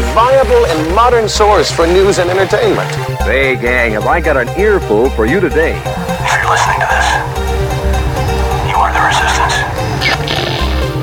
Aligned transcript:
A 0.00 0.14
viable 0.14 0.64
and 0.64 0.94
modern 0.94 1.28
source 1.28 1.70
for 1.70 1.86
news 1.86 2.18
and 2.20 2.30
entertainment. 2.30 2.90
Hey, 3.20 3.54
gang, 3.54 3.92
have 3.92 4.06
I 4.06 4.18
got 4.18 4.38
an 4.38 4.48
earful 4.58 5.10
for 5.10 5.26
you 5.26 5.40
today? 5.40 5.76
If 5.76 6.32
you're 6.40 6.48
listening 6.48 6.80
to 6.80 6.88
this, 6.88 7.06
you 8.64 8.76
are 8.80 8.90
the 8.96 9.02
resistance. 9.04 9.60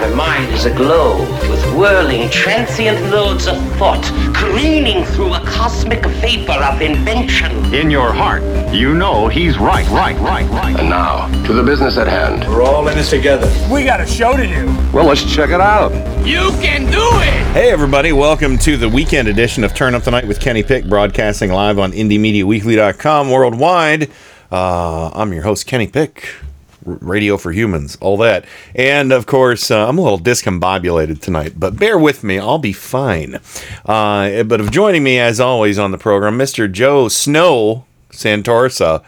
My 0.02 0.10
mind 0.16 0.52
is 0.52 0.66
aglow 0.66 1.24
with 1.50 1.64
whirling, 1.76 2.30
transient 2.30 3.10
loads 3.12 3.48
of 3.48 3.56
thought, 3.78 4.04
careening 4.36 5.04
through 5.06 5.34
a 5.34 5.40
cosmic 5.42 6.06
vapor 6.06 6.52
of 6.52 6.82
invention. 6.82 7.74
In 7.74 7.90
your 7.90 8.12
heart, 8.12 8.44
you 8.74 8.94
know 8.94 9.28
he's 9.28 9.58
right, 9.58 9.88
right, 9.90 10.18
right, 10.20 10.50
right. 10.50 10.78
And 10.80 10.90
now, 10.90 11.28
to 11.46 11.54
the 11.54 11.64
business 11.64 11.98
at 11.98 12.08
hand. 12.08 12.48
We're 12.50 12.64
all 12.64 12.88
in 12.88 12.96
this 12.98 13.10
together. 13.10 13.48
We 13.72 13.84
got 13.86 14.02
a 14.02 14.06
show 14.06 14.36
to 14.36 14.46
do. 14.46 14.66
Well, 14.94 15.06
let's 15.06 15.24
check 15.24 15.50
it 15.50 15.62
out. 15.62 15.92
You 16.26 16.50
can 16.62 16.92
do 16.92 17.00
it. 17.22 17.54
Hey, 17.54 17.72
everybody, 17.72 18.12
welcome 18.12 18.58
to 18.60 18.76
the 18.78 18.90
weekend 18.90 19.28
edition 19.28 19.64
of 19.64 19.74
Turn 19.74 19.96
Up 19.96 20.04
the 20.04 20.12
Night 20.12 20.28
with 20.28 20.40
Kenny 20.40 20.64
Pick, 20.64 20.86
broadcasting 20.86 21.52
live 21.52 21.80
on 21.80 21.92
IndieMediaWeekly.com 21.94 23.30
worldwide. 23.32 24.10
Uh, 24.52 25.10
I'm 25.14 25.34
your 25.34 25.44
host, 25.44 25.68
Kenny 25.68 25.88
Pick, 25.88 26.26
R- 26.26 26.47
Radio 26.88 27.38
for 27.38 27.52
Humans, 27.52 27.98
all 28.02 28.18
that. 28.18 28.46
And 28.74 29.12
of 29.12 29.26
course, 29.26 29.70
uh, 29.70 29.88
I'm 29.88 29.98
a 29.98 30.02
little 30.02 30.20
discombobulated 30.20 31.20
tonight, 31.22 31.54
but 31.58 31.78
bear 31.78 31.98
with 31.98 32.24
me, 32.24 32.40
I'll 32.40 32.58
be 32.58 32.74
fine. 32.74 33.40
Uh, 33.86 34.44
but 34.44 34.62
of 34.62 34.72
joining 34.72 35.04
me, 35.04 35.20
as 35.20 35.40
always, 35.40 35.78
on 35.78 35.92
the 35.92 35.98
program, 35.98 36.38
Mr. 36.38 36.72
Joe 36.72 37.08
Snow 37.10 37.86
Santorsa 38.12 39.04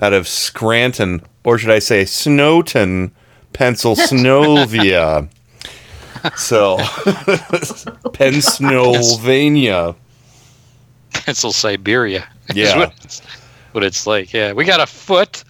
out 0.00 0.12
of 0.12 0.28
Scranton, 0.28 1.22
or 1.44 1.58
should 1.58 1.70
I 1.70 1.78
say 1.78 2.04
Snowton, 2.04 3.12
Pennsylvania. 3.52 5.28
So, 6.36 6.78
Pennsylvania. 8.14 9.94
Pencil 11.12 11.52
Siberia. 11.52 12.26
Yeah. 12.54 12.78
what 12.78 12.94
it's, 13.04 13.20
what 13.72 13.84
it's 13.84 14.06
like. 14.06 14.32
Yeah, 14.32 14.52
we 14.52 14.64
got 14.64 14.80
a 14.80 14.86
foot. 14.86 15.44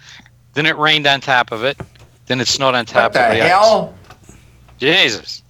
Then 0.54 0.66
it 0.66 0.76
rained 0.76 1.06
on 1.06 1.20
top 1.20 1.52
of 1.52 1.64
it. 1.64 1.78
Then 2.26 2.40
it 2.40 2.48
snowed 2.48 2.74
on 2.74 2.86
top 2.86 3.04
What 3.04 3.12
the 3.14 3.26
of 3.28 3.36
the 3.36 3.42
hell? 3.48 3.94
ice. 4.28 4.36
Jesus, 4.78 5.42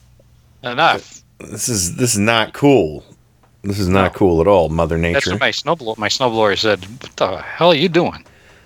enough. 0.62 1.22
This 1.38 1.69
is 1.69 1.96
this 1.96 2.12
is 2.14 2.19
not 2.19 2.52
cool. 2.52 3.05
This 3.62 3.78
is 3.78 3.88
not 3.88 4.12
cool 4.14 4.41
at 4.41 4.46
all, 4.46 4.69
Mother 4.69 4.98
Nature. 4.98 5.14
That's 5.14 5.27
Nature. 5.28 5.34
what 5.36 5.41
my 5.41 5.50
snowblower 5.50 5.98
my 5.98 6.08
snowblower 6.08 6.58
said. 6.58 6.84
What 7.02 7.16
the 7.16 7.38
hell 7.38 7.70
are 7.72 7.74
you 7.74 7.88
doing? 7.88 8.24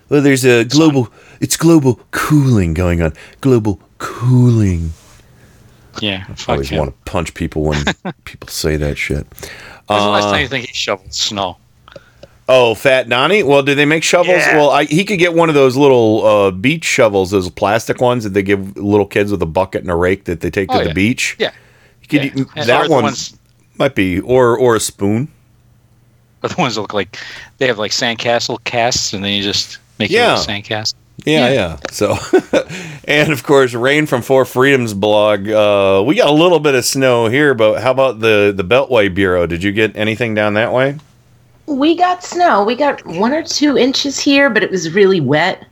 well, 0.09 0.23
there's 0.23 0.45
a 0.45 0.65
global. 0.65 1.09
It's 1.41 1.57
global 1.57 2.01
cooling 2.11 2.75
going 2.75 3.01
on. 3.03 3.13
Global 3.41 3.81
cooling. 3.99 4.93
Yeah, 6.01 6.25
I 6.29 6.35
fuck 6.35 6.49
always 6.51 6.69
him. 6.71 6.79
want 6.79 6.91
to 6.91 7.11
punch 7.11 7.35
people 7.35 7.63
when 7.63 7.85
people 8.25 8.49
say 8.49 8.77
that 8.77 8.97
shit. 8.99 9.27
When's 9.87 10.03
the 10.05 10.09
last 10.11 10.25
Uh, 10.27 10.31
time 10.33 10.41
you 10.43 10.49
think 10.49 10.67
he 10.67 10.73
shoveled 10.75 11.13
snow? 11.15 11.57
Oh, 12.51 12.75
Fat 12.75 13.09
Donnie. 13.09 13.43
Well, 13.43 13.63
do 13.63 13.75
they 13.75 13.85
make 13.85 14.03
shovels? 14.03 14.39
Yeah. 14.39 14.57
Well, 14.57 14.71
I, 14.71 14.85
he 14.85 15.05
could 15.05 15.19
get 15.19 15.35
one 15.35 15.51
of 15.51 15.55
those 15.55 15.77
little 15.77 16.25
uh, 16.25 16.51
beach 16.51 16.85
shovels, 16.85 17.31
those 17.31 17.51
plastic 17.51 18.01
ones 18.01 18.25
that 18.25 18.31
they 18.31 18.43
give 18.43 18.77
little 18.77 19.05
kids 19.07 19.31
with 19.31 19.43
a 19.43 19.47
bucket 19.47 19.83
and 19.83 19.91
a 19.91 19.95
rake 19.95 20.25
that 20.25 20.41
they 20.41 20.51
take 20.51 20.71
to 20.71 20.81
Oh, 20.81 20.85
the 20.85 20.95
beach. 20.95 21.37
Yeah. 21.39 21.51
Could, 22.09 22.33
Yeah. 22.57 22.65
That 22.65 22.89
one 22.89 23.13
might 23.77 23.95
be, 23.95 24.19
or 24.21 24.57
or 24.57 24.77
a 24.77 24.81
spoon. 24.81 25.29
But 26.41 26.53
the 26.53 26.61
ones 26.63 26.79
look 26.79 26.95
like 26.95 27.19
they 27.59 27.67
have 27.67 27.79
like 27.79 27.91
sandcastle 27.91 28.63
casts, 28.65 29.13
and 29.13 29.23
then 29.23 29.33
you 29.35 29.43
just 29.43 29.77
make 29.99 30.11
Yeah. 30.11 30.37
your 30.37 30.45
sandcastle. 30.45 30.95
Yeah, 31.27 31.51
yeah. 31.53 31.77
So, 31.91 32.17
and 33.05 33.31
of 33.33 33.43
course, 33.43 33.75
Rain 33.75 34.07
from 34.07 34.23
Four 34.23 34.45
Freedoms 34.47 34.95
blog. 34.95 35.49
Uh, 35.49 36.03
we 36.07 36.15
got 36.15 36.29
a 36.29 36.33
little 36.33 36.61
bit 36.61 36.75
of 36.77 36.85
snow 36.85 37.27
here, 37.27 37.53
but 37.55 37.83
how 37.83 37.91
about 37.91 38.21
the 38.21 38.55
the 38.57 38.63
Beltway 38.65 39.13
Bureau? 39.13 39.47
Did 39.47 39.63
you 39.63 39.73
get 39.73 39.95
anything 39.97 40.35
down 40.35 40.55
that 40.55 40.73
way? 40.73 40.97
We 41.69 41.95
got 41.95 42.25
snow. 42.25 42.65
We 42.65 42.75
got 42.75 43.05
one 43.07 43.33
or 43.33 43.43
two 43.43 43.77
inches 43.77 44.19
here, 44.19 44.49
but 44.49 44.63
it 44.63 44.71
was 44.71 44.95
really 44.95 45.21
wet. 45.21 45.67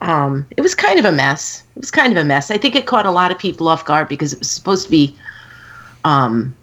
Um, 0.00 0.46
it 0.56 0.60
was 0.60 0.76
kind 0.76 1.00
of 1.00 1.04
a 1.04 1.10
mess. 1.10 1.64
It 1.74 1.80
was 1.80 1.90
kind 1.90 2.12
of 2.12 2.18
a 2.18 2.24
mess. 2.24 2.52
I 2.52 2.58
think 2.58 2.76
it 2.76 2.86
caught 2.86 3.04
a 3.04 3.10
lot 3.10 3.32
of 3.32 3.38
people 3.38 3.66
off 3.66 3.84
guard 3.84 4.08
because 4.08 4.32
it 4.32 4.38
was 4.38 4.48
supposed 4.50 4.84
to 4.84 4.90
be 4.90 5.16
um, 6.04 6.54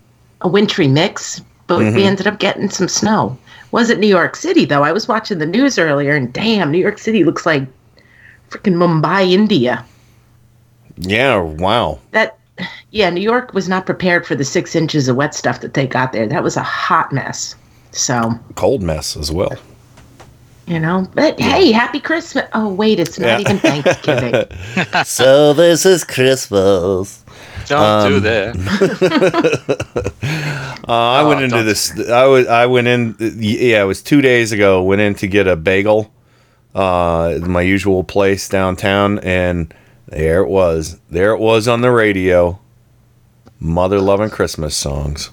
a 0.42 0.48
wintry 0.48 0.88
mix, 0.88 1.42
but 1.68 1.80
we 1.80 1.84
Mhm. 1.86 2.06
ended 2.06 2.28
up 2.28 2.40
getting 2.40 2.70
some 2.70 2.88
snow. 2.88 3.38
Wasn't 3.72 4.00
New 4.00 4.08
York 4.08 4.38
City 4.38 4.64
though. 4.64 4.84
I 4.84 4.94
was 4.94 5.10
watching 5.10 5.40
the 5.40 5.46
news 5.46 5.78
earlier, 5.78 6.16
and 6.16 6.32
damn, 6.32 6.72
New 6.72 6.78
York 6.78 6.98
City 6.98 7.26
looks 7.26 7.46
like 7.46 7.64
freaking 8.50 8.76
Mumbai, 8.76 9.30
India. 9.30 9.84
Yeah. 10.98 11.40
Wow. 11.40 12.00
That, 12.12 12.38
yeah, 12.92 13.10
New 13.10 13.22
York 13.22 13.54
was 13.54 13.68
not 13.68 13.86
prepared 13.86 14.26
for 14.26 14.36
the 14.36 14.46
six 14.46 14.74
inches 14.74 15.10
of 15.10 15.18
wet 15.18 15.36
stuff 15.36 15.60
that 15.60 15.74
they 15.74 15.86
got 15.86 16.14
there. 16.14 16.26
That 16.26 16.44
was 16.44 16.56
a 16.56 16.64
hot 16.64 17.12
mess. 17.12 17.56
So 17.96 18.32
Cold 18.56 18.82
mess 18.84 19.16
as 19.18 19.32
well. 19.32 19.54
You 20.68 20.80
know, 20.80 21.08
but 21.14 21.40
hey, 21.40 21.72
happy 21.72 22.00
Christmas. 22.00 22.46
Oh, 22.54 22.74
wait, 22.74 23.00
it's 23.00 23.20
not 23.20 23.28
Yeah. 23.28 23.40
even 23.40 23.60
Thanksgiving. 23.60 24.46
so 25.06 25.54
this 25.54 25.86
is 25.86 26.04
Christmas. 26.04 27.24
Don't 27.68 28.10
do 28.10 28.16
Um, 28.18 28.24
that. 28.24 30.12
Uh, 30.88 30.92
I 30.94 31.24
went 31.24 31.42
into 31.42 31.64
this. 31.64 31.98
I 32.10 32.26
was. 32.28 32.46
I 32.46 32.68
went 32.68 32.88
in. 32.88 33.16
Yeah, 33.20 33.82
it 33.82 33.86
was 33.86 34.04
two 34.04 34.22
days 34.22 34.52
ago. 34.52 34.84
Went 34.84 35.02
in 35.02 35.16
to 35.16 35.26
get 35.28 35.48
a 35.48 35.56
bagel, 35.56 36.12
uh, 36.76 37.40
my 37.42 37.62
usual 37.62 38.04
place 38.04 38.48
downtown, 38.48 39.18
and 39.20 39.74
there 40.08 40.42
it 40.42 40.48
was. 40.48 41.00
There 41.10 41.32
it 41.32 41.40
was 41.40 41.68
on 41.68 41.82
the 41.82 41.90
radio. 41.90 42.60
Mother 43.60 44.00
loving 44.00 44.30
Christmas 44.30 44.76
songs. 44.78 45.32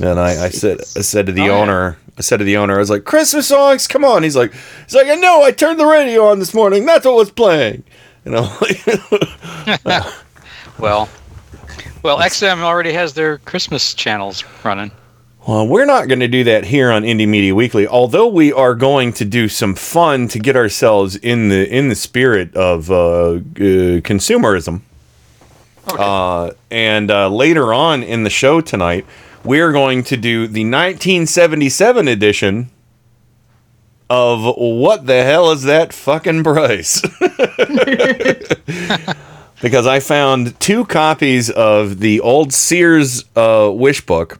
And 0.00 0.18
I, 0.18 0.46
I 0.46 0.48
said, 0.48 0.80
I 0.80 1.02
said 1.02 1.26
to 1.26 1.32
the 1.32 1.50
owner, 1.50 1.98
I 2.16 2.22
said 2.22 2.38
to 2.38 2.44
the 2.44 2.56
owner, 2.56 2.74
I 2.74 2.78
was 2.78 2.90
like, 2.90 3.04
Christmas 3.04 3.48
songs, 3.48 3.86
come 3.86 4.04
on. 4.04 4.22
He's 4.22 4.36
like, 4.36 4.52
he's 4.84 4.94
like, 4.94 5.08
I 5.08 5.14
know. 5.16 5.42
I 5.42 5.50
turned 5.50 5.78
the 5.78 5.86
radio 5.86 6.26
on 6.26 6.38
this 6.38 6.54
morning. 6.54 6.86
That's 6.86 7.04
what 7.04 7.14
was 7.14 7.30
playing. 7.30 7.84
You 8.24 8.32
know, 8.32 8.58
Well, 10.78 11.08
well, 12.02 12.18
XM 12.18 12.60
already 12.60 12.92
has 12.92 13.14
their 13.14 13.38
Christmas 13.38 13.94
channels 13.94 14.44
running. 14.64 14.90
Well, 15.46 15.66
we're 15.66 15.86
not 15.86 16.06
going 16.06 16.20
to 16.20 16.28
do 16.28 16.44
that 16.44 16.64
here 16.64 16.92
on 16.92 17.02
Indie 17.02 17.28
Media 17.28 17.54
Weekly, 17.54 17.86
although 17.86 18.28
we 18.28 18.52
are 18.52 18.76
going 18.76 19.12
to 19.14 19.24
do 19.24 19.48
some 19.48 19.74
fun 19.74 20.28
to 20.28 20.38
get 20.38 20.54
ourselves 20.54 21.16
in 21.16 21.48
the 21.48 21.68
in 21.68 21.88
the 21.88 21.96
spirit 21.96 22.54
of 22.54 22.90
uh, 22.90 22.94
uh, 22.94 23.40
consumerism. 24.02 24.82
Uh, 25.88 26.52
and 26.70 27.10
uh, 27.10 27.28
later 27.28 27.74
on 27.74 28.04
in 28.04 28.22
the 28.22 28.30
show 28.30 28.60
tonight, 28.60 29.04
we're 29.44 29.72
going 29.72 30.04
to 30.04 30.16
do 30.16 30.46
the 30.46 30.64
1977 30.64 32.08
edition 32.08 32.70
of 34.08 34.56
what 34.56 35.06
the 35.06 35.22
hell 35.22 35.50
is 35.50 35.62
that 35.62 35.92
fucking 35.92 36.44
price? 36.44 37.00
because 39.62 39.86
I 39.86 40.00
found 40.00 40.58
two 40.60 40.84
copies 40.84 41.48
of 41.50 42.00
the 42.00 42.20
old 42.20 42.52
Sears 42.52 43.24
uh, 43.36 43.70
wish 43.72 44.04
book. 44.04 44.38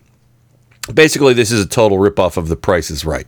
Basically, 0.93 1.33
this 1.33 1.51
is 1.51 1.65
a 1.65 1.69
total 1.69 1.99
ripoff 1.99 2.37
of 2.37 2.49
The 2.49 2.57
Price 2.57 2.91
is 2.91 3.05
Right. 3.05 3.27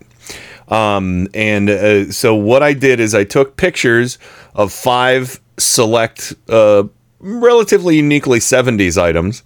Um, 0.69 1.29
and 1.35 1.70
uh, 1.70 2.11
so 2.11 2.35
what 2.35 2.62
I 2.62 2.73
did 2.73 3.00
is 3.00 3.15
I 3.15 3.25
took 3.25 3.56
pictures 3.56 4.19
of 4.55 4.73
five 4.73 5.41
select, 5.59 6.35
uh, 6.49 6.85
relatively 7.20 7.97
uniquely 7.97 8.38
70s 8.38 9.00
items. 9.00 9.43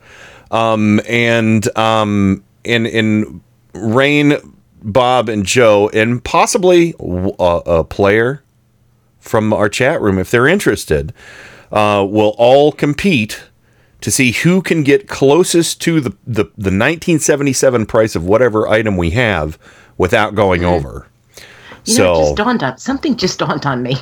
Um, 0.50 1.00
and 1.08 1.76
um, 1.76 2.42
in 2.64 2.86
in 2.86 3.40
Rain, 3.74 4.34
Bob, 4.82 5.28
and 5.28 5.44
Joe, 5.44 5.90
and 5.92 6.22
possibly 6.24 6.94
a 7.38 7.84
player 7.84 8.42
from 9.20 9.52
our 9.52 9.68
chat 9.68 10.00
room, 10.00 10.18
if 10.18 10.30
they're 10.30 10.48
interested, 10.48 11.12
uh, 11.70 12.06
will 12.08 12.34
all 12.38 12.72
compete 12.72 13.42
to 14.00 14.10
see 14.10 14.32
who 14.32 14.62
can 14.62 14.84
get 14.84 15.08
closest 15.08 15.80
to 15.82 16.00
the, 16.00 16.10
the, 16.24 16.44
the 16.56 16.70
1977 16.70 17.84
price 17.86 18.14
of 18.14 18.24
whatever 18.24 18.68
item 18.68 18.96
we 18.96 19.10
have 19.10 19.58
without 19.98 20.34
going 20.34 20.64
over. 20.64 21.08
You 21.84 21.98
know, 21.98 22.14
it 22.14 22.18
just 22.24 22.36
dawned 22.36 22.62
on 22.62 22.78
something. 22.78 23.16
Just 23.16 23.38
dawned 23.40 23.66
on 23.66 23.82
me. 23.82 23.96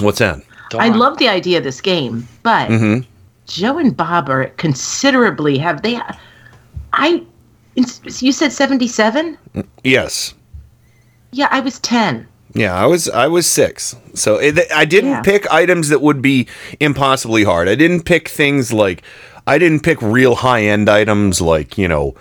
what's 0.00 0.18
that? 0.20 0.40
I 0.74 0.88
love 0.88 1.18
the 1.18 1.28
idea 1.28 1.58
of 1.58 1.64
this 1.64 1.80
game, 1.80 2.26
but 2.42 2.68
hmm 2.68 3.00
Joe 3.52 3.76
and 3.76 3.94
Bob 3.94 4.30
are 4.30 4.46
considerably 4.56 5.58
have 5.58 5.82
they. 5.82 6.00
I 6.94 7.22
you 7.74 8.32
said 8.32 8.50
77? 8.52 9.36
Yes. 9.84 10.34
Yeah, 11.32 11.48
I 11.50 11.60
was 11.60 11.78
10. 11.80 12.26
Yeah, 12.54 12.74
I 12.74 12.86
was 12.86 13.08
I 13.08 13.28
was 13.28 13.46
six, 13.46 13.96
so 14.14 14.36
eh, 14.36 14.52
it, 14.54 14.72
I 14.74 14.84
didn't 14.84 15.10
Yeah. 15.10 15.22
pick 15.22 15.50
items 15.50 15.88
that 15.88 16.02
would 16.02 16.20
be 16.20 16.46
impossibly 16.80 17.44
hard. 17.44 17.66
I 17.68 17.74
didn't 17.74 18.02
pick 18.02 18.28
things 18.28 18.72
like 18.72 19.02
I 19.46 19.56
didn't 19.58 19.80
pick 19.80 20.00
real 20.02 20.34
high 20.34 20.62
end 20.62 20.88
items 20.90 21.40
like 21.40 21.78
you 21.78 21.88
know 21.88 22.14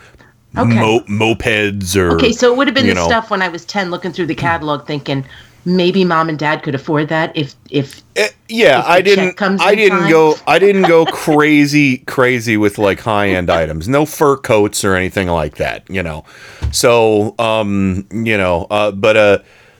Okay. 0.57 0.73
mo- 0.79 1.01
mopeds 1.07 1.95
or 1.97 2.11
Okay, 2.15 2.31
so 2.33 2.51
it 2.51 2.57
would 2.57 2.67
have 2.67 2.75
been 2.75 2.87
the 2.87 2.93
know, 2.93 3.07
stuff 3.07 3.29
when 3.29 3.41
I 3.41 3.47
was 3.49 3.63
10 3.65 3.89
looking 3.89 4.11
through 4.13 4.27
the 4.27 4.35
catalog 4.35 4.85
thinking 4.87 5.25
maybe 5.65 6.03
mom 6.03 6.29
and 6.29 6.39
dad 6.39 6.63
could 6.63 6.75
afford 6.75 7.09
that 7.09 7.35
if 7.35 7.55
if 7.69 8.01
Yeah, 8.49 8.79
if 8.79 8.85
I 8.85 9.01
didn't. 9.01 9.41
I 9.41 9.75
didn't 9.75 9.99
fine. 9.99 10.09
go. 10.11 10.35
I 10.47 10.59
didn't 10.65 10.83
go 10.83 11.05
crazy, 11.05 11.99
crazy 11.99 12.57
with 12.57 12.77
like 12.77 12.99
high 13.01 13.29
end 13.29 13.49
items. 13.49 13.87
No 13.87 14.05
fur 14.05 14.37
coats 14.37 14.83
or 14.83 14.95
anything 14.95 15.27
like 15.27 15.55
that. 15.57 15.89
You 15.89 16.03
know. 16.03 16.25
So, 16.71 17.35
um, 17.39 18.07
you 18.11 18.37
know, 18.37 18.67
uh, 18.69 18.91
but 18.91 19.17
uh, 19.17 19.39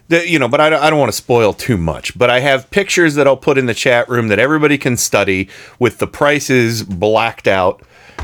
the, 0.09 0.27
you 0.27 0.37
know, 0.39 0.47
but 0.47 0.59
I, 0.61 0.67
I 0.87 0.89
don't 0.89 0.99
want 0.99 1.11
to 1.11 1.17
spoil 1.17 1.53
too 1.53 1.77
much. 1.77 2.17
But 2.17 2.29
I 2.29 2.39
have 2.41 2.69
pictures 2.69 3.15
that 3.15 3.27
I'll 3.27 3.37
put 3.37 3.57
in 3.57 3.65
the 3.65 3.73
chat 3.73 4.09
room 4.09 4.27
that 4.27 4.39
everybody 4.39 4.77
can 4.77 4.97
study 4.97 5.49
with 5.79 5.99
the 5.99 6.07
prices 6.07 6.83
blacked 6.83 7.47
out. 7.47 7.81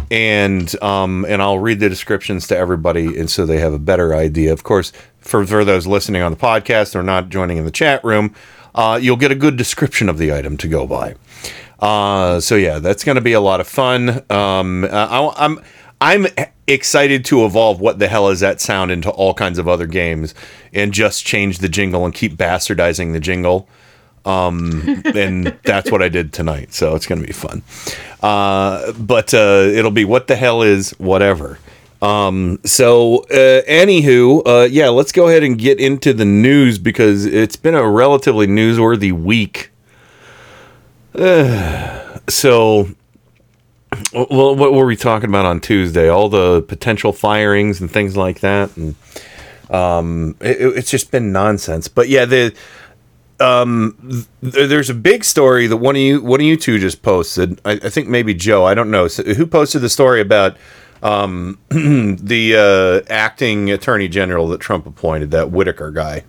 And 0.09 0.81
um 0.81 1.25
and 1.27 1.41
I'll 1.41 1.59
read 1.59 1.79
the 1.79 1.89
descriptions 1.89 2.47
to 2.47 2.57
everybody, 2.57 3.17
and 3.17 3.29
so 3.29 3.45
they 3.45 3.59
have 3.59 3.73
a 3.73 3.79
better 3.79 4.15
idea. 4.15 4.53
Of 4.53 4.63
course, 4.63 4.93
for 5.19 5.45
for 5.45 5.65
those 5.65 5.85
listening 5.85 6.21
on 6.21 6.31
the 6.31 6.37
podcast 6.37 6.95
or 6.95 7.03
not 7.03 7.29
joining 7.29 7.57
in 7.57 7.65
the 7.65 7.71
chat 7.71 8.03
room, 8.03 8.33
uh, 8.75 8.99
you'll 9.01 9.17
get 9.17 9.31
a 9.31 9.35
good 9.35 9.57
description 9.57 10.07
of 10.07 10.17
the 10.17 10.33
item 10.33 10.57
to 10.57 10.67
go 10.67 10.87
by. 10.87 11.15
Uh, 11.79 12.39
so 12.39 12.55
yeah, 12.55 12.79
that's 12.79 13.03
going 13.03 13.15
to 13.15 13.21
be 13.21 13.33
a 13.33 13.41
lot 13.41 13.59
of 13.59 13.67
fun. 13.67 14.23
Um, 14.31 14.85
I, 14.85 15.33
I'm 15.37 15.59
I'm 15.99 16.27
excited 16.67 17.25
to 17.25 17.45
evolve 17.45 17.79
what 17.79 17.97
the 17.99 18.07
hell 18.07 18.29
is 18.29 18.41
that 18.41 18.61
sound 18.61 18.91
into 18.91 19.09
all 19.09 19.33
kinds 19.33 19.57
of 19.57 19.67
other 19.67 19.87
games 19.87 20.35
and 20.73 20.93
just 20.93 21.25
change 21.25 21.59
the 21.59 21.69
jingle 21.69 22.05
and 22.05 22.13
keep 22.13 22.33
bastardizing 22.33 23.13
the 23.13 23.19
jingle. 23.19 23.67
Um, 24.27 25.01
and 25.05 25.57
that's 25.63 25.89
what 25.89 26.01
I 26.03 26.09
did 26.09 26.33
tonight. 26.33 26.73
So 26.73 26.95
it's 26.95 27.07
going 27.07 27.21
to 27.21 27.27
be 27.27 27.33
fun. 27.33 27.63
Uh, 28.21 28.91
but 28.93 29.33
uh, 29.33 29.69
it'll 29.73 29.91
be 29.91 30.05
what 30.05 30.27
the 30.27 30.35
hell 30.35 30.61
is 30.61 30.91
whatever. 30.99 31.59
Um, 32.01 32.59
so, 32.63 33.23
uh, 33.23 33.63
anywho, 33.63 34.43
uh, 34.45 34.67
yeah, 34.69 34.89
let's 34.89 35.11
go 35.11 35.29
ahead 35.29 35.43
and 35.43 35.57
get 35.57 35.79
into 35.79 36.13
the 36.13 36.25
news 36.25 36.77
because 36.77 37.25
it's 37.25 37.55
been 37.55 37.73
a 37.73 37.89
relatively 37.89 38.47
newsworthy 38.47 39.11
week. 39.11 39.71
So, 42.29 42.89
well, 44.11 44.53
what 44.53 44.73
were 44.73 44.85
we 44.85 44.97
talking 44.97 45.29
about 45.29 45.45
on 45.45 45.61
Tuesday? 45.61 46.09
All 46.09 46.27
the 46.27 46.61
potential 46.63 47.13
firings 47.13 47.79
and 47.79 47.89
things 47.89 48.17
like 48.17 48.41
that, 48.41 48.75
and 48.75 48.95
um, 49.69 50.35
it, 50.41 50.57
it's 50.59 50.91
just 50.91 51.09
been 51.09 51.31
nonsense. 51.31 51.87
But 51.87 52.09
yeah, 52.09 52.25
the 52.25 52.53
um, 53.39 54.25
th- 54.41 54.69
there's 54.69 54.89
a 54.89 54.93
big 54.93 55.23
story 55.23 55.67
that 55.67 55.77
one 55.77 55.95
of 55.95 56.01
you 56.01 56.21
one 56.23 56.39
of 56.39 56.45
you 56.45 56.57
two 56.57 56.79
just 56.79 57.01
posted. 57.01 57.59
I, 57.65 57.73
I 57.73 57.89
think 57.89 58.07
maybe 58.07 58.33
Joe. 58.33 58.65
I 58.65 58.73
don't 58.73 58.91
know 58.91 59.07
So 59.07 59.23
who 59.23 59.45
posted 59.45 59.81
the 59.81 59.89
story 59.89 60.21
about 60.21 60.57
um, 61.03 61.59
the 61.69 63.03
uh, 63.07 63.13
acting 63.13 63.71
attorney 63.71 64.07
general 64.07 64.47
that 64.49 64.59
Trump 64.59 64.85
appointed, 64.85 65.31
that 65.31 65.51
Whitaker 65.51 65.91
guy. 65.91 66.23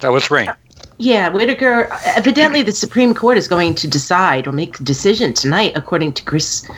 That 0.00 0.12
was 0.12 0.30
Rain. 0.30 0.52
Yeah, 0.98 1.28
Whitaker. 1.28 1.88
Evidently, 2.04 2.62
the 2.62 2.72
Supreme 2.72 3.14
Court 3.14 3.38
is 3.38 3.48
going 3.48 3.74
to 3.76 3.88
decide 3.88 4.46
or 4.46 4.52
make 4.52 4.78
a 4.80 4.82
decision 4.82 5.32
tonight, 5.32 5.72
according 5.74 6.12
to 6.14 6.24
Chris 6.24 6.68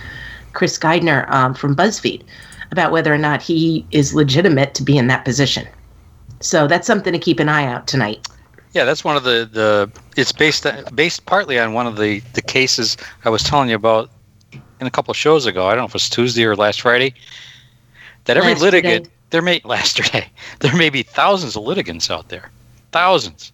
Chris 0.52 0.78
Geidner 0.78 1.28
um, 1.30 1.54
from 1.54 1.74
BuzzFeed, 1.76 2.22
about 2.70 2.92
whether 2.92 3.12
or 3.12 3.18
not 3.18 3.40
he 3.40 3.86
is 3.90 4.14
legitimate 4.14 4.74
to 4.74 4.82
be 4.82 4.98
in 4.98 5.06
that 5.06 5.24
position. 5.24 5.66
So 6.40 6.66
that's 6.66 6.86
something 6.86 7.12
to 7.12 7.18
keep 7.18 7.40
an 7.40 7.48
eye 7.48 7.66
out 7.66 7.86
tonight. 7.86 8.26
Yeah, 8.72 8.84
that's 8.84 9.04
one 9.04 9.16
of 9.16 9.24
the 9.24 9.48
the. 9.50 9.90
It's 10.16 10.32
based 10.32 10.66
based 10.94 11.26
partly 11.26 11.58
on 11.58 11.72
one 11.72 11.86
of 11.86 11.96
the 11.96 12.20
the 12.34 12.42
cases 12.42 12.96
I 13.24 13.30
was 13.30 13.42
telling 13.42 13.68
you 13.68 13.74
about 13.76 14.10
in 14.80 14.86
a 14.86 14.90
couple 14.90 15.10
of 15.10 15.16
shows 15.16 15.46
ago. 15.46 15.66
I 15.66 15.70
don't 15.70 15.78
know 15.78 15.84
if 15.86 15.90
it 15.90 15.94
was 15.94 16.08
Tuesday 16.08 16.44
or 16.44 16.54
last 16.56 16.80
Friday. 16.82 17.14
That 18.24 18.36
every 18.36 18.52
Last 18.52 18.62
litigant 18.62 19.06
Friday. 19.06 19.16
there 19.30 19.42
may 19.42 19.60
last 19.64 19.96
day 20.12 20.28
there 20.60 20.74
may 20.76 20.90
be 20.90 21.02
thousands 21.02 21.56
of 21.56 21.64
litigants 21.64 22.10
out 22.10 22.28
there, 22.28 22.50
thousands, 22.92 23.52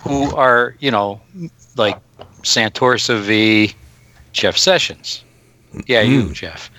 who 0.00 0.34
are 0.34 0.74
you 0.80 0.90
know 0.90 1.20
like 1.76 1.98
Santorsa 2.42 3.20
v. 3.20 3.72
Jeff 4.32 4.56
Sessions. 4.56 5.24
Yeah, 5.86 6.00
you, 6.00 6.32
Jeff. 6.32 6.70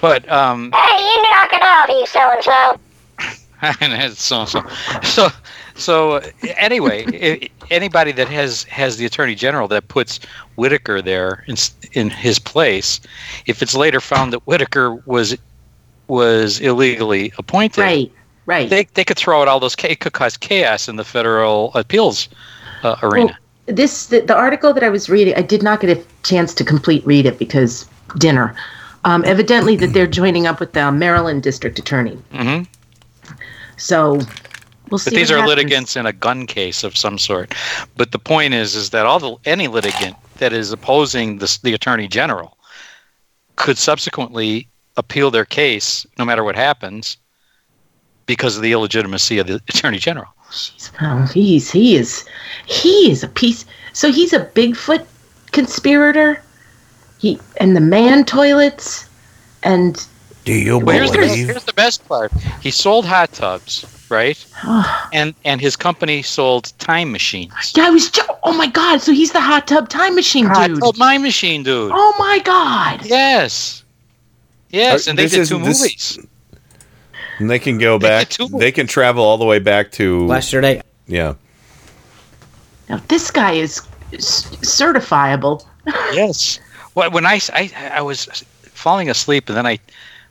But 0.00 0.28
um, 0.30 0.72
Hey, 0.72 0.98
you 0.98 1.22
knock 1.22 1.52
it 1.52 1.62
off, 1.62 1.88
you 1.88 2.06
so 2.06 2.30
and 2.30 2.44
so. 2.44 2.80
and 3.80 3.92
it's 4.02 4.22
so 4.22 4.44
so 4.44 4.62
so 5.02 5.28
so 5.74 6.20
anyway 6.56 7.48
anybody 7.70 8.12
that 8.12 8.28
has 8.28 8.64
has 8.64 8.96
the 8.96 9.04
attorney 9.06 9.34
general 9.34 9.68
that 9.68 9.88
puts 9.88 10.20
Whitaker 10.56 11.02
there 11.02 11.44
in 11.46 11.56
in 11.92 12.10
his 12.10 12.38
place 12.38 13.00
if 13.46 13.62
it's 13.62 13.74
later 13.74 14.00
found 14.00 14.32
that 14.32 14.40
Whitaker 14.46 14.94
was 15.06 15.36
was 16.08 16.60
illegally 16.60 17.32
appointed 17.38 17.82
Right, 17.82 18.12
right. 18.46 18.68
they, 18.68 18.84
they 18.94 19.04
could 19.04 19.16
throw 19.16 19.40
out 19.40 19.48
all 19.48 19.60
those 19.60 19.76
it 19.84 20.00
could 20.00 20.12
cause 20.12 20.36
chaos 20.36 20.88
in 20.88 20.96
the 20.96 21.04
federal 21.04 21.72
appeals 21.74 22.28
uh, 22.82 22.96
arena 23.02 23.38
This 23.66 24.06
the, 24.06 24.20
the 24.20 24.34
article 24.36 24.72
that 24.74 24.82
I 24.82 24.88
was 24.88 25.08
reading. 25.08 25.34
I 25.36 25.42
did 25.42 25.62
not 25.62 25.80
get 25.80 25.96
a 25.96 26.02
chance 26.24 26.52
to 26.54 26.64
complete 26.64 27.06
read 27.06 27.26
it 27.26 27.38
because 27.38 27.86
dinner. 28.18 28.54
Um, 29.04 29.24
evidently, 29.24 29.76
that 29.76 29.92
they're 29.94 30.06
joining 30.06 30.46
up 30.48 30.58
with 30.60 30.72
the 30.72 30.90
Maryland 30.90 31.42
district 31.44 31.78
attorney. 31.78 32.18
hmm 32.32 32.62
So 33.76 34.20
we'll 34.92 34.98
see. 34.98 35.10
but 35.10 35.16
these 35.16 35.30
what 35.30 35.36
are 35.36 35.40
happens. 35.40 35.56
litigants 35.56 35.96
in 35.96 36.06
a 36.06 36.12
gun 36.12 36.46
case 36.46 36.84
of 36.84 36.96
some 36.96 37.18
sort. 37.18 37.54
But 37.96 38.12
the 38.12 38.18
point 38.18 38.54
is, 38.54 38.74
is 38.74 38.90
that 38.90 39.06
all 39.06 39.18
the 39.18 39.36
any 39.44 39.68
litigant 39.68 40.16
that 40.38 40.52
is 40.52 40.72
opposing 40.72 41.38
the, 41.38 41.58
the 41.62 41.74
attorney 41.74 42.08
general 42.08 42.56
could 43.56 43.78
subsequently 43.78 44.68
appeal 44.96 45.30
their 45.30 45.44
case, 45.44 46.06
no 46.18 46.24
matter 46.24 46.44
what 46.44 46.56
happens, 46.56 47.16
because 48.26 48.56
of 48.56 48.62
the 48.62 48.72
illegitimacy 48.72 49.38
of 49.38 49.46
the 49.46 49.60
attorney 49.68 49.98
general. 49.98 50.28
Oh, 51.00 51.26
he's 51.32 51.70
he 51.70 51.96
is 51.96 52.26
he 52.66 53.10
is 53.10 53.22
a 53.22 53.28
piece. 53.28 53.64
So 53.94 54.12
he's 54.12 54.32
a 54.32 54.44
Bigfoot 54.46 55.06
conspirator. 55.52 56.42
He 57.18 57.38
and 57.58 57.74
the 57.74 57.80
man 57.80 58.24
toilets 58.24 59.08
and 59.62 60.06
Do 60.44 60.52
you 60.52 60.78
Well, 60.78 60.96
here's, 60.96 61.12
the, 61.12 61.26
here's 61.26 61.64
the 61.64 61.72
best 61.72 62.06
part. 62.06 62.32
He 62.60 62.70
sold 62.70 63.06
hot 63.06 63.32
tubs, 63.32 63.84
right? 64.12 64.38
and 65.12 65.34
and 65.44 65.60
his 65.60 65.74
company 65.74 66.22
sold 66.22 66.72
time 66.78 67.10
machines. 67.10 67.52
yeah, 67.74 67.86
I 67.86 67.90
was. 67.90 68.10
ju- 68.10 68.22
Oh 68.44 68.52
my 68.56 68.66
god! 68.66 69.00
So 69.00 69.12
he's 69.12 69.30
the 69.32 69.40
hot 69.40 69.66
tub 69.68 69.88
time 69.88 70.14
machine 70.16 70.46
Hot 70.46 70.66
dude. 70.68 70.80
tub 70.82 70.96
time 70.96 71.22
machine, 71.22 71.62
dude. 71.62 71.90
Oh 71.94 72.14
my 72.18 72.40
god! 72.44 73.04
Yes. 73.06 73.82
Yes, 74.70 75.06
Uh, 75.06 75.10
and 75.10 75.18
they 75.18 75.26
did 75.28 75.46
two 75.46 75.58
this- 75.58 75.80
movies. 75.80 76.18
And 77.38 77.50
they 77.50 77.58
can 77.58 77.78
go 77.78 77.98
back. 77.98 78.30
They 78.58 78.70
can 78.72 78.86
travel 78.86 79.24
all 79.24 79.38
the 79.38 79.44
way 79.44 79.58
back 79.58 79.90
to 79.92 80.26
yesterday. 80.28 80.82
Yeah. 81.06 81.34
Now 82.88 83.00
this 83.08 83.30
guy 83.30 83.52
is 83.52 83.80
s- 84.12 84.44
certifiable. 84.62 85.64
yes. 86.12 86.58
Well, 86.94 87.10
when 87.10 87.26
I, 87.26 87.40
I 87.52 87.70
I 87.94 88.02
was 88.02 88.26
falling 88.64 89.08
asleep 89.10 89.48
and 89.48 89.56
then 89.56 89.66
I 89.66 89.78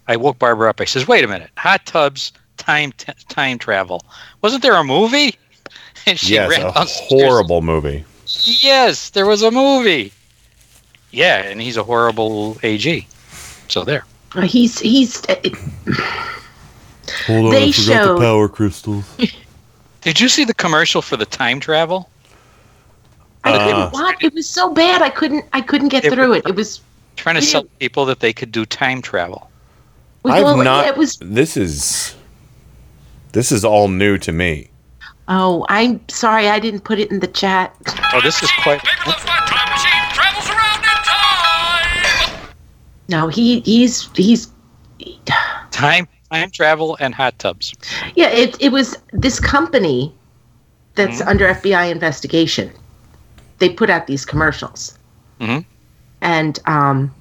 I 0.07 0.15
woke 0.17 0.38
Barbara 0.39 0.69
up. 0.69 0.79
I 0.81 0.85
says, 0.85 1.07
"Wait 1.07 1.23
a 1.23 1.27
minute, 1.27 1.50
hot 1.57 1.85
tubs, 1.85 2.31
time 2.61 2.91
t- 2.93 3.11
time 3.29 3.57
travel. 3.57 4.03
Wasn't 4.41 4.61
there 4.61 4.75
a 4.75 4.83
movie?" 4.83 5.35
And 6.07 6.17
she 6.17 6.33
yes, 6.33 6.49
ran 6.49 6.61
a 6.61 6.73
downstairs. 6.73 7.07
horrible 7.09 7.61
movie. 7.61 8.03
Yes, 8.25 9.11
there 9.11 9.27
was 9.27 9.43
a 9.43 9.51
movie. 9.51 10.11
Yeah, 11.11 11.43
and 11.43 11.61
he's 11.61 11.77
a 11.77 11.83
horrible 11.83 12.57
AG. 12.63 13.07
So 13.67 13.83
there. 13.83 14.05
Uh, 14.33 14.41
He's 14.41 14.79
he's. 14.79 15.21
uh, 15.29 15.35
Hold 17.27 17.45
on, 17.45 17.51
They 17.51 17.67
I 17.67 17.71
forgot 17.71 17.75
the 17.75 18.05
showed- 18.05 18.19
power 18.19 18.47
crystals. 18.49 19.05
Did 20.01 20.19
you 20.19 20.27
see 20.29 20.43
the 20.45 20.53
commercial 20.55 21.01
for 21.03 21.17
the 21.17 21.25
time 21.25 21.59
travel? 21.59 22.09
I 23.43 23.51
Uh, 23.53 23.65
couldn't 23.65 23.91
watch. 23.93 24.23
It 24.23 24.33
was 24.33 24.47
so 24.49 24.73
bad. 24.73 25.01
I 25.01 25.09
couldn't. 25.09 25.45
I 25.53 25.61
couldn't 25.61 25.89
get 25.89 26.03
It 26.05 26.13
through 26.13 26.29
was- 26.29 26.37
it. 26.39 26.47
It 26.49 26.55
was. 26.55 26.81
Trying 27.17 27.35
to 27.35 27.41
sell 27.43 27.65
people 27.79 28.05
that 28.05 28.21
they 28.21 28.33
could 28.33 28.51
do 28.51 28.65
time 28.65 29.01
travel. 29.03 29.51
I've 30.25 30.43
well, 30.43 30.57
not. 30.57 30.87
It 30.87 30.97
was. 30.97 31.17
This 31.21 31.57
is. 31.57 32.15
This 33.33 33.51
is 33.51 33.63
all 33.63 33.88
new 33.88 34.17
to 34.19 34.31
me. 34.31 34.69
Oh, 35.27 35.65
I'm 35.69 36.01
sorry. 36.09 36.47
I 36.50 36.59
didn't 36.59 36.81
put 36.83 37.00
it 37.00 37.09
in 37.11 37.19
the 37.19 37.27
chat. 37.27 37.73
Oh, 38.13 38.21
this 38.21 38.41
is 38.43 38.51
quite. 38.63 38.81
No, 43.09 43.27
he 43.27 43.59
he's 43.61 44.09
he's. 44.15 44.51
Time 45.71 46.07
time 46.31 46.51
travel 46.51 46.95
and 47.00 47.13
hot 47.15 47.38
tubs. 47.39 47.73
Yeah, 48.15 48.29
it 48.29 48.55
it 48.61 48.71
was 48.71 48.95
this 49.13 49.39
company 49.39 50.13
that's 50.95 51.19
Mm-hmm. 51.19 51.29
under 51.29 51.47
FBI 51.53 51.91
investigation. 51.91 52.71
They 53.59 53.69
put 53.69 53.89
out 53.89 54.07
these 54.07 54.25
commercials. 54.25 54.97
Mhm. 55.39 55.65
And 56.21 56.59
um, 56.67 57.13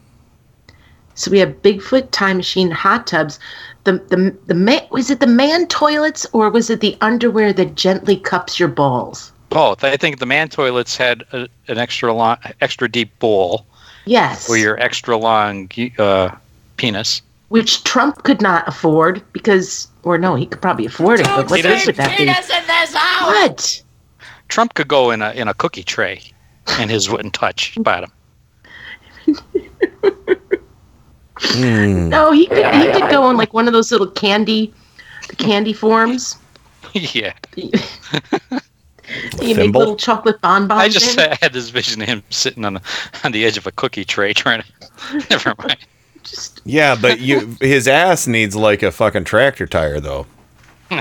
So 1.14 1.30
we 1.30 1.38
have 1.38 1.50
Bigfoot, 1.62 2.10
time 2.10 2.36
machine, 2.38 2.70
hot 2.70 3.06
tubs. 3.06 3.38
The 3.84 3.92
the 3.92 4.36
the 4.46 4.54
man 4.54 4.82
was 4.90 5.10
it 5.10 5.20
the 5.20 5.26
man 5.26 5.66
toilets 5.66 6.26
or 6.32 6.50
was 6.50 6.68
it 6.70 6.80
the 6.80 6.96
underwear 7.00 7.52
that 7.54 7.74
gently 7.76 8.16
cups 8.16 8.58
your 8.60 8.68
balls? 8.68 9.32
Both. 9.48 9.82
I 9.84 9.96
think 9.96 10.18
the 10.18 10.26
man 10.26 10.48
toilets 10.48 10.96
had 10.96 11.24
a, 11.32 11.48
an 11.68 11.78
extra 11.78 12.12
long, 12.12 12.36
extra 12.60 12.88
deep 12.90 13.18
bowl 13.18 13.66
Yes. 14.04 14.46
for 14.46 14.56
your 14.56 14.78
extra 14.80 15.16
long 15.16 15.68
uh, 15.98 16.30
penis. 16.76 17.22
which 17.48 17.82
Trump 17.84 18.22
could 18.22 18.40
not 18.40 18.66
afford 18.68 19.22
because, 19.32 19.88
or 20.04 20.18
no, 20.18 20.34
he 20.36 20.46
could 20.46 20.62
probably 20.62 20.86
afford 20.86 21.20
it. 21.20 21.26
But 21.26 21.50
what 21.50 21.56
He 21.56 21.62
good 21.62 21.84
would 21.86 21.96
that 21.96 22.16
be? 22.16 22.22
in 22.24 22.28
this 22.28 22.94
house. 22.94 23.26
What? 23.48 23.82
Trump 24.48 24.74
could 24.74 24.88
go 24.88 25.10
in 25.10 25.20
a 25.22 25.30
in 25.32 25.48
a 25.48 25.54
cookie 25.54 25.82
tray, 25.84 26.22
and 26.78 26.90
his 26.90 27.08
wouldn't 27.10 27.34
touch 27.34 27.76
bottom. 27.80 28.12
No, 31.58 32.32
he 32.32 32.46
could. 32.46 32.66
He 32.74 32.92
could 32.92 33.10
go 33.10 33.22
on 33.22 33.36
like 33.36 33.52
one 33.54 33.66
of 33.66 33.72
those 33.72 33.90
little 33.92 34.06
candy, 34.10 34.72
the 35.28 35.36
candy 35.36 35.72
forms. 35.72 36.36
yeah. 36.92 37.32
You 39.42 39.56
make 39.56 39.74
little 39.74 39.96
chocolate 39.96 40.40
bonbons. 40.40 40.80
I 40.80 40.88
just 40.88 41.18
in. 41.18 41.32
had 41.40 41.52
this 41.52 41.70
vision 41.70 42.00
of 42.00 42.06
him 42.06 42.22
sitting 42.30 42.64
on 42.64 42.74
the 42.74 42.82
on 43.24 43.32
the 43.32 43.44
edge 43.44 43.56
of 43.56 43.66
a 43.66 43.72
cookie 43.72 44.04
tray 44.04 44.32
trying 44.32 44.62
to. 44.62 45.24
Never 45.28 45.52
mind. 45.58 45.78
Just. 46.22 46.60
Yeah, 46.64 46.94
but 47.00 47.18
you 47.18 47.56
his 47.60 47.88
ass 47.88 48.28
needs 48.28 48.54
like 48.54 48.84
a 48.84 48.92
fucking 48.92 49.24
tractor 49.24 49.66
tire 49.66 49.98
though. 49.98 50.26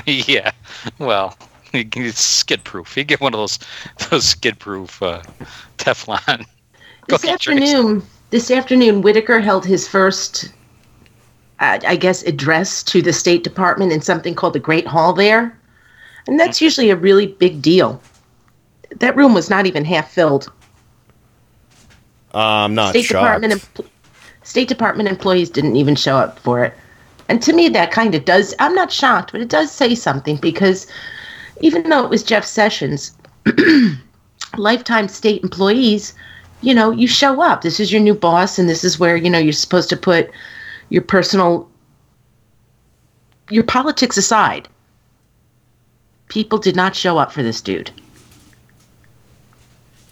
yeah. 0.07 0.51
Well, 0.97 1.37
he- 1.71 1.87
it's 1.97 2.19
skid 2.21 2.63
proof. 2.63 2.97
You 2.97 3.03
get 3.03 3.21
one 3.21 3.35
of 3.35 3.39
those 3.39 3.59
those 4.09 4.25
skid 4.25 4.57
proof 4.57 5.03
uh, 5.03 5.21
Teflon. 5.77 6.47
This 7.09 7.21
cookie 7.21 7.37
trays. 7.37 8.03
This 8.29 8.51
afternoon, 8.51 9.01
Whitaker 9.01 9.39
held 9.39 9.65
his 9.65 9.87
first, 9.87 10.51
uh, 11.59 11.79
I 11.85 11.95
guess, 11.95 12.23
address 12.23 12.83
to 12.83 13.01
the 13.01 13.13
State 13.13 13.43
Department 13.43 13.91
in 13.91 14.01
something 14.01 14.35
called 14.35 14.53
the 14.53 14.59
Great 14.59 14.87
Hall 14.87 15.13
there, 15.13 15.57
and 16.27 16.39
that's 16.39 16.61
usually 16.61 16.89
a 16.89 16.95
really 16.95 17.27
big 17.27 17.61
deal. 17.61 18.01
That 18.97 19.15
room 19.15 19.33
was 19.33 19.49
not 19.49 19.65
even 19.65 19.85
half 19.85 20.11
filled. 20.11 20.51
I'm 22.33 22.75
not 22.75 22.91
State 22.91 23.05
shocked. 23.05 23.41
Department 23.41 23.53
empl- 23.53 23.89
State 24.43 24.67
Department 24.67 25.09
employees 25.09 25.49
didn't 25.49 25.75
even 25.75 25.95
show 25.95 26.17
up 26.17 26.39
for 26.39 26.63
it. 26.63 26.73
And 27.27 27.41
to 27.43 27.53
me 27.53 27.69
that 27.69 27.91
kind 27.91 28.15
of 28.15 28.25
does 28.25 28.55
I'm 28.59 28.73
not 28.73 28.91
shocked, 28.91 29.31
but 29.31 29.41
it 29.41 29.49
does 29.49 29.71
say 29.71 29.93
something 29.95 30.37
because 30.37 30.87
even 31.61 31.89
though 31.89 32.03
it 32.03 32.09
was 32.09 32.23
Jeff 32.23 32.45
Sessions, 32.45 33.15
lifetime 34.57 35.07
state 35.07 35.43
employees, 35.43 36.13
you 36.61 36.73
know, 36.73 36.91
you 36.91 37.07
show 37.07 37.41
up. 37.41 37.61
This 37.61 37.79
is 37.79 37.91
your 37.91 38.01
new 38.01 38.13
boss 38.13 38.59
and 38.59 38.67
this 38.69 38.83
is 38.83 38.99
where, 38.99 39.15
you 39.15 39.29
know, 39.29 39.37
you're 39.39 39.53
supposed 39.53 39.89
to 39.89 39.97
put 39.97 40.29
your 40.89 41.01
personal 41.01 41.69
your 43.49 43.63
politics 43.63 44.17
aside. 44.17 44.67
People 46.27 46.59
did 46.59 46.75
not 46.75 46.95
show 46.95 47.17
up 47.17 47.31
for 47.31 47.41
this 47.41 47.61
dude. 47.61 47.89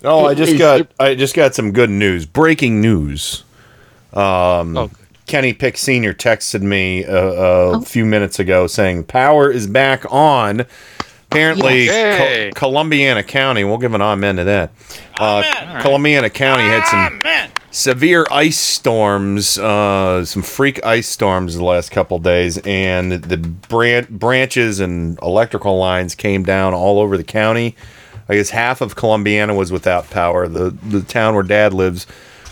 Oh, 0.03 0.25
I 0.25 0.33
just 0.33 0.53
is- 0.53 0.59
got 0.59 0.87
I 0.99 1.15
just 1.15 1.35
got 1.35 1.55
some 1.55 1.71
good 1.71 1.89
news. 1.89 2.25
Breaking 2.25 2.81
news. 2.81 3.43
Um, 4.13 4.77
Oh, 4.77 4.89
Kenny 5.25 5.53
Pick 5.53 5.77
Senior 5.77 6.13
texted 6.13 6.61
me 6.61 7.03
a, 7.03 7.15
a 7.17 7.77
Oh. 7.77 7.81
few 7.81 8.05
minutes 8.05 8.39
ago 8.39 8.65
saying 8.67 9.03
power 9.03 9.51
is 9.51 9.67
back 9.67 10.05
on. 10.11 10.65
Apparently, 11.37 11.85
Yes. 11.85 12.17
Hey. 12.19 12.51
Co- 12.55 12.67
Columbiana 12.71 13.23
County. 13.23 13.63
We'll 13.63 13.77
give 13.77 13.93
an 13.93 14.01
amen 14.01 14.37
to 14.37 14.43
that. 14.45 14.71
Uh, 15.19 15.43
Columbiana 15.81 16.29
County 16.29 16.63
had 16.63 16.83
some 16.85 17.19
severe 17.71 18.25
ice 18.31 18.57
storms, 18.57 19.57
uh, 19.59 20.25
some 20.25 20.41
freak 20.41 20.83
ice 20.85 21.07
storms 21.07 21.55
the 21.55 21.63
last 21.63 21.91
couple 21.91 22.17
days, 22.19 22.57
and 22.65 23.11
the 23.11 23.37
bran- 23.37 24.07
branches 24.09 24.79
and 24.79 25.19
electrical 25.21 25.77
lines 25.77 26.15
came 26.15 26.43
down 26.43 26.73
all 26.73 26.99
over 26.99 27.17
the 27.17 27.23
county. 27.23 27.75
I 28.29 28.35
guess 28.35 28.49
half 28.49 28.81
of 28.81 28.95
Columbiana 28.95 29.55
was 29.55 29.71
without 29.71 30.09
power. 30.09 30.47
The 30.47 30.71
the 30.85 31.01
town 31.01 31.33
where 31.33 31.43
Dad 31.43 31.73
lives, 31.73 32.05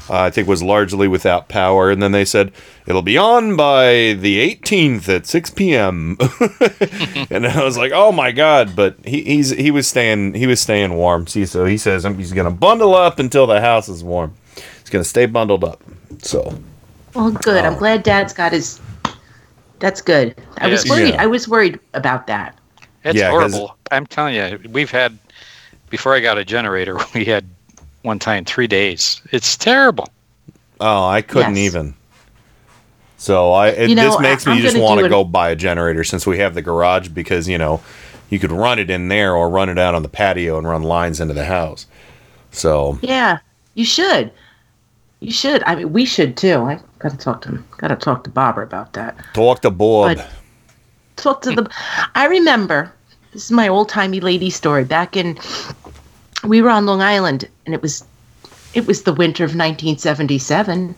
uh, 0.10 0.22
I 0.22 0.30
think, 0.30 0.48
was 0.48 0.62
largely 0.64 1.08
without 1.08 1.48
power. 1.50 1.90
And 1.92 2.02
then 2.02 2.12
they 2.12 2.26
said 2.26 2.52
it'll 2.86 3.02
be 3.02 3.18
on 3.18 3.56
by 3.56 4.14
the 4.14 4.56
18th 4.56 5.10
at 5.10 5.26
6 5.26 5.50
p.m. 5.52 6.18
and 7.30 7.48
I 7.48 7.64
was 7.64 7.78
like, 7.78 7.92
oh 7.94 8.12
my 8.12 8.32
god! 8.32 8.76
But 8.76 8.98
he, 9.06 9.22
he's 9.24 9.50
he 9.52 9.72
was 9.72 9.88
staying 9.88 10.34
he 10.36 10.48
was 10.48 10.60
staying 10.60 10.94
warm. 10.94 11.28
See, 11.28 11.46
so 11.46 11.66
he 11.66 11.78
says 11.78 12.04
he's 12.04 12.34
gonna 12.34 12.52
bundle 12.52 12.94
up 12.96 13.20
until 13.20 13.48
the 13.48 13.62
house 13.62 13.90
is 13.90 14.04
warm. 14.04 14.34
He's 14.56 14.90
gonna 14.90 15.04
stay 15.04 15.26
bundled 15.26 15.64
up. 15.64 15.82
So 16.20 16.58
Well, 17.14 17.32
good. 17.32 17.66
I'm 17.66 17.76
glad 17.78 18.04
Dad's 18.04 18.34
got 18.34 18.52
his. 18.52 18.80
That's 19.80 20.02
good. 20.02 20.36
I 20.60 20.68
was 20.68 20.86
worried. 20.90 21.10
Yeah. 21.16 21.22
I 21.24 21.26
was 21.26 21.48
worried 21.48 21.80
about 21.94 22.28
that. 22.28 22.58
It's 23.04 23.18
Yeah, 23.18 23.30
'cause- 23.32 23.54
horrible. 23.54 23.78
I'm 23.92 24.06
telling 24.08 24.34
you, 24.36 24.60
we've 24.72 24.90
had 24.92 25.18
before 25.90 26.16
I 26.16 26.20
got 26.20 26.38
a 26.38 26.46
generator, 26.46 26.98
we 27.14 27.26
had 27.26 27.46
one 28.06 28.20
time 28.20 28.46
three 28.46 28.68
days. 28.68 29.22
It's 29.32 29.58
terrible. 29.58 30.08
oh, 30.80 31.06
I 31.08 31.22
couldn't 31.22 31.56
Yes. 31.56 31.66
even. 31.74 31.94
So 33.18 33.52
I 33.54 33.70
it, 33.70 33.90
You 33.90 33.96
know, 33.96 34.12
this 34.12 34.20
makes 34.20 34.48
I- 34.48 34.52
me 34.52 34.58
I'm 34.58 34.62
just 34.64 34.78
want 34.78 35.02
to 35.02 35.10
go 35.10 35.24
buy 35.24 35.50
a 35.50 35.56
generator 35.56 36.04
since 36.04 36.28
we 36.28 36.38
have 36.40 36.54
the 36.54 36.62
garage 36.62 37.08
because 37.10 37.48
you 37.48 37.58
know 37.58 37.82
you 38.30 38.40
could 38.40 38.52
run 38.52 38.78
it 38.80 38.90
in 38.90 39.08
there 39.08 39.36
or 39.36 39.50
run 39.50 39.70
it 39.70 39.78
out 39.80 39.96
on 39.96 40.04
the 40.04 40.10
patio 40.10 40.58
and 40.58 40.68
run 40.68 40.84
lines 40.84 41.20
into 41.20 41.34
the 41.34 41.46
house. 41.46 41.86
So 42.52 43.00
Yeah, 43.02 43.40
you 43.74 43.86
should. 43.86 44.32
You 45.22 45.32
should. 45.32 45.64
I 45.66 45.76
mean, 45.76 45.94
we 45.94 46.06
should 46.06 46.38
too. 46.38 46.62
I 46.64 46.80
gotta 47.00 47.18
talk 47.18 47.42
to 47.44 47.50
him. 47.50 47.66
Gotta 47.78 47.96
talk 47.96 48.24
to 48.26 48.30
Barbara 48.30 48.66
about 48.66 48.94
that. 48.94 49.16
talk 49.34 49.62
to 49.62 49.72
Bob. 49.72 50.18
But- 50.18 50.28
Talk 51.16 51.42
to 51.44 51.52
the. 51.52 51.70
I 52.14 52.26
remember. 52.26 52.92
This 53.32 53.46
is 53.46 53.52
my 53.52 53.70
old 53.70 53.88
timey 53.88 54.20
lady 54.20 54.50
story. 54.50 54.84
Back 54.84 55.16
in, 55.16 55.38
we 56.48 56.62
were 56.62 56.70
on 56.70 56.86
Long 56.86 57.02
Island, 57.02 57.48
and 57.66 57.74
it 57.74 57.82
was, 57.82 58.04
it 58.74 58.88
was 58.88 59.04
the 59.04 59.14
winter 59.14 59.44
of 59.44 59.50
1977, 59.50 60.96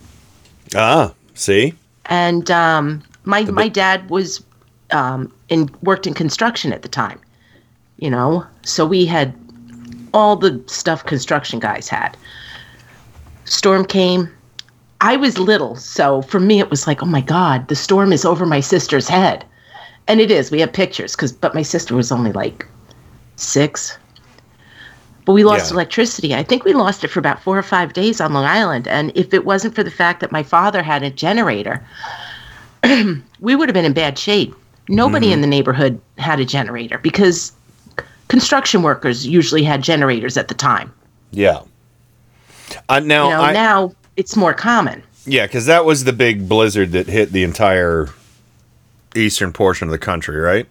ah, 0.75 1.13
see, 1.33 1.73
and 2.05 2.49
um, 2.51 3.03
my 3.23 3.43
my 3.43 3.67
dad 3.67 4.09
was, 4.09 4.43
um, 4.91 5.31
in 5.49 5.69
worked 5.81 6.07
in 6.07 6.13
construction 6.13 6.73
at 6.73 6.81
the 6.81 6.89
time. 6.89 7.19
You 7.97 8.11
know, 8.11 8.45
so 8.63 8.85
we 8.85 9.05
had 9.05 9.33
all 10.13 10.35
the 10.35 10.63
stuff 10.67 11.05
construction 11.05 11.59
guys 11.59 11.87
had. 11.87 12.15
Storm 13.45 13.85
came. 13.85 14.29
I 14.99 15.15
was 15.15 15.37
little, 15.37 15.75
so 15.75 16.21
for 16.23 16.39
me 16.39 16.59
it 16.59 16.69
was 16.69 16.87
like, 16.87 17.03
oh 17.03 17.07
my 17.07 17.21
god, 17.21 17.67
the 17.67 17.75
storm 17.75 18.11
is 18.11 18.25
over 18.25 18.45
my 18.45 18.59
sister's 18.59 19.07
head, 19.07 19.45
and 20.07 20.19
it 20.19 20.31
is. 20.31 20.49
We 20.51 20.59
have 20.61 20.73
pictures, 20.73 21.15
cause 21.15 21.31
but 21.31 21.53
my 21.53 21.61
sister 21.61 21.95
was 21.95 22.11
only 22.11 22.31
like 22.31 22.65
six. 23.35 23.97
But 25.27 25.33
we 25.33 25.43
lost 25.43 25.69
Yeah. 25.71 25.73
electricity. 25.75 26.33
I 26.33 26.41
think 26.41 26.63
we 26.63 26.71
lost 26.71 27.03
it 27.03 27.09
for 27.09 27.19
about 27.19 27.43
four 27.43 27.57
or 27.57 27.61
five 27.61 27.91
days 27.91 28.21
on 28.21 28.31
Long 28.31 28.45
Island, 28.45 28.87
and 28.87 29.11
if 29.13 29.33
it 29.33 29.43
wasn't 29.43 29.75
for 29.75 29.83
the 29.83 29.91
fact 29.91 30.21
that 30.21 30.31
my 30.31 30.41
father 30.41 30.81
had 30.81 31.03
a 31.03 31.09
generator, 31.09 31.85
we 33.41 33.53
would 33.53 33.67
have 33.67 33.73
been 33.73 33.83
in 33.83 33.91
bad 33.91 34.17
shape. 34.17 34.55
Nobody 34.87 35.33
in 35.33 35.41
the 35.41 35.47
neighborhood 35.47 35.99
had 36.17 36.39
a 36.39 36.45
generator 36.45 36.97
because 36.99 37.51
construction 38.29 38.83
workers 38.83 39.27
usually 39.27 39.63
had 39.63 39.81
generators 39.81 40.37
at 40.37 40.47
the 40.47 40.53
time. 40.55 40.93
yeah. 41.31 41.59
Uh, 42.89 42.99
now, 43.01 43.25
you 43.25 43.35
know, 43.35 43.41
I, 43.41 43.53
now 43.53 43.93
it's 44.15 44.35
more 44.37 44.53
common. 44.53 45.03
yeah, 45.25 45.45
because 45.45 45.65
that 45.65 45.83
was 45.83 46.05
the 46.05 46.13
big 46.13 46.47
blizzard 46.47 46.93
that 46.93 47.07
hit 47.07 47.33
the 47.33 47.43
entire 47.43 48.07
eastern 49.13 49.51
portion 49.51 49.89
of 49.89 49.91
the 49.91 49.97
country, 49.97 50.37
right? 50.37 50.67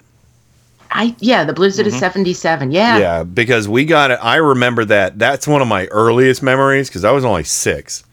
I 0.91 1.15
yeah, 1.19 1.45
the 1.45 1.53
blizzard 1.53 1.87
is 1.87 1.99
seventy 1.99 2.33
seven. 2.35 2.71
Yeah. 2.71 2.99
Yeah, 2.99 3.23
because 3.25 3.69
we 3.69 3.85
got 3.85 4.11
it. 4.11 4.19
I 4.23 4.37
remember 4.37 4.85
that. 4.87 5.19
That's 5.19 5.47
one 5.47 5.63
of 5.63 5.69
my 5.69 5.87
earliest 5.87 6.43
memories 6.43 6.89
because 6.89 7.05
I 7.05 7.11
was 7.13 7.25
only 7.25 7.45
six. 7.45 8.05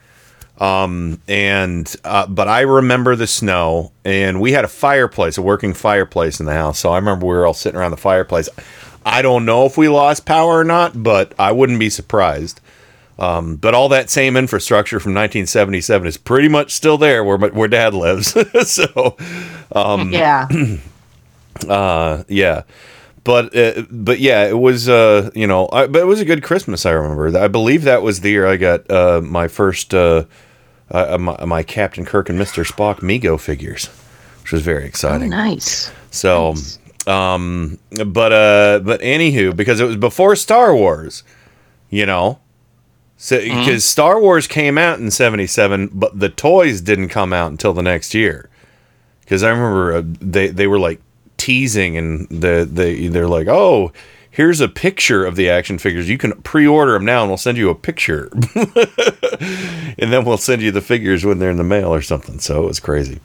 Um, 0.60 1.20
and 1.28 1.94
uh, 2.04 2.28
but 2.28 2.48
I 2.48 2.62
remember 2.62 3.16
the 3.16 3.28
snow, 3.28 3.92
and 4.06 4.40
we 4.40 4.52
had 4.52 4.64
a 4.64 4.70
fireplace, 4.70 5.38
a 5.38 5.42
working 5.42 5.74
fireplace 5.74 6.40
in 6.40 6.46
the 6.46 6.54
house. 6.54 6.80
So 6.80 6.92
I 6.92 6.98
remember 6.98 7.26
we 7.26 7.34
were 7.34 7.46
all 7.46 7.54
sitting 7.54 7.80
around 7.80 7.92
the 7.92 7.98
fireplace. 7.98 8.50
I 9.06 9.22
don't 9.22 9.46
know 9.46 9.66
if 9.66 9.78
we 9.78 9.90
lost 9.90 10.26
power 10.26 10.60
or 10.60 10.64
not, 10.64 11.04
but 11.04 11.34
I 11.38 11.52
wouldn't 11.52 11.80
be 11.80 11.90
surprised. 11.90 12.62
Um, 13.20 13.58
but 13.58 13.74
all 13.74 13.90
that 13.90 14.10
same 14.10 14.36
infrastructure 14.36 15.00
from 15.00 15.12
1977 15.14 16.08
is 16.08 16.18
pretty 16.18 16.48
much 16.48 16.72
still 16.72 16.98
there 16.98 17.24
where 17.24 17.38
where 17.38 17.68
Dad 17.68 17.94
lives. 17.94 18.36
so, 18.72 19.18
um, 19.72 20.12
Yeah. 20.12 20.48
uh, 21.68 22.24
yeah. 22.28 22.64
But 23.24 23.56
uh, 23.56 23.84
but 23.90 24.20
yeah, 24.20 24.46
it 24.48 24.58
was 24.58 24.90
uh, 24.90 25.30
you 25.34 25.48
know, 25.48 25.70
I, 25.72 25.88
but 25.88 26.02
it 26.02 26.06
was 26.06 26.20
a 26.20 26.26
good 26.26 26.44
Christmas. 26.44 26.86
I 26.86 26.92
remember. 26.92 27.38
I 27.38 27.48
believe 27.48 27.84
that 27.84 28.02
was 28.02 28.20
the 28.20 28.30
year 28.32 28.46
I 28.46 28.58
got 28.58 28.90
uh, 28.92 29.22
my 29.24 29.48
first 29.48 29.94
uh, 29.94 30.26
uh, 30.92 31.18
my, 31.18 31.46
my 31.46 31.64
Captain 31.64 32.04
Kirk 32.06 32.28
and 32.30 32.38
Mister 32.38 32.64
Spock 32.64 32.98
Mego 33.00 33.40
figures, 33.40 33.88
which 34.42 34.52
was 34.52 34.62
very 34.62 34.84
Oh, 34.84 34.88
exciting. 34.88 35.30
nice. 35.30 35.90
So, 36.12 36.56
um, 37.08 37.80
but 38.06 38.34
uh, 38.34 38.80
but 38.84 39.00
anywho, 39.00 39.56
because 39.56 39.80
it 39.80 39.86
was 39.86 39.96
before 39.96 40.36
Star 40.36 40.76
Wars, 40.76 41.24
you 41.90 42.06
know, 42.06 42.40
So 43.16 43.40
because 43.40 43.86
Star 43.86 44.20
Wars 44.20 44.48
came 44.48 44.78
out 44.78 45.00
in 45.00 45.12
77, 45.12 45.92
but 45.94 46.20
the 46.20 46.28
toys 46.30 46.82
didn't 46.82 47.08
come 47.08 47.32
out 47.32 47.52
until 47.52 47.72
the 47.74 47.82
next 47.84 48.14
year. 48.14 48.50
Because 49.22 49.44
I 49.44 49.50
remember 49.50 49.94
uh, 49.96 50.02
they 50.20 50.48
they 50.50 50.68
were 50.68 50.78
like 50.80 51.00
teasing 51.44 51.98
and 51.98 52.28
the 52.30 52.68
they 52.70 53.08
they're 53.08 53.28
like, 53.28 53.48
"Oh, 53.48 53.92
here's 54.32 54.62
a 54.62 54.68
picture 54.68 55.26
of 55.26 55.36
the 55.36 55.50
action 55.50 55.78
figures. 55.78 56.10
You 56.10 56.18
can 56.18 56.32
pre-order 56.42 56.94
them 56.94 57.06
now 57.06 57.22
and 57.22 57.30
we'll 57.30 57.38
send 57.38 57.58
you 57.58 57.70
a 57.70 57.76
picture." 57.76 58.30
and 58.56 60.12
then 60.12 60.24
we'll 60.24 60.38
send 60.38 60.62
you 60.62 60.72
the 60.72 60.82
figures 60.82 61.26
when 61.26 61.40
they're 61.40 61.52
in 61.52 61.58
the 61.58 61.64
mail 61.64 61.94
or 61.94 62.02
something. 62.02 62.40
So 62.40 62.64
it 62.64 62.68
was 62.68 62.80
crazy. 62.80 63.20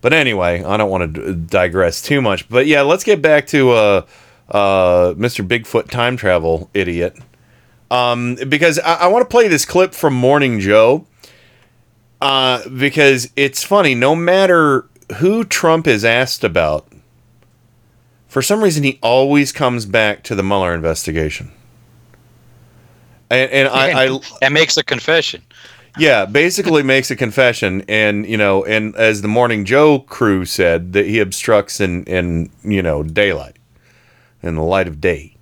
But 0.00 0.12
anyway, 0.12 0.62
I 0.62 0.76
don't 0.76 0.90
want 0.90 1.14
to 1.14 1.34
digress 1.34 2.02
too 2.02 2.20
much. 2.20 2.48
But 2.48 2.66
yeah, 2.66 2.82
let's 2.82 3.04
get 3.04 3.22
back 3.22 3.46
to 3.48 3.70
uh 3.70 4.06
uh 4.48 5.14
Mr. 5.14 5.46
Bigfoot 5.46 5.88
time 5.90 6.16
travel 6.16 6.68
idiot 6.74 7.16
um, 7.92 8.36
because 8.48 8.78
I, 8.78 8.94
I 8.94 9.06
want 9.08 9.22
to 9.22 9.30
play 9.30 9.48
this 9.48 9.64
clip 9.64 9.94
from 9.94 10.14
Morning 10.14 10.58
Joe. 10.58 11.06
Uh, 12.20 12.66
because 12.68 13.30
it's 13.34 13.64
funny, 13.64 13.96
no 13.96 14.14
matter 14.14 14.86
who 15.16 15.44
Trump 15.44 15.88
is 15.88 16.04
asked 16.04 16.44
about, 16.44 16.86
for 18.32 18.40
some 18.40 18.64
reason 18.64 18.82
he 18.82 18.98
always 19.02 19.52
comes 19.52 19.84
back 19.84 20.22
to 20.22 20.34
the 20.34 20.42
Mueller 20.42 20.74
investigation. 20.74 21.52
And, 23.28 23.50
and 23.50 23.68
I, 23.68 24.06
I 24.06 24.20
that 24.40 24.52
makes 24.52 24.78
a 24.78 24.82
confession. 24.82 25.42
yeah, 25.98 26.24
basically 26.24 26.82
makes 26.82 27.10
a 27.10 27.16
confession, 27.16 27.84
and 27.88 28.24
you 28.26 28.38
know, 28.38 28.64
and 28.64 28.96
as 28.96 29.20
the 29.20 29.28
Morning 29.28 29.66
Joe 29.66 29.98
crew 29.98 30.46
said, 30.46 30.94
that 30.94 31.04
he 31.04 31.18
obstructs 31.20 31.78
in 31.78 32.04
in 32.04 32.48
you 32.64 32.82
know 32.82 33.02
daylight, 33.02 33.56
in 34.42 34.54
the 34.54 34.62
light 34.62 34.88
of 34.88 34.98
day. 34.98 35.36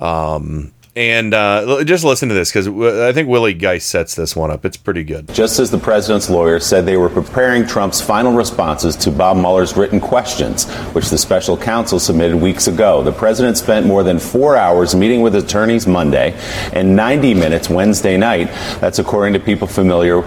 Um, 0.00 0.72
and 0.96 1.34
uh, 1.34 1.84
just 1.84 2.04
listen 2.04 2.30
to 2.30 2.34
this 2.34 2.50
because 2.50 2.66
I 2.68 3.12
think 3.12 3.28
Willie 3.28 3.52
Geist 3.52 3.90
sets 3.90 4.14
this 4.14 4.34
one 4.34 4.50
up. 4.50 4.64
It's 4.64 4.78
pretty 4.78 5.04
good. 5.04 5.28
Just 5.34 5.58
as 5.58 5.70
the 5.70 5.76
president's 5.76 6.30
lawyers 6.30 6.64
said 6.64 6.86
they 6.86 6.96
were 6.96 7.10
preparing 7.10 7.66
Trump's 7.66 8.00
final 8.00 8.32
responses 8.32 8.96
to 8.96 9.10
Bob 9.10 9.36
Mueller's 9.36 9.76
written 9.76 10.00
questions, 10.00 10.64
which 10.94 11.10
the 11.10 11.18
special 11.18 11.54
counsel 11.54 11.98
submitted 11.98 12.38
weeks 12.38 12.66
ago. 12.66 13.02
The 13.02 13.12
president 13.12 13.58
spent 13.58 13.84
more 13.84 14.02
than 14.02 14.18
four 14.18 14.56
hours 14.56 14.94
meeting 14.94 15.20
with 15.20 15.34
attorneys 15.34 15.86
Monday 15.86 16.32
and 16.72 16.96
90 16.96 17.34
minutes 17.34 17.68
Wednesday 17.68 18.16
night. 18.16 18.46
That's 18.80 18.98
according 18.98 19.34
to 19.34 19.40
people 19.40 19.66
familiar 19.66 20.22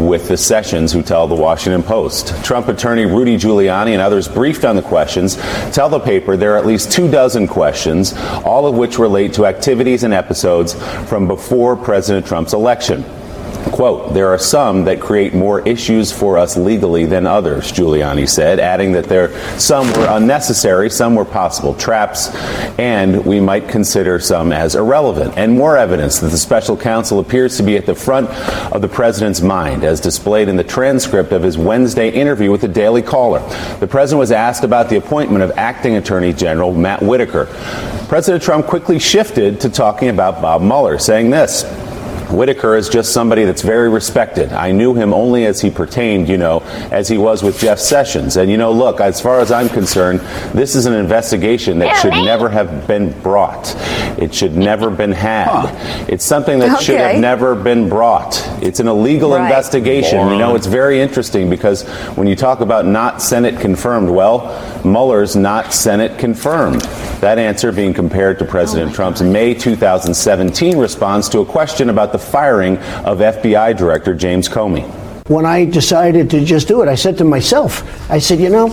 with 0.00 0.26
the 0.26 0.36
sessions 0.36 0.92
who 0.92 1.00
tell 1.00 1.28
the 1.28 1.36
Washington 1.36 1.84
Post. 1.84 2.44
Trump 2.44 2.66
attorney 2.66 3.06
Rudy 3.06 3.36
Giuliani 3.36 3.92
and 3.92 4.02
others 4.02 4.26
briefed 4.26 4.64
on 4.64 4.74
the 4.74 4.82
questions 4.82 5.36
tell 5.72 5.88
the 5.88 6.00
paper 6.00 6.36
there 6.36 6.54
are 6.54 6.58
at 6.58 6.66
least 6.66 6.90
two 6.90 7.08
dozen 7.08 7.46
questions, 7.46 8.14
all 8.44 8.66
of 8.66 8.74
which 8.74 8.98
relate 8.98 9.32
to 9.34 9.46
activities 9.46 10.02
episodes 10.12 10.74
from 11.08 11.26
before 11.26 11.76
President 11.76 12.26
Trump's 12.26 12.52
election. 12.52 13.04
Quote, 13.72 14.14
there 14.14 14.28
are 14.28 14.38
some 14.38 14.84
that 14.84 15.00
create 15.00 15.34
more 15.34 15.66
issues 15.66 16.10
for 16.10 16.38
us 16.38 16.56
legally 16.56 17.06
than 17.06 17.26
others, 17.26 17.70
Giuliani 17.70 18.28
said, 18.28 18.58
adding 18.58 18.92
that 18.92 19.04
there 19.04 19.38
some 19.58 19.86
were 19.92 20.06
unnecessary, 20.08 20.90
some 20.90 21.14
were 21.14 21.24
possible 21.24 21.74
traps, 21.74 22.34
and 22.78 23.24
we 23.24 23.40
might 23.40 23.68
consider 23.68 24.18
some 24.18 24.52
as 24.52 24.74
irrelevant. 24.74 25.34
And 25.36 25.56
more 25.56 25.76
evidence 25.76 26.18
that 26.18 26.30
the 26.30 26.38
special 26.38 26.76
counsel 26.76 27.20
appears 27.20 27.56
to 27.58 27.62
be 27.62 27.76
at 27.76 27.86
the 27.86 27.94
front 27.94 28.30
of 28.72 28.82
the 28.82 28.88
president's 28.88 29.40
mind, 29.40 29.84
as 29.84 30.00
displayed 30.00 30.48
in 30.48 30.56
the 30.56 30.64
transcript 30.64 31.32
of 31.32 31.42
his 31.42 31.58
Wednesday 31.58 32.10
interview 32.10 32.50
with 32.50 32.62
the 32.62 32.68
Daily 32.68 33.02
Caller. 33.02 33.40
The 33.78 33.86
president 33.86 34.18
was 34.20 34.32
asked 34.32 34.64
about 34.64 34.88
the 34.88 34.96
appointment 34.96 35.42
of 35.42 35.52
acting 35.56 35.96
attorney 35.96 36.32
general 36.32 36.72
Matt 36.72 37.02
Whitaker. 37.02 37.46
President 38.08 38.42
Trump 38.42 38.66
quickly 38.66 38.98
shifted 38.98 39.60
to 39.60 39.68
talking 39.68 40.08
about 40.08 40.40
Bob 40.40 40.62
Mueller, 40.62 40.98
saying 40.98 41.30
this. 41.30 41.64
Whitaker 42.30 42.76
is 42.76 42.88
just 42.88 43.12
somebody 43.12 43.44
that's 43.44 43.62
very 43.62 43.88
respected. 43.88 44.52
I 44.52 44.70
knew 44.72 44.94
him 44.94 45.14
only 45.14 45.46
as 45.46 45.60
he 45.60 45.70
pertained, 45.70 46.28
you 46.28 46.36
know, 46.36 46.60
as 46.90 47.08
he 47.08 47.16
was 47.18 47.42
with 47.42 47.58
Jeff 47.58 47.78
Sessions. 47.78 48.36
And, 48.36 48.50
you 48.50 48.56
know, 48.56 48.70
look, 48.72 49.00
as 49.00 49.20
far 49.20 49.40
as 49.40 49.50
I'm 49.50 49.68
concerned, 49.68 50.20
this 50.52 50.74
is 50.74 50.86
an 50.86 50.92
investigation 50.92 51.78
that 51.78 51.96
should 52.00 52.12
never 52.12 52.48
have 52.48 52.86
been 52.86 53.18
brought. 53.22 53.74
It 54.18 54.34
should 54.34 54.56
never 54.56 54.90
been 54.90 55.12
had. 55.12 55.48
It's 56.08 56.24
something 56.24 56.58
that 56.58 56.82
should 56.82 56.98
have 57.00 57.18
never 57.18 57.54
been 57.54 57.88
brought. 57.88 58.46
It's 58.62 58.80
an 58.80 58.88
illegal 58.88 59.30
Right. 59.30 59.42
investigation. 59.42 60.28
You 60.30 60.38
know, 60.38 60.54
it's 60.54 60.66
very 60.66 61.00
interesting 61.00 61.48
because 61.48 61.82
when 62.16 62.26
you 62.26 62.36
talk 62.36 62.60
about 62.60 62.86
not 62.86 63.22
Senate 63.22 63.58
confirmed, 63.60 64.10
well, 64.10 64.54
Mueller's 64.84 65.36
not 65.36 65.72
Senate 65.72 66.18
confirmed. 66.18 66.82
That 67.20 67.38
answer 67.38 67.72
being 67.72 67.94
compared 67.94 68.38
to 68.38 68.44
President 68.44 68.92
oh 68.92 68.94
Trump's 68.94 69.22
May 69.22 69.54
2017 69.54 70.78
response 70.78 71.28
to 71.30 71.40
a 71.40 71.44
question 71.44 71.90
about 71.90 72.12
the 72.12 72.17
firing 72.18 72.78
of 73.04 73.18
FBI 73.18 73.76
Director 73.76 74.14
James 74.14 74.48
Comey. 74.48 74.88
When 75.28 75.44
I 75.44 75.64
decided 75.64 76.30
to 76.30 76.44
just 76.44 76.68
do 76.68 76.82
it, 76.82 76.88
I 76.88 76.94
said 76.94 77.18
to 77.18 77.24
myself, 77.24 78.10
I 78.10 78.18
said, 78.18 78.40
you 78.40 78.48
know, 78.48 78.68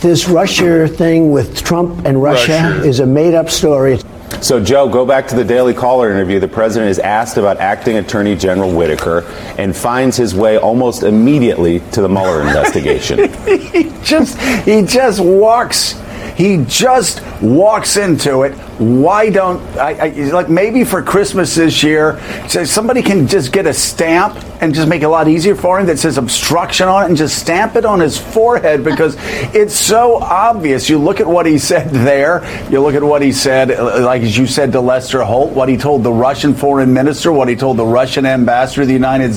this 0.00 0.28
Russia 0.28 0.88
thing 0.88 1.30
with 1.30 1.64
Trump 1.64 2.04
and 2.04 2.22
Russia, 2.22 2.52
Russia. 2.52 2.84
is 2.84 3.00
a 3.00 3.06
made 3.06 3.34
up 3.34 3.50
story. 3.50 3.98
So, 4.40 4.62
Joe, 4.62 4.88
go 4.88 5.06
back 5.06 5.26
to 5.28 5.36
the 5.36 5.44
Daily 5.44 5.72
Caller 5.72 6.10
interview. 6.10 6.38
The 6.38 6.48
president 6.48 6.90
is 6.90 6.98
asked 6.98 7.36
about 7.36 7.58
acting 7.58 7.96
Attorney 7.96 8.36
General 8.36 8.72
Whitaker 8.72 9.24
and 9.56 9.74
finds 9.74 10.16
his 10.16 10.34
way 10.34 10.58
almost 10.58 11.04
immediately 11.04 11.80
to 11.92 12.02
the 12.02 12.08
Mueller 12.08 12.42
investigation. 12.42 13.32
he 13.44 13.90
just 14.02 14.38
he 14.64 14.82
just 14.82 15.20
walks 15.20 16.00
he 16.36 16.64
just 16.68 17.22
walks 17.40 17.96
into 17.96 18.42
it 18.42 18.52
why 18.78 19.30
don't 19.30 19.60
I, 19.76 20.06
I 20.06 20.08
like 20.30 20.48
maybe 20.48 20.84
for 20.84 21.02
christmas 21.02 21.54
this 21.54 21.82
year 21.82 22.20
so 22.48 22.64
somebody 22.64 23.02
can 23.02 23.26
just 23.26 23.52
get 23.52 23.66
a 23.66 23.72
stamp 23.72 24.36
and 24.60 24.74
just 24.74 24.88
make 24.88 25.02
it 25.02 25.06
a 25.06 25.08
lot 25.08 25.28
easier 25.28 25.54
for 25.54 25.78
him 25.78 25.86
that 25.86 25.98
says 25.98 26.18
obstruction 26.18 26.88
on 26.88 27.04
it 27.04 27.08
and 27.08 27.16
just 27.16 27.38
stamp 27.38 27.76
it 27.76 27.84
on 27.84 28.00
his 28.00 28.18
forehead 28.18 28.82
because 28.82 29.16
it's 29.54 29.74
so 29.74 30.16
obvious. 30.16 30.88
You 30.88 30.98
look 30.98 31.20
at 31.20 31.26
what 31.26 31.46
he 31.46 31.58
said 31.58 31.90
there. 31.90 32.42
You 32.70 32.80
look 32.80 32.94
at 32.94 33.02
what 33.02 33.22
he 33.22 33.32
said 33.32 33.68
like 34.02 34.22
as 34.22 34.36
you 34.36 34.46
said 34.46 34.72
to 34.72 34.80
lester 34.80 35.22
holt 35.22 35.52
what 35.52 35.68
he 35.68 35.76
told 35.76 36.02
the 36.02 36.12
russian 36.12 36.54
foreign 36.54 36.92
minister 36.92 37.32
what 37.32 37.48
he 37.48 37.56
told 37.56 37.76
the 37.76 37.84
russian 37.84 38.26
ambassador 38.26 38.82
of 38.82 38.88
the 38.88 38.94
united 38.94 39.32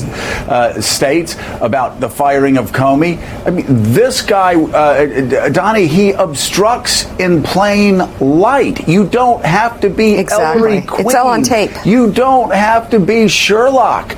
uh, 0.50 0.80
states 0.82 1.36
about 1.62 2.00
the 2.00 2.10
firing 2.10 2.58
of 2.58 2.72
comey. 2.72 3.18
I 3.46 3.50
mean 3.52 3.66
this 3.68 4.22
guy 4.22 4.56
uh, 4.56 5.50
donnie 5.50 5.88
he 5.88 6.12
obstructs 6.12 7.06
in 7.20 7.44
plain 7.44 8.00
light. 8.20 8.88
You 8.88 9.08
don't 9.08 9.29
have 9.38 9.80
to 9.82 9.90
be 9.90 10.16
Exactly. 10.16 10.62
Ellery 10.62 10.82
Queen. 10.82 11.06
It's 11.06 11.16
all 11.16 11.28
on 11.30 11.44
tape. 11.44 11.72
you 11.86 12.12
don't 12.12 12.54
have 12.54 12.90
to 12.90 13.00
be 13.00 13.28
sherlock 13.28 14.16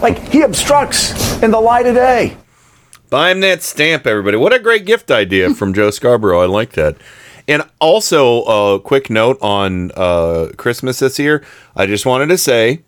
like 0.00 0.18
he 0.30 0.42
obstructs 0.42 1.42
in 1.42 1.50
the 1.50 1.60
light 1.60 1.86
of 1.86 1.94
day 1.94 2.36
Buy 3.12 3.30
him 3.30 3.40
that 3.40 3.62
stamp, 3.62 4.06
everybody. 4.06 4.38
What 4.38 4.54
a 4.54 4.58
great 4.58 4.86
gift 4.86 5.10
idea 5.10 5.52
from 5.52 5.74
Joe 5.74 5.90
Scarborough. 5.90 6.40
I 6.40 6.46
like 6.46 6.72
that. 6.72 6.96
And 7.46 7.62
also, 7.78 8.42
a 8.44 8.80
quick 8.80 9.10
note 9.10 9.36
on 9.42 9.90
uh, 9.94 10.48
Christmas 10.56 11.00
this 11.00 11.18
year. 11.18 11.44
I 11.76 11.84
just 11.84 12.06
wanted 12.06 12.28
to 12.28 12.38
say, 12.38 12.80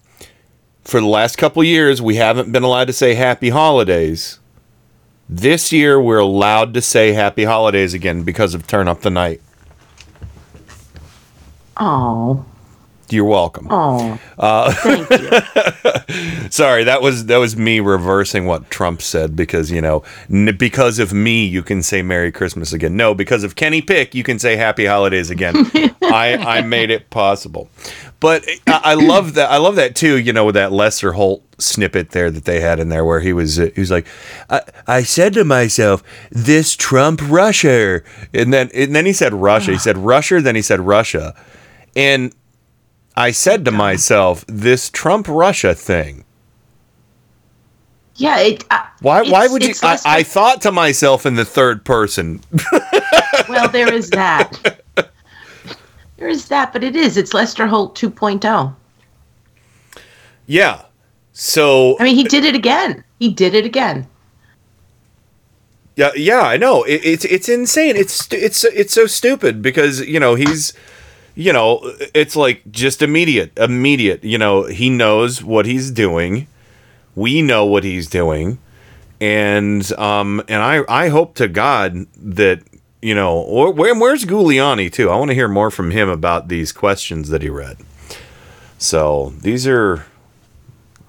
for 0.82 0.98
the 0.98 1.06
last 1.06 1.36
couple 1.36 1.62
years, 1.62 2.00
we 2.00 2.16
haven't 2.16 2.52
been 2.52 2.62
allowed 2.62 2.86
to 2.86 2.94
say 2.94 3.12
Happy 3.12 3.50
Holidays. 3.50 4.38
This 5.28 5.72
year, 5.72 6.00
we're 6.00 6.20
allowed 6.20 6.72
to 6.72 6.80
say 6.80 7.12
Happy 7.12 7.44
Holidays 7.44 7.92
again 7.92 8.22
because 8.22 8.54
of 8.54 8.66
Turn 8.66 8.88
Up 8.88 9.02
the 9.02 9.10
Night. 9.10 9.42
Oh, 11.76 12.44
You're 13.10 13.24
welcome. 13.24 13.66
oh. 13.70 14.18
Uh, 14.38 14.72
Thank 14.72 15.10
you. 15.10 16.48
Sorry, 16.50 16.84
that 16.84 17.02
was 17.02 17.26
that 17.26 17.38
was 17.38 17.56
me 17.56 17.80
reversing 17.80 18.46
what 18.46 18.70
Trump 18.70 19.02
said 19.02 19.34
because 19.36 19.70
you 19.70 19.80
know 19.80 20.02
n- 20.30 20.56
because 20.56 20.98
of 20.98 21.12
me 21.12 21.44
you 21.44 21.62
can 21.62 21.82
say 21.82 22.02
Merry 22.02 22.30
Christmas 22.32 22.72
again. 22.72 22.96
No, 22.96 23.14
because 23.14 23.42
of 23.44 23.56
Kenny 23.56 23.82
Pick 23.82 24.14
you 24.14 24.22
can 24.22 24.38
say 24.38 24.56
Happy 24.56 24.86
Holidays 24.86 25.30
again. 25.30 25.54
I 26.02 26.36
I 26.36 26.62
made 26.62 26.90
it 26.90 27.10
possible, 27.10 27.68
but 28.20 28.44
I, 28.66 28.80
I 28.84 28.94
love 28.94 29.34
that. 29.34 29.50
I 29.50 29.56
love 29.58 29.76
that 29.76 29.94
too. 29.96 30.16
You 30.18 30.32
know, 30.32 30.44
with 30.44 30.54
that 30.54 30.70
Lester 30.72 31.12
Holt 31.12 31.42
snippet 31.58 32.10
there 32.10 32.30
that 32.30 32.44
they 32.46 32.60
had 32.60 32.78
in 32.80 32.88
there 32.88 33.04
where 33.04 33.20
he 33.20 33.32
was 33.32 33.58
uh, 33.58 33.70
he 33.74 33.80
was 33.80 33.90
like, 33.90 34.06
I, 34.50 34.60
I 34.86 35.02
said 35.02 35.34
to 35.34 35.44
myself, 35.44 36.02
this 36.30 36.74
Trump 36.76 37.20
Russia, 37.24 38.02
and 38.32 38.52
then 38.52 38.70
and 38.74 38.94
then 38.94 39.06
he 39.06 39.12
said 39.12 39.32
Russia. 39.34 39.72
He 39.72 39.78
said 39.78 39.98
Russia, 39.98 40.40
then 40.40 40.54
he 40.56 40.62
said 40.62 40.80
Russia, 40.80 41.34
and 41.96 42.34
I 43.16 43.30
said 43.30 43.64
to 43.66 43.70
myself, 43.70 44.44
this 44.46 44.90
Trump 44.90 45.28
Russia 45.28 45.74
thing. 45.74 46.24
Yeah, 48.16 48.38
it. 48.38 48.64
Uh, 48.70 48.84
Why? 49.00 49.22
why 49.22 49.48
would 49.48 49.64
you? 49.64 49.74
I, 49.82 49.98
I 50.06 50.22
thought 50.22 50.62
to 50.62 50.72
myself 50.72 51.26
in 51.26 51.34
the 51.34 51.44
third 51.44 51.84
person. 51.84 52.40
well, 53.48 53.68
there 53.68 53.92
is 53.92 54.10
that. 54.10 54.80
There 56.16 56.28
is 56.28 56.48
that, 56.48 56.72
but 56.72 56.84
it 56.84 56.96
is. 56.96 57.16
It's 57.16 57.34
Lester 57.34 57.66
Holt 57.66 58.02
oh. 58.02 58.08
2.0. 58.08 58.74
yeah. 60.46 60.82
So 61.32 61.98
I 61.98 62.04
mean, 62.04 62.14
he 62.14 62.24
did 62.24 62.44
it 62.44 62.54
again. 62.54 63.02
He 63.18 63.28
did 63.30 63.54
it 63.54 63.66
again. 63.66 64.06
yeah, 65.96 66.12
yeah, 66.14 66.40
I 66.42 66.56
know. 66.56 66.84
It, 66.84 67.04
it's 67.04 67.24
it's 67.24 67.48
insane. 67.48 67.96
It's 67.96 68.32
it's 68.32 68.64
it's 68.64 68.94
so 68.94 69.06
stupid 69.06 69.60
because 69.60 70.00
you 70.06 70.20
know 70.20 70.36
he's 70.36 70.72
you 71.34 71.52
know, 71.52 71.80
it's 72.14 72.36
like 72.36 72.62
just 72.70 73.02
immediate, 73.02 73.56
immediate. 73.58 74.22
You 74.24 74.38
know, 74.38 74.64
he 74.64 74.90
knows 74.90 75.42
what 75.42 75.66
he's 75.66 75.90
doing. 75.90 76.46
We 77.14 77.42
know 77.42 77.64
what 77.64 77.84
he's 77.84 78.08
doing, 78.08 78.58
and 79.20 79.90
um, 79.94 80.42
and 80.48 80.62
I 80.62 80.82
I 80.88 81.08
hope 81.08 81.34
to 81.36 81.48
God 81.48 82.06
that 82.16 82.62
you 83.02 83.14
know, 83.14 83.36
or 83.36 83.72
where 83.72 83.94
where's 83.94 84.24
Giuliani 84.24 84.90
too? 84.90 85.10
I 85.10 85.16
want 85.16 85.30
to 85.30 85.34
hear 85.34 85.48
more 85.48 85.70
from 85.70 85.90
him 85.90 86.08
about 86.08 86.48
these 86.48 86.72
questions 86.72 87.28
that 87.28 87.42
he 87.42 87.50
read. 87.50 87.76
So 88.78 89.32
these 89.42 89.66
are, 89.66 90.04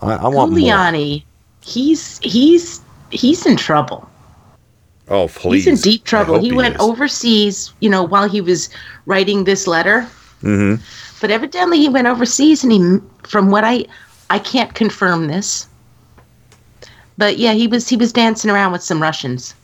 I, 0.02 0.14
I 0.16 0.28
want 0.28 0.52
more. 0.52 0.60
Giuliani, 0.60 1.24
he's 1.64 2.20
he's 2.20 2.82
he's 3.12 3.46
in 3.46 3.58
trouble. 3.58 4.10
Oh 5.08 5.28
please! 5.28 5.66
He's 5.66 5.86
in 5.86 5.92
deep 5.92 6.04
trouble. 6.04 6.36
hope 6.36 6.44
He, 6.44 6.52
went 6.52 6.76
is. 6.76 6.82
overseas, 6.82 7.74
you 7.80 7.90
know, 7.90 8.04
while 8.04 8.28
he 8.28 8.42
was 8.42 8.70
writing 9.06 9.46
this 9.46 9.66
letter. 9.68 10.08
Mhm. 10.44 10.80
But 11.22 11.32
evidently, 11.32 11.80
he 11.80 11.90
went 11.90 12.08
overseas, 12.08 12.64
and 12.64 12.72
he, 12.72 13.00
from 13.28 13.50
what 13.50 13.64
I, 13.64 13.86
I 14.30 14.40
can't 14.40 14.74
confirm 14.76 15.28
this. 15.28 15.68
But 17.18 17.38
yeah, 17.38 17.54
he 17.54 17.68
was 17.68 17.88
he 17.88 17.96
was 17.96 18.12
dancing 18.12 18.52
around 18.52 18.72
with 18.74 18.84
some 18.84 19.02
Russians. 19.02 19.56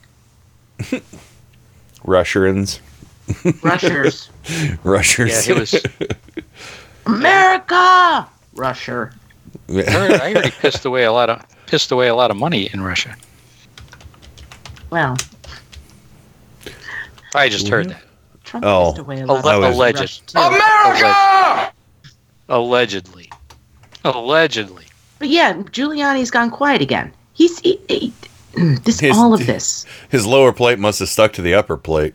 Russians. 2.03 2.79
Rushers. 3.61 4.29
Rushers. 4.83 5.47
Yeah, 5.47 5.53
he 5.53 5.59
was. 5.59 5.75
America, 7.05 8.27
Rusher. 8.55 9.13
I 9.69 9.73
heard, 9.83 10.11
I 10.13 10.33
heard 10.33 10.45
he 10.45 10.51
pissed 10.51 10.85
away 10.85 11.03
a 11.03 11.11
lot 11.11 11.29
of 11.29 11.41
pissed 11.67 11.91
away 11.91 12.07
a 12.07 12.15
lot 12.15 12.31
of 12.31 12.37
money 12.37 12.69
in 12.73 12.81
Russia. 12.81 13.15
Well, 14.89 15.17
I 17.35 17.49
just 17.49 17.67
heard 17.67 17.89
that. 17.89 18.03
Trump 18.51 18.65
Oh. 18.65 18.87
pissed 18.91 18.99
away 18.99 19.15
a 19.15 19.21
Alle- 19.21 19.27
lot. 19.27 19.45
I 19.45 19.69
alleged. 19.69 20.33
America! 20.35 21.71
Allegedly. 22.49 23.31
Allegedly. 24.03 24.83
But 25.19 25.29
yeah, 25.29 25.53
Giuliani's 25.53 26.29
gone 26.31 26.49
quiet 26.51 26.81
again. 26.81 27.13
He's 27.33 27.59
he, 27.59 27.79
he- 27.87 28.13
this 28.83 28.99
His- 28.99 29.17
all 29.17 29.33
of 29.33 29.45
this. 29.47 29.85
His 30.09 30.25
lower 30.25 30.51
plate 30.51 30.79
must 30.79 30.99
have 30.99 31.07
stuck 31.07 31.31
to 31.33 31.41
the 31.41 31.53
upper 31.53 31.77
plate. 31.77 32.13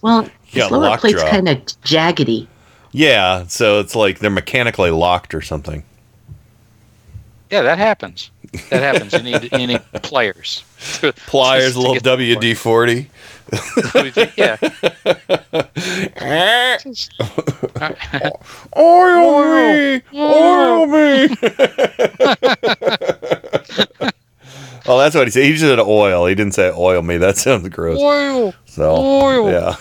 Well, 0.00 0.22
his 0.44 0.54
Yeah, 0.54 0.66
lower 0.68 0.96
plate's 0.96 1.22
kind 1.24 1.46
of 1.50 1.58
jaggedy. 1.84 2.46
Yeah, 2.92 3.46
so 3.48 3.80
it's 3.80 3.94
like 3.94 4.20
they're 4.20 4.30
mechanically 4.30 4.90
locked 4.90 5.34
or 5.34 5.42
something. 5.42 5.84
Yeah, 7.50 7.60
that 7.62 7.76
happens. 7.76 8.30
That 8.70 8.94
happens. 8.94 9.12
You 9.12 9.22
need 9.22 9.52
you 9.52 9.66
need 9.66 9.82
pliers. 10.02 10.64
to- 11.00 11.12
Pliers, 11.26 11.74
a 11.76 11.80
little 11.80 11.96
WD 11.96 12.56
forty. 12.56 13.08
Yeah. 14.36 14.56
Oil 18.76 19.44
me, 19.44 20.02
oil 20.14 20.86
me. 20.86 21.28
oh, 24.86 24.98
that's 24.98 25.14
what 25.14 25.26
he 25.26 25.30
said. 25.30 25.44
He 25.44 25.50
just 25.52 25.62
said 25.62 25.78
oil. 25.78 26.26
He 26.26 26.34
didn't 26.34 26.54
say 26.54 26.72
oil 26.74 27.02
me. 27.02 27.18
That 27.18 27.36
sounds 27.36 27.68
gross. 27.68 27.98
Oil. 28.00 28.52
So, 28.64 28.96
Oil. 28.96 29.50
yeah. 29.50 29.76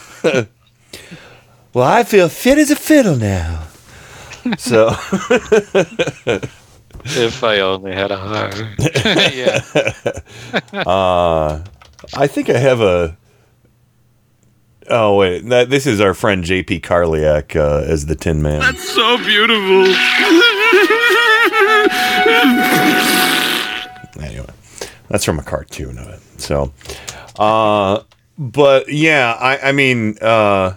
well, 1.73 1.86
I 1.86 2.03
feel 2.03 2.29
fit 2.29 2.58
as 2.60 2.69
a 2.71 2.75
fiddle 2.75 3.15
now. 3.15 3.63
So, 4.60 4.89
If 7.05 7.43
I 7.43 7.59
only 7.59 7.93
had 7.93 8.11
a 8.11 8.17
heart. 8.17 8.55
yeah. 9.35 9.61
uh, 10.85 11.63
I 12.15 12.27
think 12.27 12.49
I 12.49 12.57
have 12.57 12.81
a. 12.81 13.17
Oh 14.89 15.15
wait, 15.15 15.47
that, 15.49 15.69
this 15.69 15.87
is 15.87 16.01
our 16.01 16.13
friend 16.13 16.43
J.P. 16.43 16.81
Carliak 16.81 17.55
uh, 17.55 17.83
as 17.85 18.07
the 18.07 18.15
Tin 18.15 18.41
Man. 18.41 18.59
That's 18.59 18.89
so 18.89 19.17
beautiful. 19.17 19.85
anyway, 24.23 24.45
that's 25.07 25.25
from 25.25 25.39
a 25.39 25.43
cartoon 25.43 25.97
of 25.97 26.07
it. 26.09 26.19
So, 26.39 26.73
uh, 27.37 28.01
but 28.37 28.91
yeah, 28.91 29.37
I, 29.39 29.69
I 29.69 29.71
mean, 29.71 30.17
uh, 30.21 30.75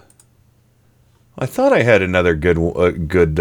I 1.39 1.47
thought 1.47 1.73
I 1.73 1.83
had 1.83 2.01
another 2.01 2.35
good, 2.35 2.59
uh, 2.59 2.91
good. 2.91 3.41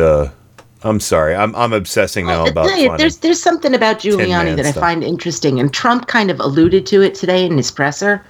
Uh, 0.84 0.90
I'm 0.90 1.00
sorry, 1.00 1.36
I'm 1.36 1.56
I'm 1.56 1.74
obsessing 1.74 2.28
now 2.28 2.42
I'll 2.44 2.50
about 2.50 2.68
tell 2.68 2.78
you, 2.78 2.98
there's 2.98 3.18
there's 3.18 3.42
something 3.42 3.74
about 3.74 4.00
Giuliani 4.00 4.56
that 4.56 4.66
I 4.66 4.72
find 4.72 5.04
interesting, 5.04 5.60
and 5.60 5.74
Trump 5.74 6.08
kind 6.08 6.30
of 6.32 6.40
alluded 6.40 6.86
to 6.88 7.02
it 7.02 7.16
today 7.16 7.46
in 7.46 7.58
his 7.58 7.72
presser. 7.72 8.24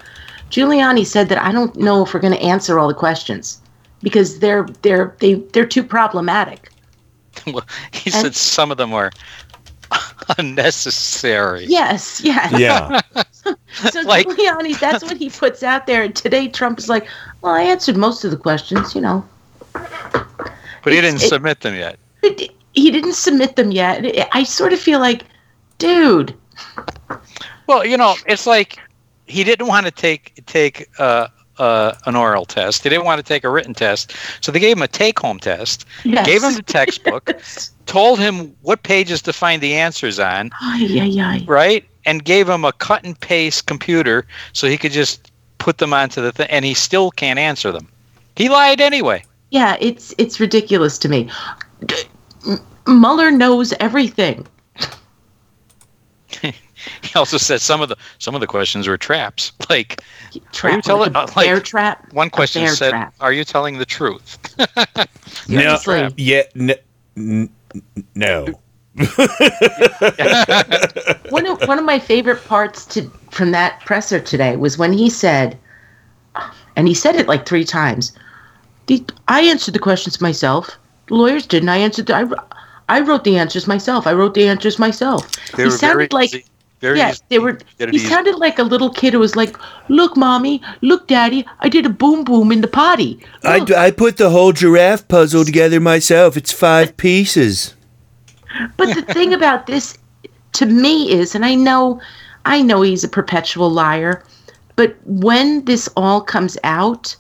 Giuliani 0.49 1.05
said 1.05 1.29
that 1.29 1.37
I 1.39 1.51
don't 1.51 1.75
know 1.75 2.05
if 2.05 2.13
we're 2.13 2.21
going 2.21 2.33
to 2.33 2.41
answer 2.41 2.79
all 2.79 2.87
the 2.87 2.93
questions 2.93 3.59
because 4.01 4.39
they're 4.39 4.67
they're 4.81 5.15
they 5.19 5.35
they're 5.53 5.65
too 5.65 5.83
problematic. 5.83 6.69
Well, 7.45 7.65
he 7.91 8.09
And- 8.11 8.21
said 8.21 8.35
some 8.35 8.71
of 8.71 8.77
them 8.77 8.93
are 8.93 9.11
unnecessary. 10.37 11.65
Yes, 11.65 12.21
yes. 12.23 12.51
Yeah. 12.59 13.01
So 13.91 14.01
Like- 14.01 14.25
Giuliani, 14.27 14.77
that's 14.79 15.03
what 15.03 15.17
he 15.17 15.29
puts 15.29 15.61
out 15.63 15.85
there. 15.87 16.01
And 16.03 16.15
today 16.15 16.47
Trump 16.47 16.79
is 16.79 16.89
like, 16.89 17.07
"Well, 17.41 17.53
I 17.53 17.61
answered 17.61 17.95
most 17.95 18.25
of 18.25 18.31
the 18.31 18.37
questions, 18.37 18.95
you 18.95 19.01
know." 19.01 19.23
But 19.73 20.93
he 20.93 20.99
didn't 20.99 21.21
it- 21.21 21.29
submit 21.29 21.61
them 21.61 21.75
yet. 21.75 21.97
It- 22.27 22.51
he 22.73 22.91
didn't 22.91 23.13
submit 23.15 23.55
them 23.55 23.71
yet. 23.71 24.05
It- 24.05 24.27
I 24.31 24.43
sort 24.43 24.71
of 24.73 24.79
feel 24.79 24.99
like, 24.99 25.23
dude, 25.79 26.33
Well, 27.67 27.85
you 27.85 27.97
know, 27.97 28.15
it's 28.27 28.45
like 28.47 28.79
he 29.25 29.43
didn't 29.43 29.67
want 29.67 29.85
to 29.85 29.91
take 29.91 30.41
take 30.45 30.87
uh, 30.99 31.27
uh, 31.57 31.93
an 32.05 32.15
oral 32.15 32.45
test. 32.45 32.83
He 32.83 32.89
didn't 32.89 33.05
want 33.05 33.17
to 33.19 33.23
take 33.23 33.43
a 33.43 33.49
written 33.49 33.73
test, 33.73 34.13
so 34.41 34.51
they 34.51 34.59
gave 34.59 34.77
him 34.77 34.83
a 34.83 34.87
take-home 34.87 35.39
test. 35.39 35.85
Yes. 36.05 36.25
Gave 36.25 36.43
him 36.43 36.53
the 36.53 36.61
textbook. 36.63 37.31
Told 37.87 38.19
him 38.19 38.55
what 38.61 38.83
pages 38.83 39.21
to 39.23 39.33
find 39.33 39.61
the 39.61 39.73
answers 39.73 40.19
on. 40.19 40.51
ay, 40.61 40.87
ay, 41.01 41.19
ay. 41.21 41.43
right? 41.47 41.85
And 42.05 42.23
gave 42.23 42.47
him 42.47 42.63
a 42.63 42.71
cut 42.73 43.03
and 43.03 43.19
paste 43.19 43.65
computer 43.65 44.25
so 44.53 44.67
he 44.67 44.77
could 44.77 44.91
just 44.91 45.31
put 45.57 45.77
them 45.79 45.93
onto 45.93 46.21
the 46.21 46.31
thing, 46.31 46.47
and 46.49 46.63
he 46.63 46.73
still 46.73 47.11
can't 47.11 47.39
answer 47.39 47.71
them. 47.71 47.87
He 48.35 48.49
lied 48.49 48.79
anyway. 48.81 49.23
Yeah, 49.51 49.77
it's 49.81 50.13
it's 50.17 50.39
ridiculous 50.39 50.97
to 50.99 51.09
me. 51.09 51.29
D- 52.47 52.51
M- 52.87 53.01
Mueller 53.01 53.31
knows 53.31 53.73
everything. 53.79 54.47
He 57.01 57.15
also 57.15 57.37
said 57.37 57.59
some 57.59 57.81
of 57.81 57.89
the 57.89 57.97
some 58.19 58.35
of 58.35 58.41
the 58.41 58.47
questions 58.47 58.87
were 58.87 58.97
traps. 58.97 59.51
Like, 59.69 60.01
are 60.01 60.35
you 60.35 60.41
Trap, 60.53 60.83
telling? 60.83 61.11
like 61.11 61.29
a 61.29 61.51
uh, 61.51 61.55
like, 61.55 61.63
trap. 61.65 62.13
One 62.13 62.29
question 62.29 62.63
bear 62.63 62.73
said, 62.73 62.91
trap. 62.91 63.13
"Are 63.19 63.33
you 63.33 63.43
telling 63.43 63.79
the 63.79 63.85
truth?" 63.85 64.37
no, 65.49 65.75
Seriously. 65.75 66.13
yeah, 66.15 66.43
n- 66.55 66.75
n- 67.17 67.49
no. 68.15 68.45
one 71.29 71.45
of 71.47 71.61
one 71.67 71.77
of 71.79 71.83
my 71.83 71.99
favorite 71.99 72.45
parts 72.45 72.85
to 72.85 73.09
from 73.29 73.51
that 73.51 73.81
presser 73.81 74.21
today 74.21 74.55
was 74.55 74.77
when 74.77 74.93
he 74.93 75.09
said, 75.09 75.57
and 76.77 76.87
he 76.87 76.93
said 76.93 77.15
it 77.17 77.27
like 77.27 77.45
three 77.45 77.65
times. 77.65 78.13
I 79.27 79.41
answered 79.41 79.73
the 79.73 79.79
questions 79.79 80.21
myself. 80.21 80.77
The 81.07 81.15
lawyers 81.15 81.45
didn't. 81.47 81.69
I 81.69 81.77
answered. 81.77 82.11
I, 82.11 82.25
I 82.89 83.01
wrote 83.01 83.23
the 83.23 83.37
answers 83.37 83.67
myself. 83.67 84.07
I 84.07 84.13
wrote 84.13 84.33
the 84.33 84.47
answers 84.47 84.79
myself. 84.79 85.29
They 85.55 85.63
he 85.63 85.69
were 85.69 85.77
sounded 85.77 86.11
very 86.11 86.21
like 86.21 86.33
easy- 86.33 86.45
very 86.79 86.97
yeah, 86.99 87.11
easy- 87.11 87.21
they 87.29 87.39
were. 87.39 87.57
He 87.79 87.85
easy. 87.85 88.07
sounded 88.07 88.35
like 88.35 88.59
a 88.59 88.63
little 88.63 88.89
kid 88.89 89.13
who 89.13 89.19
was 89.19 89.35
like, 89.35 89.57
"Look, 89.89 90.15
mommy, 90.15 90.61
look, 90.81 91.07
daddy, 91.07 91.45
I 91.59 91.69
did 91.69 91.85
a 91.85 91.89
boom 91.89 92.23
boom 92.23 92.51
in 92.51 92.61
the 92.61 92.67
potty." 92.67 93.19
Look." 93.43 93.71
I 93.71 93.91
put 93.91 94.17
the 94.17 94.29
whole 94.29 94.51
giraffe 94.53 95.07
puzzle 95.07 95.43
together 95.45 95.79
myself. 95.79 96.37
It's 96.37 96.51
five 96.51 96.95
pieces. 96.97 97.73
But 98.77 98.93
the 98.95 99.01
thing 99.13 99.33
about 99.33 99.67
this 99.67 99.97
to 100.53 100.65
me 100.65 101.11
is, 101.11 101.35
and 101.35 101.45
I 101.45 101.53
know, 101.55 102.01
I 102.45 102.61
know 102.61 102.81
he's 102.81 103.03
a 103.03 103.09
perpetual 103.09 103.69
liar, 103.69 104.23
but 104.75 104.95
when 105.05 105.65
this 105.65 105.87
all 105.95 106.21
comes 106.21 106.57
out, 106.63 107.15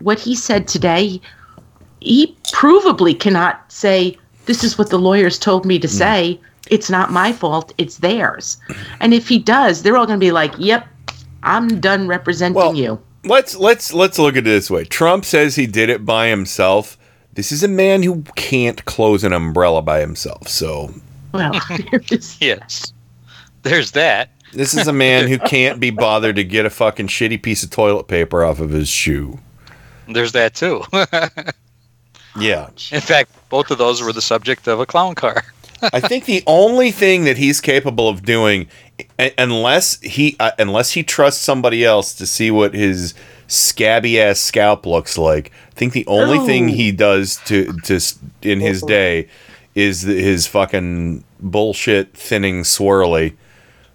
what 0.00 0.18
he 0.18 0.34
said 0.34 0.68
today, 0.68 1.20
he 2.00 2.36
provably 2.52 3.18
cannot 3.18 3.70
say, 3.70 4.16
This 4.46 4.64
is 4.64 4.78
what 4.78 4.90
the 4.90 4.98
lawyers 4.98 5.38
told 5.38 5.64
me 5.64 5.78
to 5.78 5.86
mm. 5.86 5.90
say. 5.90 6.40
It's 6.68 6.90
not 6.90 7.12
my 7.12 7.32
fault, 7.32 7.72
it's 7.78 7.98
theirs. 7.98 8.56
And 9.00 9.14
if 9.14 9.28
he 9.28 9.38
does, 9.38 9.82
they're 9.82 9.96
all 9.96 10.06
going 10.06 10.18
to 10.18 10.24
be 10.24 10.32
like, 10.32 10.52
Yep, 10.58 10.86
I'm 11.42 11.80
done 11.80 12.08
representing 12.08 12.76
you. 12.76 13.00
Let's 13.24 13.56
let's 13.56 13.92
let's 13.92 14.18
look 14.18 14.36
at 14.36 14.40
it 14.40 14.44
this 14.44 14.70
way. 14.70 14.84
Trump 14.84 15.24
says 15.24 15.56
he 15.56 15.66
did 15.66 15.88
it 15.88 16.04
by 16.04 16.28
himself. 16.28 16.96
This 17.32 17.52
is 17.52 17.62
a 17.62 17.68
man 17.68 18.02
who 18.02 18.22
can't 18.34 18.84
close 18.84 19.24
an 19.24 19.32
umbrella 19.32 19.82
by 19.82 20.00
himself. 20.00 20.48
So 20.48 20.92
Well, 21.32 21.52
yes, 22.40 22.92
there's 23.62 23.92
that. 23.92 24.30
this 24.52 24.74
is 24.74 24.86
a 24.86 24.92
man 24.92 25.28
who 25.28 25.38
can't 25.38 25.80
be 25.80 25.90
bothered 25.90 26.36
to 26.36 26.44
get 26.44 26.66
a 26.66 26.70
fucking 26.70 27.08
shitty 27.08 27.42
piece 27.42 27.62
of 27.62 27.70
toilet 27.70 28.08
paper 28.08 28.44
off 28.44 28.60
of 28.60 28.70
his 28.70 28.88
shoe. 28.88 29.38
There's 30.08 30.32
that 30.32 30.54
too. 30.54 30.84
Yeah. 32.38 32.68
In 32.92 33.00
fact, 33.00 33.30
both 33.48 33.70
of 33.70 33.78
those 33.78 34.02
were 34.02 34.12
the 34.12 34.22
subject 34.22 34.66
of 34.68 34.80
a 34.80 34.86
clown 34.86 35.14
car. 35.14 35.42
I 35.92 36.00
think 36.00 36.24
the 36.24 36.42
only 36.46 36.90
thing 36.90 37.24
that 37.24 37.36
he's 37.36 37.60
capable 37.60 38.08
of 38.08 38.22
doing, 38.22 38.66
unless 39.38 40.00
he 40.00 40.34
uh, 40.40 40.52
unless 40.58 40.92
he 40.92 41.02
trusts 41.02 41.42
somebody 41.42 41.84
else 41.84 42.14
to 42.14 42.26
see 42.26 42.50
what 42.50 42.72
his 42.74 43.12
scabby 43.46 44.18
ass 44.20 44.40
scalp 44.40 44.86
looks 44.86 45.18
like. 45.18 45.52
I 45.68 45.74
think 45.74 45.92
the 45.92 46.06
only 46.06 46.38
thing 46.46 46.70
Oh. 46.70 46.72
he 46.72 46.92
does 46.92 47.36
to 47.46 47.72
to 47.84 48.00
in 48.42 48.60
his 48.60 48.82
day 48.82 49.28
is 49.74 50.02
his 50.02 50.46
fucking 50.46 51.22
bullshit 51.40 52.16
thinning 52.16 52.62
swirly 52.62 53.34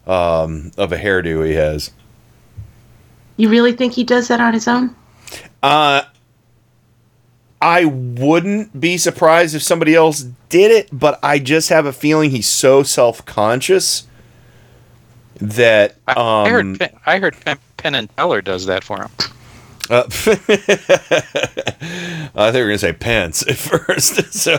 um, 0.05 0.71
of 0.77 0.91
a 0.91 0.97
hairdo 0.97 1.45
he 1.47 1.53
has. 1.55 1.89
You 3.37 3.49
really 3.49 3.73
think 3.73 3.93
he 3.93 4.03
does 4.03 4.27
that 4.27 4.39
on 4.39 4.53
his 4.53 4.67
own? 4.67 4.95
Uh, 5.63 6.03
I 7.61 7.85
wouldn't 7.85 8.79
be 8.79 8.97
surprised 8.97 9.53
if 9.55 9.61
somebody 9.61 9.93
else 9.93 10.25
did 10.49 10.71
it, 10.71 10.89
but 10.91 11.19
I 11.21 11.37
just 11.39 11.69
have 11.69 11.85
a 11.85 11.93
feeling 11.93 12.31
he's 12.31 12.47
so 12.47 12.81
self 12.83 13.23
conscious 13.25 14.07
that 15.35 15.91
um, 16.07 16.17
I 16.17 16.49
heard 16.49 16.79
Penn, 16.79 16.99
I 17.05 17.19
heard 17.19 17.39
Penn, 17.45 17.57
Penn 17.77 17.95
and 17.95 18.15
Teller 18.17 18.41
does 18.41 18.65
that 18.65 18.83
for 18.83 19.03
him. 19.03 19.11
Uh, 19.89 20.03
I 22.35 22.51
think 22.51 22.55
we 22.55 22.61
were 22.61 22.67
gonna 22.67 22.77
say 22.77 22.93
Pence 22.93 23.47
at 23.47 23.57
first. 23.57 24.21
So 24.33 24.57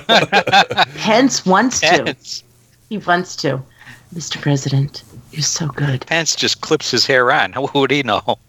Pence 0.97 1.45
wants 1.47 1.81
Pence. 1.81 2.41
to. 2.41 2.45
He 2.89 2.99
wants 2.99 3.35
to. 3.37 3.63
Mr. 4.15 4.41
President, 4.41 5.03
you're 5.31 5.43
so 5.43 5.67
good. 5.69 6.07
Pence 6.07 6.37
just 6.37 6.61
clips 6.61 6.91
his 6.91 7.07
hair 7.07 7.33
on. 7.33 7.53
What 7.55 7.75
would 7.75 7.91
he 7.91 8.03
know? 8.03 8.39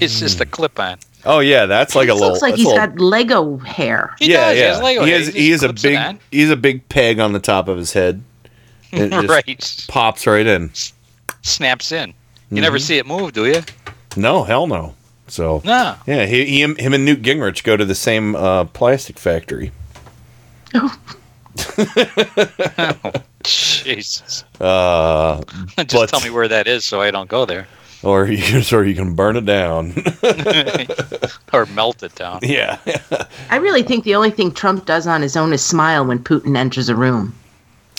It's 0.00 0.20
just 0.20 0.40
a 0.40 0.46
clip 0.46 0.78
on. 0.78 0.98
Oh 1.24 1.40
yeah, 1.40 1.66
that's 1.66 1.94
like 1.94 2.08
a 2.08 2.12
This 2.12 2.20
little. 2.20 2.28
looks 2.30 2.42
like 2.42 2.50
that's 2.52 2.60
he's 2.62 2.66
little- 2.68 2.86
got 2.86 2.98
Lego 2.98 3.56
hair. 3.58 4.14
He 4.18 4.30
yeah, 4.32 4.46
does, 4.48 4.54
he 4.54 4.60
yeah. 4.60 4.68
has 4.68 4.80
Lego 4.82 5.04
he 5.04 5.10
hair. 5.10 5.18
has 5.20 5.28
He 5.28 5.40
he 5.40 5.50
has 5.50 5.62
a 5.62 5.72
big 5.72 6.18
he's 6.30 6.50
a 6.50 6.56
big 6.56 6.88
peg 6.88 7.18
on 7.20 7.32
the 7.32 7.40
top 7.40 7.68
of 7.68 7.76
his 7.78 7.92
head. 7.92 8.22
And 8.94 9.04
it 9.14 9.22
just 9.26 9.28
right. 9.28 9.86
pops 9.88 10.26
right 10.26 10.46
in. 10.46 10.70
Snaps 11.40 11.92
in. 11.92 12.12
You 12.50 12.60
never 12.60 12.76
Mhm. 12.76 12.82
see 12.82 12.98
it 12.98 13.06
move, 13.06 13.32
do 13.32 13.46
you? 13.46 13.62
No, 14.18 14.44
hell 14.44 14.66
no. 14.66 14.94
So 15.28 15.62
No. 15.64 15.94
yeah, 16.06 16.26
he, 16.26 16.44
he 16.44 16.60
him, 16.62 16.76
him 16.76 16.92
and 16.92 17.04
Newt 17.06 17.22
Gingrich 17.22 17.64
go 17.64 17.74
to 17.78 17.86
the 17.86 17.94
same 17.94 18.36
uh, 18.36 18.64
plastic 18.66 19.18
factory. 19.18 19.72
Oh. 20.74 20.94
Jesus. 23.44 24.44
Uh, 24.60 25.40
Just 25.78 25.92
but- 25.92 26.08
tell 26.10 26.20
me 26.20 26.30
where 26.30 26.48
that 26.48 26.66
is 26.66 26.84
so 26.84 27.00
I 27.00 27.10
don't 27.10 27.28
go 27.30 27.44
there. 27.46 27.66
or 28.08 28.26
you 28.26 28.42
can, 28.42 28.76
or 28.76 28.84
you 28.84 28.94
can 28.94 29.14
burn 29.14 29.36
it 29.36 29.44
down. 29.46 29.92
or 31.52 31.66
melt 31.66 32.02
it 32.02 32.14
down. 32.14 32.40
yeah. 32.42 32.78
I 33.50 33.56
really 33.56 33.82
think 33.82 34.04
the 34.04 34.14
only 34.14 34.30
thing 34.30 34.52
Trump 34.52 34.86
does 34.86 35.06
on 35.06 35.22
his 35.22 35.36
own 35.36 35.52
is 35.52 35.64
smile 35.64 36.04
when 36.04 36.18
Putin 36.18 36.56
enters 36.56 36.88
a 36.88 36.96
room. 36.96 37.34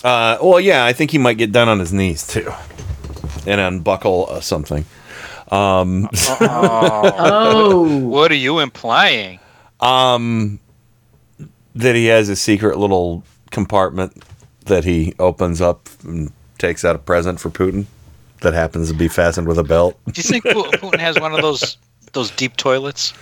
Uh, 0.04 0.38
well, 0.42 0.60
yeah, 0.60 0.86
I 0.86 0.92
think 0.94 1.12
he 1.12 1.18
might 1.18 1.38
get 1.38 1.52
down 1.52 1.70
on 1.70 1.80
his 1.80 1.94
knees 1.94 2.28
too, 2.28 2.52
and 3.48 3.62
unbuckle 3.62 4.28
uh, 4.30 4.42
something. 4.42 4.84
Um, 5.52 6.10
Oh. 6.42 8.00
What 8.00 8.32
are 8.32 8.36
you 8.36 8.60
implying? 8.60 9.40
um, 9.80 10.60
that 11.76 11.96
he 11.96 12.06
has 12.06 12.30
a 12.30 12.36
secret 12.36 12.78
little 12.78 13.24
compartment 13.52 14.24
that 14.66 14.84
he 14.86 15.14
opens 15.20 15.60
up 15.62 15.90
and 16.04 16.32
takes 16.58 16.86
out 16.86 16.96
a 16.96 17.00
present 17.00 17.40
for 17.40 17.50
Putin 17.50 17.86
that 18.44 18.54
happens 18.54 18.90
to 18.90 18.94
be 18.94 19.08
fastened 19.08 19.48
with 19.48 19.58
a 19.58 19.64
belt. 19.64 19.98
Do 20.12 20.14
you 20.20 20.24
think 20.24 20.44
Putin 20.46 21.00
has 21.00 21.20
one 21.20 21.34
of 21.34 21.42
those 21.42 21.78
those 22.14 22.30
deep 22.32 22.56
toilets? 22.58 23.14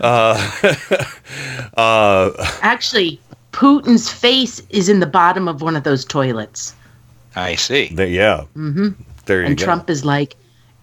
Uh, 0.00 0.34
uh, 1.76 2.30
Actually, 2.62 3.20
Putin's 3.52 4.10
face 4.10 4.60
is 4.70 4.88
in 4.88 5.00
the 5.00 5.06
bottom 5.06 5.46
of 5.48 5.62
one 5.62 5.76
of 5.76 5.84
those 5.84 6.04
toilets. 6.04 6.74
I 7.36 7.54
see. 7.54 7.88
there- 7.94 8.06
yeah, 8.06 8.42
hmm 8.54 8.88
there 9.26 9.40
you 9.42 9.46
And 9.46 9.56
go. 9.58 9.64
Trump 9.64 9.88
is 9.88 10.04
like, 10.04 10.34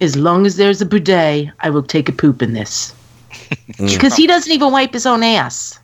as 0.02 0.16
long 0.16 0.46
as 0.46 0.56
there's 0.56 0.82
a 0.82 0.86
bidet, 0.86 1.50
I 1.60 1.70
will 1.70 1.84
take 1.84 2.08
a 2.10 2.14
poop 2.14 2.42
in 2.42 2.54
this. 2.54 2.94
Mm. 3.80 3.94
Because 3.94 4.16
he 4.18 4.28
doesn't 4.28 4.52
even 4.52 4.72
wipe 4.74 4.92
his 4.92 5.06
own 5.06 5.24
ass. 5.24 5.80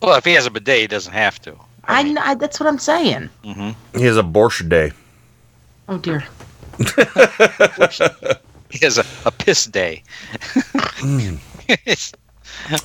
Well, 0.00 0.14
if 0.16 0.24
he 0.24 0.32
has 0.32 0.46
a 0.46 0.50
bidet, 0.50 0.80
he 0.80 0.86
doesn't 0.86 1.12
have 1.12 1.40
to. 1.42 1.54
I, 1.84 2.02
kn- 2.04 2.18
I 2.18 2.34
that's 2.34 2.58
what 2.58 2.66
I'm 2.68 2.78
saying. 2.78 3.28
hmm 3.44 3.70
He 3.94 4.04
has 4.04 4.16
a 4.16 4.22
borscht 4.22 4.68
day. 4.68 4.92
Oh 5.88 5.98
dear. 5.98 6.24
He 8.68 8.84
has 8.84 8.98
a, 8.98 9.04
a 9.24 9.30
piss 9.30 9.64
day. 9.66 10.02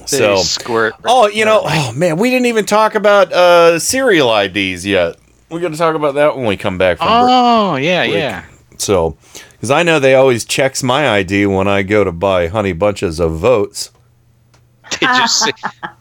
So- 0.06 0.38
squirt. 0.38 0.94
Oh, 1.06 1.28
you 1.28 1.44
know, 1.46 1.62
oh 1.64 1.92
man, 1.94 2.18
we 2.18 2.30
didn't 2.30 2.46
even 2.48 2.66
talk 2.66 2.94
about 2.94 3.32
uh, 3.34 3.80
cereal 3.80 4.34
IDs 4.36 4.86
yet. 4.86 5.16
We're 5.50 5.60
gonna 5.60 5.76
talk 5.78 5.96
about 5.96 6.14
that 6.16 6.36
when 6.38 6.46
we 6.46 6.56
come 6.58 6.78
back 6.78 6.98
from 7.00 7.08
break. 7.08 7.16
Oh 7.18 7.76
yeah, 7.78 8.04
break. 8.04 8.14
yeah. 8.16 8.46
So, 8.78 9.18
because 9.54 9.72
I 9.72 9.84
know 9.84 10.00
they 10.00 10.14
always 10.16 10.46
checks 10.46 10.84
my 10.84 11.10
ID 11.10 11.46
when 11.48 11.68
I 11.68 11.84
go 11.84 12.04
to 12.04 12.12
buy 12.12 12.48
honey 12.48 12.74
bunches 12.74 13.20
of 13.20 13.34
votes. 13.34 13.92
Did 14.92 15.10
you 15.18 15.28
see? 15.28 15.52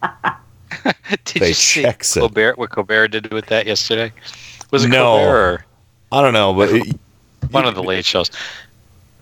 did 1.25 1.41
They 1.41 1.49
you 1.49 1.55
see 1.55 1.83
checks 1.83 2.17
it. 2.17 2.21
Colbert? 2.21 2.59
What 2.59 2.71
Colbert 2.71 3.09
did 3.09 3.33
with 3.33 3.47
that 3.47 3.67
yesterday? 3.67 4.13
Was 4.71 4.85
it 4.85 4.89
No. 4.89 5.17
Colbert 5.17 5.65
I 6.13 6.23
don't 6.23 6.33
know, 6.33 6.53
but 6.55 6.71
it, 6.71 6.99
one 7.51 7.67
of 7.67 7.75
the 7.75 7.83
late 7.83 8.05
shows? 8.05 8.31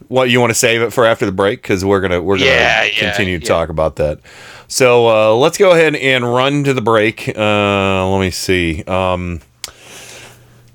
what 0.09 0.31
you 0.31 0.40
want 0.40 0.51
to 0.51 0.55
save 0.55 0.81
it 0.81 0.90
for 0.92 1.05
after 1.05 1.27
the 1.27 1.33
break 1.33 1.61
because 1.61 1.85
we're 1.85 2.01
gonna 2.01 2.22
we're 2.22 2.38
gonna 2.38 2.51
Yeah, 2.51 2.85
yeah, 2.85 2.90
continue 2.98 3.38
to 3.38 3.44
yeah. 3.44 3.48
talk 3.48 3.68
about 3.68 3.96
that. 3.96 4.20
So 4.66 5.09
uh, 5.09 5.35
let's 5.37 5.59
go 5.59 5.72
ahead 5.72 5.94
and 5.96 6.24
run 6.33 6.64
to 6.64 6.72
the 6.74 6.81
break. 6.81 7.29
Uh, 7.37 8.09
let 8.11 8.20
me 8.20 8.31
see. 8.31 8.85
Um, 8.85 9.40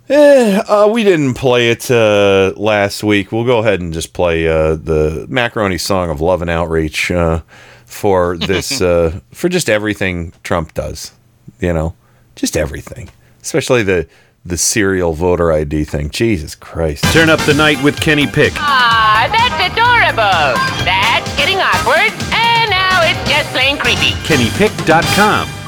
eh, 0.10 0.58
uh, 0.67 0.88
we 0.91 1.04
didn't 1.04 1.34
play 1.36 1.69
it 1.69 1.89
uh, 1.89 2.54
last 2.58 3.04
week. 3.04 3.32
We'll 3.32 3.45
go 3.45 3.60
ahead 3.60 3.82
and 3.82 3.93
just 3.93 4.13
play 4.13 4.47
uh, 4.47 4.76
the 4.76 5.26
macaroni 5.30 5.78
song 5.78 6.10
of 6.10 6.21
love 6.21 6.41
and 6.41 6.49
outreach 6.49 7.10
uh, 7.12 7.41
for 7.86 8.38
this 8.47 8.82
uh, 8.82 9.19
for 9.32 9.49
just 9.49 9.69
everything 9.69 10.34
Trump 10.43 10.73
does. 10.73 11.12
You 11.60 11.73
know, 11.73 11.95
just 12.36 12.58
everything, 12.58 13.10
especially 13.41 13.84
the 13.84 14.08
the 14.45 14.58
cereal 14.58 15.13
voter 15.13 15.51
ID 15.51 15.86
thing. 15.86 16.10
Jesus 16.10 16.56
Christ! 16.56 17.03
Turn 17.13 17.29
up 17.29 17.39
the 17.41 17.53
night 17.53 17.82
with 17.84 17.99
Kenny 17.99 18.27
Pick. 18.27 18.53
Ah, 18.58 19.27
that's 19.32 19.73
adorable. 19.73 20.56
That's 20.84 21.36
getting 21.38 21.58
awkward. 21.58 22.12
And 22.34 22.69
now 22.69 23.01
it's 23.03 23.29
just 23.29 23.49
plain 23.51 23.77
creepy. 23.77 24.12
KennyPick.com. 24.27 25.62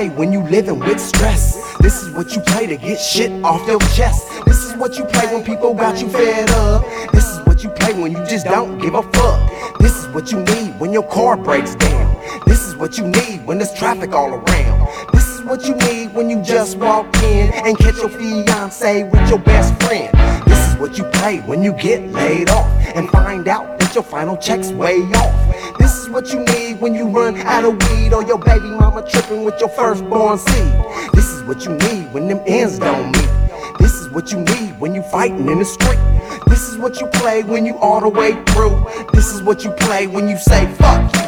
play 0.00 0.08
when 0.16 0.32
you 0.32 0.42
living 0.44 0.78
with 0.78 0.98
stress. 1.00 1.76
This 1.78 2.02
is 2.02 2.10
what 2.14 2.34
you 2.34 2.40
play 2.40 2.66
to 2.66 2.76
get 2.76 2.98
shit 2.98 3.30
off 3.44 3.66
your 3.66 3.80
chest. 3.96 4.26
This 4.46 4.64
is 4.64 4.76
what 4.76 4.96
you 4.96 5.04
play 5.04 5.26
when 5.34 5.44
people 5.44 5.74
got 5.74 6.00
you 6.00 6.08
fed 6.08 6.50
up. 6.50 6.84
This 7.12 7.26
is 7.28 7.38
what 7.46 7.62
you 7.62 7.70
play 7.70 7.92
when 7.92 8.12
you 8.12 8.24
just 8.26 8.46
don't 8.46 8.78
give 8.78 8.94
a 8.94 9.02
fuck. 9.02 9.78
This 9.78 9.94
is 9.96 10.08
what 10.14 10.32
you 10.32 10.40
need 10.40 10.78
when 10.80 10.92
your 10.92 11.06
car 11.06 11.36
breaks 11.36 11.74
down. 11.74 12.06
This 12.46 12.66
is 12.66 12.76
what 12.76 12.96
you 12.96 13.06
need 13.06 13.44
when 13.46 13.58
there's 13.58 13.74
traffic 13.74 14.12
all 14.12 14.32
around. 14.32 14.78
This 15.12 15.26
is 15.34 15.44
what 15.44 15.66
you 15.66 15.74
need 15.74 16.14
when 16.14 16.30
you 16.30 16.42
just 16.42 16.78
walk 16.78 17.06
in 17.22 17.52
and 17.52 17.78
catch 17.78 17.96
your 17.96 18.08
fiance 18.08 19.04
with 19.04 19.28
your 19.28 19.40
best 19.40 19.74
friend. 19.82 20.49
What 20.80 20.96
you 20.96 21.04
play 21.04 21.40
when 21.40 21.62
you 21.62 21.74
get 21.74 22.10
laid 22.10 22.48
off 22.48 22.66
and 22.94 23.06
find 23.10 23.46
out 23.48 23.78
that 23.78 23.94
your 23.94 24.02
final 24.02 24.34
check's 24.38 24.72
way 24.72 24.96
off. 25.12 25.78
This 25.78 25.94
is 25.94 26.08
what 26.08 26.32
you 26.32 26.40
need 26.40 26.80
when 26.80 26.94
you 26.94 27.06
run 27.06 27.36
out 27.36 27.66
of 27.66 27.74
weed 27.90 28.14
or 28.14 28.22
your 28.24 28.38
baby 28.38 28.70
mama 28.70 29.06
tripping 29.06 29.44
with 29.44 29.60
your 29.60 29.68
firstborn 29.68 30.38
seed. 30.38 30.72
This 31.12 31.26
is 31.26 31.42
what 31.44 31.66
you 31.66 31.72
need 31.72 32.10
when 32.14 32.28
them 32.28 32.40
ends 32.46 32.78
don't 32.78 33.12
meet. 33.12 33.78
This 33.78 33.92
is 33.92 34.08
what 34.08 34.32
you 34.32 34.38
need 34.38 34.80
when 34.80 34.94
you 34.94 35.02
fighting 35.02 35.50
in 35.50 35.58
the 35.58 35.66
street. 35.66 36.00
This 36.46 36.66
is 36.66 36.78
what 36.78 36.98
you 36.98 37.08
play 37.08 37.42
when 37.42 37.66
you 37.66 37.76
all 37.76 38.00
the 38.00 38.08
way 38.08 38.32
through. 38.46 38.82
This 39.12 39.34
is 39.34 39.42
what 39.42 39.62
you 39.62 39.72
play 39.72 40.06
when 40.06 40.28
you 40.30 40.38
say 40.38 40.66
fuck. 40.76 41.19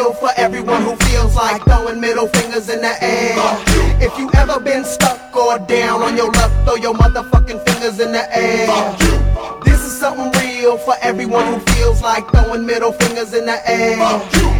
This 0.00 0.08
is 0.08 0.08
something 0.08 0.08
real 0.08 0.12
for 0.14 0.30
everyone 0.36 0.82
who 0.82 0.96
feels 1.06 1.34
like 1.36 1.62
throwing 1.64 2.00
middle 2.00 2.26
fingers 2.28 2.68
in 2.68 2.80
the 2.80 2.94
air. 3.02 3.36
If 4.00 4.16
you 4.18 4.30
ever 4.34 4.58
been 4.58 4.84
stuck 4.84 5.36
or 5.36 5.58
down 5.58 6.02
on 6.02 6.16
your 6.16 6.30
luck, 6.32 6.50
throw 6.64 6.76
your 6.76 6.94
motherfucking 6.94 7.62
fingers 7.68 8.00
in 8.00 8.12
the 8.12 8.24
air. 8.34 8.66
This 9.62 9.84
is 9.84 9.92
something 9.98 10.32
real 10.40 10.78
for 10.78 10.94
everyone 11.02 11.46
who 11.52 11.60
feels 11.74 12.00
like 12.02 12.26
throwing 12.30 12.64
middle 12.64 12.92
fingers 12.92 13.34
in 13.34 13.44
the 13.44 13.58
air. 13.68 13.98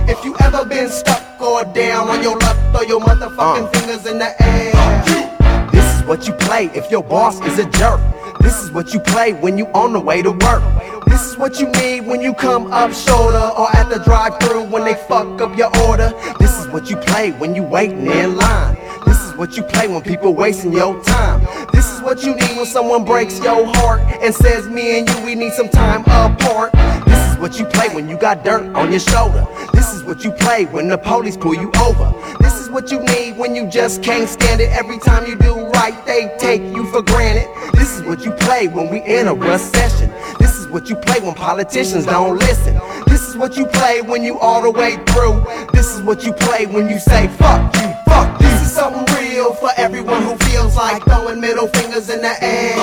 If 0.08 0.22
you 0.24 0.36
ever 0.40 0.64
been 0.64 0.90
stuck 0.90 1.40
or 1.40 1.64
down 1.64 2.08
on 2.08 2.22
your 2.22 2.38
luck, 2.38 2.56
throw 2.72 2.82
your 2.82 3.00
motherfucking 3.00 3.66
uh. 3.66 3.70
fingers 3.70 4.06
in 4.06 4.18
the 4.18 4.30
air. 4.42 5.70
This 5.72 5.96
is 5.96 6.02
what 6.04 6.26
you 6.26 6.34
play 6.34 6.66
if 6.74 6.90
your 6.90 7.02
boss 7.02 7.40
is 7.46 7.58
a 7.58 7.64
jerk. 7.70 8.00
This 8.40 8.62
is 8.62 8.70
what 8.72 8.92
you 8.92 9.00
play 9.00 9.32
when 9.32 9.56
you 9.56 9.66
on 9.68 9.92
the 9.92 10.00
way 10.00 10.22
to 10.22 10.32
work. 10.32 10.62
This 11.06 11.26
is 11.26 11.38
what 11.38 11.58
you 11.60 11.68
need 11.68 12.06
when 12.06 12.20
you 12.20 12.34
come 12.34 12.72
up 12.72 12.92
shoulder 12.92 13.50
or 13.56 13.74
at 13.76 13.88
the 13.88 13.98
drive-through 14.04 14.64
when 14.64 14.84
they 14.84 14.94
fuck 14.94 15.40
up 15.40 15.56
your 15.56 15.70
order. 15.86 16.12
This 16.38 16.58
is 16.58 16.68
what 16.68 16.90
you 16.90 16.96
play 16.96 17.32
when 17.32 17.54
you 17.54 17.62
waiting 17.62 18.06
in 18.06 18.36
line. 18.36 18.76
This 19.06 19.20
is 19.24 19.34
what 19.36 19.56
you 19.56 19.62
play 19.62 19.88
when 19.88 20.02
people 20.02 20.34
wasting 20.34 20.72
your 20.72 21.02
time. 21.04 21.40
This 21.72 21.90
is 21.92 22.00
what 22.02 22.24
you 22.24 22.34
need 22.34 22.56
when 22.56 22.66
someone 22.66 23.04
breaks 23.04 23.38
your 23.40 23.66
heart 23.76 24.00
and 24.22 24.34
says 24.34 24.68
me 24.68 24.98
and 24.98 25.08
you 25.08 25.24
we 25.24 25.34
need 25.34 25.52
some 25.52 25.68
time 25.68 26.02
apart. 26.02 26.72
This 27.06 27.32
is 27.32 27.38
what 27.38 27.58
you 27.58 27.64
play 27.66 27.88
when 27.94 28.08
you 28.08 28.16
got 28.16 28.44
dirt 28.44 28.74
on 28.74 28.90
your 28.90 29.00
shoulder. 29.00 29.46
This 29.72 29.94
is 29.94 30.04
what 30.04 30.24
you 30.24 30.32
play 30.32 30.66
when 30.66 30.88
the 30.88 30.98
police 30.98 31.36
pull 31.36 31.54
you 31.54 31.70
over. 31.80 32.12
This 32.40 32.60
is 32.60 32.70
what 32.70 32.90
you 32.90 33.00
need 33.00 33.36
when 33.36 33.54
you 33.54 33.68
just 33.68 34.02
can't 34.02 34.28
stand 34.28 34.60
it. 34.60 34.70
Every 34.70 34.98
time 34.98 35.26
you 35.26 35.36
do 35.36 35.66
right, 35.70 35.94
they 36.06 36.34
take 36.38 36.62
you 36.62 36.86
for 36.90 37.02
granted. 37.02 37.48
This 37.74 37.96
is 37.96 38.02
what 38.02 38.24
you 38.24 38.32
play 38.32 38.68
when 38.68 38.90
we 38.90 39.02
in 39.02 39.28
a 39.28 39.34
recession. 39.34 40.10
This 40.38 40.56
is 40.58 40.59
what 40.70 40.88
you 40.88 40.96
play 40.96 41.20
when 41.20 41.34
politicians 41.34 42.06
don't 42.06 42.38
listen. 42.38 42.78
This 43.06 43.28
is 43.28 43.36
what 43.36 43.56
you 43.56 43.66
play 43.66 44.02
when 44.02 44.22
you 44.22 44.38
all 44.38 44.62
the 44.62 44.70
way 44.70 44.96
through. 45.08 45.44
This 45.72 45.94
is 45.94 46.02
what 46.02 46.24
you 46.24 46.32
play 46.32 46.66
when 46.66 46.88
you 46.88 46.98
say 46.98 47.28
fuck 47.28 47.74
you, 47.76 47.92
fuck 48.06 48.40
you. 48.40 48.46
This 48.46 48.62
is 48.66 48.72
something 48.72 49.04
real 49.16 49.52
for 49.54 49.70
everyone 49.76 50.22
who 50.22 50.36
feels 50.48 50.76
like 50.76 51.02
throwing 51.04 51.40
middle 51.40 51.68
fingers 51.68 52.08
in 52.08 52.20
the 52.20 52.34
air. 52.42 52.74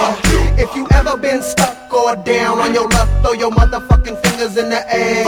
If 0.57 0.75
you 0.75 0.87
ever 0.91 1.17
been 1.17 1.41
stuck 1.41 1.75
or 1.93 2.15
down 2.15 2.59
on 2.59 2.73
your 2.73 2.89
luck, 2.89 3.09
throw 3.21 3.33
your 3.33 3.51
motherfucking 3.51 4.21
fingers 4.25 4.57
in 4.57 4.69
the 4.69 4.83
air. 4.93 5.23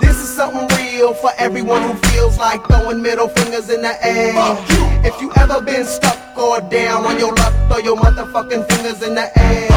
This 0.00 0.16
is 0.16 0.28
something 0.28 0.68
real 0.78 1.14
for 1.14 1.30
everyone 1.38 1.82
who 1.82 1.94
feels 2.10 2.38
like 2.38 2.64
throwing 2.66 3.02
middle 3.02 3.28
fingers 3.28 3.70
in 3.70 3.82
the 3.82 3.94
air. 4.06 4.34
If 5.04 5.20
you 5.20 5.32
ever 5.36 5.60
been 5.60 5.84
stuck 5.84 6.16
or 6.36 6.60
down 6.60 7.04
on 7.06 7.18
your 7.18 7.34
luck, 7.34 7.54
throw 7.68 7.78
your 7.78 7.96
motherfucking 7.96 8.70
fingers 8.70 9.02
in 9.02 9.14
the 9.14 9.26
air. 9.38 9.68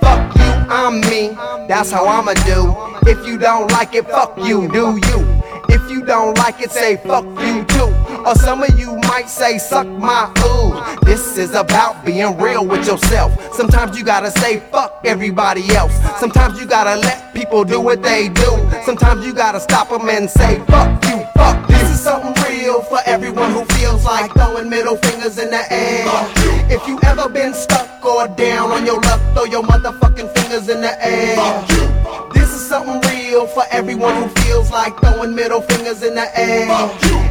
Fuck 0.00 0.36
you, 0.36 0.41
I'm 0.72 1.02
me. 1.02 1.28
That's 1.68 1.90
how 1.90 2.06
I'ma 2.06 2.32
do. 2.48 2.74
If 3.06 3.26
you 3.26 3.36
don't 3.36 3.70
like 3.72 3.94
it, 3.94 4.06
fuck 4.06 4.38
you, 4.38 4.68
do 4.72 4.96
you? 4.96 5.42
If 5.68 5.90
you 5.90 6.02
don't 6.02 6.36
like 6.38 6.62
it, 6.62 6.70
say 6.70 6.96
fuck 6.96 7.26
you 7.26 7.62
too. 7.66 8.11
Or 8.26 8.36
some 8.36 8.62
of 8.62 8.78
you 8.78 8.96
might 9.08 9.28
say 9.28 9.58
suck 9.58 9.86
my 9.86 10.30
ooh. 10.38 11.04
This 11.04 11.36
is 11.36 11.54
about 11.54 12.04
being 12.04 12.36
real 12.38 12.64
with 12.64 12.86
yourself. 12.86 13.32
Sometimes 13.52 13.98
you 13.98 14.04
gotta 14.04 14.30
say 14.30 14.60
fuck 14.70 15.00
everybody 15.04 15.68
else. 15.74 15.92
Sometimes 16.20 16.60
you 16.60 16.66
gotta 16.66 17.00
let 17.00 17.34
people 17.34 17.64
do 17.64 17.80
what 17.80 18.02
they 18.02 18.28
do. 18.28 18.70
Sometimes 18.84 19.26
you 19.26 19.34
gotta 19.34 19.58
stop 19.60 19.88
them 19.88 20.08
and 20.08 20.30
say 20.30 20.62
fuck 20.66 21.04
you, 21.06 21.24
fuck. 21.34 21.66
This 21.66 21.82
is 21.90 22.00
something 22.00 22.34
real 22.44 22.82
for 22.82 23.00
everyone 23.06 23.50
who 23.52 23.64
feels 23.76 24.04
like 24.04 24.32
throwing 24.34 24.70
middle 24.70 24.96
fingers 24.98 25.38
in 25.38 25.50
the 25.50 25.72
air. 25.72 26.06
If 26.70 26.86
you 26.86 27.00
ever 27.02 27.28
been 27.28 27.52
stuck 27.54 28.04
or 28.04 28.28
down 28.28 28.70
on 28.70 28.86
your 28.86 29.00
luck, 29.00 29.20
throw 29.34 29.44
your 29.44 29.62
motherfucking 29.64 30.32
fingers 30.38 30.68
in 30.68 30.80
the 30.80 30.94
air. 31.04 31.36
This 32.32 32.50
is 32.54 32.68
something 32.68 33.00
real 33.10 33.46
for 33.48 33.64
everyone 33.70 34.14
who 34.22 34.28
feels 34.42 34.70
like 34.70 34.96
throwing 35.00 35.34
middle 35.34 35.60
fingers 35.62 36.02
in 36.02 36.14
the 36.14 36.38
air. 36.38 36.68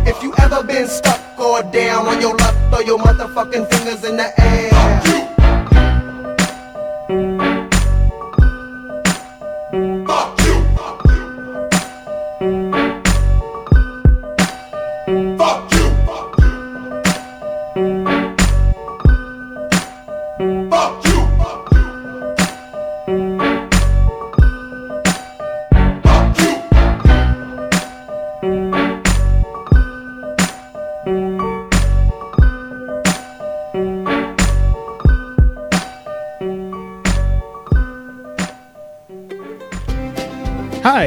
If 0.05 0.21
you 0.23 0.33
ever 0.39 0.63
been 0.63 0.80
stuck 0.87 1.39
or 1.39 1.63
down 1.71 2.07
on 2.07 2.21
your 2.21 2.35
luck, 2.35 2.55
throw 2.69 2.79
your 2.79 2.99
motherfucking 2.99 3.69
fingers 3.69 4.03
in 4.03 4.17
the 4.17 4.29
air. 4.39 5.30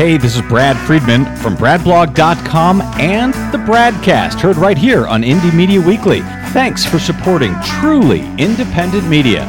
Hey, 0.00 0.16
this 0.16 0.34
is 0.34 0.40
Brad 0.40 0.78
Friedman 0.86 1.26
from 1.36 1.58
BradBlog.com 1.58 2.80
and 2.98 3.34
the 3.52 3.58
Bradcast, 3.58 4.40
heard 4.40 4.56
right 4.56 4.78
here 4.78 5.06
on 5.06 5.20
Indie 5.20 5.54
Media 5.54 5.78
Weekly. 5.78 6.22
Thanks 6.54 6.86
for 6.86 6.98
supporting 6.98 7.54
truly 7.62 8.20
independent 8.38 9.06
media, 9.06 9.44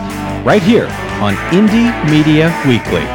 right 0.45 0.61
here 0.61 0.87
on 1.21 1.35
Indie 1.53 1.87
Media 2.11 2.53
Weekly. 2.67 3.05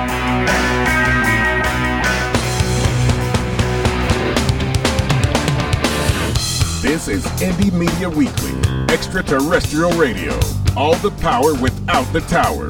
This 6.81 7.09
is 7.09 7.27
Indie 7.43 7.71
Media 7.71 8.09
Weekly, 8.09 8.55
extraterrestrial 8.91 9.93
radio. 9.93 10.33
All 10.75 10.95
the 10.95 11.11
power 11.21 11.53
without 11.53 12.11
the 12.15 12.21
tower. 12.21 12.67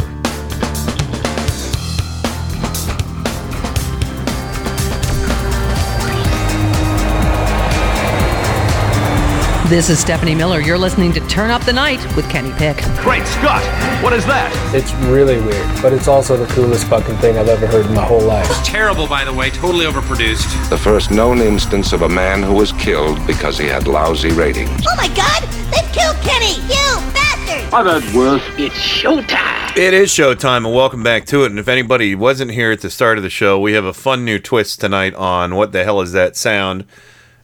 This 9.69 9.91
is 9.91 9.99
Stephanie 9.99 10.37
Miller. 10.37 10.61
You're 10.61 10.79
listening 10.79 11.12
to 11.14 11.21
Turn 11.27 11.51
Up 11.51 11.64
the 11.64 11.73
Night 11.73 11.99
with 12.14 12.31
Kenny 12.31 12.53
Pick. 12.53 12.77
Great 13.03 13.27
Scott! 13.27 13.64
What 14.01 14.12
is 14.12 14.25
that? 14.27 14.53
It's 14.73 14.95
really 15.07 15.41
weird, 15.41 15.83
but 15.83 15.93
it's 15.93 16.07
also 16.07 16.37
the 16.37 16.47
coolest 16.55 16.87
fucking 16.87 17.17
thing 17.17 17.37
I've 17.37 17.49
ever 17.49 17.67
heard 17.67 17.85
in 17.85 17.93
my 17.93 18.05
whole 18.05 18.21
life. 18.21 18.47
It's 18.49 18.64
Terrible, 18.64 19.09
by 19.09 19.25
the 19.25 19.33
way, 19.33 19.51
totally 19.51 19.85
overproduced. 19.85 20.71
The 20.71 20.79
first 20.79 21.11
known 21.11 21.41
instance 21.41 21.93
of 21.93 22.03
a 22.03 22.09
man 22.09 22.45
who 22.45 22.55
was 22.55 22.71
killed 22.75 23.27
because 23.27 23.59
he 23.59 23.67
had 23.67 23.89
lousy 23.89 24.31
ratings. 24.31 24.87
Oh 24.89 24.97
my 24.97 25.09
god! 25.09 25.43
They've 25.73 25.93
killed 25.93 26.17
Kenny! 26.19 26.61
You 26.73 27.03
bastard! 27.12 27.75
I've 27.75 28.03
had 28.03 28.14
worse. 28.14 28.45
It's 28.57 28.77
showtime. 28.77 29.77
It 29.77 29.95
is 29.95 30.11
showtime, 30.11 30.64
and 30.64 30.77
welcome 30.77 31.03
back 31.03 31.25
to 31.27 31.43
it. 31.43 31.51
And 31.51 31.59
if 31.59 31.67
anybody 31.67 32.14
wasn't 32.14 32.53
here 32.53 32.71
at 32.71 32.83
the 32.83 32.91
start 32.91 33.19
of 33.19 33.25
the 33.25 33.31
show, 33.31 33.59
we 33.59 33.73
have 33.73 33.85
a 33.85 33.93
fun 33.93 34.25
new 34.25 34.39
twist 34.39 34.81
tonight 34.81 35.14
on 35.17 35.57
what 35.57 35.73
the 35.73 35.83
hell 35.83 36.01
is 36.03 36.12
that 36.12 36.37
sound. 36.37 36.85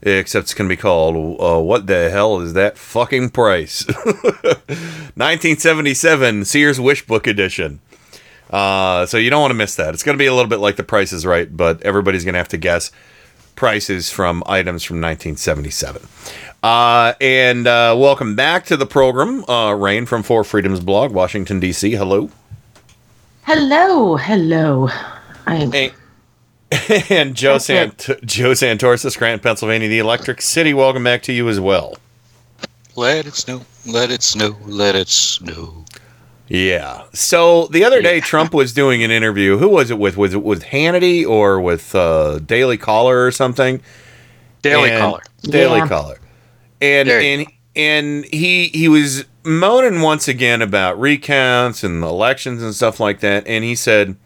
Except 0.02 0.44
it's 0.44 0.54
going 0.54 0.68
to 0.68 0.72
be 0.74 0.80
called 0.80 1.16
uh, 1.40 1.60
"What 1.60 1.86
the 1.86 2.10
hell 2.10 2.40
is 2.40 2.52
that 2.54 2.78
fucking 2.78 3.30
price?" 3.30 3.86
1977 3.86 6.44
Sears 6.44 6.80
Wish 6.80 7.06
Book 7.06 7.26
Edition. 7.26 7.80
Uh, 8.50 9.06
so 9.06 9.16
you 9.16 9.30
don't 9.30 9.40
want 9.40 9.50
to 9.50 9.54
miss 9.56 9.74
that. 9.76 9.94
It's 9.94 10.02
going 10.02 10.16
to 10.16 10.22
be 10.22 10.26
a 10.26 10.34
little 10.34 10.48
bit 10.48 10.58
like 10.58 10.76
The 10.76 10.82
Price 10.82 11.12
is 11.12 11.24
Right, 11.24 11.54
but 11.56 11.80
everybody's 11.82 12.24
going 12.24 12.34
to 12.34 12.38
have 12.38 12.48
to 12.48 12.58
guess 12.58 12.92
prices 13.56 14.10
from 14.10 14.42
items 14.46 14.84
from 14.84 15.00
1977. 15.00 16.02
Uh, 16.62 17.14
and 17.20 17.66
uh, 17.66 17.94
welcome 17.98 18.36
back 18.36 18.64
to 18.66 18.76
the 18.76 18.86
program, 18.86 19.44
uh, 19.48 19.72
Rain 19.72 20.06
from 20.06 20.22
Four 20.22 20.44
Freedoms 20.44 20.80
blog, 20.80 21.12
Washington 21.12 21.60
D.C. 21.60 21.92
Hello. 21.92 22.30
Hello, 23.44 24.16
hello. 24.16 24.88
Hey. 25.46 25.92
and 27.10 27.34
Joe 27.34 27.54
That's 27.54 27.70
it. 27.70 28.00
Sant- 28.00 28.24
Joe 28.26 28.52
Santorsa, 28.52 29.10
Scranton, 29.10 29.40
Pennsylvania, 29.40 29.88
the 29.88 29.98
Electric 29.98 30.40
City. 30.40 30.74
Welcome 30.74 31.04
back 31.04 31.22
to 31.24 31.32
you 31.32 31.48
as 31.48 31.60
well. 31.60 31.96
Let 32.96 33.26
it 33.26 33.34
snow, 33.34 33.62
let 33.86 34.10
it 34.10 34.22
snow, 34.22 34.56
let 34.66 34.94
it 34.94 35.08
snow. 35.08 35.84
Yeah. 36.48 37.04
So 37.14 37.66
the 37.68 37.84
other 37.84 38.02
day, 38.02 38.20
Trump 38.20 38.52
was 38.52 38.74
doing 38.74 39.02
an 39.02 39.10
interview. 39.10 39.56
Who 39.56 39.68
was 39.70 39.90
it 39.90 39.98
with? 39.98 40.16
Was 40.18 40.34
it 40.34 40.42
with 40.42 40.64
Hannity 40.64 41.26
or 41.26 41.60
with 41.60 41.94
uh, 41.94 42.40
Daily 42.40 42.76
Caller 42.76 43.24
or 43.24 43.30
something? 43.30 43.80
Daily 44.60 44.90
And- 44.90 45.00
Caller. 45.00 45.22
Daily 45.42 45.78
Yeah. 45.78 45.88
Caller. 45.88 46.18
And 46.80 47.08
There 47.08 47.20
you 47.20 47.28
and 47.40 47.46
and 47.74 48.24
he 48.26 48.68
he 48.68 48.88
was 48.88 49.24
moaning 49.44 50.02
once 50.02 50.28
again 50.28 50.60
about 50.60 51.00
recounts 51.00 51.82
and 51.84 52.02
elections 52.04 52.62
and 52.62 52.74
stuff 52.74 53.00
like 53.00 53.20
that. 53.20 53.46
And 53.46 53.64
he 53.64 53.74
said, 53.74 54.16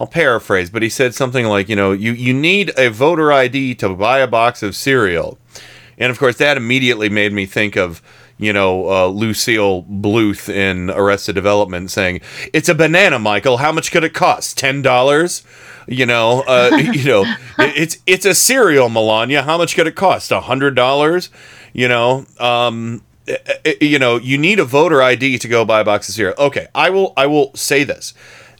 I'll 0.00 0.06
paraphrase, 0.06 0.70
but 0.70 0.82
he 0.82 0.88
said 0.88 1.14
something 1.14 1.44
like, 1.46 1.68
you 1.68 1.76
know, 1.76 1.92
you 1.92 2.12
you 2.12 2.32
need 2.32 2.72
a 2.78 2.88
voter 2.88 3.30
ID 3.32 3.74
to 3.76 3.90
buy 3.90 4.20
a 4.20 4.26
box 4.26 4.62
of 4.62 4.74
cereal. 4.74 5.38
And 5.98 6.10
of 6.10 6.18
course, 6.18 6.38
that 6.38 6.56
immediately 6.56 7.10
made 7.10 7.34
me 7.34 7.44
think 7.44 7.76
of, 7.76 8.00
you 8.38 8.54
know, 8.54 8.88
uh, 8.88 9.06
Lucille 9.08 9.82
Bluth 9.82 10.48
in 10.48 10.88
Arrested 10.88 11.34
Development 11.34 11.90
saying, 11.90 12.22
"It's 12.54 12.70
a 12.70 12.74
banana, 12.74 13.18
Michael. 13.18 13.58
How 13.58 13.72
much 13.72 13.92
could 13.92 14.02
it 14.02 14.14
cost? 14.14 14.56
Ten 14.56 14.80
dollars." 14.80 15.42
You 15.86 16.06
know, 16.06 16.44
uh, 16.46 16.70
you 16.94 17.04
know, 17.04 17.24
it- 17.58 17.76
it's 17.76 17.98
it's 18.06 18.24
a 18.24 18.34
cereal, 18.34 18.88
Melania. 18.88 19.42
How 19.42 19.58
much 19.58 19.74
could 19.76 19.86
it 19.86 19.96
cost? 19.96 20.32
A 20.32 20.40
hundred 20.40 20.74
dollars. 20.74 21.28
You 21.74 21.88
know, 21.88 22.24
um, 22.38 23.02
eh, 23.28 23.36
eh, 23.66 23.74
you 23.82 23.98
know, 23.98 24.16
you 24.16 24.38
need 24.38 24.58
a 24.58 24.64
voter 24.64 25.02
ID 25.02 25.36
to 25.38 25.46
go 25.48 25.66
buy 25.66 25.80
a 25.80 25.84
box 25.84 26.08
of 26.08 26.14
cereal. 26.14 26.34
Okay, 26.38 26.68
I 26.74 26.88
will 26.88 27.12
I 27.18 27.26
will 27.26 27.54
say 27.54 27.84
this. 27.84 28.14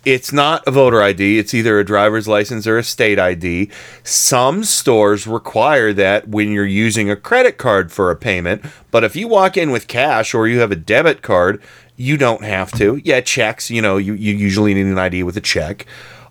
It's 0.04 0.32
not 0.32 0.66
a 0.66 0.70
voter 0.70 1.02
ID. 1.02 1.38
It's 1.38 1.52
either 1.52 1.78
a 1.78 1.84
driver's 1.84 2.26
license 2.26 2.66
or 2.66 2.78
a 2.78 2.82
state 2.82 3.18
ID. 3.18 3.70
Some 4.02 4.64
stores 4.64 5.26
require 5.26 5.92
that 5.92 6.28
when 6.28 6.52
you're 6.52 6.64
using 6.64 7.10
a 7.10 7.16
credit 7.16 7.58
card 7.58 7.92
for 7.92 8.10
a 8.10 8.16
payment, 8.16 8.64
but 8.90 9.04
if 9.04 9.14
you 9.14 9.28
walk 9.28 9.58
in 9.58 9.70
with 9.70 9.88
cash 9.88 10.32
or 10.32 10.48
you 10.48 10.60
have 10.60 10.72
a 10.72 10.76
debit 10.76 11.20
card, 11.20 11.62
you 11.96 12.16
don't 12.16 12.42
have 12.44 12.72
to. 12.72 13.00
Yeah, 13.04 13.20
checks, 13.20 13.70
you 13.70 13.82
know, 13.82 13.98
you, 13.98 14.14
you 14.14 14.34
usually 14.34 14.72
need 14.72 14.86
an 14.86 14.98
ID 14.98 15.22
with 15.22 15.36
a 15.36 15.42
check. 15.42 15.84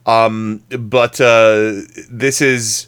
Um, 0.07 0.63
but 0.70 1.22
uh, 1.22 1.82
this 2.09 2.41
is 2.41 2.88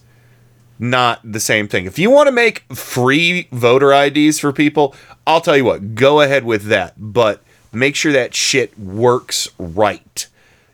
not 0.79 1.19
the 1.23 1.39
same 1.39 1.67
thing. 1.67 1.85
If 1.85 1.99
you 1.99 2.09
want 2.09 2.25
to 2.25 2.31
make 2.31 2.61
free 2.73 3.47
voter 3.51 3.93
IDs 3.93 4.39
for 4.39 4.51
people, 4.51 4.95
I'll 5.27 5.41
tell 5.41 5.55
you 5.55 5.63
what, 5.63 5.93
go 5.93 6.21
ahead 6.21 6.43
with 6.43 6.63
that. 6.63 6.95
But 6.97 7.43
make 7.71 7.95
sure 7.95 8.11
that 8.13 8.33
shit 8.33 8.77
works 8.79 9.47
right. 9.59 10.27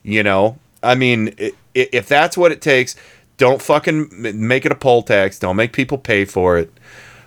You 0.08 0.24
know, 0.24 0.58
I 0.82 0.96
mean, 0.96 1.36
if 1.76 2.08
that's 2.08 2.38
what 2.38 2.54
it 2.54 2.62
takes, 2.62 2.96
don't 3.36 3.62
fucking 3.62 4.10
make 4.48 4.66
it 4.66 4.72
a 4.72 4.76
poll 4.76 5.04
tax. 5.04 5.38
Don't 5.38 5.58
make 5.58 5.74
people 5.74 5.98
pay 5.98 6.24
for 6.24 6.58
it. 6.58 6.72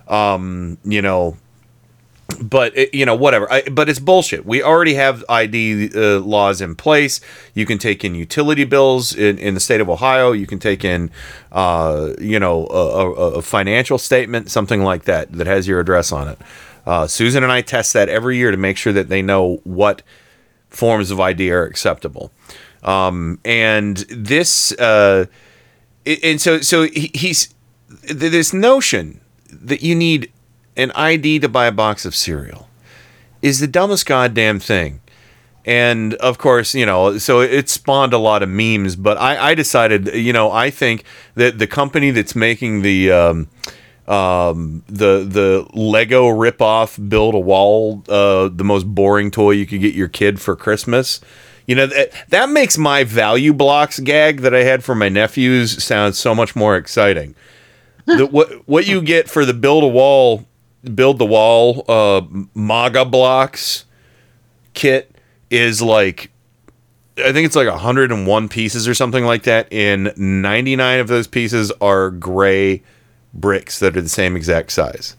Um, 0.09 0.79
you 0.83 1.03
know, 1.03 1.37
but 2.41 2.75
it, 2.75 2.95
you 2.95 3.05
know 3.05 3.15
whatever. 3.15 3.53
I, 3.53 3.65
but 3.71 3.91
it's 3.91 3.99
bullshit. 3.99 4.47
We 4.47 4.63
already 4.63 4.95
have 4.95 5.23
id 5.29 5.95
uh, 5.95 6.21
laws 6.21 6.63
in 6.63 6.75
place. 6.75 7.21
You 7.53 7.67
can 7.67 7.77
take 7.77 8.03
in 8.03 8.15
utility 8.15 8.65
bills 8.65 9.15
in, 9.15 9.37
in 9.37 9.53
the 9.53 9.61
state 9.61 9.83
of 9.83 9.91
ohio. 9.91 10.33
You 10.33 10.47
can 10.47 10.59
take 10.59 10.83
in 10.83 11.11
uh, 11.53 12.15
you 12.19 12.41
know 12.41 12.67
a, 12.69 12.73
a, 12.75 13.11
a 13.11 13.43
financial 13.43 13.99
statement 13.99 14.51
something 14.51 14.83
like 14.83 15.05
that 15.05 15.33
that 15.33 15.47
has 15.47 15.69
your 15.69 15.81
address 15.81 16.13
on 16.13 16.29
it. 16.29 16.39
Uh, 16.87 17.07
susan 17.07 17.43
and 17.43 17.53
i 17.53 17.61
test 17.61 17.93
that 17.93 18.09
every 18.09 18.39
year 18.39 18.51
to 18.51 18.57
make 18.57 18.79
sure 18.79 18.93
that 18.93 19.11
they 19.11 19.21
know 19.21 19.61
what 19.65 20.01
forms 20.71 21.11
of 21.11 21.21
id 21.21 21.51
are 21.51 21.65
acceptable 21.65 22.33
um, 22.83 23.39
and 23.45 23.99
this 24.09 24.73
uh, 24.73 25.27
and 26.07 26.41
so 26.41 26.61
so 26.61 26.85
he's 26.85 27.55
this 28.09 28.53
notion 28.53 29.21
that 29.51 29.83
you 29.83 29.95
need 29.95 30.33
an 30.77 30.91
ID 30.93 31.41
to 31.41 31.49
buy 31.49 31.67
a 31.67 31.73
box 31.73 32.05
of 32.05 32.15
cereal 32.15 32.69
is 33.43 33.61
the 33.61 33.67
dumbest 33.67 34.07
goddamn 34.07 34.61
thing. 34.61 35.01
And 35.67 36.15
of 36.15 36.39
course, 36.39 36.75
you 36.75 36.87
know, 36.87 37.19
so 37.19 37.41
it 37.41 37.69
spawned 37.69 38.13
a 38.13 38.19
lot 38.19 38.43
of 38.43 38.49
memes. 38.49 38.97
But 38.97 39.19
I, 39.19 39.51
I 39.51 39.55
decided, 39.55 40.15
you 40.15 40.33
know, 40.33 40.51
I 40.51 40.71
think 40.71 41.05
that 41.35 41.59
the 41.59 41.67
company 41.67 42.11
that's 42.11 42.35
making 42.35 42.81
the 42.83 43.13
um, 43.13 43.49
um, 44.09 44.83
the 44.87 45.25
the 45.29 45.67
Lego 45.75 46.29
ripoff 46.29 47.09
build 47.09 47.35
a 47.35 47.39
wall, 47.39 48.03
uh, 48.09 48.49
the 48.51 48.65
most 48.65 48.85
boring 48.85 49.31
toy 49.31 49.53
you 49.53 49.67
could 49.67 49.81
get 49.81 49.95
your 49.95 50.09
kid 50.09 50.41
for 50.41 50.57
Christmas. 50.57 51.21
You 51.71 51.77
know 51.77 51.87
that 51.87 52.11
that 52.31 52.49
makes 52.49 52.77
my 52.77 53.05
value 53.05 53.53
blocks 53.53 54.01
gag 54.01 54.41
that 54.41 54.53
I 54.53 54.65
had 54.65 54.83
for 54.83 54.97
my 54.97 55.09
nephews 55.09 55.81
sound 55.81 56.17
so 56.17 56.35
much 56.35 56.57
more 56.57 56.77
exciting. 56.77 57.37
The, 58.07 58.27
what 58.27 58.67
what 58.67 58.89
you 58.89 59.03
get 59.03 59.31
for 59.31 59.45
the 59.45 59.55
build 59.55 59.85
a 59.85 59.87
wall 59.87 60.45
build 60.83 61.19
the 61.19 61.27
wall 61.27 61.85
uh 61.87 62.23
maga 62.55 63.05
blocks 63.05 63.85
kit 64.75 65.15
is 65.49 65.81
like 65.81 66.33
I 67.19 67.31
think 67.31 67.47
it's 67.47 67.55
like 67.55 67.69
101 67.69 68.49
pieces 68.49 68.89
or 68.89 68.95
something 68.95 69.25
like 69.25 69.45
that 69.45 69.73
and 69.73 70.13
99 70.17 70.99
of 70.99 71.07
those 71.07 71.29
pieces 71.29 71.71
are 71.81 72.11
gray 72.11 72.83
bricks 73.33 73.79
that 73.79 73.97
are 73.97 74.01
the 74.01 74.09
same 74.09 74.35
exact 74.35 74.73
size 74.73 75.15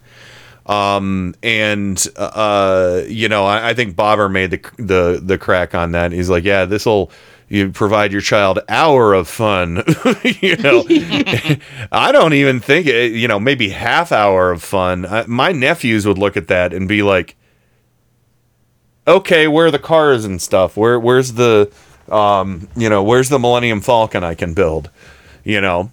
um 0.72 1.36
and 1.44 2.08
uh 2.16 3.02
you 3.06 3.28
know 3.28 3.46
I, 3.46 3.70
I 3.70 3.74
think 3.74 3.96
bobber 3.96 4.30
made 4.30 4.52
the 4.52 4.72
the 4.78 5.22
the 5.22 5.38
crack 5.38 5.76
on 5.76 5.92
that. 5.92 6.14
He's 6.14 6.30
like 6.30 6.46
yeah 6.46 6.64
this 6.64 6.86
will 6.86 7.12
you 7.50 7.70
provide 7.70 8.14
your 8.14 8.22
child 8.22 8.60
hour 8.70 9.14
of 9.14 9.28
fun. 9.28 9.84
You 10.24 10.56
know? 10.58 10.86
I 11.92 12.12
don't 12.14 12.34
even 12.34 12.62
think 12.62 12.88
it 12.88 13.12
you 13.12 13.28
know 13.28 13.40
maybe 13.40 13.70
half 13.70 14.14
hour 14.14 14.52
of 14.52 14.64
fun. 14.64 15.06
I, 15.06 15.26
my 15.28 15.52
nephews 15.52 16.08
would 16.08 16.18
look 16.18 16.38
at 16.38 16.48
that 16.48 16.74
and 16.74 16.88
be 16.88 17.04
like 17.04 17.36
okay 19.06 19.48
where 19.50 19.66
are 19.66 19.72
the 19.72 19.80
cars 19.80 20.24
and 20.24 20.42
stuff? 20.42 20.78
Where 20.78 20.98
where's 21.00 21.34
the 21.34 21.70
um 22.08 22.70
you 22.78 22.88
know 22.90 23.04
where's 23.04 23.28
the 23.28 23.40
millennium 23.40 23.82
falcon 23.82 24.24
i 24.24 24.36
can 24.36 24.54
build? 24.54 24.90
You 25.44 25.60
know? 25.60 25.92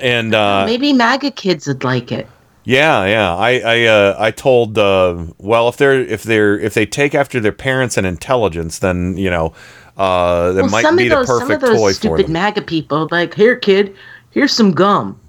And 0.00 0.34
uh 0.34 0.66
Maybe 0.66 0.92
MAGA 0.92 1.30
kids 1.30 1.66
would 1.66 1.82
like 1.82 2.12
it. 2.12 2.28
Yeah, 2.64 3.06
yeah. 3.06 3.34
I 3.34 3.60
I 3.60 3.84
uh, 3.84 4.16
I 4.18 4.30
told 4.30 4.78
uh, 4.78 5.26
well 5.38 5.68
if 5.68 5.76
they're 5.76 6.00
if 6.00 6.22
they're 6.22 6.58
if 6.58 6.74
they 6.74 6.86
take 6.86 7.14
after 7.14 7.40
their 7.40 7.52
parents 7.52 7.96
and 7.96 8.06
intelligence, 8.06 8.80
then 8.80 9.16
you 9.16 9.30
know 9.30 9.54
uh, 10.00 10.52
that 10.52 10.62
well, 10.62 10.70
might 10.70 10.96
be 10.96 11.08
of 11.08 11.10
the 11.10 11.16
those, 11.16 11.38
some 11.38 11.50
of 11.50 11.60
those 11.60 11.76
toy 11.76 11.88
for 11.88 11.92
stupid 11.92 12.26
them. 12.26 12.32
MAGA 12.32 12.62
people, 12.62 13.06
like, 13.10 13.34
here, 13.34 13.54
kid, 13.54 13.94
here's 14.30 14.50
some 14.50 14.72
gum. 14.72 15.20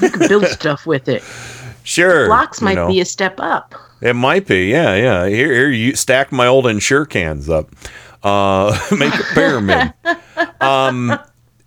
You 0.00 0.10
can 0.10 0.28
build 0.28 0.46
stuff 0.46 0.86
with 0.86 1.08
it. 1.08 1.22
Sure, 1.82 2.26
Blocks 2.26 2.62
you 2.62 2.64
might 2.64 2.74
know. 2.76 2.88
be 2.88 3.00
a 3.00 3.04
step 3.04 3.34
up. 3.38 3.74
It 4.00 4.14
might 4.14 4.46
be, 4.46 4.70
yeah, 4.70 4.94
yeah. 4.94 5.26
Here, 5.26 5.52
here, 5.52 5.70
you 5.70 5.94
stack 5.94 6.32
my 6.32 6.46
old 6.46 6.66
Ensure 6.66 7.04
cans 7.04 7.50
up, 7.50 7.68
uh, 8.22 8.78
make 8.98 9.14
a 9.14 9.24
pyramid. 9.34 9.92
um, 10.62 11.18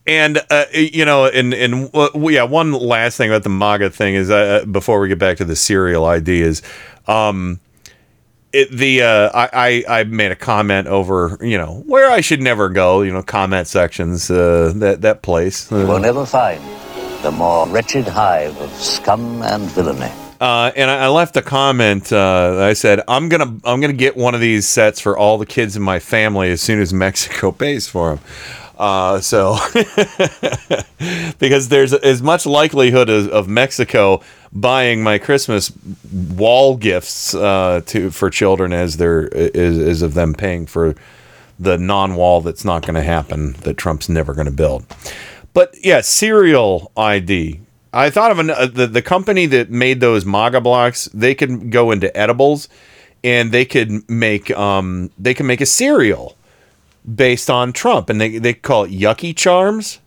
and 0.07 0.39
uh, 0.49 0.65
you 0.73 1.05
know, 1.05 1.25
and 1.25 1.53
and 1.53 1.89
uh, 1.93 2.09
yeah, 2.15 2.43
one 2.43 2.71
last 2.71 3.17
thing 3.17 3.29
about 3.29 3.43
the 3.43 3.49
MAGA 3.49 3.89
thing 3.89 4.15
is 4.15 4.31
uh, 4.31 4.63
before 4.71 4.99
we 5.01 5.09
get 5.09 5.19
back 5.19 5.37
to 5.37 5.45
the 5.45 5.55
cereal 5.55 6.05
ID 6.05 6.41
is, 6.41 6.61
um, 7.07 7.59
it 8.53 8.71
the 8.71 9.01
uh, 9.01 9.29
I, 9.33 9.83
I 9.87 9.99
I 9.99 10.03
made 10.05 10.31
a 10.31 10.35
comment 10.35 10.87
over 10.87 11.37
you 11.41 11.57
know 11.57 11.83
where 11.85 12.09
I 12.09 12.21
should 12.21 12.41
never 12.41 12.69
go, 12.69 13.01
you 13.01 13.11
know, 13.11 13.21
comment 13.21 13.67
sections, 13.67 14.31
uh, 14.31 14.71
that 14.77 15.01
that 15.01 15.21
place. 15.21 15.69
Uh, 15.71 15.85
will 15.87 15.99
never 15.99 16.25
find 16.25 16.63
the 17.21 17.31
more 17.31 17.67
wretched 17.67 18.07
hive 18.07 18.57
of 18.61 18.71
scum 18.71 19.41
and 19.41 19.63
villainy. 19.71 20.11
Uh, 20.39 20.71
and 20.75 20.89
I 20.89 21.05
I 21.05 21.07
left 21.09 21.35
a 21.35 21.41
comment. 21.41 22.13
Uh, 22.13 22.59
I 22.61 22.73
said, 22.73 23.01
"I'm 23.09 23.27
gonna, 23.27 23.57
I'm 23.65 23.81
gonna 23.81 23.91
get 23.91 24.15
one 24.15 24.35
of 24.35 24.39
these 24.39 24.67
sets 24.67 25.01
for 25.01 25.17
all 25.17 25.37
the 25.37 25.45
kids 25.45 25.75
in 25.75 25.81
my 25.81 25.99
family 25.99 26.49
as 26.51 26.61
soon 26.61 26.79
as 26.79 26.93
Mexico 26.93 27.51
pays 27.63 27.89
for 27.89 28.15
them." 28.15 28.19
Uh, 28.77 29.19
so, 29.19 29.57
because 31.39 31.69
there's 31.69 31.93
as 31.93 32.21
much 32.21 32.45
likelihood 32.45 33.09
of, 33.09 33.27
of 33.29 33.47
Mexico 33.47 34.21
buying 34.53 35.01
my 35.01 35.17
Christmas 35.17 35.71
wall 36.13 36.77
gifts 36.77 37.33
uh, 37.33 37.81
to 37.87 38.11
for 38.11 38.29
children 38.29 38.73
as 38.73 38.97
there 38.97 39.27
is, 39.27 39.77
is 39.77 40.01
of 40.01 40.13
them 40.13 40.33
paying 40.33 40.67
for 40.67 40.95
the 41.59 41.77
non-wall 41.77 42.41
that's 42.41 42.63
not 42.63 42.83
going 42.83 42.93
to 42.93 43.01
happen 43.01 43.53
that 43.63 43.77
Trump's 43.77 44.09
never 44.09 44.35
going 44.35 44.45
to 44.45 44.51
build. 44.51 44.85
But 45.53 45.73
yeah, 45.83 46.01
cereal 46.01 46.91
ID 46.95 47.61
I 47.93 48.09
thought 48.09 48.31
of 48.31 48.39
an, 48.39 48.49
uh, 48.49 48.67
the 48.67 48.87
the 48.87 49.01
company 49.01 49.45
that 49.47 49.71
made 49.71 49.99
those 49.99 50.25
MAGA 50.25 50.61
blocks. 50.61 51.05
They 51.13 51.33
could 51.33 51.71
go 51.71 51.91
into 51.91 52.15
edibles, 52.15 52.69
and 53.23 53.51
they 53.51 53.65
could 53.65 54.07
make 54.09 54.51
um 54.51 55.09
they 55.17 55.33
can 55.33 55.47
make 55.47 55.61
a 55.61 55.65
cereal 55.65 56.35
based 57.13 57.49
on 57.49 57.73
Trump, 57.73 58.09
and 58.09 58.19
they 58.19 58.37
they 58.37 58.53
call 58.53 58.83
it 58.83 58.91
Yucky 58.91 59.35
Charms. 59.35 59.99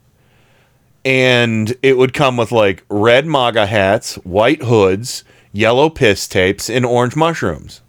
And 1.03 1.75
it 1.83 1.97
would 1.97 2.13
come 2.13 2.37
with 2.37 2.53
like 2.53 2.85
red 2.91 3.27
MAGA 3.27 3.67
hats, 3.67 4.17
white 4.17 4.63
hoods, 4.63 5.25
yellow 5.51 5.89
piss 5.89 6.29
tapes, 6.29 6.69
and 6.69 6.85
orange 6.85 7.17
mushrooms. 7.17 7.81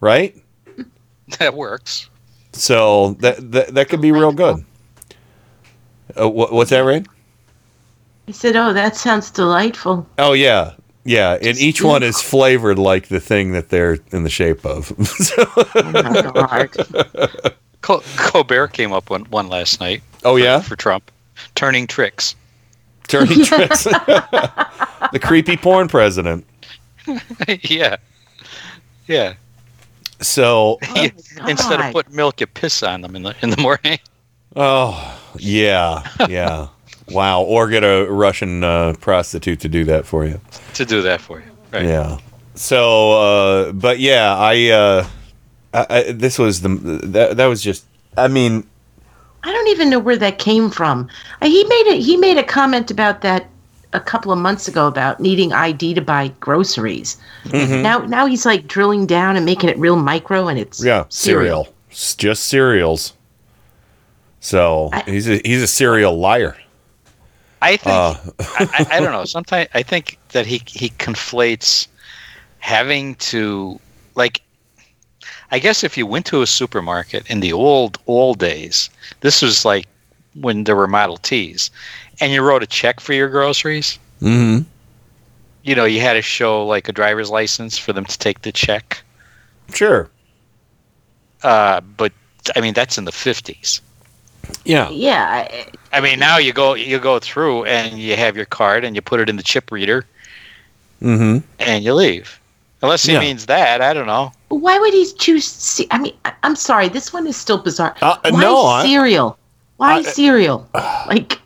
Right? 0.00 0.36
That 1.38 1.54
works. 1.54 2.10
So 2.52 3.12
that 3.20 3.52
that, 3.52 3.74
that 3.74 3.88
could 3.88 4.02
be 4.02 4.12
real 4.12 4.32
good. 4.32 4.64
Uh, 6.20 6.28
what, 6.28 6.52
what's 6.52 6.70
that, 6.70 6.80
Rain? 6.80 7.06
He 8.26 8.32
said, 8.32 8.56
"Oh, 8.56 8.74
that 8.74 8.96
sounds 8.96 9.30
delightful." 9.30 10.06
Oh 10.18 10.34
yeah, 10.34 10.72
yeah, 11.04 11.38
and 11.40 11.56
each 11.58 11.82
one 11.82 12.02
is 12.02 12.20
flavored 12.20 12.78
like 12.78 13.08
the 13.08 13.20
thing 13.20 13.52
that 13.52 13.70
they're 13.70 13.98
in 14.10 14.24
the 14.24 14.30
shape 14.30 14.66
of. 14.66 14.90
Col- 17.82 18.02
Colbert 18.16 18.68
came 18.68 18.92
up 18.92 19.10
one 19.10 19.24
one 19.26 19.48
last 19.48 19.80
night. 19.80 20.02
Oh 20.24 20.36
yeah, 20.36 20.60
for 20.60 20.76
Trump, 20.76 21.10
turning 21.54 21.86
tricks. 21.86 22.34
Turning 23.08 23.44
tricks. 23.44 23.84
the 23.84 25.20
creepy 25.22 25.56
porn 25.56 25.88
president. 25.88 26.46
yeah, 27.62 27.96
yeah. 29.06 29.34
So 30.20 30.78
Yeah, 30.94 31.08
Instead 31.48 31.80
of 31.80 31.92
putting 31.92 32.14
milk, 32.14 32.40
you 32.40 32.46
piss 32.46 32.82
on 32.82 33.00
them 33.02 33.16
in 33.16 33.22
the 33.24 33.34
in 33.42 33.50
the 33.50 33.60
morning. 33.60 33.98
Oh 34.54 35.18
yeah, 35.38 36.06
yeah. 36.28 36.68
wow, 37.08 37.42
or 37.42 37.68
get 37.68 37.82
a 37.84 38.06
Russian 38.08 38.62
uh, 38.62 38.94
prostitute 39.00 39.60
to 39.60 39.68
do 39.68 39.84
that 39.84 40.06
for 40.06 40.24
you. 40.24 40.40
to 40.74 40.84
do 40.84 41.02
that 41.02 41.20
for 41.20 41.40
you. 41.40 41.46
Right. 41.72 41.86
Yeah. 41.86 42.18
So, 42.54 43.12
uh, 43.12 43.72
but 43.72 43.98
yeah, 43.98 44.36
I, 44.36 44.68
uh, 44.68 45.06
I, 45.74 45.86
I 45.88 46.12
this 46.12 46.38
was 46.38 46.60
the 46.60 46.68
that 46.68 47.36
that 47.36 47.46
was 47.46 47.62
just. 47.62 47.84
I 48.16 48.28
mean, 48.28 48.66
I 49.42 49.52
don't 49.52 49.68
even 49.68 49.88
know 49.90 49.98
where 49.98 50.16
that 50.18 50.38
came 50.38 50.70
from. 50.70 51.08
Uh, 51.40 51.46
He 51.46 51.64
made 51.64 51.86
a 51.92 52.00
he 52.00 52.16
made 52.16 52.36
a 52.38 52.44
comment 52.44 52.90
about 52.90 53.22
that 53.22 53.46
a 53.94 54.00
couple 54.00 54.32
of 54.32 54.38
months 54.38 54.68
ago 54.68 54.86
about 54.86 55.20
needing 55.20 55.52
ID 55.52 55.94
to 55.94 56.00
buy 56.00 56.28
groceries. 56.40 57.16
Mhm. 57.46 57.82
Now 57.82 57.98
now 58.00 58.26
he's 58.26 58.44
like 58.46 58.66
drilling 58.66 59.06
down 59.06 59.36
and 59.36 59.44
making 59.44 59.68
it 59.70 59.78
real 59.78 59.96
micro, 59.96 60.48
and 60.48 60.58
it's 60.58 60.82
yeah, 60.84 61.04
cereal, 61.08 61.68
S- 61.90 62.14
just 62.14 62.44
cereals. 62.46 63.12
So 64.40 64.90
he's 65.06 65.28
a 65.28 65.40
he's 65.44 65.62
a 65.62 65.66
serial 65.68 66.18
liar. 66.18 66.56
I 67.62 67.76
think 67.76 67.94
Uh, 67.94 68.14
I, 68.58 68.86
I, 68.90 68.96
I 68.96 69.00
don't 69.00 69.12
know. 69.12 69.24
Sometimes 69.24 69.68
I 69.72 69.82
think 69.82 70.18
that 70.32 70.46
he 70.46 70.60
he 70.66 70.90
conflates 70.90 71.86
having 72.58 73.14
to 73.16 73.78
like. 74.14 74.40
I 75.52 75.58
guess 75.58 75.84
if 75.84 75.96
you 75.98 76.06
went 76.06 76.26
to 76.26 76.42
a 76.42 76.46
supermarket 76.46 77.30
in 77.30 77.40
the 77.40 77.52
old 77.52 77.98
old 78.06 78.38
days, 78.38 78.90
this 79.20 79.42
was 79.42 79.64
like 79.64 79.86
when 80.34 80.64
there 80.64 80.74
were 80.74 80.88
Model 80.88 81.18
Ts, 81.18 81.70
and 82.20 82.32
you 82.32 82.42
wrote 82.42 82.62
a 82.62 82.66
check 82.66 82.98
for 83.00 83.12
your 83.12 83.28
groceries. 83.28 83.98
Mm-hmm. 84.20 84.62
You 85.62 85.74
know, 85.74 85.84
you 85.84 86.00
had 86.00 86.14
to 86.14 86.22
show 86.22 86.66
like 86.66 86.88
a 86.88 86.92
driver's 86.92 87.30
license 87.30 87.76
for 87.78 87.92
them 87.92 88.04
to 88.06 88.18
take 88.18 88.42
the 88.42 88.50
check. 88.50 89.02
Sure. 89.72 90.08
Uh, 91.42 91.80
but 91.82 92.12
I 92.56 92.60
mean, 92.60 92.74
that's 92.74 92.96
in 92.98 93.04
the 93.04 93.12
fifties. 93.12 93.80
Yeah. 94.64 94.88
Yeah. 94.90 95.46
I- 95.50 95.66
I 95.94 96.00
mean, 96.00 96.18
now 96.18 96.38
you 96.38 96.54
go 96.54 96.72
you 96.72 96.98
go 96.98 97.18
through 97.18 97.64
and 97.66 97.98
you 97.98 98.16
have 98.16 98.34
your 98.36 98.46
card 98.46 98.82
and 98.84 98.96
you 98.96 99.02
put 99.02 99.20
it 99.20 99.28
in 99.28 99.36
the 99.36 99.42
chip 99.42 99.70
reader 99.70 100.06
Mm-hmm. 101.02 101.44
and 101.58 101.84
you 101.84 101.92
leave. 101.94 102.40
Unless 102.82 103.04
he 103.04 103.12
Yeah. 103.12 103.20
means 103.20 103.46
that, 103.46 103.80
I 103.80 103.94
don't 103.94 104.06
know. 104.06 104.32
Why 104.48 104.78
would 104.78 104.92
he 104.92 105.06
choose? 105.18 105.44
Ce- 105.46 105.86
I 105.90 105.98
mean, 105.98 106.14
I, 106.24 106.32
I'm 106.42 106.56
sorry. 106.56 106.88
This 106.88 107.12
one 107.12 107.26
is 107.26 107.36
still 107.36 107.58
bizarre. 107.58 107.94
Uh, 108.02 108.16
Why 108.28 108.40
no, 108.40 108.66
I- 108.66 108.84
cereal? 108.84 109.38
Why 109.76 109.94
I- 109.98 110.02
cereal? 110.02 110.68
Like 111.06 111.38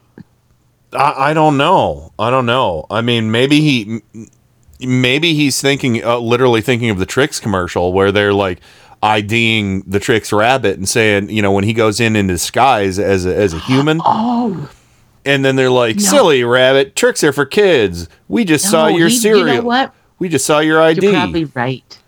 I, 0.92 1.30
I 1.30 1.34
don't 1.34 1.56
know. 1.56 2.12
I 2.18 2.30
don't 2.30 2.46
know. 2.46 2.86
I 2.90 3.00
mean, 3.02 3.30
maybe 3.30 3.60
he, 3.60 4.00
m- 4.14 4.28
maybe 4.80 5.34
he's 5.34 5.60
thinking, 5.60 6.02
uh, 6.04 6.18
literally 6.18 6.62
thinking 6.62 6.90
of 6.90 6.98
the 6.98 7.06
Trix 7.06 7.38
commercial 7.40 7.92
where 7.92 8.10
they're 8.12 8.32
like 8.32 8.60
IDing 9.02 9.82
the 9.82 10.00
Trix 10.00 10.32
rabbit 10.32 10.76
and 10.78 10.88
saying, 10.88 11.28
you 11.30 11.42
know, 11.42 11.52
when 11.52 11.64
he 11.64 11.72
goes 11.74 12.00
in 12.00 12.16
in 12.16 12.26
disguise 12.28 12.98
as 12.98 13.26
a, 13.26 13.34
as 13.36 13.52
a 13.52 13.58
human, 13.58 14.00
oh, 14.04 14.70
and 15.26 15.44
then 15.44 15.56
they're 15.56 15.70
like, 15.70 15.96
No. 15.96 16.02
silly 16.02 16.44
rabbit, 16.44 16.96
Trix 16.96 17.22
are 17.24 17.32
for 17.32 17.44
kids. 17.44 18.08
We 18.28 18.44
just 18.44 18.70
saw 18.70 18.86
your 18.86 19.08
he- 19.08 19.16
cereal. 19.16 19.46
You 19.48 19.54
know 19.54 19.62
what? 19.62 19.94
We 20.18 20.28
just 20.28 20.46
saw 20.46 20.60
your 20.60 20.80
ID. 20.80 21.02
You're 21.02 21.12
probably 21.12 21.44
right. 21.46 21.98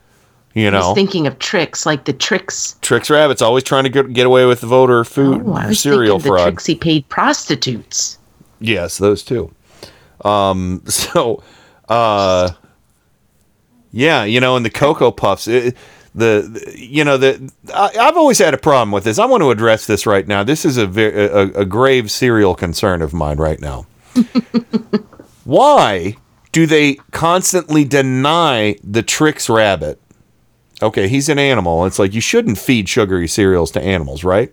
you 0.55 0.69
I 0.69 0.71
know, 0.71 0.89
was 0.89 0.95
thinking 0.95 1.27
of 1.27 1.39
tricks, 1.39 1.85
like 1.87 2.05
the 2.07 2.13
tricks. 2.13 2.77
Trix 2.81 3.11
rabbits 3.11 3.43
always 3.43 3.65
trying 3.65 3.85
to 3.85 3.91
get, 3.91 4.13
get 4.13 4.27
away 4.27 4.47
with 4.47 4.61
voter 4.61 5.05
food 5.05 5.43
Oh, 5.47 5.53
I 5.53 5.69
was 5.69 5.81
cereal 5.81 6.19
thinking 6.19 6.33
the 6.33 6.39
fraud. 6.39 6.49
tricks 6.53 6.67
he 6.67 6.75
paid 6.75 7.09
prostitutes. 7.09 8.19
Yes, 8.61 8.99
those 8.99 9.23
two. 9.23 9.53
Um, 10.25 10.83
so, 10.87 11.43
uh, 11.89 12.51
yeah, 13.93 14.25
you 14.25 14.41
know, 14.41 14.57
and 14.57 14.65
the 14.65 14.71
Cocoa 14.71 15.11
Puffs, 15.11 15.47
it, 15.47 15.77
the, 16.15 16.49
the- 16.51 16.75
you 16.79 17.05
know, 17.05 17.17
the 17.19 17.53
I, 17.75 17.91
I've 18.01 18.17
always 18.17 18.39
had 18.39 18.55
a 18.55 18.59
problem 18.59 18.91
with 18.91 19.05
this. 19.05 19.19
I 19.19 19.27
want 19.27 19.43
to 19.43 19.51
address 19.51 19.87
this 19.87 20.07
right 20.07 20.27
now. 20.27 20.43
This 20.45 20.65
is 20.65 20.77
a 20.79 20.87
ve- 20.87 21.05
a, 21.05 21.43
a 21.61 21.65
grave 21.67 22.11
serial 22.11 22.55
concern 22.55 23.03
of 23.03 23.13
mine 23.13 23.37
right 23.37 23.61
now. 23.61 23.87
Why 25.45 26.17
do 26.53 26.67
they 26.67 26.95
constantly 27.11 27.85
deny 27.85 28.77
the 28.83 29.03
Trix 29.03 29.49
rabbit? 29.49 30.01
Okay, 30.81 31.09
he's 31.09 31.29
an 31.29 31.39
animal. 31.39 31.85
It's 31.87 31.99
like 31.99 32.15
you 32.15 32.21
shouldn't 32.21 32.59
feed 32.59 32.89
sugary 32.89 33.29
cereals 33.29 33.71
to 33.73 33.81
animals, 33.81 34.23
right? 34.25 34.53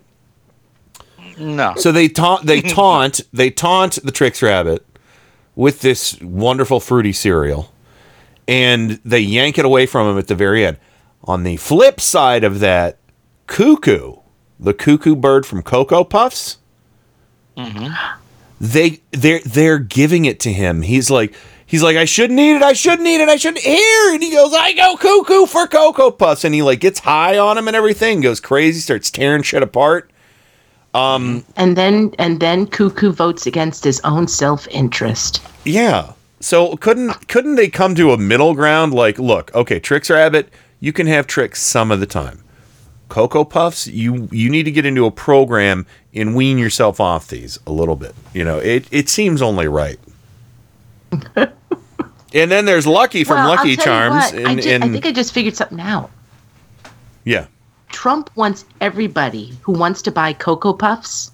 No. 1.38 1.74
So 1.76 1.92
they 1.92 2.08
taunt 2.08 2.46
they 2.46 2.60
taunt 2.62 3.20
they 3.32 3.50
taunt 3.50 3.98
the 4.02 4.12
Trix 4.12 4.42
Rabbit 4.42 4.84
with 5.54 5.80
this 5.80 6.20
wonderful 6.20 6.80
fruity 6.80 7.12
cereal, 7.12 7.72
and 8.48 9.00
they 9.04 9.20
yank 9.20 9.58
it 9.58 9.64
away 9.64 9.86
from 9.86 10.08
him 10.10 10.18
at 10.18 10.26
the 10.26 10.34
very 10.34 10.66
end. 10.66 10.78
On 11.24 11.42
the 11.42 11.56
flip 11.56 12.00
side 12.00 12.44
of 12.44 12.60
that, 12.60 12.98
Cuckoo, 13.46 14.16
the 14.58 14.74
cuckoo 14.74 15.16
bird 15.16 15.44
from 15.44 15.62
Cocoa 15.62 16.04
Puffs, 16.04 16.58
mm-hmm. 17.56 17.92
they 18.60 19.00
they're 19.12 19.40
they're 19.40 19.78
giving 19.78 20.24
it 20.24 20.40
to 20.40 20.52
him. 20.52 20.82
He's 20.82 21.10
like 21.10 21.34
he's 21.66 21.82
like 21.82 21.96
I 21.96 22.04
shouldn't 22.04 22.38
eat 22.40 22.56
it. 22.56 22.62
I 22.62 22.72
shouldn't 22.72 23.06
eat 23.06 23.20
it. 23.20 23.28
I 23.28 23.36
shouldn't 23.36 23.62
hear. 23.62 24.14
And 24.14 24.22
he 24.22 24.30
goes 24.32 24.54
I 24.54 24.72
go 24.72 24.96
cuckoo 24.96 25.46
for 25.46 25.66
Cocoa 25.66 26.10
Puffs, 26.10 26.44
and 26.44 26.54
he 26.54 26.62
like 26.62 26.80
gets 26.80 27.00
high 27.00 27.36
on 27.38 27.58
him 27.58 27.68
and 27.68 27.76
everything. 27.76 28.20
Goes 28.20 28.40
crazy, 28.40 28.80
starts 28.80 29.10
tearing 29.10 29.42
shit 29.42 29.62
apart. 29.62 30.10
Um, 30.94 31.44
And 31.56 31.76
then 31.76 32.14
and 32.18 32.40
then 32.40 32.66
Cuckoo 32.66 33.12
votes 33.12 33.46
against 33.46 33.84
his 33.84 34.00
own 34.04 34.26
self 34.28 34.66
interest. 34.68 35.42
Yeah. 35.64 36.12
So 36.40 36.76
couldn't 36.76 37.28
couldn't 37.28 37.56
they 37.56 37.68
come 37.68 37.94
to 37.96 38.12
a 38.12 38.16
middle 38.18 38.54
ground? 38.54 38.94
Like, 38.94 39.18
look, 39.18 39.54
okay, 39.54 39.78
Trix 39.78 40.08
Rabbit, 40.08 40.48
you 40.80 40.92
can 40.92 41.06
have 41.06 41.26
Trix 41.26 41.60
some 41.62 41.90
of 41.90 42.00
the 42.00 42.06
time. 42.06 42.42
Cocoa 43.08 43.44
Puffs, 43.44 43.86
you 43.86 44.28
you 44.32 44.48
need 44.48 44.62
to 44.64 44.70
get 44.70 44.86
into 44.86 45.04
a 45.04 45.10
program 45.10 45.86
and 46.14 46.34
wean 46.34 46.56
yourself 46.58 46.98
off 46.98 47.28
these 47.28 47.58
a 47.66 47.72
little 47.72 47.96
bit. 47.96 48.14
You 48.32 48.44
know, 48.44 48.58
it 48.58 48.86
it 48.90 49.08
seems 49.08 49.42
only 49.42 49.68
right. 49.68 49.98
and 52.34 52.50
then 52.50 52.64
there's 52.64 52.86
Lucky 52.86 53.24
from 53.24 53.36
Well, 53.36 53.48
Lucky 53.56 53.76
Charms. 53.76 54.32
what, 54.32 54.34
I, 54.46 54.50
and, 54.52 54.62
ju- 54.62 54.74
I 54.74 54.88
think 54.88 55.06
I 55.06 55.12
just 55.12 55.32
figured 55.32 55.56
something 55.56 55.80
out. 55.80 56.10
yeah. 57.24 57.46
Trump 57.88 58.30
wants 58.36 58.64
everybody 58.80 59.56
who 59.62 59.72
wants 59.72 60.02
to 60.02 60.10
buy 60.10 60.32
Cocoa 60.32 60.72
Puffs 60.74 61.30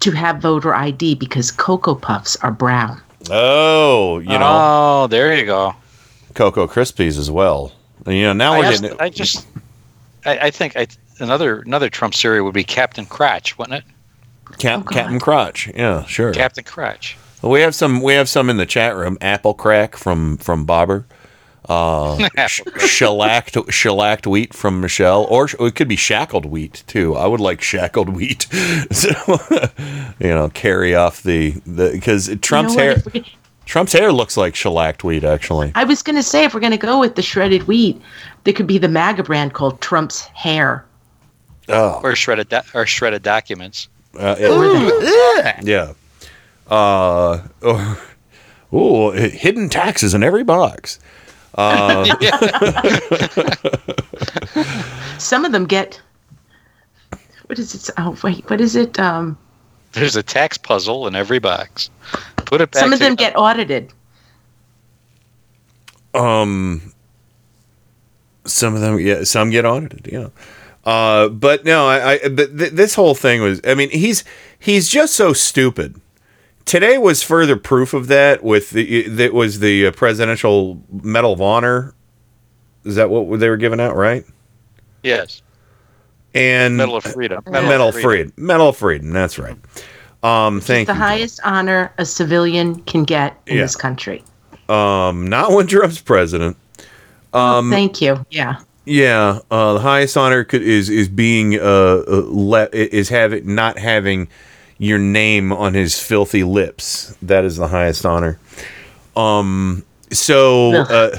to 0.00 0.10
have 0.12 0.38
voter 0.38 0.74
ID 0.74 1.14
because 1.16 1.50
Cocoa 1.50 1.94
Puffs 1.94 2.36
are 2.36 2.50
brown. 2.50 3.00
Oh, 3.30 4.18
you 4.20 4.28
know, 4.38 4.38
Oh, 5.02 5.06
there 5.08 5.36
you 5.36 5.44
go. 5.44 5.74
Cocoa 6.34 6.66
Krispies 6.66 7.18
as 7.18 7.30
well. 7.30 7.72
You 8.06 8.22
know, 8.22 8.32
now 8.32 8.54
I, 8.54 8.58
we're 8.60 8.64
asked- 8.66 8.82
getting 8.82 9.00
I 9.00 9.08
just, 9.10 9.46
I, 10.24 10.38
I 10.38 10.50
think 10.50 10.76
I, 10.76 10.86
another 11.20 11.60
another 11.60 11.90
Trump 11.90 12.14
cereal 12.14 12.44
would 12.44 12.54
be 12.54 12.64
Captain 12.64 13.06
Crotch, 13.06 13.58
wouldn't 13.58 13.84
it? 13.84 14.56
Cap, 14.58 14.80
oh, 14.86 14.88
Captain 14.90 15.20
Crotch. 15.20 15.68
Yeah, 15.74 16.04
sure. 16.06 16.32
Captain 16.32 16.64
Crotch. 16.64 17.16
Well, 17.42 17.52
we 17.52 17.60
have 17.60 17.74
some. 17.74 18.00
We 18.02 18.14
have 18.14 18.28
some 18.28 18.50
in 18.50 18.56
the 18.56 18.66
chat 18.66 18.96
room. 18.96 19.16
Apple 19.20 19.54
crack 19.54 19.96
from 19.96 20.36
from 20.38 20.64
Bobber. 20.64 21.06
Uh, 21.68 22.26
sh- 22.46 22.62
shellacked 22.78 23.54
shellacked 23.70 24.26
wheat 24.26 24.54
from 24.54 24.80
Michelle, 24.80 25.24
or 25.24 25.48
sh- 25.48 25.54
it 25.60 25.74
could 25.74 25.86
be 25.88 25.96
shackled 25.96 26.46
wheat 26.46 26.82
too. 26.86 27.14
I 27.14 27.26
would 27.26 27.40
like 27.40 27.60
shackled 27.60 28.08
wheat. 28.08 28.46
so, 28.90 29.10
you 30.18 30.28
know, 30.28 30.48
carry 30.54 30.94
off 30.94 31.22
the 31.22 31.50
the 31.66 31.90
because 31.92 32.34
Trump's 32.40 32.74
what? 32.74 32.82
hair. 32.82 32.96
We- 33.12 33.26
Trump's 33.66 33.92
hair 33.92 34.12
looks 34.12 34.38
like 34.38 34.54
shellacked 34.54 35.04
wheat, 35.04 35.24
actually. 35.24 35.70
I 35.74 35.84
was 35.84 36.02
going 36.02 36.16
to 36.16 36.22
say, 36.22 36.44
if 36.44 36.54
we're 36.54 36.60
going 36.60 36.72
to 36.72 36.78
go 36.78 36.98
with 36.98 37.16
the 37.16 37.22
shredded 37.22 37.64
wheat, 37.64 38.00
there 38.44 38.54
could 38.54 38.66
be 38.66 38.78
the 38.78 38.88
MAGA 38.88 39.24
brand 39.24 39.52
called 39.52 39.78
Trump's 39.82 40.22
Hair. 40.28 40.86
Oh, 41.68 42.00
Or 42.02 42.16
shredded 42.16 42.48
do- 42.48 42.60
or 42.72 42.86
shredded 42.86 43.22
documents. 43.22 43.88
uh, 44.18 44.36
yeah. 44.40 45.60
yeah. 45.62 45.92
Uh, 46.68 47.40
oh, 47.62 48.08
ooh, 48.74 49.10
hidden 49.12 49.68
taxes 49.68 50.14
in 50.14 50.22
every 50.22 50.44
box. 50.44 50.98
Uh, 51.54 52.04
Some 55.18 55.44
of 55.44 55.52
them 55.52 55.66
get. 55.66 56.00
What 57.46 57.58
is 57.58 57.74
it? 57.74 57.90
Oh 57.98 58.16
wait, 58.22 58.48
what 58.50 58.60
is 58.60 58.76
it? 58.76 58.98
Um, 59.00 59.38
There's 59.92 60.16
a 60.16 60.22
tax 60.22 60.58
puzzle 60.58 61.06
in 61.06 61.16
every 61.16 61.38
box. 61.38 61.90
Put 62.36 62.60
it 62.60 62.70
back. 62.70 62.80
some 62.80 62.92
of 62.92 62.98
them 62.98 63.14
get 63.14 63.36
audited. 63.36 63.92
um, 66.14 66.92
some 68.44 68.74
of 68.74 68.80
them, 68.80 68.98
yeah, 68.98 69.24
some 69.24 69.50
get 69.50 69.64
audited, 69.64 70.08
yeah. 70.10 70.28
Uh, 70.84 71.28
but 71.28 71.64
no, 71.64 71.86
I, 71.86 72.12
I 72.12 72.28
but 72.28 72.56
th- 72.58 72.72
this 72.72 72.94
whole 72.94 73.14
thing 73.14 73.42
was, 73.42 73.60
I 73.64 73.74
mean, 73.74 73.90
he's 73.90 74.24
he's 74.58 74.88
just 74.88 75.14
so 75.14 75.32
stupid. 75.32 76.00
Today 76.68 76.98
was 76.98 77.22
further 77.22 77.56
proof 77.56 77.94
of 77.94 78.08
that. 78.08 78.44
With 78.44 78.70
the 78.70 79.08
that 79.08 79.32
was 79.32 79.60
the 79.60 79.86
uh, 79.86 79.92
presidential 79.92 80.82
Medal 80.90 81.32
of 81.32 81.40
Honor. 81.40 81.94
Is 82.84 82.96
that 82.96 83.08
what 83.08 83.40
they 83.40 83.48
were 83.48 83.56
giving 83.56 83.80
out, 83.80 83.96
right? 83.96 84.24
Yes. 85.02 85.42
And 86.34 86.76
Medal 86.76 86.98
of 86.98 87.04
Freedom. 87.04 87.42
Medal, 87.46 87.88
of 87.88 87.94
Freedom. 87.98 88.32
Medal 88.36 88.68
of 88.68 88.76
Freedom. 88.76 89.10
That's 89.10 89.38
right. 89.38 89.56
Um, 90.22 90.60
thank 90.60 90.88
the 90.88 90.92
you. 90.92 90.98
highest 90.98 91.40
honor 91.42 91.90
a 91.96 92.04
civilian 92.04 92.82
can 92.82 93.04
get 93.04 93.40
in 93.46 93.56
Yeah. 93.56 93.62
this 93.62 93.74
country. 93.74 94.22
Um, 94.68 95.26
not 95.26 95.52
when 95.52 95.66
Trump's 95.66 96.02
president. 96.02 96.58
Um, 97.32 97.70
Thank 97.70 98.02
you. 98.02 98.26
Yeah. 98.30 98.60
Yeah, 98.84 99.40
uh, 99.50 99.74
the 99.74 99.80
highest 99.80 100.16
honor 100.16 100.44
could, 100.44 100.62
is 100.62 100.88
is 100.88 101.08
being 101.08 101.58
uh, 101.58 102.02
uh 102.06 102.22
le- 102.26 102.68
is 102.72 103.08
having 103.08 103.54
not 103.54 103.78
having 103.78 104.28
your 104.78 104.98
name 104.98 105.52
on 105.52 105.74
his 105.74 106.00
filthy 106.00 106.44
lips. 106.44 107.16
That 107.20 107.44
is 107.44 107.56
the 107.56 107.68
highest 107.68 108.06
honor. 108.06 108.38
Um, 109.16 109.84
so 110.10 110.74
uh, 110.74 111.18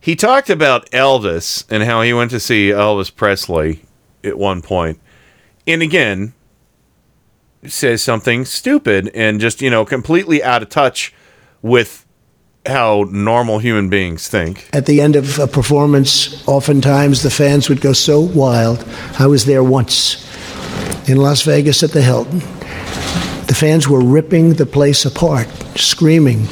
he 0.00 0.16
talked 0.16 0.50
about 0.50 0.90
Elvis 0.90 1.64
and 1.70 1.84
how 1.84 2.02
he 2.02 2.12
went 2.12 2.30
to 2.32 2.40
see 2.40 2.70
Elvis 2.70 3.14
Presley 3.14 3.84
at 4.24 4.36
one 4.36 4.60
point, 4.60 5.00
and 5.66 5.82
again 5.82 6.34
says 7.66 8.02
something 8.02 8.44
stupid 8.44 9.10
and 9.14 9.38
just 9.38 9.60
you 9.60 9.70
know 9.70 9.84
completely 9.84 10.42
out 10.42 10.62
of 10.62 10.68
touch 10.70 11.12
with 11.62 12.06
how 12.66 13.06
normal 13.10 13.58
human 13.58 13.88
beings 13.88 14.28
think. 14.28 14.68
At 14.72 14.86
the 14.86 15.00
end 15.00 15.16
of 15.16 15.38
a 15.38 15.46
performance, 15.46 16.46
oftentimes 16.46 17.22
the 17.22 17.30
fans 17.30 17.68
would 17.68 17.80
go 17.80 17.92
so 17.92 18.20
wild. 18.20 18.84
I 19.18 19.26
was 19.26 19.46
there 19.46 19.64
once 19.64 20.26
in 21.08 21.16
Las 21.16 21.42
Vegas 21.42 21.82
at 21.82 21.92
the 21.92 22.02
Hilton. 22.02 22.42
The 23.46 23.54
fans 23.54 23.88
were 23.88 24.00
ripping 24.02 24.54
the 24.54 24.66
place 24.66 25.04
apart, 25.04 25.48
screaming. 25.76 26.46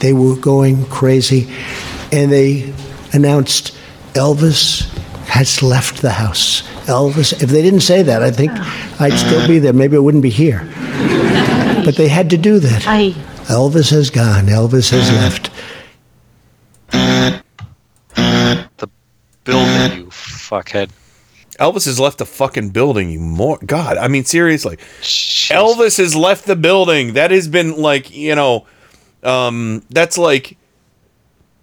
They 0.00 0.12
were 0.12 0.36
going 0.36 0.86
crazy. 0.86 1.52
And 2.12 2.30
they 2.30 2.72
announced 3.12 3.76
Elvis 4.14 4.88
has 5.26 5.62
left 5.62 6.00
the 6.00 6.10
house. 6.10 6.62
Elvis, 6.86 7.42
if 7.42 7.50
they 7.50 7.62
didn't 7.62 7.80
say 7.80 8.02
that, 8.02 8.22
I 8.22 8.30
think 8.30 8.52
oh. 8.54 8.96
I'd 9.00 9.18
still 9.18 9.46
be 9.46 9.58
there. 9.58 9.72
Maybe 9.72 9.96
I 9.96 10.00
wouldn't 10.00 10.22
be 10.22 10.30
here. 10.30 10.60
But 11.84 11.96
they 11.96 12.08
had 12.08 12.30
to 12.30 12.38
do 12.38 12.58
that. 12.58 12.84
I 12.86 13.10
Elvis 13.48 13.90
has 13.90 14.10
gone. 14.10 14.46
Elvis 14.46 14.90
has 14.90 15.10
uh. 15.10 15.14
left. 15.14 15.50
The 18.76 18.88
building, 19.44 19.98
you 19.98 20.06
fuckhead. 20.06 20.90
Elvis 21.58 21.86
has 21.86 21.98
left 21.98 22.18
the 22.18 22.26
fucking 22.26 22.70
building. 22.70 23.10
You 23.10 23.18
more 23.18 23.58
God. 23.64 23.96
I 23.96 24.08
mean, 24.08 24.24
seriously, 24.24 24.76
Elvis 24.76 25.98
has 25.98 26.14
left 26.14 26.46
the 26.46 26.56
building. 26.56 27.14
That 27.14 27.30
has 27.30 27.48
been 27.48 27.76
like 27.76 28.14
you 28.14 28.34
know, 28.34 28.66
um, 29.24 29.82
that's 29.90 30.16
like, 30.16 30.56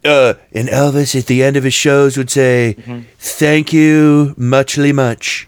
uh, 0.03 0.33
and 0.51 0.67
Elvis 0.67 1.17
at 1.17 1.27
the 1.27 1.43
end 1.43 1.55
of 1.55 1.63
his 1.63 1.73
shows 1.73 2.17
would 2.17 2.29
say, 2.29 2.73
"Thank 3.19 3.71
you, 3.71 4.33
muchly 4.37 4.91
much. 4.91 5.47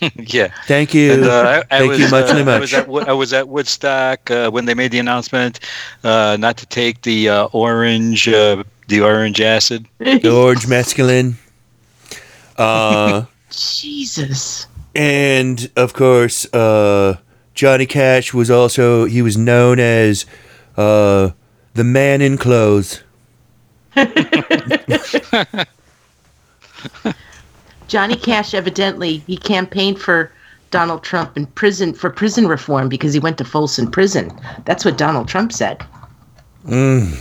yeah. 0.16 0.48
Thank 0.66 0.94
you, 0.94 1.12
And, 1.12 1.24
uh, 1.24 1.64
I, 1.70 1.76
I 1.76 1.78
thank 1.78 1.90
was, 1.90 1.98
you, 2.00 2.08
muchly 2.10 2.42
uh, 2.42 2.50
I 2.50 2.58
was 2.58 2.72
much." 2.72 2.80
at, 3.02 3.08
I 3.08 3.12
was 3.12 3.32
at 3.34 3.48
Woodstock 3.48 4.30
uh, 4.30 4.50
when 4.50 4.64
they 4.64 4.74
made 4.74 4.90
the 4.90 4.98
announcement 4.98 5.60
uh, 6.02 6.38
not 6.40 6.56
to 6.56 6.66
take 6.66 7.02
the 7.02 7.28
uh, 7.28 7.44
orange, 7.52 8.26
uh, 8.26 8.64
the 8.88 9.02
orange 9.02 9.40
acid. 9.42 9.86
The 9.98 10.30
orange 10.30 10.66
masculine. 10.66 11.36
Uh, 12.56 13.24
Jesus. 13.54 14.66
and 14.94 15.70
of 15.76 15.92
course, 15.92 16.46
uh, 16.54 17.16
Johnny 17.54 17.86
Cash 17.86 18.34
was 18.34 18.50
also 18.50 19.04
he 19.06 19.22
was 19.22 19.36
known 19.36 19.78
as 19.78 20.26
uh, 20.76 21.30
the 21.74 21.84
man 21.84 22.20
in 22.20 22.36
clothes. 22.38 23.02
Johnny 27.86 28.16
Cash 28.16 28.54
evidently 28.54 29.18
he 29.18 29.36
campaigned 29.36 30.00
for 30.00 30.32
Donald 30.70 31.04
Trump 31.04 31.36
in 31.36 31.46
prison 31.46 31.94
for 31.94 32.10
prison 32.10 32.48
reform 32.48 32.88
because 32.88 33.12
he 33.12 33.20
went 33.20 33.38
to 33.38 33.44
Folsom 33.44 33.88
Prison. 33.90 34.32
That's 34.64 34.84
what 34.84 34.98
Donald 34.98 35.28
Trump 35.28 35.52
said. 35.52 35.86
Mm. 36.66 37.16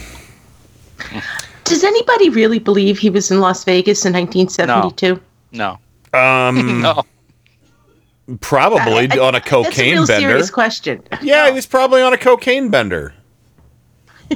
Does 1.63 1.83
anybody 1.83 2.29
really 2.29 2.57
believe 2.59 2.97
he 2.97 3.11
was 3.11 3.29
in 3.29 3.39
Las 3.39 3.63
Vegas 3.63 4.05
in 4.05 4.13
1972? 4.13 5.21
No. 5.51 5.77
Um, 6.13 6.81
no. 6.83 7.03
Probably 8.39 9.09
I- 9.11 9.15
I- 9.15 9.19
on 9.19 9.35
a 9.35 9.41
cocaine 9.41 9.73
bender. 9.73 9.73
That's 9.73 9.79
a 9.79 9.83
real 9.83 10.07
bender. 10.07 10.29
serious 10.29 10.49
question. 10.51 11.03
Yeah, 11.21 11.47
he 11.47 11.53
was 11.53 11.65
probably 11.65 12.01
on 12.01 12.13
a 12.13 12.17
cocaine 12.17 12.69
bender. 12.69 13.13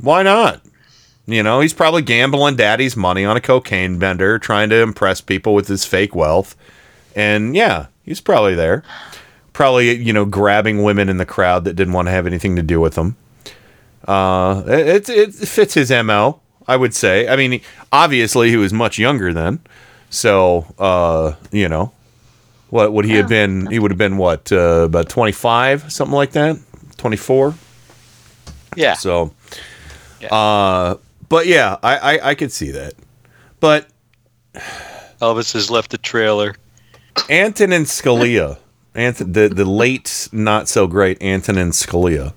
Why 0.00 0.22
not? 0.22 0.62
You 1.26 1.42
know, 1.42 1.60
he's 1.60 1.74
probably 1.74 2.02
gambling 2.02 2.56
daddy's 2.56 2.96
money 2.96 3.24
on 3.24 3.36
a 3.36 3.40
cocaine 3.40 3.98
bender, 3.98 4.38
trying 4.38 4.70
to 4.70 4.76
impress 4.80 5.20
people 5.20 5.54
with 5.54 5.68
his 5.68 5.84
fake 5.84 6.14
wealth. 6.14 6.56
And 7.14 7.54
yeah, 7.54 7.86
he's 8.04 8.20
probably 8.20 8.54
there. 8.54 8.82
Probably, 9.52 9.94
you 9.96 10.12
know, 10.12 10.24
grabbing 10.24 10.82
women 10.84 11.08
in 11.08 11.16
the 11.18 11.26
crowd 11.26 11.64
that 11.64 11.74
didn't 11.74 11.92
want 11.92 12.06
to 12.06 12.12
have 12.12 12.26
anything 12.26 12.56
to 12.56 12.62
do 12.62 12.80
with 12.80 12.96
him. 12.96 13.16
Uh, 14.06 14.62
it, 14.66 15.08
it 15.10 15.34
fits 15.34 15.74
his 15.74 15.90
MO, 15.90 16.40
I 16.68 16.76
would 16.76 16.94
say. 16.94 17.26
I 17.26 17.34
mean, 17.34 17.60
obviously, 17.90 18.50
he 18.50 18.56
was 18.56 18.72
much 18.72 18.98
younger 18.98 19.32
then. 19.32 19.60
So, 20.10 20.66
uh, 20.78 21.34
you 21.50 21.68
know, 21.68 21.92
what 22.70 22.92
would 22.92 23.06
he 23.06 23.14
have 23.14 23.28
been? 23.28 23.66
He 23.66 23.78
would 23.78 23.90
have 23.90 23.98
been 23.98 24.18
what, 24.18 24.52
uh, 24.52 24.82
about 24.84 25.08
25, 25.08 25.90
something 25.90 26.14
like 26.14 26.32
that? 26.32 26.58
24? 26.98 27.54
Yeah. 28.76 28.94
So, 28.94 29.32
uh, 30.30 30.96
but 31.28 31.46
yeah, 31.46 31.76
I, 31.82 31.96
I, 32.18 32.28
I 32.30 32.34
could 32.34 32.52
see 32.52 32.70
that. 32.72 32.94
But 33.60 33.88
Elvis 35.20 35.52
has 35.54 35.70
left 35.70 35.90
the 35.90 35.98
trailer. 35.98 36.54
Antonin 37.28 37.82
Scalia, 37.82 38.58
Anth- 38.94 39.32
the 39.32 39.48
the 39.48 39.64
late 39.64 40.28
not 40.32 40.68
so 40.68 40.86
great 40.86 41.20
Antonin 41.20 41.70
Scalia. 41.70 42.32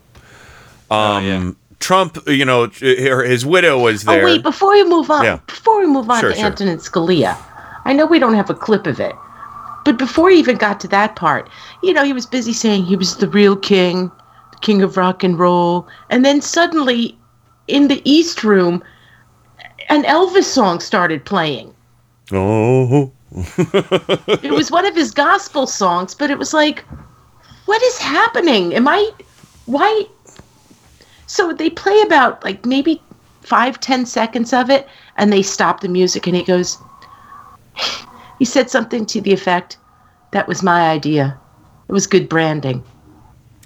Um, 0.90 1.58
Trump, 1.82 2.18
uh, 2.28 2.32
you 2.32 2.46
know, 2.46 2.68
his 2.68 3.46
widow 3.46 3.80
was 3.80 4.08
oh, 4.08 4.12
there. 4.12 4.22
Oh 4.22 4.26
wait, 4.26 4.44
before 4.44 4.72
we 4.72 4.84
move 4.84 5.12
on, 5.12 5.24
Yeah. 5.26 5.40
before 5.48 5.80
we 5.80 5.88
move 5.88 6.10
on 6.10 6.20
Sure, 6.22 6.30
to 6.30 6.36
sure. 6.36 6.46
Antonin 6.46 6.78
Scalia, 6.78 7.38
I 7.86 7.94
know 7.94 8.06
we 8.06 8.20
don't 8.20 8.36
have 8.36 8.50
a 8.50 8.54
clip 8.54 8.88
of 8.88 9.00
it, 9.00 9.16
but 9.84 9.98
before 9.98 10.30
he 10.30 10.38
even 10.38 10.58
got 10.58 10.80
to 10.82 10.88
that 10.90 11.16
part, 11.16 11.50
you 11.84 11.94
know, 11.94 12.04
he 12.04 12.14
was 12.14 12.26
busy 12.26 12.54
saying 12.54 12.86
he 12.86 12.96
was 12.96 13.18
the 13.18 13.28
real 13.28 13.56
king, 13.56 14.12
the 14.52 14.58
king 14.62 14.82
of 14.82 14.96
rock 14.96 15.24
and 15.24 15.38
roll, 15.38 15.88
and 16.10 16.24
then 16.24 16.40
suddenly, 16.42 17.18
in 17.68 17.88
the 17.88 18.02
East 18.06 18.44
Room, 18.44 18.84
an 19.90 20.04
Elvis 20.04 20.44
song 20.44 20.80
started 20.80 21.26
playing. 21.26 21.74
oh, 22.32 23.12
It 24.44 24.52
was 24.52 24.70
one 24.72 24.86
of 24.86 24.96
his 24.96 25.12
gospel 25.12 25.66
songs, 25.66 26.14
but 26.14 26.30
it 26.30 26.38
was 26.38 26.54
like, 26.54 26.84
what 27.66 27.82
is 27.82 27.98
happening? 27.98 28.74
Am 28.74 28.88
I, 28.88 29.10
why? 29.66 30.06
So 31.32 31.54
they 31.54 31.70
play 31.70 32.02
about 32.02 32.44
like 32.44 32.66
maybe 32.66 33.02
five, 33.40 33.80
ten 33.80 34.06
seconds 34.06 34.52
of 34.52 34.70
it, 34.70 34.86
and 35.16 35.32
they 35.32 35.42
stop 35.42 35.80
the 35.80 35.88
music, 35.88 36.28
and 36.28 36.36
he 36.36 36.44
goes, 36.44 36.78
he 38.38 38.44
said 38.44 38.70
something 38.70 39.06
to 39.06 39.22
the 39.22 39.32
effect, 39.32 39.78
that 40.32 40.50
was 40.50 40.62
my 40.62 40.90
idea. 40.90 41.40
It 41.88 41.94
was 41.94 42.06
good 42.06 42.28
branding. 42.28 42.84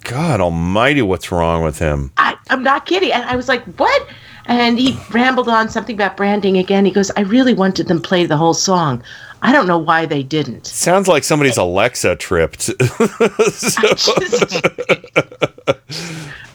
God 0.03 0.41
Almighty, 0.41 1.01
what's 1.01 1.31
wrong 1.31 1.63
with 1.63 1.79
him? 1.79 2.11
I, 2.17 2.35
I'm 2.51 2.61
not 2.61 2.85
kidding. 2.85 3.11
And 3.11 3.23
I 3.23 3.35
was 3.35 3.47
like, 3.47 3.63
what? 3.79 4.07
And 4.45 4.77
he 4.77 4.95
rambled 5.09 5.49
on 5.49 5.67
something 5.67 5.95
about 5.95 6.15
branding 6.15 6.59
again. 6.59 6.85
He 6.85 6.91
goes, 6.91 7.09
I 7.17 7.21
really 7.21 7.55
wanted 7.55 7.87
them 7.87 7.99
to 7.99 8.07
play 8.07 8.27
the 8.27 8.37
whole 8.37 8.53
song. 8.53 9.01
I 9.41 9.51
don't 9.51 9.65
know 9.65 9.79
why 9.79 10.05
they 10.05 10.21
didn't. 10.21 10.67
Sounds 10.67 11.07
like 11.07 11.23
somebody's 11.23 11.57
Alexa 11.57 12.17
tripped. 12.17 12.69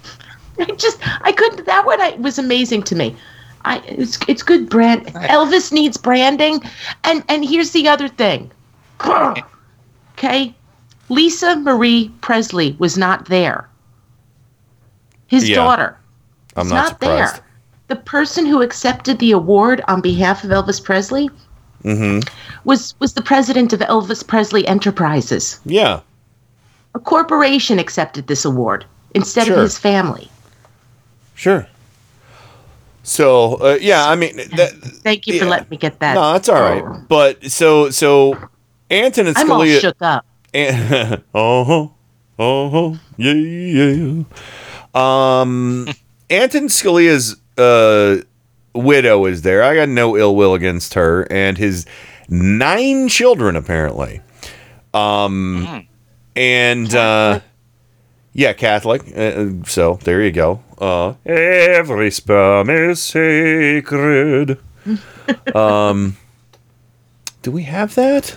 I 0.68 0.72
just 0.76 0.98
I 1.22 1.32
couldn't. 1.32 1.66
That 1.66 1.86
one 1.86 2.00
I, 2.00 2.10
was 2.16 2.38
amazing 2.38 2.82
to 2.84 2.94
me. 2.96 3.16
I 3.64 3.78
it's 3.86 4.18
it's 4.28 4.42
good 4.42 4.68
brand. 4.68 5.06
Elvis 5.06 5.72
needs 5.72 5.96
branding, 5.96 6.62
and 7.04 7.22
and 7.28 7.44
here's 7.44 7.70
the 7.72 7.88
other 7.88 8.08
thing. 8.08 8.50
Okay, 10.12 10.54
Lisa 11.08 11.56
Marie 11.56 12.10
Presley 12.20 12.76
was 12.78 12.96
not 12.98 13.26
there. 13.26 13.68
His 15.26 15.48
Yeah. 15.48 15.56
daughter 15.56 15.96
I'm 16.56 16.64
was 16.66 16.72
not, 16.72 16.90
not, 16.92 17.00
there. 17.00 17.38
The 17.88 17.96
person 17.96 18.46
who 18.46 18.62
accepted 18.62 19.18
the 19.18 19.32
award 19.32 19.82
on 19.88 20.00
behalf 20.00 20.44
of 20.44 20.50
Elvis 20.50 20.82
Presley 20.82 21.30
Mm-hmm. 21.84 22.20
was 22.64 22.94
was 22.98 23.14
the 23.14 23.22
president 23.22 23.72
of 23.72 23.80
Elvis 23.80 24.26
Presley 24.26 24.66
Enterprises. 24.66 25.60
Yeah. 25.64 26.00
A 26.94 26.98
corporation 26.98 27.78
accepted 27.78 28.26
this 28.26 28.44
award 28.44 28.84
instead 29.14 29.46
Sure. 29.46 29.56
of 29.56 29.62
his 29.62 29.78
family. 29.78 30.28
Sure. 31.40 31.66
So 33.02 33.54
uh, 33.54 33.78
yeah, 33.80 34.06
I 34.06 34.14
mean 34.14 34.36
that. 34.36 34.72
Thank 35.02 35.26
you 35.26 35.38
for 35.38 35.46
letting 35.46 35.70
me 35.70 35.78
get 35.78 35.98
that. 36.00 36.12
No, 36.12 36.34
that's 36.34 36.50
all 36.50 36.60
right. 36.60 36.84
But 37.08 37.50
so 37.50 37.88
so 37.88 38.34
Anton 38.90 39.26
and 39.26 39.38
I'm 39.38 39.50
all 39.50 39.64
shook 39.64 40.02
up. 40.02 40.26
And, 40.52 41.22
oh, 41.34 41.94
oh, 42.38 42.98
yeah, 43.16 43.32
yeah. 43.32 44.24
Um, 44.94 45.88
Anton 46.28 46.64
Scalia's 46.64 47.40
uh, 47.56 48.22
widow 48.74 49.24
is 49.24 49.40
there. 49.40 49.62
I 49.62 49.76
got 49.76 49.88
no 49.88 50.18
ill 50.18 50.36
will 50.36 50.52
against 50.52 50.92
her 50.92 51.26
and 51.30 51.56
his 51.56 51.86
nine 52.28 53.08
children, 53.08 53.56
apparently. 53.56 54.20
Um, 54.92 55.86
and 56.36 56.94
uh, 56.94 57.40
yeah, 58.32 58.52
Catholic. 58.52 59.02
Uh, 59.16 59.64
so 59.64 59.98
there 60.04 60.22
you 60.22 60.32
go. 60.32 60.62
Uh, 60.78 61.14
every 61.26 62.10
sperm 62.10 62.70
is 62.70 63.02
sacred. 63.02 64.58
um, 65.54 66.16
do 67.42 67.50
we 67.50 67.64
have 67.64 67.94
that? 67.96 68.36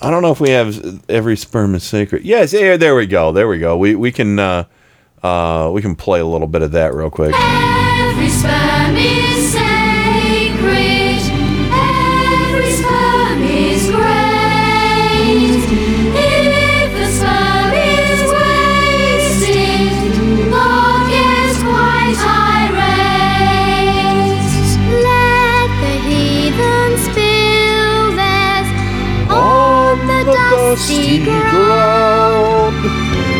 I 0.00 0.10
don't 0.10 0.22
know 0.22 0.32
if 0.32 0.40
we 0.40 0.50
have 0.50 1.04
every 1.08 1.36
sperm 1.36 1.74
is 1.74 1.82
sacred. 1.82 2.24
Yes, 2.24 2.52
yeah, 2.52 2.76
there 2.76 2.94
we 2.94 3.06
go. 3.06 3.32
There 3.32 3.48
we 3.48 3.58
go. 3.58 3.76
We 3.76 3.94
we 3.94 4.12
can 4.12 4.38
uh, 4.38 4.64
uh, 5.22 5.70
we 5.72 5.82
can 5.82 5.96
play 5.96 6.20
a 6.20 6.26
little 6.26 6.46
bit 6.46 6.62
of 6.62 6.72
that 6.72 6.94
real 6.94 7.10
quick. 7.10 7.34
Every 7.34 8.28
sperm 8.28 8.96
is 8.96 9.25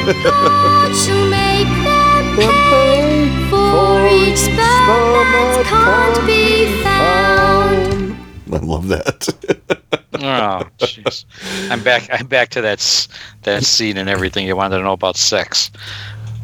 God 0.07 0.95
shall 0.95 1.29
make 1.31 1.67
them 1.85 2.37
pay 2.37 3.49
for 3.51 4.07
each 4.07 4.39
sperm 4.39 5.27
that 5.33 5.65
can't 5.67 6.27
be 6.27 6.83
found. 6.83 8.17
I 8.53 8.59
love 8.65 8.87
that. 8.89 9.29
Oh, 10.15 10.63
jeez. 10.79 11.25
I'm 11.71 11.83
back. 11.83 12.09
I'm 12.13 12.27
back 12.27 12.51
to 12.51 12.61
that 12.61 13.09
that 13.43 13.65
scene 13.65 13.97
and 13.97 14.09
everything 14.09 14.47
you 14.47 14.55
wanted 14.55 14.77
to 14.79 14.83
know 14.85 14.93
about 14.93 15.17
sex. 15.17 15.71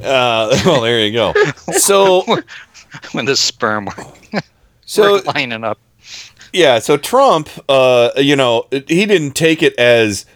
Uh, 0.03 0.57
well, 0.67 0.81
there 0.81 0.99
you 1.01 1.13
go. 1.13 1.33
So 1.79 2.25
when 3.13 3.27
the 3.27 3.37
sperm 3.37 3.85
were, 3.87 4.41
So- 4.87 5.13
were 5.13 5.23
lining 5.35 5.63
up. 5.65 5.79
Yeah, 6.53 6.81
so 6.81 6.97
Trump, 6.99 7.49
uh, 7.69 8.11
you 8.17 8.37
know, 8.37 8.67
he 8.73 9.07
didn't 9.07 9.31
take 9.33 9.63
it 9.63 9.75
as 9.79 10.27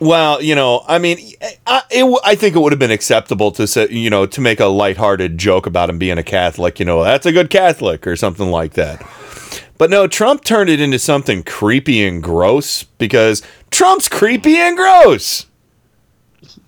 well. 0.00 0.42
You 0.42 0.54
know, 0.54 0.84
I 0.86 0.98
mean, 0.98 1.18
I, 1.66 1.82
it, 1.90 2.00
w- 2.00 2.18
I 2.24 2.34
think 2.34 2.56
it 2.56 2.58
would 2.58 2.72
have 2.72 2.78
been 2.78 2.90
acceptable 2.90 3.50
to 3.52 3.66
say, 3.66 3.88
you 3.90 4.10
know, 4.10 4.26
to 4.26 4.40
make 4.40 4.60
a 4.60 4.66
lighthearted 4.66 5.38
joke 5.38 5.66
about 5.66 5.90
him 5.90 5.98
being 5.98 6.18
a 6.18 6.22
Catholic. 6.22 6.78
You 6.78 6.86
know, 6.86 7.02
that's 7.04 7.26
a 7.26 7.32
good 7.32 7.50
Catholic 7.50 8.06
or 8.06 8.16
something 8.16 8.50
like 8.50 8.74
that. 8.74 9.06
But 9.76 9.90
no, 9.90 10.06
Trump 10.06 10.44
turned 10.44 10.70
it 10.70 10.80
into 10.80 10.98
something 10.98 11.42
creepy 11.42 12.04
and 12.06 12.22
gross 12.22 12.84
because 12.84 13.42
Trump's 13.70 14.08
creepy 14.08 14.56
and 14.56 14.76
gross. 14.76 15.46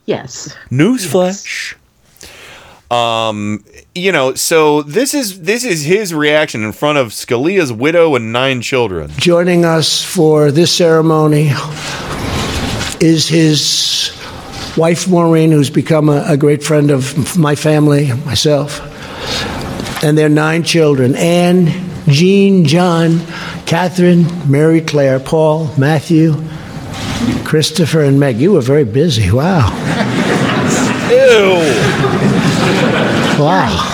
Yes. 0.06 0.56
Newsflash. 0.70 1.76
Um, 2.90 3.64
you 3.94 4.12
know, 4.12 4.34
so 4.34 4.82
this 4.82 5.12
is 5.12 5.42
this 5.42 5.64
is 5.64 5.82
his 5.82 6.14
reaction 6.14 6.62
in 6.62 6.70
front 6.70 6.98
of 6.98 7.08
Scalia's 7.08 7.72
widow 7.72 8.14
and 8.14 8.32
nine 8.32 8.60
children. 8.60 9.10
Joining 9.16 9.64
us 9.64 10.04
for 10.04 10.52
this 10.52 10.72
ceremony 10.72 11.48
is 13.00 13.28
his 13.28 14.12
wife, 14.76 15.08
Maureen, 15.08 15.50
who's 15.50 15.70
become 15.70 16.08
a, 16.08 16.24
a 16.28 16.36
great 16.36 16.62
friend 16.62 16.90
of 16.90 17.36
my 17.36 17.54
family, 17.54 18.12
myself, 18.24 18.80
and 20.04 20.16
their 20.16 20.28
nine 20.28 20.62
children 20.62 21.14
Anne, 21.14 21.68
Jean, 22.06 22.64
John, 22.64 23.20
Catherine, 23.66 24.26
Mary 24.50 24.80
Claire, 24.80 25.18
Paul, 25.18 25.70
Matthew, 25.76 26.34
Christopher, 27.44 28.02
and 28.02 28.20
Meg. 28.20 28.38
You 28.38 28.52
were 28.52 28.60
very 28.60 28.84
busy. 28.84 29.30
Wow. 29.30 29.68
Ew. 31.10 31.56
Wow. 33.42 33.92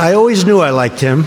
I 0.00 0.12
always 0.14 0.44
knew 0.44 0.60
I 0.60 0.70
liked 0.70 1.00
him. 1.00 1.26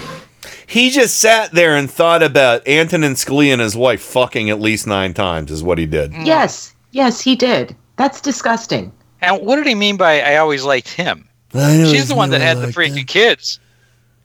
He 0.67 0.89
just 0.89 1.19
sat 1.19 1.51
there 1.53 1.75
and 1.75 1.89
thought 1.89 2.21
about 2.21 2.67
Antonin 2.67 3.13
Scalia 3.13 3.53
and 3.53 3.61
his 3.61 3.75
wife 3.75 4.01
fucking 4.01 4.49
at 4.49 4.59
least 4.59 4.85
nine 4.85 5.13
times, 5.13 5.49
is 5.49 5.63
what 5.63 5.77
he 5.77 5.85
did. 5.85 6.13
Yes. 6.13 6.75
Yes, 6.91 7.21
he 7.21 7.35
did. 7.35 7.75
That's 7.95 8.19
disgusting. 8.21 8.91
And 9.21 9.41
what 9.45 9.55
did 9.55 9.65
he 9.65 9.75
mean 9.75 9.97
by 9.97 10.21
"I 10.21 10.37
always 10.37 10.63
liked 10.63 10.89
him"? 10.89 11.27
She's 11.53 12.09
the 12.09 12.15
one 12.15 12.29
that 12.31 12.41
had 12.41 12.57
the 12.59 12.67
freaking 12.67 13.07
kids. 13.07 13.59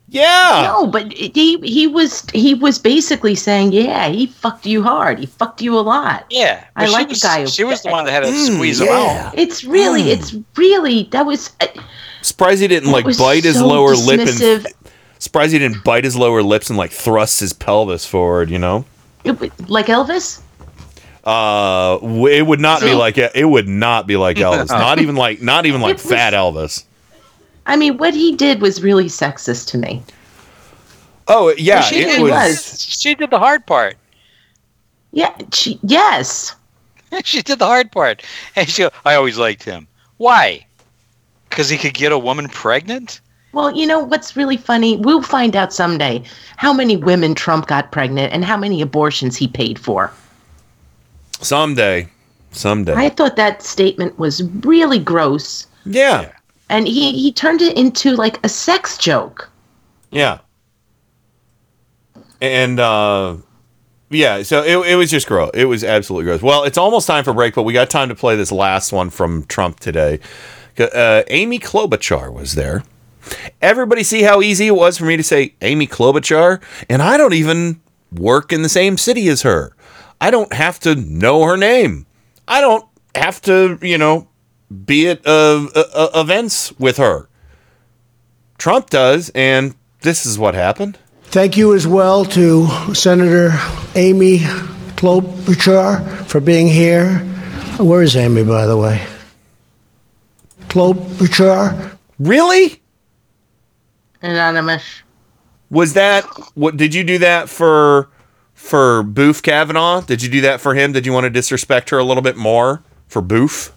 Yeah. 0.09 0.65
No, 0.67 0.85
but 0.85 1.11
he 1.13 1.57
he 1.63 1.87
was 1.87 2.23
he 2.33 2.53
was 2.53 2.77
basically 2.77 3.33
saying, 3.35 3.71
yeah, 3.71 4.09
he 4.09 4.27
fucked 4.27 4.65
you 4.65 4.83
hard. 4.83 5.17
He 5.19 5.25
fucked 5.25 5.61
you 5.61 5.77
a 5.77 5.81
lot. 5.81 6.25
Yeah, 6.29 6.63
I 6.75 6.85
she 6.85 6.91
like 6.91 7.09
was, 7.09 7.23
a 7.23 7.25
guy 7.27 7.41
who- 7.41 7.47
She 7.47 7.63
was 7.63 7.81
the 7.81 7.89
one 7.89 8.05
that 8.05 8.11
had 8.11 8.23
to 8.23 8.29
Mm, 8.29 8.55
squeeze 8.55 8.81
him 8.81 8.89
out. 8.89 9.33
It's 9.39 9.63
really, 9.63 10.11
it's 10.11 10.35
really 10.57 11.07
that 11.11 11.25
was. 11.25 11.51
Uh, 11.61 11.67
Surprised 12.21 12.61
he 12.61 12.67
didn't 12.67 12.91
like 12.91 13.05
was 13.05 13.17
bite 13.17 13.43
his 13.43 13.59
lower 13.61 13.95
lip 13.95 14.19
dismissive. 14.21 14.65
and 14.65 14.73
surprised 15.23 15.53
he 15.53 15.59
didn't 15.59 15.83
bite 15.83 16.03
his 16.03 16.15
lower 16.15 16.43
lips 16.43 16.69
and 16.69 16.77
like 16.77 16.91
thrust 16.91 17.39
his 17.39 17.53
pelvis 17.53 18.05
forward, 18.05 18.49
you 18.49 18.59
know? 18.59 18.85
like 19.25 19.87
Elvis. 19.87 20.41
Uh 21.23 21.99
it 22.27 22.45
would 22.45 22.59
not 22.59 22.81
be 22.81 22.93
like 22.93 23.17
it 23.17 23.47
would 23.47 23.67
not 23.67 24.07
be 24.07 24.17
like 24.17 24.37
Elvis. 24.37 24.67
not 24.69 24.99
even 24.99 25.15
like 25.15 25.41
not 25.41 25.65
even 25.65 25.79
like 25.81 25.95
was- 25.95 26.05
fat 26.05 26.33
Elvis. 26.33 26.83
I 27.65 27.77
mean, 27.77 27.97
what 27.97 28.13
he 28.13 28.35
did 28.35 28.61
was 28.61 28.83
really 28.83 29.05
sexist 29.05 29.69
to 29.69 29.77
me. 29.77 30.03
Oh 31.29 31.53
yeah, 31.57 31.79
she 31.79 32.01
it 32.01 32.17
did, 32.17 32.21
was 32.21 32.81
She 32.81 33.15
did 33.15 33.29
the 33.29 33.39
hard 33.39 33.65
part. 33.65 33.95
Yeah. 35.13 35.33
She, 35.53 35.79
yes. 35.83 36.55
she 37.23 37.41
did 37.41 37.59
the 37.59 37.65
hard 37.65 37.91
part, 37.91 38.23
and 38.55 38.67
she. 38.67 38.87
I 39.05 39.15
always 39.15 39.37
liked 39.37 39.63
him. 39.63 39.87
Why? 40.17 40.65
Because 41.49 41.69
he 41.69 41.77
could 41.77 41.93
get 41.93 42.11
a 42.11 42.17
woman 42.17 42.49
pregnant. 42.49 43.21
Well, 43.53 43.71
you 43.75 43.85
know 43.85 43.99
what's 43.99 44.35
really 44.35 44.57
funny? 44.57 44.97
We'll 44.97 45.21
find 45.21 45.55
out 45.55 45.71
someday 45.71 46.23
how 46.57 46.73
many 46.73 46.97
women 46.97 47.35
Trump 47.35 47.67
got 47.67 47.91
pregnant 47.91 48.33
and 48.33 48.43
how 48.43 48.57
many 48.57 48.81
abortions 48.81 49.37
he 49.37 49.47
paid 49.47 49.79
for. 49.79 50.11
someday. 51.39 52.09
Someday. 52.51 52.93
I 52.93 53.09
thought 53.09 53.35
that 53.35 53.63
statement 53.63 54.19
was 54.19 54.43
really 54.63 54.99
gross, 54.99 55.65
yeah. 55.85 56.31
and 56.69 56.87
he 56.87 57.11
he 57.11 57.31
turned 57.31 57.63
it 57.63 57.75
into 57.75 58.15
like 58.15 58.43
a 58.45 58.49
sex 58.49 58.97
joke. 58.97 59.49
Yeah. 60.11 60.39
And 62.41 62.79
uh 62.79 63.37
yeah, 64.11 64.43
so 64.43 64.63
it, 64.63 64.77
it 64.91 64.95
was 64.95 65.09
just 65.09 65.27
gross. 65.27 65.49
It 65.55 65.65
was 65.65 65.83
absolutely 65.83 66.25
gross. 66.25 66.43
Well, 66.43 66.63
it's 66.63 66.77
almost 66.77 67.07
time 67.07 67.23
for 67.23 67.33
break, 67.33 67.55
but 67.55 67.63
we 67.63 67.73
got 67.73 67.89
time 67.89 68.09
to 68.09 68.15
play 68.15 68.35
this 68.35 68.51
last 68.51 68.93
one 68.93 69.09
from 69.09 69.45
Trump 69.45 69.79
today. 69.79 70.19
Uh, 70.77 71.23
Amy 71.29 71.57
Klobuchar 71.57 72.31
was 72.31 72.53
there. 72.53 72.83
Everybody 73.61 74.03
see 74.03 74.23
how 74.23 74.41
easy 74.41 74.67
it 74.67 74.75
was 74.75 74.97
for 74.97 75.05
me 75.05 75.17
to 75.17 75.23
say 75.23 75.55
Amy 75.61 75.87
Klobuchar? 75.87 76.61
And 76.89 77.01
I 77.01 77.17
don't 77.17 77.33
even 77.33 77.81
work 78.11 78.51
in 78.51 78.61
the 78.61 78.69
same 78.69 78.97
city 78.97 79.27
as 79.27 79.41
her. 79.43 79.75
I 80.19 80.31
don't 80.31 80.53
have 80.53 80.79
to 80.81 80.95
know 80.95 81.43
her 81.43 81.57
name. 81.57 82.05
I 82.47 82.61
don't 82.61 82.85
have 83.15 83.41
to, 83.43 83.79
you 83.81 83.97
know, 83.97 84.27
be 84.85 85.09
at 85.09 85.25
uh, 85.25 85.67
uh, 85.75 85.83
uh, 85.93 86.09
events 86.15 86.71
with 86.79 86.97
her. 86.97 87.29
Trump 88.57 88.89
does, 88.89 89.29
and 89.35 89.75
this 90.01 90.25
is 90.25 90.37
what 90.39 90.55
happened. 90.55 90.97
Thank 91.23 91.57
you 91.57 91.73
as 91.73 91.87
well 91.87 92.25
to 92.25 92.67
Senator 92.93 93.51
Amy 93.95 94.39
Klobuchar 94.95 96.25
for 96.27 96.39
being 96.39 96.67
here. 96.67 97.19
Where 97.79 98.01
is 98.01 98.15
Amy, 98.15 98.43
by 98.43 98.65
the 98.65 98.77
way? 98.77 99.05
Klobuchar? 100.67 101.97
Really? 102.19 102.82
Anonymous. 104.23 104.83
Was 105.69 105.93
that 105.93 106.23
what 106.55 106.77
did 106.77 106.93
you 106.95 107.03
do 107.03 107.17
that 107.19 107.49
for 107.49 108.09
for 108.53 109.03
Boof 109.03 109.41
Kavanaugh? 109.43 110.01
Did 110.01 110.21
you 110.23 110.29
do 110.29 110.41
that 110.41 110.61
for 110.61 110.73
him? 110.75 110.91
Did 110.93 111.05
you 111.05 111.13
want 111.13 111.25
to 111.25 111.29
disrespect 111.29 111.89
her 111.91 111.97
a 111.97 112.03
little 112.03 112.23
bit 112.23 112.37
more 112.37 112.83
for 113.07 113.21
Boof? 113.21 113.71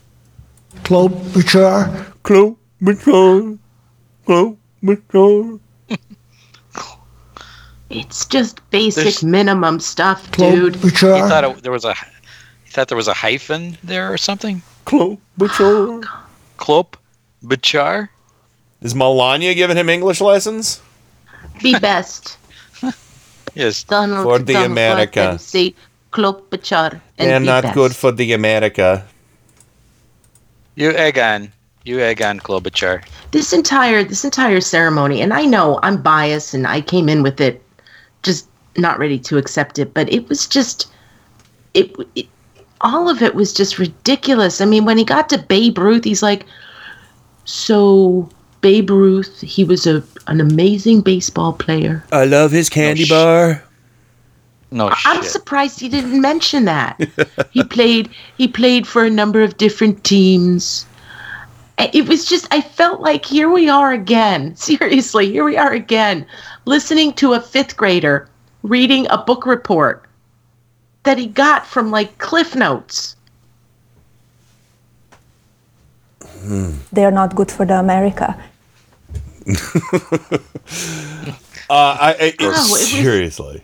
Klobuchar. 0.85 2.13
Klobuchar. 2.23 3.59
Klobuchar. 4.27 5.61
It's 7.89 8.25
just 8.27 8.69
basic 8.71 9.05
There's- 9.05 9.23
minimum 9.23 9.79
stuff, 9.81 10.31
dude. 10.33 10.75
He 10.77 10.91
thought 10.91 11.45
it, 11.45 11.63
there 11.63 11.73
was 11.73 11.85
a 11.85 11.95
he 11.95 12.71
thought 12.71 12.89
there 12.89 12.97
was 12.97 13.09
a 13.09 13.15
hyphen 13.15 13.79
there 13.85 14.13
or 14.13 14.19
something. 14.19 14.61
Klobuchar. 14.85 16.05
Clop 16.57 16.97
Bachar? 17.45 18.09
Is 18.87 18.95
Melania 18.95 19.53
giving 19.55 19.77
him 19.77 19.89
English 19.89 20.21
lessons? 20.21 20.81
Be 21.63 21.77
best. 21.79 22.39
Yes. 23.55 23.83
Donald, 23.85 24.23
For 24.25 24.39
the 24.39 24.53
Donald 24.53 24.71
America. 24.73 25.13
Trump 25.13 25.31
and 25.33 25.41
Say 25.41 25.75
Klobuchar. 26.13 27.01
and 27.19 27.31
They're 27.31 27.41
be 27.41 27.47
not 27.47 27.63
best. 27.65 27.75
good 27.75 27.97
for 27.97 28.13
the 28.13 28.33
America. 28.35 29.03
You 30.75 30.91
egg 30.91 31.19
on. 31.19 31.53
You 31.85 32.01
egg 32.01 32.21
on 32.23 32.39
Klobuchar. 32.41 33.03
this 33.33 33.53
entire 33.55 34.05
this 34.05 34.25
entire 34.25 34.61
ceremony 34.61 35.21
and 35.23 35.33
i 35.33 35.45
know 35.45 35.79
i'm 35.83 36.01
biased 36.03 36.53
and 36.55 36.67
i 36.67 36.81
came 36.81 37.09
in 37.09 37.23
with 37.23 37.41
it 37.41 37.63
just 38.23 38.47
not 38.77 38.99
ready 38.99 39.19
to 39.19 39.37
accept 39.39 39.79
it 39.79 39.95
but 39.95 40.11
it 40.13 40.29
was 40.29 40.47
just 40.47 40.91
it, 41.75 41.95
it 42.15 42.27
all 42.83 43.09
of 43.09 43.23
it 43.23 43.35
was 43.35 43.53
just 43.53 43.79
ridiculous 43.79 44.61
i 44.61 44.65
mean 44.65 44.85
when 44.85 44.99
he 44.99 45.05
got 45.05 45.29
to 45.29 45.39
babe 45.39 45.79
ruth 45.79 46.05
he's 46.05 46.23
like 46.23 46.45
so 47.45 48.29
babe 48.67 48.91
ruth. 48.91 49.43
He 49.43 49.63
was 49.63 49.87
a 49.87 50.03
an 50.27 50.41
amazing 50.41 51.01
baseball 51.03 51.53
player. 51.53 52.05
I 52.11 52.25
love 52.25 52.51
his 52.51 52.69
candy 52.69 53.05
sh- 53.05 53.11
bar. 53.11 53.63
No 54.73 54.91
i'm 55.05 55.23
surprised 55.23 55.79
he 55.79 55.89
didn't 55.89 56.21
mention 56.21 56.65
that. 56.65 56.99
He 57.53 57.63
played 57.63 58.11
he 58.37 58.49
played 58.49 58.85
for 58.85 59.05
a 59.05 59.11
number 59.21 59.41
of 59.41 59.57
different 59.57 60.03
teams. 60.03 60.85
It 61.79 62.09
was 62.09 62.25
just 62.25 62.49
i 62.51 62.61
felt 62.61 63.01
like 63.01 63.25
here 63.25 63.49
we 63.49 63.69
are 63.69 63.93
again. 63.93 64.57
Seriously 64.71 65.31
here 65.31 65.45
we 65.45 65.57
are 65.57 65.73
again 65.73 66.27
listening 66.65 67.13
to 67.21 67.35
a 67.35 67.41
fifth 67.41 67.77
grader 67.77 68.29
reading 68.65 69.07
a 69.11 69.19
book 69.19 69.47
report 69.47 70.03
that 71.05 71.19
he 71.19 71.29
got 71.29 71.65
from 71.65 71.93
like 71.93 72.19
cliff 72.19 72.57
notes. 72.57 73.15
They 76.93 77.05
are 77.05 77.17
not 77.23 77.37
good 77.37 77.53
for 77.53 77.65
the 77.65 77.79
America. 77.79 78.37
Uh, 81.69 81.73
I, 82.01 82.11
I 82.11 82.15
Oh, 82.15 82.27
it 82.29 82.41
was- 82.71 82.89
seriously. 82.91 83.63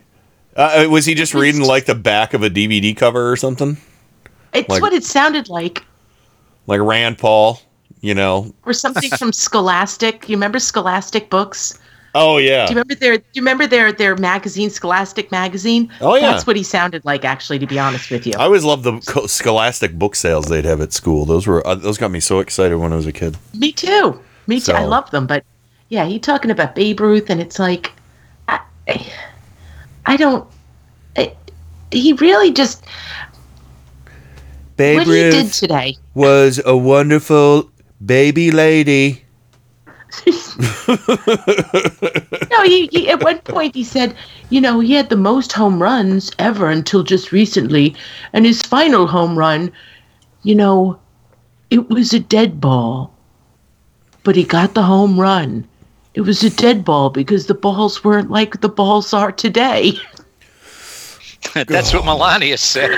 Uh, 0.57 0.87
was 0.91 1.07
he 1.07 1.15
just 1.15 1.35
reading 1.35 1.63
like 1.63 1.87
the 1.87 1.95
back 1.95 2.35
of 2.35 2.43
a 2.43 2.51
DVD 2.51 2.97
cover 2.97 3.31
or 3.31 3.37
something? 3.37 3.77
it's 4.53 4.69
Like- 4.69 4.83
what 4.83 4.93
it 4.93 5.05
sounded 5.05 5.49
like 5.49 5.85
Like 6.67 6.81
Rand 6.81 7.19
Paul, 7.19 7.61
you 8.01 8.13
know? 8.15 8.53
or 8.67 8.73
something 8.73 9.09
from 9.11 9.33
scholastic 9.33 10.29
you 10.29 10.35
remember 10.37 10.59
scholastic 10.59 11.31
books 11.31 11.79
Oh 12.15 12.39
yeah. 12.39 12.67
do 12.67 12.73
you 12.73 12.77
remember 12.81 12.95
their 12.97 13.19
do 13.19 13.25
you 13.35 13.41
remember 13.43 13.67
their 13.69 13.93
their 13.93 14.17
magazine 14.17 14.69
scholastic 14.69 15.31
magazine 15.31 15.89
Oh, 16.01 16.17
yeah. 16.17 16.33
that's 16.33 16.45
what 16.47 16.57
he 16.57 16.65
sounded 16.65 17.05
like 17.05 17.25
actually 17.25 17.61
to 17.61 17.67
be 17.69 17.79
honest 17.79 18.11
with 18.11 18.27
you 18.27 18.33
I 18.37 18.43
always 18.45 18.65
loved 18.65 18.83
the 18.83 19.01
Scholastic 19.29 19.97
book 19.97 20.17
sales 20.17 20.47
they'd 20.47 20.65
have 20.65 20.81
at 20.81 20.93
school. 20.93 21.25
Those 21.25 21.47
were 21.47 21.65
uh, 21.67 21.77
those 21.77 21.99
got 21.99 22.11
me 22.11 22.19
so 22.21 22.41
excited 22.41 22.77
when 22.79 22.93
I 22.93 22.97
was 22.97 23.07
a 23.07 23.13
kid. 23.13 23.37
Me 23.55 23.71
too. 23.71 24.21
Me 24.49 24.59
too. 24.59 24.73
I 24.73 24.83
So- 24.83 24.89
love 24.89 25.09
them, 25.13 25.29
but 25.29 25.45
yeah, 25.93 26.07
he 26.07 26.19
talking 26.19 26.51
about 26.51 26.75
Babe 26.75 26.99
Ruth, 27.01 27.29
and 27.29 27.39
it's 27.39 27.59
like, 27.59 27.93
I, 28.49 28.61
I 30.07 30.17
don't. 30.17 30.49
I, 31.19 31.35
he 31.91 32.15
really 32.15 32.51
just 32.51 32.83
Babe 34.79 34.97
what 34.97 35.07
he 35.07 35.13
did 35.13 35.35
Ruth 35.35 35.53
today. 35.53 35.99
was 36.15 36.63
a 36.65 36.75
wonderful 36.75 37.71
baby 38.05 38.51
lady. 38.51 39.23
No, 42.51 42.63
he, 42.65 42.87
he 42.87 43.11
at 43.11 43.23
one 43.23 43.39
point 43.41 43.75
he 43.75 43.85
said, 43.85 44.15
you 44.49 44.61
know, 44.61 44.81
he 44.81 44.95
had 44.95 45.11
the 45.11 45.17
most 45.17 45.53
home 45.53 45.83
runs 45.83 46.31
ever 46.39 46.71
until 46.71 47.03
just 47.03 47.33
recently, 47.33 47.95
and 48.33 48.47
his 48.47 48.63
final 48.63 49.07
home 49.07 49.37
run, 49.39 49.71
you 50.43 50.55
know, 50.55 50.99
it 51.69 51.91
was 51.91 52.15
a 52.15 52.21
dead 52.21 52.63
ball, 52.63 53.15
but 54.23 54.37
he 54.37 54.45
got 54.45 54.73
the 54.73 54.83
home 54.83 55.21
run. 55.21 55.69
It 56.15 56.21
was 56.23 56.43
a 56.45 56.51
dead 56.51 56.85
ball 56.85 57.11
because 57.11 57.47
the 57.47 57.55
balls 57.55 58.05
weren't 58.05 58.31
like 58.31 58.61
the 58.61 58.69
balls 58.69 59.13
are 59.15 59.33
today. 59.33 59.93
That's 61.55 61.93
what 61.93 62.05
Melania 62.05 62.57
said. 62.73 62.91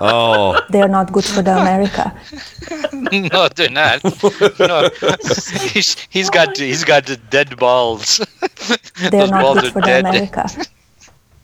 Oh, 0.00 0.60
They 0.70 0.80
are 0.82 0.88
not 0.88 1.12
good 1.12 1.24
for 1.24 1.42
the 1.42 1.56
America. 1.58 2.14
no, 3.32 3.48
they're 3.48 3.70
not. 3.70 4.04
No, 4.60 4.88
he's, 5.72 5.96
he's 6.10 6.30
got 6.30 6.56
he's 6.56 6.84
got 6.84 7.06
the 7.06 7.16
dead 7.30 7.56
balls. 7.58 8.18
They 9.00 9.06
are 9.06 9.10
Those 9.10 9.30
not 9.30 9.42
balls 9.42 9.60
good 9.60 9.68
are 9.68 9.72
for 9.72 9.80
the. 9.82 9.98
America. 9.98 10.46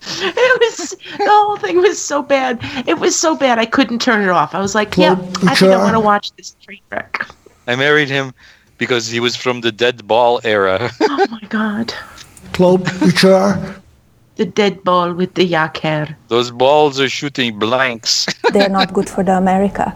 It 0.06 0.60
was 0.60 0.90
the 0.90 1.26
whole 1.28 1.56
thing 1.56 1.78
was 1.78 2.00
so 2.00 2.22
bad. 2.22 2.58
It 2.86 2.98
was 2.98 3.18
so 3.18 3.34
bad 3.34 3.58
I 3.58 3.64
couldn't 3.66 4.00
turn 4.00 4.22
it 4.22 4.28
off. 4.28 4.54
I 4.54 4.60
was 4.60 4.74
like, 4.74 4.96
"Yeah, 4.98 5.12
I 5.46 5.54
think 5.54 5.72
I 5.72 5.78
want 5.78 5.94
to 5.94 6.00
watch 6.00 6.30
this 6.36 6.54
train 6.62 6.80
wreck." 6.90 7.26
I 7.66 7.74
married 7.74 8.08
him 8.10 8.34
because 8.78 9.08
he 9.08 9.20
was 9.20 9.36
from 9.36 9.60
the 9.60 9.72
dead 9.72 10.06
ball 10.06 10.40
era. 10.44 10.90
Oh 11.00 11.26
my 11.30 11.40
god, 11.48 11.94
Klobuchar. 12.52 13.80
the 14.36 14.44
dead 14.46 14.82
ball 14.84 15.12
with 15.12 15.34
the 15.34 15.44
yak 15.44 15.78
hair. 15.78 16.16
Those 16.28 16.50
balls 16.50 16.98
are 17.00 17.08
shooting 17.08 17.58
blanks. 17.58 18.26
They 18.52 18.60
are 18.64 18.68
not 18.68 18.92
good 18.92 19.08
for 19.08 19.22
the 19.24 19.36
America. 19.36 19.94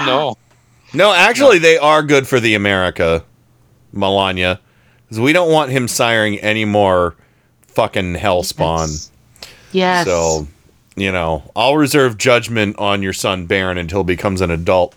no. 0.00 0.36
No, 0.94 1.12
actually, 1.12 1.58
they 1.58 1.76
are 1.78 2.02
good 2.02 2.26
for 2.28 2.40
the 2.40 2.54
America, 2.54 3.22
Melania. 3.92 4.60
'Cause 5.08 5.20
we 5.20 5.32
don't 5.32 5.50
want 5.52 5.70
him 5.70 5.86
siring 5.86 6.38
any 6.42 6.64
more 6.64 7.14
fucking 7.68 8.14
hell 8.14 8.42
spawn. 8.42 8.88
Yes. 9.72 10.06
So, 10.06 10.46
you 10.96 11.12
know, 11.12 11.42
I'll 11.54 11.76
reserve 11.76 12.16
judgment 12.18 12.76
on 12.78 13.02
your 13.02 13.12
son 13.12 13.46
Barron 13.46 13.78
until 13.78 14.00
he 14.00 14.04
becomes 14.04 14.40
an 14.40 14.50
adult. 14.50 14.94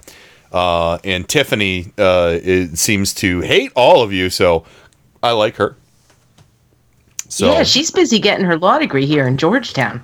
Uh, 0.51 0.97
and 1.03 1.27
Tiffany 1.27 1.93
uh, 1.97 2.39
it 2.41 2.77
seems 2.77 3.13
to 3.15 3.41
hate 3.41 3.71
all 3.75 4.01
of 4.01 4.11
you, 4.11 4.29
so 4.29 4.65
I 5.21 5.31
like 5.31 5.55
her. 5.57 5.75
So 7.27 7.51
yeah, 7.51 7.63
she's 7.63 7.91
busy 7.91 8.19
getting 8.19 8.45
her 8.45 8.57
law 8.57 8.79
degree 8.79 9.05
here 9.05 9.27
in 9.27 9.37
Georgetown. 9.37 10.01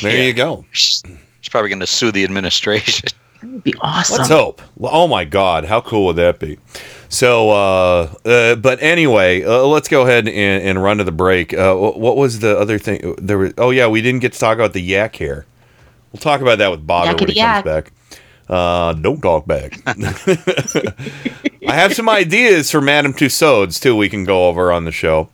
there 0.00 0.24
you 0.24 0.32
go. 0.32 0.64
She's 0.72 1.02
probably 1.50 1.68
going 1.68 1.80
to 1.80 1.86
sue 1.86 2.10
the 2.10 2.24
administration. 2.24 3.08
That 3.42 3.50
would 3.50 3.64
be 3.64 3.74
awesome. 3.80 4.18
Let's 4.18 4.30
hope. 4.30 4.62
Well, 4.76 4.92
oh 4.94 5.08
my 5.08 5.24
God, 5.24 5.64
how 5.64 5.80
cool 5.80 6.06
would 6.06 6.16
that 6.16 6.38
be? 6.38 6.58
So, 7.08 7.50
uh, 7.50 8.14
uh, 8.24 8.54
but 8.54 8.80
anyway, 8.80 9.42
uh, 9.42 9.64
let's 9.64 9.88
go 9.88 10.02
ahead 10.02 10.28
and, 10.28 10.62
and 10.62 10.82
run 10.82 10.98
to 10.98 11.04
the 11.04 11.12
break. 11.12 11.52
Uh, 11.52 11.74
what 11.74 12.16
was 12.16 12.38
the 12.38 12.58
other 12.58 12.78
thing? 12.78 13.16
There 13.18 13.36
was. 13.36 13.52
Oh 13.58 13.70
yeah, 13.70 13.88
we 13.88 14.00
didn't 14.00 14.20
get 14.20 14.32
to 14.32 14.38
talk 14.38 14.56
about 14.56 14.72
the 14.72 14.80
yak 14.80 15.16
hair. 15.16 15.44
We'll 16.12 16.20
talk 16.20 16.40
about 16.40 16.58
that 16.58 16.70
with 16.70 16.86
Bob 16.86 17.20
when 17.20 17.28
he 17.28 17.34
yak. 17.34 17.64
comes 17.64 17.74
back. 17.74 17.92
Uh, 18.48 18.92
don't 18.94 19.20
talk 19.20 19.46
back. 19.46 19.80
I 19.86 21.74
have 21.74 21.94
some 21.94 22.08
ideas 22.08 22.70
for 22.70 22.80
Madame 22.80 23.12
Tussauds 23.14 23.80
too. 23.80 23.96
We 23.96 24.08
can 24.08 24.24
go 24.24 24.48
over 24.48 24.72
on 24.72 24.84
the 24.84 24.92
show 24.92 25.28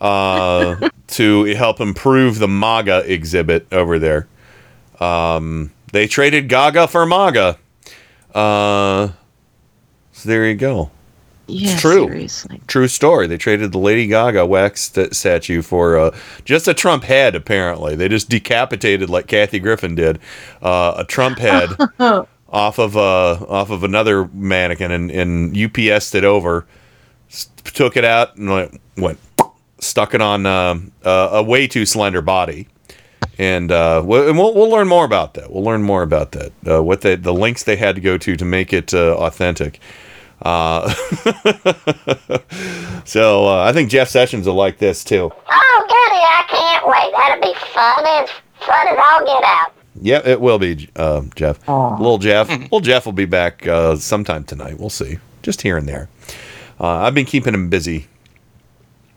uh, 0.00 0.88
to 1.08 1.44
help 1.54 1.80
improve 1.80 2.38
the 2.38 2.48
MAGA 2.48 3.04
exhibit 3.12 3.66
over 3.72 3.98
there. 3.98 4.26
Um, 5.00 5.72
they 5.92 6.06
traded 6.06 6.48
Gaga 6.48 6.88
for 6.88 7.06
MAGA. 7.06 7.58
Uh, 8.34 9.08
so 10.12 10.28
there 10.28 10.46
you 10.48 10.54
go. 10.54 10.90
Yeah, 11.48 11.72
it's 11.72 11.80
true. 11.80 12.06
seriously. 12.06 12.60
True 12.66 12.88
story. 12.88 13.28
They 13.28 13.36
traded 13.36 13.70
the 13.70 13.78
Lady 13.78 14.08
Gaga 14.08 14.46
wax 14.46 14.90
st- 14.90 15.14
statue 15.14 15.62
for 15.62 15.96
uh, 15.96 16.16
just 16.44 16.66
a 16.66 16.74
Trump 16.74 17.04
head. 17.04 17.36
Apparently, 17.36 17.94
they 17.94 18.08
just 18.08 18.28
decapitated 18.28 19.08
like 19.08 19.28
Kathy 19.28 19.60
Griffin 19.60 19.94
did 19.94 20.18
uh, 20.60 20.94
a 20.96 21.04
Trump 21.04 21.38
head 21.38 21.68
off 22.56 22.78
of 22.78 22.96
uh, 22.96 23.32
off 23.48 23.68
of 23.68 23.84
another 23.84 24.30
mannequin 24.32 24.90
and, 24.90 25.10
and 25.10 25.54
UPS'd 25.54 26.14
it 26.14 26.24
over, 26.24 26.66
took 27.64 27.98
it 27.98 28.04
out 28.04 28.36
and 28.36 28.48
went, 28.48 28.80
went 28.96 29.18
stuck 29.78 30.14
it 30.14 30.22
on 30.22 30.46
uh, 30.46 30.80
a 31.04 31.42
way 31.42 31.66
too 31.66 31.84
slender 31.84 32.22
body. 32.22 32.66
And, 33.38 33.70
uh, 33.70 34.00
we'll, 34.02 34.30
and 34.30 34.38
we'll, 34.38 34.54
we'll 34.54 34.70
learn 34.70 34.88
more 34.88 35.04
about 35.04 35.34
that. 35.34 35.52
We'll 35.52 35.64
learn 35.64 35.82
more 35.82 36.02
about 36.02 36.32
that. 36.32 36.52
Uh, 36.66 36.82
what 36.82 37.02
they, 37.02 37.16
the 37.16 37.34
links 37.34 37.64
they 37.64 37.76
had 37.76 37.96
to 37.96 38.00
go 38.00 38.16
to 38.16 38.34
to 38.34 38.44
make 38.46 38.72
it 38.72 38.94
uh, 38.94 39.14
authentic. 39.16 39.78
Uh, 40.40 40.88
so 43.04 43.48
uh, 43.48 43.64
I 43.68 43.72
think 43.74 43.90
Jeff 43.90 44.08
Sessions 44.08 44.46
will 44.46 44.54
like 44.54 44.78
this 44.78 45.04
too. 45.04 45.30
Oh, 45.50 45.78
goody, 45.82 46.24
I 46.24 46.44
can't 46.48 46.88
wait. 46.88 47.12
That'll 47.14 47.42
be 47.42 47.52
fun 47.74 48.06
as 48.06 48.30
fun 48.66 48.88
as 48.88 48.96
all 48.96 49.26
get 49.26 49.44
out. 49.44 49.75
Yep, 50.00 50.26
it 50.26 50.40
will 50.40 50.58
be, 50.58 50.88
uh, 50.96 51.22
Jeff. 51.34 51.66
Little 51.68 52.18
Jeff. 52.18 52.48
Little 52.48 52.80
Jeff 52.80 53.06
will 53.06 53.12
be 53.12 53.24
back 53.24 53.66
uh, 53.66 53.96
sometime 53.96 54.44
tonight. 54.44 54.78
We'll 54.78 54.90
see. 54.90 55.18
Just 55.42 55.62
here 55.62 55.76
and 55.76 55.88
there. 55.88 56.08
Uh, 56.80 56.86
I've 56.88 57.14
been 57.14 57.24
keeping 57.26 57.54
him 57.54 57.70
busy. 57.70 58.06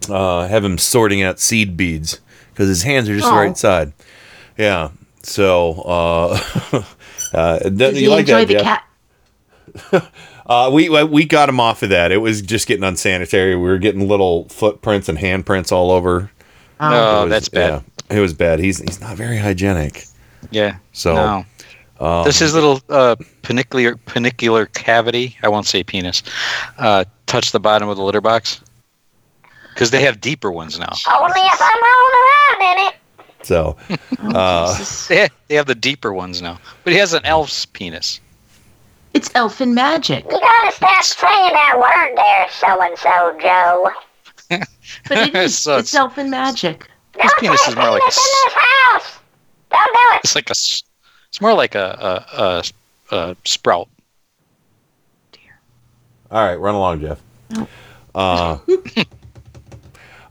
Uh, 0.09 0.47
have 0.47 0.63
him 0.63 0.77
sorting 0.77 1.21
out 1.21 1.39
seed 1.39 1.75
beads 1.75 2.21
because 2.51 2.67
his 2.67 2.83
hands 2.83 3.09
are 3.09 3.13
just 3.15 3.27
the 3.27 3.33
Oh. 3.33 3.37
right 3.37 3.57
side. 3.57 3.93
Yeah. 4.57 4.89
So, 5.23 5.81
uh, 5.81 6.83
uh, 7.33 7.59
Does 7.69 7.95
you 7.95 8.01
he 8.01 8.07
like 8.09 8.21
enjoy 8.21 8.45
that, 8.45 8.47
the 8.47 8.53
Jeff? 8.53 8.63
cat? 8.63 10.11
Uh, 10.49 10.67
we 10.73 10.89
we 11.03 11.25
got 11.25 11.47
him 11.47 11.59
off 11.59 11.83
of 11.83 11.89
that. 11.89 12.11
It 12.11 12.17
was 12.17 12.41
just 12.41 12.67
getting 12.67 12.83
unsanitary. 12.83 13.55
We 13.55 13.61
were 13.61 13.77
getting 13.77 14.07
little 14.07 14.49
footprints 14.49 15.07
and 15.07 15.15
handprints 15.15 15.71
all 15.71 15.91
over. 15.91 16.31
No, 16.81 16.89
was- 16.89 16.95
Oh, 17.25 17.29
that's 17.29 17.49
bad. 17.49 17.83
Yeah, 18.09 18.17
it 18.17 18.19
was 18.19 18.33
bad. 18.33 18.57
He's 18.57 18.79
he's 18.79 18.99
not 18.99 19.15
very 19.15 19.37
hygienic. 19.37 20.05
Yeah. 20.51 20.77
So 20.93 21.13
No. 21.15 21.45
um, 21.99 22.25
Does 22.25 22.39
his 22.39 22.53
little 22.53 22.81
uh, 22.89 23.15
panicular 23.43 23.95
panicular 24.05 24.71
cavity, 24.73 25.37
I 25.43 25.49
won't 25.49 25.65
say 25.65 25.83
penis, 25.83 26.23
uh, 26.77 27.05
touch 27.27 27.51
the 27.51 27.59
bottom 27.59 27.89
of 27.89 27.97
the 27.97 28.03
litter 28.03 28.21
box? 28.21 28.61
Because 29.73 29.91
they 29.91 30.01
have 30.01 30.19
deeper 30.19 30.51
ones 30.51 30.77
now. 30.77 30.91
Only 31.13 31.39
if 31.41 31.61
I'm 31.61 31.81
rolling 31.83 32.15
around 32.25 32.77
in 32.77 32.87
it. 32.87 32.95
so 33.43 33.77
uh, 34.35 34.77
They, 35.07 35.29
they 35.47 35.55
have 35.55 35.67
the 35.67 35.75
deeper 35.75 36.13
ones 36.13 36.41
now. 36.41 36.59
But 36.83 36.93
he 36.93 36.99
has 36.99 37.13
an 37.13 37.25
elf's 37.25 37.65
penis. 37.65 38.19
It's 39.13 39.29
elfin 39.35 39.73
magic. 39.73 40.25
You 40.25 40.39
gotta 40.39 40.71
stop 40.75 41.03
saying 41.03 41.53
that 41.53 41.75
word 41.79 42.15
there, 42.17 42.47
so 42.51 42.81
and 42.81 42.97
so, 42.97 43.37
Joe. 43.41 43.89
But 45.07 45.17
it 45.29 45.35
is. 45.35 45.57
So 45.57 45.77
it's 45.77 45.93
elfin 45.93 46.29
magic. 46.31 46.87
His 47.19 47.31
penis 47.39 47.67
is 47.67 47.75
more 47.75 47.91
like 47.91 48.01
a. 48.01 48.05
In 48.05 48.11
this 48.11 48.53
house. 48.55 49.18
Don't 49.69 49.93
do 49.93 49.99
it. 50.15 50.21
It's 50.23 50.35
like 50.35 50.49
a. 50.49 50.51
s- 50.51 50.83
It's 51.29 51.41
more 51.41 51.53
like 51.53 51.75
a 51.75 52.25
a, 52.31 52.41
a, 53.15 53.15
a 53.15 53.35
sprout. 53.45 53.87
Dear. 55.31 55.59
All 56.31 56.45
right, 56.45 56.55
run 56.55 56.75
along, 56.75 57.01
Jeff. 57.01 57.21
Uh, 58.15 58.57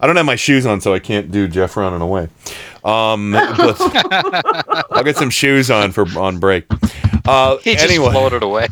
I 0.01 0.07
don't 0.07 0.17
have 0.17 0.27
my 0.27 0.37
shoes 0.37 0.67
on, 0.67 0.81
so 0.81 0.95
I 0.95 0.99
can't 1.01 1.31
do 1.31 1.49
Jeff 1.49 1.77
running 1.77 2.01
away. 2.01 2.29
Um, 2.85 3.33
but 3.57 3.77
I'll 4.91 5.03
get 5.05 5.17
some 5.17 5.31
shoes 5.31 5.71
on 5.71 5.93
for 5.93 6.07
on 6.19 6.39
break. 6.39 6.65
Uh, 7.27 7.57
He 7.63 7.73
just 7.75 7.85
anyway, 7.85 8.11
floated 8.13 8.43
away. 8.43 8.69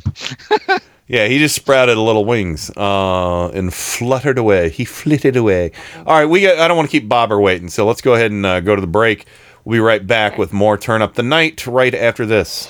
yeah, 1.09 1.27
he 1.27 1.39
just 1.39 1.55
sprouted 1.57 1.99
little 1.99 2.25
wings 2.25 2.71
uh, 2.77 3.49
and 3.49 3.73
fluttered 3.75 4.39
away. 4.39 4.71
He 4.71 4.85
flitted 4.85 5.37
away. 5.37 5.73
All 5.99 6.19
right, 6.19 6.27
we 6.27 6.43
got, 6.43 6.59
I 6.59 6.69
don't 6.69 6.77
want 6.77 6.89
to 6.91 6.93
keep 7.01 7.09
Bobber 7.09 7.41
waiting, 7.41 7.69
so 7.69 7.85
let's 7.87 8.01
go 8.01 8.15
ahead 8.15 8.31
and 8.31 8.47
uh, 8.47 8.61
go 8.61 8.75
to 8.75 8.81
the 8.81 8.87
break. 8.87 9.27
We'll 9.67 9.79
be 9.79 9.81
right 9.81 10.07
back 10.07 10.39
with 10.39 10.53
more 10.53 10.79
Turn 10.79 11.03
Up 11.03 11.15
the 11.15 11.25
Night 11.25 11.67
right 11.67 11.93
after 11.93 12.25
this. 12.25 12.69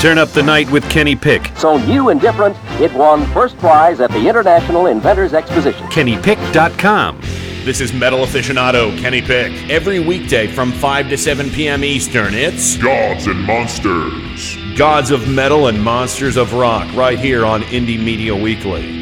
Turn 0.00 0.16
up 0.16 0.30
the 0.30 0.42
night 0.42 0.70
with 0.70 0.82
Kenny 0.88 1.14
Pick. 1.14 1.46
So 1.58 1.76
new 1.76 2.08
and 2.08 2.18
different, 2.18 2.56
it 2.80 2.90
won 2.94 3.26
first 3.34 3.58
prize 3.58 4.00
at 4.00 4.10
the 4.12 4.26
International 4.26 4.86
Inventors 4.86 5.34
Exposition. 5.34 5.86
KennyPick.com. 5.88 7.20
This 7.66 7.82
is 7.82 7.92
metal 7.92 8.20
aficionado 8.20 8.98
Kenny 8.98 9.20
Pick. 9.20 9.52
Every 9.68 10.00
weekday 10.00 10.46
from 10.46 10.72
5 10.72 11.10
to 11.10 11.18
7 11.18 11.50
p.m. 11.50 11.84
Eastern, 11.84 12.32
it's 12.32 12.78
Gods 12.78 13.26
and 13.26 13.38
Monsters. 13.42 14.56
Gods 14.78 15.10
of 15.10 15.28
Metal 15.28 15.66
and 15.66 15.84
Monsters 15.84 16.38
of 16.38 16.54
Rock 16.54 16.90
right 16.94 17.18
here 17.18 17.44
on 17.44 17.60
Indie 17.64 18.02
Media 18.02 18.34
Weekly. 18.34 19.01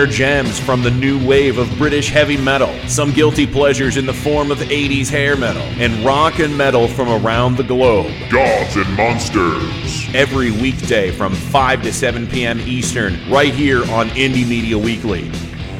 gems 0.05 0.59
from 0.59 0.83
the 0.83 0.91
new 0.91 1.25
wave 1.27 1.57
of 1.57 1.69
British 1.77 2.09
heavy 2.09 2.37
metal. 2.37 2.73
Some 2.87 3.11
guilty 3.11 3.47
pleasures 3.47 3.97
in 3.97 4.05
the 4.05 4.13
form 4.13 4.51
of 4.51 4.59
80s 4.59 5.09
hair 5.09 5.35
metal. 5.35 5.61
And 5.61 6.05
rock 6.05 6.39
and 6.39 6.57
metal 6.57 6.87
from 6.87 7.09
around 7.09 7.57
the 7.57 7.63
globe. 7.63 8.11
Gods 8.29 8.75
and 8.75 8.93
Monsters. 8.95 10.13
Every 10.13 10.51
weekday 10.51 11.11
from 11.11 11.33
5 11.33 11.83
to 11.83 11.93
7 11.93 12.27
p.m. 12.27 12.59
Eastern, 12.61 13.19
right 13.29 13.53
here 13.53 13.81
on 13.91 14.09
Indie 14.09 14.47
Media 14.47 14.77
Weekly. 14.77 15.31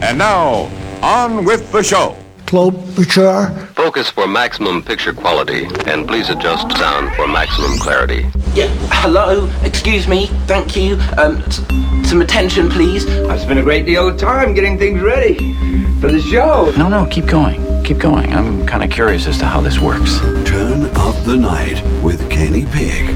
And 0.02 0.18
now, 0.18 0.70
on 1.02 1.46
with 1.46 1.72
the 1.72 1.84
show. 1.84 2.16
Klobuchar, 2.52 3.50
Focus 3.76 4.10
for 4.10 4.28
maximum 4.28 4.84
picture 4.84 5.14
quality, 5.14 5.68
and 5.88 6.06
please 6.06 6.30
adjust 6.30 6.70
sound 6.78 7.16
for 7.16 7.26
maximum 7.26 7.78
clarity. 7.80 8.26
Yeah, 8.54 8.68
hello, 8.92 9.50
excuse 9.64 10.06
me, 10.06 10.28
thank 10.48 10.76
you. 10.76 10.96
Um, 11.18 11.38
s- 11.44 11.62
some 12.10 12.20
attention, 12.22 12.70
please. 12.70 13.08
I've 13.30 13.40
spent 13.40 13.58
a 13.58 13.64
great 13.64 13.86
deal 13.86 14.06
of 14.10 14.18
time 14.18 14.54
getting 14.54 14.78
things 14.78 15.00
ready 15.02 15.54
for 16.02 16.12
the 16.12 16.20
show. 16.22 16.74
No, 16.78 16.90
no, 16.90 17.06
keep 17.06 17.26
going. 17.26 17.64
Keep 17.86 18.00
going. 18.00 18.34
I'm 18.34 18.68
kind 18.68 18.84
of 18.84 18.90
curious 18.92 19.28
as 19.28 19.38
to 19.38 19.46
how 19.46 19.62
this 19.62 19.80
works. 19.80 20.20
Turn 20.46 20.88
up 20.98 21.16
the 21.24 21.38
night 21.38 21.82
with 22.04 22.30
Kenny 22.30 22.66
Pick. 22.66 23.16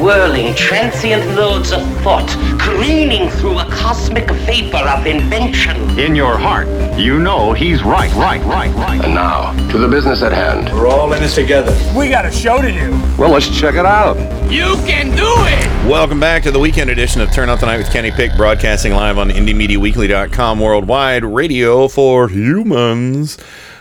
whirling, 0.00 0.54
transient 0.54 1.34
loads 1.34 1.72
of 1.72 1.82
thought, 2.02 2.28
careening 2.60 3.28
through 3.30 3.58
a 3.58 3.64
cosmic 3.64 4.30
vapor 4.30 4.76
of 4.76 5.06
invention. 5.06 5.76
In 5.98 6.14
your 6.14 6.38
heart, 6.38 6.68
you 6.98 7.18
know 7.18 7.52
he's 7.52 7.82
right, 7.82 8.12
right, 8.14 8.42
right, 8.44 8.72
right. 8.74 9.04
And 9.04 9.14
now, 9.14 9.52
to 9.70 9.78
the 9.78 9.88
business 9.88 10.22
at 10.22 10.32
hand. 10.32 10.72
We're 10.72 10.86
all 10.86 11.12
in 11.12 11.20
this 11.20 11.34
together. 11.34 11.76
We 11.96 12.08
got 12.08 12.24
a 12.24 12.30
show 12.30 12.62
to 12.62 12.70
do. 12.70 12.90
Well, 13.18 13.30
let's 13.30 13.48
check 13.48 13.74
it 13.74 13.86
out. 13.86 14.16
You 14.50 14.76
can 14.86 15.14
do 15.16 15.26
it! 15.26 15.88
Welcome 15.88 16.20
back 16.20 16.42
to 16.44 16.50
the 16.50 16.58
weekend 16.58 16.90
edition 16.90 17.20
of 17.20 17.32
Turn 17.32 17.48
Out 17.48 17.60
the 17.60 17.66
Night 17.66 17.78
with 17.78 17.90
Kenny 17.90 18.10
Pick, 18.10 18.36
broadcasting 18.36 18.92
live 18.92 19.18
on 19.18 19.30
IndieMediaWeekly.com 19.30 20.60
worldwide, 20.60 21.24
radio 21.24 21.88
for 21.88 22.28
humans. 22.28 23.38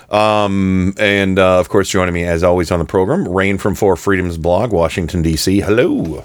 Um, 0.09 0.93
and 0.97 1.37
uh, 1.37 1.59
of 1.59 1.69
course, 1.69 1.89
joining 1.89 2.13
me 2.13 2.23
as 2.23 2.43
always 2.43 2.71
on 2.71 2.79
the 2.79 2.85
program, 2.85 3.27
Rain 3.27 3.57
from 3.57 3.75
Four 3.75 3.95
Freedoms 3.95 4.37
blog, 4.37 4.71
Washington, 4.71 5.21
D.C. 5.21 5.59
Hello. 5.59 6.23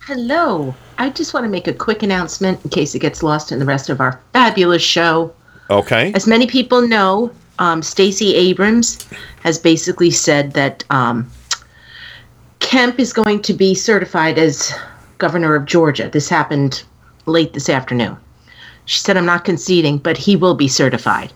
Hello. 0.00 0.74
I 0.96 1.10
just 1.10 1.34
want 1.34 1.44
to 1.44 1.50
make 1.50 1.68
a 1.68 1.74
quick 1.74 2.02
announcement 2.02 2.64
in 2.64 2.70
case 2.70 2.94
it 2.94 3.00
gets 3.00 3.22
lost 3.22 3.52
in 3.52 3.58
the 3.58 3.66
rest 3.66 3.90
of 3.90 4.00
our 4.00 4.20
fabulous 4.32 4.82
show. 4.82 5.34
Okay. 5.70 6.12
As 6.14 6.26
many 6.26 6.46
people 6.46 6.88
know, 6.88 7.30
um, 7.58 7.82
Stacey 7.82 8.34
Abrams 8.34 9.06
has 9.42 9.58
basically 9.58 10.10
said 10.10 10.52
that 10.52 10.82
um, 10.88 11.30
Kemp 12.60 12.98
is 12.98 13.12
going 13.12 13.42
to 13.42 13.52
be 13.52 13.74
certified 13.74 14.38
as 14.38 14.72
governor 15.18 15.54
of 15.54 15.66
Georgia. 15.66 16.08
This 16.08 16.30
happened 16.30 16.84
late 17.26 17.52
this 17.52 17.68
afternoon. 17.68 18.16
She 18.86 19.00
said, 19.00 19.18
I'm 19.18 19.26
not 19.26 19.44
conceding, 19.44 19.98
but 19.98 20.16
he 20.16 20.34
will 20.36 20.54
be 20.54 20.68
certified. 20.68 21.32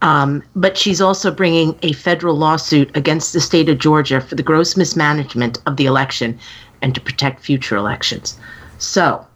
Um, 0.00 0.42
but 0.54 0.78
she's 0.78 1.00
also 1.00 1.30
bringing 1.30 1.76
a 1.82 1.92
federal 1.92 2.36
lawsuit 2.36 2.96
against 2.96 3.32
the 3.32 3.40
state 3.40 3.68
of 3.68 3.78
Georgia 3.78 4.20
for 4.20 4.36
the 4.36 4.42
gross 4.42 4.76
mismanagement 4.76 5.58
of 5.66 5.76
the 5.76 5.86
election 5.86 6.38
and 6.82 6.94
to 6.94 7.00
protect 7.00 7.42
future 7.42 7.76
elections. 7.76 8.38
So, 8.78 9.26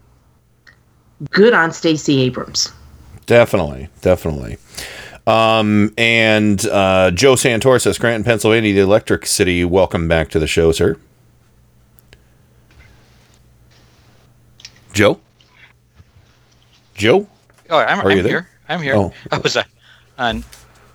good 1.30 1.52
on 1.52 1.72
Stacey 1.72 2.20
Abrams. 2.20 2.72
Definitely, 3.26 3.88
definitely. 4.02 4.58
Um, 5.26 5.92
and 5.96 6.64
uh, 6.66 7.10
Joe 7.12 7.34
Santor 7.34 7.80
says, 7.80 7.96
Scranton, 7.96 8.24
Pennsylvania, 8.24 8.72
the 8.74 8.80
Electric 8.80 9.26
City. 9.26 9.64
Welcome 9.64 10.08
back 10.08 10.30
to 10.30 10.38
the 10.38 10.46
show, 10.46 10.72
sir. 10.72 10.96
Joe? 14.92 15.20
Joe? 16.94 17.26
Oh, 17.70 17.78
I'm, 17.78 18.00
Are 18.00 18.10
I'm 18.10 18.16
you 18.16 18.22
there? 18.22 18.30
here. 18.30 18.48
I'm 18.68 18.82
here. 18.82 18.96
Oh. 18.96 19.12
I 19.32 19.38
was 19.38 19.56
uh, 19.56 19.62
on. 20.22 20.44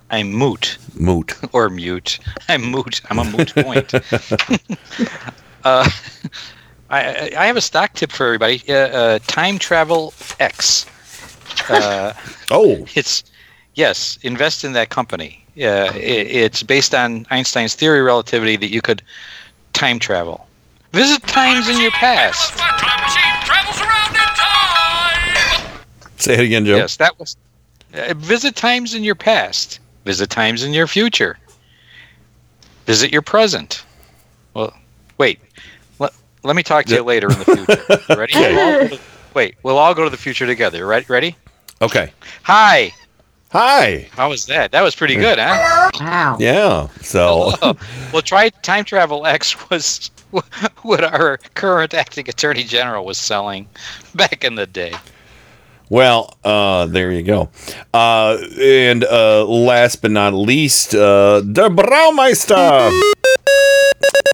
I'm 0.10 0.32
moot 0.32 0.78
Moot. 0.96 1.36
or 1.54 1.70
mute. 1.70 2.20
I'm 2.48 2.64
moot. 2.64 3.02
I'm 3.10 3.20
a 3.20 3.26
moot 3.26 3.54
point. 3.54 3.94
uh, 5.64 5.90
I, 6.90 7.32
I 7.38 7.46
have 7.46 7.58
a 7.58 7.62
stock 7.62 7.94
tip 7.94 8.12
for 8.12 8.26
everybody. 8.26 8.64
Uh, 8.70 8.74
uh, 8.74 9.20
Time 9.28 9.60
Travel 9.60 10.14
X. 10.40 10.86
Uh, 11.70 12.14
oh, 12.52 12.88
it's 12.96 13.26
yes. 13.76 14.18
Invest 14.24 14.64
in 14.64 14.72
that 14.74 14.90
company. 14.90 15.44
Uh, 15.58 15.92
it, 15.96 16.28
it's 16.28 16.64
based 16.64 16.96
on 16.96 17.26
Einstein's 17.30 17.76
theory 17.76 18.00
of 18.00 18.06
relativity 18.06 18.56
that 18.56 18.70
you 18.70 18.82
could 18.82 19.02
time 19.74 20.00
travel, 20.00 20.48
visit 20.94 21.22
times 21.24 21.68
in 21.68 21.82
your 21.82 21.92
past. 21.92 22.54
Say 26.18 26.34
it 26.36 26.40
again, 26.40 26.66
Joe. 26.66 26.78
Yes, 26.78 26.96
that 26.98 27.20
was 27.20 27.36
Uh, 27.94 28.14
visit 28.16 28.56
times 28.56 28.94
in 28.94 29.04
your 29.04 29.16
past. 29.16 29.80
Visit 30.06 30.30
times 30.30 30.64
in 30.64 30.74
your 30.74 30.88
future. 30.88 31.38
Visit 32.86 33.12
your 33.12 33.22
present. 33.22 33.84
Well, 34.54 34.74
wait. 35.18 35.40
Let, 36.00 36.14
let 36.44 36.56
me 36.56 36.64
talk 36.64 36.86
to 36.86 36.96
you 36.96 37.04
later 37.04 37.28
in 37.32 37.40
the 37.40 37.46
future. 37.46 38.16
Ready? 38.18 38.34
Okay. 38.36 38.56
We'll 38.56 38.92
all 38.92 39.00
wait, 39.34 39.56
we'll 39.64 39.78
all 39.78 39.94
go 39.94 40.04
to 40.04 40.10
the 40.10 40.18
future 40.18 40.46
together. 40.46 40.86
Right? 40.86 41.08
Ready? 41.10 41.36
Okay. 41.82 42.12
Hi. 42.44 42.94
Hi. 43.52 44.08
How 44.12 44.30
was 44.30 44.46
that? 44.48 44.72
That 44.72 44.82
was 44.82 44.96
pretty 44.96 45.16
mm. 45.16 45.22
good, 45.22 45.40
huh? 45.40 45.92
Wow. 46.00 46.38
Yeah. 46.40 46.88
So 47.02 47.54
oh. 47.62 47.78
well, 48.12 48.22
try 48.22 48.50
Time 48.50 48.84
Travel 48.84 49.26
X 49.26 49.70
was 49.70 50.12
what 50.82 51.04
our 51.04 51.38
current 51.54 51.94
acting 51.94 52.28
attorney 52.28 52.64
general 52.64 53.06
was 53.06 53.18
selling 53.18 53.68
back 54.16 54.44
in 54.44 54.56
the 54.56 54.68
day. 54.68 54.94
Well, 55.90 56.38
uh, 56.44 56.88
there 56.88 57.12
you 57.12 57.24
go. 57.24 57.50
Uh, 57.94 58.38
and 58.60 59.04
uh, 59.06 59.46
last 59.46 60.02
but 60.02 60.12
not 60.12 60.34
least, 60.34 60.94
uh, 60.94 61.42
Der 61.42 61.70
Braumeister, 61.70 62.92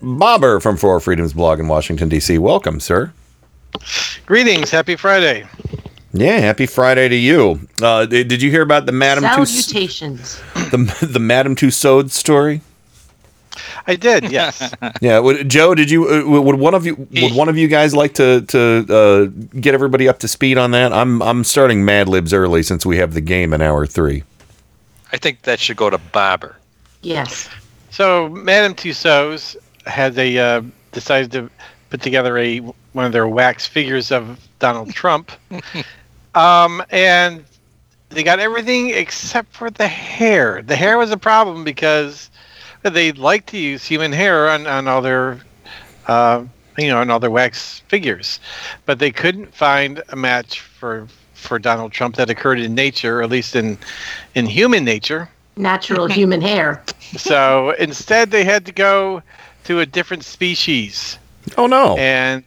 Bobber 0.02 0.60
from 0.60 0.78
Four 0.78 1.00
Freedoms 1.00 1.34
blog 1.34 1.60
in 1.60 1.68
Washington, 1.68 2.10
D.C. 2.10 2.38
Welcome, 2.40 2.80
sir. 2.80 3.14
Greetings, 4.26 4.72
happy 4.72 4.96
Friday. 4.96 5.46
Yeah, 6.12 6.38
happy 6.40 6.66
Friday 6.66 7.10
to 7.10 7.16
you. 7.16 7.68
Uh, 7.82 8.06
did, 8.06 8.28
did 8.28 8.42
you 8.42 8.52
hear 8.52 8.62
about 8.62 8.86
the 8.86 8.92
Madame 8.92 9.24
Tussauds, 9.24 9.48
Salutations. 9.48 10.42
the, 10.72 11.08
the 11.12 11.20
Madame 11.20 11.56
Tussauds 11.56 12.12
story? 12.12 12.62
I 13.88 13.96
did, 13.96 14.32
yes. 14.32 14.74
Yeah, 15.02 15.20
would, 15.20 15.50
Joe, 15.50 15.76
did 15.76 15.90
you? 15.90 16.08
Uh, 16.08 16.42
would 16.42 16.56
one 16.56 16.74
of 16.74 16.86
you? 16.86 16.96
Would 16.96 17.34
one 17.34 17.50
of 17.50 17.58
you 17.58 17.68
guys 17.68 17.96
like 17.96 18.14
to 18.16 18.42
to 18.42 18.86
uh, 18.90 19.26
get 19.60 19.74
everybody 19.74 20.08
up 20.08 20.20
to 20.20 20.28
speed 20.28 20.58
on 20.58 20.72
that? 20.72 20.94
I'm 20.94 21.22
I'm 21.22 21.44
starting 21.44 21.84
Mad 21.84 22.08
Libs 22.08 22.34
early 22.34 22.64
since 22.64 22.86
we 22.86 22.98
have 22.98 23.14
the 23.14 23.22
game 23.22 23.54
in 23.54 23.62
hour 23.62 23.86
three. 23.86 24.24
I 25.12 25.18
think 25.18 25.44
that 25.44 25.60
should 25.60 25.78
go 25.78 25.90
to 25.90 25.98
Bobber. 25.98 26.56
Yes. 27.02 27.50
so, 27.92 28.30
Madame 28.30 28.74
Tussauds 28.74 29.56
has 29.86 30.18
a 30.18 30.38
uh, 30.38 30.62
decided 30.92 31.32
to 31.34 31.50
put 31.90 32.02
together 32.02 32.38
a 32.38 32.60
one 32.94 33.06
of 33.06 33.12
their 33.12 33.28
wax 33.28 33.66
figures 33.68 34.12
of 34.12 34.40
Donald 34.60 34.94
Trump, 34.94 35.32
um, 36.36 36.84
and 36.90 37.44
they 38.10 38.24
got 38.24 38.40
everything 38.40 38.92
except 38.92 39.54
for 39.54 39.70
the 39.70 39.88
hair. 39.88 40.62
The 40.62 40.76
hair 40.76 40.98
was 40.98 41.12
a 41.12 41.18
problem 41.18 41.64
because 41.64 42.30
they 42.84 43.12
like 43.12 43.46
to 43.48 43.58
use 43.58 43.86
human 43.86 44.12
hair 44.12 44.50
on 44.50 44.68
on 44.68 44.88
all 44.88 45.02
their, 45.02 45.40
uh, 46.08 46.44
you 46.78 46.88
know, 46.88 47.00
on 47.00 47.10
all 47.10 47.20
their 47.20 47.32
wax 47.32 47.80
figures, 47.88 48.40
but 48.86 49.00
they 49.00 49.12
couldn't 49.12 49.54
find 49.54 50.02
a 50.10 50.16
match 50.16 50.60
for 50.60 51.08
for 51.34 51.60
Donald 51.60 51.92
Trump 51.92 52.16
that 52.16 52.30
occurred 52.30 52.60
in 52.60 52.74
nature, 52.76 53.20
or 53.20 53.24
at 53.24 53.30
least 53.30 53.56
in 53.56 53.78
in 54.36 54.46
human 54.46 54.84
nature. 54.84 55.30
Natural 55.56 56.08
human 56.08 56.42
hair. 56.42 56.84
So 57.16 57.72
instead, 57.72 58.32
they 58.32 58.44
had 58.44 58.66
to 58.66 58.72
go 58.72 59.22
to 59.66 59.80
a 59.82 59.86
different 59.86 60.24
species. 60.24 61.20
Oh 61.58 61.68
no! 61.68 61.96
And 61.98 62.44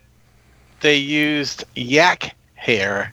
they 0.81 0.97
used 0.97 1.65
yak 1.75 2.35
hair 2.55 3.13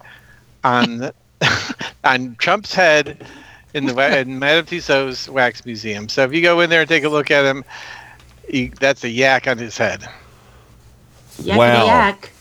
on 0.64 1.12
on 2.04 2.36
Trump's 2.36 2.74
head 2.74 3.26
in 3.74 3.86
the 3.86 4.20
in 4.20 4.40
Madame 4.40 4.66
Tussauds 4.66 5.30
Wax 5.30 5.66
Museum. 5.66 6.08
So 6.10 6.24
if 6.24 6.34
you 6.34 6.42
go 6.42 6.60
in 6.62 6.70
there 6.70 6.82
and 6.82 6.90
take 6.90 7.04
a 7.04 7.10
look 7.10 7.32
at 7.32 7.46
him, 7.46 7.64
you, 8.50 8.70
that's 8.80 9.04
a 9.04 9.10
yak 9.10 9.48
on 9.48 9.58
his 9.58 9.78
head. 9.78 10.02
Yakety 11.42 11.58
Wow. 11.58 11.86
yak. 11.86 12.32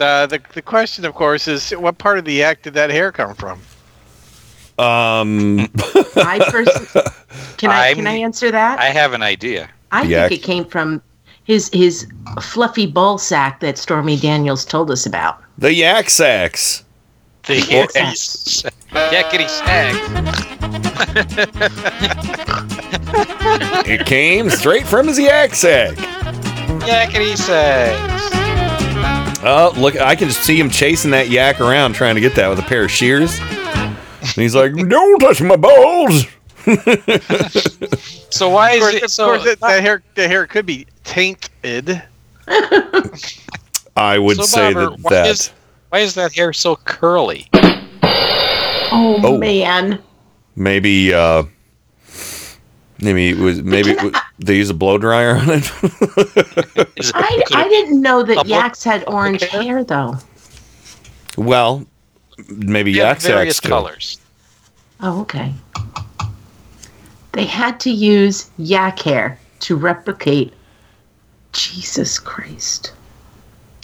Uh, 0.00 0.26
the 0.26 0.40
the 0.54 0.62
question, 0.62 1.04
of 1.04 1.14
course, 1.14 1.46
is 1.46 1.70
what 1.72 1.98
part 1.98 2.18
of 2.18 2.24
the 2.24 2.32
yak 2.34 2.62
did 2.62 2.74
that 2.74 2.90
hair 2.90 3.12
come 3.12 3.34
from? 3.34 3.60
Um, 4.78 5.60
I 6.16 6.38
pers- 6.50 6.92
can 7.58 7.70
I 7.70 7.88
I'm- 7.88 7.96
can 7.96 8.06
I 8.06 8.14
answer 8.14 8.50
that? 8.50 8.78
I 8.78 8.86
have 8.86 9.12
an 9.12 9.22
idea. 9.22 9.68
I 9.92 10.02
Yak. 10.04 10.30
think 10.30 10.40
it 10.40 10.44
came 10.44 10.64
from 10.64 11.02
his 11.44 11.68
his 11.74 12.06
fluffy 12.40 12.86
ball 12.86 13.18
sack 13.18 13.60
that 13.60 13.76
Stormy 13.76 14.16
Daniels 14.16 14.64
told 14.64 14.90
us 14.90 15.04
about. 15.04 15.42
the 15.58 15.72
yak 15.74 16.08
sacks. 16.08 16.82
The 17.44 17.60
Yes. 18.94 19.24
yakety 19.24 19.48
sack. 19.48 19.94
It 23.86 24.06
came 24.06 24.48
straight 24.50 24.86
from 24.86 25.08
his 25.08 25.18
yak 25.18 25.54
sack. 25.54 25.96
Yakety 26.82 27.36
sack. 27.36 27.98
Oh, 29.44 29.72
look! 29.76 29.96
I 30.00 30.14
can 30.14 30.28
just 30.28 30.42
see 30.42 30.58
him 30.58 30.70
chasing 30.70 31.10
that 31.12 31.28
yak 31.28 31.60
around, 31.60 31.94
trying 31.94 32.14
to 32.14 32.20
get 32.20 32.34
that 32.36 32.48
with 32.48 32.58
a 32.60 32.62
pair 32.62 32.84
of 32.84 32.90
shears. 32.90 33.38
And 33.40 34.30
he's 34.36 34.54
like, 34.54 34.72
"Don't 34.88 35.18
touch 35.18 35.40
my 35.42 35.56
balls." 35.56 36.26
So 38.32 38.48
why 38.48 38.70
Of 38.70 38.76
is 38.76 38.80
course, 38.82 38.94
it 38.94 39.02
of 39.02 39.10
so? 39.10 39.24
course 39.26 39.44
that, 39.44 39.60
that 39.60 39.82
hair 39.82 40.02
the 40.14 40.26
hair 40.26 40.46
could 40.46 40.64
be 40.64 40.86
tainted. 41.04 42.02
I 43.94 44.18
would 44.18 44.38
so 44.38 44.42
say 44.44 44.72
Bobber, 44.72 44.90
that 44.96 45.00
why 45.02 45.10
that. 45.10 45.26
is 45.26 45.52
why 45.90 45.98
is 45.98 46.14
that 46.14 46.32
hair 46.32 46.54
so 46.54 46.76
curly? 46.76 47.46
Oh, 48.94 49.20
Oh. 49.22 49.38
man. 49.38 49.98
maybe 50.54 51.14
uh 51.14 51.44
maybe 53.00 53.30
it 53.30 53.38
was 53.38 53.62
maybe 53.62 53.90
it 53.92 54.02
was, 54.02 54.12
they 54.38 54.56
use 54.56 54.68
a 54.70 54.74
blow 54.74 54.98
dryer 54.98 55.34
on 55.36 55.48
it 55.50 55.64
Is 56.96 57.08
it- 57.08 57.12
I, 57.14 57.42
I 57.54 57.68
didn't 57.68 58.02
know 58.02 58.22
that 58.22 58.36
Public- 58.36 58.50
yaks 58.50 58.84
had 58.84 59.04
orange 59.08 59.42
hair 59.44 59.82
though. 59.84 60.16
well 61.36 61.86
maybe 62.48 62.92
they 62.92 62.98
have 63.00 63.08
yak 63.16 63.20
sacks 63.20 63.32
various 63.34 63.60
do. 63.60 63.68
colors. 63.68 64.18
Oh, 65.00 65.20
okay. 65.22 65.52
They 67.32 67.44
had 67.44 67.80
to 67.80 67.90
use 67.90 68.50
yak 68.58 68.98
hair 69.00 69.38
to 69.60 69.76
replicate 69.76 70.52
Jesus 71.52 72.18
Christ. 72.18 72.92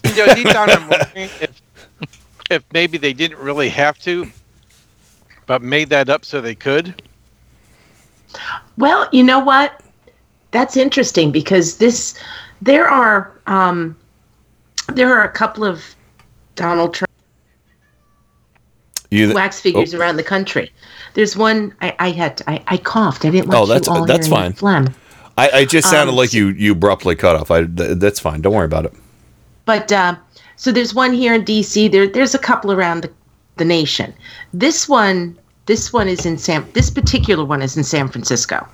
You 0.04 0.26
know, 0.26 0.34
deep 0.34 0.48
down, 0.48 0.70
I'm 0.70 0.88
wondering 0.88 1.28
if, 1.40 1.62
if 2.50 2.62
maybe 2.72 2.98
they 2.98 3.12
didn't 3.12 3.38
really 3.38 3.68
have 3.70 3.98
to, 4.00 4.30
but 5.48 5.62
made 5.62 5.88
that 5.88 6.08
up 6.08 6.24
so 6.24 6.40
they 6.40 6.54
could. 6.54 7.02
Well, 8.76 9.08
you 9.10 9.24
know 9.24 9.40
what? 9.40 9.80
That's 10.52 10.76
interesting 10.76 11.32
because 11.32 11.78
this 11.78 12.16
there 12.62 12.86
are 12.88 13.32
um 13.48 13.96
there 14.92 15.12
are 15.12 15.24
a 15.24 15.28
couple 15.32 15.64
of 15.64 15.94
Donald 16.54 16.94
Trump 16.94 17.10
You 19.10 19.26
th- 19.26 19.34
wax 19.34 19.60
figures 19.60 19.94
oh, 19.94 19.98
around 19.98 20.16
the 20.16 20.22
country. 20.22 20.70
There's 21.14 21.36
one 21.36 21.74
I, 21.80 21.94
I 21.98 22.10
had 22.10 22.40
I, 22.46 22.62
I 22.68 22.76
coughed. 22.76 23.24
I 23.24 23.30
didn't 23.30 23.48
want 23.48 23.58
Oh, 23.60 23.66
that's- 23.66 23.86
you 23.88 23.92
all 23.92 24.06
that's 24.06 24.28
fine. 24.28 24.52
the 24.52 24.56
phlegm. 24.56 24.94
I, 25.36 25.50
I 25.50 25.64
just 25.64 25.88
sounded 25.88 26.12
Um, 26.12 26.16
like 26.16 26.32
you 26.34 26.48
you 26.48 26.72
abruptly 26.72 27.16
cut 27.16 27.36
off. 27.36 27.50
I 27.50 27.64
th- 27.64 27.98
that's 27.98 28.20
fine. 28.20 28.40
Don't 28.42 28.54
worry 28.54 28.64
about 28.66 28.84
it. 28.84 28.92
But 29.64 29.90
uh, 29.92 30.16
so 30.56 30.72
there's 30.72 30.94
one 30.94 31.12
here 31.12 31.32
in 31.34 31.44
DC. 31.44 31.90
There 31.92 32.06
there's 32.06 32.34
a 32.34 32.38
couple 32.38 32.72
around 32.72 33.02
the, 33.02 33.10
the 33.58 33.64
nation. 33.64 34.12
This 34.52 34.88
one 34.88 35.36
this 35.66 35.92
one 35.92 36.08
is 36.08 36.24
in 36.24 36.38
San 36.38 36.66
this 36.72 36.90
particular 36.90 37.44
one 37.44 37.62
is 37.62 37.76
in 37.76 37.84
San 37.84 38.08
Francisco. 38.08 38.66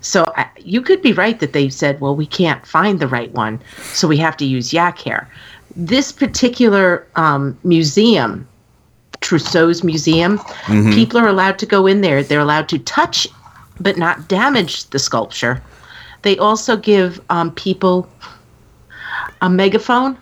So 0.00 0.30
I, 0.36 0.46
you 0.58 0.82
could 0.82 1.00
be 1.00 1.14
right 1.14 1.40
that 1.40 1.54
they 1.54 1.70
said, 1.70 1.98
well, 2.00 2.14
we 2.14 2.26
can't 2.26 2.66
find 2.66 3.00
the 3.00 3.08
right 3.08 3.32
one, 3.32 3.58
so 3.94 4.06
we 4.06 4.18
have 4.18 4.36
to 4.36 4.44
use 4.44 4.70
yak 4.70 4.98
hair. 4.98 5.26
This 5.74 6.12
particular 6.12 7.06
um, 7.16 7.56
museum, 7.64 8.46
Tussaud's 9.22 9.82
Museum, 9.82 10.38
Mhm. 10.66 10.92
people 10.92 11.18
are 11.18 11.26
allowed 11.26 11.58
to 11.60 11.66
go 11.66 11.86
in 11.86 12.02
there. 12.02 12.22
They're 12.22 12.40
allowed 12.40 12.68
to 12.68 12.78
touch, 12.78 13.26
but 13.80 13.96
not 13.96 14.28
damage 14.28 14.84
the 14.90 14.98
sculpture. 14.98 15.62
They 16.20 16.36
also 16.36 16.76
give 16.76 17.18
um, 17.30 17.50
people 17.52 18.06
a 19.40 19.48
megaphone 19.48 20.18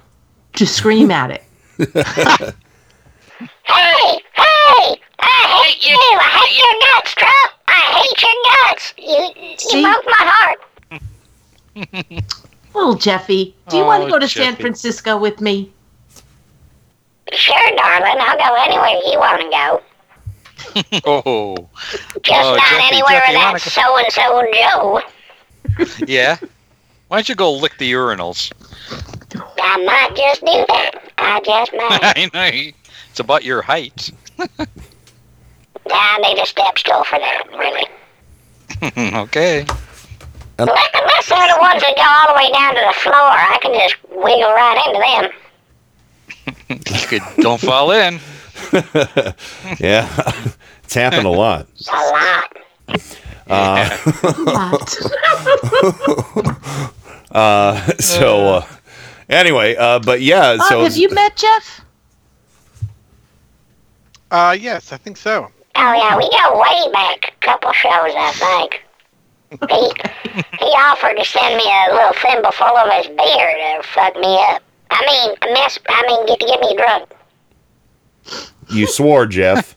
to 0.55 0.65
scream 0.67 1.11
at 1.11 1.31
it. 1.33 2.55
Hey, 3.65 4.21
hey! 4.35 4.97
I 5.21 5.65
hate 5.65 5.87
you! 5.87 5.97
I 5.97 6.29
hate 6.39 6.59
your 6.59 6.75
nuts, 6.95 7.15
Trump! 7.15 7.53
I 7.69 7.81
hate 8.01 8.23
your 8.23 8.37
nuts! 8.69 8.95
You, 8.99 9.53
you 9.53 9.59
See? 9.59 9.83
broke 9.83 10.05
my 10.07 10.15
heart. 10.19 10.59
Little 12.75 12.95
Jeffy, 12.95 13.55
do 13.69 13.77
you 13.77 13.85
want 13.85 14.03
Oh, 14.03 14.07
to 14.07 14.11
go 14.13 14.19
to 14.19 14.29
San 14.29 14.53
Jeffy. 14.53 14.63
Francisco 14.63 15.17
with 15.19 15.41
me? 15.41 15.71
Sure, 17.33 17.77
darling. 17.77 18.17
I'll 18.19 18.37
go 18.39 18.55
anywhere 18.63 19.01
you 19.11 19.19
want 19.19 19.41
to 19.41 19.49
go. 19.51 19.83
Oh, 21.05 21.69
Just 22.23 22.31
Oh, 22.47 22.57
not 22.57 22.61
Jeffy, 22.71 22.85
anywhere 22.85 23.23
Jeffy, 23.27 23.33
that 23.35 23.61
so 23.61 23.99
and 23.99 24.13
so 24.13 24.45
Joe. 24.53 25.03
yeah. 26.07 26.37
Why 27.09 27.19
don't 27.19 27.29
you 27.29 27.35
go 27.35 27.53
lick 27.53 27.77
the 27.79 27.91
urinals? 27.93 28.53
I 29.63 29.77
might 29.85 30.17
just 30.17 30.41
do 30.41 30.65
that. 30.69 31.13
I 31.19 31.41
just 31.41 31.73
might. 31.77 32.01
I 32.03 32.31
know. 32.33 32.73
It's 33.13 33.21
about 33.21 33.45
your 33.45 33.61
height. 33.61 34.11
I 34.39 36.19
need 36.23 36.39
a 36.39 36.47
step 36.47 36.79
stool 36.79 37.05
for 37.05 37.19
that, 37.19 37.43
really. 37.53 37.87
okay. 39.21 39.67
Unless 40.59 40.89
unless 40.95 41.29
they're 41.29 41.55
the 41.55 41.59
ones 41.61 41.83
that 41.83 41.95
go 41.95 42.03
all 42.03 42.35
the 42.35 42.39
way 42.43 42.51
down 42.51 42.75
to 42.75 42.81
the 42.87 42.95
floor, 43.01 43.15
I 43.15 43.59
can 43.61 43.75
just 43.75 43.97
wiggle 44.09 44.51
right 44.51 44.83
into 44.87 44.99
them. 45.05 45.31
You 46.91 47.07
could 47.07 47.23
don't 47.43 47.61
fall 47.61 47.91
in. 47.91 48.19
yeah, 49.79 50.09
It's 50.85 50.95
happened 50.95 51.27
a 51.27 51.31
lot. 51.31 51.67
A 51.93 51.97
lot. 51.97 52.57
Uh, 53.47 53.99
uh, 57.31 57.87
so 57.99 58.55
uh, 58.55 58.67
anyway, 59.29 59.77
uh, 59.77 59.99
but 59.99 60.23
yeah, 60.23 60.57
Bob, 60.57 60.69
so 60.69 60.83
have 60.85 60.97
you 60.97 61.11
met 61.11 61.37
Jeff? 61.37 61.83
Uh, 64.33 64.57
yes, 64.59 64.93
I 64.93 64.97
think 64.97 65.19
so. 65.19 65.49
Oh 65.77 65.93
yeah, 65.93 66.17
we 66.17 66.29
go 66.31 66.59
way 66.59 66.91
back 66.93 67.35
a 67.37 67.47
couple 67.47 67.71
shows, 67.73 67.93
I 68.17 68.33
think. 68.33 68.83
He 69.71 69.93
he 70.59 70.71
offered 70.73 71.17
to 71.19 71.25
send 71.25 71.57
me 71.57 71.63
a 71.65 71.95
little 71.95 72.13
thimble 72.15 72.51
full 72.53 72.67
of 72.77 72.91
his 72.95 73.07
beer 73.09 73.77
to 73.77 73.83
fuck 73.87 74.17
me 74.17 74.35
up. 74.49 74.63
I 74.91 75.05
mean, 75.07 75.53
mess. 75.55 75.79
I 75.89 76.03
mean, 76.07 76.27
get 76.27 76.41
to 76.41 76.47
get 76.47 76.61
me 76.61 76.77
drunk. 76.77 77.11
you 78.71 78.87
swore, 78.87 79.27
Jeff. 79.27 79.77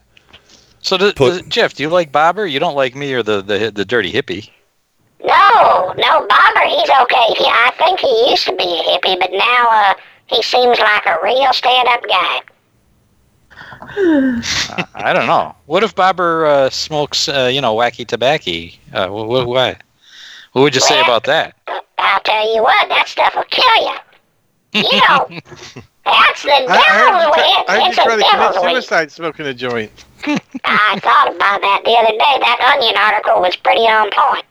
So, 0.79 0.97
do, 0.97 1.11
Put- 1.11 1.43
do- 1.43 1.49
Jeff, 1.49 1.73
do 1.73 1.83
you 1.83 1.89
like 1.89 2.11
Bobber? 2.13 2.45
You 2.45 2.59
don't 2.59 2.75
like 2.75 2.95
me 2.95 3.11
or 3.13 3.23
the 3.23 3.41
the, 3.41 3.71
the 3.75 3.83
dirty 3.83 4.11
hippie? 4.13 4.49
No, 5.21 5.93
no, 5.97 6.27
Bobber, 6.27 6.65
he's 6.65 6.89
okay. 7.01 7.27
He, 7.37 7.45
I 7.45 7.73
think 7.77 7.99
he 7.99 8.29
used 8.29 8.45
to 8.45 8.55
be 8.55 8.63
a 8.63 8.83
hippie, 8.83 9.19
but 9.19 9.31
now 9.33 9.67
uh, 9.69 9.93
he 10.27 10.41
seems 10.43 10.79
like 10.79 11.05
a 11.07 11.17
real 11.23 11.51
stand-up 11.51 12.03
guy. 12.07 12.41
Uh, 13.81 14.41
I 14.95 15.13
don't 15.13 15.27
know. 15.27 15.55
What 15.65 15.83
if 15.83 15.95
Bobber 15.95 16.45
uh, 16.45 16.69
smokes, 16.69 17.27
uh, 17.29 17.49
you 17.51 17.61
know, 17.61 17.75
wacky 17.75 18.05
tobacco? 18.05 18.51
Uh, 18.93 19.07
wh- 19.07 19.25
wh- 19.27 19.47
what? 19.47 19.81
What 20.53 20.61
would 20.61 20.75
you 20.75 20.81
say 20.81 20.99
about 21.01 21.23
that? 21.25 21.55
I'll 21.97 22.19
tell 22.21 22.53
you 22.55 22.61
what, 22.63 22.87
that 22.89 23.07
stuff 23.07 23.35
will 23.35 23.43
kill 23.43 23.83
you. 23.83 23.95
You 24.73 24.99
know, 25.07 25.27
that's 26.05 26.43
the 26.43 26.51
I, 26.51 26.65
I 26.67 26.83
heard 26.83 27.05
devil's 27.05 27.23
you 27.23 27.29
way. 27.31 27.37
try- 27.37 27.63
I 27.67 27.69
heard 27.79 27.87
It's 27.89 27.97
you 27.97 28.03
a 28.03 28.05
try 28.05 28.05
to 28.05 28.09
commit 28.21 28.31
devil's 28.31 28.57
way. 28.63 28.71
suicide 28.73 29.11
smoking 29.11 29.45
a 29.47 29.53
joint. 29.53 29.91
I 30.63 30.99
thought 31.01 31.29
about 31.35 31.61
that 31.61 31.81
the 31.85 31.91
other 31.91 32.11
day. 32.11 32.37
That 32.39 32.59
Onion 32.75 32.95
article 32.97 33.41
was 33.41 33.55
pretty 33.55 33.81
on 33.81 34.09
point. 34.11 34.45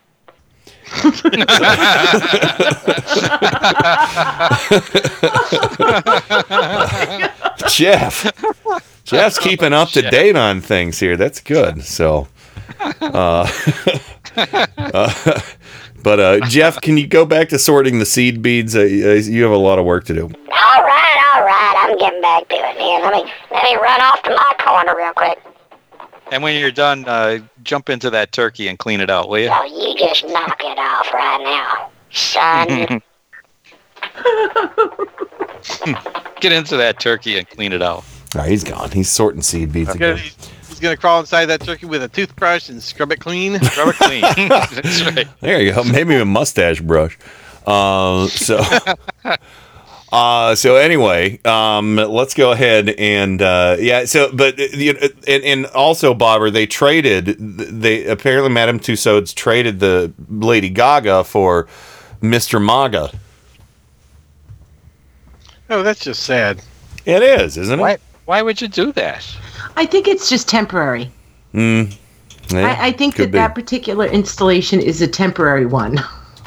Jeff. 7.69 8.25
Jeff's 9.05 9.39
keeping 9.39 9.71
up 9.71 9.89
to 9.89 10.01
date 10.09 10.35
on 10.35 10.59
things 10.61 10.99
here. 10.99 11.15
That's 11.15 11.39
good. 11.39 11.83
So, 11.83 12.27
uh, 13.01 13.01
uh, 14.35 15.41
but 16.03 16.19
uh, 16.19 16.39
Jeff, 16.47 16.81
can 16.81 16.97
you 16.97 17.07
go 17.07 17.25
back 17.25 17.49
to 17.49 17.59
sorting 17.59 17.99
the 17.99 18.05
seed 18.05 18.41
beads? 18.41 18.75
Uh, 18.75 18.81
uh, 18.81 18.83
you 18.83 19.43
have 19.43 19.51
a 19.51 19.57
lot 19.57 19.79
of 19.79 19.85
work 19.85 20.03
to 20.05 20.13
do. 20.13 20.23
All 20.23 20.29
right, 20.29 21.35
all 21.35 21.43
right. 21.43 21.85
I'm 21.87 21.97
getting 21.97 22.21
back 22.21 22.47
to 22.49 22.55
it, 22.55 22.77
man. 22.77 23.01
Let 23.03 23.13
me 23.13 23.31
let 23.51 23.63
me 23.63 23.75
run 23.75 24.01
off 24.01 24.21
to 24.23 24.31
my 24.31 24.53
corner 24.59 24.95
real 24.97 25.13
quick. 25.13 25.39
And 26.31 26.41
when 26.41 26.59
you're 26.59 26.71
done, 26.71 27.05
uh, 27.07 27.37
jump 27.63 27.89
into 27.89 28.09
that 28.09 28.31
turkey 28.31 28.67
and 28.67 28.79
clean 28.79 28.99
it 28.99 29.11
out, 29.11 29.29
will 29.29 29.39
you? 29.39 29.49
Oh, 29.51 29.63
you 29.65 29.95
just 29.95 30.25
knock 30.25 30.59
it 30.63 30.79
off 30.79 31.13
right 31.13 31.43
now, 31.43 31.91
son. 32.11 33.01
Get 36.41 36.51
into 36.51 36.77
that 36.77 36.99
turkey 36.99 37.37
and 37.37 37.47
clean 37.47 37.73
it 37.73 37.83
out. 37.83 38.03
Oh, 38.35 38.41
he's 38.41 38.63
gone. 38.63 38.91
He's 38.91 39.09
sorting 39.09 39.41
seed 39.41 39.71
beads 39.71 39.89
He's 39.91 39.99
gonna, 39.99 40.13
again. 40.13 40.31
he's 40.67 40.79
gonna 40.79 40.97
crawl 40.97 41.19
inside 41.21 41.45
that 41.45 41.61
turkey 41.61 41.85
with 41.85 42.03
a 42.03 42.09
toothbrush 42.09 42.69
and 42.69 42.81
scrub 42.81 43.11
it 43.11 43.19
clean. 43.19 43.59
Scrub 43.61 43.89
it 43.89 43.95
clean. 43.95 44.21
That's 44.49 45.03
right. 45.05 45.27
There 45.41 45.61
you 45.61 45.73
go. 45.73 45.83
Maybe 45.83 46.15
a 46.15 46.25
mustache 46.25 46.81
brush. 46.81 47.17
Uh, 47.65 48.27
so, 48.27 48.61
uh, 50.11 50.53
so 50.55 50.75
anyway, 50.75 51.39
um, 51.45 51.95
let's 51.95 52.33
go 52.33 52.51
ahead 52.51 52.89
and 52.89 53.41
uh, 53.41 53.77
yeah. 53.79 54.05
So, 54.05 54.31
but 54.31 54.59
uh, 54.59 54.63
you 54.73 54.93
know, 54.93 54.99
and, 55.27 55.43
and 55.43 55.65
also, 55.67 56.13
Bobber, 56.13 56.51
they 56.51 56.65
traded. 56.67 57.25
They 57.37 58.05
apparently 58.05 58.51
Madame 58.51 58.79
Tussauds 58.79 59.33
traded 59.33 59.79
the 59.79 60.13
Lady 60.29 60.69
Gaga 60.69 61.23
for 61.23 61.67
Mr. 62.21 62.61
Maga. 62.61 63.11
Oh, 65.69 65.81
that's 65.81 66.01
just 66.01 66.23
sad. 66.23 66.61
It 67.05 67.23
is, 67.23 67.57
isn't 67.57 67.79
it? 67.79 67.81
Why? 67.81 67.97
Why 68.25 68.41
would 68.41 68.59
you 68.61 68.67
do 68.67 68.91
that? 68.93 69.25
I 69.75 69.85
think 69.85 70.07
it's 70.07 70.29
just 70.29 70.47
temporary. 70.49 71.11
Mm. 71.53 71.95
Yeah, 72.51 72.67
I, 72.79 72.87
I 72.87 72.91
think 72.91 73.15
that 73.15 73.27
be. 73.31 73.37
that 73.37 73.55
particular 73.55 74.05
installation 74.05 74.79
is 74.79 75.01
a 75.01 75.07
temporary 75.07 75.65
one. 75.65 75.99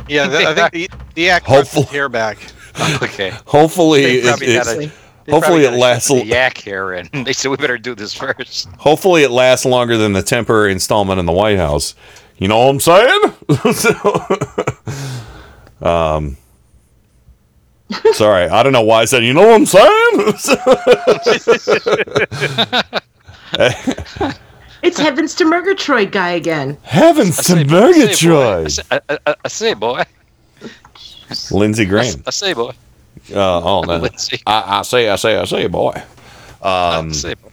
Yeah, 0.09 0.27
the, 0.29 0.39
I 0.49 0.55
think 0.69 0.73
the, 0.73 0.91
the 1.15 1.31
act 1.31 1.47
Hopeful- 1.47 1.83
his 1.83 1.91
hair 1.93 2.09
back. 2.09 2.39
Okay. 3.03 3.31
Hopefully, 3.45 4.03
They 4.03 4.19
it, 4.19 4.25
probably 4.25 4.47
it's- 4.55 4.77
They 5.25 5.33
hopefully 5.33 5.65
it 5.65 5.73
lasts. 5.73 6.07
ship 6.09 6.23
the 6.23 6.27
yak 6.27 6.59
hair 6.59 6.93
in. 6.95 7.09
They 7.25 7.33
said 7.33 7.51
we 7.51 7.57
better 7.57 7.77
do 7.77 7.97
this 7.97 8.15
first. 8.15 8.69
Hopefully, 8.79 9.25
it 9.25 9.33
lasts 9.33 9.67
longer 9.67 9.97
than 9.97 10.13
the 10.13 10.23
temporary 10.23 10.71
installment 10.71 11.19
in 11.19 11.27
the 11.27 11.33
White 11.33 11.57
House. 11.57 11.97
You 12.39 12.47
know 12.47 12.59
what 12.59 12.69
I'm 12.71 12.81
saying? 12.81 13.21
So, 15.81 15.87
um, 15.89 16.37
sorry, 18.13 18.49
I 18.49 18.63
don't 18.63 18.73
know 18.73 18.83
why 18.83 19.01
I 19.03 19.05
said. 19.05 19.25
You 19.25 19.35
know 19.35 19.47
what 19.47 19.55
I'm 19.55 19.67
saying? 19.67 20.35
It's 24.81 24.99
Heavens 24.99 25.35
to 25.37 25.45
Murgatroyd 25.45 26.13
guy 26.13 26.31
again. 26.31 26.79
Heavens 26.83 27.43
to 27.45 27.57
I 27.57 27.65
Murgatroyd. 27.65 28.71
say, 28.71 28.83
I, 28.91 29.01
I, 29.27 29.35
I 29.45 29.49
say, 29.49 29.75
boy. 29.75 30.05
Lindsey 31.51 31.85
Graham. 31.85 32.23
I 32.27 32.31
say, 32.31 32.55
boy. 32.55 32.73
Uh, 33.35 33.61
oh 33.63 33.83
no, 33.83 33.97
Lindsey. 33.97 34.41
I, 34.47 34.79
I 34.79 34.83
say, 34.83 35.09
I 35.09 35.17
say, 35.17 35.37
I 35.37 35.45
say, 35.45 35.67
boy. 35.67 35.95
Um, 36.63 37.09
I 37.09 37.13
say, 37.13 37.35
boy. 37.35 37.51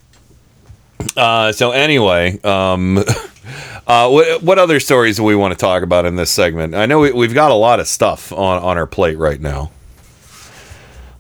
Uh, 1.18 1.52
so 1.52 1.72
anyway, 1.72 2.40
um, 2.44 2.98
uh, 3.88 4.08
what, 4.10 4.44
what 4.44 4.60
other 4.60 4.80
stories 4.80 5.18
do 5.18 5.24
we 5.24 5.36
want 5.36 5.52
to 5.52 5.58
talk 5.58 5.82
about 5.82 6.06
in 6.06 6.16
this 6.16 6.30
segment? 6.30 6.76
I 6.76 6.86
know 6.86 7.00
we, 7.00 7.12
we've 7.12 7.34
got 7.34 7.52
a 7.52 7.56
lot 7.56 7.80
of 7.80 7.88
stuff 7.88 8.32
on, 8.32 8.62
on 8.62 8.78
our 8.78 8.88
plate 8.88 9.18
right 9.18 9.42
now. 9.42 9.72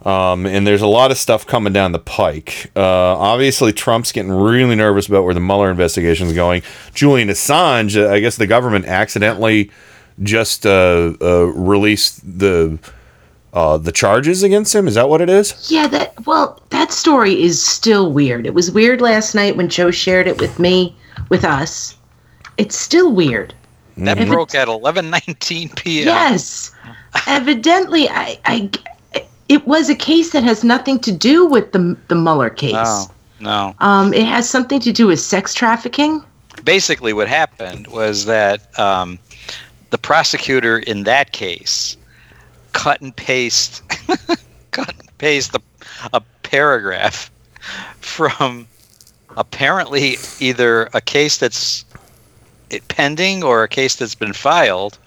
Um, 0.06 0.46
and 0.46 0.68
there's 0.68 0.84
a 0.84 0.88
lot 0.88 1.10
of 1.10 1.18
stuff 1.18 1.48
coming 1.48 1.74
down 1.74 1.92
the 1.92 2.00
pike. 2.00 2.72
Uh, 2.76 2.82
obviously, 2.82 3.74
Trump's 3.74 4.12
getting 4.12 4.32
really 4.32 4.76
nervous 4.76 5.08
about 5.08 5.24
where 5.24 5.34
the 5.34 5.40
Mueller 5.40 5.72
investigation 5.72 6.28
is 6.28 6.34
going. 6.34 6.62
Julian 6.94 7.30
Assange, 7.30 8.02
uh, 8.02 8.12
I 8.12 8.20
guess 8.20 8.36
the 8.36 8.46
government 8.46 8.86
accidentally 8.86 9.72
just 10.22 10.66
uh, 10.66 11.14
uh, 11.20 11.46
released 11.56 12.22
the 12.40 12.78
uh, 13.54 13.78
the 13.78 13.92
charges 13.92 14.44
against 14.44 14.76
him. 14.76 14.88
Is 14.88 14.96
that 14.96 15.10
what 15.10 15.22
it 15.22 15.30
is? 15.30 15.72
Yeah, 15.72 15.88
that 15.88 16.26
well, 16.28 16.62
that 16.70 16.92
story 16.92 17.42
is 17.42 17.64
still 17.64 18.12
weird. 18.12 18.46
It 18.46 18.54
was 18.54 18.70
weird 18.70 19.02
last 19.02 19.34
night 19.34 19.58
when 19.58 19.70
Joe 19.70 19.92
shared 19.92 20.28
it 20.28 20.40
with 20.40 20.60
me, 20.60 20.96
with 21.30 21.44
us. 21.44 21.98
It's 22.58 22.78
still 22.78 23.12
weird. 23.12 23.54
That 23.98 24.18
Evi- 24.18 24.28
broke 24.28 24.54
at 24.56 24.68
11:19 24.68 25.76
p.m. 25.76 26.06
Yes. 26.06 26.74
Evidently, 27.28 28.10
I, 28.10 28.38
I, 28.44 28.70
it 29.50 29.66
was 29.68 29.90
a 29.90 29.96
case 29.96 30.32
that 30.32 30.44
has 30.44 30.64
nothing 30.64 31.00
to 31.00 31.12
do 31.12 31.46
with 31.46 31.72
the 31.72 31.98
the 32.08 32.16
Mueller 32.16 32.50
case. 32.50 32.74
No, 32.74 33.06
no. 33.40 33.76
Um, 33.80 34.14
it 34.14 34.26
has 34.26 34.50
something 34.50 34.80
to 34.82 34.92
do 34.92 35.08
with 35.08 35.20
sex 35.20 35.54
trafficking. 35.54 36.24
Basically, 36.64 37.14
what 37.14 37.28
happened 37.28 37.88
was 37.88 38.26
that 38.26 38.78
um, 38.80 39.20
the 39.90 39.98
prosecutor 39.98 40.80
in 40.80 41.04
that 41.04 41.32
case 41.32 41.98
cut 42.74 43.02
and 43.02 43.16
paste, 43.16 43.82
cut 44.72 44.94
and 45.00 45.18
paste 45.18 45.56
a, 45.56 45.62
a 46.14 46.22
paragraph 46.44 47.32
from 48.00 48.68
apparently 49.38 50.18
either 50.40 50.90
a 50.94 51.02
case 51.02 51.38
that's 51.38 51.86
pending 52.88 53.44
or 53.44 53.64
a 53.64 53.68
case 53.68 53.96
that's 53.96 54.16
been 54.16 54.34
filed 54.34 54.98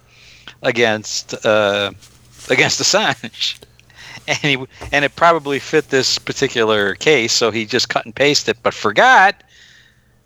against 0.62 1.35
uh, 1.44 1.90
against 2.51 2.81
Assange. 2.81 3.59
And 4.28 4.36
he 4.38 4.66
and 4.92 5.05
it 5.06 5.16
probably 5.16 5.59
fit 5.59 5.88
this 5.88 6.18
particular 6.18 6.94
case, 6.96 7.32
so 7.32 7.50
he 7.50 7.64
just 7.64 7.88
cut 7.88 8.05
and 8.05 8.14
pasted, 8.14 8.56
it, 8.56 8.62
but 8.62 8.74
forgot 8.74 9.42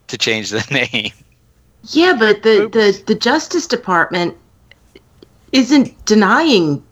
to 0.08 0.18
change 0.18 0.50
the 0.50 0.66
name. 0.92 1.12
Yeah, 1.90 2.14
but 2.18 2.42
the, 2.42 2.68
the, 2.72 3.00
the 3.06 3.14
Justice 3.14 3.66
Department 3.66 4.36
isn't 5.52 6.04
denying. 6.04 6.82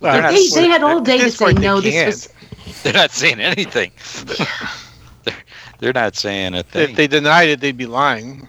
Well, 0.00 0.12
they, 0.12 0.20
they're 0.20 0.22
not- 0.22 0.32
they, 0.32 0.48
they 0.62 0.68
had 0.68 0.82
all 0.82 1.00
day 1.00 1.18
to 1.18 1.30
say 1.30 1.52
no. 1.52 1.80
This 1.80 1.94
can't. 1.94 2.06
was 2.66 2.82
They're 2.82 2.92
not 2.92 3.10
saying 3.10 3.40
anything. 3.40 3.92
they're, 5.24 5.34
they're 5.78 5.92
not 5.92 6.16
saying 6.16 6.54
a 6.54 6.62
thing. 6.62 6.90
If 6.90 6.96
they 6.96 7.06
denied 7.06 7.48
it, 7.48 7.60
they'd 7.60 7.76
be 7.76 7.86
lying. 7.86 8.48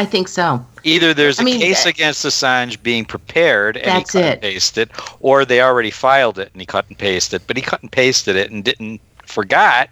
I 0.00 0.06
think 0.06 0.28
so. 0.28 0.64
Either 0.82 1.12
there's 1.12 1.38
a 1.38 1.42
I 1.42 1.44
mean, 1.44 1.60
case 1.60 1.84
that- 1.84 1.90
against 1.90 2.24
Assange 2.24 2.82
being 2.82 3.04
prepared 3.04 3.76
and 3.76 3.84
That's 3.86 4.12
he 4.14 4.18
cut 4.18 4.24
it. 4.28 4.32
and 4.32 4.40
pasted, 4.40 4.90
or 5.20 5.44
they 5.44 5.60
already 5.60 5.90
filed 5.90 6.38
it 6.38 6.48
and 6.54 6.62
he 6.62 6.64
cut 6.64 6.86
and 6.88 6.96
pasted, 6.96 7.42
but 7.46 7.58
he 7.58 7.62
cut 7.62 7.82
and 7.82 7.92
pasted 7.92 8.34
it 8.34 8.50
and 8.50 8.64
didn't 8.64 9.02
forgot 9.26 9.90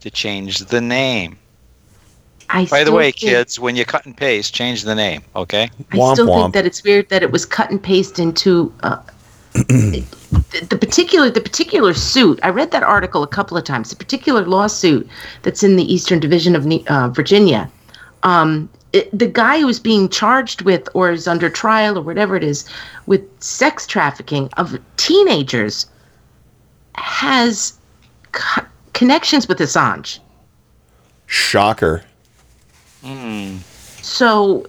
to 0.00 0.10
change 0.10 0.60
the 0.60 0.80
name. 0.80 1.36
I 2.48 2.64
By 2.64 2.84
the 2.84 2.92
way, 2.92 3.10
think- 3.12 3.16
kids, 3.16 3.60
when 3.60 3.76
you 3.76 3.84
cut 3.84 4.06
and 4.06 4.16
paste, 4.16 4.54
change 4.54 4.82
the 4.84 4.94
name, 4.94 5.22
okay? 5.36 5.70
I 5.92 6.14
still 6.14 6.26
think 6.26 6.54
that 6.54 6.64
it's 6.64 6.82
weird 6.82 7.10
that 7.10 7.22
it 7.22 7.30
was 7.30 7.44
cut 7.44 7.70
and 7.70 7.80
paste 7.80 8.18
into 8.18 8.72
uh, 8.82 8.96
the, 9.52 10.02
the 10.70 10.78
particular 10.78 11.28
the 11.28 11.40
particular 11.42 11.92
suit. 11.92 12.40
I 12.42 12.48
read 12.48 12.70
that 12.70 12.82
article 12.82 13.22
a 13.22 13.26
couple 13.28 13.58
of 13.58 13.64
times. 13.64 13.90
The 13.90 13.96
particular 13.96 14.42
lawsuit 14.46 15.06
that's 15.42 15.62
in 15.62 15.76
the 15.76 15.84
Eastern 15.92 16.18
Division 16.18 16.56
of 16.56 16.64
uh, 16.88 17.08
Virginia. 17.10 17.70
Um, 18.22 18.70
it, 18.92 19.16
the 19.16 19.26
guy 19.26 19.60
who's 19.60 19.78
being 19.78 20.08
charged 20.08 20.62
with 20.62 20.88
or 20.94 21.10
is 21.10 21.28
under 21.28 21.48
trial 21.48 21.98
or 21.98 22.02
whatever 22.02 22.36
it 22.36 22.44
is 22.44 22.68
with 23.06 23.22
sex 23.42 23.86
trafficking 23.86 24.48
of 24.56 24.78
teenagers 24.96 25.86
has 26.94 27.78
co- 28.32 28.64
connections 28.92 29.46
with 29.48 29.58
Assange. 29.58 30.18
Shocker. 31.26 32.02
Hmm. 33.02 33.58
So 34.02 34.66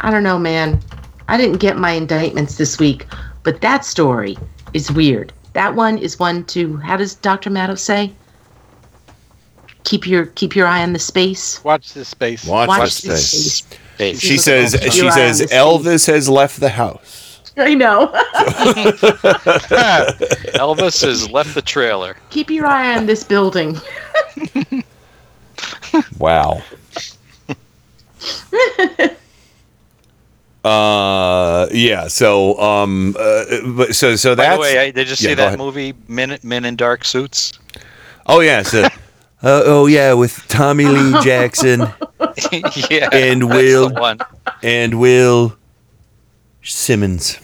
I 0.00 0.10
don't 0.10 0.22
know, 0.22 0.38
man. 0.38 0.80
I 1.28 1.36
didn't 1.36 1.58
get 1.58 1.76
my 1.76 1.92
indictments 1.92 2.56
this 2.56 2.78
week, 2.78 3.06
but 3.42 3.60
that 3.62 3.84
story 3.84 4.36
is 4.72 4.92
weird. 4.92 5.32
That 5.54 5.74
one 5.74 5.98
is 5.98 6.18
one 6.18 6.44
to 6.44 6.76
how 6.76 6.96
does 6.96 7.14
Dr. 7.14 7.50
Maddow 7.50 7.78
say? 7.78 8.12
Keep 9.88 10.06
your 10.06 10.26
keep 10.26 10.54
your 10.54 10.66
eye 10.66 10.82
on 10.82 10.92
the 10.92 10.98
space. 10.98 11.64
Watch 11.64 11.94
this 11.94 12.08
space. 12.08 12.44
Watch, 12.44 12.68
Watch 12.68 13.00
this 13.00 13.02
this 13.02 13.30
space. 13.58 13.78
Space. 13.94 14.20
She 14.20 14.36
says. 14.36 14.76
She 14.92 14.98
your 14.98 15.06
eye 15.06 15.08
on 15.08 15.12
says 15.14 15.38
the 15.38 15.46
space. 15.48 15.58
Elvis 15.58 16.06
has 16.06 16.28
left 16.28 16.60
the 16.60 16.68
house. 16.68 17.24
I 17.56 17.72
know. 17.74 18.08
Elvis 20.54 21.02
has 21.04 21.30
left 21.30 21.54
the 21.54 21.62
trailer. 21.62 22.16
keep 22.28 22.50
your 22.50 22.66
eye 22.66 22.96
on 22.96 23.06
this 23.06 23.24
building. 23.24 23.76
Wow. 26.18 26.62
uh 30.64 31.66
yeah 31.70 32.08
so 32.08 32.58
um 32.60 33.14
uh, 33.18 33.44
but 33.76 33.94
so 33.94 34.16
so 34.16 34.34
By 34.36 34.54
the 34.54 34.60
way, 34.60 34.78
I, 34.78 34.90
did 34.90 35.08
you 35.08 35.14
see 35.16 35.28
Yeah, 35.28 35.34
go 35.34 35.42
that 35.42 35.46
ahead. 35.48 35.58
movie 35.58 35.94
Men 36.08 36.36
Men 36.42 36.64
in 36.64 36.76
Dark 36.76 37.04
Suits? 37.04 37.52
oh 38.26 38.40
yeah 38.40 38.62
so 38.62 38.86
uh, 39.42 39.62
oh 39.64 39.86
yeah 39.86 40.12
with 40.12 40.44
tommy 40.48 40.84
lee 40.96 41.12
jackson 41.22 41.80
yeah, 42.90 43.08
And 43.12 43.42
that's 43.42 43.54
Will- 43.54 43.88
the 43.90 44.00
one. 44.00 44.18
and 44.62 44.98
will 45.00 45.56
simmons 46.62 47.38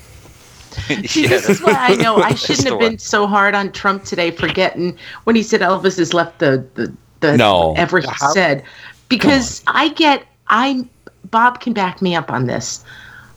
See, 1.07 1.23
Yeah, 1.23 1.29
this 1.29 1.49
is 1.49 1.63
why 1.63 1.73
I 1.75 1.95
know 1.95 2.17
I 2.17 2.35
shouldn't 2.35 2.67
have 2.69 2.81
been 2.81 2.99
so 2.99 3.29
hard 3.29 3.55
on 3.55 3.71
Trump 3.71 4.03
today 4.05 4.33
for 4.33 4.49
getting 4.49 4.99
when 5.23 5.37
he 5.37 5.43
said 5.45 5.61
Elvis 5.61 5.99
has 5.99 6.13
left 6.13 6.41
the 6.41 6.67
the, 6.75 6.93
the 7.21 7.37
No. 7.37 7.75
ever 7.77 8.01
he 8.01 8.09
said 8.33 8.65
because 9.09 9.63
I 9.69 9.91
get 9.91 10.25
I 10.49 10.85
Bob 11.31 11.61
can 11.61 11.75
back 11.75 12.03
me 12.03 12.17
up 12.17 12.29
on 12.31 12.47
this. 12.49 12.85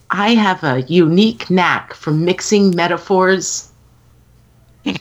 I 0.09 0.33
have 0.33 0.63
a 0.63 0.81
unique 0.87 1.47
knack 1.51 1.93
for 1.93 2.09
mixing 2.11 2.75
metaphors 2.75 3.71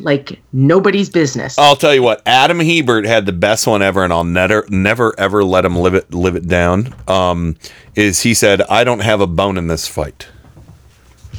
like 0.00 0.40
nobody's 0.52 1.08
business. 1.08 1.58
i'll 1.58 1.76
tell 1.76 1.94
you 1.94 2.02
what 2.02 2.22
adam 2.26 2.60
hebert 2.60 3.04
had 3.04 3.26
the 3.26 3.32
best 3.32 3.66
one 3.66 3.82
ever 3.82 4.04
and 4.04 4.12
i'll 4.12 4.24
never 4.24 4.64
never 4.68 5.18
ever 5.18 5.44
let 5.44 5.64
him 5.64 5.76
live 5.76 5.94
it 5.94 6.12
live 6.12 6.36
it 6.36 6.48
down 6.48 6.94
um 7.08 7.56
is 7.94 8.22
he 8.22 8.34
said 8.34 8.62
i 8.62 8.84
don't 8.84 9.00
have 9.00 9.20
a 9.20 9.26
bone 9.26 9.58
in 9.58 9.66
this 9.66 9.88
fight 9.88 10.28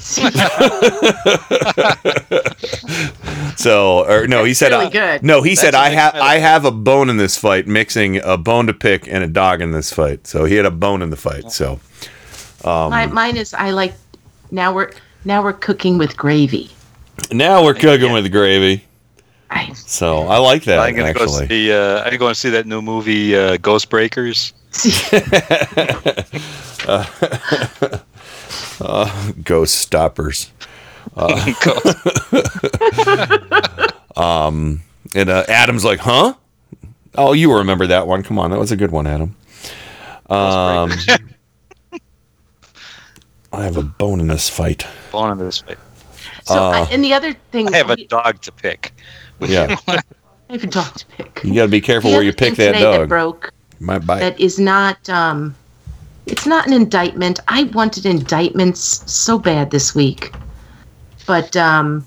So, 3.57 4.05
or 4.07 4.27
no, 4.27 4.43
he 4.43 4.53
said, 4.53 4.71
really 4.71 4.85
uh, 4.85 4.89
good. 4.89 5.23
no, 5.23 5.41
he 5.41 5.55
said, 5.55 5.73
That's 5.73 5.77
a 5.77 5.79
I 5.79 5.89
mixed 5.89 5.99
have. 5.99 6.15
I 6.15 6.37
have 6.37 6.65
a 6.65 6.71
bone 6.71 7.09
in 7.09 7.17
this 7.17 7.37
fight, 7.37 7.67
mixing 7.67 8.17
a 8.17 8.37
bone 8.37 8.67
to 8.67 8.73
pick 8.73 9.07
and 9.07 9.23
a 9.23 9.27
dog 9.27 9.61
in 9.61 9.71
this 9.71 9.91
fight. 9.91 10.27
So 10.27 10.45
he 10.45 10.55
had 10.55 10.65
a 10.65 10.71
bone 10.71 11.01
in 11.01 11.09
the 11.09 11.17
fight. 11.17 11.51
So, 11.51 11.79
um, 12.63 12.91
My, 12.91 13.07
mine 13.07 13.35
is 13.35 13.53
I 13.53 13.71
like 13.71 13.93
now 14.51 14.73
we're 14.73 14.91
now 15.25 15.43
we're 15.43 15.53
cooking 15.53 15.97
with 15.97 16.15
gravy. 16.15 16.69
Now 17.31 17.63
we're 17.63 17.73
cooking 17.73 18.11
with 18.11 18.31
gravy. 18.31 18.83
So 19.73 20.27
I 20.27 20.37
like 20.37 20.65
that 20.65 20.79
I'm 20.79 20.95
gonna 20.95 21.13
go 21.13 21.21
actually. 21.23 21.47
see. 21.47 21.71
Uh, 21.71 22.03
I'm 22.03 22.17
going 22.17 22.33
to 22.33 22.39
see 22.39 22.49
that 22.49 22.65
new 22.65 22.81
movie, 22.81 23.35
uh, 23.35 23.57
Ghost 23.57 23.89
Breakers. 23.89 24.53
uh, 28.81 29.31
ghost 29.43 29.75
stoppers. 29.75 30.51
Uh, 31.15 31.53
um, 34.17 34.81
and 35.15 35.29
uh, 35.29 35.45
Adam's 35.47 35.85
like, 35.85 35.99
huh? 35.99 36.33
Oh, 37.15 37.33
you 37.33 37.55
remember 37.57 37.87
that 37.87 38.05
one? 38.07 38.21
Come 38.23 38.37
on, 38.37 38.51
that 38.51 38.59
was 38.59 38.71
a 38.71 38.77
good 38.77 38.91
one, 38.91 39.07
Adam. 39.07 39.35
Um, 40.29 40.91
I 43.53 43.63
have 43.63 43.77
a 43.77 43.83
bone 43.83 44.19
in 44.19 44.27
this 44.27 44.49
fight. 44.49 44.85
Born 45.11 45.31
in 45.31 45.37
this 45.39 45.61
fight. 45.61 45.79
So 46.47 46.55
Uh, 46.55 46.71
I, 46.71 46.79
and 46.91 47.03
the 47.03 47.13
other 47.13 47.33
thing 47.51 47.73
I 47.73 47.77
have 47.77 47.89
a 47.89 47.97
dog 48.05 48.41
to 48.41 48.51
pick. 48.51 48.93
Yeah, 49.39 49.75
I 49.87 50.01
have 50.49 50.63
a 50.63 50.67
dog 50.67 50.93
to 50.95 51.05
pick. 51.07 51.41
you 51.43 51.53
got 51.53 51.63
to 51.63 51.67
be 51.69 51.81
careful 51.81 52.09
The 52.11 52.17
where 52.17 52.23
you 52.25 52.33
pick 52.33 52.55
thing 52.55 52.65
that 52.65 52.79
today 52.79 52.97
dog. 52.97 53.09
broke 53.09 53.51
Might 53.79 54.05
bite. 54.05 54.19
that 54.19 54.39
is 54.39 54.57
not 54.57 54.97
um 55.09 55.53
it's 56.25 56.45
not 56.45 56.67
an 56.67 56.73
indictment 56.73 57.39
i 57.47 57.63
wanted 57.79 58.05
indictments 58.05 58.81
so 59.11 59.37
bad 59.39 59.71
this 59.71 59.93
week 59.95 60.33
but 61.25 61.55
um 61.55 62.05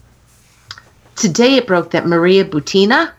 today 1.16 1.54
it 1.56 1.66
broke 1.66 1.90
that 1.92 2.06
maria 2.06 2.44
butina 2.44 3.12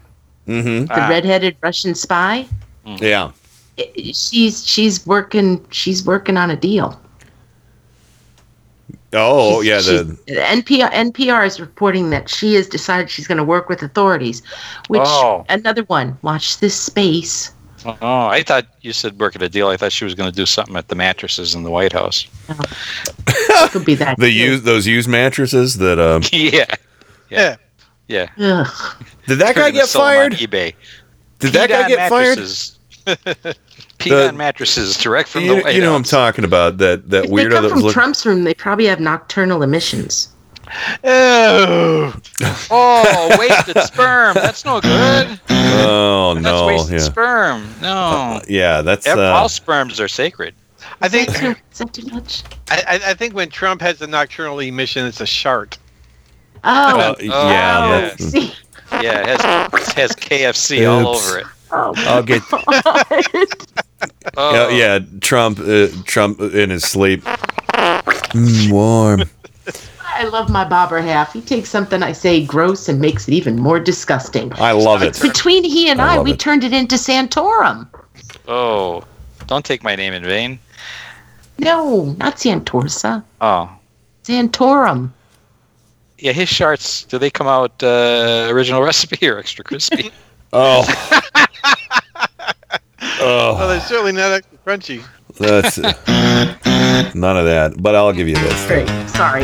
mm-hmm. 0.48 0.85
the 0.85 1.02
redheaded 1.10 1.56
russian 1.61 1.95
spy 1.95 2.45
Yeah. 2.85 3.31
i- 3.80 3.91
she's 4.14 4.65
she's 4.68 5.06
working 5.07 5.65
she's 5.72 6.06
working 6.06 6.38
on 6.38 6.52
a 6.52 6.56
deal 6.56 6.99
Oh, 9.14 9.62
yeah. 9.62 9.82
She's- 9.82 10.06
The 10.28 10.36
NPR 10.36 10.90
NPR 10.92 11.46
is 11.46 11.60
reporting 11.60 12.10
that 12.12 12.30
she 12.30 12.54
has 12.56 12.68
decided 12.68 13.10
she's 13.10 13.28
going 13.28 13.38
to 13.40 13.44
work 13.44 13.68
with 13.70 13.82
authorities. 13.84 14.42
Which 14.88 15.02
Oh. 15.04 15.46
another 15.50 15.84
one. 15.84 16.18
Watch 16.22 16.60
this 16.60 16.76
space. 16.76 17.52
Oh, 17.84 18.28
I 18.28 18.44
thought 18.44 18.68
you 18.82 18.94
said 18.94 19.20
working 19.20 19.42
a 19.42 19.50
deal. 19.50 19.68
I 19.70 19.76
thought 19.76 19.92
she 19.92 20.06
was 20.06 20.14
going 20.14 20.30
to 20.30 20.36
do 20.36 20.46
something 20.46 20.76
at 20.76 20.88
the 20.90 20.96
mattresses 20.96 21.56
in 21.56 21.64
the 21.64 21.72
White 21.72 21.92
House. 21.94 22.28
Could 23.72 23.86
be 23.86 23.96
that. 23.96 24.18
the 24.20 24.30
use 24.30 24.62
those 24.62 24.86
used 24.86 25.10
mattresses 25.10 25.78
that 25.78 25.98
um. 26.10 26.22
yeah, 26.32 26.66
Yeah. 27.32 27.56
yeah. 28.08 28.28
Ugh. 28.40 28.68
Did 29.28 29.40
that 29.40 29.56
guy 29.56 29.62
They're 29.62 29.72
gonna 29.72 29.72
get 29.74 29.88
sell 29.88 30.06
'em 30.06 30.08
on 30.08 30.32
fired? 30.38 30.50
eBay. 30.50 30.74
Did 31.40 31.54
that 31.54 31.70
guy 31.70 31.88
get 31.88 32.08
fired? 32.10 32.38
mattresses. 32.38 32.78
Peed 33.08 33.56
The- 34.10 34.30
on 34.30 34.38
mattresses 34.38 34.98
direct 34.98 35.30
from 35.30 35.44
You, 35.44 35.56
the 35.57 35.61
White 35.61 35.76
you 35.76 35.82
know 35.82 35.91
what 35.91 35.98
I'm 35.98 36.03
talking 36.03 36.44
about 36.45 36.78
that 36.80 37.10
that 37.10 37.26
If 37.26 37.30
they 37.30 37.36
weirdo 37.36 37.52
come 37.52 37.64
from 37.65 37.73
was 37.76 37.84
looking. 37.84 37.94
Trump's 37.94 38.26
room, 38.26 38.44
they 38.44 38.53
probably 38.53 38.86
have 38.88 38.99
nocturnal 38.99 39.61
emissions. 39.64 40.30
Oh, 41.03 42.14
Oh, 42.69 43.36
wasted 43.40 43.78
sperm. 43.84 44.36
That's 44.36 44.64
no 44.65 44.80
good. 44.82 45.40
Oh 45.49 46.34
no, 46.34 46.41
That's 46.41 46.45
no! 46.45 46.65
wasted 46.68 46.94
Yeah, 46.94 46.99
sperm. 46.99 47.69
No. 47.82 48.41
yeah. 48.48 48.82
That's 48.82 49.06
Ev- 49.07 49.19
uh, 49.19 49.34
All 49.34 49.49
sperms 49.49 49.99
are 49.99 50.07
sacred. 50.07 50.53
I 51.02 51.10
think 51.10 51.30
Is 51.30 51.34
that 51.36 51.41
too, 51.41 51.61
is 51.72 51.78
that 51.80 51.94
too 51.94 52.07
much? 52.14 52.44
I, 52.69 52.84
I- 52.88 53.10
I 53.11 53.14
think 53.14 53.34
when 53.36 53.49
Trump 53.49 53.82
has 53.82 54.02
a 54.02 54.07
nocturnal 54.07 54.60
emission, 54.60 55.06
it's 55.06 55.22
a 55.22 55.26
shart. 55.26 55.78
Oh, 56.64 56.99
uh, 56.99 57.15
yeah. 57.19 58.15
oh. 58.19 58.56
Yeah, 59.02 59.22
it 59.22 59.26
has, 59.40 59.40
it 59.88 59.94
has 59.94 60.11
KFC 60.11 60.86
all 60.91 61.15
over 61.15 61.40
it. 61.40 61.45
Oh, 61.72 61.93
I'll 61.98 62.23
get. 62.23 62.41
Yeah, 64.38 64.69
yeah. 64.69 64.99
Trump. 65.19 65.60
Uh, 65.60 65.88
Trump 66.06 66.39
in 66.41 66.69
his 66.72 66.84
sleep. 66.84 67.22
Mm, 67.23 68.72
warm. 68.72 69.23
I 70.06 70.26
love 70.26 70.49
my 70.49 70.65
bobber 70.68 70.99
half. 71.02 71.34
He 71.34 71.41
takes 71.41 71.69
something 71.69 72.02
I 72.03 72.11
say 72.11 72.43
gross 72.45 72.89
and 72.89 72.99
makes 72.99 73.27
it 73.27 73.34
even 73.34 73.57
more 73.60 73.80
disgusting. 73.80 74.52
I 74.56 74.72
love 74.72 75.03
it. 75.03 75.19
Between 75.22 75.64
he 75.64 75.89
and 75.89 76.02
I 76.02 76.15
I, 76.15 76.19
we 76.19 76.31
it. 76.34 76.39
turned 76.39 76.64
it 76.64 76.73
into 76.73 76.95
Santorum. 76.95 77.88
Oh, 78.48 79.03
don't 79.48 79.64
take 79.65 79.84
my 79.84 79.95
name 79.95 80.14
in 80.14 80.23
vain. 80.23 80.60
No, 81.60 82.15
not 82.18 82.38
Santorsa. 82.38 83.23
Oh, 83.39 83.69
Santorum. 84.23 85.11
yeah. 86.18 86.31
His 86.31 86.49
sharts. 86.49 87.07
Do 87.07 87.18
they 87.19 87.30
come 87.30 87.48
out 87.48 87.81
uh, 87.84 88.48
original 88.52 88.81
recipe 88.89 89.27
or 89.27 89.38
extra 89.38 89.64
crispy? 89.64 90.10
Oh. 90.53 90.84
Well, 93.19 93.57
oh, 93.60 93.68
they're 93.68 93.80
certainly 93.82 94.11
not 94.14 94.32
extra 94.32 94.57
crunchy. 94.60 95.03
that's 95.38 95.78
none 97.15 97.38
of 97.38 97.45
that. 97.45 97.76
But 97.78 97.94
I'll 97.95 98.14
give 98.14 98.28
you 98.28 98.36
this. 98.36 98.68
Great. 98.68 98.88
Sorry. 99.10 99.44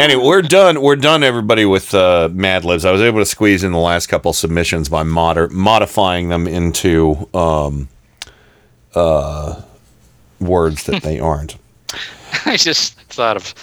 Anyway, 0.00 0.24
we're 0.24 0.40
done. 0.40 0.80
We're 0.80 0.96
done, 0.96 1.22
everybody, 1.22 1.64
with 1.64 1.92
uh, 1.94 2.28
Mad 2.32 2.64
Libs. 2.64 2.84
I 2.84 2.92
was 2.92 3.02
able 3.02 3.18
to 3.18 3.26
squeeze 3.26 3.64
in 3.64 3.72
the 3.72 3.78
last 3.78 4.06
couple 4.06 4.32
submissions 4.32 4.88
by 4.88 5.02
moder- 5.02 5.48
modifying 5.48 6.28
them 6.28 6.46
into 6.46 7.28
um, 7.34 7.88
uh, 8.94 9.60
words 10.40 10.84
that 10.84 11.02
they 11.02 11.18
aren't. 11.20 11.56
I 12.46 12.56
just 12.56 12.94
thought 13.10 13.36
of. 13.36 13.54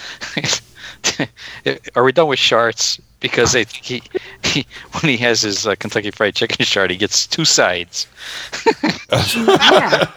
Are 1.96 2.04
we 2.04 2.12
done 2.12 2.28
with 2.28 2.38
sharts? 2.38 3.00
Because 3.20 3.56
I 3.56 3.64
think 3.64 3.84
he, 3.84 4.02
he 4.48 4.66
when 5.00 5.10
he 5.10 5.16
has 5.18 5.42
his 5.42 5.66
uh, 5.66 5.74
Kentucky 5.76 6.10
Fried 6.10 6.34
Chicken 6.34 6.64
shart, 6.64 6.90
he 6.90 6.96
gets 6.96 7.26
two 7.26 7.44
sides. 7.44 8.06
Yeah. 9.36 10.08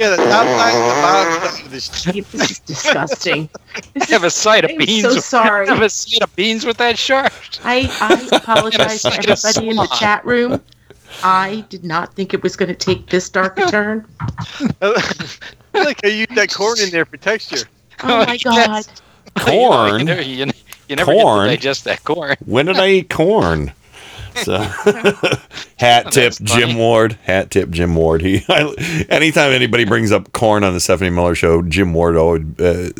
Yeah, 0.00 0.10
the 0.10 0.16
top 0.16 0.46
side 0.46 0.74
and 0.74 0.90
the 0.90 1.02
bottom 1.02 1.48
side 1.48 1.64
of 1.64 1.70
this. 1.70 2.04
This 2.32 2.50
is 2.50 2.58
disgusting. 2.60 3.48
have 4.08 4.24
a 4.24 4.30
side 4.30 4.64
of 4.64 4.70
I'm 4.72 4.78
beans. 4.78 5.02
so 5.02 5.14
with- 5.14 5.24
sorry. 5.24 5.66
Have 5.68 5.82
a 5.82 5.88
side 5.88 6.22
of 6.22 6.34
beans 6.36 6.66
with 6.66 6.76
that 6.78 6.98
shirt. 6.98 7.60
I, 7.64 7.88
I 8.00 8.36
apologize 8.36 9.02
to 9.02 9.10
Like 9.10 9.28
everybody 9.28 9.68
in 9.68 9.76
the 9.76 9.86
chat 9.98 10.24
room. 10.26 10.60
I 11.22 11.64
did 11.68 11.84
not 11.84 12.12
think 12.14 12.34
it 12.34 12.42
was 12.42 12.56
going 12.56 12.68
to 12.70 12.74
take 12.74 13.08
this 13.10 13.30
dark 13.30 13.58
a 13.58 13.66
turn. 13.70 14.04
like 15.72 16.04
I 16.04 16.08
used 16.08 16.34
that 16.34 16.52
corn 16.52 16.78
in 16.80 16.90
there 16.90 17.04
for 17.04 17.16
texture. 17.16 17.66
Oh 18.02 18.24
my 18.26 18.36
god. 18.44 18.86
Corn. 19.38 20.00
You 20.00 20.04
never, 20.04 20.22
you, 20.22 20.46
you 20.88 20.96
never 20.96 21.12
Corn? 21.12 21.46
get 21.48 21.50
to 21.50 21.56
digest 21.56 21.84
that 21.84 22.04
corn. 22.04 22.36
When 22.46 22.66
did 22.66 22.76
I 22.76 22.88
eat 22.88 23.10
corn? 23.10 23.72
So, 24.36 24.58
hat 25.76 26.10
tip 26.12 26.34
Jim 26.42 26.76
Ward. 26.76 27.16
Hat 27.22 27.50
tip 27.52 27.70
Jim 27.70 27.94
Ward. 27.94 28.20
He 28.20 28.44
I, 28.48 29.04
anytime 29.08 29.52
anybody 29.52 29.84
brings 29.84 30.10
up 30.12 30.32
corn 30.32 30.64
on 30.64 30.72
the 30.74 30.80
Stephanie 30.80 31.10
Miller 31.10 31.34
show, 31.36 31.62
Jim 31.62 31.94
Ward. 31.94 32.16
always 32.16 32.42
uh, 32.58 32.90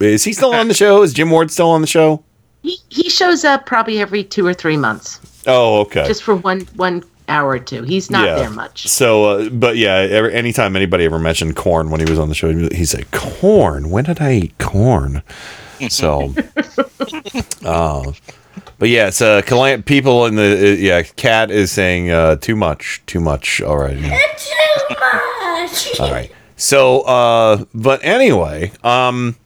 is 0.00 0.22
he 0.24 0.32
still 0.32 0.54
on 0.54 0.68
the 0.68 0.74
show? 0.74 1.02
Is 1.02 1.12
Jim 1.12 1.30
Ward 1.30 1.50
still 1.50 1.70
on 1.70 1.80
the 1.80 1.86
show? 1.88 2.22
He, 2.62 2.76
he 2.88 3.08
shows 3.10 3.44
up 3.44 3.66
probably 3.66 4.00
every 4.00 4.22
two 4.24 4.46
or 4.46 4.54
three 4.54 4.76
months, 4.76 5.20
Oh, 5.46 5.80
okay. 5.80 6.06
just 6.06 6.22
for 6.22 6.36
one 6.36 6.60
one 6.76 7.02
hour 7.28 7.50
or 7.50 7.58
two. 7.58 7.82
He's 7.82 8.10
not 8.10 8.24
there 8.24 8.50
much. 8.50 8.86
So, 8.86 9.24
uh, 9.24 9.48
but 9.50 9.76
yeah, 9.76 9.94
every, 9.94 10.34
anytime 10.34 10.76
anybody 10.76 11.04
ever 11.04 11.18
mentioned 11.18 11.56
corn 11.56 11.90
when 11.90 12.00
he 12.00 12.08
was 12.08 12.18
on 12.18 12.28
the 12.28 12.34
show, 12.34 12.52
he 12.52 12.84
said, 12.84 13.10
"Corn? 13.10 13.90
When 13.90 14.04
did 14.04 14.20
I 14.20 14.32
eat 14.34 14.58
corn?" 14.58 15.22
So, 15.88 16.34
uh, 17.64 18.12
but 18.78 18.88
yeah, 18.88 19.08
it's 19.08 19.20
uh, 19.20 19.42
Calam- 19.42 19.84
people 19.84 20.26
in 20.26 20.36
the 20.36 20.72
uh, 20.72 20.76
yeah, 20.76 21.02
cat 21.02 21.50
is 21.50 21.70
saying 21.70 22.10
uh, 22.10 22.36
too 22.36 22.56
much, 22.56 23.02
too 23.06 23.20
much 23.20 23.60
already. 23.60 24.02
Too 24.02 24.08
much. 24.10 26.00
All 26.00 26.10
right. 26.10 26.30
So, 26.56 27.02
uh, 27.02 27.64
but 27.74 28.02
anyway, 28.02 28.72
um, 28.82 29.36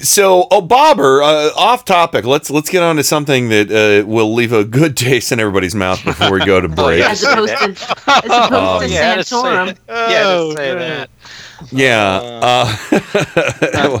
so 0.00 0.46
oh, 0.50 0.60
Bobber, 0.60 1.22
uh, 1.22 1.50
off 1.56 1.84
topic. 1.84 2.24
Let's 2.24 2.50
let's 2.50 2.70
get 2.70 2.82
on 2.82 2.96
to 2.96 3.02
something 3.04 3.48
that 3.50 3.70
uh, 3.70 4.06
will 4.06 4.32
leave 4.34 4.52
a 4.52 4.64
good 4.64 4.96
taste 4.96 5.32
in 5.32 5.40
everybody's 5.40 5.74
mouth 5.74 6.02
before 6.04 6.32
we 6.32 6.44
go 6.44 6.60
to 6.60 6.68
break. 6.68 7.02
As 7.02 7.22
opposed 7.22 7.56
to, 7.56 7.64
as 7.64 7.76
opposed 8.24 8.52
Um, 8.52 8.80
to 8.82 8.88
yeah, 8.88 9.14
to 9.16 9.24
say 9.24 9.36
Santorum. 9.36 9.78
that. 9.86 10.10
Yeah, 10.10 10.22
to 10.22 10.54
say 10.56 10.74
that. 10.74 11.10
Yeah. 11.72 12.20
Uh, 12.42 12.66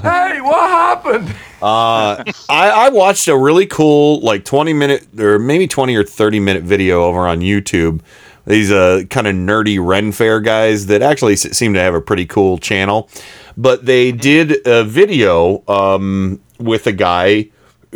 Hey, 0.00 0.40
what 0.40 0.70
happened? 0.70 1.28
uh, 1.60 2.22
I, 2.48 2.70
I 2.70 2.88
watched 2.90 3.26
a 3.28 3.36
really 3.36 3.66
cool, 3.66 4.20
like 4.20 4.44
20 4.44 4.72
minute 4.72 5.08
or 5.18 5.38
maybe 5.38 5.66
20 5.66 5.96
or 5.96 6.04
30 6.04 6.38
minute 6.40 6.62
video 6.62 7.02
over 7.04 7.26
on 7.26 7.40
YouTube. 7.40 8.00
These 8.48 8.72
uh, 8.72 9.02
kind 9.10 9.26
of 9.26 9.34
nerdy 9.36 9.78
Ren 9.80 10.10
Fair 10.10 10.40
guys 10.40 10.86
that 10.86 11.02
actually 11.02 11.34
s- 11.34 11.56
seem 11.56 11.74
to 11.74 11.80
have 11.80 11.94
a 11.94 12.00
pretty 12.00 12.26
cool 12.26 12.58
channel. 12.58 13.08
But 13.56 13.84
they 13.86 14.10
did 14.10 14.66
a 14.66 14.84
video 14.84 15.62
um, 15.68 16.40
with 16.58 16.86
a 16.86 16.92
guy 16.92 17.48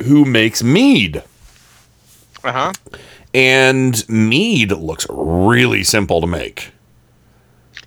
who 0.04 0.24
makes 0.24 0.62
mead. 0.62 1.22
Uh 2.44 2.52
huh. 2.52 2.72
And 3.32 4.06
mead 4.10 4.72
looks 4.72 5.06
really 5.08 5.84
simple 5.84 6.20
to 6.20 6.26
make. 6.26 6.70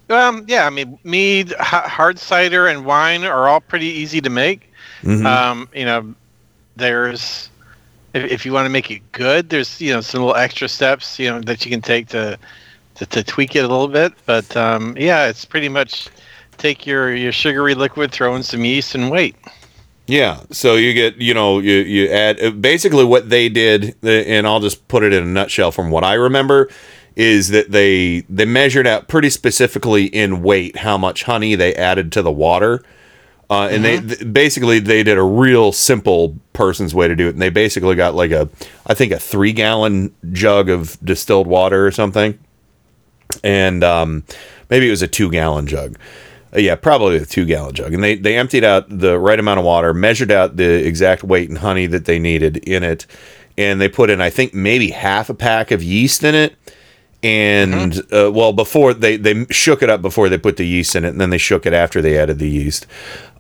Um, 0.10 0.46
yeah, 0.48 0.66
I 0.66 0.70
mean, 0.70 0.98
mead, 1.04 1.54
ha- 1.60 1.88
hard 1.88 2.18
cider, 2.20 2.68
and 2.68 2.86
wine 2.86 3.24
are 3.24 3.48
all 3.48 3.60
pretty 3.62 3.88
easy 3.88 4.22
to 4.22 4.30
make. 4.30 4.72
Mhm. 5.04 5.26
Um, 5.26 5.70
you 5.74 5.86
know, 5.86 6.14
there's 6.76 7.50
if, 8.16 8.32
if 8.32 8.46
you 8.46 8.54
want 8.54 8.66
to 8.66 8.70
make 8.70 8.90
it 8.90 9.02
good, 9.12 9.50
there's 9.50 9.80
you 9.80 9.94
know 9.94 10.02
some 10.02 10.22
little 10.22 10.36
extra 10.36 10.68
steps 10.68 11.20
you 11.20 11.30
know 11.30 11.42
that 11.42 11.66
you 11.66 11.72
can 11.72 11.82
take 11.82 12.08
to 12.10 12.40
to, 12.96 13.06
to 13.06 13.24
tweak 13.24 13.56
it 13.56 13.60
a 13.60 13.68
little 13.68 13.90
bit. 13.90 14.14
But 14.26 14.56
um, 14.56 14.96
yeah, 14.98 15.28
it's 15.28 15.46
pretty 15.46 15.70
much 15.70 16.08
take 16.58 16.88
your 16.88 17.14
your 17.14 17.32
sugary 17.32 17.76
liquid, 17.76 18.12
throw 18.12 18.36
in 18.36 18.44
some 18.44 18.64
yeast, 18.64 18.96
and 18.96 19.12
wait. 19.12 19.36
Yeah, 20.08 20.42
so 20.52 20.76
you 20.76 20.94
get 20.94 21.18
you 21.18 21.34
know 21.34 21.60
you 21.60 21.76
you 21.76 22.10
add 22.10 22.42
uh, 22.42 22.52
basically 22.52 23.04
what 23.04 23.30
they 23.30 23.50
did, 23.50 23.96
and 24.04 24.48
I'll 24.48 24.60
just 24.60 24.88
put 24.88 25.04
it 25.04 25.14
in 25.14 25.24
a 25.24 25.28
nutshell 25.28 25.72
from 25.72 25.92
what 25.92 26.04
I 26.04 26.14
remember 26.14 26.70
is 27.16 27.48
that 27.50 27.72
they 27.72 28.22
they 28.30 28.46
measured 28.46 28.86
out 28.86 29.08
pretty 29.08 29.30
specifically 29.30 30.06
in 30.06 30.44
weight 30.44 30.78
how 30.78 30.98
much 30.98 31.24
honey 31.24 31.56
they 31.56 31.74
added 31.76 32.12
to 32.12 32.22
the 32.22 32.32
water, 32.32 32.84
uh, 33.50 33.70
and 33.72 33.86
they 33.86 34.00
th- 34.00 34.34
basically 34.34 34.80
they 34.80 35.04
did 35.04 35.18
a 35.18 35.24
real 35.24 35.72
simple 35.72 36.38
person's 36.54 36.96
way 36.96 37.08
to 37.08 37.16
do 37.16 37.28
it, 37.28 37.32
and 37.32 37.42
they 37.42 37.50
basically 37.50 37.96
got 37.96 38.16
like 38.16 38.32
a 38.32 38.50
I 38.88 38.94
think 38.94 39.12
a 39.12 39.20
three 39.20 39.54
gallon 39.54 40.16
jug 40.32 40.70
of 40.70 40.98
distilled 41.04 41.48
water 41.48 41.86
or 41.86 41.92
something, 41.92 42.40
and 43.44 43.84
um, 43.84 44.24
maybe 44.70 44.88
it 44.88 44.92
was 44.92 45.02
a 45.02 45.08
two 45.08 45.30
gallon 45.30 45.68
jug. 45.68 45.98
Uh, 46.56 46.60
yeah, 46.60 46.76
probably 46.76 47.18
a 47.18 47.26
two 47.26 47.46
gallon 47.46 47.74
jug. 47.74 47.94
And 47.94 48.04
they, 48.04 48.16
they 48.16 48.38
emptied 48.38 48.64
out 48.64 48.86
the 48.90 49.20
right 49.20 49.40
amount 49.40 49.60
of 49.60 49.66
water, 49.66 49.94
measured 49.94 50.32
out 50.32 50.58
the 50.58 50.86
exact 50.86 51.24
weight 51.24 51.50
and 51.50 51.58
honey 51.58 51.86
that 51.88 52.06
they 52.06 52.20
needed 52.20 52.58
in 52.58 52.84
it. 52.84 53.06
And 53.58 53.80
they 53.80 53.90
put 53.90 54.10
in, 54.10 54.22
I 54.22 54.30
think, 54.30 54.54
maybe 54.54 54.90
half 54.92 55.30
a 55.30 55.34
pack 55.34 55.72
of 55.72 55.82
yeast 55.84 56.24
in 56.24 56.36
it. 56.36 56.56
And, 57.26 58.14
uh, 58.14 58.32
well, 58.32 58.54
before 58.54 58.94
they, 58.94 59.18
they 59.18 59.46
shook 59.50 59.82
it 59.82 59.90
up 59.90 60.02
before 60.02 60.30
they 60.30 60.38
put 60.38 60.58
the 60.58 60.66
yeast 60.66 60.96
in 60.96 61.06
it. 61.06 61.10
And 61.10 61.22
then 61.22 61.30
they 61.30 61.38
shook 61.38 61.66
it 61.66 61.74
after 61.74 62.02
they 62.02 62.18
added 62.18 62.40
the 62.40 62.50
yeast. 62.50 62.86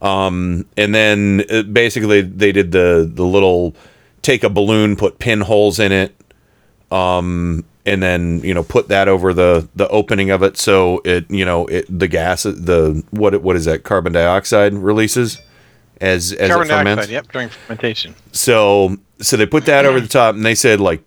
Um, 0.02 0.66
and 0.76 0.94
then 0.95 1.44
uh, 1.49 1.64
basically 1.64 2.22
they 2.22 2.52
did 2.52 2.72
the, 2.72 3.10
the 3.12 3.24
little 3.24 3.76
take 4.22 4.44
a 4.44 4.49
balloon, 4.49 4.95
put 4.95 5.20
pinholes 5.20 5.80
in 5.80 5.91
it. 5.91 6.16
Um, 6.91 7.66
and 7.86 8.02
then 8.02 8.40
you 8.40 8.53
know 8.53 8.64
put 8.64 8.88
that 8.88 9.07
over 9.07 9.32
the 9.32 9.68
the 9.76 9.88
opening 9.90 10.32
of 10.32 10.41
it 10.41 10.57
so 10.57 11.02
it 11.06 11.30
you 11.30 11.45
know 11.45 11.68
it 11.68 11.86
the 11.88 12.07
gas 12.07 12.41
the 12.41 13.03
what 13.12 13.40
what 13.44 13.56
is 13.56 13.66
that 13.66 13.84
carbon 13.84 14.12
dioxide 14.12 14.74
releases 14.74 15.40
as 16.02 16.34
as 16.34 16.49
Carbon 16.49 16.68
it 16.68 16.70
ferments. 16.70 17.07
dioxide, 17.07 17.14
yep, 17.14 17.32
during 17.32 17.49
fermentation. 17.49 18.16
So 18.32 18.98
so 19.20 19.38
they 19.38 19.45
put 19.45 19.66
that 19.66 19.86
over 19.86 19.99
the 19.99 20.07
top, 20.07 20.36
and 20.36 20.45
they 20.45 20.56
said 20.56 20.80
like 20.80 21.03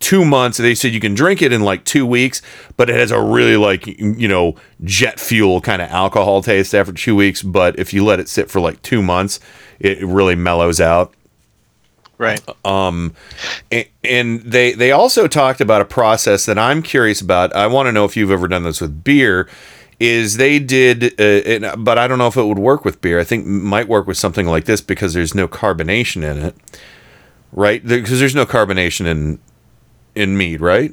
two 0.00 0.24
months. 0.24 0.58
They 0.58 0.74
said 0.74 0.92
you 0.92 1.00
can 1.00 1.14
drink 1.14 1.40
it 1.42 1.52
in 1.52 1.60
like 1.60 1.84
two 1.84 2.04
weeks, 2.04 2.42
but 2.76 2.90
it 2.90 2.96
has 2.96 3.12
a 3.12 3.20
really 3.20 3.56
like 3.56 3.86
you 3.86 4.26
know 4.26 4.56
jet 4.82 5.20
fuel 5.20 5.60
kind 5.60 5.80
of 5.80 5.88
alcohol 5.90 6.42
taste 6.42 6.74
after 6.74 6.92
two 6.92 7.14
weeks. 7.14 7.42
But 7.42 7.78
if 7.78 7.92
you 7.92 8.04
let 8.04 8.18
it 8.18 8.28
sit 8.28 8.50
for 8.50 8.60
like 8.60 8.82
two 8.82 9.02
months, 9.02 9.38
it 9.78 10.02
really 10.02 10.34
mellows 10.34 10.80
out. 10.80 11.14
Right. 12.18 12.42
Um, 12.66 13.14
and, 13.70 13.86
and 14.04 14.40
they 14.40 14.72
they 14.72 14.90
also 14.90 15.28
talked 15.28 15.60
about 15.60 15.80
a 15.80 15.86
process 15.86 16.44
that 16.46 16.58
I'm 16.58 16.82
curious 16.82 17.20
about. 17.20 17.54
I 17.54 17.66
want 17.68 17.86
to 17.86 17.92
know 17.92 18.04
if 18.04 18.16
you've 18.16 18.30
ever 18.30 18.48
done 18.48 18.64
this 18.64 18.80
with 18.80 19.04
beer. 19.04 19.48
Is 19.98 20.38
they 20.38 20.58
did, 20.58 21.20
uh, 21.20 21.22
and, 21.22 21.84
but 21.84 21.98
I 21.98 22.08
don't 22.08 22.16
know 22.16 22.26
if 22.26 22.38
it 22.38 22.44
would 22.44 22.58
work 22.58 22.86
with 22.86 23.02
beer. 23.02 23.20
I 23.20 23.24
think 23.24 23.44
it 23.44 23.50
might 23.50 23.86
work 23.86 24.06
with 24.06 24.16
something 24.16 24.46
like 24.46 24.64
this 24.64 24.80
because 24.80 25.12
there's 25.12 25.34
no 25.34 25.46
carbonation 25.46 26.22
in 26.22 26.38
it, 26.38 26.56
right? 27.52 27.86
Because 27.86 28.18
there's 28.18 28.34
no 28.34 28.46
carbonation 28.46 29.04
in 29.04 29.38
in 30.20 30.36
mead, 30.36 30.60
right? 30.60 30.92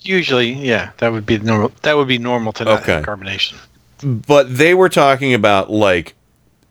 Usually, 0.00 0.52
yeah, 0.52 0.90
that 0.98 1.12
would 1.12 1.26
be 1.26 1.38
normal. 1.38 1.72
That 1.82 1.96
would 1.96 2.08
be 2.08 2.18
normal 2.18 2.52
to 2.54 2.64
not 2.64 2.84
have 2.84 3.04
Okay. 3.04 3.06
carbonation. 3.10 3.54
but 4.02 4.56
they 4.56 4.74
were 4.74 4.88
talking 4.88 5.34
about 5.34 5.70
like 5.70 6.14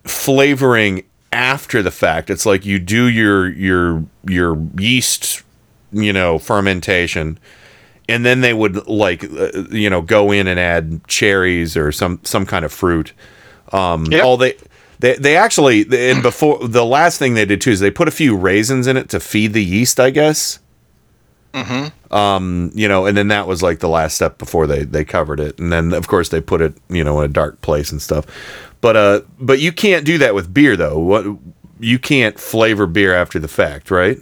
flavoring 0.04 1.04
after 1.34 1.82
the 1.82 1.92
fact 1.92 2.30
it's 2.30 2.46
like 2.46 2.66
you 2.66 2.80
do 2.80 3.08
your 3.10 3.52
your 3.52 4.04
your 4.26 4.58
yeast 4.78 5.44
you 5.92 6.14
know 6.14 6.38
fermentation 6.38 7.38
and 8.08 8.24
then 8.26 8.42
they 8.42 8.54
would 8.54 8.88
like 8.88 9.24
uh, 9.26 9.50
you 9.72 9.90
know 9.90 10.02
go 10.02 10.32
in 10.32 10.48
and 10.48 10.60
add 10.60 11.06
cherries 11.08 11.76
or 11.76 11.92
some 11.92 12.20
some 12.24 12.46
kind 12.46 12.64
of 12.64 12.72
fruit 12.72 13.12
um 13.74 14.06
oh 14.22 14.38
they 14.38 14.54
they, 15.00 15.16
they 15.16 15.36
actually 15.36 15.86
and 15.92 16.22
before 16.24 16.66
the 16.68 16.86
last 16.86 17.18
thing 17.18 17.34
they 17.34 17.44
did 17.46 17.60
too 17.60 17.72
is 17.72 17.80
they 17.82 17.92
put 17.92 18.08
a 18.08 18.12
few 18.12 18.38
raisins 18.38 18.86
in 18.88 18.96
it 18.96 19.10
to 19.10 19.20
feed 19.20 19.52
the 19.54 19.64
yeast 19.66 20.00
i 20.00 20.10
guess 20.12 20.60
Mm-hmm. 21.56 22.14
um, 22.14 22.70
you 22.76 22.86
know, 22.88 23.06
and 23.06 23.16
then 23.16 23.30
that 23.30 23.48
was 23.48 23.64
like 23.64 23.80
the 23.80 23.88
last 23.88 24.16
step 24.16 24.38
before 24.38 24.68
they 24.68 24.84
they 24.84 25.06
covered 25.06 25.40
it, 25.40 25.58
and 25.58 25.72
then 25.72 25.94
of 25.94 26.10
course 26.10 26.30
they 26.30 26.42
put 26.42 26.60
it, 26.62 26.76
you 26.90 27.02
know, 27.04 27.20
in 27.20 27.26
a 27.26 27.34
dark 27.34 27.62
place 27.62 27.92
and 27.92 28.02
stuff. 28.02 28.26
But 28.82 28.98
uh, 28.98 29.22
but 29.40 29.60
you 29.60 29.72
can't 29.72 30.06
do 30.06 30.18
that 30.18 30.36
with 30.36 30.54
beer 30.54 30.76
though. 30.76 31.00
What 31.00 31.26
you 31.80 31.98
can't 31.98 32.38
flavor 32.38 32.86
beer 32.88 33.16
after 33.16 33.40
the 33.40 33.48
fact, 33.48 33.90
right? 33.90 34.18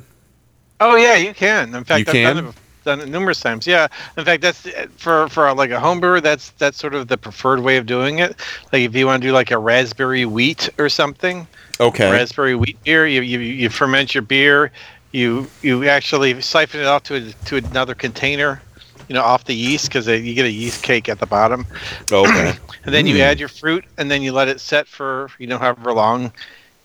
Oh 0.79 0.95
yeah, 0.95 1.15
you 1.15 1.33
can. 1.33 1.73
In 1.73 1.83
fact, 1.83 1.99
You 1.99 2.05
I've 2.07 2.13
can? 2.13 2.35
done 2.35 2.45
it, 2.47 2.55
done 2.83 2.99
it 3.01 3.07
numerous 3.09 3.39
times. 3.39 3.65
Yeah. 3.65 3.87
In 4.17 4.25
fact, 4.25 4.41
that's 4.41 4.67
for 4.97 5.27
for 5.29 5.53
like 5.55 5.71
a 5.71 5.79
home 5.79 5.99
brewer. 5.99 6.21
That's 6.21 6.51
that's 6.51 6.77
sort 6.77 6.93
of 6.93 7.07
the 7.07 7.17
preferred 7.17 7.61
way 7.61 7.77
of 7.77 7.85
doing 7.85 8.19
it. 8.19 8.35
Like 8.71 8.83
if 8.83 8.95
you 8.95 9.05
want 9.05 9.23
to 9.23 9.27
do 9.29 9.33
like 9.33 9.49
a 9.51 9.57
raspberry 9.57 10.25
wheat 10.25 10.69
or 10.77 10.89
something. 10.89 11.47
Okay. 11.79 12.11
Raspberry 12.11 12.55
wheat 12.55 12.81
beer. 12.83 13.07
You 13.07 13.21
you, 13.21 13.39
you 13.39 13.69
ferment 13.69 14.13
your 14.13 14.21
beer. 14.21 14.71
You 15.13 15.51
you 15.61 15.87
actually 15.87 16.41
siphon 16.41 16.81
it 16.81 16.87
off 16.87 17.03
to 17.05 17.15
a, 17.15 17.33
to 17.45 17.57
another 17.57 17.95
container. 17.95 18.63
You 19.07 19.15
know, 19.15 19.23
off 19.23 19.45
the 19.45 19.55
yeast 19.55 19.89
because 19.89 20.07
you 20.07 20.33
get 20.35 20.45
a 20.45 20.51
yeast 20.51 20.81
cake 20.81 21.09
at 21.09 21.19
the 21.19 21.27
bottom. 21.27 21.67
Okay. 22.11 22.53
and 22.85 22.93
then 22.93 23.07
you 23.07 23.19
Mm. 23.19 23.21
add 23.21 23.39
your 23.39 23.49
fruit, 23.49 23.85
and 23.97 24.11
then 24.11 24.23
you 24.23 24.33
let 24.33 24.49
it 24.49 24.61
set 24.61 24.87
for 24.87 25.29
you 25.39 25.47
know 25.47 25.59
however 25.59 25.93
long 25.93 26.33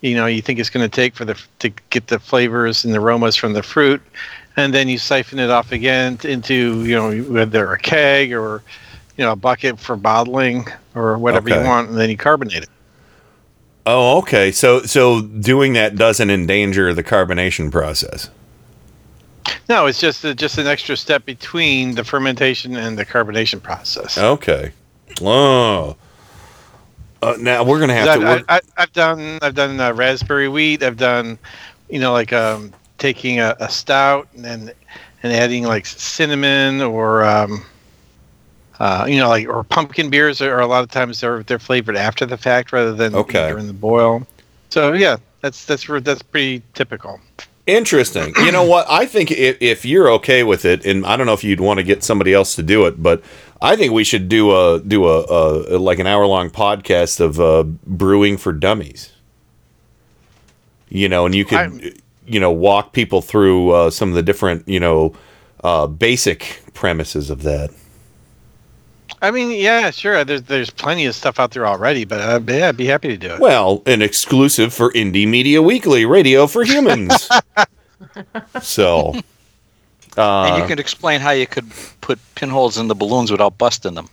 you 0.01 0.15
know 0.15 0.27
you 0.27 0.43
think 0.43 0.59
it's 0.59 0.71
going 0.71 0.85
to 0.89 0.95
take 0.95 1.15
for 1.15 1.25
the 1.25 1.41
to 1.61 1.71
get 1.91 2.09
the 2.09 2.19
flavors 2.19 2.85
and 2.85 2.95
the 2.95 3.01
aromas 3.01 3.37
from 3.37 3.55
the 3.55 3.63
fruit, 3.63 4.03
and 4.57 4.75
then 4.75 4.89
you 4.89 4.99
siphon 4.99 5.39
it 5.39 5.51
off 5.51 5.73
again 5.73 6.19
into 6.25 6.85
you 6.85 6.95
know 6.95 7.17
whether 7.33 7.73
a 7.73 7.79
keg 7.79 8.33
or 8.33 8.65
you 9.17 9.25
know 9.25 9.33
a 9.33 9.37
bucket 9.37 9.79
for 9.81 9.97
bottling 9.97 10.67
or 10.95 11.19
whatever 11.19 11.49
Okay. 11.49 11.51
you 11.51 11.61
want, 11.61 11.89
and 11.91 11.99
then 11.99 12.11
you 12.11 12.17
carbonate 12.17 12.65
it. 12.65 12.69
Oh, 13.91 14.19
okay. 14.19 14.53
So 14.53 14.83
so 14.83 15.23
doing 15.23 15.73
that 15.73 15.97
doesn't 15.97 16.29
endanger 16.29 16.93
the 16.93 17.03
carbonation 17.03 17.73
process. 17.73 18.29
No, 19.67 19.87
it's 19.87 19.99
just 19.99 20.23
a, 20.27 20.35
just 20.35 20.59
an 20.59 20.67
extra 20.67 20.95
step 20.95 21.25
between 21.25 21.95
the 21.95 22.05
fermentation 22.05 22.77
and 22.77 22.99
the 22.99 23.07
carbonation 23.07 23.63
process. 23.63 24.19
Okay. 24.19 24.73
Oh. 25.23 25.97
Uh, 27.23 27.37
now 27.41 27.65
we're 27.65 27.81
gonna 27.81 27.95
have 27.95 28.21
to. 28.21 28.45
I, 28.51 28.61
I've 28.77 28.93
done 28.93 29.39
I've 29.41 29.55
done 29.55 29.81
uh, 29.81 29.95
raspberry 29.95 30.51
wheat. 30.51 30.83
I've 30.83 30.99
done, 30.99 31.39
you 31.89 31.99
know, 31.99 32.13
like 32.13 32.35
um, 32.35 32.75
taking 32.99 33.41
a, 33.41 33.57
a 33.59 33.71
stout 33.71 34.29
and 34.35 34.45
then 34.45 34.71
and 35.23 35.33
adding 35.33 35.65
like 35.65 35.87
cinnamon 35.87 36.83
or 36.83 37.25
um, 37.25 37.65
uh, 38.81 39.07
you 39.09 39.17
know, 39.17 39.29
like 39.29 39.49
or 39.49 39.65
pumpkin 39.65 40.11
beers 40.11 40.41
are, 40.41 40.55
are 40.55 40.61
a 40.61 40.67
lot 40.67 40.83
of 40.85 40.91
times 40.91 41.21
they're 41.21 41.43
they're 41.45 41.59
flavored 41.59 41.97
after 41.97 42.25
the 42.27 42.37
fact 42.37 42.73
rather 42.73 42.93
than 42.95 43.15
Okay. 43.15 43.49
during 43.49 43.67
the 43.67 43.73
boil. 43.73 44.27
So 44.71 44.93
yeah, 44.93 45.17
that's 45.41 45.65
that's 45.65 45.87
that's 45.87 46.23
pretty 46.23 46.63
typical. 46.75 47.21
Interesting. 47.67 48.33
You 48.39 48.51
know 48.51 48.65
what? 48.65 48.87
I 48.89 49.05
think 49.05 49.31
if, 49.31 49.59
if 49.61 49.85
you're 49.85 50.11
okay 50.13 50.43
with 50.43 50.65
it, 50.65 50.87
and 50.87 51.05
I 51.05 51.19
don't 51.19 51.27
know 51.27 51.35
if 51.35 51.45
you'd 51.45 51.61
want 51.61 51.77
to 51.79 51.85
get 51.85 52.03
somebody 52.03 52.33
else 52.33 52.55
to 52.55 52.63
do 52.63 52.87
it, 52.87 53.03
but 53.03 53.23
I 53.61 53.77
think 53.77 53.93
we 53.93 54.05
should 54.05 54.27
do 54.31 54.53
a 54.57 54.81
do 54.81 55.07
a, 55.07 55.77
a 55.77 55.79
like 55.79 55.99
an 55.99 56.07
hour 56.07 56.25
long 56.27 56.49
podcast 56.49 57.21
of 57.21 57.39
uh, 57.39 57.65
brewing 57.87 58.39
for 58.39 58.53
dummies. 58.55 59.11
You 60.89 61.09
know, 61.11 61.27
and 61.27 61.35
you 61.35 61.45
could 61.45 62.01
you 62.27 62.41
know 62.41 62.51
walk 62.51 62.93
people 62.95 63.21
through 63.21 63.71
uh, 63.73 63.91
some 63.91 64.09
of 64.09 64.15
the 64.15 64.23
different 64.23 64.67
you 64.67 64.81
know 64.81 65.15
uh, 65.63 65.87
basic 65.87 66.63
premises 66.73 67.29
of 67.29 67.43
that. 67.43 67.71
I 69.21 69.31
mean, 69.31 69.51
yeah, 69.51 69.91
sure. 69.91 70.25
There's 70.25 70.43
there's 70.43 70.71
plenty 70.71 71.07
of 71.07 71.15
stuff 71.15 71.41
out 71.41 71.51
there 71.51 71.67
already, 71.67 72.05
but 72.05 72.21
uh, 72.21 72.41
yeah, 72.53 72.69
I'd 72.69 72.77
be 72.77 72.87
happy 72.87 73.09
to 73.09 73.17
do 73.17 73.35
it. 73.35 73.41
Well, 73.41 73.83
an 73.87 74.03
exclusive 74.03 74.73
for 74.73 74.93
Indie 74.93 75.27
Media 75.27 75.61
Weekly, 75.61 76.05
radio 76.05 76.47
for 76.47 76.65
humans. 76.65 77.29
so, 78.63 79.15
uh, 80.17 80.45
and 80.45 80.63
you 80.63 80.69
can 80.69 80.79
explain 80.79 81.21
how 81.21 81.31
you 81.33 81.47
could 81.47 81.71
put 82.01 82.19
pinholes 82.37 82.79
in 82.79 82.89
the 82.89 82.95
balloons 82.95 83.31
without 83.31 83.59
busting 83.59 83.95
them. 83.95 84.09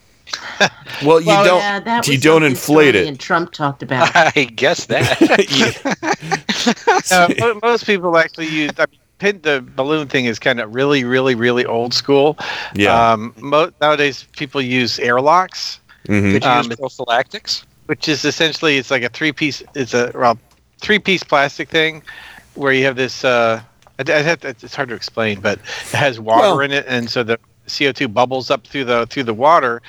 well, 1.03 1.19
you 1.19 1.27
don't 1.27 1.59
yeah, 1.59 1.79
that 1.79 2.07
you 2.07 2.17
don't 2.17 2.43
inflate 2.43 2.95
it. 2.95 3.07
And 3.07 3.19
Trump 3.19 3.51
talked 3.51 3.83
about. 3.83 4.09
I 4.15 4.45
guess 4.45 4.85
that. 4.87 5.21
Uh, 7.11 7.53
most 7.61 7.85
people 7.85 8.17
actually 8.17 8.47
use. 8.47 8.71
I 8.79 8.85
mean, 8.89 8.99
pin, 9.19 9.39
the 9.41 9.63
balloon 9.75 10.07
thing 10.07 10.25
is 10.25 10.39
kind 10.39 10.59
of 10.59 10.73
really, 10.73 11.03
really, 11.03 11.35
really 11.35 11.65
old 11.65 11.93
school. 11.93 12.37
Yeah. 12.73 13.11
Um, 13.13 13.33
mo- 13.37 13.71
nowadays, 13.81 14.25
people 14.33 14.61
use 14.61 14.99
airlocks, 14.99 15.79
Mhm. 16.07 16.33
Could 16.33 16.43
you 16.43 16.49
Um, 16.49 16.65
use 16.67 16.75
prophylactics? 16.75 17.65
which 17.87 18.07
is 18.07 18.25
essentially 18.25 18.77
it's 18.77 18.91
like 18.91 19.03
a 19.03 19.09
three 19.09 19.31
piece. 19.31 19.61
It's 19.75 19.93
a 19.93 20.11
well, 20.13 20.37
three 20.81 20.99
piece 20.99 21.23
plastic 21.23 21.69
thing 21.69 22.03
where 22.55 22.71
you 22.73 22.85
have 22.85 22.95
this. 22.95 23.23
Uh, 23.25 23.61
I, 23.99 24.11
I 24.11 24.21
have 24.21 24.41
to, 24.41 24.49
it's 24.49 24.75
hard 24.75 24.89
to 24.89 24.95
explain, 24.95 25.39
but 25.39 25.57
it 25.59 25.91
has 25.97 26.19
water 26.19 26.41
Well- 26.41 26.59
in 26.61 26.71
it, 26.71 26.85
and 26.87 27.09
so 27.09 27.23
the 27.23 27.39
CO 27.67 27.91
two 27.91 28.07
bubbles 28.07 28.51
up 28.51 28.67
through 28.67 28.85
the 28.85 29.07
through 29.07 29.23
the 29.23 29.33
water, 29.33 29.81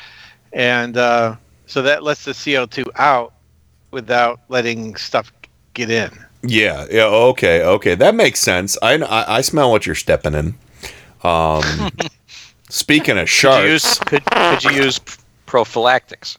and 0.53 0.97
uh, 0.97 1.37
so 1.67 1.83
that 1.83 2.03
lets 2.03 2.25
the 2.25 2.33
CO 2.35 2.65
two 2.67 2.87
out 2.97 3.33
without 3.91 4.41
letting 4.49 4.97
stuff 4.97 5.33
get 5.75 5.91
in. 5.91 6.11
Yeah, 6.49 6.87
yeah, 6.91 7.05
okay, 7.05 7.63
okay, 7.63 7.95
that 7.95 8.15
makes 8.15 8.41
sense. 8.41 8.77
I 8.83 8.95
I, 8.95 9.39
I 9.39 9.41
smell 9.41 9.71
what 9.71 9.87
you're 9.87 9.95
stepping 9.95 10.35
in. 10.35 10.55
Um, 11.23 11.63
speaking 12.69 13.19
of 13.19 13.29
Could 13.29 13.65
you 13.65 13.73
use 13.73 13.83
sharks, 13.83 13.99
could, 14.01 14.25
could 14.27 14.65
you 14.65 14.71
use 14.85 15.01
prophylactics? 15.47 16.39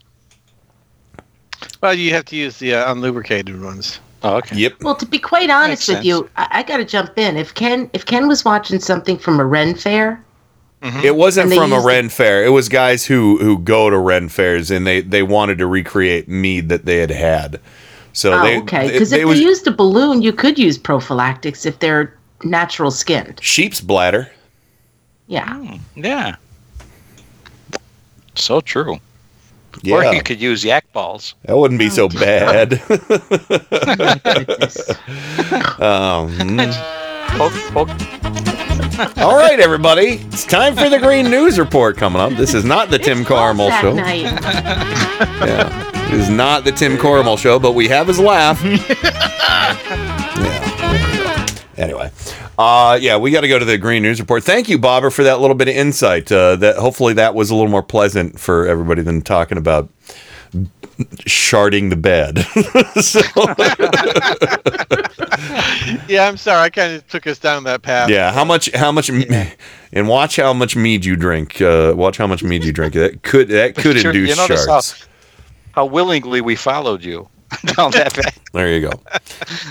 Well, 1.82 1.94
you 1.94 2.12
have 2.12 2.26
to 2.26 2.36
use 2.36 2.58
the 2.58 2.76
uh, 2.76 2.94
unlubricated 2.94 3.62
ones. 3.64 4.00
Oh, 4.24 4.38
okay. 4.38 4.56
Yep. 4.56 4.82
Well, 4.82 4.96
to 4.96 5.06
be 5.06 5.20
quite 5.20 5.50
honest 5.50 5.88
with 5.88 6.04
you, 6.04 6.30
I, 6.38 6.48
I 6.52 6.64
got 6.64 6.78
to 6.78 6.86
jump 6.86 7.18
in. 7.18 7.38
If 7.38 7.54
Ken, 7.54 7.90
if 7.94 8.06
Ken 8.06 8.28
was 8.28 8.44
watching 8.44 8.80
something 8.80 9.18
from 9.18 9.40
a 9.40 9.46
Ren 9.46 9.76
fair, 9.76 10.24
It 11.04 11.16
wasn't 11.16 11.54
from 11.54 11.74
a 11.74 11.80
Ren 11.82 12.10
fair. 12.10 12.46
It 12.46 12.50
was 12.50 12.70
guys 12.70 13.06
who 13.06 13.38
who 13.38 13.58
go 13.58 13.90
to 13.90 13.98
Ren 13.98 14.30
fairs 14.30 14.70
and 14.72 14.86
they 14.86 15.02
they 15.02 15.24
wanted 15.24 15.58
to 15.58 15.68
recreate 15.68 16.28
mead 16.28 16.70
that 16.70 16.86
they 16.86 16.98
had 16.98 17.10
had. 17.12 17.60
So 18.14 18.34
oh, 18.34 18.42
they 18.44 18.60
okay. 18.62 18.88
they- 18.88 18.94
Because 18.94 19.10
they 19.12 19.22
if 19.22 19.28
was 19.28 19.40
they 19.40 19.46
used 19.46 19.66
a 19.68 19.72
balloon, 19.72 20.22
you 20.22 20.34
could 20.34 20.58
use 20.60 20.78
prophylactics 20.78 21.66
if 21.66 21.80
they're 21.80 22.14
natural 22.44 22.92
skinned. 22.92 23.40
sheep's 23.42 23.80
bladder. 23.82 24.30
Yeah. 25.28 25.78
Yeah. 25.96 26.36
So 28.36 28.62
true. 28.62 29.00
Yeah, 29.84 29.96
Or 29.96 30.06
you 30.14 30.22
could 30.24 30.40
use 30.42 30.64
yak 30.66 30.92
balls. 30.94 31.36
that 31.46 31.56
wouldn't 31.58 31.80
be 31.80 31.88
Oh, 31.88 31.90
so 31.90 32.10
bad. 32.10 32.74
um, 35.82 36.32
Poke, 37.38 37.54
poke. 37.74 37.90
all 39.18 39.36
right, 39.38 39.60
everybody, 39.60 40.22
it's 40.32 40.46
time 40.46 40.76
for 40.76 40.90
the 40.90 40.98
Green 40.98 41.30
News 41.30 41.60
Report 41.60 41.96
coming 41.98 42.20
up. 42.22 42.32
This 42.34 42.54
is 42.56 42.64
not 42.64 42.90
the 42.90 42.98
Tim 42.98 43.24
Carmel 43.26 43.70
show. 43.72 43.94
night. 43.94 44.24
Yeah, 45.48 45.87
it 46.08 46.14
is 46.14 46.30
not 46.30 46.64
the 46.64 46.72
Tim 46.72 46.98
Carmel 46.98 47.38
show, 47.38 47.60
but 47.60 47.74
we 47.74 47.88
have 47.88 48.08
his 48.08 48.20
laugh. 48.20 48.62
yeah. 48.98 49.88
Anyway, 51.78 52.12
uh, 52.58 52.98
yeah, 53.00 53.18
we 53.18 53.30
got 53.32 53.42
to 53.42 53.48
go 53.48 53.60
to 53.60 53.66
the 53.66 53.78
Green 53.78 54.02
News 54.04 54.20
Report. 54.20 54.44
Thank 54.44 54.68
you, 54.70 54.80
Bobber, 54.80 55.10
for 55.12 55.24
that 55.24 55.40
little 55.40 55.56
bit 55.56 55.68
of 55.68 55.76
insight. 55.76 56.32
Uh, 56.32 56.56
that 56.56 56.78
hopefully 56.78 57.14
that 57.14 57.36
was 57.36 57.52
a 57.52 57.56
little 57.56 57.70
more 57.70 57.84
pleasant 57.84 58.40
for 58.40 58.66
everybody 58.68 59.04
than 59.04 59.22
talking 59.22 59.58
about 59.60 59.90
sharding 61.28 61.92
the 61.92 61.96
bed. 61.96 62.40
Yeah, 66.10 66.28
I'm 66.28 66.38
sorry. 66.38 66.62
I 66.62 66.70
kind 66.70 66.94
of 66.96 67.08
took 67.08 67.28
us 67.28 67.38
down 67.38 67.64
that 67.66 67.82
path. 67.82 68.10
yeah, 68.10 68.32
how 68.32 68.44
much? 68.44 68.74
How 68.74 68.92
much? 68.92 69.10
And 69.10 70.08
watch 70.08 70.38
how 70.38 70.54
much 70.54 70.76
mead 70.76 71.06
you 71.06 71.16
drink. 71.16 71.62
Uh, 71.62 71.94
watch 71.96 72.18
how 72.18 72.28
much 72.28 72.44
mead 72.44 72.64
you 72.64 72.74
drink. 72.74 72.94
That 72.94 73.24
could 73.24 73.50
that 73.50 73.76
could 73.76 73.98
Sure, 74.00 74.12
induce 74.12 74.30
you 74.30 74.36
notice 74.36 74.66
how, 74.66 74.82
shards. 74.82 75.08
How 75.78 75.86
willingly 75.86 76.42
we 76.42 76.56
followed 76.56 77.04
you 77.04 77.30
down 77.76 77.92
that 77.92 78.12
path. 78.12 78.40
There 78.52 78.74
you 78.74 78.90
go. 78.90 79.00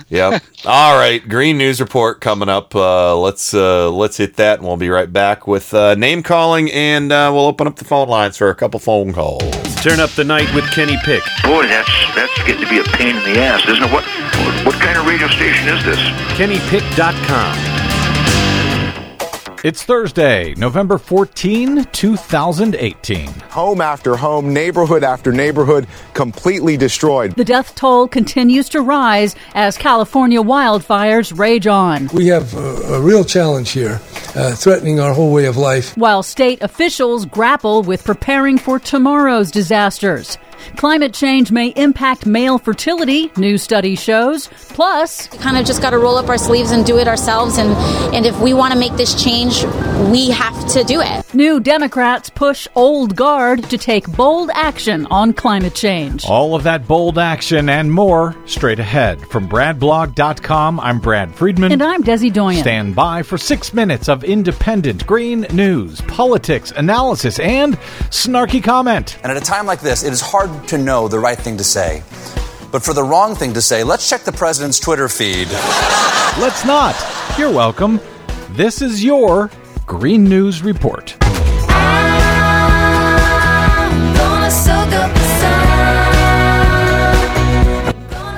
yep. 0.08 0.40
All 0.64 0.96
right. 0.96 1.28
Green 1.28 1.58
News 1.58 1.80
Report 1.80 2.20
coming 2.20 2.48
up. 2.48 2.76
Uh, 2.76 3.18
let's 3.18 3.52
uh, 3.52 3.90
let's 3.90 4.16
hit 4.16 4.36
that, 4.36 4.60
and 4.60 4.68
we'll 4.68 4.76
be 4.76 4.88
right 4.88 5.12
back 5.12 5.48
with 5.48 5.74
uh, 5.74 5.96
name 5.96 6.22
calling, 6.22 6.70
and 6.70 7.10
uh, 7.10 7.28
we'll 7.34 7.46
open 7.46 7.66
up 7.66 7.74
the 7.74 7.84
phone 7.84 8.08
lines 8.08 8.36
for 8.36 8.50
a 8.50 8.54
couple 8.54 8.78
phone 8.78 9.12
calls. 9.12 9.42
Turn 9.82 9.98
up 9.98 10.10
the 10.10 10.22
night 10.22 10.54
with 10.54 10.70
Kenny 10.70 10.96
Pick. 11.04 11.24
Boy, 11.42 11.66
that's 11.66 11.90
that's 12.14 12.38
getting 12.44 12.62
to 12.62 12.70
be 12.70 12.78
a 12.78 12.84
pain 12.84 13.16
in 13.16 13.22
the 13.24 13.40
ass, 13.40 13.68
isn't 13.68 13.82
it? 13.82 13.90
What 13.90 14.04
what 14.64 14.80
kind 14.80 14.96
of 14.96 15.06
radio 15.08 15.26
station 15.26 15.66
is 15.66 15.84
this? 15.84 15.98
KennyPick.com. 16.38 17.85
It's 19.66 19.82
Thursday, 19.82 20.54
November 20.54 20.96
14, 20.96 21.86
2018. 21.86 23.26
Home 23.26 23.80
after 23.80 24.14
home, 24.14 24.52
neighborhood 24.52 25.02
after 25.02 25.32
neighborhood, 25.32 25.88
completely 26.14 26.76
destroyed. 26.76 27.34
The 27.34 27.44
death 27.44 27.74
toll 27.74 28.06
continues 28.06 28.68
to 28.68 28.80
rise 28.80 29.34
as 29.56 29.76
California 29.76 30.40
wildfires 30.40 31.36
rage 31.36 31.66
on. 31.66 32.06
We 32.14 32.28
have 32.28 32.54
a, 32.54 32.94
a 32.94 33.00
real 33.00 33.24
challenge 33.24 33.70
here, 33.70 34.00
uh, 34.36 34.54
threatening 34.54 35.00
our 35.00 35.12
whole 35.12 35.32
way 35.32 35.46
of 35.46 35.56
life. 35.56 35.96
While 35.96 36.22
state 36.22 36.62
officials 36.62 37.26
grapple 37.26 37.82
with 37.82 38.04
preparing 38.04 38.58
for 38.58 38.78
tomorrow's 38.78 39.50
disasters. 39.50 40.38
Climate 40.76 41.14
change 41.14 41.50
may 41.52 41.68
impact 41.68 42.26
male 42.26 42.58
fertility, 42.58 43.30
new 43.36 43.58
study 43.58 43.96
shows. 43.96 44.48
Plus, 44.48 45.30
we 45.30 45.38
kind 45.38 45.56
of 45.56 45.64
just 45.64 45.82
got 45.82 45.90
to 45.90 45.98
roll 45.98 46.16
up 46.16 46.28
our 46.28 46.38
sleeves 46.38 46.70
and 46.70 46.84
do 46.84 46.98
it 46.98 47.08
ourselves. 47.08 47.58
And, 47.58 47.70
and 48.14 48.26
if 48.26 48.38
we 48.40 48.54
want 48.54 48.72
to 48.72 48.78
make 48.78 48.92
this 48.96 49.22
change, 49.22 49.64
we 50.10 50.30
have 50.30 50.68
to 50.72 50.84
do 50.84 51.00
it. 51.00 51.34
new 51.34 51.60
Democrats 51.60 52.30
push 52.30 52.68
old 52.74 53.16
guard 53.16 53.64
to 53.64 53.78
take 53.78 54.10
bold 54.12 54.50
action 54.52 55.06
on 55.06 55.32
climate 55.32 55.74
change. 55.74 56.24
All 56.26 56.54
of 56.54 56.64
that 56.64 56.86
bold 56.86 57.18
action 57.18 57.68
and 57.68 57.92
more 57.92 58.36
straight 58.46 58.78
ahead. 58.78 59.20
From 59.28 59.48
BradBlog.com, 59.48 60.80
I'm 60.80 60.98
Brad 61.00 61.34
Friedman. 61.34 61.72
And 61.72 61.82
I'm 61.82 62.02
Desi 62.02 62.32
Doyen. 62.32 62.60
Stand 62.60 62.94
by 62.94 63.22
for 63.22 63.38
six 63.38 63.72
minutes 63.72 64.08
of 64.08 64.24
independent 64.24 65.06
green 65.06 65.42
news, 65.52 66.00
politics, 66.02 66.72
analysis, 66.76 67.38
and 67.38 67.76
snarky 68.10 68.62
comment. 68.62 69.18
And 69.22 69.32
at 69.32 69.36
a 69.36 69.44
time 69.44 69.66
like 69.66 69.80
this, 69.80 70.02
it 70.04 70.12
is 70.12 70.20
hard 70.20 70.45
to 70.68 70.78
know 70.78 71.08
the 71.08 71.18
right 71.18 71.38
thing 71.38 71.56
to 71.56 71.64
say. 71.64 72.02
But 72.72 72.82
for 72.82 72.92
the 72.92 73.02
wrong 73.02 73.34
thing 73.34 73.52
to 73.54 73.62
say, 73.62 73.84
let's 73.84 74.08
check 74.08 74.22
the 74.22 74.32
president's 74.32 74.80
Twitter 74.80 75.08
feed. 75.08 75.48
Let's 76.38 76.64
not. 76.64 76.94
You're 77.38 77.52
welcome. 77.52 78.00
This 78.50 78.82
is 78.82 79.04
your 79.04 79.50
Green 79.86 80.24
News 80.24 80.62
Report. 80.62 81.16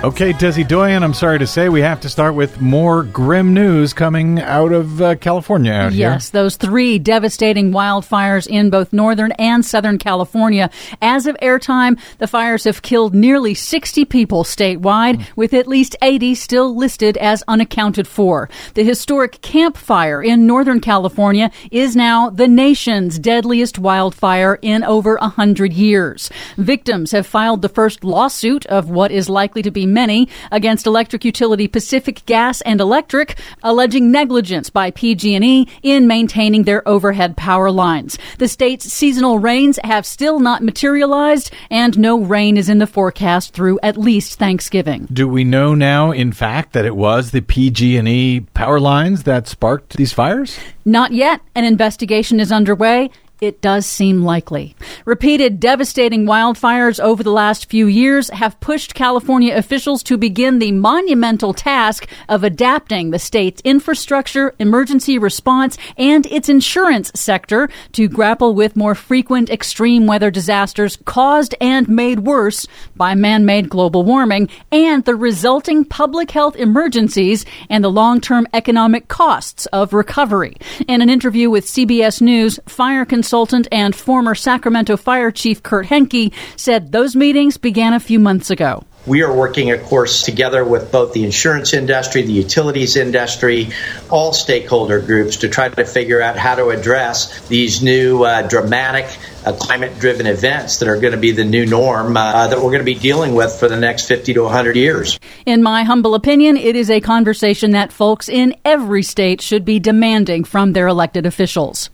Okay, 0.08 0.32
Desi 0.32 0.66
Doyen, 0.66 1.02
I'm 1.02 1.12
sorry 1.12 1.38
to 1.38 1.46
say 1.46 1.68
we 1.68 1.82
have 1.82 2.00
to 2.00 2.08
start 2.08 2.34
with 2.34 2.62
more 2.62 3.02
grim 3.02 3.52
news 3.52 3.92
coming 3.92 4.40
out 4.40 4.72
of 4.72 5.02
uh, 5.02 5.16
California 5.16 5.70
out 5.70 5.92
here. 5.92 6.08
Yes, 6.08 6.30
those 6.30 6.56
three 6.56 6.98
devastating 6.98 7.72
wildfires 7.72 8.46
in 8.46 8.70
both 8.70 8.90
northern 8.90 9.32
and 9.32 9.62
southern 9.62 9.98
California. 9.98 10.70
As 11.02 11.26
of 11.26 11.36
airtime, 11.42 12.00
the 12.16 12.26
fires 12.26 12.64
have 12.64 12.80
killed 12.80 13.14
nearly 13.14 13.52
60 13.52 14.06
people 14.06 14.44
statewide, 14.44 15.26
with 15.36 15.52
at 15.52 15.68
least 15.68 15.94
80 16.00 16.34
still 16.36 16.74
listed 16.74 17.18
as 17.18 17.44
unaccounted 17.46 18.08
for. 18.08 18.48
The 18.72 18.84
historic 18.84 19.42
Camp 19.42 19.76
Fire 19.76 20.22
in 20.22 20.46
northern 20.46 20.80
California 20.80 21.50
is 21.70 21.94
now 21.94 22.30
the 22.30 22.48
nation's 22.48 23.18
deadliest 23.18 23.78
wildfire 23.78 24.58
in 24.62 24.84
over 24.84 25.16
100 25.16 25.74
years. 25.74 26.30
Victims 26.56 27.12
have 27.12 27.26
filed 27.26 27.60
the 27.60 27.68
first 27.68 28.02
lawsuit 28.04 28.64
of 28.66 28.88
what 28.88 29.12
is 29.12 29.28
likely 29.28 29.60
to 29.60 29.70
be 29.70 29.84
many 29.98 30.28
against 30.52 30.86
electric 30.86 31.24
utility 31.24 31.66
Pacific 31.66 32.24
Gas 32.24 32.60
and 32.60 32.80
Electric, 32.80 33.36
alleging 33.64 34.12
negligence 34.12 34.70
by 34.70 34.92
PG&E 34.92 35.66
in 35.82 36.06
maintaining 36.06 36.62
their 36.62 36.86
overhead 36.86 37.36
power 37.36 37.68
lines. 37.72 38.16
The 38.38 38.46
state's 38.46 38.84
seasonal 38.92 39.40
rains 39.40 39.76
have 39.82 40.06
still 40.06 40.38
not 40.38 40.62
materialized, 40.62 41.52
and 41.68 41.98
no 41.98 42.20
rain 42.20 42.56
is 42.56 42.68
in 42.68 42.78
the 42.78 42.86
forecast 42.86 43.54
through 43.54 43.80
at 43.82 43.96
least 43.96 44.38
Thanksgiving. 44.38 45.08
Do 45.12 45.26
we 45.26 45.42
know 45.42 45.74
now, 45.74 46.12
in 46.12 46.30
fact, 46.30 46.74
that 46.74 46.84
it 46.84 46.94
was 46.94 47.32
the 47.32 47.40
PG&E 47.40 48.46
power 48.54 48.78
lines 48.78 49.24
that 49.24 49.48
sparked 49.48 49.96
these 49.96 50.12
fires? 50.12 50.60
Not 50.84 51.10
yet. 51.12 51.40
An 51.56 51.64
investigation 51.64 52.38
is 52.38 52.52
underway. 52.52 53.10
It 53.40 53.60
does 53.60 53.86
seem 53.86 54.22
likely. 54.22 54.74
Repeated 55.04 55.60
devastating 55.60 56.26
wildfires 56.26 56.98
over 56.98 57.22
the 57.22 57.30
last 57.30 57.70
few 57.70 57.86
years 57.86 58.30
have 58.30 58.58
pushed 58.58 58.94
California 58.94 59.54
officials 59.54 60.02
to 60.04 60.16
begin 60.16 60.58
the 60.58 60.72
monumental 60.72 61.54
task 61.54 62.08
of 62.28 62.42
adapting 62.42 63.10
the 63.10 63.18
state's 63.20 63.62
infrastructure, 63.62 64.56
emergency 64.58 65.18
response, 65.18 65.78
and 65.96 66.26
its 66.26 66.48
insurance 66.48 67.12
sector 67.14 67.68
to 67.92 68.08
grapple 68.08 68.54
with 68.54 68.74
more 68.74 68.96
frequent 68.96 69.50
extreme 69.50 70.08
weather 70.08 70.32
disasters 70.32 70.98
caused 71.04 71.54
and 71.60 71.88
made 71.88 72.20
worse 72.20 72.66
by 72.96 73.14
man 73.14 73.46
made 73.46 73.68
global 73.68 74.02
warming 74.02 74.48
and 74.72 75.04
the 75.04 75.14
resulting 75.14 75.84
public 75.84 76.32
health 76.32 76.56
emergencies 76.56 77.46
and 77.70 77.84
the 77.84 77.90
long 77.90 78.20
term 78.20 78.48
economic 78.52 79.06
costs 79.06 79.66
of 79.66 79.92
recovery. 79.92 80.56
In 80.88 81.02
an 81.02 81.08
interview 81.08 81.50
with 81.50 81.66
CBS 81.66 82.20
News, 82.20 82.58
fire 82.66 83.04
consultant 83.28 83.68
and 83.70 83.94
former 83.94 84.34
Sacramento 84.34 84.96
Fire 84.96 85.30
Chief 85.30 85.62
Kurt 85.62 85.84
Henke 85.84 86.32
said 86.56 86.92
those 86.92 87.14
meetings 87.14 87.58
began 87.58 87.92
a 87.92 88.00
few 88.00 88.18
months 88.18 88.48
ago. 88.48 88.84
We 89.06 89.22
are 89.22 89.30
working, 89.30 89.70
of 89.70 89.82
course, 89.82 90.22
together 90.22 90.64
with 90.64 90.90
both 90.90 91.12
the 91.12 91.24
insurance 91.24 91.74
industry, 91.74 92.22
the 92.22 92.32
utilities 92.32 92.96
industry, 92.96 93.68
all 94.08 94.32
stakeholder 94.32 95.00
groups 95.00 95.36
to 95.38 95.50
try 95.50 95.68
to 95.68 95.84
figure 95.84 96.22
out 96.22 96.38
how 96.38 96.54
to 96.54 96.70
address 96.70 97.46
these 97.48 97.82
new 97.82 98.22
uh, 98.22 98.48
dramatic 98.48 99.04
uh, 99.44 99.52
climate 99.52 99.98
driven 99.98 100.26
events 100.26 100.78
that 100.78 100.88
are 100.88 100.98
going 100.98 101.12
to 101.12 101.20
be 101.20 101.32
the 101.32 101.44
new 101.44 101.66
norm 101.66 102.16
uh, 102.16 102.48
that 102.48 102.56
we're 102.56 102.72
going 102.72 102.78
to 102.78 102.84
be 102.84 102.94
dealing 102.94 103.34
with 103.34 103.52
for 103.52 103.68
the 103.68 103.78
next 103.78 104.06
50 104.06 104.32
to 104.34 104.42
100 104.44 104.74
years. 104.74 105.20
In 105.44 105.62
my 105.62 105.82
humble 105.82 106.14
opinion, 106.14 106.56
it 106.56 106.76
is 106.76 106.90
a 106.90 107.00
conversation 107.02 107.72
that 107.72 107.92
folks 107.92 108.30
in 108.30 108.56
every 108.64 109.02
state 109.02 109.42
should 109.42 109.66
be 109.66 109.78
demanding 109.78 110.44
from 110.44 110.72
their 110.72 110.86
elected 110.86 111.26
officials. 111.26 111.90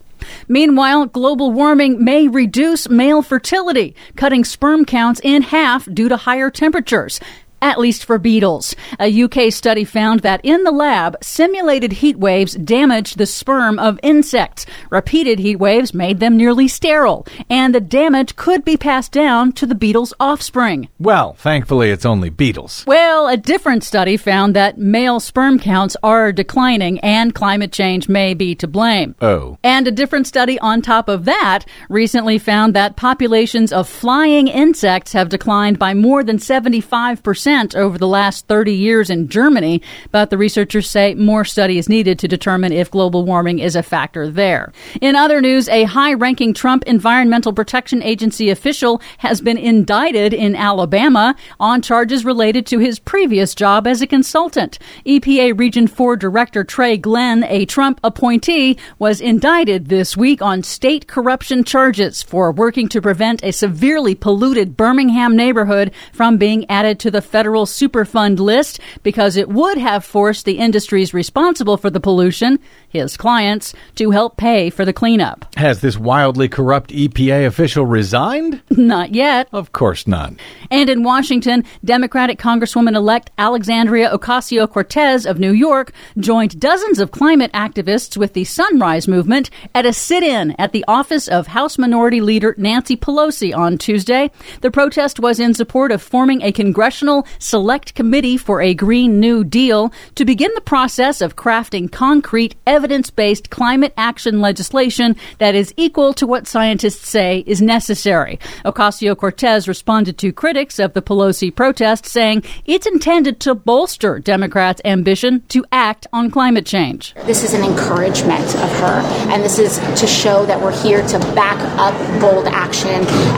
Meanwhile, 0.47 1.07
global 1.07 1.51
warming 1.51 2.03
may 2.03 2.27
reduce 2.27 2.89
male 2.89 3.21
fertility, 3.21 3.95
cutting 4.15 4.43
sperm 4.43 4.85
counts 4.85 5.21
in 5.23 5.41
half 5.41 5.87
due 5.93 6.09
to 6.09 6.17
higher 6.17 6.49
temperatures 6.49 7.19
at 7.65 7.79
least 7.79 8.05
for 8.05 8.19
beetles. 8.19 8.75
A 8.99 9.23
UK 9.23 9.51
study 9.51 9.83
found 9.83 10.19
that 10.19 10.39
in 10.43 10.63
the 10.63 10.71
lab, 10.71 11.17
simulated 11.23 11.93
heat 11.93 12.15
waves 12.19 12.53
damaged 12.53 13.17
the 13.17 13.25
sperm 13.25 13.79
of 13.79 13.99
insects. 14.03 14.67
Repeated 14.91 15.39
heat 15.39 15.55
waves 15.55 15.91
made 15.91 16.19
them 16.19 16.37
nearly 16.37 16.67
sterile, 16.67 17.25
and 17.49 17.73
the 17.73 17.81
damage 17.81 18.35
could 18.35 18.63
be 18.63 18.77
passed 18.77 19.11
down 19.11 19.51
to 19.53 19.65
the 19.65 19.73
beetle's 19.73 20.13
offspring. 20.19 20.89
Well, 20.99 21.33
thankfully, 21.33 21.89
it's 21.89 22.05
only 22.05 22.29
beetles. 22.29 22.83
Well, 22.85 23.27
a 23.27 23.35
different 23.35 23.83
study 23.83 24.15
found 24.15 24.55
that 24.55 24.77
male 24.77 25.19
sperm 25.19 25.57
counts 25.57 25.97
are 26.03 26.31
declining 26.31 26.99
and 26.99 27.33
climate 27.33 27.71
change 27.71 28.07
may 28.07 28.35
be 28.35 28.53
to 28.55 28.67
blame. 28.67 29.15
Oh. 29.21 29.57
And 29.63 29.87
a 29.87 29.91
different 29.91 30.27
study 30.27 30.59
on 30.59 30.83
top 30.83 31.09
of 31.09 31.25
that 31.25 31.65
recently 31.89 32.37
found 32.37 32.75
that 32.75 32.95
populations 32.95 33.73
of 33.73 33.89
flying 33.89 34.47
insects 34.47 35.13
have 35.13 35.29
declined 35.29 35.79
by 35.79 35.95
more 35.95 36.23
than 36.23 36.37
75% 36.37 37.54
over 37.75 37.97
the 37.97 38.07
last 38.07 38.47
30 38.47 38.73
years 38.73 39.09
in 39.09 39.29
Germany, 39.29 39.81
but 40.11 40.29
the 40.29 40.37
researchers 40.37 40.89
say 40.89 41.13
more 41.15 41.45
study 41.45 41.77
is 41.77 41.87
needed 41.87 42.19
to 42.19 42.27
determine 42.27 42.73
if 42.73 42.91
global 42.91 43.23
warming 43.23 43.59
is 43.59 43.75
a 43.75 43.83
factor 43.83 44.29
there. 44.29 44.73
In 44.99 45.15
other 45.15 45.39
news, 45.39 45.69
a 45.69 45.83
high 45.83 46.13
ranking 46.13 46.53
Trump 46.53 46.83
Environmental 46.85 47.53
Protection 47.53 48.03
Agency 48.03 48.49
official 48.49 49.01
has 49.19 49.39
been 49.39 49.57
indicted 49.57 50.33
in 50.33 50.55
Alabama 50.55 51.35
on 51.59 51.81
charges 51.81 52.25
related 52.25 52.65
to 52.65 52.79
his 52.79 52.99
previous 52.99 53.55
job 53.55 53.87
as 53.87 54.01
a 54.01 54.07
consultant. 54.07 54.77
EPA 55.05 55.57
Region 55.57 55.87
4 55.87 56.17
Director 56.17 56.63
Trey 56.63 56.97
Glenn, 56.97 57.43
a 57.45 57.65
Trump 57.65 57.99
appointee, 58.03 58.77
was 58.99 59.21
indicted 59.21 59.87
this 59.87 60.17
week 60.17 60.41
on 60.41 60.63
state 60.63 61.07
corruption 61.07 61.63
charges 61.63 62.21
for 62.21 62.51
working 62.51 62.89
to 62.89 63.01
prevent 63.01 63.43
a 63.43 63.51
severely 63.51 64.15
polluted 64.15 64.75
Birmingham 64.75 65.35
neighborhood 65.35 65.91
from 66.11 66.37
being 66.37 66.69
added 66.69 66.99
to 66.99 67.11
the 67.11 67.21
federal 67.35 67.65
Superfund 67.65 68.39
list 68.39 68.79
because 69.03 69.35
it 69.35 69.49
would 69.49 69.77
have 69.77 70.05
forced 70.05 70.45
the 70.45 70.57
industries 70.57 71.13
responsible 71.13 71.75
for 71.75 71.89
the 71.89 71.99
pollution, 71.99 72.57
his 72.95 73.17
clients, 73.17 73.73
to 73.95 74.11
help 74.11 74.37
pay 74.37 74.69
for 74.69 74.85
the 74.85 74.93
cleanup. 74.93 75.45
Has 75.55 75.81
this 75.81 75.97
wildly 75.97 76.47
corrupt 76.47 76.91
EPA 76.91 77.45
official 77.45 77.85
resigned? 77.85 78.61
Not 78.71 79.13
yet. 79.13 79.47
Of 79.51 79.71
course 79.71 80.07
not. 80.07 80.33
And 80.71 80.89
in 80.89 81.03
Washington, 81.03 81.63
Democratic 81.83 82.39
Congresswoman 82.39 82.95
elect 82.95 83.31
Alexandria 83.37 84.09
Ocasio 84.11 84.69
Cortez 84.69 85.25
of 85.25 85.39
New 85.39 85.51
York 85.51 85.91
joined 86.17 86.59
dozens 86.59 86.99
of 86.99 87.11
climate 87.11 87.51
activists 87.53 88.17
with 88.17 88.33
the 88.33 88.43
Sunrise 88.43 89.07
Movement 89.07 89.49
at 89.73 89.85
a 89.85 89.93
sit 89.93 90.23
in 90.23 90.55
at 90.57 90.71
the 90.71 90.85
office 90.87 91.27
of 91.27 91.47
House 91.47 91.77
Minority 91.77 92.21
Leader 92.21 92.55
Nancy 92.57 92.95
Pelosi 92.95 93.55
on 93.55 93.77
Tuesday. 93.77 94.31
The 94.61 94.71
protest 94.71 95.19
was 95.19 95.39
in 95.39 95.53
support 95.53 95.91
of 95.91 96.01
forming 96.01 96.41
a 96.41 96.51
congressional 96.51 97.27
select 97.39 97.95
committee 97.95 98.37
for 98.37 98.61
a 98.61 98.73
Green 98.73 99.19
New 99.19 99.43
Deal 99.43 99.91
to 100.15 100.25
begin 100.25 100.51
the 100.55 100.61
process 100.61 101.21
of 101.21 101.35
crafting 101.35 101.91
concrete, 101.91 102.55
evidence 102.65 102.84
based 103.15 103.49
climate 103.49 103.93
action 103.97 104.41
legislation 104.41 105.15
that 105.39 105.55
is 105.55 105.73
equal 105.77 106.13
to 106.13 106.27
what 106.27 106.47
scientists 106.47 107.07
say 107.07 107.43
is 107.47 107.61
necessary. 107.61 108.39
Ocasio 108.63 109.17
Cortez 109.17 109.67
responded 109.67 110.17
to 110.17 110.31
critics 110.31 110.79
of 110.79 110.93
the 110.93 111.01
Pelosi 111.01 111.53
protest, 111.53 112.05
saying 112.05 112.43
it's 112.65 112.85
intended 112.85 113.39
to 113.39 113.55
bolster 113.55 114.19
Democrats' 114.19 114.81
ambition 114.85 115.41
to 115.49 115.65
act 115.71 116.07
on 116.13 116.29
climate 116.29 116.65
change. 116.65 117.13
This 117.25 117.43
is 117.43 117.53
an 117.53 117.63
encouragement 117.63 118.45
of 118.55 118.71
her, 118.79 119.01
and 119.31 119.43
this 119.43 119.59
is 119.59 119.79
to 119.99 120.07
show 120.07 120.45
that 120.45 120.61
we're 120.61 120.83
here 120.83 121.05
to 121.07 121.19
back 121.33 121.59
up 121.79 121.95
bold 122.21 122.47
action 122.47 122.89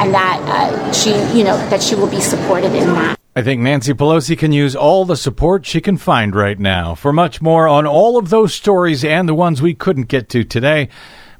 and 0.02 0.14
that 0.14 0.40
uh, 0.48 0.92
she, 0.92 1.12
you 1.38 1.44
know, 1.44 1.58
that 1.70 1.82
she 1.82 1.96
will 1.96 2.10
be 2.10 2.22
supported 2.22 2.74
in 2.74 2.88
that. 2.94 3.18
I 3.38 3.44
think 3.44 3.62
Nancy 3.62 3.94
Pelosi 3.94 4.36
can 4.36 4.52
use 4.52 4.76
all 4.76 5.06
the 5.06 5.16
support 5.16 5.64
she 5.64 5.80
can 5.80 5.98
find 5.98 6.36
right 6.36 6.58
now. 6.58 6.96
For 6.96 7.14
much 7.14 7.40
more 7.40 7.68
on 7.68 7.86
all 7.86 8.18
of 8.18 8.32
those 8.32 8.52
stories 8.52 9.06
and 9.06 9.30
the 9.30 9.36
ones 9.36 9.62
we 9.62 9.76
couldn't 9.76 10.08
get 10.08 10.28
to 10.30 10.44
today, 10.44 10.90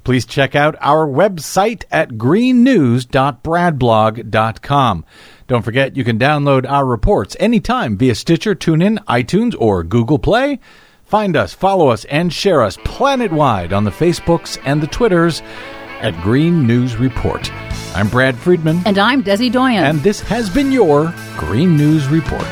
please 0.04 0.24
check 0.24 0.54
out 0.54 0.76
our 0.80 1.08
website 1.08 1.86
at 1.90 2.12
greennews.bradblog.com. 2.12 5.06
Don't 5.48 5.66
forget 5.66 5.98
you 5.98 6.04
can 6.04 6.20
download 6.20 6.70
our 6.70 6.86
reports 6.86 7.36
anytime 7.40 7.98
via 7.98 8.14
Stitcher, 8.14 8.54
TuneIn, 8.54 9.04
iTunes, 9.06 9.56
or 9.58 9.84
Google 9.84 10.20
Play. 10.20 10.60
Find 11.04 11.36
us, 11.36 11.56
follow 11.56 11.88
us, 11.88 12.06
and 12.06 12.32
share 12.32 12.62
us 12.62 12.78
planet 12.84 13.32
wide 13.32 13.74
on 13.74 13.86
the 13.86 13.90
Facebooks 13.90 14.60
and 14.64 14.84
the 14.84 14.88
Twitters 14.88 15.42
at 16.02 16.16
Green 16.22 16.66
News 16.66 16.98
Report. 16.98 17.52
I'm 17.96 18.08
Brad 18.08 18.38
Friedman. 18.38 18.82
And 18.86 18.98
I'm 18.98 19.24
Desi 19.24 19.52
Doyen. 19.52 19.84
And 19.84 20.00
this 20.02 20.22
has 20.22 20.50
been 20.50 20.72
your 20.72 21.14
Green 21.38 21.76
News 21.76 22.08
Report. 22.08 22.48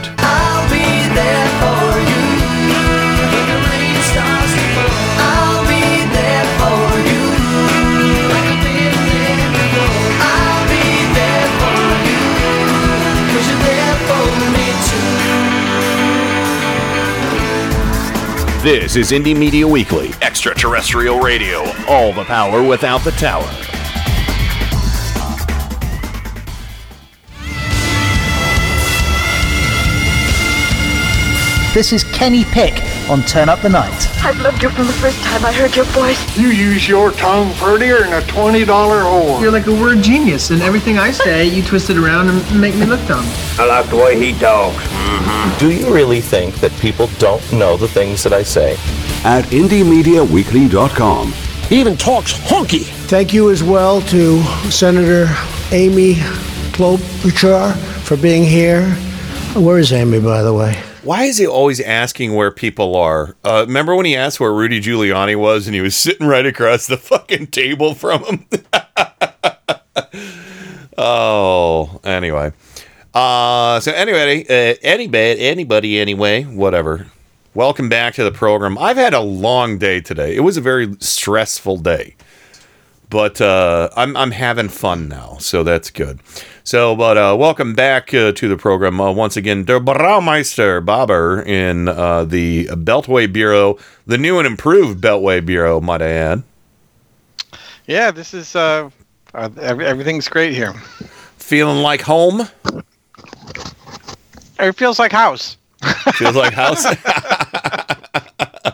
This 18.66 18.96
is 18.96 19.12
Indie 19.12 19.38
Media 19.38 19.68
Weekly, 19.68 20.10
extraterrestrial 20.24 21.20
radio. 21.20 21.72
All 21.88 22.12
the 22.12 22.24
power 22.24 22.68
without 22.68 23.04
the 23.04 23.12
tower. 23.12 23.44
This 31.76 31.94
is 31.94 32.04
Kenny 32.06 32.44
Pick 32.46 32.95
on 33.10 33.22
Turn 33.24 33.50
Up 33.50 33.62
the 33.62 33.70
Night. 33.70 34.08
I've 34.24 34.40
loved 34.42 34.64
you 34.64 34.70
from 34.70 34.88
the 34.88 34.94
first 34.94 35.22
time 35.24 35.46
I 35.46 35.52
heard 35.52 35.76
your 35.76 35.86
voice. 35.86 36.38
You 36.38 36.48
use 36.48 36.88
your 36.88 37.12
tongue 37.12 37.54
prettier 37.56 38.00
than 38.00 38.14
a 38.14 38.22
$20 38.26 38.66
whore. 38.66 39.42
You're 39.42 39.52
like 39.52 39.68
a 39.68 39.72
word 39.72 40.02
genius, 40.02 40.50
and 40.52 40.62
everything 40.62 40.98
I 40.98 41.12
say, 41.12 41.46
you 41.46 41.64
twist 41.64 41.90
it 41.90 41.98
around 41.98 42.30
and 42.30 42.62
make 42.62 42.76
me 42.76 42.86
look 42.86 43.06
dumb. 43.08 43.26
I 43.60 43.66
like 43.66 43.90
the 43.90 43.98
way 43.98 44.20
he 44.20 44.38
talks. 44.40 44.84
Mm-hmm. 44.84 45.58
Do 45.60 45.72
you 45.72 45.94
really 45.94 46.22
think 46.22 46.56
that 46.56 46.72
people 46.80 47.08
don't 47.20 47.44
know 47.54 47.78
the 47.78 47.88
things 47.88 48.24
that 48.24 48.34
I 48.34 48.44
say? 48.44 48.74
At 49.24 49.46
IndieMediaWeekly.com. 49.46 51.34
He 51.70 51.80
even 51.80 51.98
talks 51.98 52.34
honky. 52.34 52.84
Thank 53.08 53.34
you 53.34 53.50
as 53.52 53.64
well 53.64 54.02
to 54.02 54.42
Senator 54.70 55.28
Amy 55.72 56.16
Klobuchar 56.74 57.76
for 58.04 58.18
being 58.18 58.44
here. 58.44 58.90
Where 59.56 59.80
is 59.80 59.92
Amy, 59.94 60.20
by 60.20 60.44
the 60.44 60.54
way? 60.54 60.82
Why 61.06 61.26
is 61.26 61.38
he 61.38 61.46
always 61.46 61.80
asking 61.80 62.34
where 62.34 62.50
people 62.50 62.96
are? 62.96 63.36
Uh, 63.44 63.64
remember 63.68 63.96
when 63.96 64.08
he 64.08 64.16
asked 64.16 64.40
where 64.40 64.52
Rudy 64.52 64.82
Giuliani 64.82 65.36
was 65.36 65.68
and 65.68 65.76
he 65.76 65.82
was 65.82 65.96
sitting 66.06 66.26
right 66.26 66.48
across 66.48 66.88
the 66.88 66.98
fucking 66.98 67.48
table 67.48 67.94
from 67.94 68.24
him? 68.24 68.46
oh, 70.98 72.02
anyway. 72.04 72.54
Uh, 73.14 73.80
so 73.82 73.92
anyway, 73.92 74.46
uh, 74.46 74.78
anybody, 74.82 75.42
anybody, 75.42 76.00
anyway, 76.00 76.42
whatever. 76.42 77.06
Welcome 77.54 77.88
back 77.88 78.16
to 78.16 78.24
the 78.24 78.32
program. 78.32 78.76
I've 78.80 78.98
had 78.98 79.14
a 79.14 79.22
long 79.22 79.78
day 79.78 80.02
today. 80.02 80.36
It 80.36 80.40
was 80.40 80.58
a 80.58 80.62
very 80.62 80.96
stressful 81.00 81.78
day, 81.78 82.16
but 83.12 83.40
uh, 83.40 83.90
I'm 83.96 84.18
I'm 84.18 84.32
having 84.32 84.70
fun 84.70 85.08
now, 85.08 85.38
so 85.40 85.64
that's 85.64 85.92
good. 85.92 86.20
So, 86.66 86.96
but 86.96 87.16
uh, 87.16 87.38
welcome 87.38 87.76
back 87.76 88.12
uh, 88.12 88.32
to 88.32 88.48
the 88.48 88.58
program 88.58 89.00
uh, 89.00 89.12
once 89.12 89.38
again. 89.38 89.66
Der 89.66 89.80
Braumeister 89.80 90.84
Bobber 90.84 91.44
in 91.44 91.88
uh, 91.88 92.26
the 92.26 92.66
Beltway 92.70 93.32
Bureau, 93.32 93.78
the 94.08 94.18
new 94.18 94.40
and 94.40 94.48
improved 94.48 95.00
Beltway 95.00 95.46
Bureau, 95.46 95.80
might 95.80 96.02
I 96.02 96.10
add. 96.10 96.44
Yeah, 97.86 98.10
this 98.10 98.34
is 98.34 98.56
uh, 98.56 98.90
uh 99.36 99.50
everything's 99.60 100.28
great 100.28 100.56
here. 100.56 100.74
Feeling 101.38 101.84
like 101.84 102.02
home. 102.02 102.48
It 104.60 104.72
feels 104.72 104.98
like 104.98 105.12
house. 105.12 105.58
Feels 106.14 106.36
like 106.36 106.54
house. 106.54 106.84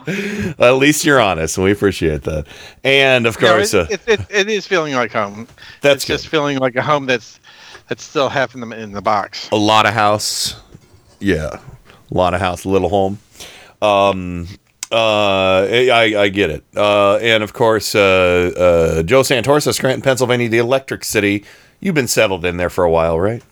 At 0.07 0.71
least 0.71 1.03
you're 1.03 1.19
honest, 1.19 1.57
and 1.57 1.65
we 1.65 1.71
appreciate 1.71 2.23
that. 2.23 2.47
And 2.85 3.25
of 3.25 3.37
course, 3.37 3.73
it, 3.73 3.79
uh, 3.79 3.87
it, 3.89 4.01
it, 4.07 4.19
it 4.29 4.49
is 4.49 4.65
feeling 4.65 4.93
like 4.95 5.11
home. 5.11 5.45
That's 5.81 5.95
it's 5.95 6.05
just 6.05 6.27
feeling 6.29 6.57
like 6.59 6.77
a 6.77 6.81
home 6.81 7.05
that's 7.05 7.40
that's 7.91 8.05
still 8.05 8.29
having 8.29 8.61
them 8.61 8.71
in 8.71 8.93
the 8.93 9.01
box. 9.01 9.49
a 9.51 9.55
lot 9.57 9.85
of 9.85 9.93
house. 9.93 10.55
Yeah, 11.19 11.59
a 12.09 12.13
lot 12.13 12.33
of 12.33 12.39
house, 12.39 12.65
little 12.65 12.87
home. 12.87 13.19
Um, 13.81 14.47
uh, 14.93 15.67
I, 15.69 16.15
I 16.17 16.29
get 16.29 16.51
it. 16.51 16.63
Uh, 16.73 17.17
and 17.17 17.43
of 17.43 17.51
course, 17.51 17.93
uh, 17.93 17.99
uh, 18.55 19.03
Joe 19.03 19.23
Santorsa, 19.23 19.73
Scranton, 19.73 20.01
Pennsylvania, 20.01 20.47
the 20.47 20.59
Electric 20.59 21.03
City. 21.03 21.43
You've 21.81 21.93
been 21.93 22.07
settled 22.07 22.45
in 22.45 22.55
there 22.55 22.69
for 22.69 22.85
a 22.85 22.89
while, 22.89 23.19
right? 23.19 23.43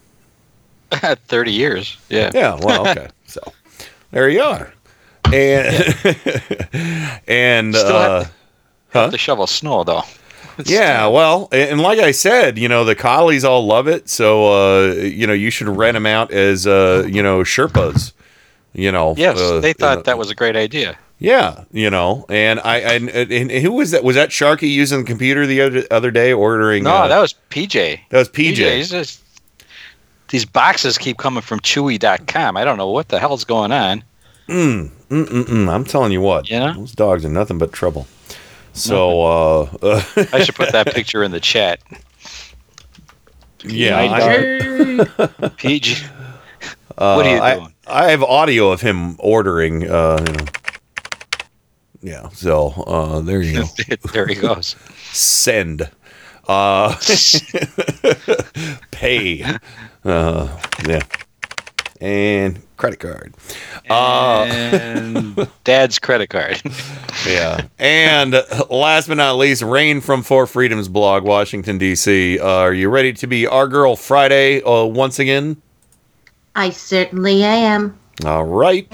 Thirty 1.27 1.51
years. 1.51 1.97
Yeah. 2.07 2.31
Yeah. 2.33 2.57
Well, 2.63 2.87
okay. 2.87 3.09
so 3.27 3.41
there 4.11 4.29
you 4.29 4.41
are. 4.41 4.73
And 5.25 5.75
and 7.27 7.75
Still 7.75 7.93
uh, 7.93 8.23
have, 8.23 8.33
have 8.91 9.11
to 9.11 9.17
shovel 9.17 9.47
snow 9.47 9.83
though. 9.83 10.03
yeah, 10.65 11.07
well, 11.07 11.47
and 11.51 11.81
like 11.81 11.99
I 11.99 12.11
said, 12.11 12.57
you 12.57 12.67
know, 12.67 12.83
the 12.83 12.95
collies 12.95 13.43
all 13.43 13.65
love 13.65 13.87
it, 13.87 14.09
so 14.09 14.47
uh, 14.47 14.93
you 14.93 15.25
know, 15.27 15.33
you 15.33 15.49
should 15.49 15.67
rent 15.67 15.95
them 15.95 16.05
out 16.05 16.31
as 16.31 16.67
uh, 16.67 17.07
you 17.09 17.23
know, 17.23 17.41
Sherpas. 17.41 18.13
You 18.73 18.91
know, 18.91 19.15
Yes, 19.17 19.39
uh, 19.39 19.59
they 19.59 19.73
thought 19.73 20.05
that 20.05 20.17
was 20.17 20.29
a 20.29 20.35
great 20.35 20.55
idea. 20.55 20.97
Yeah, 21.17 21.65
you 21.71 21.89
know, 21.89 22.25
and 22.29 22.59
I 22.61 22.77
and, 22.77 23.09
and 23.09 23.51
who 23.51 23.73
was 23.73 23.91
that? 23.91 24.03
Was 24.03 24.15
that 24.15 24.29
Sharky 24.29 24.69
using 24.71 24.99
the 24.99 25.05
computer 25.05 25.45
the 25.45 25.61
other 25.61 25.83
other 25.91 26.11
day 26.11 26.31
ordering? 26.31 26.83
No, 26.83 26.91
uh, 26.91 27.07
that 27.07 27.19
was 27.19 27.33
PJ. 27.49 27.99
that 28.09 28.17
was 28.17 28.29
PJ. 28.29 28.75
he's 28.77 28.89
just- 28.89 29.21
these 30.29 30.45
boxes 30.45 30.97
keep 30.99 31.17
coming 31.17 31.41
from 31.41 31.59
Chewy.com. 31.59 32.55
I 32.55 32.63
don't 32.63 32.77
know 32.77 32.89
what 32.91 33.09
the 33.09 33.19
hell's 33.19 33.43
going 33.43 33.71
on. 33.71 34.03
Mm, 34.47 34.91
mm, 35.09 35.25
mm, 35.25 35.43
mm. 35.43 35.69
I'm 35.69 35.83
telling 35.83 36.11
you 36.11 36.21
what, 36.21 36.49
You 36.49 36.59
know? 36.59 36.73
those 36.73 36.91
dogs 36.93 37.25
are 37.25 37.29
nothing 37.29 37.57
but 37.57 37.73
trouble. 37.73 38.07
So, 38.79 39.21
uh, 39.81 40.03
I 40.33 40.43
should 40.43 40.55
put 40.55 40.71
that 40.71 40.87
picture 40.87 41.23
in 41.23 41.31
the 41.31 41.39
chat. 41.39 41.79
yeah, 43.63 43.97
I- 43.99 45.49
PG. 45.57 45.97
Uh, 46.97 47.13
What 47.15 47.25
are 47.27 47.33
you 47.35 47.41
I- 47.41 47.55
doing? 47.55 47.73
I, 47.87 48.11
have 48.11 48.23
audio 48.23 48.71
of 48.73 48.81
him 48.81 49.15
ordering. 49.19 49.89
Uh, 49.89 50.17
you 50.27 50.33
know, 50.33 50.45
yeah. 52.01 52.29
So 52.33 52.67
uh, 52.85 53.21
there 53.21 53.41
you 53.41 53.61
go. 53.61 53.95
there 54.11 54.27
he 54.27 54.35
goes. 54.35 54.75
Send. 55.13 55.89
Uh, 56.45 56.93
pay. 58.91 59.45
Uh, 60.03 60.59
yeah. 60.85 60.99
And 62.01 62.61
credit 62.77 62.99
card. 62.99 63.33
Uh, 63.89 64.43
And 64.49 65.47
dad's 65.65 65.99
credit 65.99 66.29
card. 66.29 66.61
yeah. 67.27 67.67
And 67.77 68.31
last 68.69 69.07
but 69.09 69.17
not 69.17 69.37
least, 69.37 69.61
Rain 69.61 69.99
from 69.99 70.23
Four 70.23 70.47
Freedoms 70.47 70.87
blog, 70.87 71.23
Washington, 71.23 71.77
D.C. 71.77 72.39
Uh, 72.39 72.45
are 72.47 72.73
you 72.73 72.89
ready 72.89 73.11
to 73.13 73.27
be 73.27 73.45
our 73.47 73.67
girl 73.67 73.95
Friday 73.97 74.61
uh, 74.63 74.85
once 74.85 75.19
again? 75.19 75.61
I 76.55 76.69
certainly 76.69 77.43
am. 77.43 77.99
All 78.25 78.45
right. 78.45 78.87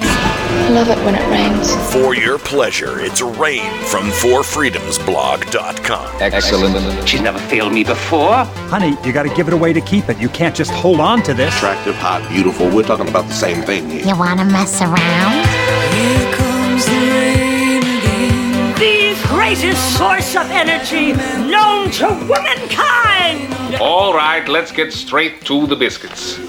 I 0.57 0.69
love 0.69 0.89
it 0.89 0.97
when 1.05 1.13
it 1.15 1.27
rains. 1.29 1.69
For 1.93 2.15
your 2.15 2.37
pleasure, 2.39 2.99
it's 2.99 3.21
Rain 3.21 3.71
from 3.83 4.09
FourFreedomsBlog.com. 4.09 6.21
Excellent. 6.21 7.07
She's 7.07 7.21
never 7.21 7.37
failed 7.39 7.71
me 7.73 7.83
before. 7.83 8.45
Honey, 8.71 8.97
you 9.03 9.11
gotta 9.13 9.29
give 9.35 9.47
it 9.47 9.53
away 9.53 9.73
to 9.73 9.81
keep 9.81 10.09
it. 10.09 10.17
You 10.17 10.29
can't 10.29 10.55
just 10.55 10.71
hold 10.71 10.99
on 10.99 11.21
to 11.23 11.33
this. 11.33 11.53
Attractive, 11.57 11.95
hot, 11.95 12.27
beautiful. 12.29 12.69
We're 12.69 12.83
talking 12.83 13.07
about 13.09 13.27
the 13.27 13.33
same 13.33 13.61
thing 13.63 13.89
here. 13.89 14.05
You 14.05 14.15
want 14.17 14.39
to 14.39 14.45
mess 14.45 14.81
around? 14.81 15.45
Here 15.93 16.33
comes 16.33 16.85
the 16.85 16.99
rain 17.11 17.83
again. 17.83 18.73
The 18.79 19.15
greatest 19.27 19.97
source 19.97 20.35
of 20.35 20.49
energy 20.49 21.13
known 21.49 21.91
to 21.91 22.07
womankind. 22.27 23.53
All 23.81 24.13
right, 24.13 24.47
let's 24.47 24.71
get 24.71 24.93
straight 24.93 25.41
to 25.45 25.67
the 25.67 25.75
biscuits. 25.75 26.39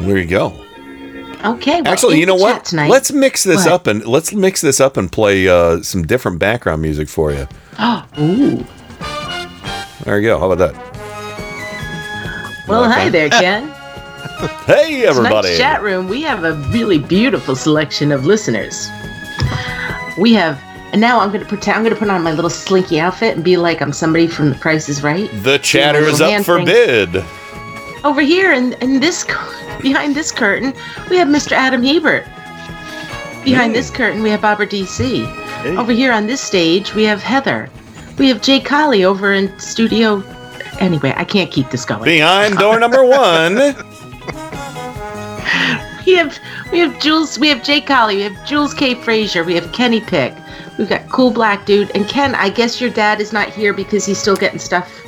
There 0.00 0.18
you 0.18 0.26
go. 0.26 0.65
Okay. 1.44 1.80
Well, 1.82 1.92
Actually, 1.92 2.18
you 2.18 2.26
know 2.26 2.34
what? 2.34 2.64
Tonight, 2.64 2.90
Let's 2.90 3.12
mix 3.12 3.44
this 3.44 3.64
What? 3.64 3.72
up 3.72 3.86
and 3.86 4.04
let's 4.06 4.32
mix 4.32 4.60
this 4.60 4.80
up 4.80 4.96
and 4.96 5.10
play 5.12 5.46
uh, 5.48 5.80
some 5.82 6.06
different 6.06 6.38
background 6.38 6.82
music 6.82 7.08
for 7.08 7.32
you. 7.32 7.46
Oh, 7.78 8.04
ooh. 8.18 8.64
There 10.04 10.18
you 10.20 10.28
go. 10.28 10.38
How 10.38 10.50
about 10.50 10.72
that? 10.72 10.96
Well, 12.68 12.84
hi 12.90 13.08
there, 13.08 13.28
Ken. 13.30 13.72
Hey, 14.66 15.06
everybody. 15.06 15.48
Tonight's 15.48 15.58
chat 15.58 15.82
room, 15.82 16.08
we 16.08 16.20
have 16.22 16.44
a 16.44 16.52
really 16.70 16.98
beautiful 16.98 17.54
selection 17.56 18.12
of 18.12 18.26
listeners. 18.26 18.88
We 20.18 20.34
have, 20.34 20.60
and 20.92 21.00
now 21.00 21.20
I'm 21.20 21.28
going 21.30 21.40
to 21.40 21.46
pretend 21.46 21.76
I'm 21.78 21.82
going 21.84 21.94
to 21.94 21.98
put 21.98 22.10
on 22.10 22.22
my 22.22 22.32
little 22.32 22.50
slinky 22.50 23.00
outfit 23.00 23.34
and 23.36 23.42
be 23.44 23.56
like 23.56 23.80
I'm 23.80 23.94
somebody 23.94 24.26
from 24.26 24.50
The 24.50 24.56
Price 24.56 24.90
is 24.90 25.02
Right. 25.02 25.30
The 25.42 25.58
chatter 25.58 26.00
is 26.00 26.20
up 26.20 26.44
for 26.44 26.62
bid. 26.62 27.24
Over 28.06 28.20
here, 28.20 28.52
in, 28.52 28.74
in 28.74 29.00
this 29.00 29.24
behind 29.82 30.14
this 30.14 30.30
curtain, 30.30 30.72
we 31.10 31.16
have 31.16 31.26
Mr. 31.26 31.50
Adam 31.50 31.82
Hebert. 31.82 32.24
Behind 33.44 33.74
this 33.74 33.90
curtain, 33.90 34.22
we 34.22 34.30
have 34.30 34.42
Barbara 34.42 34.68
DC. 34.68 35.26
Over 35.76 35.90
here 35.90 36.12
on 36.12 36.28
this 36.28 36.40
stage, 36.40 36.94
we 36.94 37.02
have 37.02 37.20
Heather. 37.20 37.68
We 38.16 38.28
have 38.28 38.42
Jay 38.42 38.60
Colley 38.60 39.04
over 39.04 39.32
in 39.32 39.58
studio. 39.58 40.22
Anyway, 40.78 41.14
I 41.16 41.24
can't 41.24 41.50
keep 41.50 41.70
this 41.70 41.84
going. 41.84 42.04
Behind 42.04 42.56
door 42.58 42.78
number 42.78 43.04
one. 43.04 43.74
We 46.06 46.14
have 46.14 46.38
we 46.70 46.78
have 46.78 47.00
Jules, 47.00 47.36
we 47.36 47.48
have 47.48 47.64
Jay 47.64 47.80
Colley, 47.80 48.18
we 48.18 48.22
have 48.22 48.46
Jules 48.46 48.72
K. 48.72 48.94
Frazier, 48.94 49.42
we 49.42 49.56
have 49.56 49.72
Kenny 49.72 50.00
Pick, 50.00 50.32
we've 50.78 50.88
got 50.88 51.08
Cool 51.08 51.32
Black 51.32 51.66
Dude, 51.66 51.90
and 51.96 52.06
Ken. 52.08 52.36
I 52.36 52.48
guess 52.48 52.80
your 52.80 52.90
dad 52.90 53.20
is 53.20 53.32
not 53.32 53.48
here 53.48 53.74
because 53.74 54.06
he's 54.06 54.18
still 54.18 54.36
getting 54.36 54.60
stuff. 54.60 55.02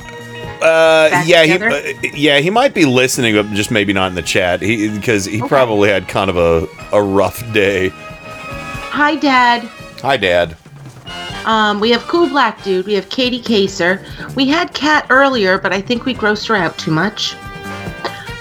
Uh, 0.61 1.09
Back 1.09 1.27
yeah, 1.27 1.43
he, 1.43 1.53
uh, 1.53 2.11
yeah, 2.13 2.39
he 2.39 2.49
might 2.49 2.73
be 2.73 2.85
listening, 2.85 3.35
but 3.35 3.47
just 3.53 3.71
maybe 3.71 3.93
not 3.93 4.07
in 4.07 4.15
the 4.15 4.21
chat. 4.21 4.61
He 4.61 4.89
because 4.89 5.25
he 5.25 5.39
probably 5.41 5.89
had 5.89 6.07
kind 6.07 6.29
of 6.29 6.37
a, 6.37 6.67
a 6.91 7.01
rough 7.01 7.39
day. 7.53 7.89
Hi, 7.89 9.15
Dad. 9.15 9.63
Hi, 10.01 10.17
Dad. 10.17 10.57
Um, 11.45 11.79
we 11.79 11.89
have 11.91 12.03
Cool 12.03 12.27
Black 12.27 12.61
Dude, 12.63 12.85
we 12.85 12.93
have 12.93 13.09
Katie 13.09 13.39
Kaser. 13.39 14.05
We 14.35 14.47
had 14.47 14.73
Kat 14.73 15.07
earlier, 15.09 15.57
but 15.57 15.73
I 15.73 15.81
think 15.81 16.05
we 16.05 16.13
grossed 16.13 16.47
her 16.49 16.55
out 16.55 16.77
too 16.77 16.91
much. 16.91 17.35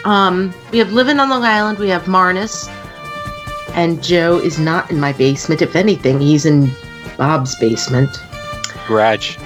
Um, 0.04 0.52
we 0.72 0.78
have 0.78 0.92
Living 0.92 1.20
on 1.20 1.30
Long 1.30 1.44
Island, 1.44 1.78
we 1.78 1.88
have 1.88 2.04
Marnus, 2.04 2.68
and 3.74 4.02
Joe 4.02 4.38
is 4.38 4.58
not 4.58 4.90
in 4.90 4.98
my 4.98 5.12
basement. 5.12 5.62
If 5.62 5.76
anything, 5.76 6.20
he's 6.20 6.44
in 6.44 6.70
Bob's 7.16 7.56
basement. 7.56 8.10
Garage. 8.86 9.38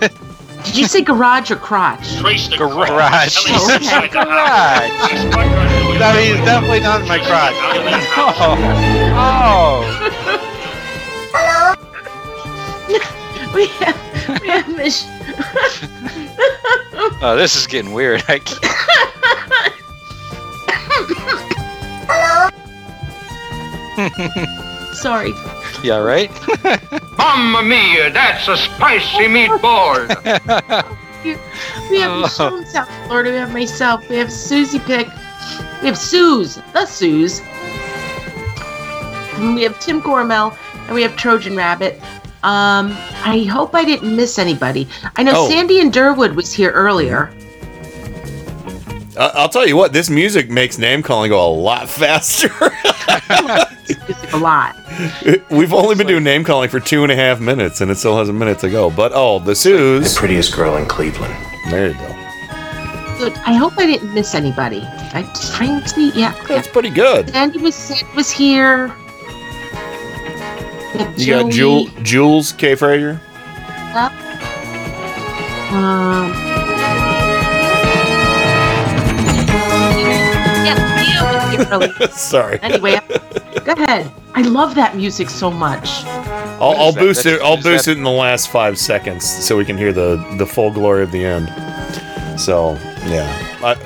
Did 0.72 0.80
you 0.80 0.86
say 0.86 1.02
garage 1.02 1.50
or 1.50 1.56
crotch? 1.56 2.18
Garage. 2.22 3.36
Oh, 3.46 3.76
okay. 3.76 4.08
Garage. 4.08 4.88
No, 6.00 6.12
he's 6.14 6.42
definitely 6.46 6.80
not 6.80 7.02
in 7.02 7.08
my 7.08 7.18
crotch. 7.18 7.52
Oh. 9.14 9.84
we 13.54 13.66
have, 13.66 14.40
we 14.40 14.48
have 14.48 14.68
Mich- 14.74 15.04
Oh, 17.20 17.36
this 17.36 17.54
is 17.54 17.66
getting 17.66 17.92
weird. 17.92 18.24
I 18.28 18.38
can't. 18.38 18.58
Sorry. 24.96 25.32
Yeah, 25.82 25.98
right? 25.98 26.30
Mamma 27.18 27.62
mia, 27.62 28.10
that's 28.10 28.48
a 28.48 28.56
spicy 28.56 29.26
meatball. 29.26 30.08
We 31.24 32.00
have 32.00 32.20
Michelle 32.20 32.56
in 32.56 32.66
South 32.66 32.88
Florida. 33.06 33.30
We 33.30 33.36
have 33.36 33.52
myself. 33.52 34.08
We 34.08 34.16
have 34.16 34.32
Susie 34.32 34.80
Pick. 34.80 35.06
We 35.80 35.86
have 35.86 35.96
Suze, 35.96 36.56
the 36.72 36.84
Suze. 36.84 37.40
And 39.36 39.54
we 39.54 39.62
have 39.62 39.78
Tim 39.78 40.00
Gormel, 40.00 40.52
and 40.86 40.94
we 40.96 41.02
have 41.02 41.14
Trojan 41.16 41.54
Rabbit. 41.56 42.00
Um, 42.42 42.90
I 43.24 43.46
hope 43.48 43.72
I 43.76 43.84
didn't 43.84 44.16
miss 44.16 44.36
anybody. 44.36 44.88
I 45.14 45.22
know 45.22 45.32
Oh. 45.36 45.48
Sandy 45.48 45.78
and 45.80 45.92
Durwood 45.92 46.34
was 46.34 46.52
here 46.52 46.72
earlier. 46.72 47.32
I- 49.18 49.32
I'll 49.34 49.48
tell 49.48 49.66
you 49.66 49.76
what, 49.76 49.92
this 49.92 50.08
music 50.10 50.48
makes 50.50 50.78
name 50.78 51.02
calling 51.02 51.30
go 51.30 51.46
a 51.46 51.52
lot 51.54 51.88
faster. 51.88 52.50
a 54.32 54.38
lot. 54.38 54.76
We've 55.50 55.72
only 55.72 55.94
been 55.94 56.06
doing 56.06 56.24
name 56.24 56.44
calling 56.44 56.68
for 56.70 56.80
two 56.80 57.02
and 57.02 57.12
a 57.12 57.16
half 57.16 57.40
minutes, 57.40 57.80
and 57.80 57.90
it 57.90 57.96
still 57.98 58.16
has 58.18 58.28
a 58.28 58.32
minute 58.32 58.58
to 58.60 58.70
go. 58.70 58.90
But 58.90 59.12
oh, 59.14 59.38
the 59.38 59.54
Sue's 59.54 60.14
The 60.14 60.18
prettiest 60.18 60.54
girl 60.54 60.76
in 60.76 60.86
Cleveland. 60.86 61.34
There 61.70 61.88
you 61.88 61.94
go. 61.94 62.08
Good. 63.18 63.34
I 63.46 63.52
hope 63.54 63.74
I 63.78 63.86
didn't 63.86 64.14
miss 64.14 64.34
anybody. 64.34 64.82
I 64.82 65.22
Francie, 65.56 66.10
yeah. 66.14 66.32
That's 66.48 66.66
pretty 66.68 66.90
good. 66.90 67.30
Sandy 67.30 67.58
was 67.58 68.02
was 68.16 68.30
here. 68.30 68.88
We 71.16 71.24
You 71.24 71.32
got 71.32 71.50
Joey. 71.50 71.52
Jewel, 71.52 71.86
Jules 72.02 72.52
K. 72.52 72.74
Frazier. 72.74 73.20
Um. 75.72 76.51
Yeah, 81.52 81.58
Leo 81.58 81.78
was 81.78 81.86
here 81.90 81.96
earlier. 82.00 82.08
Sorry. 82.12 82.58
Anyway, 82.62 82.98
go 83.64 83.72
ahead. 83.72 84.10
I 84.34 84.42
love 84.42 84.74
that 84.76 84.96
music 84.96 85.28
so 85.30 85.50
much. 85.50 86.04
I'll, 86.06 86.72
I'll 86.78 86.92
boost 86.94 87.24
That's- 87.24 87.40
it. 87.40 87.44
I'll 87.44 87.58
is 87.58 87.64
boost 87.64 87.84
that- 87.86 87.92
it 87.92 87.98
in 87.98 88.04
the 88.04 88.10
last 88.10 88.48
five 88.50 88.78
seconds 88.78 89.28
so 89.28 89.56
we 89.56 89.64
can 89.64 89.76
hear 89.76 89.92
the 89.92 90.16
the 90.38 90.46
full 90.46 90.70
glory 90.70 91.02
of 91.02 91.10
the 91.12 91.24
end. 91.24 91.48
So 92.40 92.72
yeah, 93.06 93.28
I, 93.62 93.76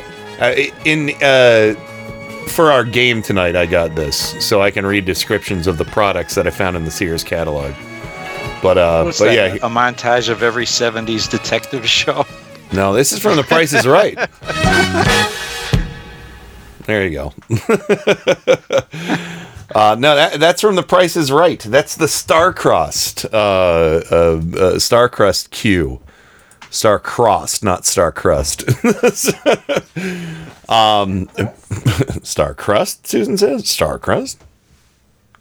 I, 0.40 0.72
in 0.84 1.10
uh, 1.22 1.74
for 2.48 2.70
our 2.70 2.84
game 2.84 3.22
tonight, 3.22 3.56
I 3.56 3.66
got 3.66 3.94
this 3.97 4.16
so 4.44 4.62
I 4.62 4.70
can 4.70 4.86
read 4.86 5.05
descriptions 5.05 5.66
of 5.66 5.78
the 5.78 5.84
products 5.84 6.34
that 6.36 6.47
I 6.47 6.51
found 6.51 6.76
in 6.76 6.84
the 6.84 6.90
Sears 6.93 7.24
catalog. 7.24 7.72
But 8.62 8.78
uh, 8.78 9.02
What's 9.05 9.18
but 9.18 9.26
that, 9.26 9.34
yeah, 9.34 9.66
a 9.66 9.68
montage 9.70 10.28
of 10.28 10.43
every 10.43 10.64
'70s 10.64 11.28
detective 11.28 11.88
show. 11.88 12.24
no, 12.72 12.93
this 12.94 13.12
is 13.12 13.18
from 13.18 13.36
The 13.36 13.43
Price 13.43 13.72
is 13.72 13.86
Right. 13.86 14.16
There 16.87 17.05
you 17.05 17.11
go. 17.11 17.35
uh, 19.75 19.97
no, 19.99 20.15
that, 20.15 20.37
that's 20.39 20.61
from 20.61 20.77
The 20.77 20.85
Price 20.87 21.17
is 21.17 21.33
Right. 21.33 21.59
That's 21.61 21.97
the 21.97 22.07
Starcrossed, 22.07 23.25
uh, 23.33 23.37
uh, 23.37 24.37
uh, 24.37 24.77
Starcrust 24.77 25.51
Q. 25.51 26.01
Star-crossed, 26.71 27.65
not 27.65 27.85
Star-crust. 27.87 28.63
um, 30.69 31.29
Star-crust, 32.23 33.07
Susan 33.07 33.37
says? 33.37 33.69
Star-crust? 33.69 34.45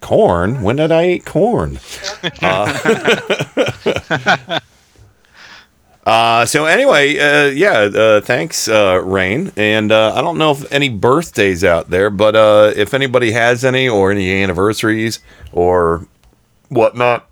Corn? 0.01 0.63
When 0.63 0.77
did 0.77 0.91
I 0.91 1.09
eat 1.09 1.25
corn? 1.25 1.79
Uh, 2.41 4.59
Uh, 6.05 6.45
so 6.45 6.65
anyway, 6.65 7.17
uh, 7.17 7.45
yeah, 7.47 7.71
uh, 7.79 8.21
thanks, 8.21 8.67
uh, 8.67 9.01
Rain. 9.03 9.51
And 9.57 9.91
uh, 9.91 10.13
I 10.15 10.21
don't 10.21 10.37
know 10.37 10.51
if 10.51 10.71
any 10.71 10.89
birthdays 10.89 11.63
out 11.63 11.89
there, 11.89 12.09
but 12.11 12.35
uh, 12.35 12.73
if 12.75 12.93
anybody 12.93 13.31
has 13.31 13.65
any 13.65 13.89
or 13.89 14.11
any 14.11 14.43
anniversaries 14.43 15.19
or 15.51 16.05
whatnot, 16.69 17.27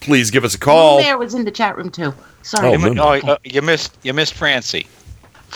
please 0.00 0.30
give 0.30 0.44
us 0.44 0.54
a 0.54 0.58
call. 0.58 0.98
There 0.98 1.16
was 1.16 1.34
in 1.34 1.44
the 1.44 1.50
chat 1.50 1.76
room 1.76 1.90
too. 1.90 2.12
Sorry. 2.42 2.68
Oh, 2.68 2.72
you, 2.72 2.94
mi- 2.94 3.00
oh, 3.00 3.38
you 3.44 3.62
missed 3.62 3.96
you 4.02 4.12
missed 4.12 4.34
Francie. 4.34 4.86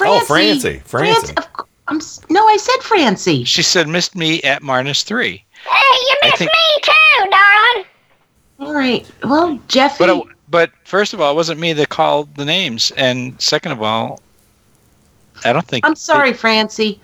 Oh, 0.00 0.20
Francie, 0.20 0.78
Francie. 0.84 1.34
of 1.36 1.52
cou- 1.52 1.64
I'm 1.88 2.00
no, 2.30 2.46
I 2.46 2.56
said 2.56 2.78
Francie. 2.82 3.44
She 3.44 3.62
said 3.62 3.86
missed 3.88 4.14
me 4.16 4.40
at 4.42 4.62
minus 4.62 5.02
three. 5.02 5.44
Hey, 5.68 5.96
you 6.08 6.16
missed 6.22 6.38
think- 6.38 6.50
me 6.50 6.80
too, 6.82 7.30
darling. 7.30 7.84
All 8.60 8.74
right. 8.74 9.10
Well, 9.24 9.58
Jeffy. 9.68 9.96
But 9.98 10.08
it, 10.10 10.35
but 10.48 10.70
first 10.84 11.12
of 11.14 11.20
all, 11.20 11.32
it 11.32 11.34
wasn't 11.34 11.60
me 11.60 11.72
that 11.74 11.88
called 11.88 12.34
the 12.36 12.44
names, 12.44 12.92
and 12.96 13.40
second 13.40 13.72
of 13.72 13.82
all, 13.82 14.20
I 15.44 15.52
don't 15.52 15.66
think 15.66 15.84
I'm 15.86 15.94
sorry, 15.96 16.32
Francie. 16.32 17.00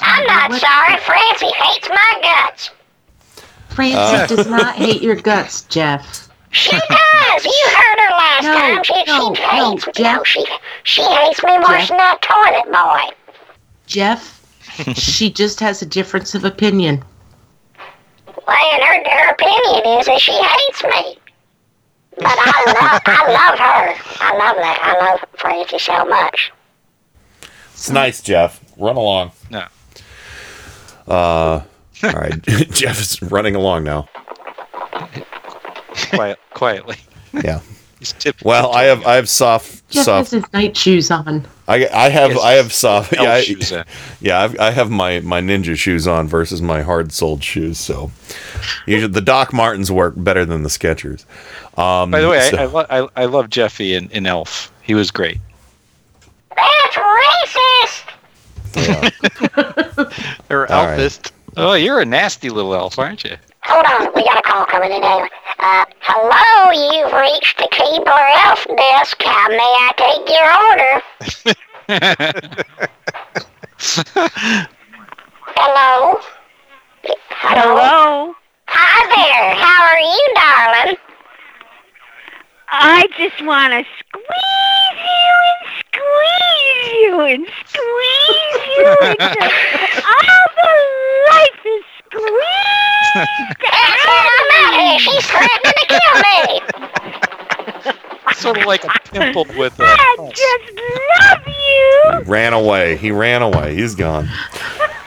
I'm 0.00 0.26
not 0.26 0.52
sorry. 0.60 0.98
Francie 0.98 1.52
hates 1.54 1.88
my 1.88 2.18
guts. 2.22 2.70
Francie 3.70 3.96
Uh. 3.96 4.26
does 4.26 4.46
not 4.46 4.74
hate 4.76 5.02
your 5.02 5.16
guts, 5.16 5.62
Jeff. 5.62 6.28
She 6.50 6.70
does. 6.70 7.44
You 7.44 7.64
heard 7.66 7.98
her 7.98 8.10
last 8.16 8.44
No, 8.44 8.52
time. 8.54 8.82
She, 8.84 9.04
no, 9.06 9.34
she 9.34 9.42
hates 9.42 9.86
me. 9.86 9.92
Jeff. 9.94 10.16
No, 10.18 10.24
she, 10.24 10.46
she 10.84 11.02
hates 11.02 11.42
me 11.42 11.58
more 11.58 11.66
Jeff. 11.78 11.88
than 11.88 11.96
that 11.96 12.22
toilet 12.22 12.72
boy. 12.72 13.16
Jeff, 13.86 14.40
she 14.94 15.30
just 15.32 15.58
has 15.60 15.82
a 15.82 15.86
difference 15.86 16.34
of 16.34 16.44
opinion. 16.44 17.04
Well, 18.46 18.56
and 18.56 18.82
her, 18.82 19.10
her 19.10 19.32
opinion 19.32 19.98
is 20.00 20.06
that 20.06 20.20
she 20.20 20.32
hates 20.32 20.84
me. 20.84 21.18
But 22.16 22.26
I 22.38 22.64
love, 22.66 23.02
I 23.06 23.32
love 23.32 23.58
her. 23.58 24.24
I 24.24 24.36
love 24.36 24.56
that. 24.56 24.78
I 24.82 25.10
love 25.10 25.24
Francie 25.36 25.78
so 25.78 26.04
much. 26.04 26.52
It's 27.72 27.90
nice, 27.90 28.22
Jeff. 28.22 28.60
Run 28.76 28.96
along. 28.96 29.32
No. 29.50 29.66
Uh, 31.08 31.62
all 32.02 32.12
right, 32.12 32.40
Jeff 32.70 33.00
is 33.00 33.20
running 33.22 33.54
along 33.54 33.84
now. 33.84 34.08
quiet, 36.10 36.38
quietly. 36.54 36.96
Yeah. 37.32 37.60
He's 38.04 38.12
tip- 38.12 38.42
Well, 38.44 38.72
I 38.72 38.84
have 38.84 39.06
I 39.06 39.14
have 39.16 39.28
soft 39.28 39.88
Jeff 39.88 40.04
soft. 40.04 40.30
has 40.32 40.42
his 40.42 40.52
night 40.52 40.76
shoes 40.76 41.10
on. 41.10 41.46
I, 41.66 41.86
I 41.88 42.08
have 42.10 42.36
I 42.38 42.52
have 42.52 42.72
soft 42.72 43.12
yeah 43.14 43.22
I, 43.32 43.40
shoes, 43.40 43.72
yeah 44.20 44.40
I've, 44.42 44.58
I 44.60 44.70
have 44.70 44.90
my 44.90 45.20
my 45.20 45.40
ninja 45.40 45.74
shoes 45.76 46.06
on 46.06 46.28
versus 46.28 46.60
my 46.60 46.82
hard 46.82 47.10
soled 47.12 47.42
shoes 47.42 47.78
so 47.78 48.10
usually 48.86 49.10
the 49.12 49.22
Doc 49.22 49.52
Martens 49.54 49.90
work 49.90 50.12
better 50.16 50.44
than 50.44 50.62
the 50.62 50.68
Skechers. 50.68 51.24
Um, 51.78 52.10
By 52.10 52.20
the 52.20 52.28
way, 52.28 52.50
so- 52.50 52.58
I, 52.58 52.62
I, 52.62 52.66
lo- 52.66 52.86
I, 53.16 53.22
I 53.22 53.24
love 53.24 53.48
Jeffy 53.50 53.94
in, 53.94 54.10
in 54.10 54.26
Elf. 54.26 54.70
He 54.82 54.94
was 54.94 55.10
great. 55.10 55.38
That's 56.54 56.96
racist. 56.96 58.10
Or 60.50 60.70
All 60.70 60.86
right. 60.86 60.98
Elfist. 60.98 61.30
Oh, 61.56 61.72
you're 61.74 62.00
a 62.00 62.04
nasty 62.04 62.50
little 62.50 62.74
elf, 62.74 62.98
aren't 62.98 63.24
you? 63.24 63.36
Hold 63.66 63.86
on, 63.86 64.12
we 64.14 64.22
got 64.24 64.38
a 64.38 64.42
call 64.42 64.66
coming 64.66 64.92
in. 64.92 65.02
Uh, 65.02 65.84
hello, 66.00 66.70
you've 66.70 67.12
reached 67.12 67.56
the 67.56 67.66
Keebler 67.72 68.30
Elf 68.44 68.66
desk. 68.76 69.22
How 69.22 69.48
may 69.48 69.56
I 69.58 69.92
take 69.96 70.28
your 70.28 70.52
order? 70.68 71.02
Hello? 75.56 76.20
Hello? 77.30 78.34
Hi 78.68 79.00
there, 79.16 79.54
how 79.56 79.84
are 79.84 80.00
you, 80.00 80.26
darling? 80.34 80.96
I 82.68 83.06
just 83.16 83.40
want 83.46 83.72
to 83.72 83.84
squeeze 83.98 85.00
you 85.08 85.32
and 85.48 85.64
squeeze 85.80 86.92
you 87.00 87.20
and 87.20 87.46
squeeze 87.64 88.64
you 88.76 88.86
until 89.00 89.50
all 90.12 90.46
the 90.56 90.70
life 91.32 91.64
is 91.64 91.84
That's 93.14 93.30
it, 93.64 94.30
I'm 94.30 94.64
out 94.64 94.74
here. 94.80 94.98
She's 94.98 95.26
threatening 95.26 95.60
to 95.64 95.86
kill 95.88 96.14
me. 96.22 96.60
sort 98.34 98.58
of 98.58 98.64
like 98.66 98.84
a 98.84 98.88
pimple 99.10 99.46
with 99.56 99.78
a. 99.80 99.84
I 99.84 100.16
just 100.34 100.72
love 101.20 101.46
you. 101.46 102.22
ran 102.30 102.52
away. 102.52 102.96
He 102.96 103.10
ran 103.10 103.42
away. 103.42 103.74
He's 103.74 103.94
gone. 103.94 104.28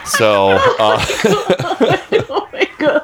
So, 0.04 0.50
uh, 0.78 1.04
oh 2.30 2.48
my 2.52 2.68
god. 2.78 3.02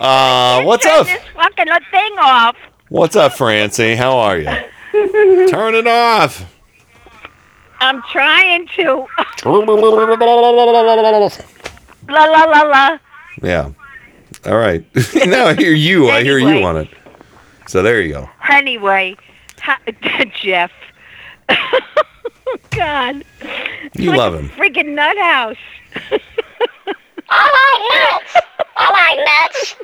uh, 0.00 0.62
what's 0.64 0.84
Turn 0.84 1.00
up? 1.00 1.06
this 1.06 1.22
fucking 1.34 1.66
thing 1.90 2.12
off. 2.18 2.56
What's 2.88 3.16
up, 3.16 3.34
Francie? 3.34 3.94
How 3.94 4.16
are 4.18 4.38
you? 4.38 4.50
Turn 5.48 5.74
it 5.74 5.86
off. 5.86 6.44
I'm 7.80 8.02
trying 8.10 8.66
to. 8.76 9.06
La 12.10 12.24
la 12.24 12.44
la 12.44 12.62
la. 12.62 12.98
Yeah. 13.42 13.70
All 14.46 14.56
right. 14.58 14.84
now 15.26 15.46
I 15.46 15.54
hear 15.54 15.72
you. 15.72 16.10
I 16.10 16.22
hear 16.22 16.38
you 16.38 16.62
on 16.64 16.76
it. 16.76 16.88
So 17.68 17.82
there 17.82 18.00
you 18.00 18.12
go. 18.14 18.28
Anyway, 18.48 19.16
ha- 19.60 19.78
Jeff. 20.42 20.72
God. 22.70 23.24
You 23.94 24.10
like 24.10 24.18
love 24.18 24.34
him. 24.34 24.48
Freaking 24.50 24.94
nut 24.94 25.16
house. 25.18 25.56
I 27.32 27.46
like 27.56 28.22
nuts. 28.34 28.46
I 28.76 28.90
like 29.16 29.18
nuts. 29.26 29.76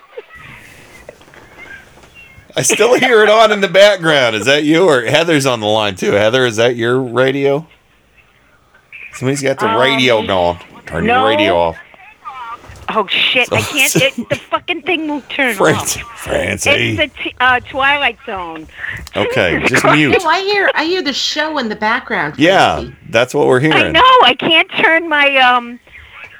I 2.56 2.62
still 2.62 2.98
hear 2.98 3.22
it 3.22 3.28
on 3.28 3.52
in 3.52 3.60
the 3.60 3.68
background. 3.68 4.34
Is 4.34 4.46
that 4.46 4.64
you 4.64 4.88
or 4.88 5.02
Heather's 5.02 5.44
on 5.46 5.60
the 5.60 5.66
line 5.66 5.94
too? 5.94 6.12
Heather, 6.12 6.46
is 6.46 6.56
that 6.56 6.74
your 6.76 7.00
radio? 7.00 7.66
Somebody's 9.12 9.42
got 9.42 9.58
the 9.58 9.68
Um, 9.68 9.80
radio 9.80 10.26
going. 10.26 10.58
Turn 10.86 11.06
no. 11.06 11.20
your 11.20 11.28
radio 11.28 11.56
off. 11.56 11.76
Oh 12.88 13.06
shit! 13.08 13.52
I 13.52 13.60
can't. 13.60 13.96
It, 13.96 14.28
the 14.28 14.36
fucking 14.36 14.82
thing 14.82 15.08
won't 15.08 15.28
turn 15.28 15.54
Francie. 15.56 16.00
off. 16.02 16.18
Francie. 16.20 16.70
It's 16.70 16.96
the 17.16 17.22
t- 17.22 17.34
uh, 17.40 17.60
Twilight 17.60 18.18
Zone. 18.24 18.66
Okay, 19.16 19.62
just 19.66 19.84
mute. 19.84 20.16
No, 20.22 20.28
I 20.28 20.40
hear 20.40 20.70
I 20.74 20.84
hear 20.84 21.02
the 21.02 21.12
show 21.12 21.58
in 21.58 21.68
the 21.68 21.76
background. 21.76 22.38
Yeah, 22.38 22.88
that's 23.10 23.34
what 23.34 23.46
we're 23.48 23.60
hearing. 23.60 23.76
I 23.76 23.90
know. 23.90 24.00
I 24.22 24.34
can't 24.38 24.70
turn 24.70 25.08
my 25.08 25.36
um 25.38 25.80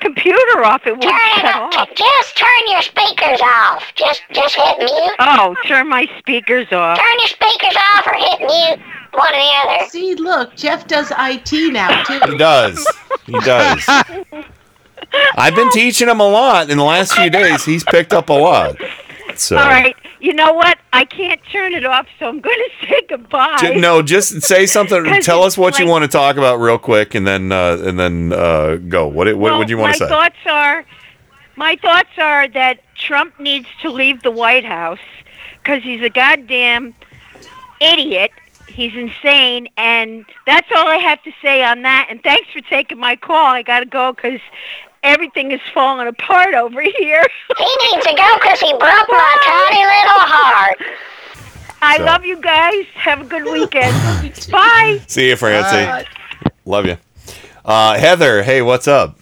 computer 0.01 0.63
off. 0.65 0.87
It 0.87 0.93
won't 0.93 1.03
Turn 1.03 1.41
shut 1.41 1.55
off. 1.57 1.75
off. 1.77 1.89
Just 1.97 2.37
turn 2.37 2.49
your 2.69 2.83
speakers 2.83 3.41
off. 3.43 3.83
Just 3.97 4.23
just 4.33 4.55
hit 4.55 4.79
mute. 4.79 5.17
Oh, 5.19 5.57
turn 5.67 5.89
my 5.89 6.07
speakers 6.19 6.71
off. 6.73 6.99
Turn 6.99 7.19
your 7.19 7.29
speakers 7.29 7.77
off 7.95 8.07
or 8.07 8.15
hit 8.15 8.39
mute. 8.41 8.87
One 9.15 9.35
or 9.35 9.39
the 9.39 9.79
other. 9.81 9.89
See, 9.91 10.15
look, 10.15 10.55
Jeff 10.55 10.87
does 10.87 11.11
IT 11.19 11.73
now 11.73 12.03
too. 12.05 12.21
He 12.31 12.37
does. 12.39 12.87
He 13.25 13.33
does. 13.41 13.85
I've 15.37 15.55
been 15.55 15.71
teaching 15.71 16.09
him 16.09 16.21
a 16.21 16.29
lot 16.29 16.71
in 16.71 16.79
the 16.79 16.85
last 16.85 17.15
few 17.15 17.31
days. 17.31 17.65
He's 17.65 17.85
picked 17.85 18.13
up 18.13 18.29
a 18.29 18.33
lot. 18.33 18.77
So 19.37 19.57
All 19.57 19.69
right. 19.69 19.97
You 20.21 20.33
know 20.33 20.53
what? 20.55 20.79
I 20.93 21.05
can't 21.05 21.41
turn 21.53 21.75
it 21.75 21.85
off, 21.85 22.07
so 22.19 22.29
I'm 22.29 22.41
going 22.41 22.57
to 22.81 22.87
say 22.87 23.03
goodbye. 23.09 23.77
No, 23.77 24.03
just 24.03 24.43
say 24.43 24.67
something. 24.67 25.05
Tell 25.23 25.43
us 25.43 25.59
what 25.59 25.79
you 25.79 25.87
want 25.87 26.03
to 26.05 26.09
talk 26.09 26.37
about 26.37 26.57
real 26.57 26.79
quick, 26.79 27.15
and 27.15 27.27
then 27.27 27.53
uh, 27.53 27.79
and 27.85 27.99
then 27.99 28.33
uh, 28.33 28.77
go. 28.89 29.07
What 29.07 29.27
what 29.29 29.39
well, 29.39 29.59
would 29.59 29.71
you 29.71 29.79
want 29.79 29.93
to 29.93 29.99
say? 29.99 30.05
my 30.05 30.09
thoughts 30.09 30.37
are, 30.47 30.85
my 31.57 31.77
thoughts 31.77 32.19
are 32.19 32.49
that 32.49 32.81
Trump 32.97 33.39
needs 33.39 33.69
to 33.83 33.91
leave 33.91 34.23
the 34.23 34.31
White 34.31 34.65
House 34.65 34.99
because 35.63 35.83
he's 35.83 36.03
a 36.03 36.11
goddamn 36.11 36.95
idiot. 37.81 38.31
He's 38.69 38.95
insane, 38.95 39.69
and 39.77 40.25
that's 40.45 40.71
all 40.75 40.89
I 40.89 40.97
have 40.97 41.23
to 41.23 41.33
say 41.41 41.63
on 41.63 41.83
that. 41.83 42.09
And 42.11 42.23
thanks 42.23 42.51
for 42.51 42.61
taking 42.63 42.99
my 42.99 43.17
call. 43.17 43.47
I 43.47 43.63
got 43.63 43.81
to 43.81 43.87
go 43.87 44.13
because 44.13 44.41
everything 45.07 45.53
is 45.53 45.61
falling 45.73 46.07
apart 46.09 46.55
over 46.55 46.83
here. 46.83 47.23
He 47.59 47.77
needs 47.93 48.07
to 48.07 48.15
go 48.15 48.39
because 48.41 48.61
he 48.61 48.71
broke 48.73 49.09
my 49.09 49.37
tiny 49.45 49.85
little 49.85 50.21
heart. 50.27 50.79
I 51.83 51.97
So- 51.99 52.05
love 52.05 52.25
you 52.25 52.37
guys. 52.37 52.85
Have 52.95 53.21
a 53.21 53.25
good 53.25 53.45
weekend. 53.45 53.95
Bye. 54.51 55.01
See 55.07 55.29
you, 55.29 55.37
Francie. 55.37 56.07
Love 56.65 56.87
you, 56.87 56.97
uh, 57.65 57.97
Heather. 57.99 58.43
Hey, 58.43 58.61
what's 58.63 58.89
up? 58.89 59.19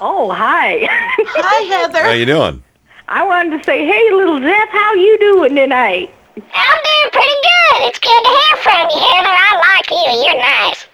Oh, 0.00 0.30
hi. 0.30 0.86
Hi, 0.90 1.62
Heather. 1.80 2.02
How 2.02 2.10
you 2.10 2.26
doing? 2.26 2.62
I 3.08 3.24
wanted 3.24 3.58
to 3.58 3.64
say, 3.64 3.84
hey, 3.86 4.10
little 4.12 4.40
Zeph, 4.40 4.68
how 4.70 4.94
you 4.94 5.18
doing 5.18 5.54
tonight? 5.54 6.12
I'm 6.36 6.42
doing 6.42 7.10
pretty 7.12 7.38
good. 7.42 7.88
It's 7.88 7.98
good 7.98 8.22
to 8.24 8.28
hear 8.28 8.56
from 8.58 8.88
you, 8.90 8.98
Heather. 8.98 9.28
I 9.28 9.56
like 9.60 9.90
you. 9.90 10.06
You're 10.24 10.40
nice. 10.40 10.86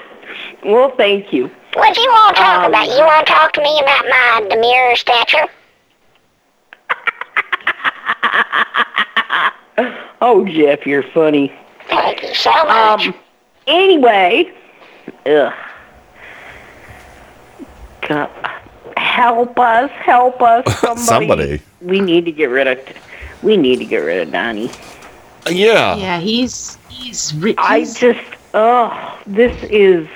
Well, 0.66 0.90
thank 0.96 1.32
you. 1.32 1.50
What 1.74 1.94
do 1.94 2.00
you 2.00 2.08
want 2.10 2.36
to 2.36 2.42
talk 2.42 2.64
Um, 2.64 2.70
about? 2.70 2.88
You 2.88 3.04
want 3.04 3.26
to 3.26 3.32
talk 3.32 3.52
to 3.52 3.62
me 3.62 3.80
about 3.80 4.04
my 4.08 4.46
demure 4.50 4.96
stature? 4.96 5.46
Oh, 10.22 10.46
Jeff, 10.46 10.86
you're 10.86 11.02
funny. 11.02 11.52
Thank 11.88 12.22
you 12.22 12.34
so 12.34 12.50
much. 12.50 13.06
Um, 13.08 13.14
anyway, 13.66 14.50
ugh. 15.26 15.52
God, 18.08 18.30
help 18.96 19.58
us, 19.60 19.90
help 19.90 20.40
us, 20.40 20.64
somebody. 20.80 21.02
Somebody. 21.04 21.60
We 21.82 22.00
need 22.00 22.24
to 22.24 22.32
get 22.32 22.46
rid 22.46 22.66
of. 22.66 22.78
We 23.42 23.58
need 23.58 23.76
to 23.76 23.84
get 23.84 23.98
rid 23.98 24.26
of 24.26 24.32
Donnie. 24.32 24.70
Yeah. 25.50 25.96
Yeah, 25.96 26.18
he's 26.18 26.78
he's. 26.88 27.34
Re- 27.34 27.54
I 27.58 27.84
just, 27.84 28.18
oh, 28.54 29.20
this 29.26 29.54
is. 29.64 30.08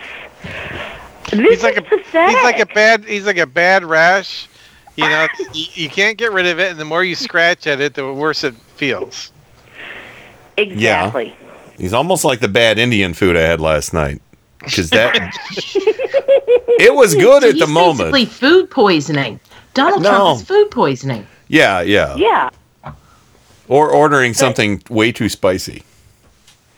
This 0.42 1.40
He's 1.40 1.62
like 1.62 1.74
is 1.74 1.78
a 1.78 1.82
pathetic. 1.82 2.34
he's 2.36 2.42
like 2.44 2.58
a 2.58 2.66
bad 2.66 3.04
he's 3.04 3.26
like 3.26 3.38
a 3.38 3.46
bad 3.46 3.84
rash. 3.84 4.48
You 4.96 5.04
know, 5.08 5.26
you, 5.54 5.66
you 5.74 5.88
can't 5.88 6.18
get 6.18 6.32
rid 6.32 6.46
of 6.46 6.58
it, 6.58 6.70
and 6.72 6.80
the 6.80 6.84
more 6.84 7.04
you 7.04 7.14
scratch 7.14 7.66
at 7.66 7.80
it, 7.80 7.94
the 7.94 8.12
worse 8.12 8.42
it 8.44 8.54
feels. 8.76 9.30
exactly. 10.56 11.34
He's 11.78 11.92
almost 11.94 12.24
like 12.24 12.40
the 12.40 12.48
bad 12.48 12.78
Indian 12.78 13.14
food 13.14 13.36
I 13.36 13.40
had 13.42 13.60
last 13.60 13.94
night. 13.94 14.20
Because 14.58 14.90
that 14.90 15.14
it 15.56 16.94
was 16.94 17.14
good 17.14 17.42
so 17.42 17.48
at 17.48 17.58
the 17.58 17.66
moment. 17.66 18.12
Basically, 18.12 18.26
food 18.26 18.70
poisoning. 18.70 19.40
Donald 19.72 20.02
No. 20.02 20.10
Trump 20.10 20.40
is 20.40 20.46
food 20.46 20.70
poisoning. 20.70 21.26
Yeah, 21.48 21.80
yeah. 21.80 22.16
Yeah. 22.16 22.50
Or 23.68 23.88
ordering 23.90 24.34
something 24.34 24.82
way 24.90 25.12
too 25.12 25.28
spicy. 25.30 25.82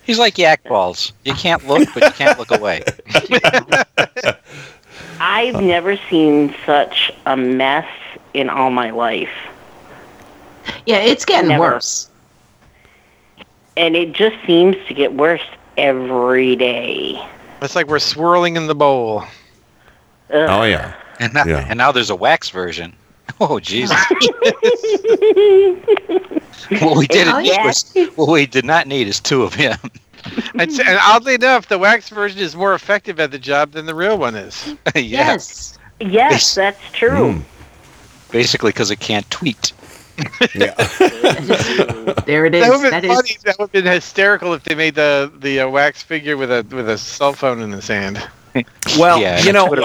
He's 0.04 0.18
like 0.18 0.36
yak 0.38 0.62
balls. 0.64 1.12
You 1.24 1.34
can't 1.34 1.66
look, 1.66 1.88
but 1.94 2.02
you 2.02 2.10
can't 2.10 2.38
look 2.38 2.50
away. 2.50 2.82
I've 5.20 5.62
never 5.62 5.96
seen 6.10 6.54
such 6.66 7.12
a 7.26 7.36
mess 7.36 7.86
in 8.34 8.50
all 8.50 8.70
my 8.70 8.90
life. 8.90 9.30
Yeah, 10.86 10.98
it's 10.98 11.24
getting 11.24 11.48
Never. 11.48 11.62
worse. 11.74 12.08
And 13.76 13.96
it 13.96 14.12
just 14.12 14.36
seems 14.46 14.76
to 14.88 14.94
get 14.94 15.14
worse 15.14 15.42
every 15.76 16.56
day. 16.56 17.24
It's 17.62 17.76
like 17.76 17.86
we're 17.86 17.98
swirling 18.00 18.56
in 18.56 18.66
the 18.66 18.74
bowl. 18.74 19.20
Ugh. 20.30 20.48
Oh 20.48 20.62
yeah. 20.64 20.94
And 21.20 21.32
now, 21.34 21.44
Yeah. 21.44 21.66
and 21.68 21.78
now 21.78 21.92
there's 21.92 22.10
a 22.10 22.16
wax 22.16 22.50
version. 22.50 22.94
Oh 23.40 23.58
Jesus! 23.60 23.96
what 26.80 26.96
we 26.96 27.06
didn't 27.06 27.34
Oh, 27.34 27.40
need 27.40 27.52
yeah. 27.52 27.66
was 27.66 27.92
what 28.16 28.28
we 28.28 28.46
did 28.46 28.64
not 28.64 28.86
need 28.86 29.08
is 29.08 29.20
two 29.20 29.42
of 29.42 29.54
him. 29.54 29.76
And, 30.54 30.70
and 30.70 30.98
oddly 31.02 31.34
enough, 31.34 31.66
the 31.66 31.78
wax 31.78 32.08
version 32.08 32.38
is 32.40 32.54
more 32.54 32.74
effective 32.74 33.18
at 33.18 33.32
the 33.32 33.40
job 33.40 33.72
than 33.72 33.86
the 33.86 33.94
real 33.94 34.16
one 34.16 34.36
is. 34.36 34.68
yeah, 34.94 35.00
Yes. 35.02 35.76
Yes, 35.98 36.54
that's 36.54 36.78
true. 36.92 37.10
Mm. 37.34 37.42
basically 38.30 38.68
because 38.68 38.92
it 38.92 39.00
can't 39.00 39.28
tweet. 39.32 39.72
Yeah. 40.54 40.74
There 42.26 42.46
it 42.46 42.54
is. 42.54 42.62
That 42.62 42.70
would 42.70 42.82
have 42.82 42.90
That 42.92 43.02
been 43.02 43.10
is. 43.10 43.36
That 43.44 43.56
would 43.58 43.72
been 43.72 43.84
hysterical 43.86 44.52
if 44.52 44.62
they 44.62 44.76
made 44.76 44.94
the 44.94 45.32
the 45.40 45.60
uh, 45.60 45.68
wax 45.68 46.02
figure 46.04 46.36
with 46.36 46.52
a 46.52 46.64
with 46.70 46.88
a 46.88 46.98
cell 46.98 47.32
phone 47.32 47.60
in 47.60 47.72
his 47.72 47.88
hand. 47.88 48.22
Well, 48.98 49.20
Yeah, 49.20 49.40
you 49.42 49.52
know, 49.52 49.66
Twitter 49.66 49.82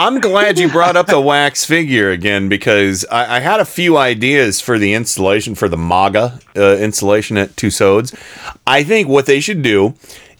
I'm, 0.00 0.20
glad 0.20 0.60
you 0.60 0.68
brought 0.68 0.94
up 0.94 1.08
the 1.08 1.20
wax 1.20 1.64
figure 1.64 2.10
again 2.10 2.48
because 2.48 3.04
I, 3.10 3.38
I 3.38 3.40
had 3.40 3.58
a 3.58 3.64
few 3.64 3.96
ideas 3.96 4.60
for 4.60 4.78
the 4.78 4.94
installation 4.94 5.56
for 5.56 5.68
the 5.68 5.76
MAGA 5.76 6.38
uh, 6.56 6.76
installation 6.76 7.36
at 7.36 7.56
Tussauds. 7.56 8.16
I 8.64 8.84
think 8.84 9.08
what 9.08 9.26
they 9.26 9.40
should 9.40 9.60
do 9.60 9.94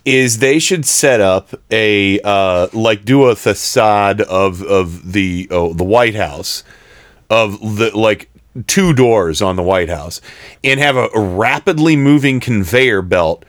is 0.04 0.38
they 0.38 0.60
should 0.60 0.86
set 0.86 1.20
up 1.20 1.54
a 1.72 2.20
uh, 2.20 2.68
like 2.72 3.04
do 3.04 3.24
a 3.24 3.34
facade 3.34 4.20
of 4.20 4.62
of 4.62 5.12
the 5.12 5.48
oh, 5.50 5.72
the 5.72 5.84
White 5.84 6.14
House 6.14 6.62
of 7.28 7.78
the 7.78 7.90
like 7.98 8.30
two 8.68 8.92
doors 8.92 9.42
on 9.42 9.56
the 9.56 9.62
White 9.64 9.88
House 9.88 10.20
and 10.62 10.78
have 10.78 10.96
a 10.96 11.08
rapidly 11.14 11.96
moving 11.96 12.38
conveyor 12.38 13.02
belt 13.02 13.44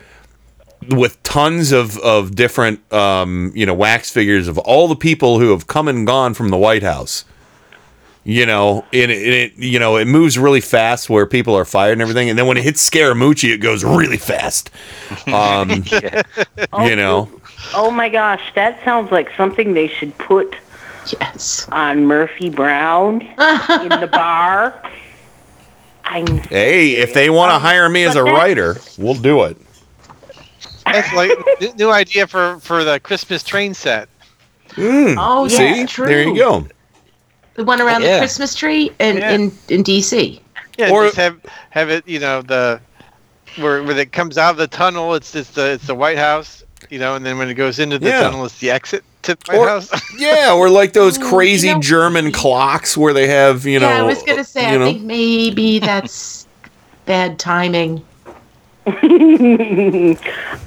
with 0.94 1.22
tons 1.24 1.72
of, 1.72 1.98
of 2.00 2.36
different 2.36 2.92
um, 2.94 3.52
you 3.56 3.66
know 3.66 3.74
wax 3.74 4.10
figures 4.10 4.48
of 4.48 4.58
all 4.60 4.88
the 4.88 4.96
people 4.96 5.40
who 5.40 5.52
have 5.52 5.68
come 5.68 5.88
and 5.88 6.06
gone 6.08 6.34
from 6.34 6.50
the 6.50 6.58
White 6.58 6.84
House. 6.84 7.26
You 8.26 8.46
know, 8.46 8.86
and 8.94 9.10
it, 9.10 9.28
it 9.34 9.54
you 9.58 9.80
know 9.80 9.96
it 9.98 10.06
moves 10.06 10.38
really 10.38 10.62
fast 10.62 11.10
where 11.10 11.26
people 11.26 11.56
are 11.56 11.66
fired 11.66 11.94
and 11.94 12.02
everything, 12.02 12.30
and 12.30 12.38
then 12.38 12.46
when 12.48 12.58
it 12.58 12.64
hits 12.64 12.88
Scaramucci, 12.88 13.54
it 13.54 13.58
goes 13.60 13.84
really 13.84 14.18
fast. 14.18 14.70
Um, 15.28 15.84
you 16.86 16.96
know, 16.96 17.30
Oh 17.74 17.90
my 17.90 18.10
gosh, 18.10 18.42
that 18.56 18.84
sounds 18.84 19.12
like 19.12 19.30
something 19.36 19.74
they 19.74 19.88
should 19.88 20.16
put 20.18 20.56
Yes. 21.20 21.68
on 21.72 22.06
Murphy 22.06 22.50
Brown 22.50 23.22
in 23.22 23.90
the 24.00 24.10
bar. 24.12 24.80
I'm 26.04 26.28
hey, 26.28 26.92
if 26.98 27.14
they 27.14 27.30
want 27.30 27.52
to 27.52 27.60
hire 27.60 27.88
me 27.90 28.04
as 28.04 28.16
a 28.16 28.24
writer, 28.24 28.78
we'll 28.98 29.14
do 29.16 29.44
it. 29.46 29.58
That's 30.94 31.14
like 31.14 31.32
n- 31.62 31.76
new 31.78 31.92
idea 31.92 32.28
for 32.28 32.60
for 32.60 32.84
the 32.84 33.00
Christmas 33.00 33.44
train 33.44 33.74
set. 33.74 34.10
Mm, 34.72 35.16
Oh, 35.18 35.48
see, 35.48 35.80
yeah, 35.80 35.86
true. 35.86 36.08
there 36.08 36.24
you 36.24 36.36
go. 36.36 36.68
The 37.56 37.64
one 37.64 37.82
around 37.82 38.04
Yeah. 38.04 38.14
the 38.16 38.20
Christmas 38.20 38.56
tree 38.56 38.92
in, 39.00 39.18
Yeah. 39.18 39.32
in, 39.32 39.52
in 39.68 39.84
D.C. 39.84 40.42
Yeah, 40.78 40.92
Or- 40.92 41.06
just 41.06 41.18
have 41.18 41.38
have 41.72 41.90
it. 41.90 42.08
You 42.08 42.20
know 42.20 42.42
the 42.42 42.80
where 43.58 43.84
when 43.84 43.98
it 43.98 44.12
comes 44.12 44.38
out 44.38 44.52
of 44.52 44.58
the 44.58 44.68
tunnel, 44.68 45.14
it's 45.16 45.36
it's 45.36 45.50
the 45.52 45.72
it's 45.72 45.88
the 45.88 45.96
White 45.96 46.18
House. 46.18 46.64
You 46.90 46.98
know, 47.00 47.16
and 47.16 47.26
then 47.26 47.38
when 47.38 47.50
it 47.50 47.56
goes 47.56 47.78
into 47.80 48.00
the 48.00 48.08
Yeah. 48.08 48.22
tunnel, 48.22 48.46
it's 48.46 48.58
the 48.60 48.72
exit 48.72 49.04
to 49.24 49.36
the 49.36 49.42
White 49.52 49.58
Or- 49.60 49.68
House. 49.68 49.90
Yeah, 50.18 50.54
or 50.54 50.70
like 50.70 50.94
those 50.94 51.18
Ooh, 51.18 51.22
you 51.24 51.28
crazy 51.30 51.74
know- 51.74 51.80
German 51.82 52.32
clocks 52.32 52.96
where 52.96 53.12
they 53.14 53.28
have 53.28 53.66
you 53.66 53.80
know. 53.80 53.90
yeah, 53.90 54.00
I 54.00 54.04
was 54.04 54.22
gonna 54.24 54.44
say. 54.46 54.62
you 54.62 54.76
I 54.76 54.78
know, 54.78 54.86
think 54.86 55.02
maybe 55.02 55.80
that's 55.80 56.48
bad 57.06 57.38
timing? 57.40 58.02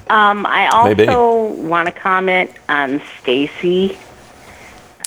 um, 0.09 0.45
I 0.45 0.69
also 0.71 1.47
want 1.61 1.87
to 1.87 1.91
comment 1.91 2.51
on 2.69 3.01
Stacey. 3.19 3.97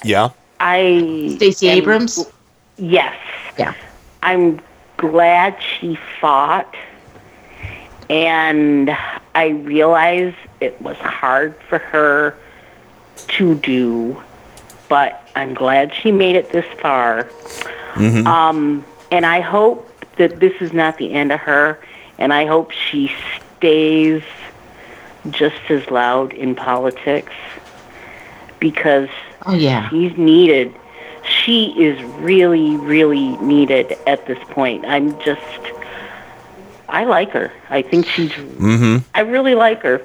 Yeah. 0.05 0.31
I 0.61 1.35
Stacey 1.37 1.69
Abrams? 1.69 2.27
Yes. 2.77 3.17
Yeah. 3.59 3.75
I'm 4.23 4.61
glad 4.97 5.57
she 5.63 5.99
fought, 6.21 6.75
and 8.11 8.91
I 9.35 9.49
realize 9.49 10.35
it 10.61 10.81
was 10.83 10.97
hard 10.97 11.55
for 11.69 11.79
her 11.79 12.37
to 13.29 13.55
do, 13.57 14.23
but 14.89 15.29
I'm 15.37 15.55
glad 15.55 15.95
she 15.95 16.13
made 16.13 16.37
it 16.37 16.51
this 16.51 16.67
far. 16.81 17.25
Mm-hmm. 17.95 18.27
Um, 18.27 18.85
and 19.11 19.25
I 19.25 19.41
hope 19.41 19.91
that 20.17 20.41
this 20.41 20.55
is 20.61 20.73
not 20.73 20.99
the 20.99 21.13
end 21.13 21.33
of 21.33 21.41
her, 21.41 21.79
and 22.19 22.33
I 22.33 22.47
hope 22.47 22.71
she 22.71 23.13
stays 23.59 24.23
just 25.31 25.61
as 25.71 25.91
loud 25.91 26.33
in 26.33 26.55
politics 26.55 27.33
because 28.61 29.09
Oh 29.45 29.55
yeah. 29.55 29.89
she's 29.91 30.17
needed. 30.17 30.75
She 31.25 31.73
is 31.83 32.03
really, 32.21 32.77
really 32.77 33.37
needed 33.39 33.97
at 34.07 34.27
this 34.27 34.39
point. 34.51 34.85
I'm 34.87 35.19
just, 35.21 35.43
I 36.89 37.05
like 37.05 37.31
her. 37.31 37.53
I 37.71 37.83
think 37.83 38.07
she's, 38.07 38.31
Mm-hmm. 38.33 38.99
I 39.15 39.21
really 39.21 39.55
like 39.55 39.83
her. 39.83 40.01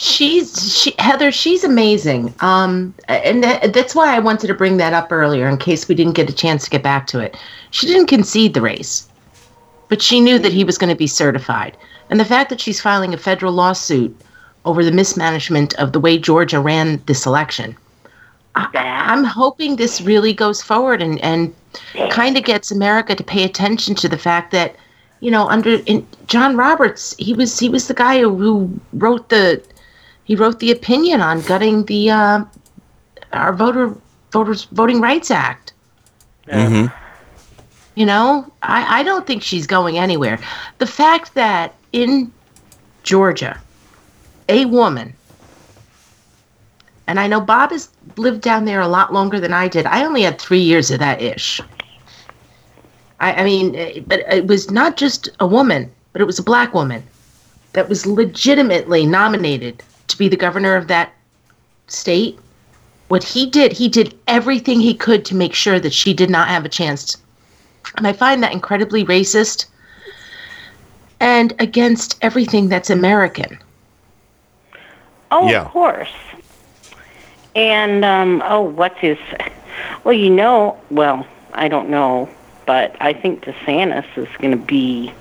She's 0.00 0.80
she 0.80 0.94
Heather. 1.00 1.32
She's 1.32 1.64
amazing. 1.64 2.32
Um, 2.38 2.94
and 3.08 3.42
that, 3.42 3.72
that's 3.72 3.96
why 3.96 4.14
I 4.14 4.20
wanted 4.20 4.46
to 4.46 4.54
bring 4.54 4.76
that 4.76 4.92
up 4.92 5.10
earlier 5.10 5.48
in 5.48 5.56
case 5.56 5.88
we 5.88 5.94
didn't 5.96 6.12
get 6.12 6.30
a 6.30 6.32
chance 6.32 6.64
to 6.64 6.70
get 6.70 6.84
back 6.84 7.08
to 7.08 7.18
it. 7.18 7.36
She 7.72 7.86
didn't 7.86 8.06
concede 8.06 8.54
the 8.54 8.60
race, 8.60 9.07
but 9.88 10.02
she 10.02 10.20
knew 10.20 10.38
that 10.38 10.52
he 10.52 10.64
was 10.64 10.78
going 10.78 10.90
to 10.90 10.96
be 10.96 11.06
certified. 11.06 11.76
And 12.10 12.18
the 12.18 12.24
fact 12.24 12.50
that 12.50 12.60
she's 12.60 12.80
filing 12.80 13.14
a 13.14 13.18
federal 13.18 13.52
lawsuit 13.52 14.14
over 14.64 14.84
the 14.84 14.92
mismanagement 14.92 15.74
of 15.74 15.92
the 15.92 16.00
way 16.00 16.18
Georgia 16.18 16.60
ran 16.60 17.02
this 17.06 17.26
election, 17.26 17.76
I, 18.54 18.68
I'm 18.74 19.24
hoping 19.24 19.76
this 19.76 20.00
really 20.00 20.32
goes 20.32 20.62
forward 20.62 21.00
and 21.00 21.20
and 21.22 21.54
kind 22.10 22.36
of 22.36 22.44
gets 22.44 22.70
America 22.70 23.14
to 23.14 23.22
pay 23.22 23.44
attention 23.44 23.94
to 23.96 24.08
the 24.08 24.18
fact 24.18 24.50
that 24.52 24.74
you 25.20 25.30
know 25.30 25.48
under 25.48 25.76
in 25.86 26.06
John 26.26 26.56
Roberts 26.56 27.14
he 27.18 27.34
was 27.34 27.58
he 27.58 27.68
was 27.68 27.88
the 27.88 27.94
guy 27.94 28.20
who, 28.20 28.34
who 28.36 28.80
wrote 28.94 29.28
the 29.28 29.62
he 30.24 30.34
wrote 30.34 30.58
the 30.60 30.70
opinion 30.70 31.20
on 31.20 31.42
gutting 31.42 31.84
the 31.84 32.10
uh, 32.10 32.44
our 33.32 33.52
voter 33.52 33.94
voters 34.32 34.64
voting 34.72 35.00
rights 35.00 35.30
act 35.30 35.72
Mm-hmm. 36.48 36.97
You 37.98 38.06
know? 38.06 38.50
I, 38.62 39.00
I 39.00 39.02
don't 39.02 39.26
think 39.26 39.42
she's 39.42 39.66
going 39.66 39.98
anywhere. 39.98 40.38
The 40.78 40.86
fact 40.86 41.34
that 41.34 41.74
in 41.92 42.32
georgia 43.02 43.58
a 44.50 44.66
woman 44.66 45.14
and 47.06 47.18
i 47.18 47.26
know 47.26 47.40
bob 47.40 47.70
has 47.70 47.88
lived 48.16 48.42
down 48.42 48.66
there 48.66 48.80
a 48.80 48.88
lot 48.88 49.12
longer 49.12 49.40
than 49.40 49.52
i 49.52 49.66
did. 49.66 49.86
I 49.86 50.04
only 50.04 50.22
had 50.22 50.38
three 50.38 50.60
years 50.60 50.90
of 50.90 50.98
that 50.98 51.22
ish. 51.22 51.60
I, 53.20 53.32
I 53.32 53.44
mean 53.44 53.74
eh, 53.74 54.00
but 54.06 54.20
it 54.30 54.46
was 54.46 54.70
not 54.70 54.98
just 54.98 55.30
a 55.40 55.46
woman 55.46 55.90
but 56.12 56.20
it 56.20 56.26
was 56.26 56.38
a 56.38 56.42
black 56.42 56.74
woman 56.74 57.02
that 57.72 57.88
was 57.88 58.04
legitimately 58.04 59.06
nominated 59.06 59.82
to 60.08 60.18
be 60.18 60.28
the 60.28 60.36
governor 60.36 60.76
of 60.76 60.88
that 60.88 61.14
state. 61.86 62.38
What 63.08 63.24
he 63.24 63.48
did 63.48 63.72
he 63.72 63.88
did 63.88 64.14
everything 64.26 64.80
he 64.80 64.92
could 64.92 65.24
to 65.24 65.34
make 65.34 65.54
sure 65.54 65.80
that 65.80 65.94
she 65.94 66.12
did 66.12 66.28
not 66.28 66.48
have 66.48 66.66
a 66.66 66.68
chance 66.68 67.16
and 67.96 68.06
i 68.06 68.12
find 68.12 68.42
that 68.42 68.52
incredibly 68.52 69.04
racist 69.04 69.66
and 71.20 71.52
against 71.58 72.16
everything 72.22 72.68
that's 72.68 72.90
american 72.90 73.58
Oh, 75.30 75.48
Yeah. 75.48 75.62
of 75.62 75.68
course. 75.68 76.12
And 77.54 78.04
um, 78.04 78.42
oh, 78.46 78.62
what's 78.62 78.98
his? 78.98 79.18
Well, 80.04 80.14
you 80.14 80.30
know, 80.30 80.80
well, 80.90 81.26
I 81.52 81.68
don't 81.68 81.88
know, 81.90 82.28
but 82.66 82.96
I 83.00 83.12
think 83.12 83.44
DeSantis 83.44 84.06
is 84.16 84.28
going 84.38 84.52
to 84.52 84.56
be 84.64 85.12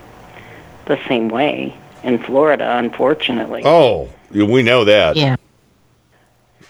the 0.85 0.99
same 1.07 1.29
way 1.29 1.75
in 2.03 2.19
Florida, 2.19 2.77
unfortunately. 2.77 3.63
Oh, 3.65 4.09
we 4.31 4.63
know 4.63 4.85
that. 4.85 5.15
yeah 5.17 5.35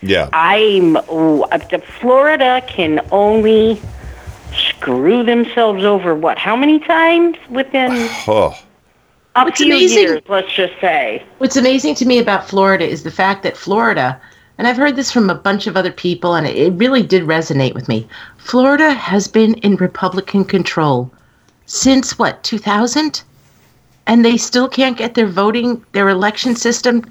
Yeah. 0.01 0.29
I'm 0.33 0.97
oh, 1.09 1.43
up 1.51 1.69
Florida 1.99 2.63
can 2.67 3.05
only 3.11 3.79
screw 4.79 5.23
themselves 5.23 5.83
over 5.83 6.15
what? 6.15 6.37
How 6.37 6.55
many 6.55 6.79
times 6.79 7.37
within 7.49 7.91
Oh. 8.27 8.55
a 9.35 9.43
What's 9.43 9.57
few 9.61 9.67
amazing- 9.73 9.97
years? 10.03 10.21
Let's 10.27 10.51
just 10.53 10.73
say. 10.79 11.23
What's 11.39 11.57
amazing 11.57 11.95
to 11.95 12.05
me 12.05 12.19
about 12.19 12.47
Florida 12.47 12.87
is 12.87 13.03
the 13.03 13.11
fact 13.11 13.43
that 13.43 13.57
Florida, 13.57 14.19
and 14.57 14.67
I've 14.67 14.77
heard 14.77 14.95
this 14.95 15.11
from 15.11 15.29
a 15.29 15.35
bunch 15.35 15.67
of 15.67 15.77
other 15.77 15.91
people, 15.91 16.35
and 16.35 16.47
it, 16.47 16.55
it 16.55 16.71
really 16.73 17.03
did 17.03 17.23
resonate 17.23 17.73
with 17.73 17.87
me. 17.87 18.07
Florida 18.37 18.91
has 18.91 19.27
been 19.27 19.55
in 19.55 19.75
Republican 19.75 20.45
control 20.45 21.11
since 21.65 22.17
what, 22.17 22.43
2000? 22.43 23.21
And 24.05 24.23
they 24.23 24.37
still 24.37 24.69
can't 24.69 24.97
get 24.97 25.15
their 25.15 25.27
voting, 25.27 25.83
their 25.91 26.07
election 26.07 26.55
system 26.55 27.03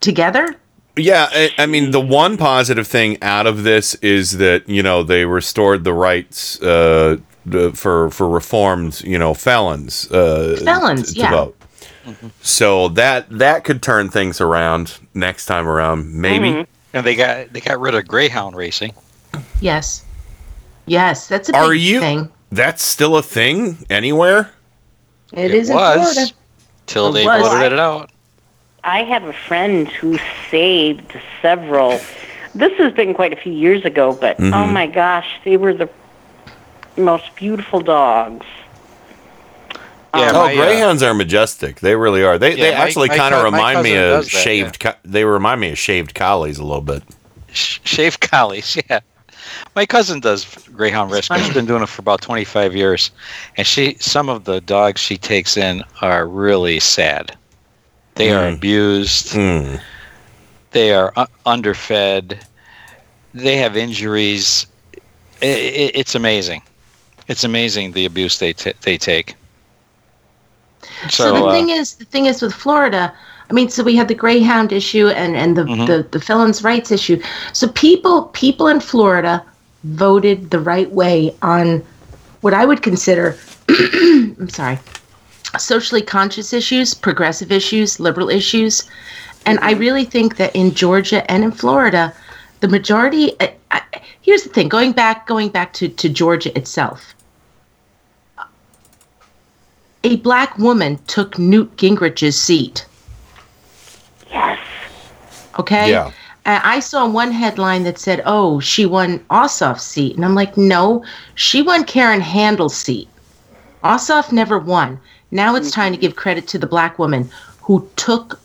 together? 0.00 0.54
Yeah, 0.96 1.28
I, 1.30 1.50
I 1.58 1.66
mean, 1.66 1.92
the 1.92 2.00
one 2.00 2.36
positive 2.36 2.86
thing 2.86 3.18
out 3.22 3.46
of 3.46 3.62
this 3.62 3.94
is 3.96 4.38
that 4.38 4.68
you 4.68 4.82
know 4.82 5.02
they 5.02 5.24
restored 5.24 5.84
the 5.84 5.92
rights 5.94 6.60
uh, 6.62 7.18
for 7.74 8.10
for 8.10 8.28
reformed 8.28 9.00
you 9.02 9.18
know 9.18 9.34
felons 9.34 10.10
uh, 10.10 10.60
Felons, 10.64 11.14
t- 11.14 11.20
to 11.20 11.20
yeah. 11.20 11.30
vote. 11.30 11.56
So 12.42 12.88
that 12.88 13.28
that 13.38 13.64
could 13.64 13.82
turn 13.82 14.10
things 14.10 14.40
around 14.40 14.98
next 15.14 15.46
time 15.46 15.68
around, 15.68 16.12
maybe. 16.14 16.50
Mm-hmm. 16.50 16.70
And 16.92 17.06
they 17.06 17.14
got 17.14 17.52
they 17.52 17.60
got 17.60 17.78
rid 17.80 17.94
of 17.94 18.06
greyhound 18.08 18.56
racing. 18.56 18.92
Yes. 19.60 20.04
Yes, 20.86 21.28
that's 21.28 21.48
a 21.50 21.56
Are 21.56 21.70
big 21.70 21.80
you? 21.80 22.00
thing. 22.00 22.28
That's 22.50 22.82
still 22.84 23.16
a 23.16 23.22
thing 23.22 23.78
anywhere. 23.88 24.50
It 25.32 25.52
It 25.52 25.54
is 25.54 25.70
in 25.70 25.76
was. 25.76 26.14
Florida. 26.14 26.32
Till 26.86 27.08
It 27.08 27.12
they 27.12 27.24
was. 27.24 27.42
voted 27.42 27.72
it 27.72 27.78
out. 27.78 28.10
I 28.84 29.02
have 29.04 29.24
a 29.24 29.32
friend 29.32 29.88
who 29.88 30.18
saved 30.50 31.12
several. 31.42 32.00
This 32.54 32.72
has 32.78 32.92
been 32.92 33.14
quite 33.14 33.32
a 33.32 33.36
few 33.36 33.52
years 33.52 33.84
ago, 33.84 34.12
but 34.12 34.36
oh 34.40 34.42
Mhm. 34.42 34.72
my 34.72 34.86
gosh, 34.86 35.28
they 35.44 35.56
were 35.56 35.74
the 35.74 35.88
most 36.96 37.34
beautiful 37.36 37.80
dogs. 37.80 38.46
Yeah, 40.12 40.32
oh, 40.34 40.44
my, 40.46 40.52
uh, 40.54 40.56
greyhounds 40.56 41.02
are 41.04 41.14
majestic. 41.14 41.78
They 41.80 41.94
really 41.94 42.24
are. 42.24 42.36
They 42.36 42.54
they 42.56 42.70
Yeah, 42.70 42.78
my- 42.78 42.84
actually 42.84 43.08
kind 43.10 43.32
of 43.34 43.44
remind 43.44 43.82
me 43.84 43.94
of 43.94 44.22
does 44.22 44.32
that, 44.32 44.38
shaved. 44.42 44.80
co- 44.80 44.94
they 45.04 45.24
remind 45.24 45.60
me 45.60 45.70
of 45.70 45.78
shaved 45.78 46.14
collies 46.16 46.58
a 46.58 46.64
little 46.64 46.80
bit. 46.80 47.04
Shaved 47.52 48.20
collies. 48.30 48.76
Yeah, 48.88 49.00
my 49.76 49.86
cousin 49.86 50.18
does 50.18 50.44
greyhound 50.74 51.12
rescue. 51.12 51.38
She's 51.38 51.54
been 51.54 51.66
doing 51.66 51.82
it 51.82 51.88
for 51.88 52.00
about 52.00 52.22
twenty 52.22 52.44
five 52.44 52.74
years, 52.74 53.12
and 53.56 53.64
she 53.66 53.96
some 54.00 54.28
of 54.28 54.44
the 54.44 54.60
dogs 54.62 55.00
she 55.00 55.16
takes 55.16 55.56
in 55.56 55.84
are 56.02 56.26
really 56.26 56.80
sad. 56.80 57.36
They 58.20 58.32
are 58.32 58.48
Mm. 58.48 58.56
abused. 58.56 59.32
Hmm. 59.32 59.76
They 60.72 60.92
are 60.92 61.12
u- 61.16 61.26
underfed. 61.46 62.38
They 63.34 63.56
have 63.56 63.76
injuries. 63.76 64.66
I 65.42 65.46
i 65.46 65.90
it's 65.94 66.14
amazing. 66.14 66.62
It's 67.28 67.44
amazing 67.44 67.92
the 67.92 68.06
abuse 68.06 68.38
they 68.38 68.52
t- 68.52 68.74
they 68.82 68.98
take. 68.98 69.36
So, 71.08 71.30
So, 71.30 71.32
the 71.32 71.42
uh, 71.46 71.50
thing 71.50 71.70
is, 71.70 71.94
the 71.96 72.04
thing 72.04 72.26
is 72.26 72.42
with 72.42 72.54
Florida. 72.54 73.12
I 73.50 73.52
mean, 73.52 73.68
so 73.68 73.82
we 73.82 73.96
had 73.96 74.08
the 74.08 74.14
Greyhound 74.14 74.72
issue 74.72 75.08
and 75.08 75.36
and 75.36 75.56
the, 75.56 75.64
Mhm. 75.64 75.86
the 75.86 76.06
the 76.10 76.20
felons' 76.20 76.62
rights 76.64 76.90
issue. 76.90 77.20
So 77.52 77.68
people 77.68 78.24
people 78.32 78.68
in 78.68 78.80
Florida 78.80 79.44
voted 79.84 80.50
the 80.50 80.60
right 80.60 80.90
way 80.92 81.34
on 81.42 81.82
what 82.40 82.54
I 82.54 82.64
would 82.64 82.82
consider. 82.82 83.36
I'm 83.68 84.48
sorry, 84.48 84.78
socially 85.58 86.02
conscious 86.02 86.52
issues, 86.52 86.94
progressive 86.94 87.50
issues, 87.50 88.00
liberal 88.00 88.28
issues, 88.28 88.88
and 89.46 89.58
I 89.60 89.72
really 89.72 90.04
think 90.04 90.36
that 90.36 90.54
in 90.54 90.74
Georgia 90.74 91.28
and 91.30 91.44
in 91.44 91.52
Florida, 91.52 92.14
the 92.60 92.68
majority. 92.68 93.32
I, 93.40 93.54
I, 93.70 93.82
here's 94.20 94.42
the 94.42 94.50
thing: 94.50 94.68
going 94.68 94.92
back 94.92 95.26
going 95.26 95.48
back 95.48 95.72
to 95.74 95.88
to 95.88 96.08
Georgia 96.08 96.56
itself 96.56 97.14
a 100.04 100.16
black 100.16 100.56
woman 100.58 100.98
took 101.06 101.38
Newt 101.38 101.76
Gingrich's 101.76 102.36
seat. 102.36 102.86
Yes. 104.30 104.58
Okay? 105.58 105.90
Yeah. 105.90 106.12
And 106.46 106.62
I 106.64 106.80
saw 106.80 107.06
one 107.06 107.32
headline 107.32 107.84
that 107.84 107.98
said, 107.98 108.22
oh, 108.24 108.60
she 108.60 108.86
won 108.86 109.18
Ossoff's 109.30 109.82
seat. 109.82 110.16
And 110.16 110.24
I'm 110.24 110.34
like, 110.34 110.56
no, 110.56 111.04
she 111.34 111.60
won 111.60 111.84
Karen 111.84 112.22
Handel's 112.22 112.76
seat. 112.76 113.08
Ossoff 113.84 114.32
never 114.32 114.58
won. 114.58 114.98
Now 115.30 115.54
it's 115.54 115.70
time 115.70 115.92
to 115.92 115.98
give 115.98 116.16
credit 116.16 116.48
to 116.48 116.58
the 116.58 116.66
black 116.66 116.98
woman 116.98 117.30
who 117.60 117.88
took, 117.96 118.40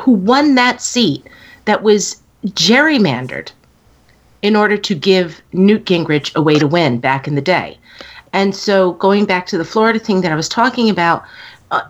who 0.00 0.12
won 0.12 0.54
that 0.56 0.82
seat 0.82 1.26
that 1.64 1.82
was 1.82 2.20
gerrymandered 2.46 3.50
in 4.42 4.56
order 4.56 4.76
to 4.76 4.94
give 4.94 5.40
Newt 5.52 5.86
Gingrich 5.86 6.34
a 6.34 6.42
way 6.42 6.58
to 6.58 6.66
win 6.66 6.98
back 6.98 7.26
in 7.26 7.34
the 7.34 7.40
day. 7.40 7.78
And 8.32 8.54
so 8.54 8.92
going 8.94 9.24
back 9.24 9.46
to 9.46 9.58
the 9.58 9.64
Florida 9.64 9.98
thing 9.98 10.20
that 10.20 10.32
I 10.32 10.34
was 10.34 10.48
talking 10.48 10.90
about, 10.90 11.24
uh, 11.70 11.82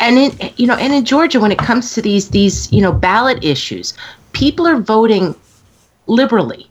and 0.00 0.16
in 0.16 0.52
you 0.56 0.66
know, 0.66 0.76
and 0.76 0.92
in 0.92 1.04
Georgia, 1.04 1.40
when 1.40 1.52
it 1.52 1.58
comes 1.58 1.92
to 1.94 2.02
these 2.02 2.30
these 2.30 2.72
you 2.72 2.80
know 2.80 2.92
ballot 2.92 3.44
issues, 3.44 3.94
people 4.32 4.66
are 4.66 4.78
voting 4.78 5.34
liberally. 6.06 6.70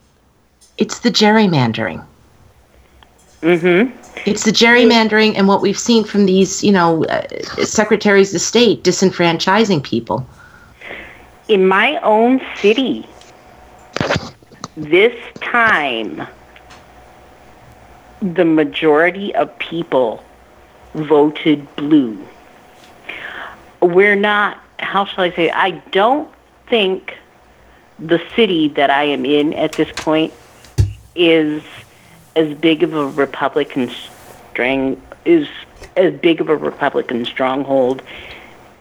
It's 0.77 0.99
the 0.99 1.11
gerrymandering. 1.11 2.03
Mm-hmm. 3.41 4.06
It's 4.25 4.43
the 4.43 4.51
gerrymandering 4.51 5.35
and 5.37 5.47
what 5.47 5.61
we've 5.61 5.77
seen 5.77 6.03
from 6.03 6.25
these, 6.25 6.63
you 6.63 6.71
know, 6.71 7.05
uh, 7.05 7.27
secretaries 7.63 8.33
of 8.33 8.41
state 8.41 8.83
disenfranchising 8.83 9.83
people. 9.83 10.27
In 11.47 11.67
my 11.67 11.97
own 12.01 12.41
city, 12.57 13.07
this 14.75 15.15
time, 15.41 16.27
the 18.21 18.45
majority 18.45 19.33
of 19.35 19.57
people 19.59 20.23
voted 20.93 21.67
blue. 21.75 22.17
We're 23.81 24.15
not, 24.15 24.59
how 24.79 25.05
shall 25.05 25.23
I 25.23 25.31
say, 25.31 25.49
I 25.51 25.71
don't 25.91 26.29
think 26.67 27.17
the 27.99 28.21
city 28.35 28.67
that 28.69 28.89
I 28.89 29.03
am 29.03 29.25
in 29.25 29.53
at 29.53 29.73
this 29.73 29.91
point 29.95 30.33
is 31.15 31.63
as 32.37 32.55
big 32.57 32.83
of 32.83 32.93
a 32.93 33.07
Republican 33.07 33.91
strang 34.51 35.01
is 35.25 35.47
as 35.97 36.13
big 36.13 36.39
of 36.39 36.49
a 36.49 36.55
Republican 36.55 37.25
stronghold 37.25 38.01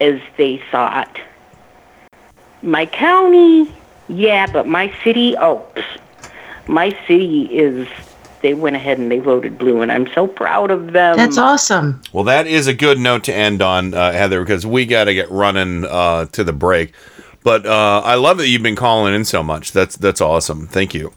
as 0.00 0.20
they 0.36 0.62
thought. 0.70 1.18
My 2.62 2.86
county, 2.86 3.72
yeah, 4.08 4.46
but 4.52 4.66
my 4.66 4.94
city, 5.02 5.36
oh, 5.38 5.66
my 6.68 6.96
city 7.06 7.42
is. 7.44 7.88
They 8.42 8.52
went 8.54 8.76
ahead 8.76 8.98
and 8.98 9.10
they 9.10 9.18
voted 9.18 9.58
blue, 9.58 9.80
and 9.80 9.90
I'm 9.90 10.06
so 10.12 10.26
proud 10.26 10.70
of 10.70 10.92
them. 10.92 11.16
That's 11.16 11.38
awesome. 11.38 12.02
Well, 12.12 12.22
that 12.24 12.46
is 12.46 12.66
a 12.66 12.74
good 12.74 12.98
note 12.98 13.24
to 13.24 13.34
end 13.34 13.62
on, 13.62 13.94
uh, 13.94 14.12
Heather, 14.12 14.40
because 14.40 14.64
we 14.64 14.84
got 14.86 15.04
to 15.04 15.14
get 15.14 15.28
running 15.30 15.84
uh, 15.84 16.26
to 16.26 16.44
the 16.44 16.52
break. 16.52 16.92
But 17.42 17.64
uh, 17.64 18.02
I 18.04 18.16
love 18.16 18.36
that 18.36 18.48
you've 18.48 18.62
been 18.62 18.76
calling 18.76 19.14
in 19.14 19.24
so 19.24 19.42
much. 19.42 19.72
That's 19.72 19.96
that's 19.96 20.20
awesome. 20.20 20.66
Thank 20.66 20.94
you. 20.94 21.12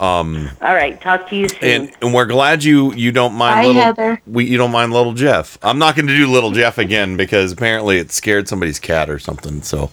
Um, 0.00 0.48
All 0.62 0.74
right, 0.74 0.98
talk 1.00 1.28
to 1.28 1.36
you 1.36 1.46
soon. 1.48 1.58
and, 1.62 1.92
and 2.00 2.14
we're 2.14 2.24
glad 2.26 2.64
you 2.64 2.92
you 2.94 3.12
don't 3.12 3.34
mind 3.34 3.56
Bye, 3.56 3.66
little 3.66 3.82
Heather. 3.82 4.22
we 4.26 4.46
you 4.46 4.56
don't 4.56 4.72
mind 4.72 4.92
little 4.94 5.12
Jeff. 5.12 5.58
I'm 5.62 5.78
not 5.78 5.94
going 5.94 6.06
to 6.06 6.16
do 6.16 6.26
little 6.26 6.52
Jeff 6.52 6.78
again 6.78 7.16
because 7.18 7.52
apparently 7.52 7.98
it 7.98 8.10
scared 8.10 8.48
somebody's 8.48 8.78
cat 8.78 9.10
or 9.10 9.18
something. 9.18 9.60
So 9.62 9.90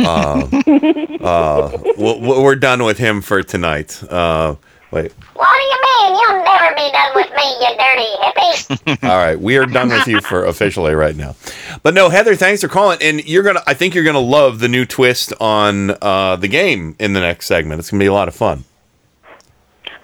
uh, 0.00 0.46
uh, 1.22 1.78
we'll, 1.96 2.20
we're 2.42 2.56
done 2.56 2.84
with 2.84 2.98
him 2.98 3.22
for 3.22 3.42
tonight. 3.42 4.02
Uh, 4.10 4.56
wait. 4.90 5.12
What 5.34 5.48
do 5.48 5.62
you 5.62 5.80
mean? 5.82 6.20
You'll 6.20 6.44
never 6.44 6.74
be 6.74 6.90
done 6.92 7.12
with 7.14 7.30
me, 7.34 7.56
you 7.60 7.76
dirty 7.78 8.98
hippie. 9.00 9.08
All 9.08 9.16
right, 9.16 9.40
we 9.40 9.56
are 9.56 9.64
done 9.66 9.88
with 9.88 10.06
you 10.06 10.20
for 10.20 10.44
officially 10.44 10.94
right 10.94 11.16
now. 11.16 11.36
But 11.82 11.94
no, 11.94 12.10
Heather, 12.10 12.36
thanks 12.36 12.60
for 12.60 12.68
calling. 12.68 12.98
And 13.00 13.24
you're 13.26 13.42
gonna, 13.42 13.62
I 13.66 13.72
think 13.74 13.94
you're 13.94 14.04
gonna 14.04 14.18
love 14.20 14.58
the 14.58 14.68
new 14.68 14.84
twist 14.84 15.32
on 15.40 15.96
uh, 16.02 16.36
the 16.36 16.48
game 16.48 16.96
in 16.98 17.14
the 17.14 17.20
next 17.20 17.46
segment. 17.46 17.78
It's 17.78 17.90
gonna 17.90 18.00
be 18.02 18.06
a 18.06 18.12
lot 18.12 18.28
of 18.28 18.34
fun. 18.34 18.64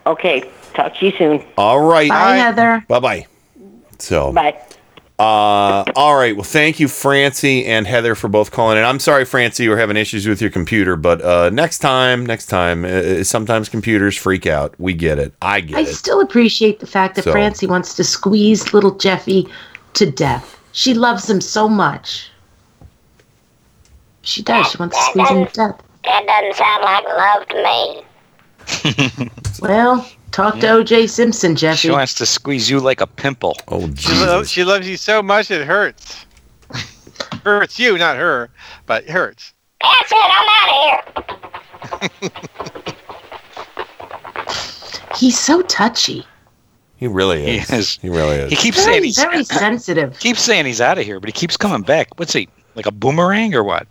Okay, 0.07 0.51
talk 0.75 0.95
to 0.97 1.07
you 1.07 1.13
soon. 1.17 1.45
All 1.57 1.81
right, 1.81 2.09
Bye, 2.09 2.37
Heather. 2.37 2.85
Bye 2.89 3.01
bye. 3.01 3.27
So 3.99 4.33
Bye. 4.33 4.61
Uh, 5.17 5.85
all 5.95 6.17
right. 6.17 6.35
Well, 6.35 6.43
thank 6.45 6.81
you, 6.81 6.89
Francie 6.89 7.65
and 7.67 7.87
Heather, 7.87 8.17
for 8.17 8.27
both 8.27 8.51
calling 8.51 8.79
in. 8.79 8.85
I'm 8.85 8.99
sorry, 8.99 9.25
Francie, 9.25 9.63
you 9.63 9.71
were 9.71 9.79
having 9.79 9.97
issues 9.97 10.27
with 10.27 10.41
your 10.41 10.51
computer, 10.51 10.97
but 10.97 11.23
uh, 11.23 11.51
next 11.51 11.79
time, 11.79 12.27
next 12.27 12.47
time, 12.47 12.85
uh, 12.85 13.23
sometimes 13.23 13.69
computers 13.69 14.17
freak 14.17 14.45
out. 14.45 14.75
We 14.81 14.93
get 14.93 15.21
it. 15.21 15.33
I 15.41 15.61
get 15.61 15.77
I 15.77 15.83
it. 15.83 15.89
I 15.89 15.93
still 15.93 16.21
appreciate 16.21 16.81
the 16.81 16.87
fact 16.89 17.15
that 17.15 17.25
So- 17.25 17.33
Francie 17.33 17.69
wants 17.69 17.95
to 17.95 18.03
squeeze 18.03 18.75
little 18.75 18.97
Jeffy 18.97 19.49
to 19.95 20.11
death. 20.11 20.59
She 20.73 20.95
loves 20.95 21.31
him 21.31 21.41
so 21.41 21.69
much. 21.69 22.29
She 24.23 24.43
does. 24.43 24.69
She 24.73 24.79
wants 24.79 24.97
to 24.97 25.05
squeeze 25.05 25.29
him 25.29 25.47
to 25.47 25.53
death. 25.53 25.81
That 26.03 26.27
doesn't 26.27 26.57
sound 26.57 26.83
like 26.83 27.05
love 27.05 27.47
to 27.49 27.63
me. 27.63 28.03
Well, 29.61 30.07
talk 30.33 30.59
to 30.61 30.69
O.J. 30.69 31.07
Simpson, 31.07 31.55
Jeffy. 31.57 31.77
She 31.79 31.91
wants 31.91 32.15
to 32.15 32.27
squeeze 32.27 32.69
you 32.69 32.81
like 32.81 33.01
a 33.01 33.07
pimple. 33.07 33.57
Oh, 33.69 33.89
She, 33.95 34.13
lo- 34.13 34.43
she 34.43 34.65
loves 34.65 34.89
you 34.89 34.97
so 34.97 35.23
much 35.23 35.51
it 35.51 35.65
hurts. 35.67 36.27
hurts 37.45 37.79
you, 37.79 37.97
not 37.97 38.17
her, 38.17 38.51
but 38.87 39.05
it 39.05 39.11
hurts. 39.11 39.55
That's 39.81 40.13
it. 40.13 40.19
I'm 40.21 40.49
out 40.51 42.03
of 42.03 42.11
here. 42.21 42.31
He's 45.17 45.39
so 45.39 45.63
touchy. 45.63 46.27
He 46.97 47.07
really 47.07 47.43
He 47.45 47.57
is. 47.59 47.71
is. 47.71 47.99
He 48.03 48.09
really 48.09 48.37
is. 48.37 48.51
He 48.51 48.57
keeps 48.57 48.79
Very, 48.85 48.95
saying 48.95 49.05
he's 49.05 49.19
very 49.19 49.45
sensitive. 49.61 50.19
keeps 50.19 50.41
saying 50.41 50.67
he's 50.67 50.81
out 50.81 50.99
of 50.99 51.05
here, 51.05 51.21
but 51.21 51.29
he 51.29 51.33
keeps 51.33 51.57
coming 51.57 51.83
back. 51.83 52.09
What's 52.19 52.33
he 52.33 52.49
like 52.75 52.87
a 52.87 52.91
boomerang 52.93 53.55
or 53.55 53.63
what? 53.63 53.87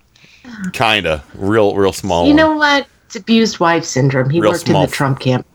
Kinda. 0.73 1.23
Real, 1.35 1.75
real 1.75 1.93
small. 1.93 2.23
You 2.25 2.31
one. 2.31 2.35
know 2.35 2.51
what? 2.55 2.87
It's 3.13 3.21
abused 3.21 3.59
wife 3.59 3.85
syndrome. 3.85 4.31
He 4.31 4.41
Real 4.41 4.53
worked 4.53 4.67
in 4.67 4.73
the 4.73 4.87
Trump 4.87 5.19
camp. 5.19 5.45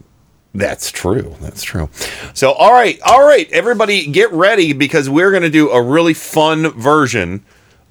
That's 0.54 0.92
true. 0.92 1.34
That's 1.40 1.64
true. 1.64 1.90
So, 2.32 2.52
all 2.52 2.72
right, 2.72 3.00
all 3.04 3.26
right, 3.26 3.50
everybody, 3.50 4.06
get 4.06 4.30
ready 4.32 4.72
because 4.72 5.10
we're 5.10 5.32
going 5.32 5.42
to 5.42 5.50
do 5.50 5.68
a 5.70 5.82
really 5.82 6.14
fun 6.14 6.70
version 6.70 7.44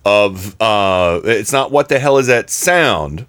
of. 0.05 0.55
Uh, 0.61 1.19
it's 1.25 1.51
not 1.51 1.69
what 1.69 1.89
the 1.89 1.99
hell 1.99 2.17
is 2.17 2.27
that 2.27 2.49
sound. 2.49 3.25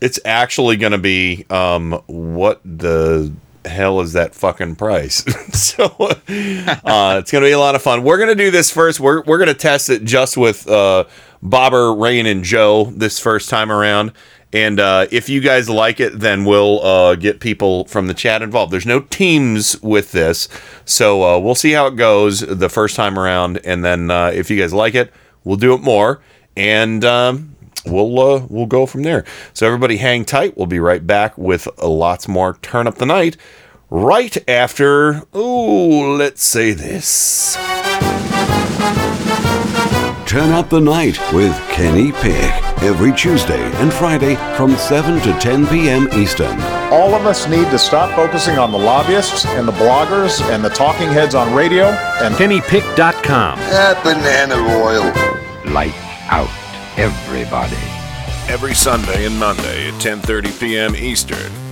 It's 0.00 0.20
actually 0.24 0.76
going 0.76 0.92
to 0.92 0.98
be 0.98 1.44
um, 1.50 2.00
what 2.06 2.60
the 2.62 3.32
hell 3.64 4.00
is 4.00 4.12
that 4.12 4.36
fucking 4.36 4.76
price? 4.76 5.24
so, 5.52 5.86
uh, 5.98 7.18
it's 7.18 7.32
going 7.32 7.42
to 7.42 7.48
be 7.48 7.50
a 7.50 7.58
lot 7.58 7.74
of 7.74 7.82
fun. 7.82 8.04
We're 8.04 8.18
going 8.18 8.28
to 8.28 8.36
do 8.36 8.52
this 8.52 8.70
first. 8.70 9.00
We're 9.00 9.22
we're 9.22 9.38
going 9.38 9.48
to 9.48 9.54
test 9.54 9.90
it 9.90 10.04
just 10.04 10.36
with 10.36 10.68
uh, 10.68 11.06
Bobber, 11.42 11.92
Rain, 11.94 12.26
and 12.26 12.44
Joe 12.44 12.84
this 12.84 13.18
first 13.18 13.48
time 13.48 13.72
around. 13.72 14.12
And 14.52 14.80
uh, 14.80 15.06
if 15.10 15.28
you 15.28 15.40
guys 15.40 15.68
like 15.68 16.00
it, 16.00 16.18
then 16.18 16.44
we'll 16.44 16.82
uh, 16.82 17.14
get 17.16 17.40
people 17.40 17.84
from 17.84 18.06
the 18.06 18.14
chat 18.14 18.40
involved. 18.40 18.72
There's 18.72 18.86
no 18.86 19.00
teams 19.00 19.80
with 19.82 20.12
this, 20.12 20.48
so 20.86 21.22
uh, 21.22 21.38
we'll 21.38 21.54
see 21.54 21.72
how 21.72 21.86
it 21.86 21.96
goes 21.96 22.40
the 22.40 22.70
first 22.70 22.96
time 22.96 23.18
around. 23.18 23.60
And 23.64 23.84
then 23.84 24.10
uh, 24.10 24.28
if 24.28 24.50
you 24.50 24.58
guys 24.58 24.72
like 24.72 24.94
it, 24.94 25.12
we'll 25.44 25.58
do 25.58 25.74
it 25.74 25.82
more, 25.82 26.22
and 26.56 27.04
um, 27.04 27.56
we'll 27.84 28.18
uh, 28.18 28.46
we'll 28.48 28.66
go 28.66 28.86
from 28.86 29.02
there. 29.02 29.24
So 29.52 29.66
everybody, 29.66 29.98
hang 29.98 30.24
tight. 30.24 30.56
We'll 30.56 30.66
be 30.66 30.80
right 30.80 31.06
back 31.06 31.36
with 31.36 31.68
lots 31.82 32.26
more. 32.26 32.54
Turn 32.62 32.86
up 32.86 32.96
the 32.96 33.06
night 33.06 33.36
right 33.90 34.36
after. 34.48 35.24
Ooh, 35.36 36.16
let's 36.16 36.42
say 36.42 36.72
this. 36.72 37.56
Turn 40.28 40.50
up 40.50 40.68
the 40.68 40.78
night 40.78 41.18
with 41.32 41.56
Kenny 41.70 42.12
Pick 42.12 42.52
every 42.82 43.14
Tuesday 43.14 43.62
and 43.76 43.90
Friday 43.90 44.34
from 44.58 44.76
7 44.76 45.22
to 45.22 45.32
10 45.38 45.66
p.m. 45.68 46.06
Eastern. 46.12 46.60
All 46.92 47.14
of 47.14 47.24
us 47.24 47.48
need 47.48 47.64
to 47.70 47.78
stop 47.78 48.14
focusing 48.14 48.58
on 48.58 48.70
the 48.70 48.76
lobbyists 48.76 49.46
and 49.46 49.66
the 49.66 49.72
bloggers 49.72 50.42
and 50.50 50.62
the 50.62 50.68
talking 50.68 51.08
heads 51.08 51.34
on 51.34 51.54
radio 51.54 51.86
and 52.20 52.34
KennyPick.com. 52.34 53.58
That 53.58 54.04
banana 54.04 54.56
oil. 54.84 55.72
Light 55.72 55.94
out, 56.30 56.50
everybody. 56.98 57.78
Every 58.52 58.74
Sunday 58.74 59.24
and 59.24 59.38
Monday 59.38 59.88
at 59.88 59.94
10:30 59.94 60.60
p.m. 60.60 60.94
Eastern, 60.94 61.50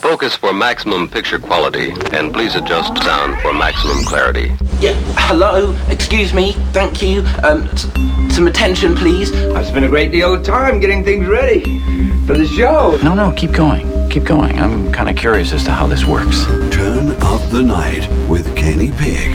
Focus 0.00 0.36
for 0.36 0.52
maximum 0.52 1.08
picture 1.08 1.38
quality, 1.38 1.90
and 2.12 2.32
please 2.32 2.54
adjust 2.54 2.96
sound 3.02 3.40
for 3.42 3.52
maximum 3.52 4.04
clarity. 4.04 4.52
Yeah, 4.80 4.94
hello, 5.18 5.76
excuse 5.88 6.32
me, 6.32 6.52
thank 6.72 7.02
you. 7.02 7.20
Um, 7.42 7.68
s- 7.68 7.86
some 8.34 8.46
attention, 8.46 8.94
please. 8.94 9.32
I've 9.54 9.66
spent 9.66 9.84
a 9.84 9.88
great 9.88 10.12
deal 10.12 10.34
of 10.34 10.42
time 10.44 10.78
getting 10.80 11.04
things 11.04 11.26
ready 11.26 11.80
for 12.26 12.34
the 12.34 12.46
show. 12.46 12.98
No, 13.02 13.14
no, 13.14 13.32
keep 13.32 13.52
going. 13.52 13.86
Keep 14.10 14.24
going. 14.24 14.58
I'm 14.60 14.92
kind 14.92 15.08
of 15.10 15.16
curious 15.16 15.52
as 15.52 15.64
to 15.64 15.70
how 15.72 15.86
this 15.86 16.04
works. 16.04 16.44
Turn 16.74 17.10
up 17.22 17.42
the 17.50 17.62
night 17.62 18.08
with 18.28 18.54
Kenny 18.56 18.90
Pick. 18.92 19.34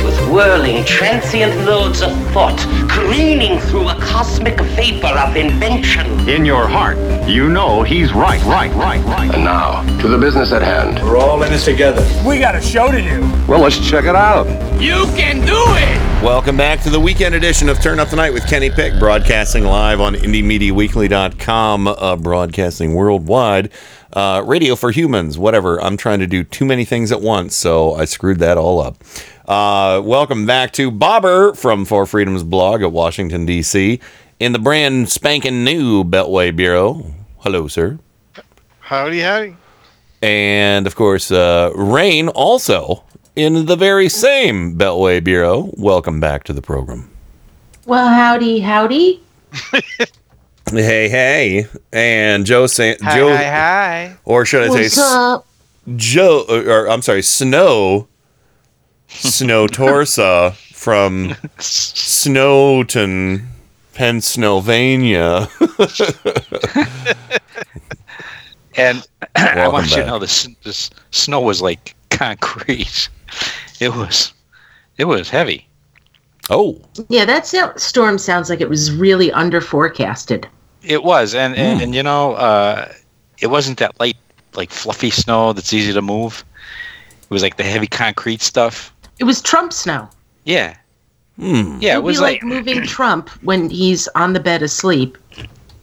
whirling 0.31 0.85
transient 0.85 1.53
loads 1.65 2.01
of 2.01 2.09
thought, 2.31 2.57
careening 2.89 3.59
through 3.59 3.89
a 3.89 3.95
cosmic 3.95 4.57
vapor 4.61 5.07
of 5.07 5.35
invention. 5.35 6.07
In 6.29 6.45
your 6.45 6.69
heart, 6.69 6.97
you 7.27 7.49
know 7.49 7.83
he's 7.83 8.13
right, 8.13 8.41
right, 8.45 8.73
right, 8.75 9.03
right. 9.03 9.29
And 9.33 9.43
now, 9.43 9.81
to 9.99 10.07
the 10.07 10.17
business 10.17 10.53
at 10.53 10.61
hand. 10.61 11.03
We're 11.03 11.17
all 11.17 11.43
in 11.43 11.51
this 11.51 11.65
together. 11.65 12.01
We 12.25 12.39
got 12.39 12.55
a 12.55 12.61
show 12.61 12.89
to 12.93 13.01
do. 13.01 13.19
Well, 13.45 13.59
let's 13.59 13.77
check 13.77 14.05
it 14.05 14.15
out. 14.15 14.47
You 14.81 15.03
can 15.17 15.45
do 15.45 15.51
it. 15.53 16.23
Welcome 16.23 16.55
back 16.55 16.81
to 16.83 16.89
the 16.89 16.99
weekend 16.99 17.35
edition 17.35 17.67
of 17.67 17.81
Turn 17.81 17.99
Up 17.99 18.09
the 18.09 18.15
Night 18.15 18.31
with 18.31 18.47
Kenny 18.47 18.69
Pick, 18.69 18.97
broadcasting 18.99 19.65
live 19.65 19.99
on 19.99 20.15
IndieMediaWeekly.com, 20.15 21.87
uh, 21.87 22.15
broadcasting 22.15 22.93
worldwide. 22.93 23.69
Uh, 24.13 24.43
radio 24.45 24.75
for 24.75 24.91
humans, 24.91 25.37
whatever. 25.37 25.81
I'm 25.81 25.97
trying 25.97 26.19
to 26.19 26.27
do 26.27 26.43
too 26.43 26.65
many 26.65 26.85
things 26.85 27.11
at 27.11 27.21
once, 27.21 27.55
so 27.55 27.93
I 27.95 28.05
screwed 28.05 28.39
that 28.39 28.57
all 28.57 28.79
up. 28.79 28.97
Uh, 29.51 29.99
welcome 30.05 30.45
back 30.45 30.71
to 30.71 30.89
Bobber 30.89 31.53
from 31.55 31.83
Four 31.83 32.05
Freedoms 32.05 32.41
blog 32.41 32.81
at 32.83 32.93
Washington, 32.93 33.45
D.C., 33.45 33.99
in 34.39 34.53
the 34.53 34.59
brand 34.59 35.09
spanking 35.09 35.65
new 35.65 36.05
Beltway 36.05 36.55
Bureau. 36.55 37.13
Hello, 37.39 37.67
sir. 37.67 37.99
Howdy, 38.79 39.19
howdy. 39.19 39.57
And 40.21 40.87
of 40.87 40.95
course, 40.95 41.31
uh, 41.33 41.69
Rain 41.75 42.29
also 42.29 43.03
in 43.35 43.65
the 43.65 43.75
very 43.75 44.07
same 44.07 44.77
Beltway 44.77 45.21
Bureau. 45.21 45.69
Welcome 45.75 46.21
back 46.21 46.45
to 46.45 46.53
the 46.53 46.61
program. 46.61 47.09
Well, 47.85 48.07
howdy, 48.07 48.61
howdy. 48.61 49.21
Hey, 50.69 51.09
hey, 51.09 51.65
and 51.91 52.45
Joe 52.45 52.65
San- 52.67 52.95
Hi, 53.01 53.17
Joe, 53.17 53.35
hi, 53.35 53.43
hi. 53.43 54.17
or 54.23 54.45
should 54.45 54.63
I 54.63 54.69
What's 54.69 54.93
say, 54.93 55.01
S- 55.03 55.11
up? 55.11 55.45
Joe, 55.97 56.45
or, 56.47 56.61
or 56.85 56.89
I'm 56.89 57.01
sorry, 57.01 57.21
Snow, 57.23 58.07
Snow 59.13 59.67
Torsa 59.67 60.53
from 60.73 61.35
Snowton, 61.59 63.47
Pennsylvania. 63.93 65.47
And 68.77 69.05
I 69.35 69.55
Welcome 69.55 69.73
want 69.73 69.89
you 69.91 69.97
to 69.97 70.05
know 70.05 70.17
this 70.17 70.47
this 70.63 70.89
snow 71.11 71.41
was 71.41 71.61
like 71.61 71.93
concrete. 72.09 73.09
It 73.79 73.93
was 73.93 74.33
it 74.97 75.05
was 75.05 75.29
heavy. 75.29 75.67
Oh, 76.49 76.81
Yeah, 77.09 77.25
that 77.25 77.45
so- 77.47 77.73
storm 77.77 78.17
sounds 78.17 78.49
like 78.49 78.61
it 78.61 78.69
was 78.69 78.91
really 78.91 79.31
under 79.31 79.61
forecasted. 79.61 80.47
It 80.83 81.03
was, 81.03 81.35
and 81.35 81.55
and, 81.55 81.77
Hmm. 81.79 81.83
and 81.83 81.95
you 81.95 82.01
know, 82.03 82.33
uh, 82.33 82.91
it 83.39 83.47
wasn't 83.47 83.77
that 83.79 83.99
light, 83.99 84.17
like 84.55 84.71
fluffy 84.71 85.09
snow 85.11 85.53
that's 85.53 85.73
easy 85.73 85.93
to 85.93 86.01
move. 86.01 86.43
It 87.23 87.29
was 87.29 87.41
like 87.43 87.57
the 87.57 87.63
heavy 87.63 87.87
concrete 87.87 88.41
stuff. 88.41 88.90
It 89.21 89.25
was 89.25 89.39
Trump 89.39 89.71
snow. 89.71 90.09
Yeah, 90.45 90.75
hmm. 91.35 91.77
yeah. 91.79 91.93
it 91.93 91.97
It 91.97 92.03
was 92.03 92.17
be 92.17 92.21
like, 92.23 92.41
like 92.41 92.43
moving 92.43 92.81
Trump 92.81 93.29
when 93.43 93.69
he's 93.69 94.07
on 94.15 94.33
the 94.33 94.39
bed 94.39 94.63
asleep. 94.63 95.15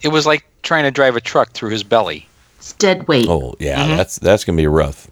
it 0.03 0.09
was 0.09 0.27
like 0.27 0.45
trying 0.65 0.83
to 0.83 0.91
drive 0.91 1.15
a 1.15 1.21
truck 1.21 1.53
through 1.53 1.71
his 1.71 1.85
belly. 1.85 2.29
It's 2.57 2.73
dead 2.73 3.07
weight. 3.07 3.27
Oh 3.29 3.55
yeah, 3.61 3.97
that's 3.97 4.19
that's 4.19 4.45
gonna 4.45 4.57
be 4.57 4.67
rough. 4.67 5.09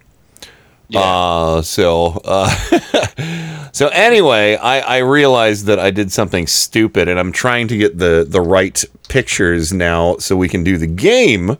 Uh, 0.93 1.61
so 1.61 2.21
uh, 2.25 2.49
so 3.71 3.87
anyway, 3.87 4.57
I 4.57 4.79
I 4.81 4.97
realized 4.97 5.65
that 5.67 5.79
I 5.79 5.89
did 5.89 6.11
something 6.11 6.47
stupid, 6.47 7.07
and 7.07 7.17
I'm 7.17 7.31
trying 7.31 7.69
to 7.69 7.77
get 7.77 7.97
the 7.97 8.25
the 8.27 8.41
right 8.41 8.83
pictures 9.07 9.71
now 9.71 10.17
so 10.17 10.35
we 10.35 10.49
can 10.49 10.65
do 10.65 10.77
the 10.77 10.85
game. 10.85 11.57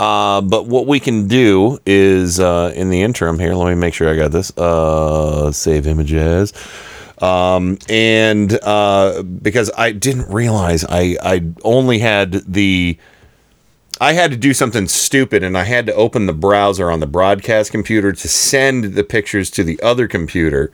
Uh, 0.00 0.40
but 0.40 0.66
what 0.66 0.86
we 0.86 1.00
can 1.00 1.26
do 1.26 1.78
is 1.84 2.38
uh, 2.38 2.72
in 2.74 2.90
the 2.90 3.02
interim 3.02 3.38
here. 3.38 3.54
Let 3.54 3.68
me 3.68 3.74
make 3.74 3.94
sure 3.94 4.08
I 4.08 4.16
got 4.16 4.30
this. 4.30 4.56
Uh, 4.56 5.50
save 5.50 5.86
images. 5.86 6.52
Um, 7.20 7.78
and 7.88 8.52
uh, 8.62 9.22
because 9.22 9.70
I 9.76 9.90
didn't 9.90 10.32
realize 10.32 10.84
I 10.84 11.16
I 11.20 11.44
only 11.64 11.98
had 11.98 12.32
the 12.46 12.96
I 14.00 14.12
had 14.12 14.30
to 14.30 14.36
do 14.36 14.54
something 14.54 14.86
stupid 14.86 15.42
and 15.42 15.58
I 15.58 15.64
had 15.64 15.86
to 15.86 15.94
open 15.94 16.26
the 16.26 16.32
browser 16.32 16.90
on 16.90 17.00
the 17.00 17.06
broadcast 17.06 17.72
computer 17.72 18.12
to 18.12 18.28
send 18.28 18.94
the 18.94 19.02
pictures 19.02 19.50
to 19.52 19.64
the 19.64 19.80
other 19.82 20.06
computer. 20.06 20.70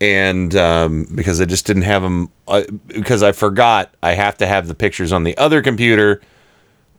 And 0.00 0.54
um, 0.54 1.08
because 1.14 1.40
I 1.40 1.46
just 1.46 1.66
didn't 1.66 1.82
have 1.82 2.02
them, 2.02 2.30
uh, 2.46 2.64
because 2.86 3.22
I 3.22 3.32
forgot 3.32 3.92
I 4.02 4.12
have 4.12 4.36
to 4.38 4.46
have 4.46 4.68
the 4.68 4.74
pictures 4.74 5.12
on 5.12 5.24
the 5.24 5.36
other 5.38 5.62
computer 5.62 6.20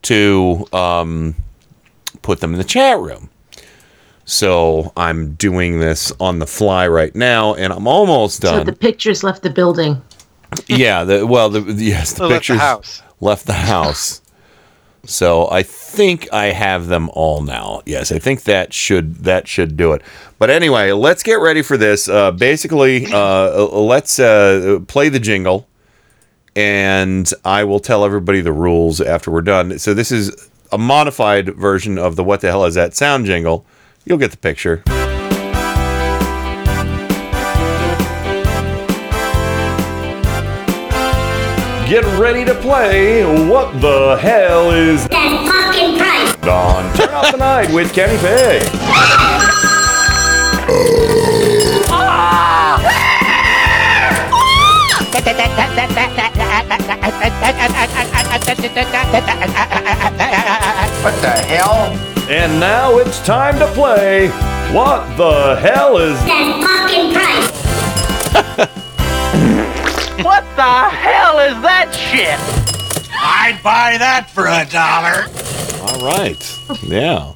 to 0.04 0.66
um, 0.74 1.36
put 2.30 2.42
them 2.42 2.52
in 2.54 2.60
the 2.60 2.64
chat 2.64 3.00
room. 3.00 3.28
So 4.24 4.94
I'm 4.96 5.34
doing 5.34 5.80
this 5.80 6.14
on 6.20 6.38
the 6.38 6.46
fly 6.46 6.88
right 6.88 7.16
now 7.16 7.56
and 7.56 7.74
I'm 7.74 7.88
almost 7.88 8.40
done. 8.44 8.52
So 8.52 8.58
done. 8.58 8.66
the 8.68 8.74
pictures 8.74 9.24
left 9.24 9.42
the 9.42 9.50
building. 9.50 10.00
yeah, 10.68 11.04
the, 11.06 11.26
well, 11.26 11.50
the, 11.50 11.60
the- 11.62 11.84
yes, 11.84 12.14
the 12.14 12.28
Left 12.28 12.30
the 12.30 12.36
pictures 12.36 12.60
house. 12.60 13.02
left 13.20 13.48
the 13.48 13.54
house. 13.54 14.22
So 15.06 15.50
I 15.50 15.64
think 15.64 16.32
I 16.32 16.48
have 16.52 16.86
them 16.86 17.10
all 17.14 17.42
now. 17.42 17.82
Yes, 17.88 18.12
I 18.12 18.20
think 18.20 18.44
that 18.44 18.74
should 18.74 19.16
that 19.24 19.48
should 19.48 19.76
do 19.76 19.94
it. 19.94 20.04
But 20.38 20.52
anyway, 20.52 20.92
let's 20.92 21.24
get 21.24 21.36
ready 21.40 21.64
for 21.64 21.78
this. 21.78 22.08
Uh, 22.08 22.32
basically, 22.32 23.08
uh, 23.12 23.64
let's 23.66 24.20
uh, 24.20 24.82
play 24.88 25.10
the 25.10 25.20
jingle, 25.20 25.68
and 26.56 27.32
I 27.46 27.64
will 27.64 27.80
tell 27.80 28.04
everybody 28.06 28.42
the 28.42 28.52
rules 28.52 29.00
after 29.02 29.32
we're 29.32 29.42
done. 29.42 29.80
So 29.80 29.94
this 29.96 30.12
is 30.12 30.49
a 30.72 30.78
modified 30.78 31.56
version 31.56 31.98
of 31.98 32.16
the 32.16 32.24
"What 32.24 32.42
the 32.42 32.48
hell 32.48 32.66
is 32.66 32.76
that 32.76 32.96
sound?" 32.96 33.26
jingle. 33.26 33.66
You'll 34.06 34.18
get 34.18 34.32
the 34.32 34.38
picture. 34.38 34.84
Get 41.88 42.06
ready 42.20 42.46
to 42.46 42.54
play 42.54 43.24
What 43.50 43.82
the 43.82 44.16
Hell 44.22 44.70
is 44.70 45.08
That 45.08 45.42
fucking 45.50 45.98
price. 45.98 46.36
on 46.48 46.94
Turn 46.96 47.10
Up 47.10 47.32
the 47.32 47.38
Night 47.38 47.74
with 47.74 47.92
Kenny 47.94 48.16
Pick. 48.20 48.62
What 61.04 61.16
the 61.22 61.30
hell? 61.48 61.96
And 62.30 62.60
now 62.60 62.98
it's 62.98 63.20
time 63.26 63.58
to 63.58 63.66
play 63.74 64.28
What 64.74 65.18
the 65.18 65.56
Hell 65.60 65.98
is 65.98 66.20
That 66.26 66.62
fucking 66.64 67.14
price. 68.64 68.76
What 70.24 70.44
the 70.58 70.62
hell 70.64 71.40
is 71.40 71.62
that 71.62 71.94
shit? 71.94 72.38
I'd 73.16 73.58
buy 73.64 73.98
that 73.98 74.30
for 74.30 74.48
a 74.48 74.66
dollar. 74.70 75.28
All 75.82 76.06
right. 76.06 76.60
Yeah. 76.84 77.34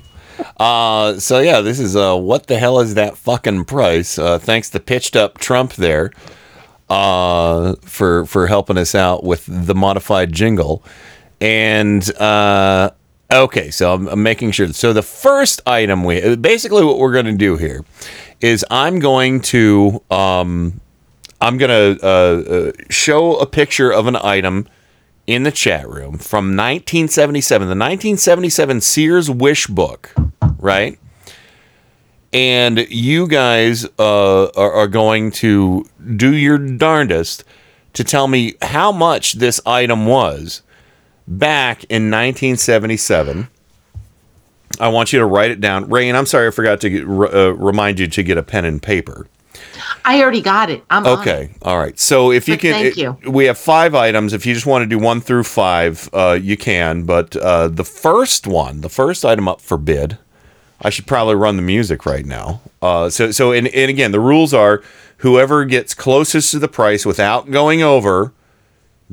Uh, 0.57 1.17
so 1.17 1.39
yeah, 1.39 1.61
this 1.61 1.79
is 1.79 1.95
uh, 1.95 2.17
what 2.17 2.47
the 2.47 2.57
hell 2.59 2.81
is 2.81 2.95
that 2.95 3.15
fucking 3.17 3.63
price? 3.65 4.19
Uh, 4.19 4.37
thanks 4.37 4.69
to 4.71 4.81
pitched 4.81 5.15
up 5.15 5.37
Trump 5.37 5.75
there, 5.75 6.11
uh, 6.89 7.75
for 7.81 8.25
for 8.25 8.47
helping 8.47 8.77
us 8.77 8.95
out 8.95 9.23
with 9.23 9.45
the 9.47 9.75
modified 9.75 10.31
jingle, 10.31 10.83
and 11.41 12.15
uh, 12.17 12.91
okay, 13.31 13.71
so 13.71 13.93
I'm, 13.93 14.07
I'm 14.07 14.23
making 14.23 14.51
sure. 14.51 14.67
So 14.73 14.93
the 14.93 15.01
first 15.01 15.61
item 15.65 16.03
we 16.03 16.35
basically 16.35 16.83
what 16.83 16.99
we're 16.99 17.13
going 17.13 17.25
to 17.25 17.33
do 17.33 17.57
here 17.57 17.83
is 18.41 18.65
I'm 18.69 18.99
going 18.99 19.41
to 19.41 20.01
um, 20.11 20.79
I'm 21.41 21.57
going 21.57 21.97
to 21.97 22.05
uh, 22.05 22.07
uh, 22.07 22.71
show 22.89 23.35
a 23.37 23.45
picture 23.45 23.91
of 23.91 24.07
an 24.07 24.15
item 24.15 24.67
in 25.25 25.43
the 25.43 25.51
chat 25.51 25.87
room 25.87 26.17
from 26.17 26.55
1977, 26.55 27.67
the 27.67 27.69
1977 27.71 28.81
Sears 28.81 29.29
Wish 29.29 29.67
Book, 29.67 30.13
right? 30.57 30.99
And 32.33 32.79
you 32.89 33.27
guys 33.27 33.85
uh, 33.99 34.45
are, 34.47 34.71
are 34.73 34.87
going 34.87 35.31
to 35.33 35.85
do 36.15 36.35
your 36.35 36.57
darndest 36.57 37.43
to 37.93 38.03
tell 38.03 38.27
me 38.27 38.55
how 38.61 38.91
much 38.91 39.33
this 39.33 39.61
item 39.65 40.07
was 40.07 40.63
back 41.27 41.83
in 41.85 42.09
1977. 42.09 43.47
I 44.79 44.87
want 44.87 45.13
you 45.13 45.19
to 45.19 45.25
write 45.25 45.51
it 45.51 45.61
down. 45.61 45.87
Rain, 45.89 46.15
I'm 46.15 46.25
sorry 46.25 46.47
I 46.47 46.51
forgot 46.51 46.81
to 46.81 46.89
get, 46.89 47.03
uh, 47.03 47.53
remind 47.53 47.99
you 47.99 48.07
to 48.07 48.23
get 48.23 48.37
a 48.37 48.43
pen 48.43 48.65
and 48.65 48.81
paper. 48.81 49.27
I 50.03 50.19
already 50.21 50.41
got 50.41 50.71
it. 50.71 50.83
I'm 50.89 51.05
it. 51.05 51.09
Okay. 51.09 51.51
All 51.61 51.77
right. 51.77 51.97
So 51.99 52.31
if 52.31 52.47
you 52.47 52.55
But 52.55 52.61
can, 52.61 52.73
thank 52.73 52.97
you. 52.97 53.17
we 53.29 53.45
have 53.45 53.57
five 53.57 53.93
items. 53.93 54.33
If 54.33 54.45
you 54.47 54.53
just 54.55 54.65
want 54.65 54.81
to 54.81 54.87
do 54.87 54.97
one 54.97 55.21
through 55.21 55.43
five, 55.43 56.09
uh, 56.11 56.37
you 56.41 56.57
can. 56.57 57.03
But 57.03 57.35
uh, 57.35 57.67
the 57.67 57.83
first 57.83 58.47
one, 58.47 58.81
the 58.81 58.89
first 58.89 59.23
item 59.23 59.47
up 59.47 59.61
for 59.61 59.77
bid, 59.77 60.17
I 60.83 60.89
should 60.89 61.07
probably 61.07 61.35
run 61.35 61.55
the 61.55 61.61
music 61.61 62.05
right 62.05 62.25
now. 62.25 62.61
Uh, 62.81 63.09
so, 63.09 63.31
so, 63.31 63.51
and, 63.51 63.67
and 63.69 63.89
again, 63.89 64.11
the 64.11 64.19
rules 64.19 64.53
are 64.53 64.83
whoever 65.17 65.63
gets 65.65 65.93
closest 65.93 66.51
to 66.51 66.59
the 66.59 66.67
price 66.67 67.05
without 67.05 67.49
going 67.51 67.81
over 67.81 68.33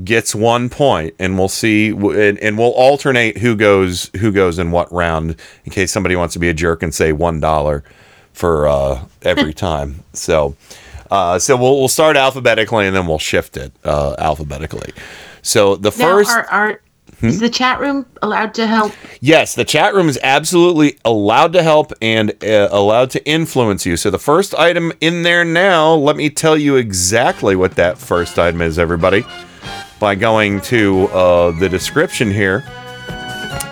gets 0.03 0.35
one 0.35 0.69
point, 0.69 1.15
and 1.19 1.39
we'll 1.39 1.49
see, 1.49 1.91
and, 1.91 2.39
and 2.39 2.57
we'll 2.59 2.71
alternate 2.73 3.39
who 3.39 3.55
goes 3.55 4.11
who 4.19 4.33
goes 4.33 4.59
in 4.59 4.71
what 4.71 4.91
round 4.93 5.37
in 5.65 5.73
case 5.73 5.93
somebody 5.93 6.17
wants 6.17 6.33
to 6.33 6.39
be 6.39 6.49
a 6.49 6.55
jerk 6.55 6.83
and 6.83 6.95
say 6.95 7.13
one 7.13 7.39
dollar 7.41 7.85
for 8.33 8.67
uh, 8.67 9.05
every 9.23 9.53
time. 9.69 10.03
So, 10.13 10.57
Uh, 11.11 11.39
so 11.39 11.57
we'll 11.57 11.79
we'll 11.79 11.89
start 11.89 12.17
alphabetically 12.17 12.87
and 12.87 12.95
then 12.95 13.07
we'll 13.07 13.19
shift 13.19 13.57
it 13.57 13.73
uh, 13.85 14.15
alphabetically. 14.19 14.93
So 15.43 15.75
the 15.77 15.91
Now, 15.91 15.97
first, 15.97 16.31
are, 16.31 16.47
are 16.47 16.81
Hmm? 17.21 17.27
is 17.27 17.39
the 17.39 17.51
chat 17.51 17.81
room 17.81 18.07
allowed 18.23 18.55
to 18.55 18.67
help? 18.67 18.93
yes, 19.21 19.55
the 19.55 19.65
chat 19.65 19.95
room 19.95 20.09
is 20.09 20.19
absolutely 20.23 20.99
allowed 21.05 21.53
to 21.53 21.63
help 21.63 21.93
and 22.01 22.33
uh, 22.43 22.69
allowed 22.71 23.11
to 23.11 23.27
influence 23.29 23.85
you. 23.85 23.97
So 23.97 24.11
the 24.11 24.19
first 24.19 24.55
item 24.55 24.93
in 25.01 25.23
there 25.23 25.45
now, 25.45 25.93
let 25.95 26.17
me 26.17 26.31
tell 26.31 26.57
you 26.57 26.77
exactly 26.77 27.57
what 27.57 27.77
that 27.77 27.99
first 27.99 28.39
item 28.39 28.63
is, 28.63 28.79
everybody, 28.79 29.25
by 29.99 30.15
going 30.15 30.63
to 30.63 31.09
uh, 31.09 31.51
the 31.59 31.69
description 31.69 32.31
here, 32.31 32.65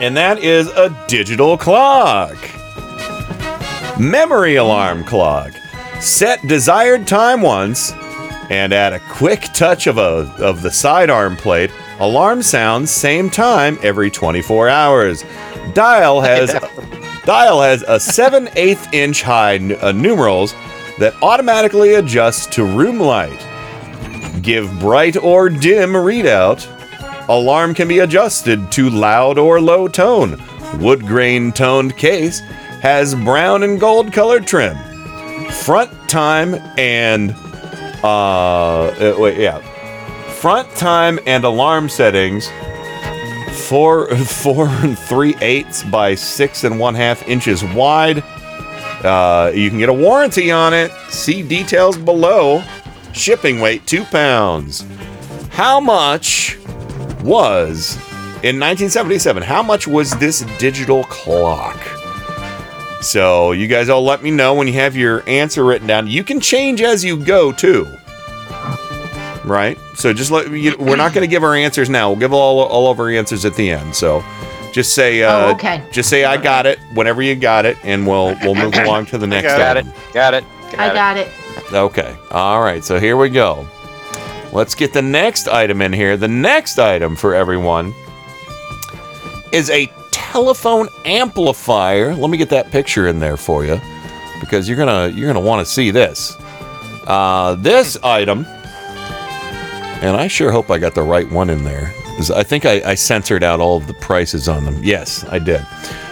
and 0.00 0.16
that 0.16 0.38
is 0.40 0.68
a 0.68 1.04
digital 1.08 1.56
clock. 1.56 2.36
Memory 3.98 4.56
alarm 4.56 5.04
clock. 5.04 5.52
Set 6.00 6.46
desired 6.46 7.06
time 7.06 7.40
once, 7.40 7.92
and 8.50 8.72
add 8.72 8.92
a 8.92 9.00
quick 9.10 9.40
touch 9.54 9.86
of 9.86 9.98
a 9.98 10.32
of 10.38 10.62
the 10.62 10.70
sidearm 10.70 11.36
plate. 11.36 11.70
Alarm 12.00 12.42
sounds 12.42 12.90
same 12.90 13.28
time 13.28 13.76
every 13.82 14.10
24 14.10 14.68
hours. 14.68 15.24
Dial 15.74 16.20
has 16.20 16.50
dial 17.24 17.60
has 17.60 17.82
a 17.82 17.98
7 17.98 18.48
8 18.54 18.78
inch 18.92 19.22
high 19.22 19.56
n- 19.56 19.76
uh, 19.80 19.92
numerals 19.92 20.54
that 20.98 21.14
automatically 21.22 21.94
adjusts 21.94 22.46
to 22.46 22.64
room 22.64 23.00
light. 23.00 23.44
Give 24.42 24.70
bright 24.78 25.16
or 25.16 25.48
dim 25.48 25.90
readout. 25.90 26.66
Alarm 27.28 27.74
can 27.74 27.88
be 27.88 27.98
adjusted 27.98 28.70
to 28.72 28.88
loud 28.90 29.36
or 29.36 29.60
low 29.60 29.88
tone. 29.88 30.40
Wood 30.78 31.04
grain 31.04 31.50
toned 31.52 31.96
case 31.96 32.40
has 32.80 33.14
brown 33.14 33.64
and 33.64 33.80
gold 33.80 34.12
colored 34.12 34.46
trim. 34.46 34.76
Front 35.50 35.90
time 36.08 36.54
and 36.78 37.32
uh, 38.04 38.86
uh 38.86 39.16
wait 39.18 39.38
yeah. 39.38 39.60
Front 40.40 40.70
time 40.76 41.18
and 41.26 41.42
alarm 41.42 41.88
settings. 41.88 42.48
Four 43.68 44.14
four 44.24 44.68
and 44.68 44.96
three 44.96 45.34
eighths 45.40 45.82
by 45.82 46.14
six 46.14 46.62
and 46.62 46.78
one 46.78 46.94
half 46.94 47.26
inches 47.26 47.64
wide. 47.64 48.22
Uh, 49.02 49.50
you 49.52 49.68
can 49.68 49.80
get 49.80 49.88
a 49.88 49.92
warranty 49.92 50.52
on 50.52 50.72
it. 50.72 50.92
See 51.08 51.42
details 51.42 51.98
below. 51.98 52.62
Shipping 53.12 53.58
weight 53.60 53.84
two 53.84 54.04
pounds. 54.04 54.86
How 55.50 55.80
much 55.80 56.56
was 57.24 57.96
in 58.44 58.60
1977? 58.60 59.42
How 59.42 59.64
much 59.64 59.88
was 59.88 60.16
this 60.18 60.42
digital 60.60 61.02
clock? 61.02 61.76
So 63.00 63.50
you 63.50 63.66
guys 63.66 63.88
all 63.88 64.04
let 64.04 64.22
me 64.22 64.30
know 64.30 64.54
when 64.54 64.68
you 64.68 64.74
have 64.74 64.94
your 64.94 65.28
answer 65.28 65.64
written 65.64 65.88
down. 65.88 66.06
You 66.06 66.22
can 66.22 66.38
change 66.38 66.80
as 66.80 67.04
you 67.04 67.24
go 67.24 67.50
too. 67.50 67.88
Right? 69.48 69.78
So 69.94 70.12
just 70.12 70.30
let 70.30 70.50
you, 70.50 70.76
we're 70.78 70.96
not 70.96 71.12
going 71.14 71.26
to 71.26 71.30
give 71.30 71.42
our 71.42 71.54
answers 71.54 71.88
now. 71.90 72.10
We'll 72.10 72.18
give 72.20 72.32
all 72.32 72.60
all 72.60 72.90
of 72.90 73.00
our 73.00 73.08
answers 73.10 73.44
at 73.44 73.54
the 73.54 73.70
end. 73.70 73.94
So 73.94 74.22
just 74.72 74.94
say 74.94 75.22
uh, 75.22 75.46
Oh, 75.48 75.50
okay. 75.52 75.82
just 75.90 76.08
say 76.10 76.24
I 76.24 76.36
got 76.36 76.66
it 76.66 76.78
whenever 76.94 77.22
you 77.22 77.34
got 77.34 77.64
it 77.66 77.76
and 77.84 78.06
we'll 78.06 78.36
we'll 78.42 78.54
move 78.54 78.74
along 78.78 79.06
to 79.06 79.18
the 79.18 79.26
next 79.26 79.48
got 79.48 79.76
it. 79.76 79.86
item. 79.86 79.92
Got 80.12 80.34
it. 80.34 80.44
I 80.78 80.92
got 80.92 81.16
it. 81.16 81.28
Okay. 81.72 82.16
All 82.30 82.60
right. 82.60 82.84
So 82.84 82.98
here 83.00 83.16
we 83.16 83.28
go. 83.30 83.66
Let's 84.52 84.74
get 84.74 84.92
the 84.92 85.02
next 85.02 85.48
item 85.48 85.82
in 85.82 85.92
here. 85.92 86.16
The 86.16 86.28
next 86.28 86.78
item 86.78 87.16
for 87.16 87.34
everyone 87.34 87.92
is 89.52 89.70
a 89.70 89.90
telephone 90.10 90.88
amplifier. 91.04 92.14
Let 92.14 92.30
me 92.30 92.36
get 92.38 92.50
that 92.50 92.70
picture 92.70 93.08
in 93.08 93.18
there 93.18 93.36
for 93.36 93.64
you 93.64 93.80
because 94.40 94.68
you're 94.68 94.76
gonna 94.78 95.08
you're 95.08 95.26
gonna 95.26 95.44
want 95.44 95.66
to 95.66 95.70
see 95.72 95.90
this. 95.90 96.36
Uh, 97.06 97.54
this 97.56 97.96
item, 98.02 98.46
and 100.02 100.16
I 100.16 100.26
sure 100.28 100.50
hope 100.52 100.70
I 100.70 100.78
got 100.78 100.94
the 100.94 101.02
right 101.02 101.30
one 101.30 101.50
in 101.50 101.64
there. 101.64 101.92
'cause 102.16 102.30
I 102.32 102.42
think 102.42 102.66
I, 102.66 102.82
I 102.84 102.94
censored 102.96 103.44
out 103.44 103.60
all 103.60 103.76
of 103.76 103.86
the 103.86 103.94
prices 103.94 104.48
on 104.48 104.64
them. 104.64 104.80
Yes, 104.82 105.24
I 105.30 105.38
did. 105.38 105.64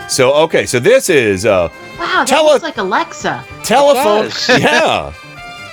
So 0.09 0.33
okay, 0.45 0.65
so 0.67 0.79
this 0.79 1.11
is 1.11 1.45
uh, 1.45 1.69
Wow, 1.99 2.07
that 2.19 2.29
Tele- 2.29 2.45
looks 2.47 2.63
like 2.63 2.77
Alexa. 2.79 3.45
telephone. 3.65 4.31
Yeah. 4.61 5.13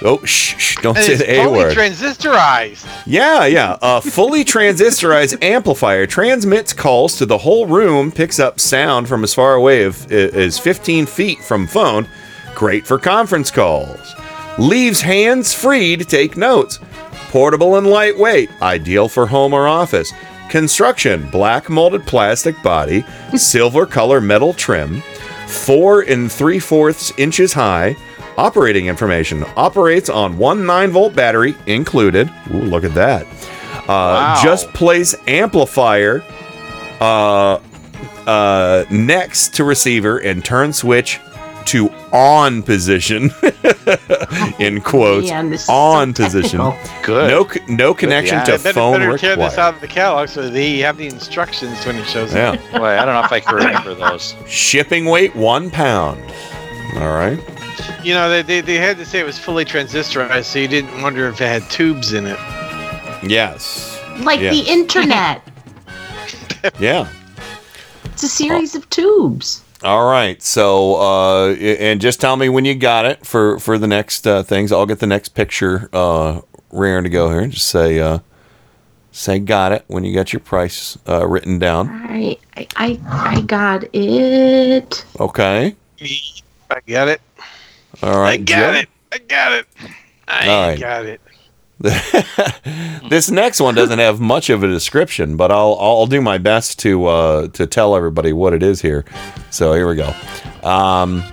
Oh, 0.05 0.19
shh, 0.25 0.55
shh, 0.57 0.75
don't 0.81 0.97
And 0.97 1.05
say 1.05 1.13
it's 1.13 1.21
the 1.21 1.39
A 1.39 1.43
fully 1.45 1.59
word. 1.59 1.77
transistorized. 1.77 2.85
Yeah, 3.05 3.45
yeah. 3.45 3.77
A 3.81 4.01
fully 4.01 4.43
transistorized 4.43 5.41
amplifier 5.43 6.05
transmits 6.07 6.73
calls 6.73 7.15
to 7.19 7.25
the 7.25 7.37
whole 7.37 7.67
room, 7.67 8.11
picks 8.11 8.37
up 8.39 8.59
sound 8.59 9.07
from 9.07 9.23
as 9.23 9.33
far 9.33 9.53
away 9.53 9.83
of, 9.83 10.11
as 10.11 10.59
15 10.59 11.05
feet 11.05 11.39
from 11.39 11.67
phone. 11.67 12.09
Great 12.53 12.85
for 12.85 12.97
conference 12.99 13.49
calls. 13.49 14.13
Leaves 14.57 14.99
hands 14.99 15.53
free 15.53 15.95
to 15.95 16.03
take 16.03 16.35
notes. 16.35 16.79
Portable 17.33 17.77
and 17.77 17.87
lightweight, 17.87 18.51
ideal 18.61 19.09
for 19.09 19.25
home 19.25 19.53
or 19.53 19.67
office. 19.67 20.13
Construction, 20.49 21.27
black 21.31 21.67
molded 21.67 22.05
plastic 22.05 22.61
body, 22.61 23.03
silver 23.35 23.87
color 23.87 24.21
metal 24.21 24.53
trim, 24.53 25.01
four 25.47 26.01
and 26.01 26.31
three 26.31 26.59
fourths 26.59 27.11
inches 27.17 27.51
high. 27.51 27.95
Operating 28.37 28.85
information 28.85 29.43
operates 29.55 30.11
on 30.11 30.37
one 30.37 30.63
9 30.67 30.91
volt 30.91 31.15
battery 31.15 31.55
included. 31.65 32.31
Ooh, 32.53 32.61
look 32.61 32.83
at 32.83 32.93
that. 32.93 33.25
Uh, 33.89 34.39
Just 34.43 34.71
place 34.75 35.15
amplifier 35.25 36.23
uh, 37.01 37.59
uh, 38.27 38.85
next 38.91 39.55
to 39.55 39.63
receiver 39.63 40.19
and 40.19 40.45
turn 40.45 40.71
switch 40.71 41.19
to 41.67 41.89
on 42.11 42.63
position. 42.63 43.31
in 44.59 44.81
quotes, 44.81 45.29
man, 45.29 45.49
this 45.49 45.61
is 45.61 45.67
so 45.67 45.73
on 45.73 46.13
position. 46.13 46.59
Good. 47.03 47.29
No, 47.29 47.47
no 47.75 47.93
connection 47.93 48.35
Yeah, 48.37 48.43
to 48.45 48.51
better, 48.51 48.73
phone 48.73 48.99
better 48.99 49.17
tear 49.17 49.35
this 49.35 49.57
out 49.57 49.73
of 49.75 49.81
the 49.81 49.87
catalog 49.87 50.29
so 50.29 50.49
they 50.49 50.77
have 50.79 50.97
the 50.97 51.07
instructions 51.07 51.85
when 51.85 51.95
it 51.97 52.05
shows 52.07 52.33
Yeah. 52.33 52.51
up. 52.51 52.59
Boy, 52.71 52.85
I 52.99 53.05
don't 53.05 53.13
know 53.13 53.23
if 53.23 53.31
I 53.31 53.39
can 53.39 53.55
remember 53.55 53.93
those. 53.95 54.35
Shipping 54.47 55.05
weight 55.05 55.35
one 55.35 55.69
pound. 55.69 56.21
All 56.95 57.13
right. 57.13 57.39
You 58.03 58.13
know, 58.13 58.29
they, 58.29 58.41
they, 58.41 58.61
they 58.61 58.75
had 58.75 58.97
to 58.97 59.05
say 59.05 59.19
it 59.19 59.25
was 59.25 59.39
fully 59.39 59.65
transistorized, 59.65 60.45
so 60.45 60.59
you 60.59 60.67
didn't 60.67 61.01
wonder 61.01 61.27
if 61.27 61.41
it 61.41 61.47
had 61.47 61.69
tubes 61.71 62.13
in 62.13 62.25
it. 62.27 62.37
Yes. 63.23 63.99
Like 64.19 64.39
Yeah. 64.39 64.51
the 64.51 64.61
internet. 64.61 65.41
Yeah. 66.79 67.09
It's 68.05 68.23
a 68.23 68.27
series 68.29 68.73
of 68.75 68.89
tubes. 68.89 69.62
All 69.83 70.09
right. 70.09 70.41
So, 70.41 70.95
uh, 70.95 71.49
and 71.55 71.99
just 72.01 72.21
tell 72.21 72.37
me 72.37 72.49
when 72.49 72.65
you 72.65 72.75
got 72.75 73.05
it 73.05 73.25
for 73.25 73.59
for 73.59 73.77
the 73.77 73.87
next 73.87 74.25
uh, 74.27 74.43
things. 74.43 74.71
I'll 74.71 74.85
get 74.85 74.99
the 74.99 75.07
next 75.07 75.29
picture 75.29 75.89
uh, 75.93 76.41
raring 76.71 77.03
to 77.03 77.09
go 77.09 77.29
here. 77.31 77.47
Just 77.47 77.67
say 77.67 77.99
uh, 77.99 78.19
say 79.11 79.39
got 79.39 79.73
it 79.73 79.83
when 79.87 80.03
you 80.05 80.13
got 80.13 80.33
your 80.33 80.39
price 80.39 80.97
uh, 81.07 81.27
written 81.27 81.59
down. 81.59 81.89
I, 81.89 82.37
I, 82.55 82.67
I, 82.77 82.99
I 83.09 83.41
got 83.41 83.83
it. 83.93 85.05
Okay. 85.19 85.75
I 86.69 86.79
got 86.87 87.07
it. 87.09 87.21
All 88.01 88.19
right. 88.19 88.33
I 88.33 88.37
got 88.37 88.75
Jim? 88.75 88.75
it. 88.75 88.89
I 89.11 89.17
got 89.19 89.51
it. 89.53 89.67
I 90.27 90.47
All 90.47 90.69
right. 90.69 90.79
got 90.79 91.05
it. 91.05 91.21
this 93.09 93.29
next 93.29 93.59
one 93.59 93.75
doesn't 93.75 93.99
have 93.99 94.19
much 94.21 94.49
of 94.49 94.63
a 94.63 94.67
description, 94.67 95.35
but 95.35 95.51
I'll 95.51 95.77
I'll 95.79 96.07
do 96.07 96.21
my 96.21 96.37
best 96.37 96.79
to 96.79 97.05
uh, 97.07 97.47
to 97.49 97.67
tell 97.67 97.95
everybody 97.95 98.31
what 98.31 98.53
it 98.53 98.63
is 98.63 98.81
here. 98.81 99.03
So 99.49 99.73
here 99.73 99.87
we 99.87 99.95
go. 99.95 100.15
Um, 100.63 101.23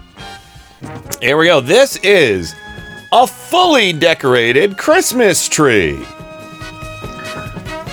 here 1.23 1.37
we 1.37 1.47
go. 1.47 1.61
This 1.61 1.97
is 1.99 2.55
a 3.13 3.27
fully 3.27 3.93
decorated 3.93 4.77
Christmas 4.77 5.49
tree. 5.49 6.05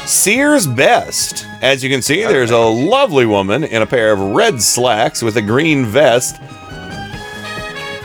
Sears 0.07 0.65
Best. 0.65 1.45
As 1.61 1.83
you 1.83 1.89
can 1.91 2.01
see, 2.01 2.23
there's 2.23 2.51
a 2.51 2.57
lovely 2.57 3.25
woman 3.25 3.63
in 3.63 3.81
a 3.81 3.85
pair 3.85 4.13
of 4.13 4.19
red 4.19 4.61
slacks 4.61 5.21
with 5.21 5.37
a 5.37 5.41
green 5.41 5.85
vest 5.85 6.37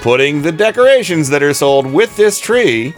putting 0.03 0.43
the 0.43 0.53
decorations 0.53 1.29
that 1.29 1.45
are 1.45 1.55
sold 1.55 1.87
with 1.87 2.15
this 2.17 2.41
tree. 2.41 2.93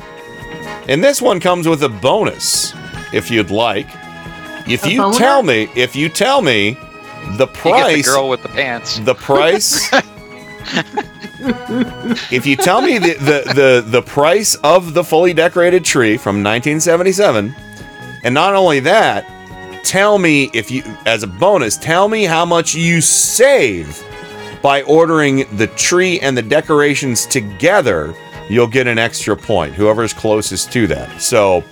And 0.89 1.03
this 1.03 1.21
one 1.23 1.41
comes 1.41 1.67
with 1.67 1.83
a 1.83 1.89
bonus, 1.89 2.75
if 3.13 3.31
you'd 3.31 3.51
like. 3.51 3.87
If 4.69 4.85
A 4.85 4.91
you 4.91 4.99
boner? 5.03 5.19
tell 5.19 5.43
me, 5.43 5.69
if 5.75 5.95
you 5.97 6.09
tell 6.09 6.43
me 6.43 6.73
the 6.73 6.81
You 7.31 7.37
get 7.37 7.39
the 7.39 7.47
price, 7.47 8.07
girl 8.09 8.29
with 8.29 8.43
the 8.43 8.49
pants. 8.51 8.99
the 9.01 9.15
price. 9.15 9.91
if 12.31 12.47
you 12.47 12.57
tell 12.57 12.83
me 12.83 12.99
the, 12.99 13.15
the, 13.15 13.53
the, 13.55 13.85
the 13.87 14.03
price 14.03 14.55
of 14.57 14.95
the 14.95 15.05
fully 15.05 15.33
decorated 15.35 15.85
tree 15.85 16.17
from 16.17 16.37
1977, 16.43 17.55
and 18.25 18.35
not 18.35 18.55
only 18.55 18.81
that, 18.81 19.27
tell 19.85 20.19
me 20.19 20.51
if 20.55 20.71
you, 20.71 20.83
as 21.07 21.23
a 21.23 21.27
bonus, 21.27 21.77
tell 21.77 22.09
me 22.09 22.25
how 22.25 22.45
much 22.45 22.75
you 22.75 23.01
save 23.01 24.03
by 24.63 24.83
ordering 24.83 25.45
the 25.57 25.67
tree 25.77 26.19
and 26.21 26.37
the 26.37 26.43
decorations 26.43 27.27
together, 27.27 28.15
you'll 28.49 28.67
get 28.67 28.87
an 28.87 28.99
extra 28.99 29.37
point. 29.37 29.75
Whoever's 29.75 30.13
closest 30.13 30.73
to 30.73 30.87
that. 30.89 31.21
So, 31.21 31.63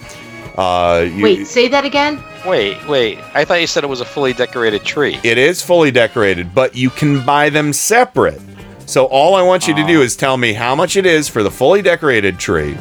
uh, 0.56 1.06
you, 1.12 1.22
Wait, 1.22 1.46
say 1.46 1.68
that 1.68 1.84
again? 1.84 2.22
Wait, 2.46 2.76
wait. 2.88 3.18
I 3.34 3.44
thought 3.44 3.60
you 3.60 3.66
said 3.66 3.84
it 3.84 3.88
was 3.88 4.00
a 4.00 4.04
fully 4.04 4.32
decorated 4.32 4.82
tree. 4.84 5.18
It 5.22 5.38
is 5.38 5.62
fully 5.62 5.90
decorated, 5.90 6.54
but 6.54 6.74
you 6.74 6.90
can 6.90 7.24
buy 7.24 7.50
them 7.50 7.72
separate. 7.72 8.40
So 8.86 9.06
all 9.06 9.34
I 9.36 9.42
want 9.42 9.68
you 9.68 9.74
to 9.76 9.86
do 9.86 10.02
is 10.02 10.16
tell 10.16 10.36
me 10.36 10.52
how 10.52 10.74
much 10.74 10.96
it 10.96 11.06
is 11.06 11.28
for 11.28 11.42
the 11.42 11.50
fully 11.50 11.82
decorated 11.82 12.38
tree, 12.38 12.76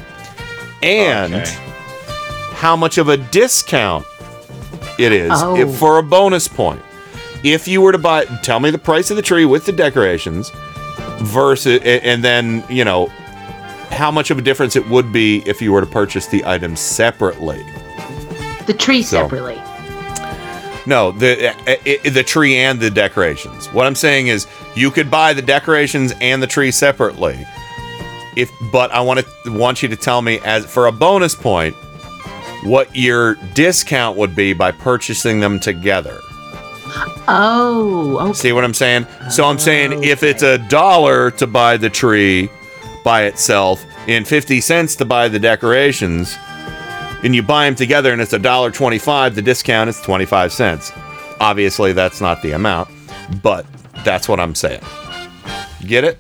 and 0.82 1.36
Okay. 1.36 1.58
how 2.54 2.76
much 2.76 2.98
of 2.98 3.08
a 3.08 3.18
discount 3.18 4.04
it 4.98 5.12
is 5.12 5.32
Oh. 5.34 5.56
if, 5.56 5.76
for 5.76 6.00
a 6.00 6.04
bonus 6.04 6.48
point. 6.48 6.82
If 7.44 7.68
you 7.68 7.82
were 7.82 7.92
to 7.92 7.98
buy, 7.98 8.26
tell 8.44 8.60
me 8.60 8.72
the 8.72 8.78
price 8.78 9.10
of 9.12 9.16
the 9.16 9.22
tree 9.22 9.46
with 9.46 9.66
the 9.66 9.72
decorations 9.72 10.52
versus, 11.20 11.80
and 11.84 12.24
then, 12.24 12.64
you 12.70 12.84
know, 12.84 13.12
how 13.92 14.12
much 14.12 14.32
of 14.32 14.38
a 14.38 14.42
difference 14.42 14.76
it 14.76 14.88
would 14.90 15.12
be 15.12 15.44
if 15.46 15.62
you 15.62 15.72
were 15.72 15.82
to 15.82 15.88
purchase 15.88 16.28
the 16.28 16.44
items 16.46 16.80
separately. 16.80 17.64
The 18.66 18.74
tree 18.74 19.02
So- 19.04 19.24
separately. 19.24 19.62
No, 20.88 21.12
the 21.12 21.50
uh, 21.50 21.54
uh, 21.68 22.10
the 22.10 22.24
tree 22.24 22.58
and 22.58 22.80
the 22.80 22.90
decorations. 22.90 23.68
What 23.72 23.86
I'm 23.86 23.94
saying 23.94 24.28
is, 24.28 24.48
you 24.76 24.90
could 24.90 25.12
buy 25.12 25.32
the 25.34 25.42
decorations 25.44 26.12
and 26.22 26.42
the 26.42 26.48
tree 26.48 26.72
separately. 26.72 27.46
If, 28.36 28.50
but 28.72 28.90
I 28.92 29.02
want 29.02 29.20
to 29.46 29.52
want 29.52 29.84
you 29.84 29.90
to 29.90 29.96
tell 29.96 30.24
me 30.24 30.40
as 30.44 30.66
for 30.66 30.88
a 30.88 30.92
bonus 30.92 31.36
point, 31.36 31.76
what 32.64 32.96
your 32.96 33.36
discount 33.54 34.18
would 34.18 34.36
be 34.36 34.54
by 34.54 34.72
purchasing 34.72 35.40
them 35.40 35.60
together. 35.60 36.20
Oh, 37.28 38.18
okay. 38.22 38.34
See 38.34 38.52
what 38.52 38.64
I'm 38.64 38.74
saying? 38.74 39.06
So 39.30 39.46
I'm 39.46 39.60
saying 39.60 40.04
if 40.04 40.24
it's 40.24 40.42
a 40.44 40.58
dollar 40.68 41.30
to 41.32 41.46
buy 41.46 41.78
the 41.78 41.90
tree 41.92 42.50
by 43.04 43.24
itself 43.24 43.84
and 44.08 44.28
50 44.28 44.62
cents 44.62 44.96
to 44.98 45.06
buy 45.06 45.28
the 45.28 45.40
decorations, 45.40 46.36
and 47.24 47.36
you 47.36 47.44
buy 47.44 47.66
them 47.66 47.76
together 47.76 48.12
and 48.14 48.22
it's 48.22 48.34
a 48.34 48.40
dollar 48.40 48.72
25, 48.72 49.36
the 49.36 49.42
discount 49.42 49.90
is 49.90 50.00
25 50.02 50.52
cents. 50.52 50.92
Obviously, 51.40 51.94
that's 51.94 52.22
not 52.22 52.42
the 52.42 52.52
amount, 52.52 52.90
but 53.44 53.66
that's 54.04 54.28
what 54.28 54.40
I'm 54.40 54.56
saying. 54.56 54.82
Get 55.86 56.04
it? 56.04 56.20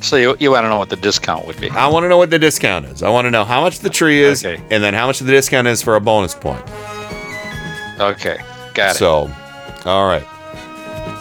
So 0.00 0.16
you, 0.16 0.36
you 0.40 0.50
want 0.50 0.64
to 0.64 0.68
know 0.68 0.78
what 0.78 0.88
the 0.90 0.96
discount 0.96 1.46
would 1.46 1.60
be? 1.60 1.70
I 1.70 1.86
want 1.86 2.04
to 2.04 2.08
know 2.08 2.18
what 2.18 2.30
the 2.30 2.38
discount 2.38 2.86
is. 2.86 3.02
I 3.02 3.08
want 3.10 3.26
to 3.26 3.30
know 3.30 3.44
how 3.44 3.60
much 3.60 3.78
the 3.78 3.90
tree 3.90 4.20
is 4.22 4.44
Okay. 4.44 4.60
and 4.70 4.82
then 4.82 4.94
how 4.94 5.06
much 5.06 5.20
the 5.20 5.30
discount 5.30 5.68
is 5.68 5.80
for 5.82 5.94
a 5.96 6.00
bonus 6.00 6.34
point. 6.34 6.62
Okay, 8.00 8.38
got 8.74 8.96
it. 8.96 8.98
So, 8.98 9.30
all 9.84 10.06
right. 10.08 10.26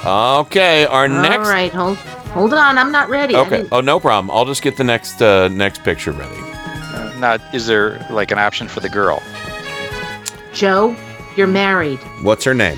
Okay, 0.04 0.86
our 0.88 1.08
next 1.08 1.48
All 1.48 1.54
right, 1.54 1.72
hold 1.72 1.98
hold 2.34 2.54
on. 2.54 2.78
I'm 2.78 2.92
not 2.92 3.10
ready. 3.10 3.36
Okay. 3.36 3.68
Oh, 3.72 3.82
no 3.82 4.00
problem. 4.00 4.32
I'll 4.32 4.46
just 4.46 4.62
get 4.62 4.78
the 4.78 4.84
next 4.84 5.22
uh, 5.22 5.48
next 5.50 5.84
picture 5.84 6.12
ready. 6.12 6.40
now, 7.20 7.38
is 7.54 7.68
there 7.68 8.06
like 8.10 8.32
an 8.32 8.40
option 8.40 8.68
for 8.68 8.80
the 8.80 8.90
girl? 8.90 9.22
Joe, 10.54 10.96
you're 11.36 11.48
married. 11.48 12.00
What's 12.24 12.44
her 12.44 12.54
name? 12.54 12.78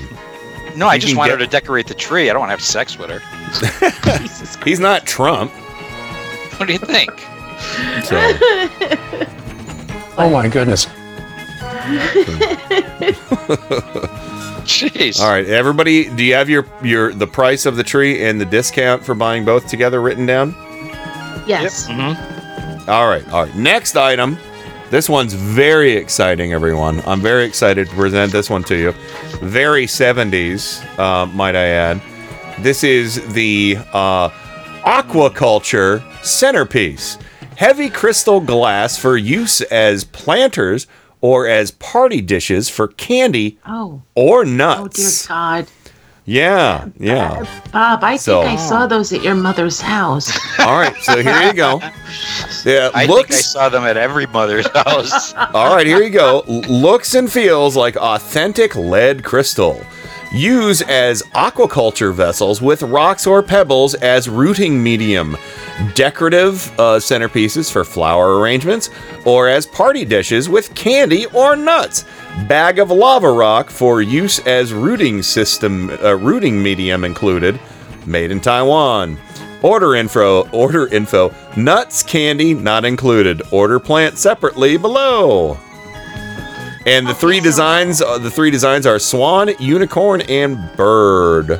No, 0.76 0.88
I 0.88 0.94
You 0.94 1.00
just 1.00 1.12
can 1.12 1.18
want 1.18 1.30
get- 1.30 1.38
her 1.40 1.44
to 1.44 1.50
decorate 1.50 1.86
the 1.86 1.94
tree. 1.94 2.30
I 2.30 2.32
don't 2.32 2.40
want 2.40 2.50
to 2.50 2.56
have 2.56 2.62
sex 2.62 2.98
with 2.98 3.10
her. 3.10 3.20
He's 4.64 4.80
not 4.80 5.06
Trump. 5.06 5.50
What 6.58 6.66
do 6.66 6.72
you 6.72 6.78
think? 6.78 7.10
So, 8.04 8.16
Oh 10.16 10.30
my 10.32 10.48
goodness. 10.48 10.86
Jeez. 14.64 15.20
all 15.20 15.30
right, 15.30 15.46
everybody, 15.46 16.08
do 16.08 16.24
you 16.24 16.34
have 16.34 16.48
your 16.48 16.66
your 16.82 17.12
the 17.12 17.26
price 17.26 17.66
of 17.66 17.76
the 17.76 17.84
tree 17.84 18.24
and 18.24 18.40
the 18.40 18.44
discount 18.44 19.04
for 19.04 19.14
buying 19.14 19.44
both 19.44 19.68
together 19.68 20.00
written 20.00 20.26
down? 20.26 20.54
Yes. 21.46 21.86
Mm-hmm. 21.88 22.90
All 22.90 23.08
right. 23.08 23.26
All 23.30 23.44
right. 23.44 23.54
Next 23.56 23.96
item. 23.96 24.38
This 24.90 25.08
one's 25.08 25.32
very 25.32 25.92
exciting, 25.92 26.52
everyone. 26.52 27.02
I'm 27.06 27.20
very 27.20 27.46
excited 27.46 27.88
to 27.88 27.94
present 27.96 28.30
this 28.32 28.48
one 28.48 28.62
to 28.64 28.76
you. 28.76 28.92
Very 29.40 29.86
70s, 29.86 30.84
uh, 30.98 31.26
might 31.26 31.56
I 31.56 31.64
add. 31.64 32.02
This 32.60 32.84
is 32.84 33.26
the 33.32 33.78
uh, 33.92 34.28
aquaculture 34.84 36.02
centerpiece. 36.24 37.18
Heavy 37.56 37.88
crystal 37.88 38.40
glass 38.40 38.96
for 38.96 39.16
use 39.16 39.62
as 39.62 40.04
planters 40.04 40.86
or 41.24 41.46
as 41.48 41.70
party 41.70 42.20
dishes 42.20 42.68
for 42.68 42.86
candy 42.88 43.58
Oh. 43.66 44.02
or 44.14 44.44
nuts. 44.44 45.24
Oh 45.24 45.34
dear. 45.34 45.36
God. 45.36 45.66
yeah, 46.26 46.88
yeah. 46.98 47.30
Uh, 47.32 47.46
Bob, 47.72 48.04
I 48.04 48.16
So- 48.18 48.42
think 48.42 48.60
I 48.60 48.62
saw 48.68 48.86
those 48.86 49.10
at 49.10 49.22
your 49.22 49.34
mother's 49.34 49.80
house. 49.80 50.30
All 50.58 50.78
right, 50.78 50.94
so 51.00 51.22
here 51.22 51.42
you 51.44 51.54
go. 51.54 51.80
Yeah, 52.66 52.90
I 52.94 53.06
looks 53.06 53.28
think 53.28 53.30
I 53.30 53.40
saw 53.40 53.68
them 53.70 53.84
at 53.84 53.96
every 53.96 54.26
mother's 54.26 54.66
house. 54.68 55.32
All 55.54 55.74
right, 55.74 55.86
here 55.86 56.02
you 56.02 56.10
go. 56.10 56.42
Looks 56.46 57.14
and 57.14 57.32
feels 57.32 57.74
like 57.74 57.96
authentic 57.96 58.74
lead 58.76 59.24
crystal. 59.24 59.82
Use 60.34 60.82
as 60.82 61.22
aquaculture 61.36 62.12
vessels 62.12 62.60
with 62.60 62.82
rocks 62.82 63.24
or 63.24 63.40
pebbles 63.40 63.94
as 63.94 64.28
rooting 64.28 64.82
medium. 64.82 65.36
Decorative 65.94 66.68
uh, 66.72 66.98
centerpieces 66.98 67.70
for 67.70 67.84
flower 67.84 68.40
arrangements 68.40 68.90
or 69.24 69.48
as 69.48 69.64
party 69.64 70.04
dishes 70.04 70.48
with 70.48 70.74
candy 70.74 71.26
or 71.26 71.54
nuts. 71.54 72.04
Bag 72.48 72.80
of 72.80 72.90
lava 72.90 73.30
rock 73.30 73.70
for 73.70 74.02
use 74.02 74.40
as 74.40 74.72
rooting 74.72 75.22
system, 75.22 75.90
uh, 76.02 76.16
rooting 76.16 76.60
medium 76.60 77.04
included. 77.04 77.60
Made 78.04 78.32
in 78.32 78.40
Taiwan. 78.40 79.16
Order 79.62 79.94
info, 79.94 80.48
order 80.48 80.88
info. 80.88 81.32
Nuts, 81.56 82.02
candy 82.02 82.54
not 82.54 82.84
included. 82.84 83.40
Order 83.52 83.78
plant 83.78 84.18
separately 84.18 84.78
below. 84.78 85.60
And 86.86 87.06
the 87.06 87.14
three 87.14 87.40
designs, 87.40 88.02
uh, 88.02 88.18
the 88.18 88.30
three 88.30 88.50
designs 88.50 88.86
are 88.86 88.98
swan, 88.98 89.50
unicorn, 89.58 90.20
and 90.22 90.58
bird. 90.76 91.52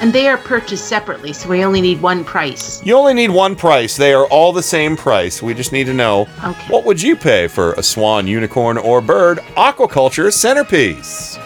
And 0.00 0.12
they 0.12 0.26
are 0.28 0.38
purchased 0.38 0.88
separately, 0.88 1.32
so 1.32 1.48
we 1.48 1.62
only 1.64 1.80
need 1.80 2.00
one 2.02 2.24
price. 2.24 2.84
You 2.84 2.96
only 2.96 3.14
need 3.14 3.30
one 3.30 3.54
price. 3.54 3.96
They 3.96 4.12
are 4.14 4.26
all 4.26 4.52
the 4.52 4.62
same 4.62 4.96
price. 4.96 5.40
We 5.42 5.54
just 5.54 5.72
need 5.72 5.84
to 5.84 5.94
know 5.94 6.22
Okay. 6.42 6.66
what 6.72 6.84
would 6.86 7.00
you 7.00 7.14
pay 7.16 7.46
for 7.48 7.74
a 7.74 7.82
swan, 7.82 8.26
unicorn, 8.26 8.78
or 8.78 9.00
bird 9.00 9.38
aquaculture 9.56 10.32
centerpiece 10.32 11.36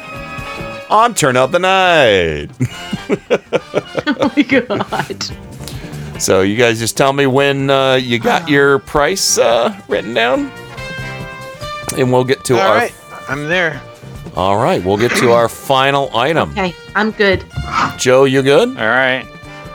on 0.88 1.12
Turn 1.14 1.36
Up 1.36 1.50
the 1.50 1.58
Night. 1.58 2.50
oh 4.06 4.32
my 4.36 4.42
God. 4.42 5.22
So 6.22 6.40
you 6.42 6.56
guys 6.56 6.78
just 6.78 6.96
tell 6.96 7.12
me 7.12 7.26
when 7.26 7.68
uh, 7.68 7.94
you 7.96 8.18
got 8.18 8.48
your 8.48 8.78
price 8.78 9.36
uh, 9.36 9.78
written 9.88 10.14
down, 10.14 10.50
and 11.98 12.10
we'll 12.10 12.24
get 12.24 12.42
to 12.44 12.54
All 12.54 12.60
our. 12.60 12.74
right, 12.76 12.94
I'm 13.28 13.46
there. 13.48 13.80
All 14.34 14.56
right, 14.56 14.84
we'll 14.84 14.98
get 14.98 15.12
to 15.12 15.32
our 15.32 15.48
final 15.48 16.14
item. 16.14 16.50
Okay, 16.50 16.74
I'm 16.94 17.10
good. 17.10 17.44
Joe, 17.96 18.24
you 18.24 18.42
good? 18.42 18.68
All 18.68 18.74
right. 18.88 19.26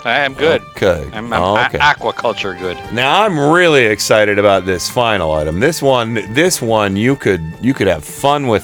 I 0.03 0.19
am 0.19 0.33
good. 0.33 0.61
Okay. 0.75 1.07
I'm, 1.13 1.31
I'm 1.31 1.41
a- 1.41 1.69
aquaculture 1.77 2.57
good. 2.57 2.75
Now 2.91 3.23
I'm 3.23 3.37
really 3.39 3.85
excited 3.85 4.39
about 4.39 4.65
this 4.65 4.89
final 4.89 5.31
item. 5.31 5.59
This 5.59 5.81
one, 5.81 6.15
this 6.33 6.61
one, 6.61 6.95
you 6.95 7.15
could 7.15 7.41
you 7.61 7.73
could 7.73 7.87
have 7.87 8.03
fun 8.03 8.47
with 8.47 8.63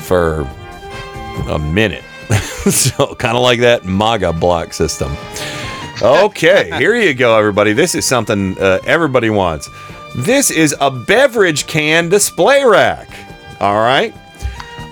for 0.00 0.40
a 1.48 1.58
minute. 1.58 2.02
so 2.70 3.14
kind 3.14 3.36
of 3.36 3.42
like 3.42 3.60
that 3.60 3.84
MAGA 3.84 4.32
block 4.34 4.72
system. 4.72 5.16
Okay, 6.02 6.70
here 6.78 6.96
you 6.96 7.14
go, 7.14 7.38
everybody. 7.38 7.72
This 7.72 7.94
is 7.94 8.04
something 8.04 8.58
uh, 8.58 8.80
everybody 8.84 9.30
wants. 9.30 9.68
This 10.16 10.50
is 10.50 10.74
a 10.80 10.90
beverage 10.90 11.66
can 11.66 12.08
display 12.08 12.64
rack. 12.64 13.08
All 13.62 13.80
right. 13.80 14.14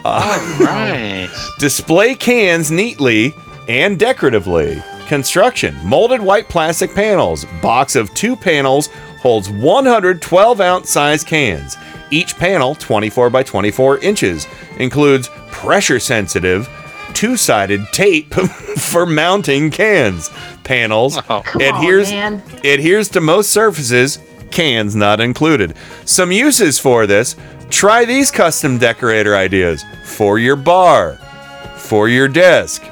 Uh, 0.05 0.57
Right. 0.61 1.29
Display 1.59 2.15
cans 2.15 2.71
neatly 2.71 3.35
and 3.69 3.99
decoratively. 3.99 4.83
Construction 5.07 5.77
molded 5.85 6.21
white 6.21 6.49
plastic 6.49 6.95
panels. 6.95 7.45
Box 7.61 7.97
of 7.97 8.13
two 8.15 8.37
panels 8.37 8.89
holds 9.21 9.51
112 9.51 10.61
ounce 10.61 10.89
size 10.91 11.25
cans. 11.25 11.77
Each 12.11 12.37
panel 12.37 12.75
24 12.77 13.29
by 13.31 13.43
24 13.43 13.99
inches. 13.99 14.47
Includes 14.79 15.29
pressure 15.51 15.99
sensitive 16.01 16.69
two 17.13 17.37
sided 17.37 17.85
tape 17.93 18.33
for 18.79 19.05
mounting 19.05 19.71
cans. 19.71 20.31
Panels 20.65 21.19
Oh. 21.29 21.43
Come 21.45 21.61
adheres, 21.61 22.11
on, 22.13 22.41
adheres 22.65 23.09
to 23.11 23.21
most 23.21 23.51
surfaces, 23.51 24.19
cans 24.51 24.95
not 24.97 25.21
included. 25.21 25.75
Some 26.05 26.33
uses 26.33 26.79
for 26.79 27.07
this 27.07 27.37
try 27.71 28.05
these 28.05 28.31
custom 28.31 28.79
decorator 28.79 29.37
ideas 29.37 29.85
for 30.05 30.39
your 30.39 30.57
bar, 30.57 31.17
for 31.77 32.09
your 32.09 32.29
desk, 32.29 32.83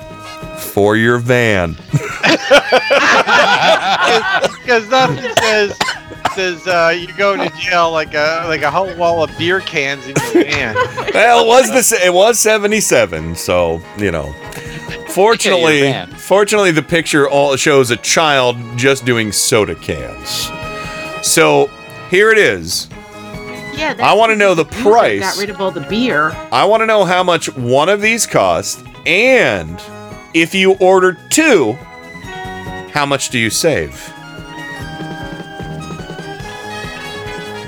for 0.59 0.97
your 0.97 1.19
van. 1.19 1.77
Because 4.63 4.89
nothing 4.91 5.35
says 5.39 5.79
says 6.35 6.67
uh, 6.67 6.95
you're 6.97 7.17
going 7.17 7.41
to 7.41 7.57
jail 7.57 7.91
like 7.91 8.15
a 8.15 8.45
like 8.47 8.63
a 8.63 8.71
whole 8.71 8.95
wall 8.97 9.23
of 9.23 9.31
beer 9.39 9.61
cans 9.61 10.07
in 10.07 10.15
your 10.35 10.45
van. 10.45 10.75
well, 11.15 11.45
it 11.45 11.49
was 11.49 11.91
the 11.91 12.07
it 12.07 12.13
was 12.13 12.39
77, 12.39 13.35
so, 13.35 13.81
you 13.97 14.11
know. 14.11 14.33
Fortunately, 15.09 15.81
Yeah, 15.85 16.07
fortunately 16.07 16.71
the 16.71 16.83
picture 16.83 17.29
all 17.29 17.57
shows 17.57 17.91
a 17.91 17.97
child 17.97 18.57
just 18.77 19.05
doing 19.05 19.33
soda 19.33 19.75
cans. 19.75 20.49
So, 21.23 21.71
here 22.11 22.31
it 22.31 22.39
is. 22.39 22.89
Yeah, 23.75 23.97
I 24.01 24.15
wanna 24.15 24.37
know 24.37 24.55
the 24.55 24.65
price. 24.65 25.21
Got 25.21 25.39
rid 25.39 25.51
of 25.51 25.61
all 25.61 25.71
the 25.71 25.83
beer. 25.83 26.31
I 26.51 26.65
want 26.65 26.81
to 26.81 26.87
know 26.87 27.05
how 27.05 27.23
much 27.23 27.55
one 27.55 27.89
of 27.89 28.01
these 28.01 28.27
cost 28.27 28.85
and 29.07 29.81
if 30.35 30.55
you 30.55 30.75
order 30.75 31.17
two, 31.31 31.73
how 32.93 33.07
much 33.07 33.31
do 33.31 33.39
you 33.39 33.51
save? 33.51 34.13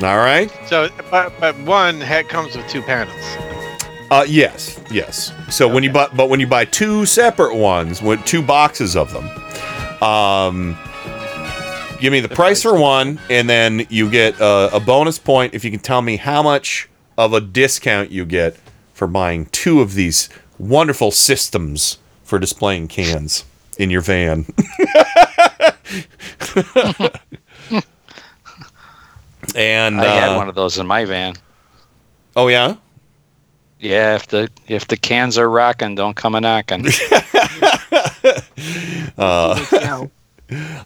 All 0.03 0.17
right. 0.17 0.51
So, 0.67 0.89
but 1.11 1.33
but 1.39 1.59
one 1.61 2.01
hat 2.01 2.29
comes 2.29 2.57
with 2.57 2.67
two 2.69 2.83
panels. 2.83 3.21
Uh, 4.11 4.25
yes, 4.27 4.81
yes. 4.91 5.33
So 5.51 5.69
when 5.69 5.85
you 5.85 5.93
buy, 5.93 6.09
but 6.15 6.29
when 6.29 6.41
you 6.41 6.47
buy 6.47 6.65
two 6.65 7.07
separate 7.07 7.55
ones, 7.55 8.03
with 8.03 8.25
two 8.25 8.43
boxes 8.43 8.97
of 8.97 9.13
them, 9.13 9.29
um, 10.03 10.77
give 12.01 12.13
me 12.13 12.21
the 12.21 12.29
price 12.29 12.63
for 12.63 12.79
one, 12.79 13.21
and 13.29 13.49
then 13.49 13.87
you 13.89 14.11
get 14.11 14.41
uh, 14.41 14.71
a 14.73 14.81
bonus 14.81 15.19
point 15.19 15.55
if 15.55 15.65
you 15.65 15.71
can 15.71 15.81
tell 15.81 16.03
me 16.03 16.17
how 16.17 16.43
much 16.43 16.89
of 17.17 17.33
a 17.33 17.41
discount 17.41 18.11
you 18.11 18.25
get 18.25 18.57
for 18.95 19.07
buying 19.07 19.47
two 19.47 19.81
of 19.81 19.95
these 19.95 20.29
wonderful 20.59 21.11
systems 21.11 21.99
for 22.25 22.39
displaying 22.39 22.89
cans 22.89 23.45
in 23.79 23.91
your 23.91 24.01
van. 24.01 24.47
and 29.55 30.01
I 30.01 30.05
had 30.05 30.31
uh, 30.31 30.37
one 30.37 30.49
of 30.49 30.55
those 30.55 30.79
in 30.79 30.87
my 30.87 31.05
van. 31.05 31.35
oh 32.37 32.49
yeah. 32.49 32.77
Yeah, 33.79 34.17
if 34.17 34.27
the 34.27 34.51
if 34.69 34.89
the 34.89 34.99
cans 34.99 35.39
are 35.39 35.49
rocking, 35.49 35.95
don't 35.95 36.15
come 36.15 36.35
a 36.35 36.41
knocking. 36.41 36.87
Uh, 39.17 40.07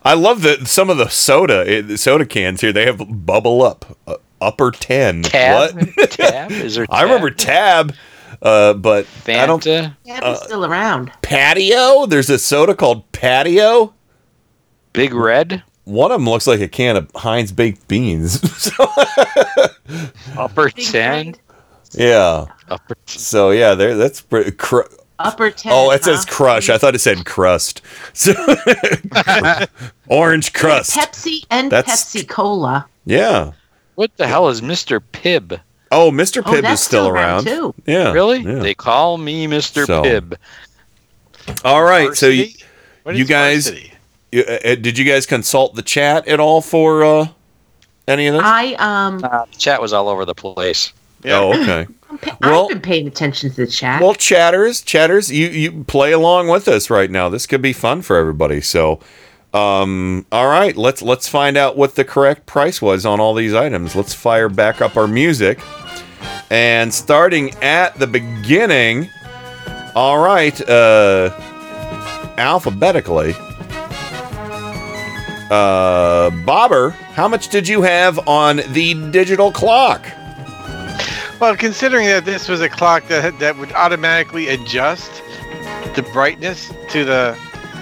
I 0.05 0.15
love 0.15 0.43
that 0.43 0.67
some 0.69 0.91
of 0.91 0.97
the 0.99 1.09
soda 1.09 1.97
soda 1.97 2.27
cans 2.27 2.61
here. 2.61 2.73
They 2.73 2.87
have 2.87 3.03
bubble 3.27 3.63
up 3.63 3.97
uh, 4.07 4.17
upper 4.41 4.71
ten. 4.71 5.23
Tab? 5.23 5.75
What? 5.97 6.11
Tab? 6.11 6.51
Is 6.53 6.75
there 6.75 6.87
I 6.91 7.03
remember 7.03 7.31
tab, 7.31 7.95
uh, 8.43 8.75
but 8.75 9.07
I 9.27 9.47
don't. 9.47 9.63
Fanta? 9.63 9.97
Yeah, 10.05 10.21
but 10.21 10.37
still 10.37 10.65
around. 10.65 11.13
Patio. 11.23 12.07
There's 12.07 12.31
a 12.31 12.39
soda 12.39 12.75
called 12.75 13.11
Patio. 13.13 13.95
Big 14.93 15.15
Red. 15.15 15.63
One 15.85 16.11
of 16.11 16.19
them 16.21 16.29
looks 16.29 16.47
like 16.47 16.61
a 16.61 16.69
can 16.69 16.97
of 16.97 17.11
Heinz 17.15 17.53
baked 17.53 17.89
beans. 17.89 18.41
Upper 20.39 20.71
ten. 20.71 21.35
yeah. 21.93 22.47
Upper. 22.69 22.97
So 23.07 23.51
yeah, 23.51 23.75
there. 23.75 23.95
That's 23.97 24.21
pretty. 24.21 24.53
Cr- 24.53 24.83
Upper 25.19 25.51
ten. 25.51 25.73
oh, 25.73 25.91
it 25.93 26.03
says 26.05 26.25
crush. 26.25 26.69
I 26.69 26.77
thought 26.79 26.95
it 26.95 26.99
said 27.01 27.25
crust. 27.25 27.81
So 28.15 28.33
orange 30.09 30.53
crust. 30.53 30.97
Pepsi 30.97 31.45
and 31.51 31.71
That's- 31.71 32.13
Pepsi 32.15 32.29
Cola. 32.29 32.87
Yeah. 33.07 33.53
What 33.95 34.17
the 34.17 34.27
hell 34.27 34.49
is 34.49 34.61
Mr. 34.61 35.01
Pibb? 35.13 35.61
Oh, 35.93 36.11
Mr. 36.11 36.43
Oh, 36.45 36.51
Pibb 36.51 36.69
is 36.73 36.81
still 36.81 37.05
still 37.05 37.09
around, 37.09 37.47
around. 37.47 37.57
too. 37.57 37.75
Yeah. 37.87 38.13
Really? 38.13 38.41
yeah. 38.41 38.55
They 38.59 38.75
call 38.75 39.19
me 39.19 39.47
Mr. 39.47 39.87
So- 39.87 40.03
Pibb. 40.03 40.37
All 41.65 41.83
right. 41.85 42.15
So 42.17 42.27
you, 42.29 42.47
you 43.13 43.25
guys, 43.25 43.71
you, 44.33 44.43
uh, 44.43 44.59
uh, 44.65 44.75
did 44.77 44.99
you 44.99 45.05
guys 45.05 45.27
consult 45.27 45.75
the 45.75 45.83
chat 45.83 46.27
at 46.27 46.41
all 46.41 46.61
for 46.63 47.05
uh, 47.05 47.29
any 48.09 48.27
of 48.27 48.35
this? 48.35 48.43
I 48.45 48.75
um 48.79 49.23
Uh, 49.23 49.45
the 49.45 49.59
chat 49.59 49.81
was 49.81 49.93
all 49.93 50.09
over 50.09 50.25
the 50.25 50.35
place. 50.35 50.93
Oh, 51.27 51.61
okay. 51.63 51.87
I've 52.43 52.69
been 52.69 52.81
paying 52.81 53.07
attention 53.07 53.51
to 53.51 53.57
the 53.57 53.67
chat. 53.67 54.01
Well, 54.01 54.15
chatters, 54.15 54.83
chatters, 54.83 55.31
you 55.33 55.49
you 55.49 55.85
play 55.85 56.13
along 56.13 56.49
with 56.49 56.69
us 56.69 56.91
right 56.91 57.11
now. 57.11 57.29
This 57.29 57.47
could 57.47 57.63
be 57.63 57.73
fun 57.73 58.03
for 58.03 58.17
everybody. 58.17 58.61
So, 58.61 59.01
um, 59.53 60.27
all 60.31 60.49
right, 60.49 60.77
let's 60.77 61.03
let's 61.03 61.29
find 61.29 61.57
out 61.57 61.77
what 61.77 61.97
the 61.97 62.05
correct 62.05 62.47
price 62.47 62.81
was 62.81 63.05
on 63.05 63.21
all 63.21 63.35
these 63.35 63.55
items. 63.55 63.97
Let's 63.97 64.15
fire 64.15 64.49
back 64.49 64.81
up 64.81 64.97
our 64.97 65.07
music, 65.07 65.61
and 66.51 66.93
starting 66.93 67.51
at 67.63 67.99
the 67.99 68.07
beginning. 68.07 69.11
All 69.95 70.19
right, 70.19 70.61
uh, 70.69 71.31
alphabetically. 72.37 73.35
Uh, 75.51 76.31
Bobber, 76.45 76.91
how 76.91 77.29
much 77.29 77.49
did 77.49 77.69
you 77.69 77.83
have 77.83 78.27
on 78.27 78.61
the 78.73 78.95
digital 79.11 79.53
clock? 79.53 80.05
Well, 81.45 81.57
considering 81.57 82.07
that 82.07 82.25
this 82.25 82.49
was 82.49 82.63
a 82.63 82.71
clock 82.71 83.07
that 83.09 83.39
that 83.39 83.59
would 83.59 83.71
automatically 83.73 84.49
adjust 84.49 85.23
the 85.95 86.01
brightness 86.11 86.73
to 86.89 87.05
the 87.05 87.37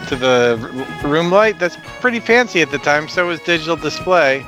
to 0.09 0.17
the 0.17 0.59
r- 0.61 1.09
room 1.09 1.31
light, 1.31 1.61
that's 1.61 1.77
pretty 2.01 2.19
fancy 2.19 2.61
at 2.61 2.73
the 2.73 2.79
time. 2.79 3.07
So 3.07 3.29
was 3.29 3.39
digital 3.39 3.77
display, 3.77 4.45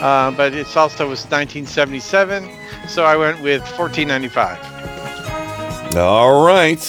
uh, 0.00 0.30
but 0.30 0.54
it's 0.54 0.74
also 0.74 1.06
was 1.06 1.26
1977, 1.26 2.48
so 2.88 3.04
I 3.04 3.14
went 3.14 3.42
with 3.42 3.62
14.95. 3.62 5.96
All 5.96 6.42
right. 6.42 6.80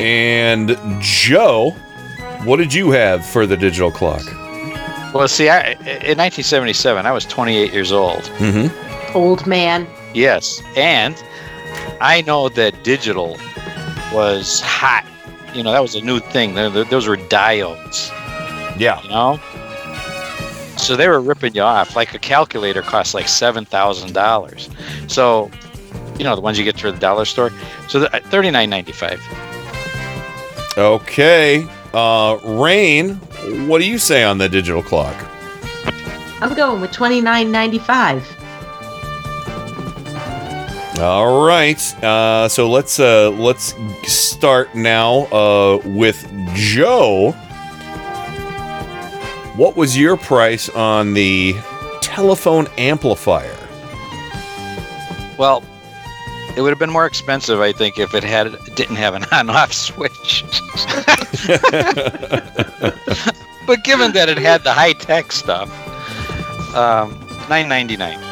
And 0.00 0.78
Joe, 1.02 1.72
what 2.44 2.56
did 2.56 2.72
you 2.72 2.92
have 2.92 3.26
for 3.26 3.44
the 3.44 3.58
digital 3.58 3.90
clock? 3.90 4.24
Well, 5.12 5.28
see, 5.28 5.50
I, 5.50 5.72
in 5.72 6.16
1977, 6.16 7.04
I 7.04 7.12
was 7.12 7.26
28 7.26 7.74
years 7.74 7.92
old. 7.92 8.22
Mm-hmm. 8.38 9.14
Old 9.14 9.46
man. 9.46 9.86
Yes, 10.14 10.62
and 10.76 11.14
I 12.00 12.22
know 12.22 12.48
that 12.50 12.82
digital 12.82 13.36
was 14.12 14.60
hot. 14.60 15.04
You 15.54 15.62
know, 15.62 15.72
that 15.72 15.82
was 15.82 15.94
a 15.94 16.00
new 16.00 16.18
thing. 16.20 16.54
Th- 16.54 16.72
th- 16.72 16.88
Those 16.88 17.06
were 17.08 17.16
diodes. 17.16 18.10
Yeah. 18.78 19.02
You 19.02 19.08
know? 19.10 19.40
So 20.76 20.96
they 20.96 21.08
were 21.08 21.20
ripping 21.20 21.54
you 21.54 21.62
off. 21.62 21.94
Like 21.96 22.14
a 22.14 22.18
calculator 22.18 22.82
costs 22.82 23.12
like 23.14 23.26
$7,000. 23.26 25.10
So, 25.10 25.50
you 26.18 26.24
know, 26.24 26.34
the 26.34 26.40
ones 26.40 26.58
you 26.58 26.64
get 26.64 26.76
through 26.76 26.92
the 26.92 26.98
dollar 26.98 27.24
store. 27.24 27.50
So 27.88 28.00
the, 28.00 28.14
uh, 28.16 28.20
$39.95. 28.20 29.20
Okay. 30.78 31.66
Uh, 31.92 32.38
Rain, 32.44 33.16
what 33.66 33.78
do 33.80 33.88
you 33.88 33.98
say 33.98 34.22
on 34.24 34.38
the 34.38 34.48
digital 34.48 34.82
clock? 34.82 35.14
I'm 36.40 36.54
going 36.54 36.80
with 36.80 36.92
twenty 36.92 37.20
nine 37.20 37.50
ninety 37.52 37.78
five. 37.78 38.24
All 41.00 41.46
right. 41.46 41.80
Uh, 42.04 42.46
so 42.48 42.68
let's 42.68 43.00
uh, 43.00 43.30
let's 43.30 43.74
start 44.06 44.74
now 44.74 45.24
uh, 45.32 45.80
with 45.82 46.30
Joe. 46.54 47.32
What 49.56 49.76
was 49.76 49.96
your 49.96 50.18
price 50.18 50.68
on 50.68 51.14
the 51.14 51.54
telephone 52.02 52.66
amplifier? 52.76 53.56
Well, 55.38 55.64
it 56.54 56.60
would 56.60 56.68
have 56.68 56.78
been 56.78 56.90
more 56.90 57.06
expensive, 57.06 57.60
I 57.60 57.72
think, 57.72 57.98
if 57.98 58.14
it 58.14 58.22
had 58.22 58.54
didn't 58.74 58.96
have 58.96 59.14
an 59.14 59.24
on-off 59.32 59.72
switch. 59.72 60.44
but 63.66 63.84
given 63.84 64.12
that 64.12 64.28
it 64.28 64.36
had 64.36 64.64
the 64.64 64.72
high-tech 64.72 65.32
stuff, 65.32 65.70
um, 66.76 67.26
nine 67.48 67.70
ninety 67.70 67.96
nine. 67.96 68.29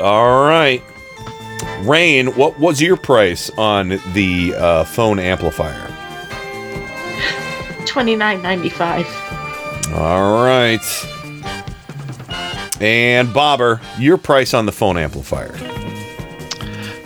All 0.00 0.44
right. 0.46 0.82
Rain, 1.82 2.28
what 2.34 2.58
was 2.58 2.80
your 2.80 2.96
price 2.96 3.50
on 3.56 3.98
the 4.12 4.54
uh, 4.56 4.84
phone 4.84 5.18
amplifier? 5.18 5.92
Twenty 7.86 8.16
nine 8.16 8.42
ninety 8.42 8.68
five. 8.68 9.06
All 9.94 10.44
right. 10.44 10.82
And 12.80 13.32
Bobber, 13.32 13.80
your 13.98 14.18
price 14.18 14.52
on 14.52 14.66
the 14.66 14.72
phone 14.72 14.98
amplifier. 14.98 15.54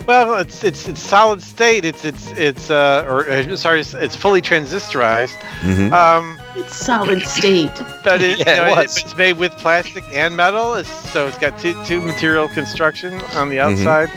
Well, 0.07 0.35
it's 0.39 0.63
it's 0.63 0.89
it's 0.89 1.01
solid 1.01 1.41
state. 1.41 1.85
It's 1.85 2.03
it's 2.03 2.31
it's 2.31 2.69
uh 2.69 3.05
or 3.07 3.29
uh, 3.29 3.55
sorry, 3.55 3.79
it's, 3.81 3.93
it's 3.93 4.15
fully 4.15 4.41
transistorized. 4.41 5.37
Mhm. 5.61 5.93
Um, 5.93 6.40
It's 6.55 6.75
solid 6.75 7.21
state. 7.23 7.71
but 8.03 8.19
Yeah, 8.21 8.27
you 8.27 8.45
know, 8.45 8.65
it 8.65 8.71
it- 8.71 8.77
was. 8.77 8.97
it's 8.97 9.15
made 9.15 9.37
with 9.37 9.51
plastic 9.57 10.03
and 10.11 10.35
metal. 10.35 10.73
It's, 10.75 10.89
so 11.11 11.27
it's 11.27 11.37
got 11.37 11.57
two 11.59 11.75
two 11.85 12.01
material 12.01 12.47
construction 12.49 13.13
on 13.35 13.49
the 13.49 13.57
Mhm. 13.57 13.79
outside. 13.79 14.09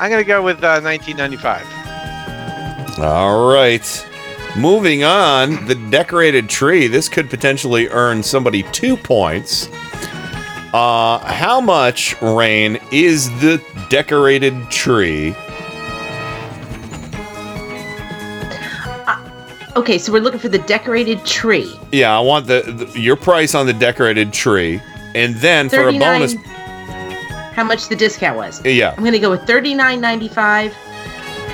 I'm 0.00 0.10
gonna 0.10 0.24
go 0.24 0.42
with 0.42 0.62
uh, 0.64 0.80
1995. 0.80 1.64
All 3.00 3.52
right. 3.52 4.06
Moving 4.56 5.04
on, 5.04 5.66
the 5.66 5.74
decorated 5.76 6.48
tree. 6.48 6.88
This 6.88 7.08
could 7.08 7.30
potentially 7.30 7.88
earn 7.88 8.22
somebody 8.22 8.64
two 8.72 8.96
points. 8.96 9.68
Uh, 10.74 11.18
how 11.20 11.60
much, 11.60 12.20
Rain, 12.20 12.78
is 12.90 13.28
the 13.40 13.62
decorated 13.88 14.68
tree? 14.70 15.34
Okay, 19.78 19.96
so 19.96 20.12
we're 20.12 20.18
looking 20.18 20.40
for 20.40 20.48
the 20.48 20.58
decorated 20.58 21.24
tree. 21.24 21.72
Yeah, 21.92 22.18
I 22.18 22.18
want 22.18 22.48
the, 22.48 22.62
the 22.62 23.00
your 23.00 23.14
price 23.14 23.54
on 23.54 23.64
the 23.64 23.72
decorated 23.72 24.32
tree, 24.32 24.82
and 25.14 25.36
then 25.36 25.68
for 25.68 25.88
a 25.88 25.96
bonus. 25.96 26.34
How 27.54 27.62
much 27.62 27.86
the 27.88 27.94
discount 27.94 28.36
was? 28.36 28.64
Yeah. 28.64 28.92
I'm 28.96 29.04
gonna 29.04 29.20
go 29.20 29.30
with 29.30 29.46
thirty 29.46 29.74
nine 29.74 30.00
ninety 30.00 30.26
five, 30.26 30.74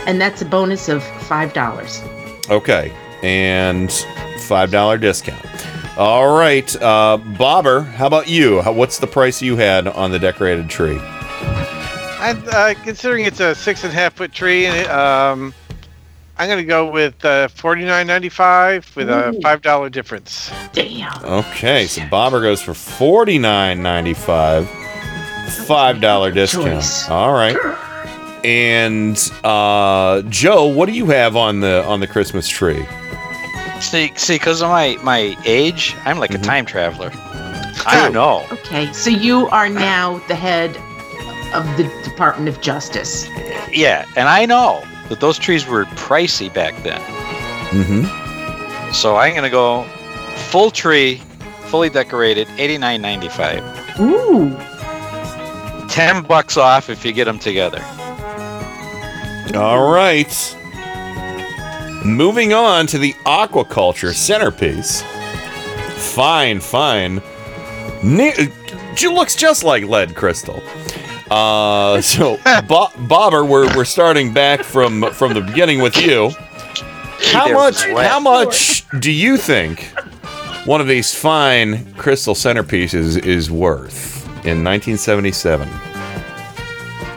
and 0.06 0.18
that's 0.18 0.40
a 0.40 0.46
bonus 0.46 0.88
of 0.88 1.04
five 1.24 1.52
dollars. 1.52 2.00
Okay, 2.48 2.94
and 3.22 3.92
five 4.38 4.70
dollar 4.70 4.96
discount. 4.96 5.44
All 5.98 6.34
right, 6.34 6.74
uh, 6.80 7.18
Bobber, 7.36 7.82
how 7.82 8.06
about 8.06 8.26
you? 8.26 8.62
How, 8.62 8.72
what's 8.72 8.98
the 8.98 9.06
price 9.06 9.42
you 9.42 9.56
had 9.56 9.86
on 9.86 10.12
the 10.12 10.18
decorated 10.18 10.70
tree? 10.70 10.98
And 12.22 12.42
uh, 12.48 12.72
considering 12.84 13.26
it's 13.26 13.40
a 13.40 13.54
six 13.54 13.84
and 13.84 13.92
a 13.92 13.94
half 13.94 14.14
foot 14.14 14.32
tree, 14.32 14.64
and 14.64 14.78
it, 14.78 14.90
um, 14.90 15.52
I'm 16.36 16.48
gonna 16.48 16.64
go 16.64 16.90
with 16.90 17.24
uh, 17.24 17.48
forty 17.48 17.84
nine 17.84 18.06
ninety 18.06 18.28
five 18.28 18.90
with 18.96 19.08
a 19.08 19.38
five 19.42 19.62
dollar 19.62 19.88
difference. 19.88 20.50
Damn. 20.72 21.24
Okay, 21.24 21.86
so 21.86 22.06
Bobber 22.08 22.40
goes 22.40 22.60
for 22.60 22.74
forty 22.74 23.38
nine 23.38 23.82
ninety 23.82 24.14
five, 24.14 24.68
five 25.66 26.00
dollar 26.00 26.32
discount. 26.32 26.66
choice. 26.66 27.08
All 27.08 27.32
right. 27.32 27.56
And 28.44 29.16
uh, 29.44 30.22
Joe, 30.28 30.66
what 30.66 30.86
do 30.86 30.92
you 30.92 31.06
have 31.06 31.36
on 31.36 31.60
the 31.60 31.84
on 31.86 32.00
the 32.00 32.06
Christmas 32.06 32.48
tree? 32.48 32.84
See, 33.80 34.12
see, 34.16 34.34
because 34.36 34.60
of 34.60 34.68
my 34.70 34.96
my 35.02 35.36
age, 35.46 35.94
I'm 36.04 36.18
like 36.18 36.30
Mhm. 36.30 36.40
a 36.40 36.42
time 36.42 36.66
traveler. 36.66 37.10
I 37.86 38.00
don't 38.02 38.12
know. 38.12 38.44
Okay, 38.50 38.92
so 38.92 39.10
you 39.10 39.46
are 39.48 39.68
now 39.68 40.18
the 40.26 40.34
head 40.34 40.70
of 41.54 41.64
the 41.76 41.84
Department 42.02 42.48
of 42.48 42.60
Justice. 42.60 43.28
Yeah, 43.70 44.04
and 44.16 44.28
I 44.28 44.46
know 44.46 44.82
that 45.08 45.20
those 45.20 45.38
trees 45.38 45.66
were 45.66 45.84
pricey 45.84 46.52
back 46.52 46.74
then. 46.82 47.00
Mm-hmm. 47.70 48.92
So 48.92 49.16
I'm 49.16 49.34
gonna 49.34 49.50
go 49.50 49.84
full 50.50 50.70
tree, 50.70 51.20
fully 51.66 51.90
decorated, 51.90 52.48
eighty 52.58 52.78
nine 52.78 53.02
ninety 53.02 53.28
five. 53.28 53.62
Ooh. 54.00 54.56
Ten 55.88 56.22
bucks 56.22 56.56
off 56.56 56.90
if 56.90 57.04
you 57.04 57.12
get 57.12 57.24
them 57.24 57.38
together. 57.38 57.82
All 59.54 59.92
right. 59.92 60.56
Moving 62.04 62.52
on 62.52 62.86
to 62.88 62.98
the 62.98 63.12
aquaculture 63.24 64.12
centerpiece. 64.12 65.02
Fine, 66.14 66.60
fine. 66.60 67.22
Ne- 68.02 68.34
it 68.36 69.02
looks 69.10 69.36
just 69.36 69.64
like 69.64 69.84
lead 69.84 70.14
crystal. 70.14 70.62
Uh, 71.30 72.00
so 72.00 72.38
Bo- 72.68 72.90
Bobber, 73.08 73.44
we're 73.44 73.74
we're 73.76 73.84
starting 73.84 74.32
back 74.32 74.62
from 74.62 75.10
from 75.12 75.34
the 75.34 75.40
beginning 75.40 75.80
with 75.80 75.96
you. 75.96 76.30
How 77.32 77.46
They're 77.46 77.54
much? 77.54 77.86
wet. 77.88 78.10
How 78.10 78.20
much 78.20 78.84
do 79.00 79.10
you 79.10 79.36
think 79.36 79.90
one 80.66 80.80
of 80.80 80.86
these 80.86 81.14
fine 81.14 81.92
crystal 81.94 82.34
centerpieces 82.34 83.24
is 83.24 83.50
worth 83.50 84.24
in 84.44 84.62
1977? 84.64 85.68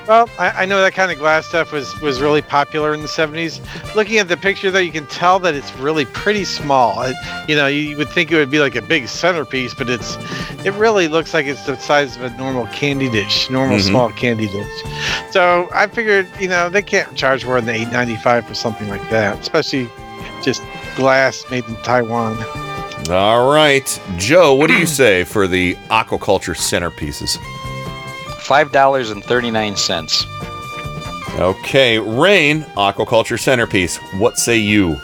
Well, 0.08 0.30
I, 0.40 0.64
I 0.64 0.66
know 0.66 0.80
that 0.82 0.94
kind 0.94 1.12
of 1.12 1.18
glass 1.18 1.48
stuff 1.48 1.72
was 1.74 2.00
was 2.00 2.22
really 2.22 2.42
popular 2.42 2.94
in 2.94 3.02
the 3.02 3.08
'70s. 3.08 3.60
Looking 3.96 4.20
at 4.20 4.28
the 4.30 4.38
picture, 4.38 4.72
though, 4.72 4.80
you 4.80 4.92
can 4.92 5.06
tell 5.08 5.38
that 5.40 5.54
it's 5.54 5.76
really 5.78 6.06
pretty 6.06 6.46
small. 6.46 7.02
It, 7.02 7.16
you 7.50 7.56
know, 7.58 7.68
you 7.68 7.98
would 7.98 8.08
think 8.10 8.32
it 8.32 8.36
would 8.38 8.50
be 8.50 8.60
like 8.60 8.76
a 8.76 8.82
big 8.82 9.08
centerpiece, 9.10 9.74
but 9.74 9.90
it's 9.90 10.16
it 10.66 10.74
really 10.76 11.08
looks 11.10 11.34
like 11.34 11.46
it's 11.46 11.66
the 11.66 11.76
size 11.78 12.16
of 12.16 12.22
a 12.24 12.30
normal 12.38 12.68
candy 12.68 13.10
dish, 13.10 13.50
normal 13.50 13.78
Mhm. 13.78 13.88
small 13.88 14.10
candy 14.12 14.48
dish. 14.48 14.84
So 15.32 15.70
I 15.74 15.88
figured, 15.88 16.28
you 16.40 16.48
know, 16.48 16.70
they 16.70 16.82
can't 16.82 17.14
charge 17.16 17.46
more 17.46 17.60
than 17.60 17.76
eight 17.76 17.90
ninety 17.90 18.16
five 18.16 18.48
for 18.48 18.54
something 18.54 18.88
like 18.88 19.08
that, 19.10 19.40
especially 19.40 19.90
just 20.42 20.62
glass 20.96 21.44
made 21.52 21.66
in 21.68 21.76
Taiwan. 21.84 22.38
All 23.10 23.52
right, 23.52 24.00
Joe, 24.18 24.54
what 24.54 24.68
do 24.68 24.74
you 24.74 24.86
say 24.86 25.24
for 25.24 25.48
the 25.48 25.76
aquaculture 25.90 26.56
centerpieces? 26.56 27.38
Five 28.48 28.72
dollars 28.72 29.12
and 29.12 29.24
thirty 29.24 29.52
nine 29.52 29.76
cents. 29.76 30.26
Okay, 31.38 32.00
Rain, 32.00 32.62
aquaculture 32.78 33.38
centerpiece. 33.40 33.98
What 34.20 34.40
say 34.40 34.58
you? 34.58 34.96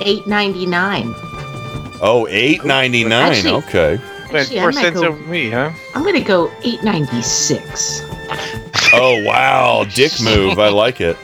Eight 0.00 0.26
ninety 0.26 0.66
nine. 0.66 1.14
Oh, 2.02 2.26
eight 2.28 2.64
ninety 2.64 3.04
nine. 3.04 3.32
Actually- 3.32 3.52
Okay. 3.52 4.00
Went 4.32 4.42
Actually, 4.42 4.58
I 4.58 4.62
four 4.62 4.72
cents 4.72 5.00
go- 5.00 5.06
over 5.08 5.22
me, 5.26 5.50
huh? 5.50 5.70
I'm 5.94 6.04
gonna 6.04 6.20
go 6.20 6.50
eight 6.62 6.82
ninety 6.82 7.22
six. 7.22 8.02
Oh 8.92 9.22
wow, 9.24 9.84
dick 9.94 10.20
move. 10.20 10.58
I 10.58 10.68
like 10.68 11.00
it. 11.00 11.16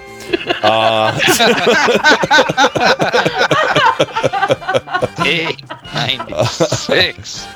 Uh, 0.62 1.12
Eight 5.26 5.62
ninety 5.92 6.44
six. 6.46 7.46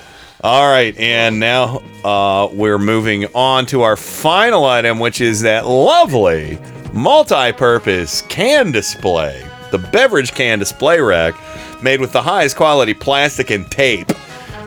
All 0.42 0.70
right, 0.70 0.96
and 0.98 1.40
now 1.40 1.82
uh, 2.04 2.48
we're 2.52 2.78
moving 2.78 3.26
on 3.34 3.66
to 3.66 3.82
our 3.82 3.96
final 3.96 4.64
item, 4.64 4.98
which 4.98 5.20
is 5.20 5.40
that 5.40 5.66
lovely 5.66 6.58
multi-purpose 6.92 8.22
can 8.22 8.70
display, 8.72 9.44
the 9.70 9.78
beverage 9.78 10.32
can 10.32 10.58
display 10.58 11.00
rack, 11.00 11.34
made 11.82 12.00
with 12.00 12.12
the 12.12 12.22
highest 12.22 12.56
quality 12.56 12.94
plastic 12.94 13.50
and 13.50 13.70
tape. 13.70 14.08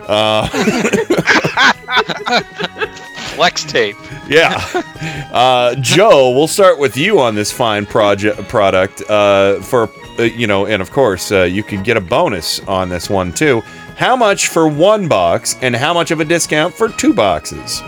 Uh, 0.08 0.46
Flex 3.34 3.64
tape. 3.64 3.96
Yeah. 4.28 4.62
Uh, 5.32 5.74
Joe, 5.76 6.30
we'll 6.30 6.46
start 6.48 6.78
with 6.78 6.96
you 6.98 7.18
on 7.18 7.34
this 7.34 7.50
fine 7.50 7.86
project 7.86 8.46
product. 8.48 9.02
Uh, 9.08 9.60
for 9.62 9.88
uh, 10.18 10.24
you 10.24 10.46
know, 10.46 10.66
and 10.66 10.82
of 10.82 10.90
course, 10.90 11.32
uh, 11.32 11.42
you 11.44 11.62
can 11.62 11.82
get 11.82 11.96
a 11.96 12.00
bonus 12.00 12.60
on 12.60 12.90
this 12.90 13.08
one 13.08 13.32
too. 13.32 13.62
How 13.96 14.16
much 14.16 14.48
for 14.48 14.66
one 14.68 15.08
box, 15.08 15.56
and 15.62 15.76
how 15.76 15.94
much 15.94 16.10
of 16.10 16.20
a 16.20 16.24
discount 16.24 16.74
for 16.74 16.88
two 16.88 17.12
boxes? 17.14 17.80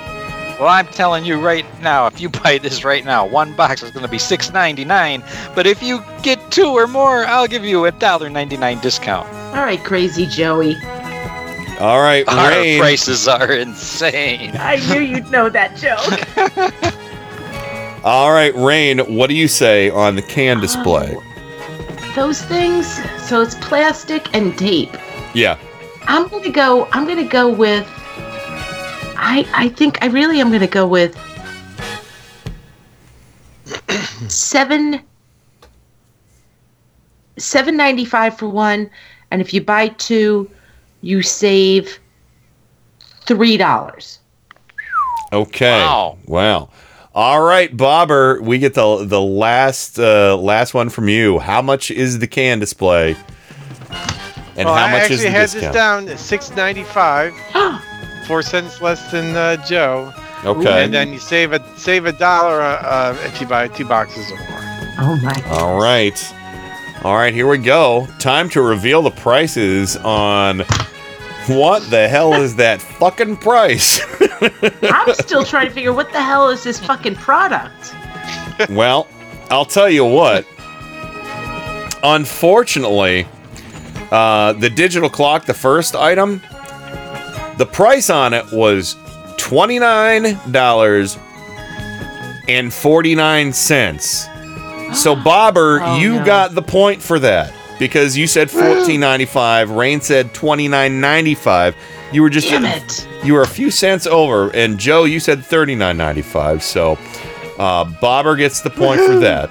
Well, 0.60 0.68
I'm 0.68 0.86
telling 0.86 1.24
you 1.24 1.40
right 1.40 1.64
now, 1.82 2.06
if 2.06 2.20
you 2.20 2.28
buy 2.44 2.58
this 2.58 2.84
right 2.84 3.04
now, 3.04 3.26
one 3.26 3.54
box 3.54 3.82
is 3.82 3.90
going 3.90 4.04
to 4.04 4.10
be 4.10 4.18
six 4.18 4.52
ninety 4.52 4.84
nine. 4.84 5.22
But 5.54 5.66
if 5.66 5.82
you 5.82 6.02
get 6.22 6.50
two 6.52 6.66
or 6.68 6.86
more, 6.86 7.24
I'll 7.26 7.48
give 7.48 7.64
you 7.64 7.84
a 7.86 7.92
dollar 7.92 8.30
ninety 8.30 8.56
nine 8.56 8.78
discount. 8.80 9.26
All 9.56 9.64
right, 9.64 9.82
crazy 9.82 10.26
Joey. 10.26 10.76
All 11.80 12.00
right, 12.00 12.24
Our 12.28 12.50
Rain. 12.50 12.78
prices 12.78 13.26
are 13.26 13.50
insane. 13.52 14.52
I 14.58 14.76
knew 14.88 15.00
you'd 15.00 15.30
know 15.32 15.48
that 15.48 15.76
joke. 15.76 16.04
All 18.04 18.30
right, 18.30 18.54
Rain. 18.54 18.98
What 19.16 19.28
do 19.28 19.34
you 19.34 19.48
say 19.48 19.90
on 19.90 20.14
the 20.14 20.22
can 20.22 20.60
display? 20.60 21.16
Um, 21.16 21.24
those 22.14 22.40
things. 22.42 22.86
So 23.24 23.40
it's 23.40 23.56
plastic 23.56 24.32
and 24.34 24.56
tape. 24.56 24.94
Yeah. 25.34 25.58
I'm 26.06 26.28
gonna 26.28 26.50
go. 26.50 26.88
I'm 26.92 27.06
gonna 27.06 27.24
go 27.24 27.48
with. 27.48 27.86
I 29.16 29.46
I 29.54 29.68
think 29.68 30.02
I 30.02 30.06
really 30.06 30.40
am 30.40 30.50
gonna 30.50 30.66
go 30.66 30.86
with 30.86 31.16
seven 34.28 35.00
seven 37.36 37.76
ninety 37.76 38.04
five 38.04 38.36
for 38.36 38.48
one, 38.48 38.90
and 39.30 39.40
if 39.40 39.54
you 39.54 39.62
buy 39.62 39.88
two, 39.88 40.50
you 41.00 41.22
save 41.22 41.98
three 43.26 43.56
dollars. 43.56 44.20
Okay. 45.32 45.80
Wow. 45.80 46.18
Wow. 46.26 46.70
All 47.14 47.42
right, 47.42 47.74
Bobber. 47.74 48.40
We 48.42 48.58
get 48.58 48.74
the 48.74 49.04
the 49.04 49.20
last 49.20 49.98
uh, 49.98 50.36
last 50.36 50.74
one 50.74 50.88
from 50.88 51.08
you. 51.08 51.38
How 51.38 51.62
much 51.62 51.90
is 51.90 52.18
the 52.18 52.26
can 52.26 52.58
display? 52.58 53.16
And 54.56 54.66
well, 54.66 54.74
how 54.74 54.86
I 54.86 54.92
much 54.92 55.00
actually 55.02 55.16
is 55.16 55.22
the 55.22 55.30
had 55.30 55.40
discount? 55.42 55.64
this 55.64 55.74
down 55.74 56.08
at 56.08 56.18
six 56.20 56.50
ninety 56.54 56.84
five, 56.84 57.34
four 58.26 58.42
cents 58.42 58.80
less 58.80 59.10
than 59.10 59.36
uh, 59.36 59.64
Joe. 59.66 60.12
Okay. 60.44 60.84
And 60.84 60.92
then 60.92 61.12
you 61.12 61.18
save 61.18 61.52
a 61.52 61.78
save 61.78 62.06
a 62.06 62.12
dollar 62.12 62.60
uh, 62.60 62.76
uh, 62.82 63.18
if 63.24 63.40
you 63.40 63.46
buy 63.46 63.68
two 63.68 63.86
boxes 63.86 64.30
or 64.30 64.36
more. 64.36 64.60
Oh 64.98 65.18
my! 65.22 65.42
All 65.48 65.80
right. 65.80 66.34
All 67.02 67.16
right, 67.16 67.34
here 67.34 67.46
we 67.46 67.58
go. 67.58 68.06
Time 68.18 68.48
to 68.50 68.62
reveal 68.62 69.02
the 69.02 69.10
prices 69.10 69.96
on 69.98 70.60
what 71.48 71.82
the 71.90 72.08
hell 72.08 72.32
is 72.32 72.56
that 72.56 72.80
fucking 72.80 73.36
price? 73.36 74.00
I'm 74.82 75.12
still 75.20 75.44
trying 75.44 75.68
to 75.68 75.74
figure 75.74 75.92
what 75.92 76.10
the 76.12 76.22
hell 76.22 76.48
is 76.48 76.64
this 76.64 76.78
fucking 76.78 77.16
product. 77.16 77.94
well, 78.70 79.06
I'll 79.50 79.66
tell 79.66 79.90
you 79.90 80.06
what. 80.06 80.46
Unfortunately, 82.02 83.26
uh, 84.10 84.52
the 84.54 84.70
digital 84.70 85.08
clock, 85.08 85.44
the 85.46 85.54
first 85.54 85.94
item, 85.96 86.40
the 87.58 87.66
price 87.70 88.10
on 88.10 88.32
it 88.34 88.44
was 88.52 88.96
twenty 89.36 89.78
nine 89.78 90.38
dollars 90.50 91.18
and 92.48 92.72
forty 92.72 93.14
nine 93.14 93.52
cents. 93.52 94.26
So, 94.92 95.14
Bobber, 95.24 95.80
Oh, 95.82 95.96
you 95.98 96.14
no. 96.16 96.24
got 96.24 96.54
the 96.54 96.62
point 96.62 97.02
for 97.02 97.18
that 97.20 97.52
because 97.78 98.16
you 98.16 98.26
said 98.26 98.50
fourteen 98.50 99.00
ninety 99.00 99.24
five. 99.26 99.70
Rain 99.70 100.00
said 100.00 100.32
twenty 100.34 100.68
nine 100.68 101.00
ninety 101.00 101.34
five. 101.34 101.74
You 102.12 102.22
were 102.22 102.30
just 102.30 102.48
Damn 102.48 102.64
it! 102.64 103.08
you 103.24 103.32
were 103.34 103.42
a 103.42 103.46
few 103.46 103.70
cents 103.72 104.06
over, 104.06 104.50
and 104.54 104.78
Joe, 104.78 105.04
you 105.04 105.18
said 105.18 105.44
thirty 105.44 105.74
nine 105.74 105.96
ninety 105.96 106.22
five. 106.22 106.62
So, 106.62 106.96
uh, 107.58 107.84
Bobber 108.00 108.36
gets 108.36 108.60
the 108.60 108.70
point 108.70 109.00
for 109.00 109.18
that. 109.20 109.50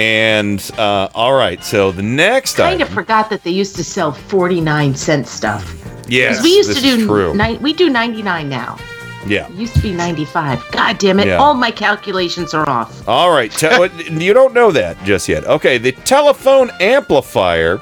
And 0.00 0.70
uh, 0.78 1.10
all 1.14 1.34
right, 1.34 1.62
so 1.62 1.92
the 1.92 2.02
next 2.02 2.58
I 2.58 2.70
Kind 2.70 2.80
of 2.80 2.88
forgot 2.88 3.28
that 3.28 3.44
they 3.44 3.50
used 3.50 3.76
to 3.76 3.84
sell 3.84 4.12
forty 4.12 4.58
nine 4.58 4.94
cent 4.94 5.26
stuff. 5.28 5.62
yes, 6.08 6.42
we 6.42 6.56
used 6.56 6.74
to 6.74 6.80
do 6.80 7.06
true. 7.06 7.34
ni- 7.34 7.58
we 7.58 7.74
do 7.74 7.90
ninety 7.90 8.22
nine 8.22 8.48
now. 8.48 8.78
yeah. 9.26 9.46
It 9.50 9.56
used 9.56 9.74
to 9.74 9.82
be 9.82 9.92
ninety 9.92 10.24
five. 10.24 10.64
God 10.72 10.96
damn 10.96 11.20
it! 11.20 11.26
Yeah. 11.26 11.36
All 11.36 11.52
my 11.52 11.70
calculations 11.70 12.54
are 12.54 12.66
off. 12.66 13.06
All 13.06 13.30
right, 13.30 13.50
te- 13.52 13.90
you 14.24 14.32
don't 14.32 14.54
know 14.54 14.70
that 14.70 14.96
just 15.04 15.28
yet. 15.28 15.44
Okay, 15.44 15.76
the 15.76 15.92
telephone 15.92 16.70
amplifier. 16.80 17.78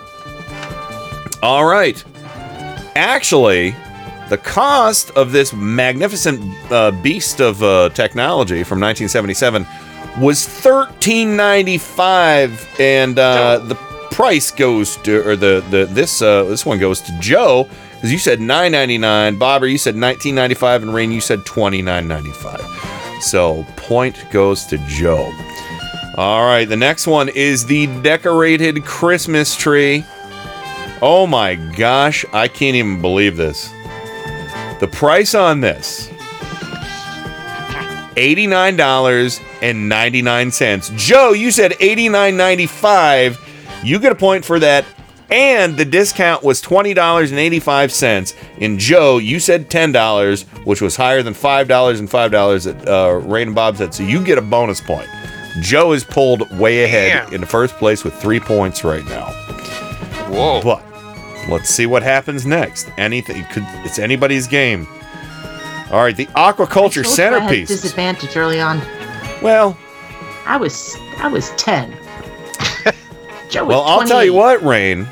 All 1.41 1.67
right, 1.67 2.03
actually, 2.97 3.77
the 4.29 4.39
cost 4.39 5.11
of 5.13 5.31
this 5.31 5.53
magnificent 5.53 6.41
uh, 6.73 6.91
beast 6.91 7.41
of 7.41 7.63
uh, 7.63 7.91
technology 7.91 8.65
from 8.65 8.81
1977 8.81 9.65
was 10.21 10.47
thirteen 10.47 11.37
ninety 11.37 11.79
five, 11.79 12.67
and 12.79 13.19
uh, 13.19 13.59
the 13.59 13.75
price 14.11 14.51
goes 14.51 14.97
to 14.99 15.27
or 15.29 15.37
the 15.37 15.65
the 15.71 15.87
this 15.87 16.23
uh, 16.23 16.45
this 16.45 16.67
one 16.67 16.79
goes 16.79 17.01
to 17.03 17.19
Joe 17.21 17.69
because 17.95 18.13
you 18.13 18.19
said 18.19 18.41
nine 18.41 18.73
ninety 18.73 18.99
nine, 18.99 19.39
Bobber 19.39 19.67
you 19.67 19.79
said 19.79 19.97
nineteen 19.97 20.35
ninety 20.35 20.55
five, 20.55 20.83
and 20.83 20.93
Rain 20.93 21.13
you 21.13 21.21
said 21.21 21.45
twenty 21.45 21.83
nine 21.83 22.09
ninety 22.09 22.33
five. 22.33 22.65
So 23.21 23.65
point 23.77 24.25
goes 24.31 24.65
to 24.67 24.79
Joe. 24.89 25.33
All 26.17 26.45
right, 26.45 26.65
the 26.65 26.77
next 26.77 27.07
one 27.07 27.29
is 27.29 27.67
the 27.67 27.87
decorated 28.03 28.85
Christmas 28.85 29.57
tree. 29.57 30.05
Oh 31.01 31.29
my 31.29 31.55
gosh, 31.55 32.25
I 32.33 32.49
can't 32.49 32.75
even 32.75 33.01
believe 33.01 33.37
this. 33.37 33.73
The 34.81 34.89
price 34.91 35.35
on 35.35 35.61
this 35.61 36.11
$89.99. 38.19 40.97
Joe, 40.97 41.33
you 41.33 41.51
said 41.51 41.73
$89.95. 41.73 43.85
You 43.85 43.99
get 43.99 44.13
a 44.13 44.17
point 44.17 44.45
for 44.45 44.59
that. 44.59 44.85
And 45.31 45.77
the 45.77 45.85
discount 45.85 46.43
was 46.43 46.63
$20.85. 46.63 48.35
And 48.63 48.79
Joe, 48.79 49.19
you 49.19 49.39
said 49.39 49.69
$10, 49.71 50.45
which 50.65 50.81
was 50.81 50.97
higher 50.97 51.23
than 51.23 51.35
$5 51.35 51.99
and 51.99 52.09
$5 52.09 52.65
that 52.65 52.89
uh, 52.89 53.13
Rain 53.29 53.49
and 53.49 53.55
Bob 53.55 53.77
said. 53.77 53.93
So 53.93 54.05
you 54.05 54.25
get 54.25 54.39
a 54.39 54.43
bonus 54.43 54.81
point. 54.81 55.07
Joe 55.61 55.93
is 55.93 56.03
pulled 56.03 56.51
way 56.59 56.85
ahead 56.85 57.27
Damn. 57.27 57.35
in 57.35 57.43
the 57.43 57.47
first 57.47 57.77
place 57.77 58.05
with 58.05 58.15
three 58.15 58.41
points 58.41 58.85
right 58.85 59.05
now. 59.05 59.27
Whoa. 60.31 60.63
But 60.63 60.83
let's 61.51 61.69
see 61.69 61.85
what 61.87 62.03
happens 62.03 62.47
next. 62.47 62.89
Anything 62.97 63.45
could 63.53 63.65
it's 63.85 63.99
anybody's 63.99 64.47
game. 64.47 64.89
All 65.91 66.03
right, 66.03 66.17
the 66.17 66.27
aquaculture 66.27 67.01
I 67.01 67.03
told 67.03 67.19
I 67.21 67.41
had 67.41 67.41
centerpiece. 67.49 67.69
disadvantage 67.69 68.37
early 68.37 68.61
on. 68.61 68.79
Well, 69.43 69.79
I 70.47 70.57
was 70.57 70.97
I 71.19 71.29
was 71.29 71.51
ten. 71.57 71.91
Joe 73.51 73.65
was 73.65 73.69
well, 73.69 73.83
I'll 73.83 74.07
tell 74.07 74.25
you 74.25 74.35
what, 74.35 74.63
Rain. 74.63 75.07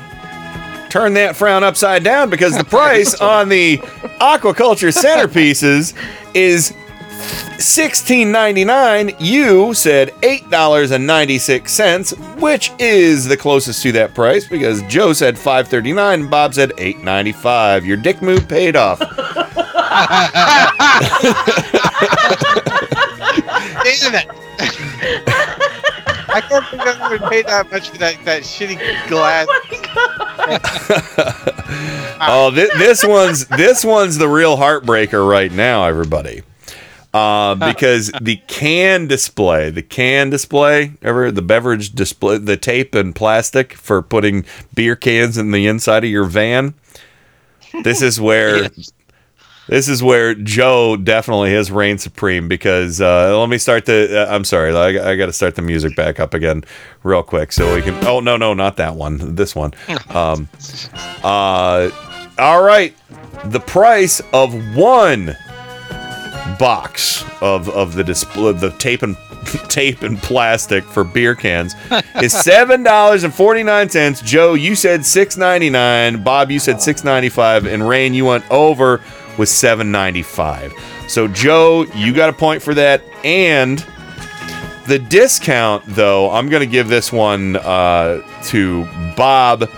Turn 0.89 1.13
that 1.15 1.35
frown 1.35 1.63
upside 1.63 2.03
down 2.03 2.29
because 2.29 2.55
the 2.57 2.63
price 2.69 3.19
on 3.19 3.49
the 3.49 3.77
aquaculture 4.21 4.93
centerpieces 4.95 5.93
is 6.35 6.73
sixteen 7.57 8.31
ninety 8.31 8.63
nine. 8.63 9.11
You 9.19 9.73
said 9.73 10.13
eight 10.23 10.47
dollars 10.51 10.91
and 10.91 11.07
ninety 11.07 11.39
six 11.39 11.71
cents, 11.73 12.11
which 12.37 12.71
is 12.77 13.25
the 13.25 13.35
closest 13.37 13.81
to 13.83 13.91
that 13.93 14.13
price 14.13 14.47
because 14.47 14.83
Joe 14.83 15.13
said 15.13 15.37
five 15.39 15.67
thirty 15.67 15.91
nine, 15.93 16.29
Bob 16.29 16.53
said 16.53 16.71
eight 16.77 16.99
ninety 16.99 17.31
five. 17.31 17.85
Your 17.85 17.97
dick 17.97 18.21
move 18.21 18.47
paid 18.47 18.75
off. 18.75 18.99
Damn 23.83 24.15
it! 24.15 24.27
I 26.29 26.41
can't 26.41 26.69
believe 26.69 26.87
I 26.87 27.09
would 27.09 27.21
pay 27.31 27.41
that 27.43 27.71
much 27.71 27.89
for 27.89 27.97
that, 27.97 28.23
that 28.25 28.43
shitty 28.43 28.77
glass. 29.07 29.47
oh, 32.21 32.51
thi- 32.53 32.69
this 32.77 33.05
one's 33.05 33.47
this 33.47 33.83
one's 33.83 34.17
the 34.17 34.27
real 34.27 34.57
heartbreaker 34.57 35.27
right 35.27 35.51
now, 35.51 35.85
everybody. 35.85 36.43
Uh, 37.13 37.55
because 37.71 38.11
the 38.21 38.37
can 38.47 39.07
display, 39.07 39.69
the 39.71 39.81
can 39.81 40.29
display, 40.29 40.93
ever 41.01 41.31
the 41.31 41.41
beverage 41.41 41.93
display, 41.93 42.37
the 42.37 42.57
tape 42.57 42.93
and 42.93 43.15
plastic 43.15 43.73
for 43.73 44.01
putting 44.01 44.45
beer 44.75 44.95
cans 44.95 45.37
in 45.37 45.51
the 45.51 45.65
inside 45.65 46.03
of 46.03 46.09
your 46.09 46.25
van. 46.25 46.75
This 47.83 48.01
is 48.01 48.19
where 48.21 48.69
this 49.67 49.87
is 49.87 50.01
where 50.01 50.33
Joe 50.33 50.95
definitely 50.95 51.51
has 51.53 51.71
reigned 51.71 52.01
supreme 52.01 52.47
because 52.47 53.01
uh, 53.01 53.37
let 53.39 53.49
me 53.49 53.57
start 53.57 53.85
the. 53.85 54.27
Uh, 54.27 54.33
I'm 54.33 54.43
sorry, 54.43 54.75
I, 54.75 55.11
I 55.11 55.15
got 55.15 55.27
to 55.27 55.33
start 55.33 55.55
the 55.55 55.61
music 55.61 55.95
back 55.95 56.19
up 56.19 56.33
again 56.33 56.63
real 57.03 57.23
quick 57.23 57.51
so 57.51 57.75
we 57.75 57.81
can. 57.81 57.95
Oh 58.05 58.19
no, 58.19 58.37
no, 58.37 58.53
not 58.53 58.77
that 58.77 58.95
one. 58.95 59.35
This 59.35 59.55
one. 59.55 59.73
Um, 60.09 60.47
uh, 61.23 61.89
all 62.39 62.63
right, 62.63 62.95
the 63.45 63.59
price 63.59 64.21
of 64.33 64.53
one 64.75 65.35
box 66.57 67.23
of 67.41 67.69
of 67.69 67.93
the 67.93 68.03
display, 68.03 68.53
the 68.53 68.71
tape 68.71 69.03
and 69.03 69.17
tape 69.69 70.01
and 70.01 70.17
plastic 70.17 70.83
for 70.83 71.03
beer 71.03 71.35
cans 71.35 71.75
is 72.21 72.33
seven 72.33 72.83
dollars 72.83 73.23
and 73.23 73.33
forty 73.33 73.63
nine 73.63 73.89
cents. 73.89 74.21
Joe, 74.21 74.53
you 74.53 74.75
said 74.75 75.05
six 75.05 75.37
ninety 75.37 75.69
nine. 75.69 76.23
Bob, 76.23 76.51
you 76.51 76.59
said 76.59 76.81
six 76.81 77.03
ninety 77.03 77.29
five, 77.29 77.65
and 77.65 77.87
Rain, 77.87 78.13
you 78.13 78.25
went 78.25 78.49
over 78.51 79.01
ninety 79.37 80.23
five. 80.23 80.73
So 81.07 81.27
Joe, 81.27 81.85
you 81.95 82.13
got 82.13 82.29
a 82.29 82.33
point 82.33 82.61
for 82.61 82.73
that, 82.73 83.03
and 83.23 83.85
the 84.87 84.99
discount 84.99 85.83
though, 85.85 86.31
I'm 86.31 86.49
gonna 86.49 86.65
give 86.65 86.87
this 86.87 87.11
one 87.11 87.57
uh, 87.57 88.21
to 88.45 88.85
Bob 89.15 89.69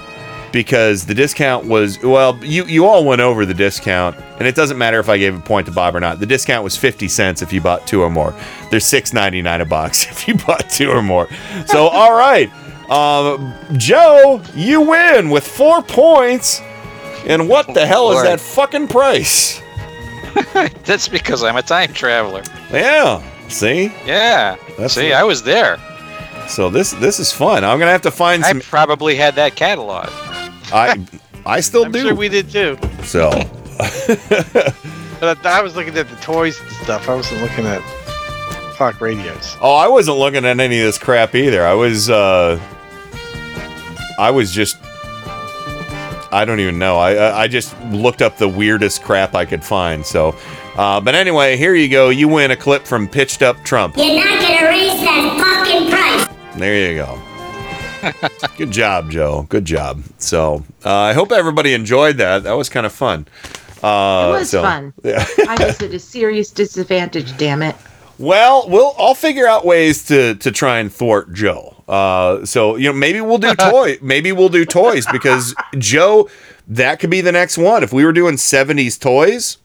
because 0.51 1.05
the 1.05 1.13
discount 1.13 1.65
was 1.65 2.01
well 2.01 2.37
you 2.43 2.65
you 2.65 2.85
all 2.85 3.05
went 3.05 3.21
over 3.21 3.45
the 3.45 3.53
discount 3.53 4.17
and 4.39 4.47
it 4.47 4.55
doesn't 4.55 4.77
matter 4.77 4.99
if 4.99 5.09
i 5.09 5.17
gave 5.17 5.35
a 5.35 5.39
point 5.39 5.65
to 5.67 5.71
bob 5.71 5.95
or 5.95 5.99
not. 5.99 6.19
The 6.19 6.25
discount 6.25 6.63
was 6.63 6.75
50 6.75 7.07
cents 7.07 7.41
if 7.41 7.53
you 7.53 7.61
bought 7.61 7.85
two 7.85 8.01
or 8.01 8.09
more. 8.09 8.33
There's 8.71 8.85
6.99 8.85 9.61
a 9.61 9.65
box 9.65 10.05
if 10.09 10.27
you 10.27 10.35
bought 10.35 10.69
two 10.69 10.89
or 10.89 11.01
more. 11.01 11.27
So 11.67 11.87
all 11.87 12.13
right. 12.13 12.51
Um, 12.89 13.53
joe 13.77 14.41
you 14.55 14.81
win 14.81 15.29
with 15.29 15.47
four 15.47 15.83
points 15.83 16.61
and 17.29 17.47
what 17.47 17.73
the 17.73 17.85
hell 17.85 18.11
is 18.11 18.21
that 18.23 18.39
fucking 18.41 18.87
price 18.89 19.61
That's 20.85 21.07
because 21.07 21.43
I'm 21.43 21.55
a 21.55 21.61
time 21.61 21.93
traveler. 21.93 22.43
yeah 22.71 23.21
see 23.47 23.85
Yeah. 24.05 24.57
That's 24.77 24.93
See, 24.95 25.07
it. 25.07 25.13
I 25.13 25.23
was 25.23 25.41
there. 25.43 25.77
so 26.47 26.69
this 26.69 26.91
this 26.93 27.19
is 27.19 27.31
fun 27.31 27.63
i'm 27.63 27.79
gonna 27.79 27.91
have 27.91 28.01
to 28.03 28.11
find 28.11 28.43
I 28.43 28.49
some 28.49 28.59
probably 28.61 29.15
had 29.15 29.35
that 29.35 29.55
catalog. 29.55 30.07
i 30.73 30.99
i 31.45 31.59
still 31.61 31.85
I'm 31.85 31.91
do 31.91 32.01
sure 32.01 32.15
we 32.15 32.27
did 32.29 32.49
too. 32.49 32.77
so 33.03 33.29
But 35.19 35.45
I 35.45 35.61
was 35.61 35.75
looking 35.75 35.97
at 35.97 36.07
the 36.09 36.15
toys 36.17 36.57
and 36.61 36.69
stuff. 36.71 37.09
I 37.09 37.15
wasn't 37.15 37.41
looking 37.41 37.65
at 37.65 37.81
clock 38.77 39.01
radios. 39.01 39.57
Oh, 39.61 39.75
I 39.75 39.85
wasn't 39.89 40.17
looking 40.17 40.45
at 40.45 40.57
any 40.61 40.79
of 40.79 40.85
this 40.85 40.97
crap 40.97 41.35
either. 41.35 41.65
I 41.65 41.73
was 41.73 42.09
uh 42.09 42.57
I 44.17 44.31
was 44.31 44.51
just 44.53 44.77
I 46.31 46.45
don't 46.45 46.59
even 46.59 46.77
know. 46.79 46.97
I 46.97 47.13
I 47.15 47.41
I 47.43 47.47
just 47.47 47.79
looked 47.85 48.21
up 48.21 48.37
the 48.37 48.47
weirdest 48.47 49.01
crap 49.03 49.35
I 49.35 49.45
could 49.45 49.63
find. 49.63 50.05
So 50.05 50.35
uh, 50.75 51.01
but 51.01 51.15
anyway, 51.15 51.57
here 51.57 51.75
you 51.75 51.89
go. 51.89 52.09
You 52.09 52.27
win 52.27 52.51
a 52.51 52.55
clip 52.55 52.85
from 52.85 53.07
Pitched 53.07 53.41
Up 53.41 53.57
Trump. 53.63 53.97
You're 53.97 54.15
not 54.15 54.39
gonna 54.41 54.67
raise 54.67 54.99
that 55.01 55.65
fucking 55.65 55.89
price. 55.89 56.57
There 56.59 56.91
you 56.91 56.97
go. 56.97 57.19
Good 58.57 58.71
job, 58.71 59.11
Joe. 59.11 59.45
Good 59.49 59.65
job. 59.65 60.03
So 60.19 60.63
uh, 60.85 60.93
I 60.95 61.13
hope 61.13 61.31
everybody 61.33 61.73
enjoyed 61.73 62.17
that. 62.17 62.43
That 62.43 62.53
was 62.53 62.69
kind 62.69 62.85
of 62.85 62.93
fun. 62.93 63.27
Uh, 63.83 64.31
It 64.35 64.39
was 64.39 64.49
so- 64.49 64.61
fun. 64.61 64.93
Yeah. 65.03 65.25
I 65.47 65.65
was 65.65 65.81
at 65.81 65.93
a 65.93 65.99
serious 65.99 66.49
disadvantage. 66.51 67.35
Damn 67.37 67.61
it. 67.61 67.75
Well, 68.17 68.69
we'll 68.69 68.93
I'll 68.97 69.15
figure 69.15 69.47
out 69.47 69.65
ways 69.65 70.05
to 70.07 70.35
to 70.35 70.51
try 70.51 70.79
and 70.79 70.93
thwart 70.93 71.33
Joe. 71.33 71.75
Uh, 71.89 72.45
so 72.45 72.75
you 72.75 72.87
know 72.87 72.93
maybe 72.93 73.19
we'll 73.19 73.39
do 73.39 73.53
toy. 73.71 73.97
maybe 73.99 74.31
we'll 74.31 74.47
do 74.49 74.63
toys 74.63 75.07
because 75.11 75.55
Joe, 75.79 76.29
that 76.67 76.99
could 76.99 77.09
be 77.09 77.21
the 77.21 77.31
next 77.31 77.57
one. 77.57 77.83
If 77.83 77.91
we 77.91 78.05
were 78.05 78.13
doing 78.13 78.35
'70s 78.35 78.99
toys, 78.99 79.57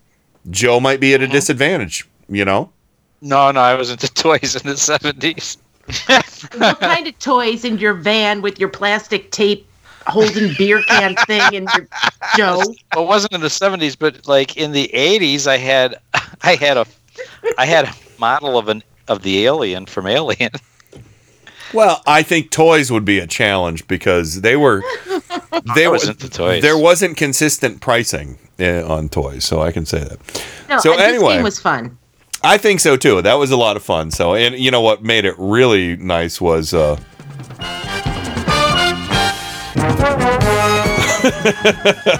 Joe 0.50 0.80
might 0.80 1.00
be 1.00 1.12
at 1.12 1.20
a 1.20 1.28
disadvantage. 1.28 2.08
You 2.30 2.46
know. 2.46 2.70
No, 3.20 3.50
no, 3.50 3.60
I 3.60 3.74
was 3.74 3.90
into 3.90 4.12
toys 4.14 4.56
in 4.56 4.66
the 4.66 4.74
70s. 4.74 5.58
what 6.58 6.80
kind 6.80 7.06
of 7.06 7.18
toys 7.18 7.64
in 7.64 7.78
your 7.78 7.92
van 7.94 8.40
with 8.40 8.58
your 8.58 8.70
plastic 8.70 9.30
tape 9.30 9.66
holding 10.06 10.54
beer 10.56 10.82
can 10.82 11.14
thing 11.26 11.42
and 11.54 11.68
your 11.76 11.86
Joe? 12.36 12.62
Well, 12.94 13.04
it 13.04 13.06
wasn't 13.06 13.34
in 13.34 13.40
the 13.42 13.48
70s, 13.48 13.98
but 13.98 14.26
like 14.26 14.56
in 14.56 14.72
the 14.72 14.90
80s, 14.94 15.46
I 15.46 15.58
had 15.58 15.96
I 16.42 16.54
had 16.54 16.78
a 16.78 16.86
I 17.58 17.66
had 17.66 17.84
a 17.84 17.94
model 18.18 18.56
of 18.56 18.68
an 18.68 18.82
of 19.08 19.22
the 19.22 19.44
alien 19.44 19.84
from 19.84 20.06
Alien. 20.06 20.50
Well, 21.72 22.02
I 22.06 22.22
think 22.22 22.50
toys 22.50 22.90
would 22.92 23.04
be 23.04 23.18
a 23.18 23.26
challenge 23.26 23.86
because 23.88 24.42
they 24.42 24.56
were 24.56 24.82
they 25.74 25.88
was 25.88 26.04
were- 26.04 26.10
into 26.12 26.28
toys. 26.30 26.62
There 26.62 26.78
wasn't 26.78 27.16
consistent 27.16 27.80
pricing 27.80 28.38
uh, 28.60 28.86
on 28.86 29.08
toys, 29.08 29.44
so 29.44 29.60
I 29.62 29.72
can 29.72 29.86
say 29.86 30.00
that. 30.00 30.18
No, 30.68 30.78
So 30.78 30.90
this 30.92 31.00
anyway- 31.00 31.34
game 31.36 31.42
was 31.44 31.58
fun. 31.58 31.98
I 32.46 32.58
think 32.58 32.80
so 32.80 32.96
too. 32.98 33.22
That 33.22 33.34
was 33.34 33.50
a 33.50 33.56
lot 33.56 33.74
of 33.76 33.82
fun. 33.82 34.10
So, 34.10 34.34
and 34.34 34.54
you 34.56 34.70
know 34.70 34.82
what 34.82 35.02
made 35.02 35.24
it 35.24 35.34
really 35.38 35.96
nice 35.96 36.40
was 36.42 36.74
uh 36.74 37.00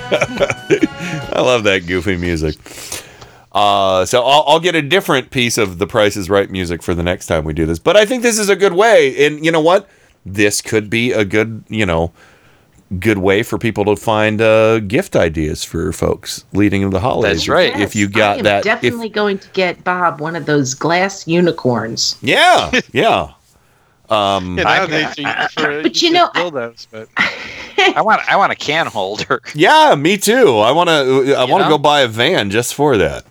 I 0.06 1.40
love 1.40 1.64
that 1.64 1.86
goofy 1.86 2.16
music. 2.16 2.56
Uh, 3.55 4.05
so 4.05 4.23
I'll, 4.24 4.44
I'll 4.49 4.60
get 4.60 4.74
a 4.74 4.83
different 4.83 5.31
piece 5.31 5.57
of 5.58 5.78
the 5.78 5.86
Price 5.86 6.16
is 6.16 6.28
Right 6.28 6.50
music 6.50 6.83
for 6.83 6.92
the 6.92 7.05
next 7.05 7.26
time 7.26 7.44
we 7.44 7.52
do 7.55 7.65
this. 7.66 7.78
But 7.78 7.97
I 7.97 8.05
think 8.05 8.23
this 8.24 8.39
is 8.39 8.49
a 8.49 8.57
good 8.57 8.73
way. 8.73 9.26
And 9.26 9.44
you 9.44 9.52
know 9.52 9.60
what? 9.60 9.89
This 10.26 10.60
could 10.60 10.91
be 10.91 11.12
a 11.12 11.24
good, 11.24 11.62
you 11.68 11.86
know, 11.86 12.12
good 12.99 13.18
way 13.18 13.42
for 13.44 13.57
people 13.58 13.84
to 13.84 13.94
find 13.97 14.41
uh, 14.41 14.81
gift 14.81 15.15
ideas 15.15 15.62
for 15.62 15.92
folks 15.92 16.44
leading 16.52 16.83
into 16.83 16.94
the 16.94 17.00
holidays. 17.00 17.39
That's 17.39 17.49
right. 17.49 17.78
If 17.78 17.94
you 17.94 18.07
I 18.07 18.10
got 18.10 18.39
am 18.39 18.44
that, 18.44 18.58
if, 18.58 18.65
definitely 18.65 19.08
going 19.08 19.39
to 19.39 19.49
get 19.50 19.84
Bob 19.84 20.20
one 20.20 20.34
of 20.34 20.47
those 20.47 20.74
glass 20.74 21.28
unicorns. 21.28 22.16
yeah, 22.23 22.73
yeah. 22.92 23.33
Um, 24.10 24.58
Yeah, 24.58 24.65
nowadays 24.65 25.16
you 25.16 25.26
for 25.55 25.83
But 25.83 26.02
you 26.02 26.10
know, 26.10 26.28
I- 26.34 26.42
dildos, 26.42 26.86
but 26.91 27.08
I 27.97 28.02
want 28.02 28.20
I 28.28 28.36
want 28.36 28.52
a 28.52 28.57
can 28.57 28.86
holder. 28.86 29.41
yeah, 29.55 29.94
me 29.97 30.16
too. 30.16 30.58
I 30.58 30.73
want 30.73 30.89
to. 30.89 31.34
I 31.34 31.44
want 31.44 31.62
to 31.65 31.68
go 31.68 31.78
buy 31.78 32.00
a 32.00 32.08
van 32.08 32.50
just 32.50 32.74
for 32.74 32.97
that. 32.99 33.24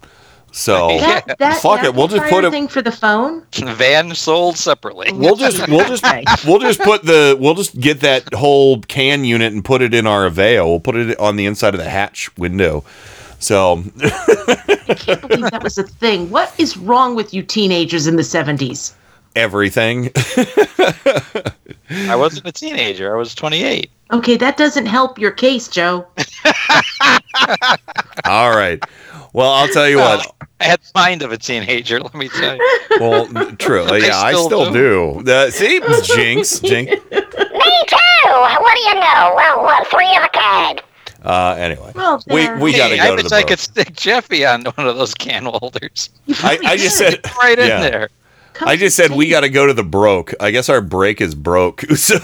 So 0.53 0.99
That, 0.99 1.37
that 1.39 1.61
fuck 1.61 1.83
it. 1.83 1.95
We'll 1.95 2.07
just 2.07 2.21
put 2.29 2.45
amplifier 2.45 2.47
it. 2.47 2.51
thing 2.51 2.67
for 2.67 2.81
the 2.83 2.91
phone. 2.91 3.43
Van 3.75 4.13
sold 4.13 4.55
separately. 4.55 5.11
We'll 5.11 5.35
just 5.35 5.67
we'll 5.67 5.87
just 5.87 6.05
we'll 6.45 6.59
just 6.59 6.79
put 6.79 7.03
the 7.03 7.35
we'll 7.39 7.55
just 7.55 7.79
get 7.79 8.01
that 8.01 8.31
whole 8.35 8.79
can 8.81 9.25
unit 9.25 9.51
and 9.51 9.65
put 9.65 9.81
it 9.81 9.95
in 9.95 10.05
our 10.05 10.29
Aveo. 10.29 10.67
We'll 10.67 10.79
put 10.79 10.95
it 10.95 11.19
on 11.19 11.37
the 11.37 11.47
inside 11.47 11.73
of 11.73 11.79
the 11.79 11.89
hatch 11.89 12.35
window. 12.37 12.85
So 13.39 13.83
I 13.99 14.95
can't 14.95 15.21
believe 15.27 15.49
that 15.51 15.63
was 15.63 15.79
a 15.79 15.83
thing. 15.83 16.29
What 16.29 16.53
is 16.59 16.77
wrong 16.77 17.15
with 17.15 17.33
you 17.33 17.41
teenagers 17.43 18.05
in 18.07 18.15
the 18.15 18.21
70s? 18.21 18.93
everything. 19.35 20.11
I 21.89 22.15
wasn't 22.15 22.47
a 22.47 22.51
teenager. 22.51 23.13
I 23.13 23.17
was 23.17 23.35
28. 23.35 23.89
Okay, 24.11 24.37
that 24.37 24.57
doesn't 24.57 24.85
help 24.85 25.17
your 25.17 25.31
case, 25.31 25.67
Joe. 25.67 26.05
All 28.25 28.55
right. 28.55 28.83
Well, 29.33 29.51
I'll 29.51 29.67
tell 29.67 29.89
you 29.89 29.97
what. 29.97 30.33
I 30.59 30.65
had 30.65 30.79
the 30.79 30.91
mind 30.95 31.21
of 31.23 31.31
a 31.31 31.37
teenager. 31.37 31.99
Let 32.03 32.13
me 32.13 32.29
tell 32.29 32.55
you. 32.55 32.61
Well, 32.99 33.27
true. 33.57 33.83
I 33.89 33.97
Yeah, 33.97 34.19
I 34.21 34.31
still 34.31 34.45
still 34.45 34.71
do. 34.71 35.29
Uh, 35.31 35.49
see, 35.51 35.79
Jinx, 36.03 36.59
Jinx. 36.59 36.91
Me 37.11 37.21
too. 37.87 38.29
What 38.29 38.75
do 38.75 38.81
you 38.81 38.95
know? 38.95 39.33
Well, 39.35 39.63
what, 39.63 39.87
three 39.87 40.15
of 40.15 40.23
a 40.23 40.29
kind. 40.29 40.81
Uh, 41.23 41.55
anyway, 41.57 41.91
Well, 41.95 42.21
we 42.27 42.41
there. 42.43 42.57
we 42.59 42.71
got 42.75 42.89
to 42.89 42.95
Hey, 42.95 42.99
I 42.99 43.07
go 43.07 43.15
to 43.15 43.23
wish 43.23 43.29
the 43.29 43.35
I 43.35 43.41
boat. 43.41 43.47
could 43.49 43.59
stick 43.59 43.93
Jeffy 43.95 44.45
on 44.45 44.63
one 44.65 44.87
of 44.87 44.97
those 44.97 45.13
can 45.13 45.45
holders. 45.45 46.09
I, 46.43 46.59
I 46.65 46.77
just 46.77 46.97
said 46.97 47.19
right 47.41 47.57
in 47.57 47.67
yeah. 47.67 47.79
there. 47.81 48.09
Come 48.53 48.67
I 48.67 48.75
just 48.75 48.95
said 48.97 49.11
we 49.11 49.29
got 49.29 49.39
to 49.41 49.49
go 49.49 49.65
to 49.65 49.73
the 49.73 49.83
broke. 49.83 50.33
I 50.39 50.51
guess 50.51 50.69
our 50.69 50.81
break 50.81 51.21
is 51.21 51.33
broke. 51.33 51.81
So, 51.95 52.19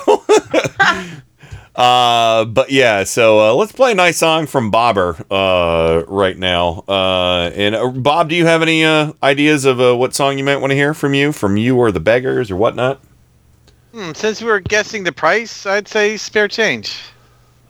uh, 1.80 2.44
but 2.46 2.70
yeah. 2.72 3.06
So 3.06 3.40
uh, 3.40 3.54
let's 3.54 3.72
play 3.72 3.94
a 3.94 3.96
nice 3.96 4.18
song 4.18 4.48
from 4.48 4.70
Bobber 4.70 5.16
uh, 5.32 6.04
right 6.08 6.38
now. 6.38 6.84
Uh, 6.88 7.52
and 7.56 7.74
uh, 7.74 7.88
Bob, 7.90 8.30
do 8.30 8.36
you 8.36 8.46
have 8.46 8.62
any 8.62 8.84
uh, 8.84 9.14
ideas 9.24 9.64
of 9.64 9.80
uh, 9.80 9.96
what 9.96 10.14
song 10.14 10.38
you 10.38 10.44
might 10.44 10.58
want 10.58 10.72
to 10.72 10.76
hear 10.76 10.94
from 10.94 11.14
you, 11.14 11.32
from 11.32 11.56
you 11.56 11.78
or 11.78 11.92
the 11.92 12.02
Beggars 12.02 12.52
or 12.52 12.58
whatnot? 12.58 13.02
hmm, 13.94 14.12
since 14.14 14.42
we 14.42 14.48
were 14.48 14.60
guessing 14.60 15.04
the 15.04 15.12
price, 15.12 15.66
I'd 15.66 15.88
say 15.88 16.18
spare 16.18 16.48
change. 16.48 17.02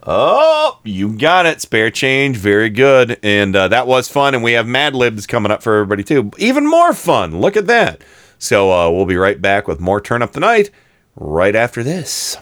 Oh, 0.03 0.79
you 0.83 1.15
got 1.17 1.45
it. 1.45 1.61
Spare 1.61 1.91
change. 1.91 2.37
Very 2.37 2.69
good. 2.69 3.19
And 3.21 3.55
uh, 3.55 3.67
that 3.67 3.85
was 3.85 4.07
fun. 4.07 4.33
And 4.33 4.43
we 4.43 4.53
have 4.53 4.65
Mad 4.65 4.95
Libs 4.95 5.27
coming 5.27 5.51
up 5.51 5.61
for 5.61 5.75
everybody, 5.75 6.03
too. 6.03 6.31
Even 6.37 6.65
more 6.65 6.93
fun. 6.93 7.41
Look 7.41 7.57
at 7.57 7.67
that. 7.67 8.01
So 8.39 8.71
uh, 8.71 8.89
we'll 8.89 9.05
be 9.05 9.17
right 9.17 9.39
back 9.41 9.67
with 9.67 9.79
more 9.79 9.99
Turn 10.01 10.21
Up 10.21 10.31
the 10.31 10.39
Night 10.39 10.71
right 11.15 11.55
after 11.55 11.83
this. 11.83 12.37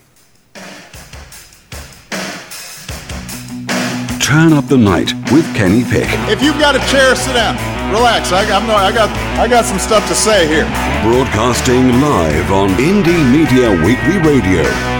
Turn 4.27 4.51
up 4.51 4.65
the 4.65 4.77
night 4.77 5.13
with 5.31 5.45
Kenny 5.55 5.85
Pick. 5.85 6.09
If 6.27 6.43
you've 6.43 6.59
got 6.59 6.75
a 6.75 6.79
chair, 6.91 7.15
sit 7.15 7.31
down. 7.31 7.55
Relax. 7.93 8.33
I, 8.33 8.43
I'm 8.51 8.67
no, 8.67 8.75
I 8.75 8.91
got 8.91 9.07
I 9.39 9.47
got 9.47 9.63
some 9.63 9.79
stuff 9.79 10.05
to 10.09 10.15
say 10.15 10.45
here. 10.45 10.65
Broadcasting 11.01 12.01
live 12.01 12.51
on 12.51 12.67
Indie 12.71 13.23
Media 13.31 13.71
Weekly 13.71 14.19
Radio. 14.19 14.96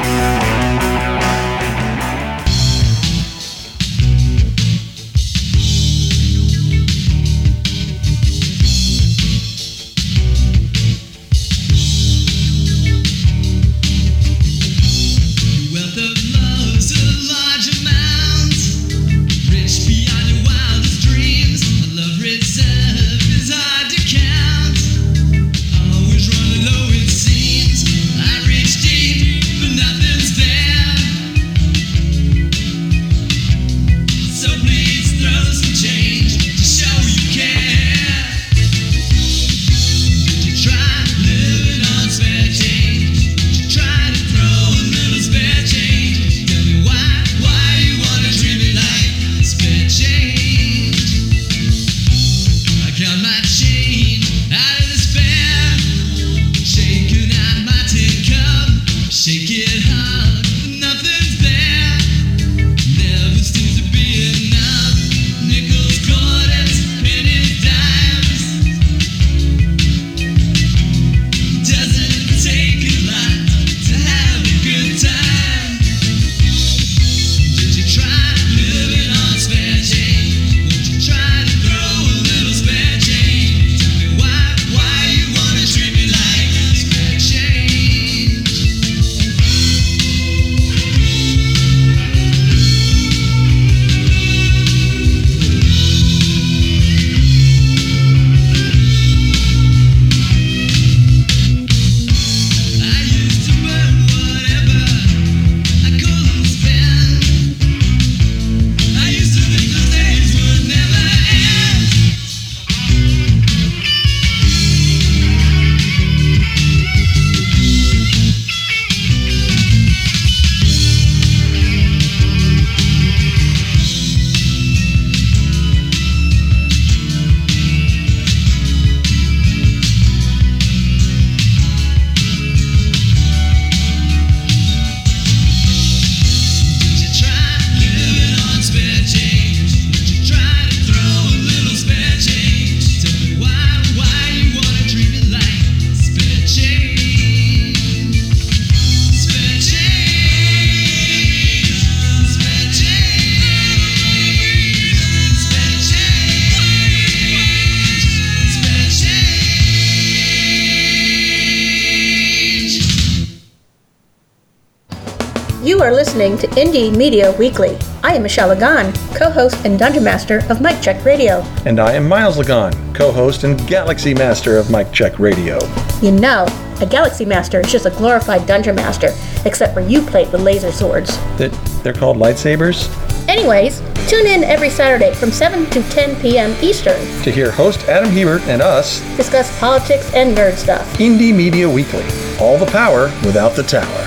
Indie 166.68 166.94
Media 166.94 167.32
Weekly. 167.40 167.78
I 168.04 168.16
am 168.16 168.24
Michelle 168.24 168.50
Lagan, 168.50 168.92
co-host 169.16 169.56
and 169.64 169.80
Dungeon 169.80 170.04
Master 170.04 170.40
of 170.50 170.60
Mike 170.60 170.82
Check 170.82 171.06
Radio. 171.06 171.40
And 171.66 171.80
I 171.80 171.94
am 171.94 172.06
Miles 172.06 172.38
Lagan, 172.38 172.74
co 172.94 173.10
host 173.10 173.46
and 173.46 173.58
Galaxy 173.70 174.14
Master 174.14 174.58
of 174.58 174.70
Mike 174.70 174.92
Check 174.92 175.18
Radio. 175.18 175.60
You 176.02 176.12
know, 176.12 176.46
a 176.82 176.86
Galaxy 176.86 177.24
Master 177.24 177.62
is 177.62 177.72
just 177.72 177.86
a 177.86 177.92
glorified 177.92 178.46
Dungeon 178.46 178.76
Master, 178.76 179.16
except 179.46 179.74
for 179.74 179.80
you 179.80 180.02
play 180.02 180.28
with 180.28 180.42
laser 180.42 180.74
swords. 180.74 181.16
That 181.38 181.54
They're 181.84 181.94
called 181.94 182.18
lightsabers. 182.18 182.90
Anyways, 183.30 183.80
tune 184.10 184.28
in 184.28 184.44
every 184.44 184.70
Saturday 184.70 185.14
from 185.14 185.32
7 185.32 185.68
to 185.68 185.82
10 185.84 186.20
p.m. 186.20 186.54
Eastern. 186.62 187.00
To 187.24 187.32
hear 187.32 187.50
host 187.50 187.88
Adam 187.88 188.10
Hebert 188.10 188.42
and 188.42 188.62
us 188.62 189.00
discuss 189.16 189.58
politics 189.62 190.14
and 190.14 190.38
nerd 190.38 190.56
stuff. 190.56 190.86
Indie 190.98 191.34
Media 191.34 191.70
Weekly. 191.70 192.04
All 192.42 192.58
the 192.58 192.70
power 192.70 193.06
without 193.24 193.56
the 193.56 193.64
tower. 193.64 194.07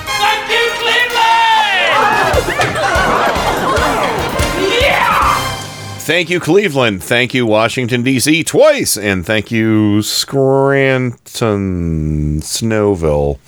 Thank 6.11 6.29
you, 6.29 6.41
Cleveland. 6.41 7.01
Thank 7.01 7.33
you, 7.33 7.45
Washington, 7.45 8.03
D.C. 8.03 8.43
twice. 8.43 8.97
And 8.97 9.25
thank 9.25 9.49
you, 9.49 10.01
Scranton, 10.01 11.15
Snowville, 12.41 13.39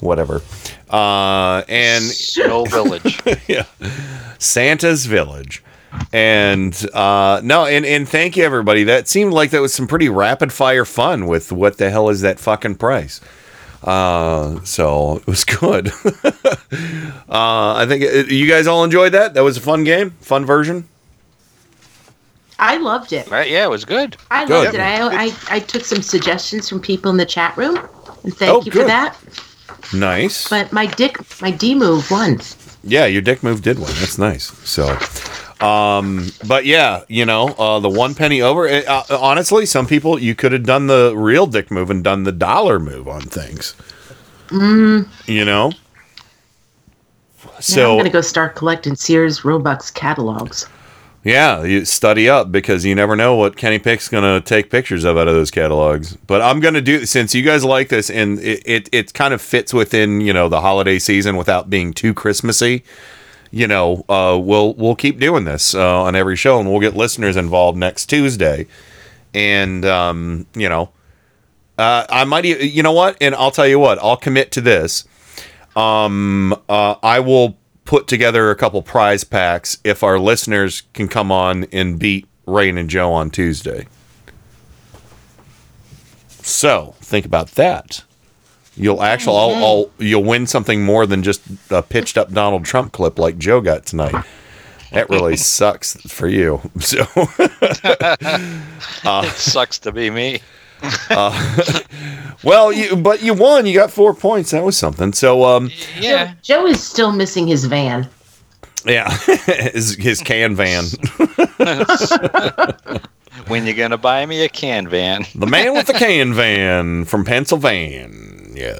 whatever. 0.00 0.40
Uh, 0.88 1.64
and 1.68 2.02
Snow 2.02 2.64
Village. 2.64 3.20
yeah. 3.46 3.66
Santa's 4.38 5.04
Village. 5.04 5.62
And 6.10 6.74
uh, 6.94 7.42
no, 7.44 7.66
and, 7.66 7.84
and 7.84 8.08
thank 8.08 8.38
you, 8.38 8.44
everybody. 8.44 8.84
That 8.84 9.06
seemed 9.06 9.34
like 9.34 9.50
that 9.50 9.60
was 9.60 9.74
some 9.74 9.86
pretty 9.86 10.08
rapid 10.08 10.50
fire 10.50 10.86
fun 10.86 11.26
with 11.26 11.52
what 11.52 11.76
the 11.76 11.90
hell 11.90 12.08
is 12.08 12.22
that 12.22 12.40
fucking 12.40 12.76
price. 12.76 13.20
Uh, 13.82 14.64
so 14.64 15.16
it 15.16 15.26
was 15.26 15.44
good. 15.44 15.88
uh, 17.28 17.74
I 17.76 17.84
think 17.86 18.02
it, 18.02 18.30
you 18.30 18.48
guys 18.48 18.66
all 18.66 18.82
enjoyed 18.82 19.12
that. 19.12 19.34
That 19.34 19.42
was 19.42 19.58
a 19.58 19.60
fun 19.60 19.84
game, 19.84 20.12
fun 20.22 20.46
version. 20.46 20.88
I 22.58 22.76
loved 22.78 23.12
it. 23.12 23.30
Right? 23.30 23.48
Yeah, 23.50 23.64
it 23.64 23.70
was 23.70 23.84
good. 23.84 24.16
I 24.30 24.44
Good. 24.44 24.64
loved 24.64 24.74
it. 24.74 24.80
I, 24.80 25.26
I, 25.26 25.32
I 25.50 25.60
took 25.60 25.84
some 25.84 26.02
suggestions 26.02 26.68
from 26.68 26.80
people 26.80 27.10
in 27.10 27.16
the 27.16 27.26
chat 27.26 27.56
room, 27.56 27.76
and 28.24 28.34
thank 28.36 28.52
Oh, 28.52 28.62
you 28.64 28.72
for 28.72 28.84
that. 28.84 29.16
Nice. 29.94 30.48
But 30.48 30.72
my 30.72 30.86
dick, 30.86 31.18
my 31.40 31.50
D 31.50 31.74
move 31.74 32.10
won. 32.10 32.40
Yeah, 32.82 33.06
your 33.06 33.22
dick 33.22 33.42
move 33.42 33.62
did 33.62 33.78
win. 33.78 33.92
That's 34.00 34.18
nice. 34.18 34.46
So, 34.68 34.98
um, 35.64 36.30
but 36.46 36.64
yeah, 36.64 37.04
you 37.08 37.24
know, 37.24 37.48
uh, 37.58 37.78
the 37.80 37.88
one 37.88 38.14
penny 38.14 38.42
over. 38.42 38.66
it- 38.66 38.86
Uh, 38.88 39.02
honestly, 39.10 39.64
some 39.66 39.86
people 39.86 40.18
you 40.18 40.34
could 40.34 40.52
have 40.52 40.64
done 40.64 40.88
the 40.88 41.12
real 41.16 41.46
dick 41.46 41.70
move 41.70 41.90
and 41.90 42.02
done 42.02 42.24
the 42.24 42.32
dollar 42.32 42.78
move 42.80 43.06
on 43.08 43.22
things. 43.22 43.74
Mm, 44.48 45.06
You 45.26 45.44
know. 45.44 45.72
now 47.76 47.90
I'm 47.92 47.98
gonna 47.98 48.10
go 48.10 48.20
start 48.20 48.54
collecting 48.56 48.96
Sears 48.96 49.44
Roebuck 49.44 49.82
catalogs. 49.94 50.66
Yeah, 51.24 51.62
you 51.64 51.84
study 51.84 52.28
up 52.28 52.50
because 52.52 52.84
you 52.84 52.94
never 52.94 53.16
know 53.16 53.36
what 53.36 53.56
Kenny 53.56 53.78
Pick's 53.78 54.08
gonna 54.08 54.40
take 54.40 54.70
pictures 54.70 55.04
of 55.04 55.16
out 55.16 55.28
of 55.28 55.34
those 55.34 55.50
catalogs. 55.50 56.16
But 56.26 56.40
I'm 56.42 56.60
gonna 56.60 56.80
do 56.80 57.04
since 57.06 57.34
you 57.34 57.42
guys 57.42 57.64
like 57.64 57.88
this 57.88 58.08
and 58.10 58.38
it 58.38 58.62
it, 58.64 58.88
it 58.92 59.14
kind 59.14 59.34
of 59.34 59.42
fits 59.42 59.74
within 59.74 60.20
you 60.20 60.32
know 60.32 60.48
the 60.48 60.60
holiday 60.60 60.98
season 60.98 61.36
without 61.36 61.68
being 61.68 61.92
too 61.92 62.14
Christmassy. 62.14 62.84
you 63.50 63.66
know, 63.66 64.04
uh, 64.08 64.38
we'll 64.40 64.74
we'll 64.74 64.96
keep 64.96 65.18
doing 65.18 65.44
this 65.44 65.74
uh, 65.74 66.02
on 66.02 66.14
every 66.14 66.36
show, 66.36 66.60
and 66.60 66.70
we'll 66.70 66.80
get 66.80 66.94
listeners 66.96 67.36
involved 67.36 67.78
next 67.78 68.06
Tuesday. 68.06 68.66
And 69.34 69.84
um, 69.84 70.46
you 70.54 70.68
know, 70.68 70.90
uh, 71.78 72.06
I 72.10 72.24
might, 72.24 72.44
you 72.44 72.82
know 72.82 72.92
what? 72.92 73.16
And 73.20 73.34
I'll 73.34 73.50
tell 73.50 73.66
you 73.66 73.78
what, 73.78 73.98
I'll 73.98 74.16
commit 74.16 74.52
to 74.52 74.60
this. 74.60 75.04
Um, 75.76 76.52
uh, 76.68 76.96
I 77.02 77.20
will 77.20 77.56
put 77.88 78.06
together 78.06 78.50
a 78.50 78.54
couple 78.54 78.82
prize 78.82 79.24
packs 79.24 79.78
if 79.82 80.02
our 80.02 80.18
listeners 80.18 80.82
can 80.92 81.08
come 81.08 81.32
on 81.32 81.64
and 81.72 81.98
beat 81.98 82.28
Rain 82.44 82.76
and 82.76 82.90
Joe 82.90 83.14
on 83.14 83.30
Tuesday. 83.30 83.88
So 86.28 86.94
think 87.00 87.24
about 87.24 87.52
that. 87.52 88.04
You'll 88.76 89.02
actually, 89.02 89.38
I'll, 89.38 89.64
I'll, 89.64 89.90
you'll 89.98 90.22
win 90.22 90.46
something 90.46 90.84
more 90.84 91.06
than 91.06 91.22
just 91.22 91.40
a 91.70 91.80
pitched 91.80 92.18
up 92.18 92.30
Donald 92.30 92.66
Trump 92.66 92.92
clip 92.92 93.18
like 93.18 93.38
Joe 93.38 93.62
got 93.62 93.86
tonight. 93.86 94.22
That 94.92 95.08
really 95.08 95.36
sucks 95.38 95.96
for 96.02 96.28
you. 96.28 96.60
So, 96.80 97.06
uh, 99.02 99.22
it 99.24 99.32
sucks 99.32 99.78
to 99.78 99.92
be 99.92 100.10
me. 100.10 100.42
Uh, 101.10 101.80
well, 102.44 102.72
you 102.72 102.96
but 102.96 103.22
you 103.22 103.34
won. 103.34 103.66
You 103.66 103.74
got 103.74 103.90
four 103.90 104.14
points. 104.14 104.50
That 104.52 104.64
was 104.64 104.76
something. 104.76 105.12
So, 105.12 105.44
um, 105.44 105.70
Yeah. 105.98 106.34
Joe 106.42 106.66
is 106.66 106.82
still 106.82 107.12
missing 107.12 107.46
his 107.46 107.64
van. 107.64 108.08
yeah, 108.86 109.10
his, 109.72 109.94
his 109.96 110.20
can 110.20 110.54
van. 110.54 110.84
when 113.48 113.66
you 113.66 113.74
gonna 113.74 113.98
buy 113.98 114.24
me 114.26 114.44
a 114.44 114.48
can 114.48 114.88
van? 114.88 115.24
The 115.34 115.46
man 115.46 115.74
with 115.74 115.86
the 115.86 115.94
can 115.94 116.34
van 116.34 117.04
from 117.04 117.24
Pennsylvania. 117.24 118.08
Yeah. 118.54 118.78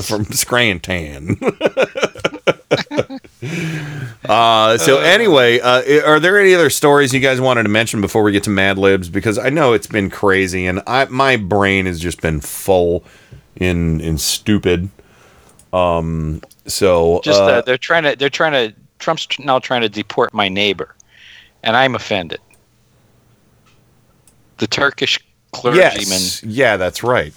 From 0.00 0.24
Scranton. 0.26 1.38
Uh, 4.28 4.78
so 4.78 4.98
anyway, 4.98 5.60
uh, 5.60 6.06
are 6.06 6.20
there 6.20 6.38
any 6.40 6.54
other 6.54 6.70
stories 6.70 7.12
you 7.12 7.20
guys 7.20 7.40
wanted 7.40 7.64
to 7.64 7.68
mention 7.68 8.00
before 8.00 8.22
we 8.22 8.32
get 8.32 8.44
to 8.44 8.50
Mad 8.50 8.78
Libs? 8.78 9.08
Because 9.08 9.38
I 9.38 9.50
know 9.50 9.72
it's 9.72 9.86
been 9.86 10.10
crazy, 10.10 10.66
and 10.66 10.82
I 10.86 11.04
my 11.06 11.36
brain 11.36 11.86
has 11.86 12.00
just 12.00 12.20
been 12.20 12.40
full 12.40 13.04
in 13.56 14.00
in 14.00 14.18
stupid. 14.18 14.88
Um. 15.72 16.42
So 16.66 17.20
Just 17.22 17.40
uh, 17.40 17.44
uh, 17.44 17.60
they're 17.62 17.76
trying 17.76 18.04
to 18.04 18.16
they're 18.16 18.30
trying 18.30 18.52
to 18.52 18.74
Trump's 18.98 19.28
now 19.38 19.58
trying 19.58 19.82
to 19.82 19.88
deport 19.88 20.32
my 20.32 20.48
neighbor, 20.48 20.94
and 21.62 21.76
I'm 21.76 21.94
offended. 21.94 22.40
The 24.58 24.66
Turkish 24.66 25.18
clergyman, 25.52 25.82
yes, 25.98 26.42
yeah, 26.42 26.76
that's 26.76 27.02
right. 27.02 27.34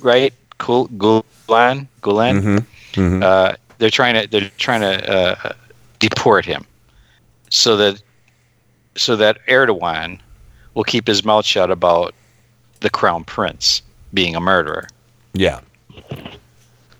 right? 0.00 0.34
Gulen, 0.58 1.88
Gulen. 2.02 2.42
Mhm, 2.42 2.66
mhm. 2.92 3.56
They're 3.78 3.90
trying 3.90 4.14
to 4.20 4.26
they're 4.28 4.50
trying 4.58 4.80
to 4.80 5.12
uh, 5.12 5.52
deport 5.98 6.44
him, 6.44 6.64
so 7.50 7.76
that 7.76 8.02
so 8.96 9.16
that 9.16 9.38
Erdogan 9.46 10.18
will 10.74 10.84
keep 10.84 11.06
his 11.06 11.24
mouth 11.24 11.44
shut 11.44 11.70
about 11.70 12.14
the 12.80 12.90
crown 12.90 13.24
prince 13.24 13.82
being 14.14 14.34
a 14.36 14.40
murderer. 14.40 14.88
Yeah. 15.34 15.60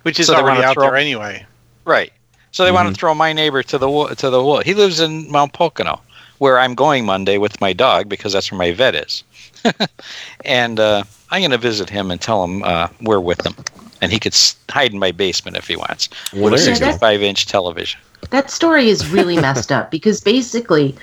Which 0.03 0.21
is 0.21 0.27
So 0.27 0.37
already 0.37 0.63
out 0.63 0.75
throw- 0.75 0.85
there 0.85 0.97
anyway. 0.97 1.45
Right. 1.85 2.13
So 2.53 2.65
they 2.65 2.73
want 2.73 2.89
Mhm. 2.89 2.93
to 2.95 2.99
throw 2.99 3.15
my 3.15 3.33
neighbor 3.33 3.63
to 3.63 3.79
the 3.79 4.15
to 4.17 4.31
the 4.31 4.43
wall. 4.43 4.61
He 4.61 4.75
lives 4.75 5.01
in 5.01 5.31
Mount 5.31 5.53
Pocono, 5.53 6.01
where 6.39 6.59
I'm 6.59 6.75
going 6.75 7.05
Monday 7.05 7.39
with 7.39 7.61
my 7.61 7.73
dog 7.73 8.09
because 8.09 8.33
that's 8.33 8.51
where 8.51 8.59
my 8.59 8.73
vet 8.73 8.95
is. 8.95 9.25
and 10.45 10.79
uh, 10.81 11.03
I'm 11.31 11.41
going 11.41 11.51
to 11.51 11.59
visit 11.59 11.91
him 11.91 12.11
and 12.11 12.21
tell 12.21 12.45
him 12.45 12.63
uh, 12.63 12.89
we're 13.01 13.21
with 13.21 13.45
him, 13.45 13.55
and 14.01 14.13
he 14.13 14.19
could 14.19 14.37
hide 14.71 14.93
in 14.93 14.99
my 14.99 15.13
basement 15.13 15.57
if 15.57 15.67
he 15.67 15.77
wants 15.77 16.09
Well, 16.33 16.45
with 16.45 16.55
a 16.55 16.57
there 16.57 16.75
you 16.75 16.81
go. 16.81 16.87
65 16.87 17.23
inch 17.23 17.47
television. 17.47 18.01
That 18.31 18.51
story 18.51 18.89
is 18.89 19.09
really 19.09 19.37
messed 19.41 19.73
up 19.73 19.91
because 19.91 20.21
basically, 20.21 20.97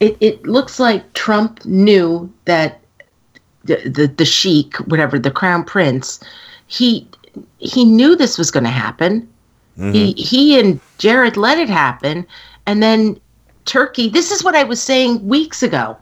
it, 0.00 0.16
it 0.20 0.46
looks 0.46 0.78
like 0.78 1.12
Trump 1.14 1.64
knew 1.64 2.32
that 2.44 2.80
the, 3.64 3.76
the 3.88 4.06
the 4.08 4.24
sheik, 4.24 4.76
whatever 4.88 5.18
the 5.18 5.30
crown 5.30 5.64
prince, 5.64 6.20
he 6.66 7.06
he 7.58 7.84
knew 7.84 8.16
this 8.16 8.38
was 8.38 8.50
going 8.50 8.64
to 8.64 8.70
happen. 8.70 9.28
He 9.76 9.82
mm-hmm. 9.82 10.18
he 10.18 10.60
and 10.60 10.80
Jared 10.98 11.36
let 11.36 11.58
it 11.58 11.68
happen, 11.68 12.26
and 12.66 12.82
then 12.82 13.18
Turkey. 13.64 14.08
This 14.08 14.30
is 14.30 14.44
what 14.44 14.54
I 14.54 14.64
was 14.64 14.82
saying 14.82 15.26
weeks 15.26 15.62
ago. 15.62 15.96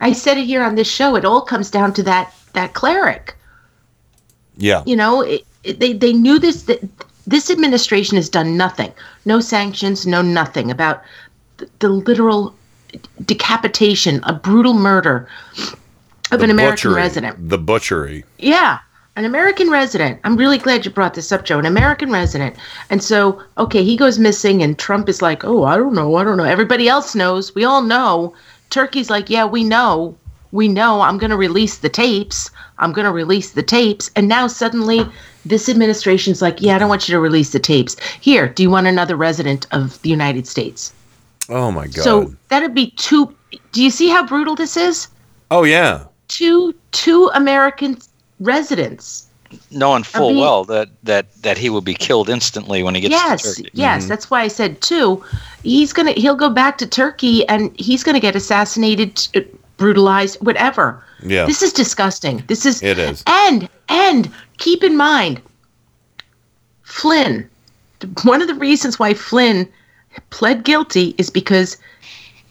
I 0.00 0.12
said 0.12 0.38
it 0.38 0.46
here 0.46 0.62
on 0.62 0.76
this 0.76 0.88
show. 0.88 1.14
It 1.16 1.24
all 1.24 1.42
comes 1.42 1.70
down 1.70 1.92
to 1.94 2.02
that 2.04 2.32
that 2.54 2.74
cleric. 2.74 3.36
Yeah. 4.56 4.82
You 4.86 4.96
know, 4.96 5.22
it, 5.22 5.34
it, 5.40 5.46
they 5.64 5.92
they 5.92 6.12
knew 6.12 6.38
this 6.38 6.64
that 6.64 6.80
this 7.26 7.50
administration 7.50 8.16
has 8.16 8.28
done 8.28 8.56
nothing. 8.56 8.92
No 9.24 9.40
sanctions, 9.40 10.06
no 10.06 10.22
nothing 10.22 10.70
about 10.70 11.02
the, 11.58 11.68
the 11.78 11.88
literal 11.88 12.54
decapitation, 13.24 14.20
a 14.24 14.32
brutal 14.32 14.74
murder 14.74 15.28
of 16.30 16.38
The 16.40 16.44
an 16.44 16.50
American 16.50 16.90
butchery. 16.90 16.94
resident. 16.94 17.48
The 17.48 17.58
butchery. 17.58 18.24
Yeah, 18.38 18.78
an 19.16 19.24
American 19.24 19.70
resident. 19.70 20.18
I'm 20.24 20.36
really 20.36 20.58
glad 20.58 20.84
you 20.84 20.90
brought 20.90 21.14
this 21.14 21.30
up, 21.32 21.44
Joe. 21.44 21.58
An 21.58 21.66
American 21.66 22.10
resident. 22.10 22.56
And 22.90 23.02
so, 23.02 23.42
okay, 23.58 23.84
he 23.84 23.96
goes 23.96 24.18
missing, 24.18 24.62
and 24.62 24.78
Trump 24.78 25.08
is 25.08 25.22
like, 25.22 25.44
oh, 25.44 25.64
I 25.64 25.76
don't 25.76 25.94
know, 25.94 26.16
I 26.16 26.24
don't 26.24 26.36
know. 26.36 26.44
Everybody 26.44 26.88
else 26.88 27.14
knows. 27.14 27.54
We 27.54 27.64
all 27.64 27.82
know. 27.82 28.34
Turkey's 28.70 29.10
like, 29.10 29.30
yeah, 29.30 29.44
we 29.44 29.62
know. 29.64 30.16
We 30.52 30.68
know. 30.68 31.00
I'm 31.00 31.18
going 31.18 31.30
to 31.30 31.36
release 31.36 31.78
the 31.78 31.88
tapes. 31.88 32.50
I'm 32.78 32.92
going 32.92 33.06
to 33.06 33.12
release 33.12 33.52
the 33.52 33.62
tapes. 33.62 34.10
And 34.14 34.28
now 34.28 34.46
suddenly, 34.46 35.06
this 35.44 35.68
administration's 35.68 36.40
like, 36.42 36.60
yeah, 36.60 36.76
I 36.76 36.78
don't 36.78 36.88
want 36.88 37.08
you 37.08 37.12
to 37.14 37.20
release 37.20 37.50
the 37.50 37.58
tapes. 37.58 37.96
Here, 38.20 38.48
do 38.48 38.62
you 38.62 38.70
want 38.70 38.86
another 38.86 39.16
resident 39.16 39.66
of 39.72 40.00
the 40.02 40.10
United 40.10 40.46
States? 40.46 40.92
Oh 41.48 41.70
my 41.72 41.86
god. 41.86 42.04
So 42.04 42.34
that'd 42.48 42.74
be 42.74 42.90
two. 42.92 43.34
Do 43.72 43.82
you 43.82 43.90
see 43.90 44.08
how 44.08 44.26
brutal 44.26 44.54
this 44.54 44.76
is? 44.76 45.08
oh 45.50 45.64
yeah. 45.64 46.04
Two 46.28 46.74
two 46.92 47.30
American 47.34 47.98
residents. 48.40 49.26
knowing 49.70 50.02
full 50.02 50.30
mean- 50.30 50.40
well 50.40 50.64
that, 50.64 50.88
that 51.02 51.26
that 51.42 51.58
he 51.58 51.68
will 51.68 51.82
be 51.82 51.94
killed 51.94 52.30
instantly 52.30 52.82
when 52.82 52.94
he 52.94 53.00
gets 53.02 53.12
yes, 53.12 53.42
to 53.42 53.62
Turkey. 53.62 53.70
yes. 53.74 54.06
That's 54.06 54.30
why 54.30 54.42
I 54.42 54.48
said 54.48 54.80
two. 54.80 55.22
He's 55.62 55.92
gonna 55.92 56.12
he'll 56.12 56.36
go 56.36 56.48
back 56.48 56.78
to 56.78 56.86
Turkey 56.86 57.46
and 57.48 57.78
he's 57.78 58.02
gonna 58.02 58.20
get 58.20 58.34
assassinated, 58.36 59.28
uh, 59.34 59.40
brutalized, 59.82 60.36
whatever. 60.36 61.02
Yeah. 61.24 61.44
This 61.44 61.60
is 61.60 61.72
disgusting. 61.72 62.44
This 62.46 62.64
is 62.64 62.80
It 62.84 63.00
is. 63.00 63.24
And 63.26 63.68
and 63.88 64.30
keep 64.58 64.84
in 64.84 64.96
mind, 64.96 65.42
Flynn. 66.84 67.50
One 68.22 68.40
of 68.40 68.46
the 68.46 68.54
reasons 68.54 69.00
why 69.00 69.12
Flynn 69.12 69.68
pled 70.30 70.62
guilty 70.62 71.16
is 71.18 71.30
because 71.30 71.78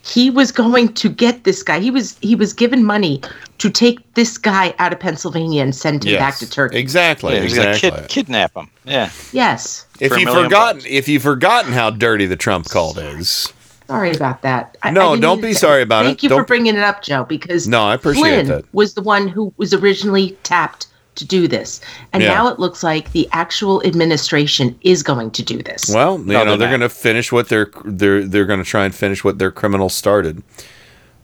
he 0.04 0.30
was 0.30 0.52
going 0.52 0.94
to 0.96 1.08
get 1.08 1.46
this 1.46 1.64
guy. 1.64 1.80
He 1.80 1.90
was 1.90 2.18
he 2.20 2.36
was 2.36 2.52
given 2.52 2.84
money 2.84 3.22
to 3.60 3.70
take 3.70 4.00
this 4.16 4.38
guy 4.38 4.74
out 4.78 4.92
of 4.92 5.00
Pennsylvania 5.00 5.64
and 5.64 5.74
send 5.74 6.04
him 6.04 6.18
back 6.18 6.36
to 6.40 6.50
Turkey. 6.50 6.80
Exactly. 6.80 7.36
Yeah, 7.36 7.44
he's 7.44 7.56
gonna 7.56 7.70
exactly. 7.70 8.02
kid, 8.02 8.10
kidnap 8.10 8.58
him. 8.58 8.70
Yeah. 8.84 9.10
Yes. 9.32 9.86
if 10.02 10.12
for 10.12 10.20
you've 10.20 10.26
million 10.26 10.48
forgotten, 10.48 10.82
if 10.86 11.08
you've 11.08 11.24
forgotten 11.24 11.72
how 11.72 11.92
dirty 11.92 12.26
the 12.26 12.36
Trump 12.36 12.68
call 12.68 13.00
is, 13.00 13.54
Sorry 13.92 14.12
about 14.16 14.42
that. 14.44 14.78
I- 14.84 14.92
No, 14.92 15.14
I 15.14 15.20
don't 15.20 15.42
be 15.42 15.50
to- 15.54 15.56
sorry 15.60 15.82
about 15.82 16.06
Thank 16.06 16.20
it. 16.20 16.22
Thank 16.22 16.24
you 16.24 16.30
for 16.30 16.36
Don't- 16.38 16.48
bringing 16.48 16.76
it 16.76 16.84
up, 16.84 17.02
Joe, 17.04 17.26
because 17.28 17.68
No, 17.68 17.84
I 17.84 17.96
appreciate 17.96 18.24
Flynn 18.24 18.46
that. 18.48 18.66
was 18.74 18.94
the 18.94 19.02
one 19.02 19.28
who 19.28 19.54
was 19.58 19.74
originally 19.74 20.38
tapped 20.44 20.88
to 21.16 21.26
do 21.26 21.46
this, 21.48 21.82
and 22.14 22.24
Yeah. 22.24 22.30
now 22.36 22.48
it 22.48 22.58
looks 22.58 22.84
like 22.84 23.12
the 23.12 23.28
actual 23.34 23.86
administration 23.86 24.74
is 24.82 25.04
going 25.04 25.30
to 25.32 25.44
do 25.44 25.62
this. 25.62 25.92
well, 25.94 26.18
you 26.18 26.26
No, 26.26 26.40
know 26.40 26.46
they're 26.52 26.58
they're 26.58 26.68
going 26.70 26.80
to 26.82 26.90
finish 26.90 27.32
what 27.34 27.50
they're 27.50 27.70
they're 27.84 28.26
they're 28.26 28.46
going 28.46 28.64
to 28.64 28.70
try 28.70 28.86
and 28.86 28.96
finish 28.96 29.22
what 29.24 29.38
their 29.38 29.52
criminals 29.52 29.94
started. 29.94 30.42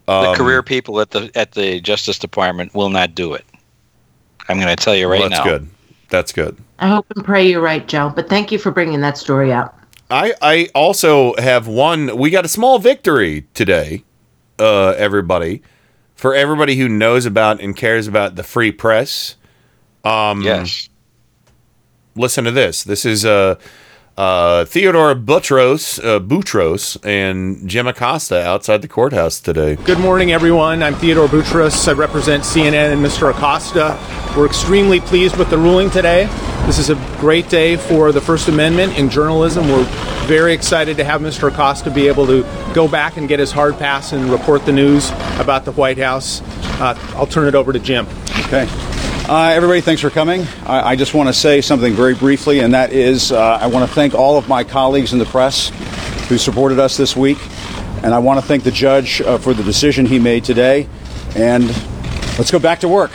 The 0.06 0.12
Um, 0.12 0.34
career 0.36 0.62
people 0.62 1.00
at 1.00 1.10
the 1.12 1.30
at 1.34 1.52
the 1.52 1.80
Justice 1.80 2.18
Department 2.18 2.74
will 2.74 2.90
not 2.90 3.14
do 3.14 3.32
it. 3.32 3.44
I'm 4.48 4.56
going 4.60 4.74
to 4.74 4.76
tell 4.76 4.94
you 4.94 5.08
right 5.08 5.20
well, 5.20 5.30
that's 5.30 5.44
now. 5.44 5.50
good. 5.52 5.68
That's 6.10 6.32
good. 6.32 6.56
I 6.78 6.88
hope 6.88 7.06
and 7.16 7.24
pray 7.24 7.48
you're 7.48 7.60
right, 7.60 7.86
Joe. 7.88 8.12
But 8.14 8.28
thank 8.28 8.52
you 8.52 8.58
for 8.58 8.70
bringing 8.70 9.00
that 9.00 9.16
story 9.18 9.52
up. 9.52 9.77
I 10.10 10.34
I 10.40 10.68
also 10.74 11.34
have 11.36 11.66
one. 11.66 12.16
We 12.16 12.30
got 12.30 12.44
a 12.44 12.48
small 12.48 12.78
victory 12.78 13.46
today, 13.54 14.04
uh, 14.58 14.90
everybody, 14.96 15.62
for 16.14 16.34
everybody 16.34 16.76
who 16.76 16.88
knows 16.88 17.26
about 17.26 17.60
and 17.60 17.76
cares 17.76 18.06
about 18.06 18.36
the 18.36 18.42
free 18.42 18.72
press. 18.72 19.36
Um, 20.04 20.42
Yes. 20.42 20.88
Listen 22.14 22.44
to 22.44 22.50
this. 22.50 22.82
This 22.84 23.04
is 23.04 23.24
uh, 23.24 23.56
uh, 24.18 24.64
Theodore 24.64 25.14
Butros, 25.14 26.04
uh, 26.04 26.18
Boutros 26.18 26.98
and 27.04 27.68
Jim 27.68 27.86
Acosta 27.86 28.44
outside 28.44 28.82
the 28.82 28.88
courthouse 28.88 29.38
today. 29.38 29.76
Good 29.76 30.00
morning, 30.00 30.32
everyone. 30.32 30.82
I'm 30.82 30.96
Theodore 30.96 31.28
Boutros. 31.28 31.86
I 31.86 31.92
represent 31.92 32.42
CNN 32.42 32.92
and 32.92 33.04
Mr. 33.04 33.30
Acosta. 33.30 33.96
We're 34.36 34.46
extremely 34.46 34.98
pleased 34.98 35.36
with 35.36 35.50
the 35.50 35.56
ruling 35.56 35.88
today. 35.88 36.26
This 36.66 36.78
is 36.80 36.90
a 36.90 36.96
great 37.20 37.48
day 37.48 37.76
for 37.76 38.10
the 38.10 38.20
First 38.20 38.48
Amendment 38.48 38.98
in 38.98 39.08
journalism. 39.08 39.68
We're 39.68 39.84
very 40.26 40.52
excited 40.52 40.96
to 40.96 41.04
have 41.04 41.20
Mr. 41.20 41.48
Acosta 41.48 41.88
be 41.88 42.08
able 42.08 42.26
to 42.26 42.42
go 42.74 42.88
back 42.88 43.18
and 43.18 43.28
get 43.28 43.38
his 43.38 43.52
hard 43.52 43.78
pass 43.78 44.12
and 44.12 44.28
report 44.30 44.66
the 44.66 44.72
news 44.72 45.10
about 45.38 45.64
the 45.64 45.72
White 45.72 45.98
House. 45.98 46.42
Uh, 46.80 46.98
I'll 47.14 47.26
turn 47.26 47.46
it 47.46 47.54
over 47.54 47.72
to 47.72 47.78
Jim. 47.78 48.04
Okay. 48.40 48.97
Uh, 49.28 49.50
everybody, 49.54 49.82
thanks 49.82 50.00
for 50.00 50.08
coming. 50.08 50.46
I, 50.64 50.92
I 50.92 50.96
just 50.96 51.12
want 51.12 51.28
to 51.28 51.34
say 51.34 51.60
something 51.60 51.92
very 51.92 52.14
briefly, 52.14 52.60
and 52.60 52.72
that 52.72 52.94
is 52.94 53.30
uh, 53.30 53.58
I 53.60 53.66
want 53.66 53.86
to 53.86 53.94
thank 53.94 54.14
all 54.14 54.38
of 54.38 54.48
my 54.48 54.64
colleagues 54.64 55.12
in 55.12 55.18
the 55.18 55.26
press 55.26 55.68
who 56.30 56.38
supported 56.38 56.78
us 56.78 56.96
this 56.96 57.14
week. 57.14 57.36
And 58.02 58.14
I 58.14 58.20
want 58.20 58.40
to 58.40 58.46
thank 58.46 58.64
the 58.64 58.70
judge 58.70 59.20
uh, 59.20 59.36
for 59.36 59.52
the 59.52 59.62
decision 59.62 60.06
he 60.06 60.18
made 60.18 60.44
today. 60.44 60.88
And 61.36 61.66
let's 62.38 62.50
go 62.50 62.58
back 62.58 62.80
to 62.80 62.88
work. 62.88 63.10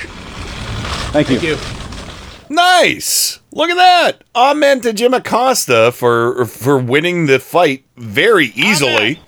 Thank 1.14 1.32
you. 1.32 1.40
Thank 1.40 1.60
you. 1.60 2.56
Nice. 2.56 3.40
Look 3.52 3.72
at 3.72 3.78
that. 3.78 4.24
Amen 4.36 4.82
to 4.82 4.94
Jim 4.94 5.16
Acosta 5.16 5.92
for 5.92 6.46
for 6.46 6.78
winning 6.78 7.26
the 7.26 7.40
fight 7.40 7.86
very 7.98 8.52
easily. 8.54 9.20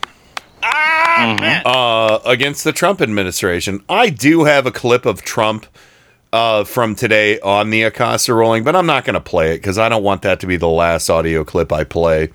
Uh, 0.62 2.20
against 2.26 2.64
the 2.64 2.74
Trump 2.74 3.02
administration. 3.02 3.84
I 3.90 4.10
do 4.10 4.44
have 4.44 4.68
a 4.68 4.72
clip 4.72 5.08
of 5.08 5.24
Trump 5.24 5.66
uh, 6.36 6.66
from 6.66 6.96
today 6.96 7.40
on 7.40 7.70
the 7.70 7.84
Acosta 7.84 8.34
rolling, 8.34 8.66
but 8.66 8.76
I'm 8.76 8.86
not 8.86 9.06
going 9.06 9.14
to 9.14 9.22
play 9.22 9.54
it 9.54 9.60
because 9.60 9.78
I 9.78 9.88
don't 9.88 10.04
want 10.04 10.24
that 10.24 10.42
to 10.42 10.48
be 10.48 10.58
the 10.58 10.68
last 10.68 11.10
audio 11.10 11.46
clip 11.46 11.72
I 11.72 11.86
play. 11.86 12.30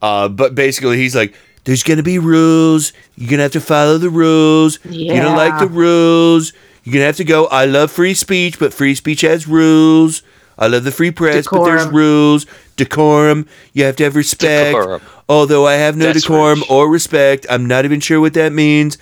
Uh, 0.00 0.28
but 0.28 0.54
basically, 0.54 0.96
he's 0.96 1.14
like, 1.14 1.34
"There's 1.64 1.82
going 1.82 1.98
to 1.98 2.02
be 2.02 2.18
rules. 2.18 2.94
You're 3.16 3.28
going 3.28 3.38
to 3.38 3.42
have 3.42 3.52
to 3.52 3.60
follow 3.60 3.98
the 3.98 4.08
rules. 4.08 4.82
You 4.86 5.12
don't 5.20 5.36
like 5.36 5.60
the 5.60 5.66
rules. 5.66 6.54
You're 6.84 6.94
going 6.94 7.02
to 7.02 7.06
have 7.06 7.16
to 7.16 7.24
go. 7.24 7.46
I 7.48 7.66
love 7.66 7.90
free 7.90 8.14
speech, 8.14 8.58
but 8.58 8.72
free 8.72 8.94
speech 8.94 9.20
has 9.20 9.46
rules. 9.46 10.22
I 10.56 10.66
love 10.68 10.84
the 10.84 10.90
free 10.90 11.10
press, 11.10 11.46
but 11.50 11.64
there's 11.64 11.86
rules. 11.86 12.46
Decorum. 12.76 13.46
You 13.74 13.84
have 13.84 13.96
to 13.96 14.04
have 14.04 14.16
respect. 14.16 14.74
Decorum. 14.74 15.02
Although 15.28 15.66
I 15.66 15.74
have 15.74 15.98
no 15.98 16.06
That's 16.06 16.22
decorum 16.22 16.60
rich. 16.60 16.70
or 16.70 16.90
respect, 16.90 17.44
I'm 17.50 17.66
not 17.66 17.84
even 17.84 18.00
sure 18.00 18.22
what 18.22 18.32
that 18.34 18.54
means. 18.54 18.96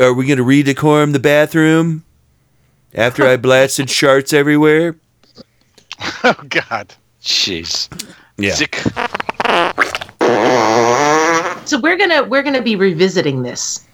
Are 0.00 0.14
we 0.14 0.26
going 0.26 0.38
to 0.38 0.44
redecorum 0.44 1.12
the 1.12 1.18
bathroom 1.18 2.04
after 2.94 3.26
I 3.26 3.36
blasted 3.36 3.88
sharts 3.88 4.32
everywhere? 4.32 4.96
Oh 6.22 6.34
God. 6.48 6.94
Jeez. 7.22 7.88
Yeah. 8.36 8.54
Zick. 8.54 8.76
So 11.66 11.78
we're 11.80 11.96
gonna 11.96 12.22
we're 12.22 12.42
gonna 12.44 12.62
be 12.62 12.76
revisiting 12.76 13.42
this. 13.42 13.84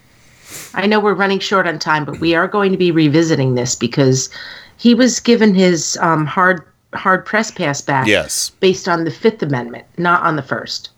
I 0.75 0.85
know 0.85 0.99
we're 0.99 1.15
running 1.15 1.39
short 1.39 1.67
on 1.67 1.79
time, 1.79 2.05
but 2.05 2.19
we 2.19 2.35
are 2.35 2.47
going 2.47 2.71
to 2.71 2.77
be 2.77 2.91
revisiting 2.91 3.55
this 3.55 3.75
because 3.75 4.29
he 4.77 4.93
was 4.93 5.19
given 5.19 5.55
his 5.55 5.97
um, 6.01 6.25
hard 6.25 6.61
hard 6.93 7.25
press 7.25 7.51
pass 7.51 7.81
back. 7.81 8.07
Yes. 8.07 8.51
Based 8.59 8.87
on 8.87 9.03
the 9.03 9.11
Fifth 9.11 9.41
Amendment, 9.41 9.85
not 9.97 10.21
on 10.23 10.35
the 10.35 10.43
first. 10.43 10.91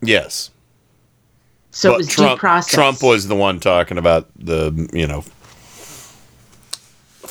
Yes. 0.00 0.50
So 1.70 1.90
But 1.90 1.94
it 1.94 1.98
was 1.98 2.08
Trump, 2.08 2.30
due 2.32 2.40
process. 2.40 2.74
Trump 2.74 3.02
was 3.02 3.28
the 3.28 3.36
one 3.36 3.60
talking 3.60 3.98
about 3.98 4.28
the, 4.36 4.88
you 4.92 5.06
know, 5.06 5.24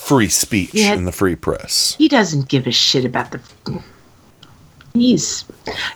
free 0.08 0.30
speech 0.30 0.74
Yeah. 0.74 0.94
and 0.94 1.06
the 1.06 1.11
free 1.11 1.36
press. 1.36 1.95
He 1.98 2.08
doesn't 2.08 2.48
give 2.48 2.66
a 2.68 2.72
shit 2.72 3.06
about 3.06 3.32
the. 3.32 3.40
He's, 4.94 5.45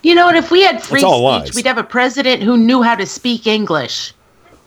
you 0.03 0.13
know 0.13 0.27
what? 0.27 0.35
If 0.35 0.51
we 0.51 0.61
had 0.61 0.83
free 0.83 0.99
speech, 0.99 1.09
lies. 1.09 1.55
we'd 1.55 1.65
have 1.65 1.77
a 1.79 1.83
president 1.83 2.43
who 2.43 2.55
knew 2.55 2.83
how 2.83 2.95
to 2.95 3.05
speak 3.05 3.47
English. 3.47 4.13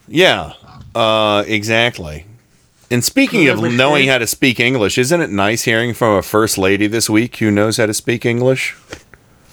Yeah, 0.09 0.55
uh, 0.95 1.45
exactly. 1.47 2.27
And 2.91 3.05
speaking 3.05 3.49
of 3.49 3.63
knowing 3.63 4.09
how 4.09 4.19
to 4.19 4.27
speak 4.27 4.61
English, 4.61 4.99
isn't 4.99 5.21
it 5.21 5.31
nice 5.31 5.63
hearing 5.63 5.95
from 5.95 6.17
a 6.17 6.23
first 6.23 6.59
lady 6.59 6.87
this 6.87 7.09
week 7.09 7.37
who 7.37 7.51
knows 7.51 7.77
how 7.77 7.87
to 7.87 7.95
speak 7.95 8.25
English? 8.27 8.77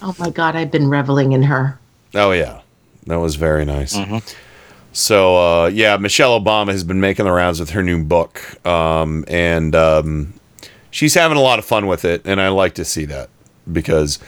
Oh 0.02 0.14
my 0.18 0.30
God, 0.30 0.56
I've 0.56 0.70
been 0.70 0.88
reveling 0.88 1.32
in 1.32 1.44
her. 1.44 1.78
Oh 2.14 2.32
yeah, 2.32 2.60
that 3.06 3.20
was 3.20 3.36
very 3.36 3.64
nice. 3.64 3.96
So 4.92 5.36
uh, 5.36 5.66
yeah, 5.68 5.96
Michelle 5.96 6.38
Obama 6.38 6.72
has 6.72 6.84
been 6.84 7.00
making 7.00 7.24
the 7.24 7.32
rounds 7.32 7.58
with 7.58 7.70
her 7.70 7.82
new 7.82 8.04
book, 8.04 8.64
um, 8.66 9.24
and 9.26 9.74
um, 9.74 10.34
she's 10.90 11.14
having 11.14 11.38
a 11.38 11.40
lot 11.40 11.58
of 11.58 11.64
fun 11.64 11.86
with 11.86 12.04
it, 12.04 12.22
and 12.26 12.40
I 12.40 12.48
like 12.48 12.74
to 12.74 12.84
see 12.84 13.06
that 13.06 13.30
because 13.70 14.18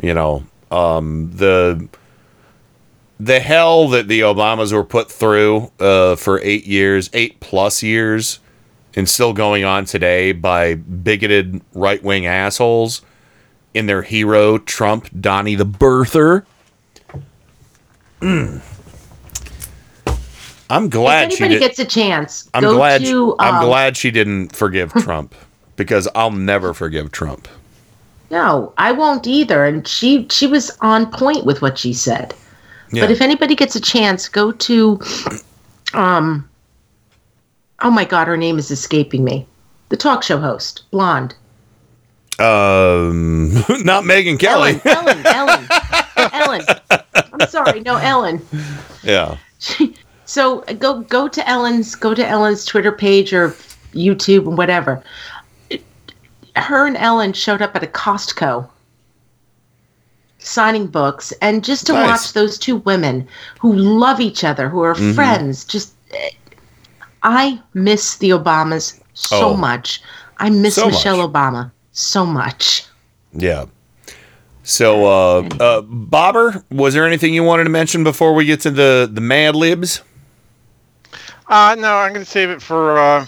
you 0.00 0.14
know 0.14 0.44
um, 0.70 1.30
the 1.34 1.86
the 3.20 3.40
hell 3.40 3.88
that 3.88 4.08
the 4.08 4.20
Obamas 4.20 4.72
were 4.72 4.84
put 4.84 5.10
through 5.12 5.70
uh, 5.78 6.16
for 6.16 6.40
eight 6.42 6.66
years, 6.66 7.10
eight 7.12 7.38
plus 7.40 7.82
years, 7.82 8.38
and 8.94 9.06
still 9.06 9.34
going 9.34 9.64
on 9.64 9.84
today 9.84 10.32
by 10.32 10.74
bigoted 10.74 11.60
right 11.74 12.02
wing 12.02 12.24
assholes 12.24 13.02
in 13.74 13.84
their 13.84 14.02
hero 14.02 14.56
Trump, 14.56 15.08
Donnie 15.20 15.54
the 15.54 15.66
Birther. 15.66 16.46
I'm 20.70 20.88
glad 20.88 21.32
if 21.32 21.38
she 21.38 21.44
anybody 21.44 21.66
gets 21.66 21.78
a 21.78 21.84
chance, 21.84 22.50
I'm 22.54 22.62
go 22.62 22.76
glad. 22.76 23.00
to. 23.02 23.36
I'm 23.38 23.56
um, 23.56 23.64
glad 23.64 23.96
she 23.96 24.10
didn't 24.10 24.54
forgive 24.54 24.92
Trump 25.04 25.34
because 25.76 26.08
I'll 26.14 26.30
never 26.30 26.74
forgive 26.74 27.10
Trump. 27.12 27.48
No, 28.30 28.74
I 28.76 28.92
won't 28.92 29.26
either. 29.26 29.64
And 29.64 29.86
she 29.88 30.26
she 30.30 30.46
was 30.46 30.76
on 30.80 31.10
point 31.10 31.46
with 31.46 31.62
what 31.62 31.78
she 31.78 31.92
said. 31.92 32.34
Yeah. 32.92 33.02
But 33.02 33.10
if 33.10 33.20
anybody 33.20 33.54
gets 33.54 33.76
a 33.76 33.80
chance, 33.80 34.28
go 34.28 34.52
to 34.52 35.00
um 35.94 36.48
Oh 37.80 37.90
my 37.90 38.04
god, 38.04 38.26
her 38.26 38.36
name 38.36 38.58
is 38.58 38.70
escaping 38.70 39.24
me. 39.24 39.46
The 39.88 39.96
talk 39.96 40.22
show 40.22 40.38
host, 40.38 40.82
blonde. 40.90 41.34
Um, 42.38 43.52
not 43.84 44.04
Megyn 44.04 44.38
Kelly. 44.38 44.80
Ellen, 44.84 45.26
Ellen. 45.26 45.68
Ellen. 46.16 46.62
I'm 47.14 47.48
sorry, 47.48 47.80
no 47.80 47.96
Ellen. 47.96 48.40
yeah. 49.02 49.38
So 50.28 50.60
go 50.78 51.00
go 51.00 51.26
to 51.26 51.48
Ellen's 51.48 51.94
go 51.94 52.12
to 52.14 52.26
Ellen's 52.26 52.66
Twitter 52.66 52.92
page 52.92 53.32
or 53.32 53.56
YouTube 53.94 54.46
and 54.46 54.58
whatever. 54.58 55.02
Her 56.54 56.86
and 56.86 56.98
Ellen 56.98 57.32
showed 57.32 57.62
up 57.62 57.74
at 57.74 57.82
a 57.82 57.86
Costco 57.86 58.68
signing 60.38 60.86
books 60.86 61.32
and 61.40 61.64
just 61.64 61.86
to 61.86 61.94
Nice. 61.94 62.08
watch 62.10 62.32
those 62.34 62.58
two 62.58 62.76
women 62.76 63.26
who 63.58 63.72
love 63.72 64.20
each 64.20 64.44
other, 64.44 64.68
who 64.68 64.82
are 64.82 64.94
Mm-hmm. 64.94 65.12
Mhm. 65.12 65.14
friends, 65.14 65.64
just 65.64 65.92
I 67.22 67.58
miss 67.72 68.16
the 68.16 68.30
Obamas 68.30 69.00
so 69.14 69.50
Oh. 69.50 69.56
much. 69.56 70.02
I 70.38 70.50
miss 70.50 70.74
So 70.74 70.88
Michelle 70.88 71.26
Obama 71.26 71.70
so 71.92 72.26
much. 72.26 72.84
Yeah. 73.32 73.64
So, 74.62 75.06
uh, 75.06 75.48
uh, 75.58 75.80
Bobber, 75.80 76.62
was 76.70 76.92
there 76.92 77.06
anything 77.06 77.32
you 77.32 77.42
wanted 77.42 77.64
to 77.64 77.70
mention 77.70 78.04
before 78.04 78.34
we 78.34 78.44
get 78.44 78.60
to 78.60 78.70
the 78.70 79.08
the 79.10 79.22
Mad 79.22 79.56
Libs? 79.56 80.02
Uh, 81.48 81.74
no, 81.78 81.96
I'm 81.96 82.12
going 82.12 82.24
to 82.24 82.30
save 82.30 82.50
it 82.50 82.60
for 82.60 82.98
uh, 82.98 83.26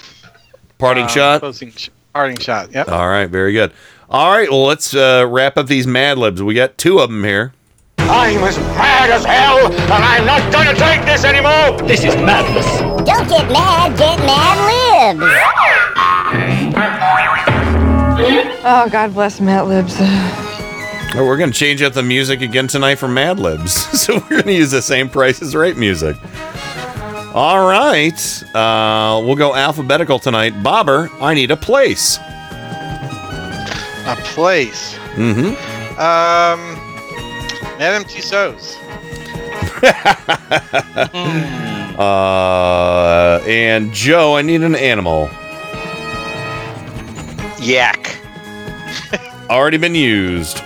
Parting 0.78 1.04
uh, 1.04 1.08
shot. 1.08 1.40
Closing 1.40 1.70
sh- 1.70 1.88
parting 2.12 2.38
shot. 2.38 2.72
Yep. 2.72 2.88
All 2.88 3.08
right, 3.08 3.26
very 3.26 3.52
good. 3.52 3.72
All 4.10 4.30
right, 4.30 4.50
well, 4.50 4.64
let's 4.64 4.94
uh, 4.94 5.26
wrap 5.28 5.56
up 5.56 5.66
these 5.68 5.86
Mad 5.86 6.18
Libs. 6.18 6.42
We 6.42 6.54
got 6.54 6.76
two 6.76 6.98
of 6.98 7.10
them 7.10 7.24
here. 7.24 7.54
I'm 7.98 8.42
as 8.42 8.58
mad 8.58 9.10
as 9.10 9.24
hell, 9.24 9.72
and 9.72 9.92
I'm 9.92 10.26
not 10.26 10.52
gonna 10.52 10.74
take 10.74 11.04
this 11.04 11.24
anymore! 11.24 11.78
This 11.86 12.02
is 12.02 12.16
madness. 12.16 12.66
Don't 13.06 13.28
get 13.28 13.50
mad, 13.52 13.96
get 13.96 14.18
mad 14.18 15.16
libs. 15.16 15.24
Oh, 18.62 18.88
God 18.90 19.14
bless 19.14 19.40
Mad 19.40 19.62
Libs. 19.62 19.94
Oh, 19.98 21.24
we're 21.26 21.38
going 21.38 21.50
to 21.50 21.58
change 21.58 21.82
up 21.82 21.92
the 21.94 22.02
music 22.02 22.40
again 22.42 22.68
tonight 22.68 22.96
for 22.96 23.08
Mad 23.08 23.38
Libs. 23.38 23.72
so 24.00 24.14
we're 24.14 24.28
going 24.28 24.42
to 24.44 24.52
use 24.52 24.70
the 24.70 24.82
same 24.82 25.08
Price 25.08 25.40
is 25.40 25.54
Right 25.54 25.76
music. 25.76 26.16
All 27.32 27.64
right, 27.66 28.42
uh, 28.56 29.22
we'll 29.24 29.36
go 29.36 29.54
alphabetical 29.54 30.18
tonight. 30.18 30.62
Bobber, 30.62 31.08
I 31.20 31.34
need 31.34 31.52
a 31.52 31.56
place. 31.56 32.18
A 34.06 34.16
place. 34.24 34.94
Mm-hmm. 35.14 35.50
Um, 36.00 36.60
Madame 37.78 38.04
Tussauds. 38.04 38.76
Uh, 42.00 43.42
and 43.46 43.92
Joe, 43.92 44.36
I 44.36 44.40
need 44.40 44.62
an 44.62 44.74
animal. 44.74 45.28
Yak. 47.60 48.16
Already 49.50 49.76
been 49.76 49.94
used. 49.94 50.56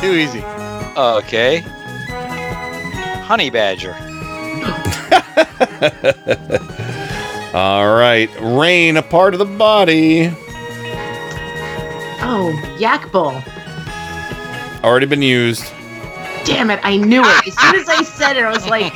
Too 0.00 0.12
easy. 0.14 0.44
Okay. 0.96 1.64
Honey 3.32 3.48
badger. 3.48 3.94
All 7.54 7.96
right, 7.96 8.28
rain, 8.42 8.98
a 8.98 9.02
part 9.02 9.32
of 9.32 9.38
the 9.38 9.46
body. 9.46 10.30
Oh, 12.20 12.52
yak 12.78 13.10
bull. 13.10 13.42
Already 14.84 15.06
been 15.06 15.22
used. 15.22 15.64
Damn 16.44 16.70
it, 16.70 16.78
I 16.82 16.98
knew 16.98 17.22
it. 17.22 17.48
As 17.48 17.58
soon 17.58 17.76
as 17.76 17.88
I 17.88 18.02
said 18.02 18.36
it, 18.36 18.44
I 18.44 18.52
was 18.52 18.68
like, 18.68 18.92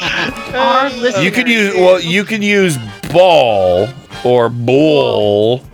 our 0.53 0.91
listeners. 0.91 1.15
You 1.25 1.31
could 1.31 1.49
use 1.49 1.75
well, 1.75 1.99
you 1.99 2.23
could 2.23 2.45
use 2.45 2.77
ball 3.11 3.89
or 4.23 4.51
bull. 4.51 5.65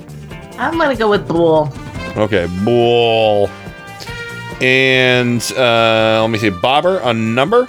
I'm 0.57 0.78
gonna 0.78 0.94
go 0.94 1.10
with 1.10 1.26
bull. 1.26 1.68
Okay, 2.16 2.47
bull. 2.62 3.50
And 4.60 5.42
uh, 5.57 6.20
let 6.20 6.31
me 6.31 6.39
see, 6.39 6.50
bobber, 6.50 6.99
a 6.99 7.12
number. 7.12 7.66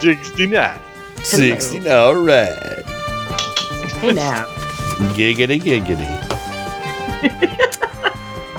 69. 0.00 0.78
60. 1.22 1.88
All 1.90 2.14
right. 2.14 2.84
Hey 4.00 4.12
now. 4.12 4.44
Giggity, 5.14 5.60
giggity. 5.60 6.06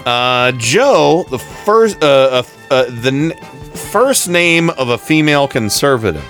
uh, 0.05 0.51
Joe, 0.57 1.25
the 1.29 1.39
first, 1.39 2.03
uh, 2.03 2.07
uh, 2.07 2.43
uh, 2.71 2.85
the 2.89 3.07
n- 3.09 3.33
first 3.91 4.27
name 4.29 4.69
of 4.71 4.89
a 4.89 4.97
female 4.97 5.47
conservative. 5.47 6.23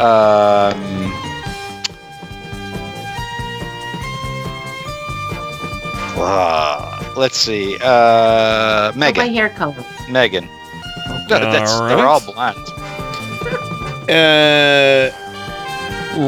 Um. 0.00 1.12
uh, 6.16 7.12
let's 7.16 7.36
see. 7.36 7.76
Uh, 7.80 8.92
Oh, 8.96 9.12
my 9.16 9.26
hair 9.26 9.48
color. 9.50 9.84
Megan. 10.10 10.48
No, 11.28 11.38
that's, 11.52 11.70
All 11.72 11.88
They're 11.88 12.06
all 12.06 12.20
blonde. 12.20 12.58
Uh, 14.10 15.10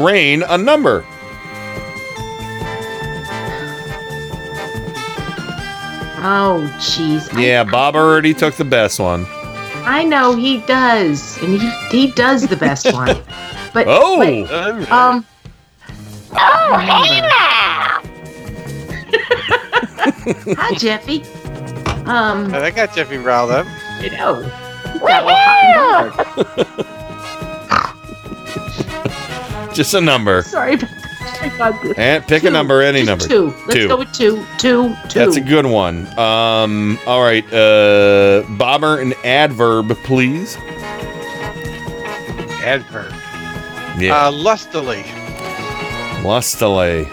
Rain, 0.03 0.43
a 0.43 0.57
number. 0.57 1.05
Oh, 6.19 6.67
jeez. 6.79 7.31
Yeah, 7.39 7.63
Bob 7.63 7.95
already 7.95 8.33
took 8.33 8.55
the 8.55 8.65
best 8.65 8.99
one. 8.99 9.25
I 9.85 10.03
know 10.03 10.35
he 10.35 10.57
does, 10.61 11.41
and 11.41 11.61
he 11.61 11.69
he 11.89 12.11
does 12.11 12.47
the 12.47 12.57
best 12.57 12.91
one. 12.93 13.15
But 13.73 13.85
Oh. 13.87 14.19
wait, 14.19 14.49
um. 14.91 15.25
Oh, 16.33 16.77
hey 16.79 17.21
now. 17.21 18.01
Hi, 20.57 20.73
Jeffy. 20.75 21.21
Um, 22.05 22.53
I 22.53 22.71
got 22.71 22.93
Jeffy 22.95 23.17
riled 23.17 23.51
up. 23.51 23.65
you 24.01 24.09
know, 24.11 24.41
he 24.99 25.07
got 25.07 25.23
all 25.23 25.35
hot 25.35 25.63
and 25.65 26.57
bothered. 29.67 29.75
Just 29.75 29.93
a 29.93 30.01
number. 30.01 30.41
Sorry 30.43 30.73
about, 30.73 30.89
sorry 31.35 31.55
about 31.55 31.81
this. 31.83 31.97
And 31.97 32.23
pick 32.27 32.43
a 32.43 32.47
Two. 32.47 32.51
number, 32.53 32.81
any 32.81 33.05
Just 33.05 33.09
number. 33.09 33.27
Two. 33.27 33.53
Let's 33.67 33.73
Two. 33.75 33.87
go 33.87 33.97
with 33.97 34.11
two. 34.13 34.45
Two. 34.57 34.95
Two. 35.09 35.19
That's 35.19 35.35
a 35.35 35.41
good 35.41 35.65
one. 35.67 36.07
Um, 36.17 36.97
all 37.05 37.21
right. 37.21 37.45
Uh, 37.53 38.43
Bobber, 38.57 38.99
an 38.99 39.13
adverb, 39.23 39.95
please. 40.03 40.57
Adverb. 42.63 43.13
Yeah. 43.99 44.27
Uh, 44.27 44.31
lustily. 44.31 45.03
Lustily. 46.23 47.07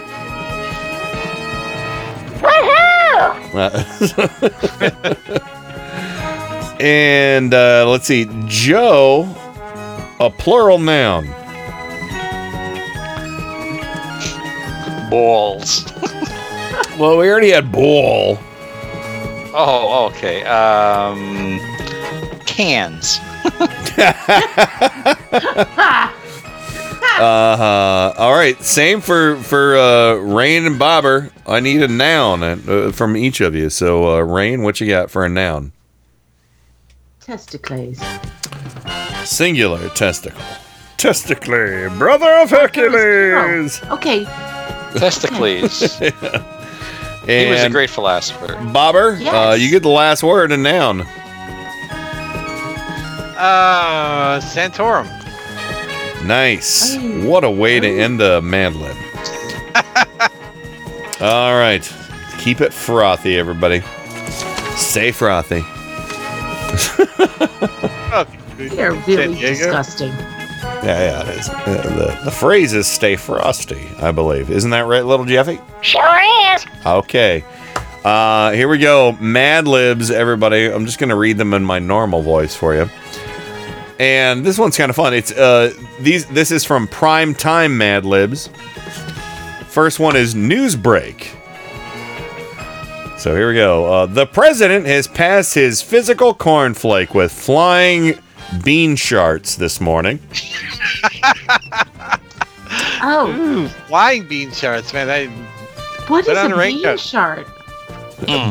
and 6.79 7.53
uh, 7.53 7.89
let's 7.89 8.05
see, 8.05 8.27
Joe, 8.47 9.23
a 10.19 10.29
plural 10.29 10.79
noun. 10.79 11.27
Balls. 15.09 15.91
Well, 16.97 17.17
we 17.17 17.29
already 17.29 17.49
had 17.49 17.73
ball. 17.73 18.37
Oh, 19.53 20.05
okay. 20.11 20.45
Um, 20.45 21.59
cans. 22.45 23.19
Uh, 27.17 28.13
all 28.17 28.33
right. 28.33 28.61
Same 28.61 28.99
for 28.99 29.37
for 29.37 29.77
uh, 29.77 30.15
Rain 30.15 30.65
and 30.65 30.77
Bobber. 30.77 31.31
I 31.47 31.61
need 31.61 31.81
a 31.81 31.87
noun 31.87 32.43
uh, 32.43 32.91
from 32.93 33.15
each 33.15 33.39
of 33.39 33.55
you. 33.55 33.69
So, 33.69 34.17
uh, 34.17 34.19
Rain, 34.19 34.63
what 34.63 34.81
you 34.81 34.87
got 34.87 35.09
for 35.09 35.23
a 35.23 35.29
noun? 35.29 35.71
Testicles. 37.25 37.99
Singular 39.23 39.89
testicle. 39.89 40.39
Testicle, 40.97 41.89
brother 41.97 42.31
of 42.37 42.51
Hercules. 42.51 43.81
Okay. 43.85 44.25
Testicles. 44.95 45.99
He 47.25 47.49
was 47.49 47.63
a 47.63 47.71
great 47.71 47.89
philosopher. 47.89 48.53
Bobber, 48.71 49.13
uh, 49.13 49.55
you 49.55 49.71
get 49.71 49.81
the 49.81 49.89
last 49.89 50.21
word, 50.21 50.51
and 50.51 50.61
noun. 50.61 51.01
Uh, 53.35 54.39
Santorum. 54.39 55.07
Nice. 56.23 56.95
What 57.25 57.43
a 57.43 57.49
way 57.49 57.79
to 57.79 57.87
end 57.87 58.21
a 58.21 58.43
Mad 58.43 58.75
Lib. 58.75 58.95
All 61.19 61.55
right. 61.57 61.81
Keep 62.37 62.61
it 62.61 62.71
frothy, 62.71 63.39
everybody. 63.39 63.81
Stay 64.75 65.11
frothy. 65.11 65.63
They're 68.57 68.93
really 68.93 69.35
disgusting. 69.39 70.09
Yeah, 70.09 70.83
yeah, 70.83 71.21
it 71.29 71.39
is. 71.39 71.49
Uh, 71.49 72.15
the, 72.17 72.25
the 72.25 72.31
phrase 72.31 72.73
is 72.73 72.87
stay 72.87 73.15
frosty, 73.15 73.87
I 73.99 74.11
believe. 74.11 74.49
Isn't 74.49 74.71
that 74.71 74.85
right, 74.85 75.03
little 75.05 75.25
Jeffy? 75.25 75.59
Sure 75.81 76.21
is. 76.53 76.65
Okay. 76.85 77.43
Uh, 78.03 78.51
here 78.51 78.67
we 78.67 78.77
go. 78.77 79.13
Mad 79.19 79.67
Libs, 79.67 80.11
everybody. 80.11 80.67
I'm 80.71 80.85
just 80.85 80.99
going 80.99 81.09
to 81.09 81.15
read 81.15 81.37
them 81.37 81.53
in 81.53 81.63
my 81.63 81.79
normal 81.79 82.21
voice 82.21 82.55
for 82.55 82.75
you. 82.75 82.89
And 83.99 84.45
this 84.45 84.57
one's 84.59 84.77
kind 84.77 84.89
of 84.89 84.95
fun. 84.95 85.13
It's 85.13 85.31
uh 85.31 85.73
these 86.01 86.25
this 86.25 86.51
is 86.51 86.65
from 86.65 86.87
Prime 86.87 87.33
Time 87.33 87.77
Mad 87.77 88.05
Libs. 88.05 88.49
First 89.67 89.99
one 89.99 90.15
is 90.15 90.35
news 90.35 90.75
break. 90.75 91.34
So 93.25 93.33
here 93.35 93.47
we 93.47 93.55
go. 93.55 93.91
Uh, 93.91 94.05
the 94.05 94.27
president 94.27 94.85
has 94.85 95.07
passed 95.07 95.55
his 95.55 95.81
physical 95.81 96.35
cornflake 96.35 97.15
with 97.15 97.31
flying 97.31 98.19
bean 98.63 98.95
sharts 98.95 99.57
this 99.57 99.81
morning. 99.81 100.19
Oh, 103.07 103.31
Ooh, 103.35 103.67
flying 103.87 104.27
bean 104.27 104.51
shards, 104.51 104.91
man. 104.93 105.09
I, 105.09 105.25
what 106.07 106.25
Put 106.25 106.31
is 106.33 106.37
on 106.37 106.51
a 106.51 106.55
a 106.55 106.57
bean 106.57 106.57
raincoat. 106.75 106.99
shard? 106.99 107.45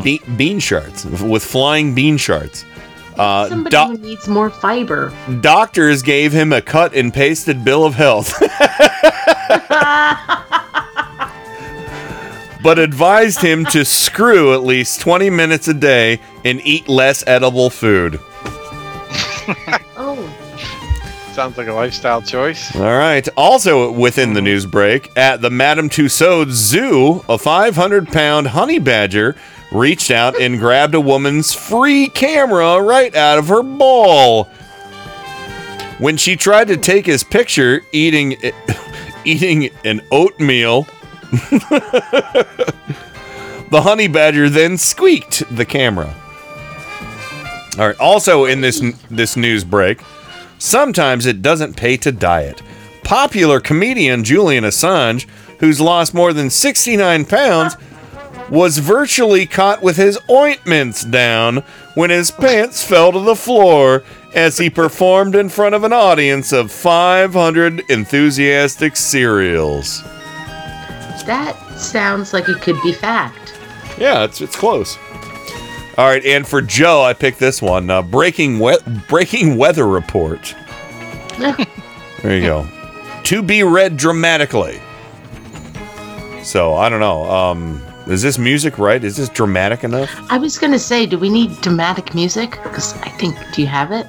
Be- 0.03 0.21
bean 0.37 0.59
sharts 0.59 1.05
with 1.29 1.43
flying 1.43 1.93
bean 1.95 2.17
sharts. 2.17 2.63
Uh, 3.17 3.47
Somebody 3.49 3.71
doc- 3.71 3.89
who 3.91 3.97
needs 3.97 4.27
more 4.27 4.49
fiber. 4.49 5.13
doctors 5.41 6.01
gave 6.01 6.31
him 6.33 6.51
a 6.53 6.61
cut 6.61 6.93
and 6.93 7.13
pasted 7.13 7.63
bill 7.63 7.85
of 7.85 7.93
health, 7.95 8.33
but 12.65 12.79
advised 12.79 13.41
him 13.41 13.63
to 13.63 13.85
screw 13.85 14.55
at 14.55 14.63
least 14.63 14.99
20 14.99 15.29
minutes 15.29 15.67
a 15.67 15.73
day 15.73 16.19
and 16.43 16.59
eat 16.65 16.89
less 16.89 17.23
edible 17.27 17.69
food. 17.69 18.15
oh, 19.95 20.35
sounds 21.31 21.59
like 21.59 21.67
a 21.67 21.73
lifestyle 21.73 22.23
choice. 22.23 22.75
All 22.75 22.81
right. 22.81 23.29
Also 23.37 23.91
within 23.91 24.33
the 24.33 24.41
news 24.41 24.65
break, 24.65 25.15
at 25.15 25.43
the 25.43 25.51
Madame 25.51 25.89
Tussauds 25.89 26.53
Zoo, 26.53 27.23
a 27.29 27.37
500 27.37 28.07
pound 28.07 28.47
honey 28.47 28.79
badger 28.79 29.35
reached 29.71 30.09
out 30.09 30.35
and 30.41 30.57
grabbed 30.57 30.95
a 30.95 30.99
woman's 30.99 31.53
free 31.53 32.09
camera 32.09 32.81
right 32.81 33.13
out 33.13 33.37
of 33.37 33.47
her 33.47 33.61
ball. 33.61 34.45
When 35.99 36.17
she 36.17 36.35
tried 36.35 36.69
to 36.69 36.77
take 36.77 37.05
his 37.05 37.23
picture 37.23 37.81
eating 37.91 38.37
eating 39.23 39.69
an 39.83 40.01
oatmeal, 40.11 40.87
the 43.71 43.81
honey 43.83 44.07
badger 44.07 44.49
then 44.49 44.77
squeaked 44.77 45.43
the 45.55 45.65
camera. 45.65 46.13
All 47.77 47.87
right. 47.87 47.99
Also 47.99 48.45
in 48.45 48.61
this 48.61 48.81
this 49.09 49.35
news 49.35 49.63
break, 49.63 50.01
sometimes 50.59 51.25
it 51.25 51.41
doesn't 51.41 51.75
pay 51.75 51.97
to 51.97 52.11
diet. 52.11 52.61
Popular 53.03 53.59
comedian 53.59 54.23
Julian 54.23 54.63
Assange, 54.63 55.27
who's 55.59 55.81
lost 55.81 56.13
more 56.13 56.33
than 56.33 56.49
69 56.49 57.25
pounds, 57.25 57.75
was 58.49 58.77
virtually 58.77 59.45
caught 59.45 59.81
with 59.81 59.97
his 59.97 60.17
ointments 60.29 61.03
down 61.03 61.57
when 61.95 62.09
his 62.09 62.31
pants 62.31 62.83
fell 62.83 63.11
to 63.11 63.19
the 63.19 63.35
floor 63.35 64.03
as 64.33 64.57
he 64.57 64.69
performed 64.69 65.35
in 65.35 65.49
front 65.49 65.75
of 65.75 65.83
an 65.83 65.93
audience 65.93 66.51
of 66.51 66.71
500 66.71 67.83
enthusiastic 67.89 68.95
cereals. 68.95 70.03
That 71.25 71.55
sounds 71.77 72.33
like 72.33 72.47
it 72.49 72.61
could 72.61 72.81
be 72.81 72.91
fact. 72.93 73.57
Yeah, 73.97 74.23
it's 74.23 74.41
it's 74.41 74.55
close. 74.55 74.97
All 75.97 76.07
right, 76.07 76.25
and 76.25 76.45
for 76.45 76.61
Joe, 76.61 77.01
I 77.03 77.13
picked 77.13 77.39
this 77.39 77.61
one. 77.61 77.89
Uh, 77.89 78.01
breaking 78.01 78.59
we- 78.59 78.77
breaking 79.07 79.57
weather 79.57 79.87
report. 79.87 80.55
There 82.21 82.35
you 82.37 82.41
go. 82.41 82.67
To 83.25 83.43
be 83.43 83.61
read 83.61 83.97
dramatically. 83.97 84.81
So 86.43 86.73
I 86.73 86.89
don't 86.89 86.99
know. 86.99 87.23
Um, 87.29 87.83
is 88.07 88.21
this 88.23 88.39
music 88.39 88.79
right? 88.79 89.03
Is 89.03 89.17
this 89.17 89.29
dramatic 89.29 89.83
enough? 89.83 90.09
I 90.31 90.37
was 90.39 90.57
gonna 90.57 90.79
say, 90.79 91.05
do 91.05 91.19
we 91.19 91.29
need 91.29 91.51
dramatic 91.61 92.15
music? 92.15 92.51
Because 92.63 92.93
I 93.01 93.09
think, 93.09 93.35
do 93.53 93.61
you 93.61 93.67
have 93.67 93.91
it? 93.91 94.07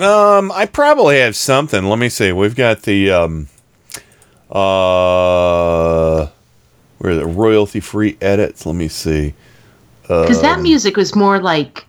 Um, 0.00 0.52
I 0.52 0.66
probably 0.66 1.18
have 1.18 1.34
something. 1.34 1.84
Let 1.86 1.98
me 1.98 2.08
see. 2.08 2.30
We've 2.30 2.54
got 2.54 2.82
the 2.82 3.10
um, 3.10 3.48
uh, 4.50 6.26
where 6.98 7.14
the 7.14 7.26
royalty 7.26 7.80
free 7.80 8.16
edits? 8.20 8.64
Let 8.66 8.74
me 8.74 8.88
see. 8.88 9.34
Because 10.02 10.40
that 10.42 10.56
Um, 10.58 10.62
music 10.62 10.96
was 10.96 11.14
more 11.16 11.40
like, 11.40 11.84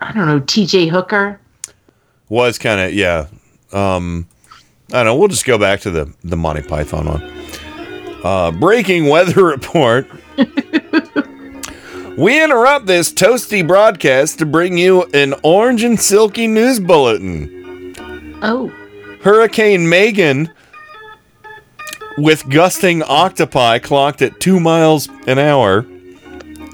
I 0.00 0.12
don't 0.12 0.26
know, 0.26 0.40
T.J. 0.40 0.88
Hooker. 0.88 1.38
was 2.28 2.58
kind 2.58 2.80
of 2.80 2.92
yeah. 2.94 3.26
Um, 3.72 4.26
I 4.90 4.96
don't 4.98 5.06
know. 5.06 5.16
We'll 5.16 5.28
just 5.28 5.44
go 5.46 5.58
back 5.58 5.80
to 5.80 5.90
the 5.90 6.12
the 6.24 6.36
Monty 6.36 6.62
Python 6.62 7.06
one. 7.06 7.22
Uh, 8.24 8.50
breaking 8.50 9.08
weather 9.08 9.44
report. 9.56 10.06
we 12.18 12.42
interrupt 12.42 12.86
this 12.86 13.12
toasty 13.12 13.66
broadcast 13.66 14.38
to 14.38 14.46
bring 14.46 14.76
you 14.78 15.04
an 15.14 15.34
orange 15.42 15.82
and 15.82 15.98
silky 15.98 16.46
news 16.46 16.78
bulletin. 16.80 17.94
Oh. 18.42 18.68
Hurricane 19.22 19.88
Megan, 19.88 20.50
with 22.18 22.48
gusting 22.48 23.02
octopi 23.02 23.78
clocked 23.78 24.22
at 24.22 24.40
two 24.40 24.60
miles 24.60 25.08
an 25.26 25.38
hour, 25.38 25.86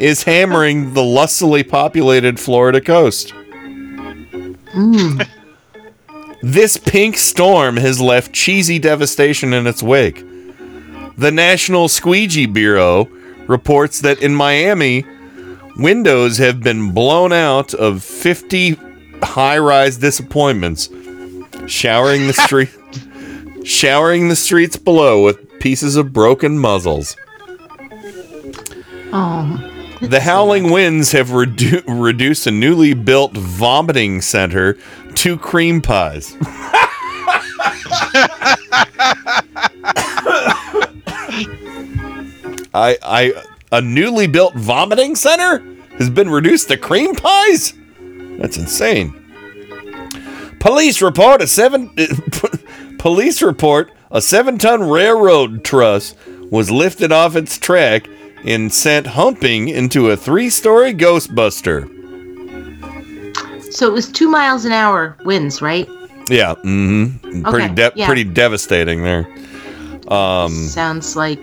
is 0.00 0.22
hammering 0.22 0.94
the 0.94 1.02
lustily 1.02 1.62
populated 1.64 2.38
Florida 2.38 2.80
coast. 2.80 3.34
Mm. 4.74 5.28
This 6.42 6.76
pink 6.76 7.16
storm 7.16 7.76
has 7.78 8.00
left 8.00 8.32
cheesy 8.32 8.78
devastation 8.78 9.52
in 9.52 9.66
its 9.66 9.82
wake. 9.82 10.24
The 11.16 11.32
National 11.32 11.88
Squeegee 11.88 12.46
Bureau 12.46 13.08
reports 13.48 14.00
that 14.02 14.22
in 14.22 14.34
Miami, 14.36 15.04
windows 15.76 16.38
have 16.38 16.60
been 16.60 16.92
blown 16.92 17.32
out 17.32 17.74
of 17.74 18.04
50 18.04 18.78
high 19.22 19.58
rise 19.58 19.96
disappointments, 19.96 20.88
showering 21.66 22.28
the 22.28 22.32
street. 22.44 22.70
Showering 23.64 24.28
the 24.28 24.36
streets 24.36 24.76
below 24.76 25.24
with 25.24 25.58
pieces 25.60 25.96
of 25.96 26.12
broken 26.12 26.58
muzzles. 26.58 27.16
Oh. 29.12 29.74
The 30.00 30.20
howling 30.20 30.70
winds 30.70 31.12
have 31.12 31.28
redu- 31.28 31.82
reduced 31.86 32.46
a 32.46 32.50
newly 32.50 32.94
built 32.94 33.32
vomiting 33.32 34.20
center 34.20 34.78
to 35.14 35.36
cream 35.36 35.80
pies. 35.82 36.36
I, 42.74 42.96
I, 43.02 43.42
a 43.72 43.80
newly 43.80 44.28
built 44.28 44.54
vomiting 44.54 45.16
center 45.16 45.58
has 45.98 46.08
been 46.10 46.30
reduced 46.30 46.68
to 46.68 46.76
cream 46.76 47.16
pies. 47.16 47.74
That's 48.38 48.56
insane. 48.56 49.14
Police 50.60 51.02
report 51.02 51.42
a 51.42 51.46
seven. 51.46 51.90
police 52.98 53.42
report 53.42 53.90
a 54.10 54.20
seven-ton 54.22 54.88
railroad 54.88 55.64
truss 55.64 56.14
was 56.50 56.70
lifted 56.70 57.12
off 57.12 57.36
its 57.36 57.58
track 57.58 58.08
and 58.44 58.72
sent 58.72 59.06
humping 59.06 59.68
into 59.68 60.10
a 60.10 60.16
three-story 60.16 60.94
Ghostbuster. 60.94 61.94
So 63.72 63.86
it 63.86 63.92
was 63.92 64.10
two 64.10 64.28
miles 64.30 64.64
an 64.64 64.72
hour 64.72 65.16
winds, 65.24 65.60
right? 65.60 65.86
Yeah, 66.30 66.54
mm-hmm. 66.64 67.42
Pretty, 67.42 67.74
de- 67.74 67.92
yeah. 67.94 68.06
pretty 68.06 68.24
devastating 68.24 69.02
there. 69.02 69.26
Um, 70.08 70.52
Sounds 70.52 71.16
like 71.16 71.38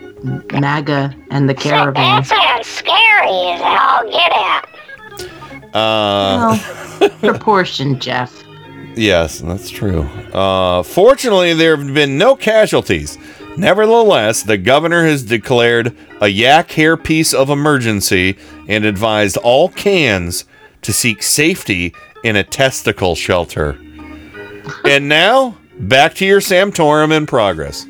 MAGA 0.52 1.14
and 1.30 1.48
the 1.48 1.54
That 1.54 1.62
caravan. 1.62 2.24
sounds 2.24 2.66
scary 2.68 3.52
as 3.52 3.62
all 3.62 4.10
get 4.10 4.32
out. 4.34 4.66
uh, 5.76 6.58
Well, 7.00 7.10
proportion, 7.20 8.00
Jeff. 8.00 8.44
Yes, 8.96 9.40
that's 9.40 9.70
true. 9.70 10.02
Uh, 10.34 10.84
fortunately, 10.84 11.54
there 11.54 11.76
have 11.76 11.94
been 11.94 12.18
no 12.18 12.36
casualties. 12.36 13.18
Nevertheless, 13.58 14.44
the 14.44 14.58
governor 14.58 15.06
has 15.06 15.24
declared 15.24 15.96
a 16.22 16.28
yak 16.28 16.72
hair 16.72 16.98
piece 16.98 17.34
of 17.34 17.50
emergency 17.50 18.38
and 18.68 18.86
advised 18.86 19.38
all 19.38 19.70
cans 19.70 20.46
to 20.82 20.94
seek 20.94 21.24
safety 21.24 21.94
in 22.24 22.36
a 22.36 22.44
testicle 22.44 23.16
shelter. 23.16 23.78
and 24.84 25.08
now, 25.08 25.58
back 25.80 26.14
to 26.16 26.26
your 26.26 26.40
Santorum 26.40 27.16
in 27.16 27.26
progress. 27.26 27.86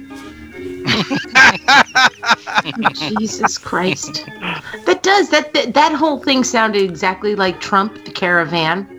Jesus 2.93 3.58
Christ. 3.58 4.25
That 4.85 5.00
does. 5.01 5.30
That, 5.30 5.53
that 5.53 5.74
that 5.74 5.93
whole 5.93 6.19
thing 6.19 6.43
sounded 6.43 6.84
exactly 6.84 7.35
like 7.35 7.59
Trump, 7.59 8.06
the 8.06 8.11
caravan, 8.11 8.95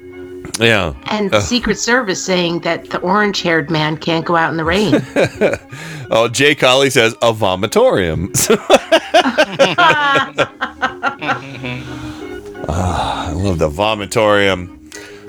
Yeah. 0.59 0.95
and 1.11 1.35
Uh, 1.35 1.41
Secret 1.41 1.79
Service 1.79 2.25
saying 2.25 2.61
that 2.61 2.89
the 2.91 2.99
orange-haired 3.01 3.71
man 3.71 3.97
can't 3.99 4.25
go 4.25 4.37
out 4.37 4.51
in 4.51 4.57
the 4.57 4.65
rain. 4.65 4.95
oh, 6.11 6.29
Jay 6.29 6.55
Colley 6.55 6.91
says 6.91 7.13
a 7.23 7.33
vomitorium. 7.33 8.31
Ah, 12.69 13.29
I 13.29 13.33
love 13.33 13.59
the 13.59 13.69
vomitorium. 13.71 14.73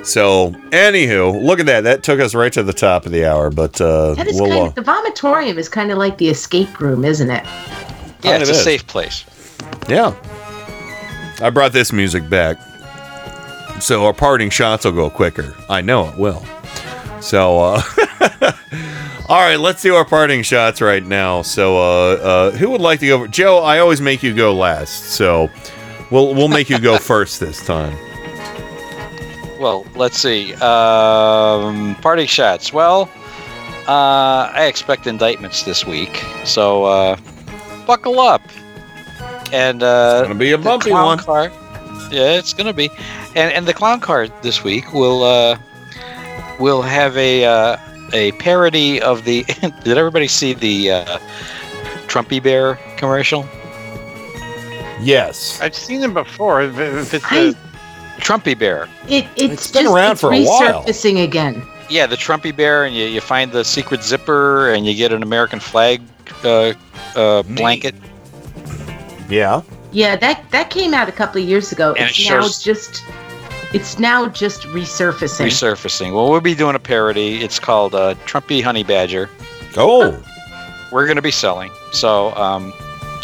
So, 0.05 0.51
anywho, 0.71 1.43
look 1.43 1.59
at 1.59 1.65
that. 1.65 1.83
That 1.83 2.03
took 2.03 2.19
us 2.19 2.33
right 2.33 2.51
to 2.53 2.63
the 2.63 2.73
top 2.73 3.05
of 3.05 3.11
the 3.11 3.25
hour, 3.25 3.49
but 3.49 3.79
uh, 3.81 4.13
That 4.15 4.27
is 4.27 4.39
we'll. 4.41 4.49
kind 4.49 4.63
uh, 4.63 4.65
of, 4.67 4.75
the 4.75 4.81
vomitorium 4.81 5.57
is 5.57 5.67
kind 5.69 5.91
of 5.91 5.97
like 5.97 6.17
the 6.17 6.29
escape 6.29 6.79
room, 6.79 7.03
isn't 7.03 7.29
it? 7.29 7.45
Yeah, 8.23 8.37
it's 8.37 8.49
of 8.49 8.55
a 8.55 8.57
is. 8.57 8.63
safe 8.63 8.87
place. 8.87 9.25
Yeah. 9.89 10.13
I 11.41 11.49
brought 11.49 11.73
this 11.73 11.91
music 11.93 12.29
back. 12.29 12.57
So 13.79 14.05
our 14.05 14.13
parting 14.13 14.49
shots 14.49 14.85
will 14.85 14.91
go 14.91 15.09
quicker. 15.09 15.55
I 15.69 15.81
know 15.81 16.07
it 16.09 16.17
will. 16.17 16.43
So 17.21 17.59
uh 17.59 17.81
All 19.29 19.41
right, 19.41 19.59
let's 19.59 19.81
do 19.81 19.93
our 19.95 20.05
parting 20.05 20.41
shots 20.41 20.81
right 20.81 21.05
now. 21.05 21.41
So 21.41 21.77
uh 21.77 22.13
uh 22.15 22.51
who 22.51 22.69
would 22.71 22.81
like 22.81 22.99
to 23.01 23.07
go 23.07 23.27
Joe, 23.27 23.59
I 23.59 23.79
always 23.79 24.01
make 24.01 24.23
you 24.23 24.33
go 24.33 24.53
last. 24.53 25.11
So 25.11 25.49
we'll 26.11 26.33
we'll 26.33 26.47
make 26.47 26.69
you 26.69 26.79
go 26.79 26.97
first 26.99 27.39
this 27.39 27.65
time. 27.65 27.97
Well, 29.59 29.85
let's 29.95 30.17
see. 30.19 30.53
Um, 30.55 31.95
party 31.95 32.27
shots. 32.27 32.71
Well, 32.71 33.09
uh, 33.87 34.51
I 34.53 34.65
expect 34.67 35.07
indictments 35.07 35.63
this 35.63 35.85
week, 35.85 36.23
so 36.45 36.83
uh, 36.85 37.17
buckle 37.87 38.19
up. 38.19 38.43
And 39.51 39.81
uh, 39.81 40.19
it's 40.19 40.27
gonna 40.27 40.39
be 40.39 40.51
a 40.51 40.57
bumpy 40.57 40.91
one. 40.91 41.17
Car, 41.17 41.51
yeah, 42.11 42.37
it's 42.37 42.53
gonna 42.53 42.73
be. 42.73 42.89
And 43.35 43.51
and 43.53 43.67
the 43.67 43.73
clown 43.73 43.99
car 43.99 44.27
this 44.41 44.63
week 44.63 44.93
will 44.93 45.23
uh, 45.23 45.57
will 46.59 46.81
have 46.81 47.15
a 47.17 47.45
uh, 47.45 47.77
a 48.13 48.31
parody 48.33 49.01
of 49.01 49.25
the. 49.25 49.43
did 49.83 49.97
everybody 49.97 50.27
see 50.27 50.53
the 50.53 50.91
uh, 50.91 51.19
Trumpy 52.07 52.41
Bear 52.41 52.75
commercial? 52.97 53.45
Yes. 54.99 55.61
I've 55.61 55.75
seen 55.75 56.01
them 56.01 56.13
before. 56.13 56.61
If, 56.63 56.77
if 56.79 57.13
it's 57.13 57.31
a, 57.31 57.53
Trumpy 58.19 58.57
Bear. 58.57 58.87
It, 59.07 59.25
it's, 59.35 59.53
It's 59.53 59.71
been 59.71 59.83
just, 59.83 59.95
around 59.95 60.11
it's 60.13 60.21
for 60.21 60.33
a 60.33 60.43
while. 60.43 60.83
resurfacing 60.83 61.23
again. 61.23 61.61
Yeah, 61.89 62.07
the 62.07 62.15
Trumpy 62.15 62.55
Bear, 62.55 62.83
and 62.83 62.95
you, 62.95 63.05
you 63.05 63.21
find 63.21 63.51
the 63.51 63.63
secret 63.63 64.03
zipper, 64.03 64.69
and 64.71 64.85
you 64.85 64.95
get 64.95 65.11
an 65.13 65.23
American 65.23 65.59
flag 65.59 66.01
uh, 66.43 66.73
uh, 67.15 67.43
blanket. 67.43 67.95
Yeah. 69.29 69.61
Yeah, 69.91 70.15
that 70.17 70.43
that 70.51 70.69
came 70.69 70.93
out 70.93 71.09
a 71.09 71.11
couple 71.11 71.41
of 71.41 71.47
years 71.47 71.71
ago. 71.71 71.93
And 71.93 72.09
it's 72.09 72.19
it 72.19 72.29
now 72.29 72.41
just 72.41 73.03
it's 73.73 73.99
now 73.99 74.27
just 74.29 74.61
resurfacing. 74.63 75.47
resurfacing. 75.47 76.13
Well, 76.13 76.29
we'll 76.29 76.41
be 76.41 76.55
doing 76.55 76.75
a 76.75 76.79
parody. 76.79 77.43
It's 77.43 77.59
called 77.59 77.95
uh, 77.95 78.15
Trumpy 78.25 78.63
Honey 78.63 78.83
Badger. 78.83 79.29
Oh. 79.75 80.21
We're 80.91 81.05
going 81.05 81.17
to 81.17 81.21
be 81.21 81.31
selling. 81.31 81.69
So 81.91 82.33
um, 82.35 82.73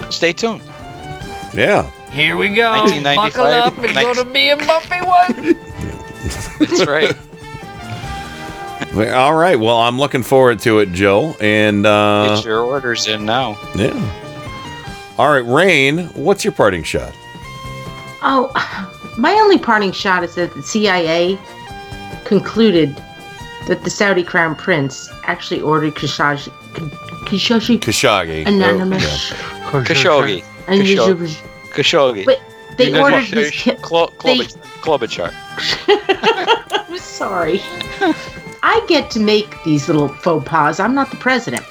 stay 0.09 0.33
tuned. 0.33 0.61
Yeah. 1.53 1.89
Here 2.11 2.35
we 2.35 2.53
go. 2.53 2.71
1995. 2.71 3.33
Buckle 3.33 3.45
up. 3.45 3.73
It's 3.79 3.93
going 3.93 4.15
to 4.15 4.25
be 4.25 4.49
a 4.49 4.57
bumpy 4.57 4.99
one. 4.99 5.55
That's 6.59 6.85
right. 6.85 7.15
All 9.13 9.33
right. 9.33 9.59
Well, 9.59 9.77
I'm 9.77 9.97
looking 9.97 10.23
forward 10.23 10.59
to 10.59 10.79
it, 10.79 10.91
Joe. 10.91 11.35
And 11.39 11.85
uh 11.85 12.35
Get 12.35 12.45
your 12.45 12.59
orders 12.59 13.07
in 13.07 13.25
now. 13.25 13.57
Yeah. 13.75 14.22
All 15.17 15.31
right, 15.31 15.45
Rain, 15.45 16.05
what's 16.15 16.43
your 16.43 16.53
parting 16.53 16.83
shot? 16.83 17.13
Oh, 18.23 18.51
my 19.17 19.31
only 19.33 19.59
parting 19.59 19.91
shot 19.91 20.23
is 20.23 20.35
that 20.35 20.53
the 20.55 20.63
CIA 20.63 21.37
concluded 22.25 22.95
that 23.67 23.83
the 23.83 23.89
Saudi 23.89 24.23
crown 24.23 24.55
prince 24.55 25.09
actually 25.23 25.61
ordered 25.61 25.93
Khashoggi, 25.95 26.49
Khashoggi 27.27 27.79
Khashoggi. 27.79 28.43
Oh, 28.45 28.49
anonymous. 28.49 29.31
Khashoggi. 29.31 30.43
And 30.67 30.81
Khashoggi. 30.81 31.35
Khashoggi. 31.69 32.25
Wait, 32.25 32.39
they 32.77 32.89
You 32.89 32.97
ordered 32.99 33.15
what? 33.17 33.25
his 33.25 33.51
ki- 33.51 33.75
Clo- 33.75 34.07
Klobuchar. 34.17 35.31
I'm 36.89 36.97
sorry. 36.97 37.61
I 38.63 38.83
get 38.87 39.11
to 39.11 39.19
make 39.19 39.55
these 39.63 39.87
little 39.87 40.07
faux 40.07 40.47
pas. 40.47 40.79
I'm 40.79 40.95
not 40.95 41.11
the 41.11 41.17
president. 41.17 41.63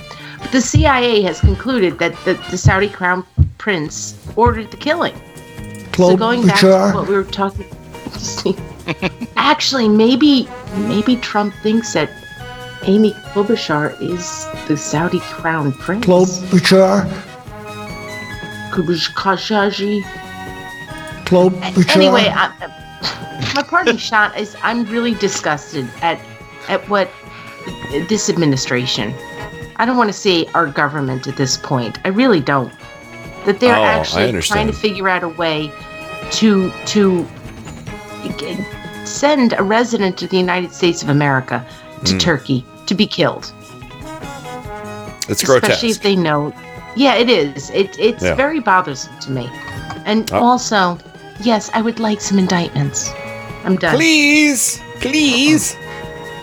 The 0.50 0.60
CIA 0.60 1.22
has 1.22 1.40
concluded 1.40 1.98
that 1.98 2.14
the, 2.24 2.34
the 2.50 2.58
Saudi 2.58 2.88
crown 2.88 3.24
prince 3.58 4.18
ordered 4.36 4.70
the 4.70 4.76
killing. 4.76 5.14
so 5.94 6.16
going 6.16 6.46
back 6.46 6.60
to 6.60 6.92
what 6.94 7.08
we 7.08 7.14
were 7.14 7.24
talking 7.24 7.66
actually 9.36 9.88
maybe 9.88 10.48
maybe 10.88 11.16
Trump 11.16 11.54
thinks 11.62 11.92
that 11.92 12.10
Amy 12.84 13.12
Klobuchar 13.32 14.00
is 14.00 14.46
the 14.66 14.76
Saudi 14.76 15.20
crown 15.20 15.72
prince. 15.72 16.04
Klobuchar. 16.04 17.08
Khashoggi. 18.72 20.02
Klobuchar. 21.24 21.96
Anyway, 21.96 22.26
I, 22.28 23.52
my 23.54 23.62
parting 23.62 23.96
shot 24.10 24.36
is 24.36 24.56
I'm 24.62 24.84
really 24.86 25.14
disgusted 25.14 25.88
at 26.00 26.20
at 26.68 26.88
what 26.88 27.08
this 28.08 28.28
administration. 28.28 29.14
I 29.82 29.84
don't 29.84 29.96
want 29.96 30.10
to 30.10 30.12
say 30.12 30.46
our 30.54 30.68
government 30.68 31.26
at 31.26 31.36
this 31.36 31.56
point. 31.56 31.98
I 32.04 32.08
really 32.10 32.38
don't. 32.38 32.72
That 33.46 33.58
they're 33.58 33.74
Oh, 33.76 33.82
actually 33.82 34.40
trying 34.40 34.68
to 34.68 34.72
figure 34.72 35.08
out 35.08 35.24
a 35.24 35.28
way 35.30 35.72
to 36.38 36.70
to 36.86 37.26
send 39.04 39.54
a 39.58 39.62
resident 39.64 40.22
of 40.22 40.30
the 40.30 40.36
United 40.36 40.72
States 40.72 41.02
of 41.02 41.08
America 41.08 41.66
to 42.04 42.14
Mm. 42.14 42.20
Turkey 42.20 42.64
to 42.86 42.94
be 42.94 43.08
killed. 43.08 43.52
It's 45.28 45.42
grotesque. 45.42 45.42
especially 45.42 45.60
grotesque. 45.60 45.84
if 45.96 46.02
they 46.04 46.14
know. 46.14 46.52
Yeah, 46.94 47.14
it 47.16 47.28
is. 47.28 47.70
It, 47.70 47.98
it's 47.98 48.22
Yeah. 48.22 48.34
very 48.36 48.60
bothersome 48.60 49.18
to 49.22 49.32
me. 49.32 49.50
And 50.04 50.30
Oh. 50.32 50.44
also, 50.44 50.96
yes, 51.40 51.72
I 51.74 51.82
would 51.82 51.98
like 51.98 52.20
some 52.20 52.38
indictments. 52.38 53.10
I'm 53.64 53.74
done. 53.74 53.96
Please, 53.96 54.80
please. 55.00 55.74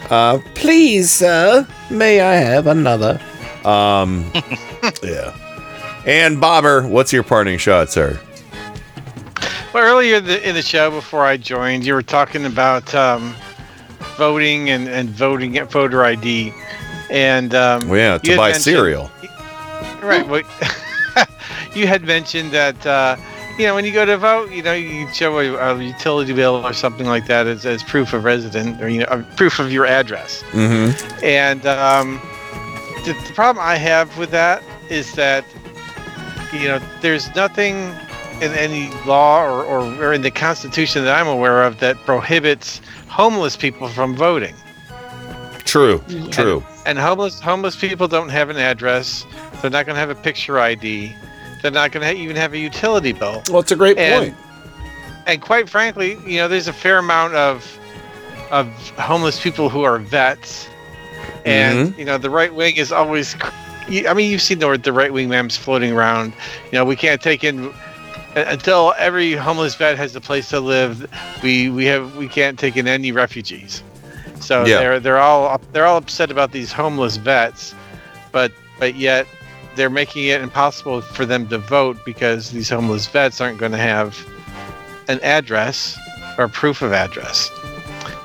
Uh, 0.10 0.40
please, 0.56 1.12
sir, 1.12 1.68
may 1.90 2.22
I 2.22 2.36
have 2.36 2.68
another? 2.68 3.22
Um, 3.64 4.32
yeah. 5.04 5.36
And 6.06 6.42
Bobber, 6.42 6.88
what's 6.88 7.14
your 7.14 7.24
parting 7.24 7.58
shot, 7.58 7.90
sir? 7.90 8.20
Well, 9.74 9.84
earlier 9.84 10.16
in 10.16 10.26
the, 10.26 10.50
in 10.50 10.56
the 10.56 10.64
show 10.64 10.90
before 10.90 11.26
I 11.26 11.38
joined, 11.38 11.86
you 11.86 11.94
were 11.94 12.02
talking 12.02 12.46
about 12.46 12.96
um, 12.96 13.36
voting 14.18 14.72
and, 14.72 14.88
and 14.88 15.10
voting 15.10 15.58
at 15.60 15.72
voter 15.72 16.04
ID, 16.04 16.52
and 17.12 17.54
um, 17.54 17.88
Well, 17.88 18.20
yeah, 18.24 18.34
to 18.34 18.38
buy 18.38 18.52
cereal. 18.54 19.12
Right. 20.02 20.26
Well, 20.26 20.44
you 21.76 21.86
had 21.86 22.04
mentioned 22.04 22.52
that 22.52 22.86
uh, 22.86 23.18
you 23.60 23.66
know 23.66 23.76
when 23.76 23.84
you 23.84 23.92
go 23.92 24.06
to 24.06 24.18
vote, 24.18 24.52
you 24.52 24.64
know 24.64 24.74
you 24.74 25.12
show 25.14 25.38
a, 25.38 25.54
a 25.54 25.84
utility 25.84 26.32
bill 26.32 26.66
or 26.66 26.72
something 26.72 27.08
like 27.08 27.28
that 27.28 27.46
as, 27.46 27.66
as 27.66 27.84
proof 27.84 28.14
of 28.14 28.24
resident 28.24 28.82
or 28.82 28.88
you 28.88 29.00
know 29.00 29.06
uh, 29.08 29.22
proof 29.36 29.60
of 29.60 29.72
your 29.72 29.86
address. 29.86 30.44
Mm-hmm. 30.52 31.26
And 31.26 31.66
um, 31.66 32.22
the, 33.04 33.14
the 33.28 33.34
problem 33.36 33.64
I 33.64 33.76
have 33.76 34.18
with 34.18 34.32
that 34.32 34.64
is 34.90 35.14
that 35.16 35.44
you 36.54 36.70
know 36.70 36.80
there's 37.02 37.36
nothing 37.36 37.76
in 38.42 38.54
any 38.54 38.90
law 39.06 39.44
or, 39.44 39.66
or, 39.66 39.82
or 40.02 40.14
in 40.14 40.22
the 40.22 40.32
Constitution 40.32 41.04
that 41.04 41.20
I'm 41.20 41.28
aware 41.28 41.64
of 41.64 41.82
that 41.82 41.98
prohibits 42.06 42.80
homeless 43.10 43.58
people 43.58 43.90
from 43.90 44.16
voting. 44.16 44.56
True, 45.66 46.02
true. 46.32 46.64
And 46.86 46.98
homeless 46.98 47.42
homeless 47.42 47.76
people 47.76 48.08
don't 48.08 48.30
have 48.30 48.50
an 48.50 48.58
address. 48.58 49.26
They're 49.62 49.70
not 49.70 49.86
going 49.86 49.96
to 49.96 50.00
have 50.00 50.10
a 50.10 50.16
picture 50.16 50.58
ID. 50.60 51.14
They're 51.62 51.72
not 51.72 51.92
going 51.92 52.06
to 52.16 52.22
even 52.22 52.36
have 52.36 52.54
a 52.54 52.58
utility 52.58 53.12
bill. 53.14 53.44
Well, 53.50 53.60
it's 53.60 53.72
a 53.72 53.76
great 53.76 53.98
And- 53.98 54.34
point. 54.34 54.38
And 55.28 55.42
quite 55.42 55.70
frankly, 55.70 56.18
you 56.26 56.38
know, 56.38 56.48
there's 56.48 56.68
a 56.68 56.74
fair 56.74 56.98
amount 56.98 57.36
of 57.36 57.78
of 58.52 58.68
homeless 58.98 59.40
people 59.40 59.70
who 59.70 59.84
are 59.84 60.00
vets, 60.00 60.68
and 61.46 61.94
Mhm. 61.94 61.98
you 62.00 62.06
know, 62.06 62.18
the 62.18 62.32
right 62.32 62.52
wing 62.54 62.78
is 62.78 62.92
always. 62.92 63.36
I 64.08 64.14
mean, 64.16 64.32
you've 64.32 64.42
seen 64.42 64.58
the 64.60 64.76
the 64.78 64.92
right 64.94 65.14
wing 65.14 65.30
memes 65.30 65.56
floating 65.56 65.92
around. 65.92 66.34
You 66.72 66.80
know, 66.80 66.86
we 66.86 66.96
can't 66.96 67.22
take 67.22 67.44
in 67.44 67.68
uh, 68.36 68.46
until 68.48 68.96
every 68.98 69.34
homeless 69.34 69.76
vet 69.76 69.98
has 69.98 70.16
a 70.16 70.22
place 70.22 70.50
to 70.50 70.60
live. 70.60 71.08
We 71.44 71.70
we 71.70 71.86
have 71.86 72.16
we 72.16 72.28
can't 72.28 72.58
take 72.58 72.76
in 72.76 72.88
any 72.88 73.12
refugees. 73.12 73.84
So 74.40 74.66
Yeah. 74.66 74.80
they're 74.80 75.00
they're 75.00 75.20
all 75.20 75.62
they're 75.74 75.86
all 75.86 75.98
upset 75.98 76.32
about 76.32 76.52
these 76.54 76.72
homeless 76.72 77.18
vets, 77.18 77.76
but 78.32 78.52
but 78.80 78.96
yet 78.96 79.28
they're 79.76 79.90
making 79.90 80.26
it 80.26 80.42
impossible 80.42 81.02
for 81.02 81.26
them 81.26 81.48
to 81.48 81.58
vote 81.58 81.98
because 82.06 82.52
these 82.52 82.70
homeless 82.70 83.08
vets 83.08 83.40
aren't 83.42 83.58
going 83.60 83.72
to 83.72 83.78
have 83.78 84.18
an 85.08 85.20
address 85.22 85.98
or 86.38 86.48
proof 86.48 86.82
of 86.82 86.94
address. 86.94 87.50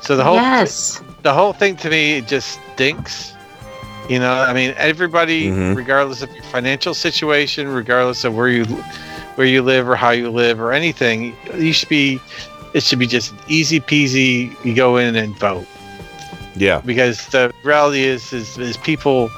So 0.02 0.16
the 0.16 0.24
whole 0.24 0.36
Yes. 0.36 1.00
the 1.23 1.32
whole 1.32 1.52
thing 1.52 1.76
to 1.76 1.89
me 1.90 2.20
just 2.23 2.58
stinks. 2.74 3.32
You 4.08 4.18
know, 4.18 4.32
I 4.34 4.52
mean, 4.52 4.74
everybody, 4.76 5.47
Mhm. 5.48 5.74
regardless 5.76 6.20
of 6.20 6.31
your 6.34 6.44
financial 6.44 6.92
situation, 6.92 7.68
regardless 7.68 8.24
of 8.24 8.34
where 8.34 8.48
you 8.48 8.64
where 9.36 9.47
you 9.47 9.62
live 9.62 9.89
or 9.89 9.97
how 9.97 10.10
you 10.10 10.31
live 10.31 10.60
or 10.60 10.73
anything. 10.73 11.34
You 11.56 11.73
should 11.73 11.89
be. 11.89 12.20
It 12.74 12.82
should 12.82 12.98
be 12.98 13.06
just 13.06 13.32
easy 13.48 13.81
peasy. 13.81 14.52
You 14.64 14.74
go 14.74 14.97
in 14.97 15.16
and 15.16 15.36
vote 15.39 15.66
Yeah. 16.56 16.81
because 16.84 17.26
the 17.28 17.52
reality 17.64 18.05
is 18.05 18.32
is, 18.32 18.58
is 18.58 18.76
people 18.76 19.31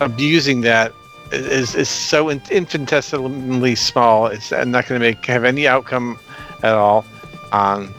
abusing 0.00 0.62
that 0.62 0.92
is 1.32 1.74
is 1.74 1.88
so 1.88 2.28
infinitesimally 2.30 3.74
small. 3.74 4.26
It's 4.26 4.50
not 4.50 4.86
going 4.86 5.00
to 5.00 5.06
make 5.06 5.24
have 5.26 5.44
any 5.44 5.66
outcome 5.66 6.18
at 6.62 6.72
all 6.74 7.04
on 7.52 7.92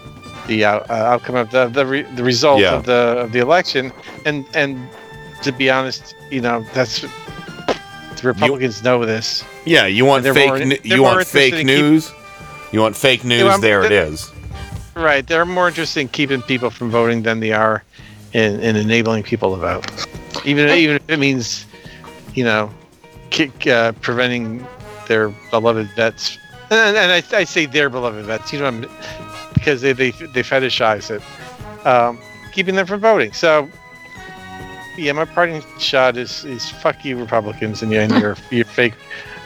the 0.48 0.64
uh, 0.66 0.82
outcome 0.94 1.36
of 1.36 1.52
the 1.52 1.68
the, 1.68 1.86
re, 1.86 2.02
the 2.16 2.24
result 2.24 2.62
Yeah. 2.62 2.76
of 2.76 2.86
the 2.86 3.18
of 3.26 3.32
the 3.32 3.40
election. 3.40 3.92
And 4.26 4.46
and 4.54 4.78
to 5.44 5.52
be 5.52 5.70
honest, 5.70 6.16
you 6.32 6.42
know 6.42 6.66
that's 6.74 7.02
the 7.02 8.24
Republicans 8.24 8.82
know 8.84 9.06
this. 9.06 9.44
Yeah, 9.66 9.86
you 9.86 10.06
want 10.06 10.26
fake 10.26 10.48
more- 10.48 10.58
n- 10.58 10.78
you 10.84 11.04
want 11.04 11.28
fake 11.28 11.54
in 11.54 11.68
keep- 11.68 11.68
news? 11.68 12.12
you 12.72 12.80
want 12.82 12.96
fake 12.96 13.24
news? 13.24 13.44
want- 13.44 13.62
there 13.62 13.84
it 13.84 13.90
they're- 13.90 14.06
Right, 14.96 15.28
they're 15.28 15.46
more 15.46 15.68
interested 15.68 16.00
in 16.02 16.08
keeping 16.08 16.42
people 16.42 16.72
from 16.72 16.90
voting 16.90 17.22
than 17.22 17.40
they 17.40 17.52
are 17.52 17.84
in, 18.34 18.60
in 18.62 18.76
enabling 18.76 19.22
people 19.24 19.52
to 19.54 19.58
vote. 19.62 19.86
Even 20.46 20.70
even 20.70 20.96
if 20.96 21.04
it 21.10 21.20
means, 21.20 21.66
you 22.34 22.44
know, 22.44 22.72
kick, 23.30 23.68
uh, 23.68 23.92
preventing 24.02 24.66
their 25.08 25.30
beloved 25.52 25.88
vets. 25.96 26.38
And, 26.70 26.98
and 26.98 27.12
I, 27.12 27.24
I 27.38 27.44
say 27.44 27.66
their 27.66 27.90
beloved 27.90 28.26
vets, 28.26 28.52
you 28.54 28.60
know, 28.60 28.66
I'm- 28.66 28.86
because 29.54 29.82
they 29.82 29.92
they, 29.94 30.12
they 30.12 30.44
fetishize 30.44 31.10
it, 31.10 31.22
um, 31.88 32.20
keeping 32.54 32.76
them 32.76 32.86
from 32.86 33.00
voting. 33.00 33.34
So, 33.34 33.70
yeah, 34.98 35.12
my 35.14 35.26
parting 35.26 35.64
shot 35.80 36.16
is 36.18 36.46
is 36.46 36.70
fuck 36.70 37.04
you 37.04 37.18
Republicans 37.20 37.82
and 37.82 37.92
your 37.92 38.02
and 38.04 38.14
your, 38.20 38.36
your 38.52 38.66
fake 38.66 38.94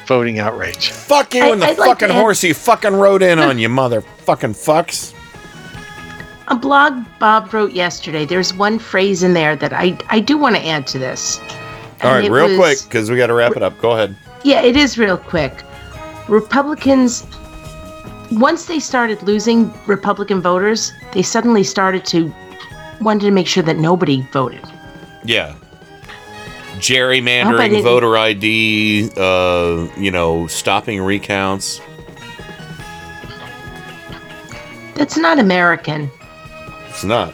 voting 0.07 0.39
outrage. 0.39 0.89
Fuck 0.91 1.33
you 1.33 1.43
I- 1.43 1.49
and 1.51 1.61
the 1.61 1.67
I'd 1.67 1.77
fucking 1.77 2.09
to 2.09 2.13
add- 2.13 2.19
horse 2.19 2.43
you 2.43 2.53
fucking 2.53 2.93
rode 2.93 3.21
in 3.23 3.39
on 3.39 3.57
you 3.57 3.69
mother 3.69 4.01
fucking 4.01 4.53
fucks. 4.53 5.13
A 6.49 6.55
blog 6.55 7.05
Bob 7.19 7.53
wrote 7.53 7.71
yesterday. 7.71 8.25
There's 8.25 8.53
one 8.53 8.77
phrase 8.79 9.23
in 9.23 9.33
there 9.33 9.55
that 9.55 9.71
I 9.71 9.97
I 10.09 10.19
do 10.19 10.37
want 10.37 10.55
to 10.57 10.67
add 10.67 10.85
to 10.87 10.99
this. 10.99 11.39
All 12.03 12.11
right, 12.11 12.29
real 12.29 12.47
was- 12.47 12.57
quick 12.57 12.79
because 12.83 13.09
we 13.09 13.17
got 13.17 13.27
to 13.27 13.33
wrap 13.33 13.55
it 13.55 13.63
up. 13.63 13.79
Go 13.79 13.91
ahead. 13.91 14.15
Yeah, 14.43 14.61
it 14.61 14.75
is 14.75 14.97
real 14.97 15.17
quick. 15.17 15.63
Republicans, 16.27 17.25
once 18.31 18.65
they 18.65 18.79
started 18.79 19.21
losing 19.23 19.71
Republican 19.85 20.41
voters, 20.41 20.91
they 21.13 21.21
suddenly 21.21 21.63
started 21.63 22.05
to 22.05 22.33
wanted 23.01 23.25
to 23.25 23.31
make 23.31 23.47
sure 23.47 23.63
that 23.63 23.77
nobody 23.77 24.21
voted. 24.31 24.63
Yeah. 25.23 25.55
Gerrymandering 26.77 27.83
voter 27.83 28.17
ID, 28.17 29.11
uh, 29.17 29.87
you 29.97 30.09
know, 30.09 30.47
stopping 30.47 31.01
recounts. 31.01 31.81
That's 34.95 35.17
not 35.17 35.39
American. 35.39 36.09
It's 36.89 37.03
not. 37.03 37.33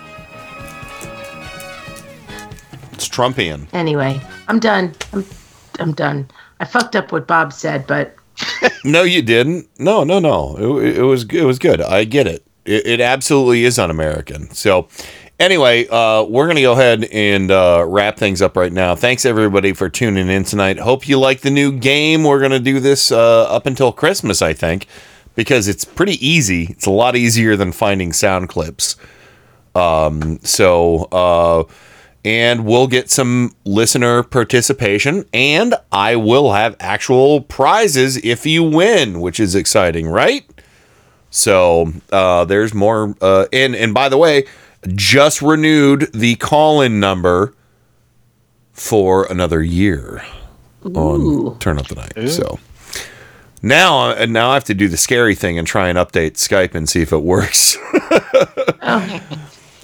It's 2.94 3.08
Trumpian. 3.08 3.68
Anyway, 3.74 4.22
I'm 4.48 4.60
done. 4.60 4.94
I'm 5.14 5.26
I'm 5.80 5.94
done. 5.94 6.30
I 6.60 6.66
fucked 6.66 6.96
up 6.96 7.12
what 7.12 7.28
Bob 7.28 7.54
said, 7.54 7.86
but 7.88 8.16
No, 8.86 9.04
you 9.04 9.22
didn't. 9.22 9.68
No, 9.80 10.04
no, 10.04 10.20
no. 10.20 10.80
It, 10.80 10.98
it 10.98 11.02
was 11.04 11.26
it 11.26 11.44
was 11.44 11.60
good. 11.60 11.82
I 11.82 12.04
get 12.04 12.28
it. 12.28 12.46
It, 12.66 12.86
it 12.86 13.02
absolutely 13.02 13.64
is 13.64 13.80
un-American. 13.80 14.50
So, 14.52 14.88
anyway, 15.40 15.88
uh, 15.88 16.24
we're 16.24 16.48
gonna 16.48 16.62
go 16.62 16.74
ahead 16.74 17.06
and 17.06 17.52
uh, 17.52 17.86
wrap 17.88 18.18
things 18.18 18.42
up 18.42 18.58
right 18.58 18.72
now. 18.72 18.96
Thanks 18.96 19.26
everybody 19.26 19.74
for 19.74 19.90
tuning 19.90 20.30
in 20.30 20.44
tonight. 20.44 20.80
Hope 20.80 21.08
you 21.08 21.20
like 21.20 21.42
the 21.42 21.52
new 21.52 21.72
game. 21.72 22.24
We're 22.24 22.42
gonna 22.42 22.60
do 22.60 22.80
this 22.80 23.12
uh, 23.12 23.44
up 23.44 23.66
until 23.66 23.92
Christmas, 23.92 24.42
I 24.42 24.54
think, 24.54 24.88
because 25.36 25.68
it's 25.68 25.86
pretty 25.86 26.26
easy. 26.26 26.68
It's 26.72 26.86
a 26.86 26.92
lot 26.92 27.16
easier 27.16 27.56
than 27.56 27.72
finding 27.72 28.14
sound 28.14 28.50
clips. 28.50 28.96
Um, 29.76 30.40
so, 30.44 31.04
uh, 31.12 31.64
and 32.28 32.66
we'll 32.66 32.88
get 32.88 33.10
some 33.10 33.56
listener 33.64 34.22
participation, 34.22 35.24
and 35.34 35.74
I 35.94 36.18
will 36.18 36.52
have 36.52 36.76
actual 36.82 37.40
prizes 37.40 38.18
if 38.18 38.46
you 38.46 38.64
win, 38.64 39.22
which 39.22 39.40
is 39.40 39.56
exciting, 39.56 40.10
right? 40.10 40.44
So, 41.30 41.94
uh, 42.12 42.44
there's 42.44 42.74
more. 42.74 43.16
Uh, 43.22 43.46
and 43.54 43.78
and 43.78 43.94
by 43.94 44.10
the 44.10 44.18
way, 44.18 44.44
just 44.94 45.42
renewed 45.42 46.12
the 46.14 46.36
call-in 46.36 47.00
number 47.00 47.54
for 48.74 49.26
another 49.32 49.64
year 49.64 50.22
on 50.84 51.58
Turn 51.60 51.80
Up 51.80 51.88
the 51.88 51.96
Night. 51.96 52.30
So. 52.30 52.60
Now, 53.62 54.12
uh, 54.12 54.26
now 54.26 54.50
I 54.50 54.54
have 54.56 54.66
to 54.66 54.74
do 54.74 54.90
the 54.90 54.98
scary 54.98 55.34
thing 55.34 55.58
and 55.58 55.66
try 55.66 55.88
and 55.88 55.98
update 55.98 56.34
Skype 56.34 56.76
and 56.76 56.90
see 56.90 57.02
if 57.02 57.14
it 57.14 57.24
works. 57.24 57.78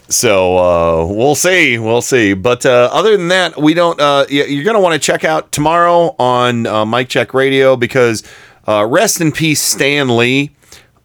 So 0.09 0.57
uh, 0.57 1.05
we'll 1.05 1.35
see, 1.35 1.79
we'll 1.79 2.01
see. 2.01 2.33
But 2.33 2.65
uh, 2.65 2.89
other 2.91 3.17
than 3.17 3.29
that, 3.29 3.57
we 3.59 3.73
don't. 3.73 3.99
Uh, 3.99 4.25
you're 4.29 4.63
gonna 4.63 4.81
want 4.81 4.93
to 4.93 4.99
check 4.99 5.23
out 5.23 5.51
tomorrow 5.51 6.15
on 6.19 6.67
uh, 6.67 6.85
Mike 6.85 7.09
Check 7.09 7.33
Radio 7.33 7.75
because 7.75 8.23
uh, 8.67 8.85
rest 8.85 9.21
in 9.21 9.31
peace, 9.31 9.61
Stan 9.61 10.15
Lee. 10.15 10.55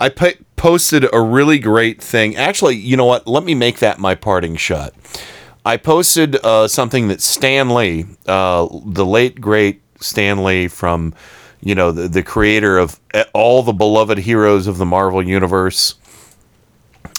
I 0.01 0.11
posted 0.57 1.07
a 1.13 1.21
really 1.21 1.59
great 1.59 2.01
thing. 2.01 2.37
Actually, 2.37 2.77
you 2.77 2.97
know 2.97 3.05
what? 3.05 3.27
Let 3.27 3.45
me 3.45 3.55
make 3.55 3.79
that 3.79 3.99
my 3.99 4.15
parting 4.15 4.57
shot. 4.57 4.95
I 5.65 5.77
posted 5.77 6.37
uh, 6.45 6.69
something 6.69 7.09
that 7.09 7.21
Stan 7.21 7.71
Lee, 7.75 8.07
uh, 8.27 8.69
the 8.85 9.05
late 9.05 9.41
great 9.41 9.83
Stan 10.01 10.45
Lee 10.45 10.69
from, 10.69 11.15
you 11.61 11.75
know, 11.75 11.91
the, 11.91 12.09
the 12.09 12.23
creator 12.23 12.79
of 12.79 13.01
eh, 13.13 13.25
all 13.35 13.63
the 13.63 13.73
beloved 13.73 14.19
heroes 14.19 14.67
of 14.67 14.79
the 14.79 14.87
Marvel 14.87 15.23
universe. 15.23 15.97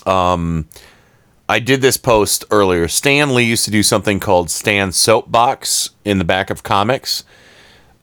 Um, 0.06 0.68
I 1.50 1.58
did 1.58 1.82
this 1.82 1.98
post 1.98 2.46
earlier. 2.52 2.88
Stan 2.88 3.34
Lee 3.34 3.44
used 3.44 3.66
to 3.66 3.72
do 3.72 3.82
something 3.82 4.20
called 4.20 4.52
Stan 4.52 4.92
Soapbox 4.92 5.90
in 6.06 6.20
the 6.20 6.24
back 6.24 6.52
of 6.52 6.62
comics. 6.62 7.24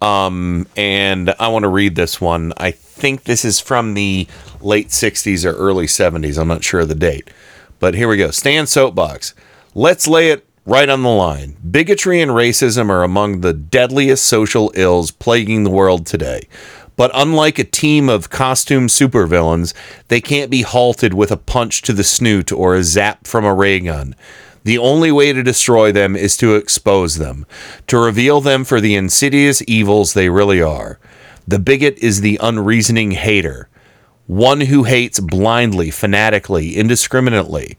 Um, 0.03 0.67
and 0.77 1.33
I 1.39 1.47
want 1.47 1.63
to 1.63 1.69
read 1.69 1.95
this 1.95 2.21
one. 2.21 2.53
I 2.57 2.73
think 2.73 3.23
this 3.23 3.45
is 3.45 3.61
from 3.61 3.95
the 3.95 4.27
late 4.61 4.89
60s 4.89 5.45
or 5.45 5.55
early 5.55 5.87
70s. 5.87 6.39
I'm 6.39 6.49
not 6.49 6.65
sure 6.65 6.81
of 6.81 6.89
the 6.89 6.97
date. 6.97 7.31
But 7.79 7.95
here 7.95 8.09
we 8.09 8.17
go. 8.17 8.33
Stan 8.33 8.67
Soapbox. 8.67 9.33
Let's 9.77 10.09
lay 10.09 10.31
it 10.31 10.45
right 10.65 10.89
on 10.89 11.05
the 11.05 11.09
line. 11.09 11.57
Bigotry 11.71 12.21
and 12.21 12.33
racism 12.33 12.91
are 12.91 13.05
among 13.05 13.43
the 13.43 13.53
deadliest 13.53 14.25
social 14.25 14.73
ills 14.75 15.13
plaguing 15.13 15.63
the 15.63 15.71
world 15.71 16.05
today. 16.05 16.49
But 16.97 17.11
unlike 17.15 17.59
a 17.59 17.65
team 17.65 18.09
of 18.09 18.31
costume 18.31 18.89
supervillains, 18.89 19.75
they 20.09 20.21
can't 20.21 20.51
be 20.51 20.63
halted 20.63 21.13
with 21.13 21.31
a 21.31 21.37
punch 21.37 21.83
to 21.83 21.93
the 21.93 22.05
snoot 22.05 22.51
or 22.51 22.75
a 22.75 22.83
zap 22.83 23.27
from 23.27 23.45
a 23.45 23.55
ray 23.55 23.81
gun. 23.81 24.15
The 24.65 24.79
only 24.79 25.13
way 25.13 25.33
to 25.33 25.45
destroy 25.45 25.93
them 25.93 26.17
is 26.17 26.37
to 26.39 26.57
expose 26.57 27.19
them, 27.19 27.47
to 27.87 27.99
reveal 27.99 28.41
them 28.41 28.65
for 28.65 28.81
the 28.81 28.97
insidious 28.97 29.63
evils 29.69 30.15
they 30.15 30.29
really 30.29 30.61
are. 30.61 30.99
The 31.47 31.61
bigot 31.61 31.99
is 31.99 32.21
the 32.21 32.41
unreasoning 32.43 33.13
hater, 33.13 33.69
one 34.27 34.63
who 34.63 34.83
hates 34.83 35.21
blindly, 35.21 35.91
fanatically, 35.91 36.77
indiscriminately. 36.77 37.79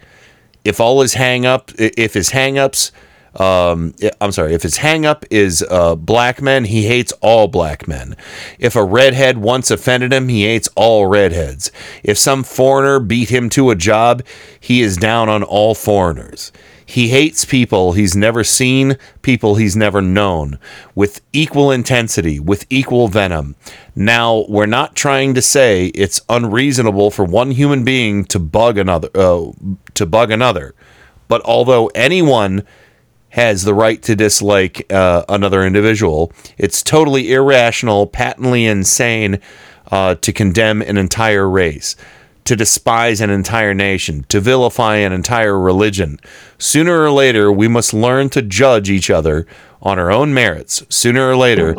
If 0.63 0.79
all 0.79 1.01
his 1.01 1.15
hang 1.15 1.45
up, 1.45 1.71
if 1.77 2.13
his 2.13 2.29
hang 2.29 2.57
ups, 2.57 2.93
um, 3.37 3.93
I'm 4.19 4.31
sorry, 4.31 4.53
if 4.53 4.63
his 4.63 4.77
hang 4.77 5.05
up 5.05 5.23
is 5.29 5.63
uh, 5.69 5.95
black 5.95 6.41
men, 6.41 6.65
he 6.65 6.85
hates 6.85 7.11
all 7.21 7.47
black 7.47 7.87
men. 7.87 8.17
If 8.57 8.75
a 8.75 8.83
redhead 8.83 9.37
once 9.37 9.69
offended 9.69 10.11
him, 10.11 10.27
he 10.27 10.43
hates 10.43 10.69
all 10.75 11.05
redheads. 11.05 11.71
If 12.03 12.17
some 12.17 12.43
foreigner 12.43 12.99
beat 12.99 13.29
him 13.29 13.49
to 13.51 13.69
a 13.69 13.75
job, 13.75 14.23
he 14.59 14.81
is 14.81 14.97
down 14.97 15.29
on 15.29 15.43
all 15.43 15.75
foreigners. 15.75 16.51
He 16.83 17.09
hates 17.09 17.43
people 17.43 17.91
he's 17.91 18.15
never 18.15 18.45
seen, 18.45 18.97
people 19.21 19.55
he's 19.55 19.75
never 19.75 20.01
known, 20.01 20.57
with 20.95 21.19
equal 21.33 21.69
intensity, 21.69 22.39
with 22.39 22.65
equal 22.69 23.09
venom. 23.09 23.55
Now, 23.93 24.45
we're 24.47 24.67
not 24.67 24.95
trying 24.95 25.33
to 25.33 25.41
say 25.41 25.87
it's 25.87 26.21
unreasonable 26.29 27.11
for 27.11 27.25
one 27.25 27.51
human 27.51 27.83
being 27.83 28.23
to 28.25 28.39
bug 28.39 28.77
another, 28.77 29.09
uh, 29.13 29.51
to 29.95 30.05
bug 30.05 30.31
another. 30.31 30.73
But 31.27 31.41
although 31.43 31.87
anyone 31.87 32.65
has 33.29 33.63
the 33.63 33.73
right 33.73 34.01
to 34.03 34.15
dislike 34.15 34.91
uh, 34.91 35.23
another 35.29 35.65
individual, 35.65 36.31
it's 36.57 36.81
totally 36.81 37.31
irrational, 37.33 38.07
patently 38.07 38.65
insane 38.65 39.39
uh, 39.91 40.15
to 40.15 40.33
condemn 40.33 40.81
an 40.81 40.97
entire 40.97 41.49
race, 41.49 41.95
to 42.45 42.55
despise 42.55 43.21
an 43.21 43.29
entire 43.29 43.73
nation, 43.73 44.25
to 44.29 44.39
vilify 44.39 44.95
an 44.95 45.11
entire 45.11 45.59
religion. 45.59 46.19
Sooner 46.57 47.01
or 47.01 47.11
later, 47.11 47.51
we 47.51 47.67
must 47.67 47.93
learn 47.93 48.29
to 48.29 48.41
judge 48.41 48.89
each 48.89 49.09
other 49.09 49.45
on 49.81 49.99
our 49.99 50.11
own 50.11 50.33
merits. 50.33 50.83
Sooner 50.89 51.29
or 51.29 51.35
later, 51.35 51.75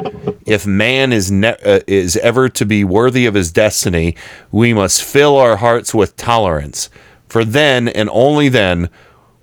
if 0.47 0.67
man 0.67 1.13
is 1.13 1.31
ne- 1.31 1.57
uh, 1.65 1.81
is 1.87 2.17
ever 2.19 2.49
to 2.51 2.65
be 2.65 2.85
worthy 2.85 3.27
of 3.27 3.35
his 3.35 3.51
destiny, 3.51 4.15
we 4.53 4.73
must 4.73 5.03
fill 5.03 5.37
our 5.37 5.57
hearts 5.57 5.93
with 5.95 6.17
tolerance. 6.17 6.91
For 7.29 7.45
then 7.45 7.89
and 7.89 8.09
only 8.13 8.49
then 8.49 8.89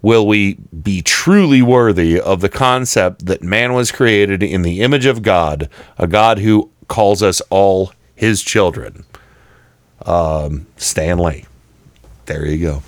will 0.06 0.27
we 0.27 0.53
be 0.84 1.01
truly 1.01 1.64
worthy 1.64 2.22
of 2.22 2.40
the 2.40 2.48
concept 2.48 3.25
that 3.25 3.42
man 3.42 3.74
was 3.74 3.92
created 3.92 4.43
in 4.43 4.61
the 4.61 4.82
image 4.82 5.08
of 5.08 5.24
God, 5.24 5.67
a 5.98 6.06
God 6.06 6.38
who 6.38 6.69
calls 6.88 7.24
us 7.24 7.42
all 7.50 7.92
his 8.14 8.43
children. 8.43 9.03
Um, 10.06 10.67
Stan 10.77 11.17
Lee. 11.17 11.45
There 12.27 12.45
you 12.45 12.64
go. 12.64 12.84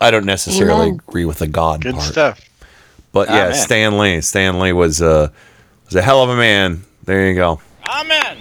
I 0.00 0.10
don't 0.10 0.24
necessarily 0.24 0.86
Amen. 0.86 1.00
agree 1.06 1.26
with 1.26 1.40
the 1.40 1.48
God 1.48 1.82
Good 1.82 1.96
part. 1.96 2.06
stuff. 2.06 2.40
But 3.12 3.28
yeah, 3.28 3.48
Amen. 3.48 3.54
Stan 3.54 3.98
Lee. 3.98 4.22
Stanley 4.22 4.72
was 4.72 5.02
a 5.02 5.30
was 5.84 5.94
a 5.94 6.00
hell 6.00 6.22
of 6.22 6.30
a 6.30 6.36
man. 6.36 6.82
There 7.02 7.28
you 7.28 7.34
go. 7.34 7.60
Amen. 7.86 8.38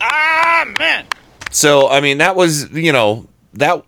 Amen. 0.00 1.04
So 1.50 1.88
I 1.88 2.00
mean, 2.00 2.18
that 2.18 2.36
was 2.36 2.70
you 2.70 2.92
know 2.92 3.26
that 3.54 3.84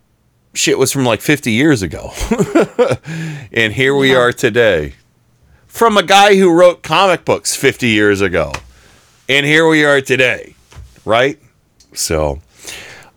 shit 0.55 0.79
was 0.79 0.93
from 0.93 1.05
like 1.05 1.21
50 1.21 1.51
years 1.51 1.83
ago, 1.83 2.13
and 3.53 3.73
here 3.73 3.95
we 3.95 4.15
are 4.15 4.33
today, 4.33 4.95
from 5.67 5.97
a 5.97 6.03
guy 6.03 6.37
who 6.37 6.53
wrote 6.53 6.83
comic 6.83 7.25
books 7.25 7.55
50 7.57 7.89
years 7.89 8.21
ago, 8.21 8.53
and 9.29 9.47
here 9.47 9.67
we 9.67 9.85
are 9.85 10.01
today, 10.01 10.55
right? 11.05 11.39
So, 11.95 12.41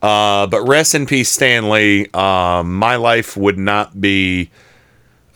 uh, 0.02 0.48
but 0.48 0.62
rest 0.68 0.96
in 0.96 1.06
peace, 1.06 1.30
Stan 1.30 1.70
Lee. 1.70 2.08
Um, 2.14 2.76
my 2.76 2.96
life 2.96 3.36
would 3.36 3.58
not 3.58 4.00
be 4.00 4.50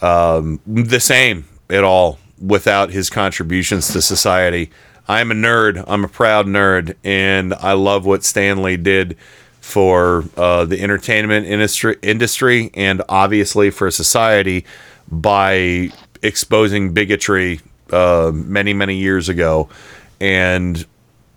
um, 0.01 0.59
the 0.65 0.99
same 0.99 1.47
at 1.69 1.83
all 1.83 2.19
without 2.39 2.89
his 2.91 3.09
contributions 3.09 3.91
to 3.93 4.01
society. 4.01 4.71
I'm 5.07 5.31
a 5.31 5.35
nerd. 5.35 5.83
I'm 5.87 6.05
a 6.05 6.07
proud 6.07 6.45
nerd, 6.45 6.95
and 7.03 7.53
I 7.55 7.73
love 7.73 8.05
what 8.05 8.23
Stan 8.23 8.61
Lee 8.61 8.77
did 8.77 9.17
for 9.69 10.25
uh, 10.35 10.65
the 10.65 10.81
entertainment 10.81 11.45
industry, 11.45 11.95
industry, 12.01 12.71
and 12.73 13.03
obviously 13.07 13.69
for 13.69 13.91
society 13.91 14.65
by 15.11 15.91
exposing 16.23 16.91
bigotry 16.91 17.61
uh, 17.91 18.31
many, 18.33 18.73
many 18.73 18.95
years 18.95 19.29
ago 19.29 19.69
and 20.19 20.87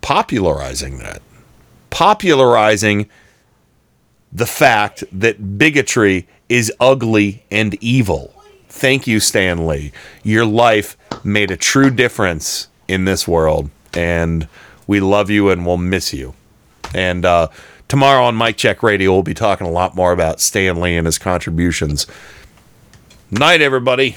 popularizing 0.01 0.99
that, 0.99 1.21
popularizing 1.91 3.07
the 4.33 4.47
fact 4.47 5.05
that 5.13 5.59
bigotry 5.59 6.27
is 6.49 6.73
ugly 6.81 7.45
and 7.51 7.75
evil. 7.83 8.35
Thank 8.69 9.07
you, 9.07 9.21
Stan 9.21 9.67
Lee. 9.67 9.93
Your 10.23 10.47
life 10.47 10.97
made 11.23 11.51
a 11.51 11.57
true 11.59 11.91
difference 11.91 12.69
in 12.89 13.05
this 13.05 13.29
world, 13.29 13.69
and 13.93 14.49
we 14.87 15.01
love 15.01 15.29
you 15.29 15.51
and 15.51 15.67
we'll 15.67 15.77
miss 15.77 16.15
you. 16.15 16.33
And 16.95 17.25
uh, 17.25 17.49
tomorrow 17.93 18.25
on 18.25 18.35
Mike 18.35 18.57
Check 18.57 18.83
Radio, 18.83 19.13
we'll 19.13 19.23
be 19.23 19.35
talking 19.35 19.67
a 19.67 19.71
lot 19.71 19.95
more 19.95 20.13
about 20.13 20.41
Stan 20.41 20.81
Lee 20.81 20.97
and 20.97 21.05
his 21.05 21.19
contributions. 21.19 22.07
Night, 23.31 23.61
everybody. 23.61 24.17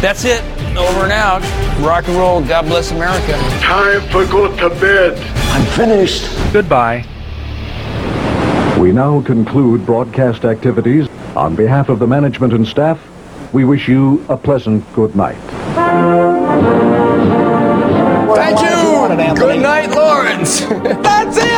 That's 0.00 0.24
it. 0.24 0.42
Over 0.74 1.04
and 1.04 1.12
out. 1.12 1.42
Rock 1.84 2.08
and 2.08 2.16
roll. 2.16 2.42
God 2.42 2.62
bless 2.62 2.92
America. 2.92 3.32
Time 3.60 4.00
for 4.08 4.24
go 4.24 4.56
to 4.56 4.70
bed. 4.80 5.18
I'm 5.50 5.66
finished. 5.76 6.24
Goodbye. 6.50 7.04
We 8.80 8.90
now 8.90 9.20
conclude 9.20 9.84
broadcast 9.84 10.46
activities. 10.46 11.08
On 11.36 11.54
behalf 11.54 11.90
of 11.90 11.98
the 11.98 12.06
management 12.06 12.54
and 12.54 12.66
staff, 12.66 12.98
we 13.52 13.66
wish 13.66 13.86
you 13.86 14.24
a 14.30 14.36
pleasant 14.38 14.90
good 14.94 15.14
night. 15.14 16.99
Good 19.20 19.60
night, 19.60 19.90
Lawrence. 19.90 20.60
That's 21.04 21.36
it. 21.36 21.49